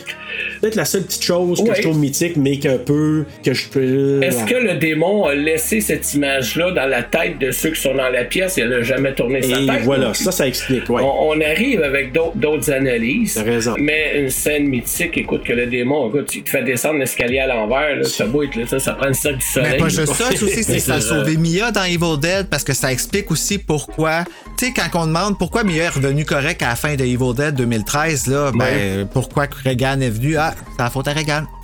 peut-être 0.61 0.75
la 0.77 0.85
seule 0.85 1.03
petite 1.03 1.23
chose 1.23 1.63
que 1.63 1.69
Ouais. 1.69 1.75
je 1.77 1.83
trouve 1.83 1.99
mythique, 1.99 2.37
mais 2.37 2.59
qu'un 2.59 2.79
peu. 2.79 3.25
que 3.45 3.53
je 3.53 3.69
peux. 3.69 4.23
Est-ce 4.23 4.45
que 4.47 4.55
le 4.55 4.75
démon 4.75 5.25
a 5.27 5.35
laissé 5.35 5.81
cette 5.81 6.15
image-là 6.15 6.71
dans 6.73 6.87
la 6.87 7.03
tête 7.03 7.39
de 7.39 7.51
ceux 7.51 7.71
qui 7.71 7.81
sont 7.81 7.95
dans 7.95 8.09
la 8.09 8.25
pièce? 8.25 8.57
Et 8.59 8.63
elle 8.63 8.73
a 8.73 8.83
jamais 8.83 9.13
tourné 9.15 9.43
sa 9.43 9.61
Et 9.61 9.67
tête? 9.67 9.83
voilà, 9.83 10.15
ça, 10.15 10.33
ça 10.33 10.47
explique, 10.49 10.89
ouais. 10.89 11.03
On, 11.03 11.31
on 11.33 11.41
arrive 11.41 11.83
avec 11.83 12.13
d'autres- 12.13 12.71
analyses. 12.73 13.35
T'as 13.35 13.43
raison. 13.43 13.75
Mais 13.79 14.13
une 14.21 14.31
scène 14.31 14.69
mythique, 14.69 15.19
écoute, 15.19 15.43
que 15.45 15.53
le 15.53 15.67
démon, 15.67 16.09
écoute, 16.09 16.35
il 16.35 16.43
te 16.45 16.51
fait 16.51 16.63
descendre 16.63 16.99
l'escalier 16.99 17.41
à 17.41 17.47
l'envers, 17.47 17.97
là, 17.97 18.05
ça 18.05 18.25
boite, 18.27 18.57
là, 18.57 18.67
ça, 18.67 18.79
ça 18.79 18.93
prend 18.93 19.09
le 19.09 19.13
sac 19.15 19.37
du 19.37 19.45
soleil. 19.45 19.73
Mais 19.73 19.77
pas 19.79 19.89
juste 19.89 20.15
ça, 20.15 20.25
c'est 20.31 20.43
aussi, 20.43 20.63
c'est 20.65 20.77
que 20.77 20.79
ça 20.81 20.95
a 20.95 21.01
C'est, 21.01 21.09
sauvé 21.09 21.37
Mia 21.37 21.71
dans 21.71 21.85
Evil 21.85 22.19
Dead 22.21 22.47
parce 22.49 22.65
que 22.65 22.73
ça 22.73 22.91
explique 22.91 23.31
aussi 23.31 23.59
pourquoi. 23.59 24.25
Tu 24.59 24.67
sais, 24.67 24.73
quand 24.75 25.03
on 25.03 25.07
demande 25.07 25.39
pourquoi 25.39 25.63
Mia 25.65 25.85
est 25.85 25.89
revenue 25.89 26.25
correct 26.25 26.63
à 26.63 26.69
la 26.71 26.77
fin 26.77 26.94
de 26.97 27.05
Evil 27.05 27.35
Dead 27.35 27.55
2013, 27.55 28.27
là, 28.29 28.53
ben, 28.53 29.07
pourquoi 29.09 29.47
que 29.47 29.57
Regan 29.69 30.01
est 30.01 30.11
venu? 30.11 30.37
Ah, 30.37 30.55
c'est 30.77 30.83
la 30.83 30.91
faute 30.91 31.09
à 31.09 31.13
Regan. 31.13 31.47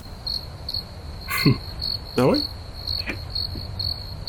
Ah 2.18 2.26
oui? 2.26 2.38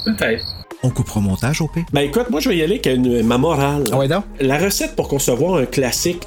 Peut-être. 0.05 0.45
On 0.83 0.89
coupera 0.89 1.19
au 1.19 1.23
montage, 1.23 1.61
OP. 1.61 1.77
Ben 1.93 2.01
écoute, 2.01 2.29
moi 2.29 2.39
je 2.39 2.49
vais 2.49 2.57
y 2.57 2.63
aller 2.63 2.79
avec 2.83 2.85
une- 2.87 3.23
ma 3.23 3.37
morale. 3.37 3.83
Ah 3.91 3.97
ouais, 3.97 4.07
donc? 4.07 4.23
La 4.39 4.57
recette 4.57 4.95
pour 4.95 5.07
concevoir 5.07 5.55
un 5.55 5.65
classique 5.65 6.23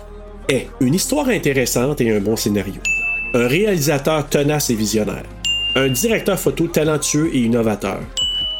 est 0.48 0.68
une 0.80 0.94
histoire 0.94 1.28
intéressante 1.28 2.00
et 2.00 2.14
un 2.14 2.20
bon 2.20 2.36
scénario. 2.36 2.74
Un 3.34 3.46
réalisateur 3.48 4.28
tenace 4.28 4.70
et 4.70 4.74
visionnaire. 4.74 5.24
Un 5.74 5.88
directeur 5.88 6.38
photo 6.38 6.66
talentueux 6.68 7.30
et 7.34 7.38
innovateur. 7.40 8.00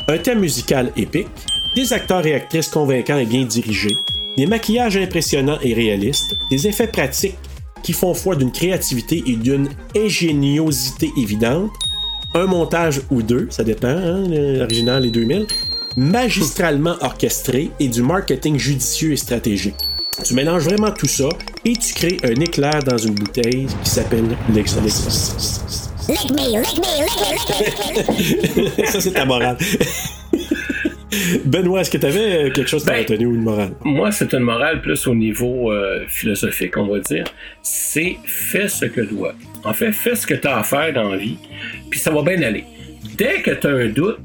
Un 0.09 0.19
thème 0.19 0.41
musical 0.41 0.91
épique. 0.97 1.29
Des 1.77 1.93
acteurs 1.93 2.25
et 2.27 2.35
actrices 2.35 2.69
convaincants 2.69 3.19
et 3.19 3.27
bien 3.27 3.45
dirigés. 3.45 3.97
Des 4.37 4.47
maquillages 4.47 4.97
impressionnants 4.97 5.59
et 5.63 5.75
réalistes. 5.75 6.35
Des 6.51 6.67
effets 6.67 6.89
pratiques 6.89 7.37
qui 7.83 7.93
font 7.93 8.15
foi 8.15 8.35
d'une 8.35 8.51
créativité 8.51 9.23
et 9.27 9.37
d'une 9.37 9.69
ingéniosité 9.97 11.13
évidente. 11.17 11.71
Un 12.35 12.47
montage 12.47 13.01
ou 13.11 13.23
deux, 13.23 13.47
ça 13.51 13.63
dépend, 13.63 13.89
hein, 13.89 14.25
l'original 14.29 15.07
et 15.07 15.11
2000. 15.11 15.47
Magistralement 15.97 16.97
orchestré 17.01 17.71
et 17.79 17.87
du 17.87 18.03
marketing 18.03 18.59
judicieux 18.59 19.13
et 19.13 19.17
stratégique. 19.17 19.77
Tu 20.25 20.35
mélanges 20.35 20.65
vraiment 20.65 20.91
tout 20.91 21.07
ça 21.07 21.29
et 21.65 21.77
tu 21.77 21.95
crées 21.95 22.17
un 22.25 22.41
éclair 22.41 22.83
dans 22.85 22.99
une 22.99 23.15
bouteille 23.15 23.67
qui 23.85 23.91
s'appelle 23.91 24.37
l'exorciste. 24.53 25.91
Lick 26.09 26.31
me, 26.31 26.61
lick 26.61 26.79
me, 26.79 26.93
lick 27.03 27.19
me, 27.21 28.65
lick 28.65 28.79
me. 28.81 28.87
ça, 28.91 29.01
c'est 29.01 29.13
ta 29.13 29.25
morale. 29.25 29.57
Benoît, 31.45 31.81
est-ce 31.81 31.91
que 31.91 31.99
tu 31.99 32.07
avais 32.07 32.51
quelque 32.51 32.69
chose 32.69 32.87
à 32.89 32.93
Ben, 32.93 32.99
retenir 33.01 33.29
ou 33.29 33.35
une 33.35 33.43
morale? 33.43 33.71
Moi, 33.85 34.11
c'est 34.13 34.33
une 34.33 34.41
morale 34.41 34.81
plus 34.81 35.07
au 35.07 35.15
niveau 35.15 35.73
euh, 35.73 36.05
philosophique, 36.09 36.77
on 36.77 36.87
va 36.87 36.99
dire. 37.01 37.25
C'est 37.63 38.17
fais 38.25 38.69
ce 38.69 38.87
que 38.87 39.01
doit. 39.01 39.35
En 39.65 39.73
fait, 39.73 39.93
fais 39.93 40.15
ce 40.15 40.27
que 40.27 40.35
tu 40.35 40.47
as 40.47 40.59
à 40.59 40.63
faire 40.63 40.93
dans 40.93 41.11
la 41.11 41.17
vie, 41.17 41.37
puis 41.91 41.99
ça 41.99 42.11
va 42.11 42.23
bien 42.23 42.41
aller. 42.43 42.65
Dès 43.17 43.43
que 43.43 43.51
tu 43.53 43.67
as 43.67 43.71
un 43.71 43.89
doute, 43.89 44.19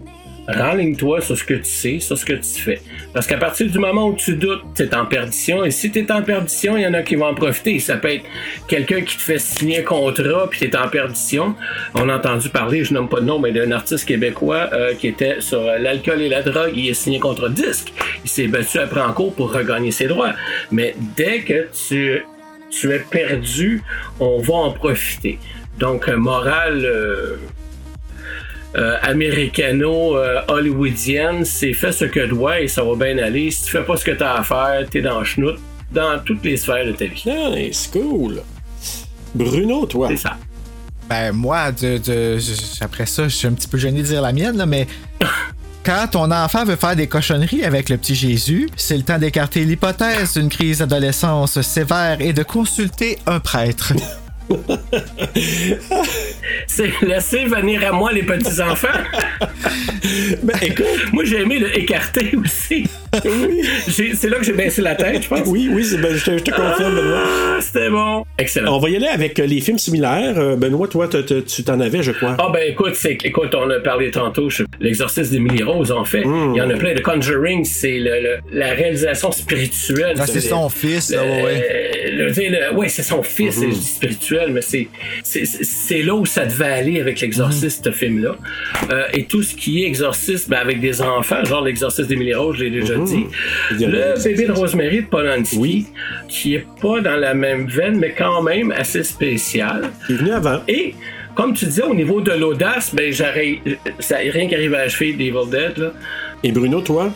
renligne-toi 0.50 1.22
sur 1.22 1.38
ce 1.38 1.44
que 1.44 1.54
tu 1.56 1.66
sais, 1.70 2.00
sur 2.00 2.18
ce 2.18 2.26
que 2.26 2.34
tu 2.34 2.62
fais. 2.62 2.82
Parce 3.14 3.28
qu'à 3.28 3.38
partir 3.38 3.68
du 3.68 3.80
moment 3.80 4.08
où 4.08 4.16
tu 4.16 4.36
doutes, 4.36 4.64
tu 4.76 4.84
es 4.84 4.96
en 4.96 5.06
perdition. 5.06 5.64
Et 5.64 5.72
si 5.72 5.92
tu 5.92 6.00
es 6.00 6.12
en 6.12 6.22
perdition, 6.22 6.76
il 6.78 6.84
y 6.84 6.88
en 6.88 6.94
a 6.94 7.02
qui 7.02 7.16
vont 7.16 7.28
en 7.28 7.36
profiter. 7.36 7.80
Ça 7.80 7.98
peut 7.98 8.14
être 8.14 8.26
quelqu'un 8.68 9.02
qui 9.02 9.16
te 9.16 9.22
fait 9.22 9.40
signer 9.40 9.80
un 9.80 9.84
contrat, 9.84 10.48
puis 10.50 10.60
tu 10.60 10.66
es 10.66 10.76
en 10.76 10.88
perdition. 10.88 11.56
On 11.96 12.10
a 12.10 12.18
entendu 12.18 12.50
parler, 12.50 12.84
je 12.84 12.94
nomme 12.94 13.10
pas 13.10 13.20
de 13.20 13.26
nom, 13.26 13.40
mais 13.40 13.52
d'un 13.52 13.72
artiste 13.72 14.06
québécois 14.06 14.70
euh, 14.74 14.94
qui 14.96 15.08
était 15.08 15.42
sur 15.42 15.60
euh, 15.60 15.78
l'alcool 15.78 16.22
et 16.22 16.30
la 16.30 16.42
drogue. 16.42 16.72
Il 16.76 16.90
a 16.90 16.94
signé 16.94 17.20
de 17.20 17.48
disque. 17.50 17.94
Il 18.24 18.30
s'est 18.30 18.48
battu 18.48 18.80
après 18.80 19.02
en 19.02 19.14
cours 19.14 19.34
pour 19.34 19.54
regagner 19.54 19.92
ses 19.92 20.08
droits. 20.08 20.34
Mais 20.72 20.96
dès 21.16 21.42
que 21.42 21.68
tu, 21.88 22.24
tu 22.70 22.92
es 22.92 23.00
perdu, 23.00 23.84
on 24.20 24.40
va 24.40 24.54
en 24.56 24.72
profiter. 24.72 25.40
Donc, 25.78 26.10
euh, 26.10 26.18
morale. 26.18 26.84
euh, 26.86 27.38
euh, 28.76 28.98
américano-hollywoodienne, 29.02 31.44
c'est 31.46 31.74
fais 31.74 31.92
ce 31.92 32.06
que 32.06 32.26
doit 32.28 32.62
et 32.62 32.68
ça 32.68 32.84
va 32.84 32.96
bien 32.96 33.18
aller. 33.18 33.50
Si 33.52 33.64
tu 33.66 33.72
fais 33.72 33.84
pas 33.84 33.98
ce 33.98 34.06
que 34.06 34.12
tu 34.12 34.24
as 34.24 34.36
à 34.36 34.44
faire, 34.44 34.86
t'es 34.90 35.02
dans 35.02 35.20
le 35.20 35.26
chenoute 35.26 35.60
dans 35.92 36.20
toutes 36.24 36.44
les 36.46 36.58
sphères 36.58 36.86
de 36.86 36.92
ta 36.92 37.06
vie. 37.06 37.24
Nice, 37.52 37.90
cool. 37.92 38.42
Bruno, 39.34 39.86
toi? 39.86 40.08
C'est 40.10 40.18
ça. 40.18 40.38
Ben, 41.10 41.32
moi, 41.32 41.72
de, 41.72 41.98
de- 41.98 42.38
après 42.82 43.06
ça, 43.08 43.24
je 43.24 43.30
suis 43.36 43.48
un 43.48 43.54
petit 43.54 43.68
peu 43.68 43.78
gêné 43.80 44.02
de 44.02 44.08
dire 44.08 44.22
la 44.22 44.32
mienne, 44.32 44.58
là, 44.58 44.68
mais 44.68 44.86
quand 45.84 46.06
ton 46.12 46.30
enfant 46.32 46.66
veut 46.66 46.76
faire 46.76 46.96
des 46.96 47.08
cochonneries 47.08 47.64
avec 47.64 47.90
le 47.90 47.98
petit 47.98 48.14
Jésus, 48.14 48.70
c'est 48.76 48.98
le 48.98 49.02
temps 49.04 49.18
d'écarter 49.18 49.66
l'hypothèse 49.66 50.34
d'une 50.38 50.50
crise 50.50 50.78
d'adolescence 50.80 51.60
sévère 51.62 52.18
et 52.22 52.34
de 52.34 52.44
consulter 52.44 53.18
un 53.26 53.40
prêtre. 53.40 53.94
C'est 56.68 56.92
laisser 57.02 57.46
venir 57.46 57.86
à 57.88 57.92
moi 57.92 58.12
les 58.12 58.24
petits-enfants. 58.24 58.88
Ben, 60.44 60.56
écoute. 60.62 60.86
moi, 61.12 61.24
j'ai 61.24 61.42
aimé 61.42 61.60
le 61.60 61.78
écarter 61.78 62.32
aussi. 62.36 62.86
C'est 63.88 64.30
là 64.30 64.38
que 64.38 64.44
j'ai 64.44 64.54
baissé 64.54 64.82
la 64.82 64.96
tête, 64.96 65.24
je 65.24 65.28
pense. 65.28 65.42
Oui, 65.48 65.70
oui, 65.72 65.86
ben, 66.02 66.16
je 66.16 66.26
te, 66.26 66.38
je 66.38 66.44
te 66.44 66.52
confirme, 66.52 66.96
Benoît. 66.96 67.24
Ah, 67.26 67.58
c'était 67.62 67.90
bon. 67.90 68.24
Excellent. 68.38 68.76
On 68.76 68.80
va 68.80 68.90
y 68.90 68.96
aller 68.96 69.08
avec 69.08 69.40
euh, 69.40 69.46
les 69.46 69.62
films 69.62 69.78
similaires. 69.78 70.38
Euh, 70.38 70.56
Benoît, 70.56 70.88
toi, 70.88 71.08
te- 71.08 71.18
te- 71.18 71.40
tu 71.42 71.64
t'en 71.64 71.80
avais, 71.80 72.02
je 72.04 72.12
crois. 72.12 72.36
Ah 72.40 72.50
ben 72.54 72.62
écoute, 72.68 72.98
écoute, 73.24 73.54
on 73.56 73.70
a 73.70 73.80
parlé 73.80 74.12
tantôt, 74.12 74.50
l'exorcisme 74.80 75.32
d'Emily 75.32 75.64
Rose 75.64 75.92
en 75.92 76.06
fait. 76.06 76.26
Mm. 76.26 76.54
Il 76.56 76.58
y 76.58 76.62
en 76.62 76.70
a 76.70 76.76
plein 76.76 76.94
de 76.94 77.02
Conjuring, 77.02 77.66
c'est 77.66 78.00
la 78.52 78.68
réalisation 78.74 79.32
spirituelle. 79.32 80.16
Ah, 80.20 80.28
c'est 80.28 80.42
son 80.42 80.70
fils, 80.70 81.12
là, 81.12 81.24
ouais, 81.24 81.44
ouais. 81.44 81.89
Le, 82.12 82.74
ouais, 82.76 82.90
c'est 82.90 83.04
son 83.04 83.24
fils, 83.24 83.58
Mm-hmm. 83.58 83.60
c'est 83.60 83.72
je 83.72 83.76
dis 83.76 83.86
spirituel, 83.86 84.52
mais 84.54 84.62
c'est 84.62 84.88
c'est- 85.24 85.46
c'est 85.46 85.64
c'est 85.64 86.02
là 86.04 86.16
où 86.16 86.26
ça 86.26 86.46
devait 86.46 86.66
aller 86.66 87.00
avec 87.00 87.20
l'exorciste, 87.22 87.86
ce 87.86 87.92
film-là. 87.92 88.36
Euh, 88.92 89.04
et 89.14 89.26
tout 89.26 89.42
ce 89.44 89.56
qui 89.56 89.84
est 89.84 89.88
exorciste, 89.88 90.50
ben, 90.50 90.58
avec 90.58 90.80
des 90.80 91.02
enfants, 91.02 91.44
genre 91.46 91.64
l'exorciste 91.64 92.08
d'Emily 92.10 92.34
Rose, 92.34 92.58
je 92.58 92.64
l'ai 92.66 92.70
déjà 92.82 92.96
Mm-hmm. 92.96 93.06
dit. 93.06 93.86
Le 93.86 94.24
bébé 94.24 94.46
de 94.48 94.52
Rosemary 94.52 95.02
de 95.02 95.08
Polanski, 95.08 95.88
qui 96.28 96.56
est 96.56 96.66
pas 96.82 97.02
dans 97.02 97.16
la 97.18 97.34
même 97.34 97.68
veine, 97.68 97.98
mais 98.00 98.14
quand 98.18 98.42
même 98.42 98.72
assez 98.72 99.04
spécial. 99.04 99.90
Il 100.10 100.16
est 100.16 100.18
venu 100.20 100.32
avant. 100.32 100.60
Et 100.68 100.94
comme 101.36 101.54
tu 101.54 101.66
disais, 101.66 101.84
au 101.84 101.96
niveau 101.96 102.22
de 102.22 102.32
l'audace, 102.34 102.94
ben 102.94 103.12
j'arrive. 103.14 103.60
Ça 104.00 104.18
rien 104.18 104.48
qui 104.48 104.56
arrive 104.56 104.74
à 104.74 104.80
la 104.80 104.90
cheville 104.90 105.16
d'Evil 105.16 105.50
Dead, 105.50 105.78
là. 105.78 105.92
Et 106.44 106.52
Bruno, 106.52 106.82
toi? 106.82 107.12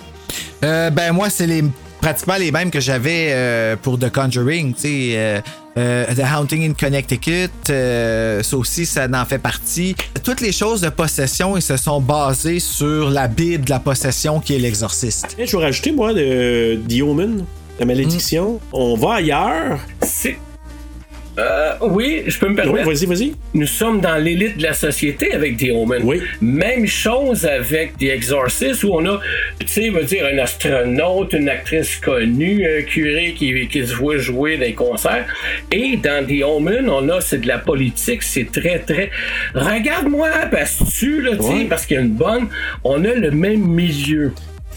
Euh, 0.64 0.90
ben 0.90 1.12
moi, 1.12 1.30
c'est 1.30 1.48
les 1.48 1.62
pratiquement 2.04 2.36
les 2.36 2.52
mêmes 2.52 2.70
que 2.70 2.82
j'avais 2.82 3.30
euh, 3.32 3.78
pour 3.82 3.98
The 3.98 4.12
Conjuring, 4.12 4.74
tu 4.74 4.82
sais. 4.82 5.12
euh, 5.16 5.40
euh, 5.78 6.06
The 6.14 6.20
Haunting 6.36 6.70
in 6.70 6.74
Connecticut, 6.74 7.50
euh, 7.70 8.44
ça 8.44 8.58
aussi, 8.58 8.86
ça 8.86 9.08
en 9.10 9.24
fait 9.26 9.38
partie. 9.38 9.96
Toutes 10.22 10.42
les 10.42 10.52
choses 10.52 10.82
de 10.82 10.90
possession, 10.90 11.56
ils 11.56 11.62
se 11.62 11.78
sont 11.78 12.02
basées 12.02 12.60
sur 12.60 13.10
la 13.10 13.30
Bible 13.30 13.64
de 13.64 13.70
la 13.70 13.80
possession 13.80 14.42
qui 14.42 14.54
est 14.54 14.60
l'exorciste. 14.60 15.34
Et 15.40 15.48
je 15.48 15.56
vais 15.56 15.64
rajouter, 15.64 15.94
moi, 15.94 16.14
de 16.14 16.78
The 16.90 17.02
Omen, 17.04 17.46
la 17.80 17.86
malédiction. 17.86 18.60
On 18.74 18.98
va 18.98 19.14
ailleurs. 19.14 19.80
C'est. 20.02 20.38
Euh, 21.40 21.72
oui, 21.82 22.24
je 22.28 22.38
peux 22.38 22.46
me 22.48 22.52
Oui, 22.52 22.58
permettre. 22.62 22.88
vas-y, 22.92 23.06
vas-y. 23.08 23.34
Nous 23.56 23.66
sommes 23.66 24.00
dans 24.02 24.18
l'élite 24.18 24.58
de 24.58 24.64
la 24.64 24.74
société 24.74 25.34
avec 25.34 25.58
The 25.58 25.72
Omen. 25.74 26.02
Oui. 26.04 26.22
Même 26.42 26.86
chose 26.86 27.44
avec 27.46 27.98
The 27.98 28.04
Exorcist 28.04 28.84
où 28.84 28.92
on 28.94 29.06
a, 29.08 29.20
tu 29.60 29.68
sais, 29.68 29.90
veut 29.90 30.04
dire 30.04 30.28
un 30.32 30.38
astronaute, 30.38 31.34
une 31.34 31.50
actrice 31.50 31.96
connue, 31.98 32.64
un 32.68 32.84
curé 32.84 33.34
qui, 33.36 33.68
qui 33.68 33.88
se 33.88 33.96
voit 33.96 34.18
jouer 34.20 34.58
les 34.58 34.74
concerts. 34.74 35.26
Et 35.72 35.98
dans 35.98 36.24
The 36.24 36.44
Omen, 36.44 36.88
on 36.88 37.10
a, 37.10 37.20
c'est 37.20 37.40
de 37.42 37.48
la 37.48 37.58
politique, 37.58 38.22
c'est 38.22 38.52
très, 38.52 38.78
très. 38.80 39.10
Regarde-moi, 39.56 40.30
parce 40.52 40.78
que 40.78 40.84
tu, 41.00 41.22
là, 41.22 41.32
tu 41.36 41.42
sais, 41.44 41.66
parce 41.68 41.86
qu'il 41.88 41.96
y 41.96 42.00
a 42.00 42.04
une 42.04 42.10
bonne. 42.14 42.48
On 42.84 43.04
a 43.06 43.14
le 43.14 43.32
même 43.32 43.62
milieu 43.66 44.34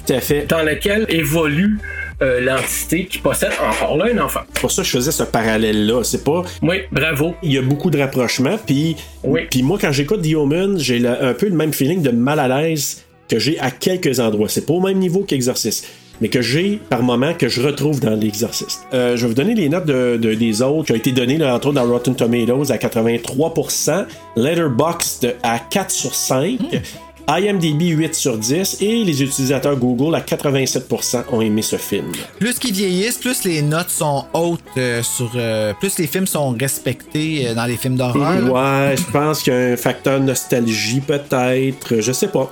Tout 0.06 0.12
à 0.14 0.20
fait. 0.20 0.46
dans 0.48 0.62
lequel 0.62 1.04
évolue 1.10 1.78
euh, 2.22 2.40
l'entité 2.40 3.06
qui 3.06 3.18
possède 3.18 3.50
encore 3.68 3.96
là 3.96 4.06
un 4.12 4.18
enfant. 4.18 4.40
C'est 4.54 4.60
pour 4.60 4.70
ça 4.70 4.82
que 4.82 4.88
je 4.88 4.92
faisais 4.92 5.10
ce 5.12 5.22
parallèle-là. 5.22 6.02
C'est 6.04 6.24
pas. 6.24 6.42
Oui, 6.62 6.76
bravo. 6.90 7.34
Il 7.42 7.52
y 7.52 7.58
a 7.58 7.62
beaucoup 7.62 7.90
de 7.90 7.98
rapprochements. 7.98 8.58
Puis, 8.66 8.96
Oui. 9.24 9.42
puis 9.50 9.62
moi, 9.62 9.78
quand 9.80 9.92
j'écoute 9.92 10.22
The 10.22 10.34
Omen, 10.34 10.78
j'ai 10.78 11.06
un 11.06 11.34
peu 11.34 11.46
le 11.48 11.56
même 11.56 11.72
feeling 11.72 12.02
de 12.02 12.10
mal 12.10 12.40
à 12.40 12.48
l'aise 12.48 13.02
que 13.28 13.38
j'ai 13.38 13.58
à 13.60 13.70
quelques 13.70 14.20
endroits. 14.20 14.48
C'est 14.48 14.64
pas 14.66 14.74
au 14.74 14.80
même 14.80 14.98
niveau 14.98 15.20
qu'Exorcist. 15.24 15.86
Mais 16.22 16.28
que 16.30 16.40
j'ai 16.40 16.80
par 16.88 17.02
moment 17.02 17.34
que 17.34 17.46
je 17.46 17.60
retrouve 17.60 18.00
dans 18.00 18.14
l'Exorcist. 18.14 18.86
Euh, 18.94 19.16
je 19.18 19.22
vais 19.22 19.28
vous 19.28 19.34
donner 19.34 19.54
les 19.54 19.68
notes 19.68 19.84
de, 19.84 20.16
de- 20.16 20.32
des 20.32 20.62
autres 20.62 20.86
qui 20.86 20.92
ont 20.92 20.96
été 20.96 21.12
données, 21.12 21.36
là, 21.36 21.54
entre 21.54 21.66
autres, 21.68 21.74
dans 21.74 21.84
Rotten 21.86 22.14
Tomatoes 22.16 22.70
à 22.72 22.78
83%, 22.78 24.06
Letterboxd 24.36 25.36
à 25.42 25.58
4 25.58 25.90
sur 25.90 26.14
5, 26.14 26.58
IMDb 27.28 27.82
8 27.96 28.14
sur 28.14 28.38
10 28.38 28.78
et 28.80 29.04
les 29.04 29.22
utilisateurs 29.22 29.76
Google 29.76 30.14
à 30.14 30.20
87% 30.20 31.24
ont 31.32 31.40
aimé 31.40 31.60
ce 31.62 31.76
film. 31.76 32.12
Plus 32.38 32.58
qu'ils 32.58 32.72
vieillissent, 32.74 33.18
plus 33.18 33.44
les 33.44 33.62
notes 33.62 33.90
sont 33.90 34.24
hautes 34.32 34.60
euh, 34.76 35.02
sur. 35.02 35.30
euh, 35.34 35.72
plus 35.80 35.98
les 35.98 36.06
films 36.06 36.26
sont 36.26 36.50
respectés 36.50 37.48
euh, 37.48 37.54
dans 37.54 37.66
les 37.66 37.76
films 37.76 37.96
d'horreur. 37.96 38.42
Ouais, 38.44 38.94
je 38.96 39.10
pense 39.10 39.42
qu'il 39.42 39.52
y 39.52 39.56
a 39.56 39.58
un 39.72 39.76
facteur 39.76 40.20
nostalgie 40.20 41.00
peut-être, 41.00 42.00
je 42.00 42.12
sais 42.12 42.28
pas. 42.28 42.50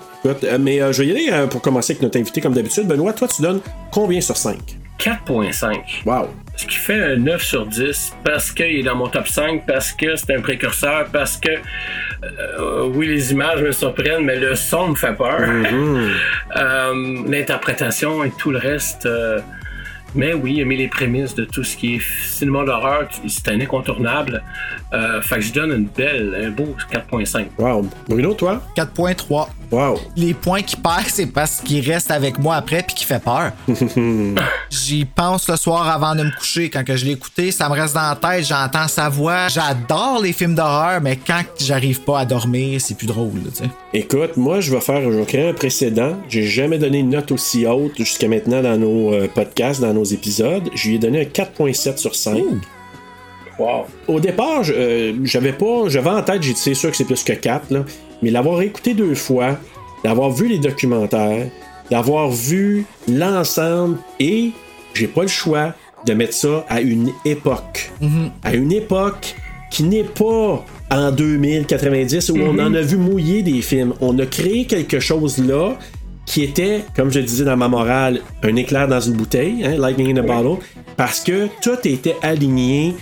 Mais 0.58 0.78
je 0.92 1.02
vais 1.02 1.08
y 1.08 1.30
aller 1.30 1.46
pour 1.48 1.60
commencer 1.60 1.92
avec 1.92 2.02
notre 2.02 2.18
invité 2.18 2.40
comme 2.40 2.54
d'habitude. 2.54 2.86
Benoît, 2.86 3.12
toi 3.12 3.28
tu 3.28 3.42
donnes 3.42 3.60
combien 3.92 4.20
sur 4.20 4.36
5? 4.36 4.56
4.5. 4.98 6.02
Wow. 6.06 6.30
Ce 6.56 6.66
qui 6.66 6.76
fait 6.76 7.02
un 7.02 7.16
9 7.16 7.42
sur 7.42 7.66
10 7.66 8.14
parce 8.24 8.52
qu'il 8.52 8.66
est 8.66 8.82
dans 8.84 8.94
mon 8.94 9.08
top 9.08 9.26
5, 9.26 9.66
parce 9.66 9.92
que 9.92 10.14
c'est 10.14 10.34
un 10.36 10.40
précurseur, 10.40 11.06
parce 11.12 11.36
que 11.36 11.50
euh, 12.22 12.88
oui, 12.94 13.08
les 13.08 13.32
images 13.32 13.60
me 13.60 13.72
surprennent, 13.72 14.24
mais 14.24 14.38
le 14.38 14.54
son 14.54 14.88
me 14.88 14.94
fait 14.94 15.14
peur. 15.14 15.40
Euh, 16.56 17.24
L'interprétation 17.26 18.22
et 18.22 18.30
tout 18.30 18.50
le 18.52 18.58
reste. 18.58 19.06
euh, 19.06 19.40
mais 20.14 20.32
oui, 20.32 20.60
aimer 20.60 20.76
les 20.76 20.86
prémices 20.86 21.34
de 21.34 21.44
tout 21.44 21.64
ce 21.64 21.76
qui 21.76 21.96
est 21.96 22.00
cinéma 22.22 22.64
d'horreur, 22.64 23.08
c'est 23.26 23.48
un 23.48 23.60
incontournable. 23.60 24.44
Euh, 24.92 25.20
fait 25.22 25.36
que 25.36 25.40
je 25.40 25.52
donne 25.52 25.72
une 25.72 25.86
belle, 25.86 26.40
un 26.40 26.50
beau 26.50 26.76
4.5. 26.92 27.46
Wow. 27.58 27.88
Bruno, 28.08 28.32
toi? 28.34 28.62
4.3. 28.76 29.48
Wow. 29.70 29.98
Les 30.16 30.34
points 30.34 30.62
qui 30.62 30.76
perd, 30.76 31.06
c'est 31.08 31.26
parce 31.26 31.60
qu'il 31.60 31.80
reste 31.88 32.10
avec 32.10 32.38
moi 32.38 32.56
après 32.56 32.82
puis 32.82 32.94
qu'il 32.94 33.06
fait 33.06 33.22
peur. 33.22 33.52
J'y 34.70 35.04
pense 35.04 35.48
le 35.48 35.56
soir 35.56 35.88
avant 35.88 36.14
de 36.14 36.22
me 36.22 36.36
coucher. 36.36 36.70
Quand 36.70 36.84
que 36.84 36.96
je 36.96 37.04
l'ai 37.04 37.12
écouté, 37.12 37.50
ça 37.50 37.68
me 37.68 37.74
reste 37.74 37.94
dans 37.94 38.08
la 38.08 38.16
tête, 38.16 38.46
j'entends 38.46 38.88
sa 38.88 39.08
voix. 39.08 39.48
J'adore 39.48 40.20
les 40.22 40.32
films 40.32 40.54
d'horreur, 40.54 41.00
mais 41.00 41.16
quand 41.16 41.42
j'arrive 41.60 42.00
pas 42.02 42.20
à 42.20 42.24
dormir, 42.24 42.80
c'est 42.80 42.96
plus 42.96 43.06
drôle, 43.06 43.34
là. 43.44 43.66
Écoute, 43.92 44.36
moi, 44.36 44.60
je 44.60 44.72
vais 44.72 44.80
faire, 44.80 45.02
je 45.02 45.16
vais 45.16 45.24
créer 45.24 45.48
un 45.48 45.54
précédent. 45.54 46.16
J'ai 46.28 46.46
jamais 46.46 46.78
donné 46.78 46.98
une 46.98 47.10
note 47.10 47.30
aussi 47.32 47.66
haute 47.66 47.96
jusqu'à 47.96 48.28
maintenant 48.28 48.62
dans 48.62 48.76
nos 48.76 49.12
euh, 49.12 49.28
podcasts, 49.32 49.80
dans 49.80 49.94
nos 49.94 50.04
épisodes. 50.04 50.68
Je 50.74 50.88
lui 50.88 50.96
ai 50.96 50.98
donné 50.98 51.20
un 51.20 51.24
4.7 51.24 51.96
sur 51.98 52.14
5. 52.14 52.42
Wow. 53.58 53.86
Au 54.08 54.18
départ, 54.18 54.62
euh, 54.68 55.14
j'avais 55.22 55.52
pas, 55.52 55.88
j'avais 55.88 56.10
en 56.10 56.22
tête, 56.22 56.42
j'ai 56.42 56.54
dit 56.54 56.60
c'est 56.60 56.74
sûr 56.74 56.90
que 56.90 56.96
c'est 56.96 57.04
plus 57.04 57.22
que 57.22 57.32
4, 57.32 57.70
là. 57.70 57.84
Mais 58.24 58.30
l'avoir 58.30 58.62
écouté 58.62 58.94
deux 58.94 59.14
fois, 59.14 59.58
d'avoir 60.02 60.30
vu 60.30 60.48
les 60.48 60.58
documentaires, 60.58 61.46
d'avoir 61.90 62.30
vu 62.30 62.86
l'ensemble 63.06 63.98
et 64.18 64.52
j'ai 64.94 65.08
pas 65.08 65.22
le 65.22 65.28
choix 65.28 65.74
de 66.06 66.14
mettre 66.14 66.32
ça 66.32 66.64
à 66.70 66.80
une 66.80 67.10
époque. 67.26 67.92
À 68.42 68.54
une 68.54 68.72
époque 68.72 69.36
qui 69.70 69.82
n'est 69.82 70.04
pas 70.04 70.64
en 70.90 71.12
2090 71.12 72.30
où 72.30 72.38
on 72.38 72.58
en 72.58 72.72
a 72.72 72.80
vu 72.80 72.96
mouiller 72.96 73.42
des 73.42 73.60
films. 73.60 73.92
On 74.00 74.18
a 74.18 74.24
créé 74.24 74.64
quelque 74.64 75.00
chose 75.00 75.36
là 75.36 75.76
qui 76.24 76.42
était, 76.44 76.82
comme 76.96 77.10
je 77.10 77.20
disais 77.20 77.44
dans 77.44 77.58
ma 77.58 77.68
morale, 77.68 78.22
un 78.42 78.56
éclair 78.56 78.88
dans 78.88 79.00
une 79.00 79.12
bouteille, 79.12 79.64
hein, 79.64 79.76
lightning 79.76 80.16
in 80.16 80.20
a 80.20 80.22
bottle, 80.22 80.62
parce 80.96 81.20
que 81.20 81.48
tout 81.60 81.86
était 81.86 82.16
aligné 82.22 82.94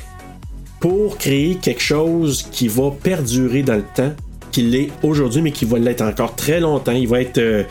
pour 0.80 1.16
créer 1.16 1.54
quelque 1.54 1.80
chose 1.80 2.48
qui 2.50 2.66
va 2.66 2.90
perdurer 2.90 3.62
dans 3.62 3.76
le 3.76 3.84
temps, 3.94 4.12
qui 4.52 4.62
l'est 4.62 4.90
aujourd'hui, 5.02 5.42
mais 5.42 5.50
qui 5.50 5.64
va 5.64 5.78
l'être 5.78 6.02
encore 6.02 6.36
très 6.36 6.60
longtemps. 6.60 6.92
Il 6.92 7.08
va 7.08 7.20
être. 7.20 7.38
euh, 7.38 7.64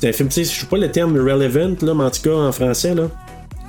c'est 0.00 0.08
un 0.08 0.12
film, 0.12 0.28
tu 0.28 0.44
sais, 0.44 0.52
je 0.54 0.60
sais 0.60 0.66
pas 0.66 0.76
le 0.76 0.90
terme 0.90 1.16
relevant, 1.16 1.76
là, 1.80 1.94
mais 1.94 2.04
en 2.04 2.10
tout 2.10 2.22
cas 2.22 2.34
en 2.34 2.52
français, 2.52 2.94
là. 2.94 3.08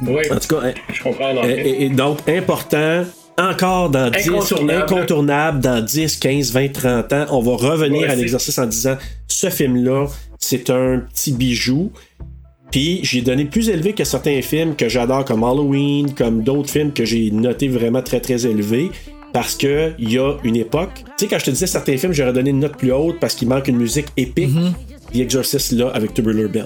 Oui, 0.06 0.24
En 0.30 0.36
tout 0.38 0.48
cas, 0.56 0.68
hein, 0.68 0.74
je 0.92 1.04
comprends. 1.04 1.38
en 1.38 1.44
et, 1.44 1.88
donc, 1.90 2.28
important, 2.28 3.06
encore 3.38 3.90
dans 3.90 4.10
10, 4.10 4.30
Incontournable. 4.70 5.60
dans 5.62 5.82
10, 5.84 6.18
15, 6.18 6.52
20, 6.52 6.74
30 6.74 7.14
ans, 7.14 7.26
on 7.32 7.42
va 7.42 7.56
revenir 7.56 8.02
Ouais, 8.02 8.10
à 8.10 8.16
l'exercice 8.16 8.58
en 8.58 8.66
disant 8.66 8.98
ce 9.28 9.50
film-là, 9.50 10.08
c'est 10.40 10.70
un 10.70 11.00
petit 11.14 11.32
bijou. 11.32 11.92
Puis 12.72 13.00
j'ai 13.04 13.22
donné 13.22 13.46
plus 13.46 13.70
élevé 13.70 13.94
que 13.94 14.04
certains 14.04 14.42
films 14.42 14.76
que 14.76 14.90
j'adore, 14.90 15.24
comme 15.24 15.44
Halloween, 15.44 16.14
comme 16.14 16.44
d'autres 16.44 16.70
films 16.70 16.92
que 16.92 17.06
j'ai 17.06 17.32
notés 17.32 17.68
vraiment 17.68 18.02
très 18.02 18.20
très 18.20 18.46
élevés. 18.46 18.92
Parce 19.36 19.54
que 19.56 19.92
il 20.00 20.14
y 20.14 20.18
a 20.18 20.38
une 20.46 20.56
époque. 20.56 20.92
Tu 20.96 21.12
sais, 21.18 21.28
quand 21.28 21.38
je 21.40 21.44
te 21.44 21.50
disais 21.52 21.68
certains 21.68 21.98
films, 21.98 22.14
j'aurais 22.14 22.32
donné 22.32 22.52
une 22.52 22.60
note 22.62 22.78
plus 22.78 22.94
haute 22.94 23.20
parce 23.20 23.36
qu'il 23.36 23.50
manque 23.50 23.68
une 23.68 23.76
musique 23.76 24.08
épique. 24.16 24.50
The 25.14 25.18
Exorcist 25.18 25.74
là 25.74 25.92
avec 25.94 26.14
Tubular 26.14 26.50
Bells. 26.50 26.66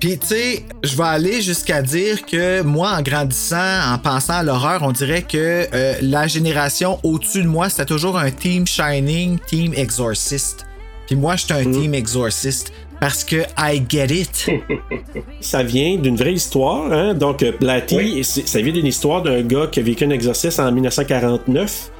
Puis, 0.00 0.18
tu 0.18 0.26
sais, 0.28 0.64
je 0.82 0.96
vais 0.96 1.04
aller 1.04 1.42
jusqu'à 1.42 1.82
dire 1.82 2.24
que 2.24 2.62
moi, 2.62 2.92
en 2.98 3.02
grandissant, 3.02 3.92
en 3.92 3.98
pensant 3.98 4.32
à 4.34 4.42
l'horreur, 4.42 4.80
on 4.82 4.92
dirait 4.92 5.22
que 5.22 5.66
euh, 5.72 5.94
la 6.00 6.26
génération 6.26 6.98
au-dessus 7.02 7.42
de 7.42 7.48
moi, 7.48 7.68
c'était 7.68 7.84
toujours 7.84 8.16
un 8.18 8.30
Team 8.30 8.66
Shining, 8.66 9.38
Team 9.46 9.74
Exorcist. 9.74 10.66
Puis 11.06 11.16
moi, 11.16 11.36
j'étais 11.36 11.52
un 11.54 11.70
Team 11.70 11.92
Exorcist 11.94 12.72
parce 12.98 13.24
que 13.24 13.36
I 13.58 13.82
get 13.88 14.06
it. 14.06 14.50
Ça 15.40 15.62
vient 15.62 15.96
d'une 15.96 16.16
vraie 16.16 16.32
histoire, 16.34 16.90
hein? 16.90 17.12
Donc, 17.14 17.42
euh, 17.42 17.52
Blatty, 17.60 17.96
Oui. 17.96 18.24
ça 18.24 18.60
vient 18.62 18.72
d'une 18.72 18.86
histoire 18.86 19.22
d'un 19.22 19.42
gars 19.42 19.68
qui 19.70 19.80
a 19.80 19.82
vécu 19.82 20.04
un 20.04 20.10
exorcisme 20.10 20.62
en 20.62 20.72
1949, 20.72 21.90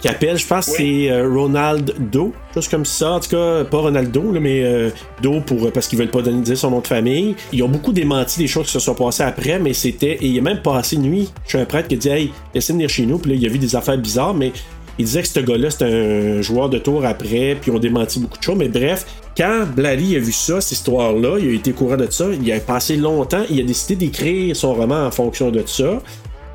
qui 0.00 0.08
appelle, 0.08 0.36
je 0.36 0.46
pense, 0.46 0.68
Oui. 0.68 0.74
c'est 0.76 1.10
euh, 1.10 1.28
Ronald 1.28 1.92
Doe, 2.10 2.32
chose 2.54 2.68
comme 2.68 2.84
ça. 2.84 3.12
En 3.12 3.20
tout 3.20 3.30
cas, 3.30 3.64
pas 3.64 3.78
Ronaldo, 3.78 4.30
là, 4.32 4.38
mais 4.40 4.62
euh, 4.62 4.90
Doe 5.22 5.40
pour, 5.40 5.64
euh, 5.66 5.70
parce 5.70 5.88
qu'ils 5.88 5.98
veulent 5.98 6.10
pas 6.10 6.22
donner 6.22 6.40
dire 6.42 6.56
son 6.56 6.70
nom 6.70 6.80
de 6.80 6.86
famille. 6.86 7.34
Ils 7.52 7.62
ont 7.62 7.68
beaucoup 7.68 7.92
démenti 7.92 8.38
des 8.38 8.46
choses 8.46 8.66
qui 8.66 8.72
se 8.72 8.78
sont 8.78 8.94
passées 8.94 9.24
après, 9.24 9.58
mais 9.58 9.72
c'était. 9.72 10.18
Et 10.20 10.26
il 10.26 10.38
a 10.38 10.42
même 10.42 10.62
passé 10.62 10.96
une 10.96 11.02
nuit 11.02 11.32
chez 11.46 11.58
un 11.58 11.64
prêtre 11.64 11.88
qui 11.88 11.94
a 11.96 11.98
dit 11.98 12.08
Hey, 12.08 12.32
laissez 12.54 12.72
venir 12.72 12.88
chez 12.88 13.06
nous. 13.06 13.18
Puis 13.18 13.32
là, 13.32 13.36
il 13.40 13.46
a 13.46 13.48
vu 13.48 13.58
des 13.58 13.74
affaires 13.74 13.98
bizarres, 13.98 14.34
mais 14.34 14.52
il 15.00 15.04
disait 15.04 15.22
que 15.22 15.28
ce 15.28 15.40
gars-là, 15.40 15.70
c'était 15.70 15.84
un 15.84 16.42
joueur 16.42 16.68
de 16.68 16.78
tour 16.78 17.04
après, 17.04 17.56
puis 17.60 17.70
ils 17.70 17.74
ont 17.74 17.78
démenti 17.78 18.18
beaucoup 18.20 18.38
de 18.38 18.42
choses. 18.42 18.56
Mais 18.56 18.68
bref, 18.68 19.06
quand 19.36 19.64
Blady 19.76 20.16
a 20.16 20.18
vu 20.18 20.32
ça, 20.32 20.60
cette 20.60 20.72
histoire-là, 20.78 21.38
il 21.40 21.48
a 21.48 21.52
été 21.52 21.70
au 21.70 21.74
courant 21.74 21.96
de 21.96 22.08
ça, 22.10 22.26
il 22.40 22.52
a 22.52 22.58
passé 22.58 22.96
longtemps, 22.96 23.42
il 23.48 23.60
a 23.60 23.62
décidé 23.62 23.94
d'écrire 23.94 24.56
son 24.56 24.74
roman 24.74 25.06
en 25.06 25.10
fonction 25.12 25.50
de 25.52 25.62
ça. 25.66 26.00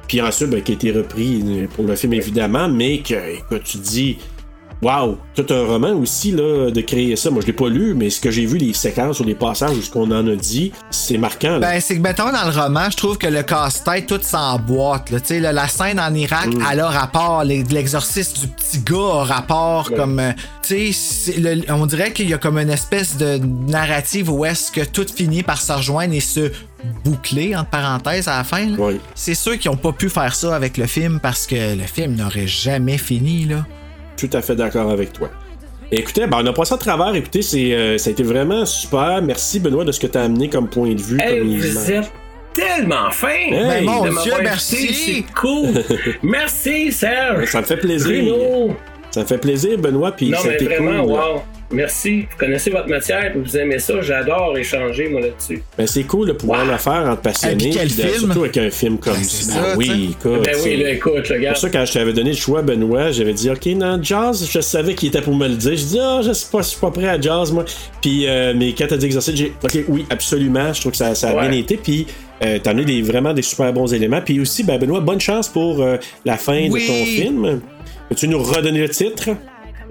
Puis 0.08 0.22
ensuite, 0.22 0.50
ben, 0.50 0.62
qui 0.62 0.74
a 0.74 0.76
été 0.76 0.92
repris 0.92 1.42
euh, 1.46 1.68
pour 1.68 1.86
le 1.86 1.96
film, 1.96 2.14
évidemment, 2.14 2.70
mais 2.70 3.00
que, 3.00 3.56
tu 3.58 3.78
dis, 3.78 4.18
waouh, 4.84 5.18
tout 5.36 5.46
un 5.50 5.66
roman 5.66 5.92
aussi, 5.94 6.32
là, 6.32 6.70
de 6.72 6.82
créer 6.82 7.16
ça. 7.16 7.30
Moi, 7.32 7.42
je 7.42 7.48
l'ai 7.48 7.54
pas 7.54 7.70
lu, 7.70 7.94
mais 7.96 8.10
ce 8.10 8.20
que 8.22 8.30
j'ai 8.32 8.46
vu, 8.46 8.58
les 8.58 8.74
séquences 8.74 9.20
ou 9.20 9.24
les 9.24 9.36
passages, 9.36 9.76
ou 9.78 9.82
ce 9.82 9.90
qu'on 9.90 10.12
en 10.12 10.28
a 10.28 10.36
dit, 10.36 10.72
c'est 10.92 11.18
marquant. 11.18 11.58
là. 11.58 11.72
Ben, 11.74 11.80
c'est 11.82 11.96
que, 11.96 12.02
mettons, 12.02 12.32
dans 12.32 12.46
le 12.52 12.58
roman, 12.62 12.90
je 12.92 12.98
trouve 12.98 13.18
que 13.18 13.28
le 13.28 13.44
casse-tête, 13.44 14.08
tout 14.08 14.20
s'emboîte. 14.22 15.10
là. 15.10 15.20
Tu 15.20 15.28
sais, 15.28 15.40
là, 15.40 15.52
la 15.54 15.68
scène 15.68 16.00
en 16.00 16.14
Irak, 16.14 16.50
elle 16.72 16.80
a 16.80 16.90
rapport. 16.90 17.44
L'exorcisme 17.44 18.40
du 18.42 18.48
petit 18.48 18.80
gars 18.80 19.22
a 19.22 19.24
rapport. 19.24 19.92
Comme, 19.96 20.20
euh, 20.20 20.32
tu 20.62 20.94
sais, 20.94 21.36
on 21.70 21.86
dirait 21.86 22.12
qu'il 22.14 22.30
y 22.30 22.34
a 22.34 22.38
comme 22.38 22.58
une 22.58 22.70
espèce 22.70 23.18
de 23.18 23.38
narrative 23.38 24.30
où 24.32 24.46
est-ce 24.46 24.72
que 24.72 24.82
tout 24.82 25.06
finit 25.14 25.44
par 25.44 25.62
se 25.62 25.72
rejoindre 25.72 26.14
et 26.14 26.20
se 26.20 26.52
boucler, 27.04 27.56
entre 27.56 27.70
parenthèses, 27.70 28.28
à 28.28 28.38
la 28.38 28.44
fin. 28.44 28.68
Oui. 28.78 29.00
C'est 29.16 29.36
sûr 29.36 29.58
qu'ils 29.58 29.72
ont 29.72 29.78
pas 29.78 29.92
pu 29.94 30.10
faire 30.10 30.36
ça 30.36 30.56
avec 30.56 30.78
le 30.78 30.86
film 30.86 31.20
parce 31.22 31.48
que 31.48 31.76
le 31.76 31.84
film 31.84 32.16
n'aurait 32.16 32.48
jamais 32.48 32.98
fini, 32.98 33.46
là. 33.46 33.66
Tout 34.18 34.30
à 34.34 34.42
fait 34.42 34.56
d'accord 34.56 34.90
avec 34.90 35.14
toi. 35.14 35.30
Écoutez, 35.92 36.26
ben, 36.28 36.40
on 36.42 36.46
a 36.48 36.54
passé 36.54 36.74
à 36.74 36.78
travers. 36.78 37.14
Écoutez, 37.16 37.42
c'est, 37.42 37.74
euh, 37.74 37.98
ça 37.98 38.10
a 38.10 38.12
été 38.14 38.24
vraiment 38.24 38.66
super. 38.66 39.22
Merci, 39.22 39.60
Benoît, 39.60 39.86
de 39.86 39.92
ce 39.92 40.00
que 40.00 40.08
tu 40.08 40.18
as 40.18 40.24
amené 40.24 40.50
comme 40.50 40.68
point 40.68 40.94
de 40.96 41.02
vue. 41.02 41.20
Hey, 41.22 41.40
comme 41.40 41.48
vous 41.50 41.68
image. 41.68 41.90
êtes 41.90 42.12
tellement 42.56 43.12
fin! 43.12 43.28
Ben, 43.52 43.84
mon 43.84 44.04
de 44.04 44.10
m'avoir 44.10 44.24
Dieu, 44.24 44.34
invité, 44.34 44.44
merci. 44.44 44.94
C'est 44.94 45.34
cool! 45.40 45.84
Merci, 46.24 46.92
Serge! 46.92 47.46
Ça 47.50 47.62
me 47.62 47.66
fait 47.66 47.78
plaisir. 47.78 48.24
Bruno! 48.24 48.76
Ça 49.12 49.22
me 49.22 49.26
fait 49.26 49.38
plaisir, 49.38 49.78
Benoît, 49.78 50.12
puis 50.12 50.30
Non, 50.30 50.38
ça 50.38 50.46
a 50.46 50.48
mais 50.50 50.56
été 50.56 50.66
vraiment, 50.66 51.04
cool. 51.04 51.12
wow! 51.12 51.42
Merci. 51.74 52.22
Vous 52.22 52.38
connaissez 52.38 52.70
votre 52.70 52.88
matière, 52.88 53.32
puis 53.32 53.42
vous 53.42 53.58
aimez 53.58 53.80
ça. 53.80 54.02
J'adore 54.02 54.56
échanger, 54.58 55.10
moi, 55.10 55.22
là-dessus. 55.22 55.62
Ben, 55.78 55.88
c'est 55.88 56.04
cool 56.04 56.28
de 56.28 56.34
pouvoir 56.34 56.66
le 56.66 56.78
faire 56.78 57.06
entre 57.10 57.22
passionnés. 57.22 57.54
Et 57.56 57.70
puis 57.70 57.78
quel 57.78 57.88
puis 57.88 57.98
de- 57.98 58.02
film? 58.04 58.20
Surtout 58.26 58.40
avec 58.42 58.58
un 58.58 58.70
film 58.70 58.98
comme 59.00 59.14
Ben, 59.14 59.24
ça. 59.24 59.30
c'est 59.42 59.48
Ben 59.60 59.66
ça, 59.72 59.78
oui, 59.78 59.88
t'sais. 59.88 60.30
écoute. 60.30 60.46
Ben 60.46 60.56
c'est- 60.56 60.64
oui, 60.70 60.78
là, 60.84 60.90
écoute, 60.92 61.14
C'est 61.26 61.34
regarde. 61.34 61.56
pour 61.56 61.62
ça, 61.62 61.70
quand 61.70 61.86
je 61.86 61.94
t'avais 61.94 62.14
donné 62.14 62.30
le 62.32 62.36
choix, 62.38 62.62
Benoît, 62.62 63.12
j'avais 63.12 63.34
dit, 63.34 63.50
OK, 63.50 63.66
non, 63.76 64.00
jazz, 64.02 64.48
je 64.50 64.60
savais 64.62 64.94
qu'il 64.96 65.10
était 65.10 65.22
pour 65.22 65.36
me 65.36 65.48
le 65.48 65.56
dire. 65.56 65.76
Je 65.76 65.84
dis, 65.86 66.00
ah, 66.00 66.22
je 66.24 66.32
suis 66.32 66.48
pas, 66.52 66.62
je 66.62 66.68
suis 66.68 66.80
pas 66.80 66.92
prêt 66.92 67.08
à 67.10 67.20
jazz, 67.20 67.52
moi. 67.52 67.66
Puis, 68.02 68.28
euh, 68.28 68.54
mais 68.56 68.74
quand 68.78 68.86
t'as 68.88 68.98
dit 68.98 69.06
exercice, 69.08 69.36
j'ai, 69.36 69.54
OK, 69.64 69.78
oui, 69.88 70.06
absolument. 70.10 70.72
Je 70.74 70.80
trouve 70.80 70.92
que 70.92 70.98
ça, 70.98 71.16
ça 71.16 71.30
a 71.32 71.36
Ouais. 71.36 71.50
bien 71.50 71.60
été. 71.60 71.78
Puis, 71.78 72.06
euh, 72.46 72.60
t'as 72.62 72.72
amené 72.72 72.86
des, 72.86 73.02
vraiment 73.02 73.34
des 73.34 73.42
super 73.42 73.74
bons 73.74 73.94
éléments. 73.94 74.22
Puis 74.22 74.40
aussi, 74.40 74.64
ben, 74.64 74.78
Benoît, 74.78 75.00
bonne 75.00 75.22
chance 75.22 75.48
pour 75.50 75.82
euh, 75.82 75.98
la 76.26 76.38
fin 76.38 76.68
Oui. 76.70 76.84
de 76.84 76.88
ton 76.88 77.06
film. 77.06 77.62
Peux-tu 78.10 78.28
nous 78.28 78.44
redonner 78.44 78.80
le 78.82 78.90
titre? 78.90 79.30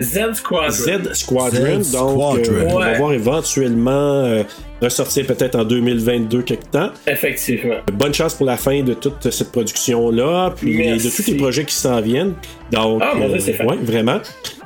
Z 0.00 0.34
Squadron. 0.34 0.70
Z 0.70 1.12
Squadron. 1.14 1.82
Z 1.82 1.92
Donc, 1.92 2.38
euh, 2.48 2.64
on 2.70 2.78
va 2.78 2.94
voir 2.98 3.12
éventuellement 3.12 3.90
euh, 4.24 4.42
ressortir 4.80 5.26
peut-être 5.26 5.54
en 5.56 5.64
2022 5.64 6.42
quelque 6.42 6.66
temps. 6.70 6.90
Effectivement. 7.06 7.76
Bonne 7.92 8.14
chance 8.14 8.34
pour 8.34 8.46
la 8.46 8.56
fin 8.56 8.82
de 8.82 8.94
toute 8.94 9.30
cette 9.30 9.52
production-là, 9.52 10.54
puis 10.56 10.76
Merci. 10.78 11.06
de 11.10 11.14
tous 11.14 11.26
les 11.30 11.36
projets 11.36 11.64
qui 11.64 11.74
s'en 11.74 12.00
viennent. 12.00 12.34
Donc, 12.70 13.02
Ah, 13.04 13.14
mon 13.14 13.28
Dieu, 13.28 13.38
c'est 13.40 13.52
fait. 13.52 13.64
ouais, 13.64 13.76
vraiment. 13.82 14.18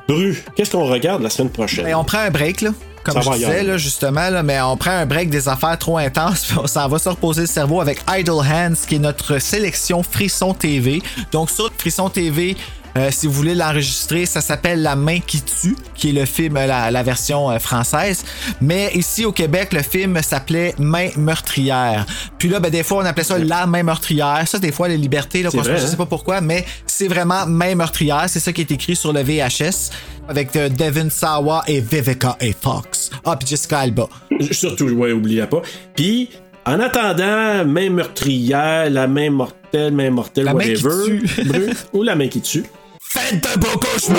Bru, 0.07 0.41
qu'est-ce 0.55 0.71
qu'on 0.71 0.85
regarde 0.85 1.21
la 1.21 1.29
semaine 1.29 1.49
prochaine? 1.49 1.85
Ben, 1.85 1.95
on 1.95 2.03
prend 2.05 2.19
un 2.19 2.31
break, 2.31 2.61
là. 2.61 2.71
Comme 3.03 3.21
Ça 3.21 3.31
je 3.31 3.37
disais, 3.37 3.63
là, 3.63 3.77
justement, 3.77 4.29
là, 4.29 4.43
mais 4.43 4.59
on 4.59 4.75
prend 4.75 4.91
un 4.91 5.05
break 5.05 5.29
des 5.29 5.47
affaires 5.47 5.77
trop 5.77 5.97
intenses, 5.97 6.45
puis 6.49 6.57
on 6.61 6.67
s'en 6.67 6.87
va 6.89 6.99
se 6.99 7.07
reposer 7.07 7.41
le 7.41 7.47
cerveau 7.47 7.79
avec 7.79 7.99
Idle 8.09 8.31
Hands, 8.31 8.73
qui 8.87 8.95
est 8.95 8.99
notre 8.99 9.39
sélection 9.39 10.03
Frisson 10.03 10.53
TV. 10.53 11.01
Donc, 11.31 11.49
sur 11.49 11.69
Frisson 11.77 12.09
TV, 12.09 12.55
euh, 12.97 13.09
si 13.11 13.27
vous 13.27 13.33
voulez 13.33 13.55
l'enregistrer, 13.55 14.25
ça 14.25 14.41
s'appelle 14.41 14.81
La 14.81 14.95
main 14.95 15.19
qui 15.19 15.41
tue, 15.41 15.75
qui 15.95 16.09
est 16.09 16.13
le 16.13 16.25
film, 16.25 16.57
euh, 16.57 16.65
la, 16.65 16.91
la 16.91 17.03
version 17.03 17.49
euh, 17.51 17.59
française. 17.59 18.23
Mais 18.61 18.91
ici 18.93 19.25
au 19.25 19.31
Québec, 19.31 19.73
le 19.73 19.81
film 19.83 20.21
s'appelait 20.21 20.73
Main 20.79 21.09
meurtrière. 21.17 22.05
Puis 22.37 22.49
là, 22.49 22.59
ben, 22.59 22.69
des 22.69 22.83
fois, 22.83 23.03
on 23.03 23.05
appelait 23.05 23.23
ça 23.23 23.37
La 23.37 23.65
main 23.67 23.83
meurtrière. 23.83 24.43
Ça, 24.47 24.59
des 24.59 24.71
fois, 24.71 24.87
les 24.87 24.97
libertés, 24.97 25.43
là, 25.43 25.49
vrai, 25.49 25.63
je 25.77 25.83
hein? 25.83 25.87
sais 25.87 25.97
pas 25.97 26.05
pourquoi, 26.05 26.41
mais 26.41 26.65
c'est 26.85 27.07
vraiment 27.07 27.45
Main 27.45 27.75
meurtrière. 27.75 28.25
C'est 28.27 28.39
ça 28.39 28.51
qui 28.51 28.61
est 28.61 28.71
écrit 28.71 28.95
sur 28.95 29.13
le 29.13 29.21
VHS 29.21 29.91
avec 30.29 30.55
euh, 30.55 30.67
Devin 30.69 31.09
Sawa 31.09 31.63
et 31.67 31.79
Vivica 31.79 32.37
A. 32.41 32.45
Fox. 32.61 33.09
Ah, 33.25 33.35
puis 33.37 33.47
Jessica 33.47 33.79
Alba. 33.79 34.07
Surtout, 34.51 34.89
ouais, 34.89 35.11
oubliez 35.11 35.45
pas. 35.47 35.61
Puis, 35.95 36.29
En 36.65 36.79
attendant, 36.81 37.63
main 37.65 37.89
meurtrière, 37.89 38.89
la 38.89 39.07
main 39.07 39.29
mortelle, 39.29 39.93
main 39.93 40.09
mortelle, 40.09 40.45
La 40.45 40.53
main 40.53 40.63
qui 40.65 40.83
whatever. 40.83 41.19
tue. 41.19 41.73
Ou 41.93 42.03
la 42.03 42.15
main 42.15 42.27
qui 42.27 42.41
tue. 42.41 42.65
Faites 43.09 43.41
de 43.41 43.59
beaux 43.59 43.77
cauchemars! 43.79 44.17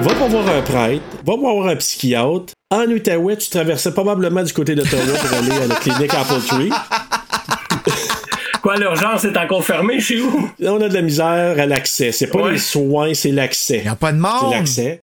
Va 0.00 0.14
pas 0.14 0.28
voir 0.28 0.48
un 0.48 0.62
prêtre, 0.62 1.02
va 1.26 1.36
voir 1.36 1.66
un 1.66 1.76
psychiatre. 1.76 2.52
En 2.70 2.84
Outaouais, 2.84 3.36
tu 3.36 3.50
traversais 3.50 3.92
probablement 3.92 4.44
du 4.44 4.52
côté 4.52 4.76
d'Ottawa 4.76 5.18
pour 5.20 5.38
aller 5.38 5.52
à 5.52 5.66
la 5.66 5.74
clinique 5.74 6.14
Apple 6.14 6.40
Tree. 6.46 6.70
Quoi, 8.68 8.76
l'urgence 8.76 9.24
est 9.24 9.34
encore 9.38 9.64
fermée 9.64 9.98
chez 9.98 10.16
vous? 10.18 10.50
Là, 10.58 10.74
on 10.74 10.80
a 10.82 10.90
de 10.90 10.92
la 10.92 11.00
misère 11.00 11.24
à 11.58 11.64
l'accès. 11.64 12.12
C'est 12.12 12.26
pas 12.26 12.42
Ouais. 12.42 12.52
les 12.52 12.58
soins, 12.58 13.14
c'est 13.14 13.30
l'accès. 13.30 13.80
Y 13.82 13.88
a 13.88 13.94
pas 13.94 14.12
de 14.12 14.18
C'est 14.18 14.22
monde! 14.42 14.52
l'accès. 14.52 14.96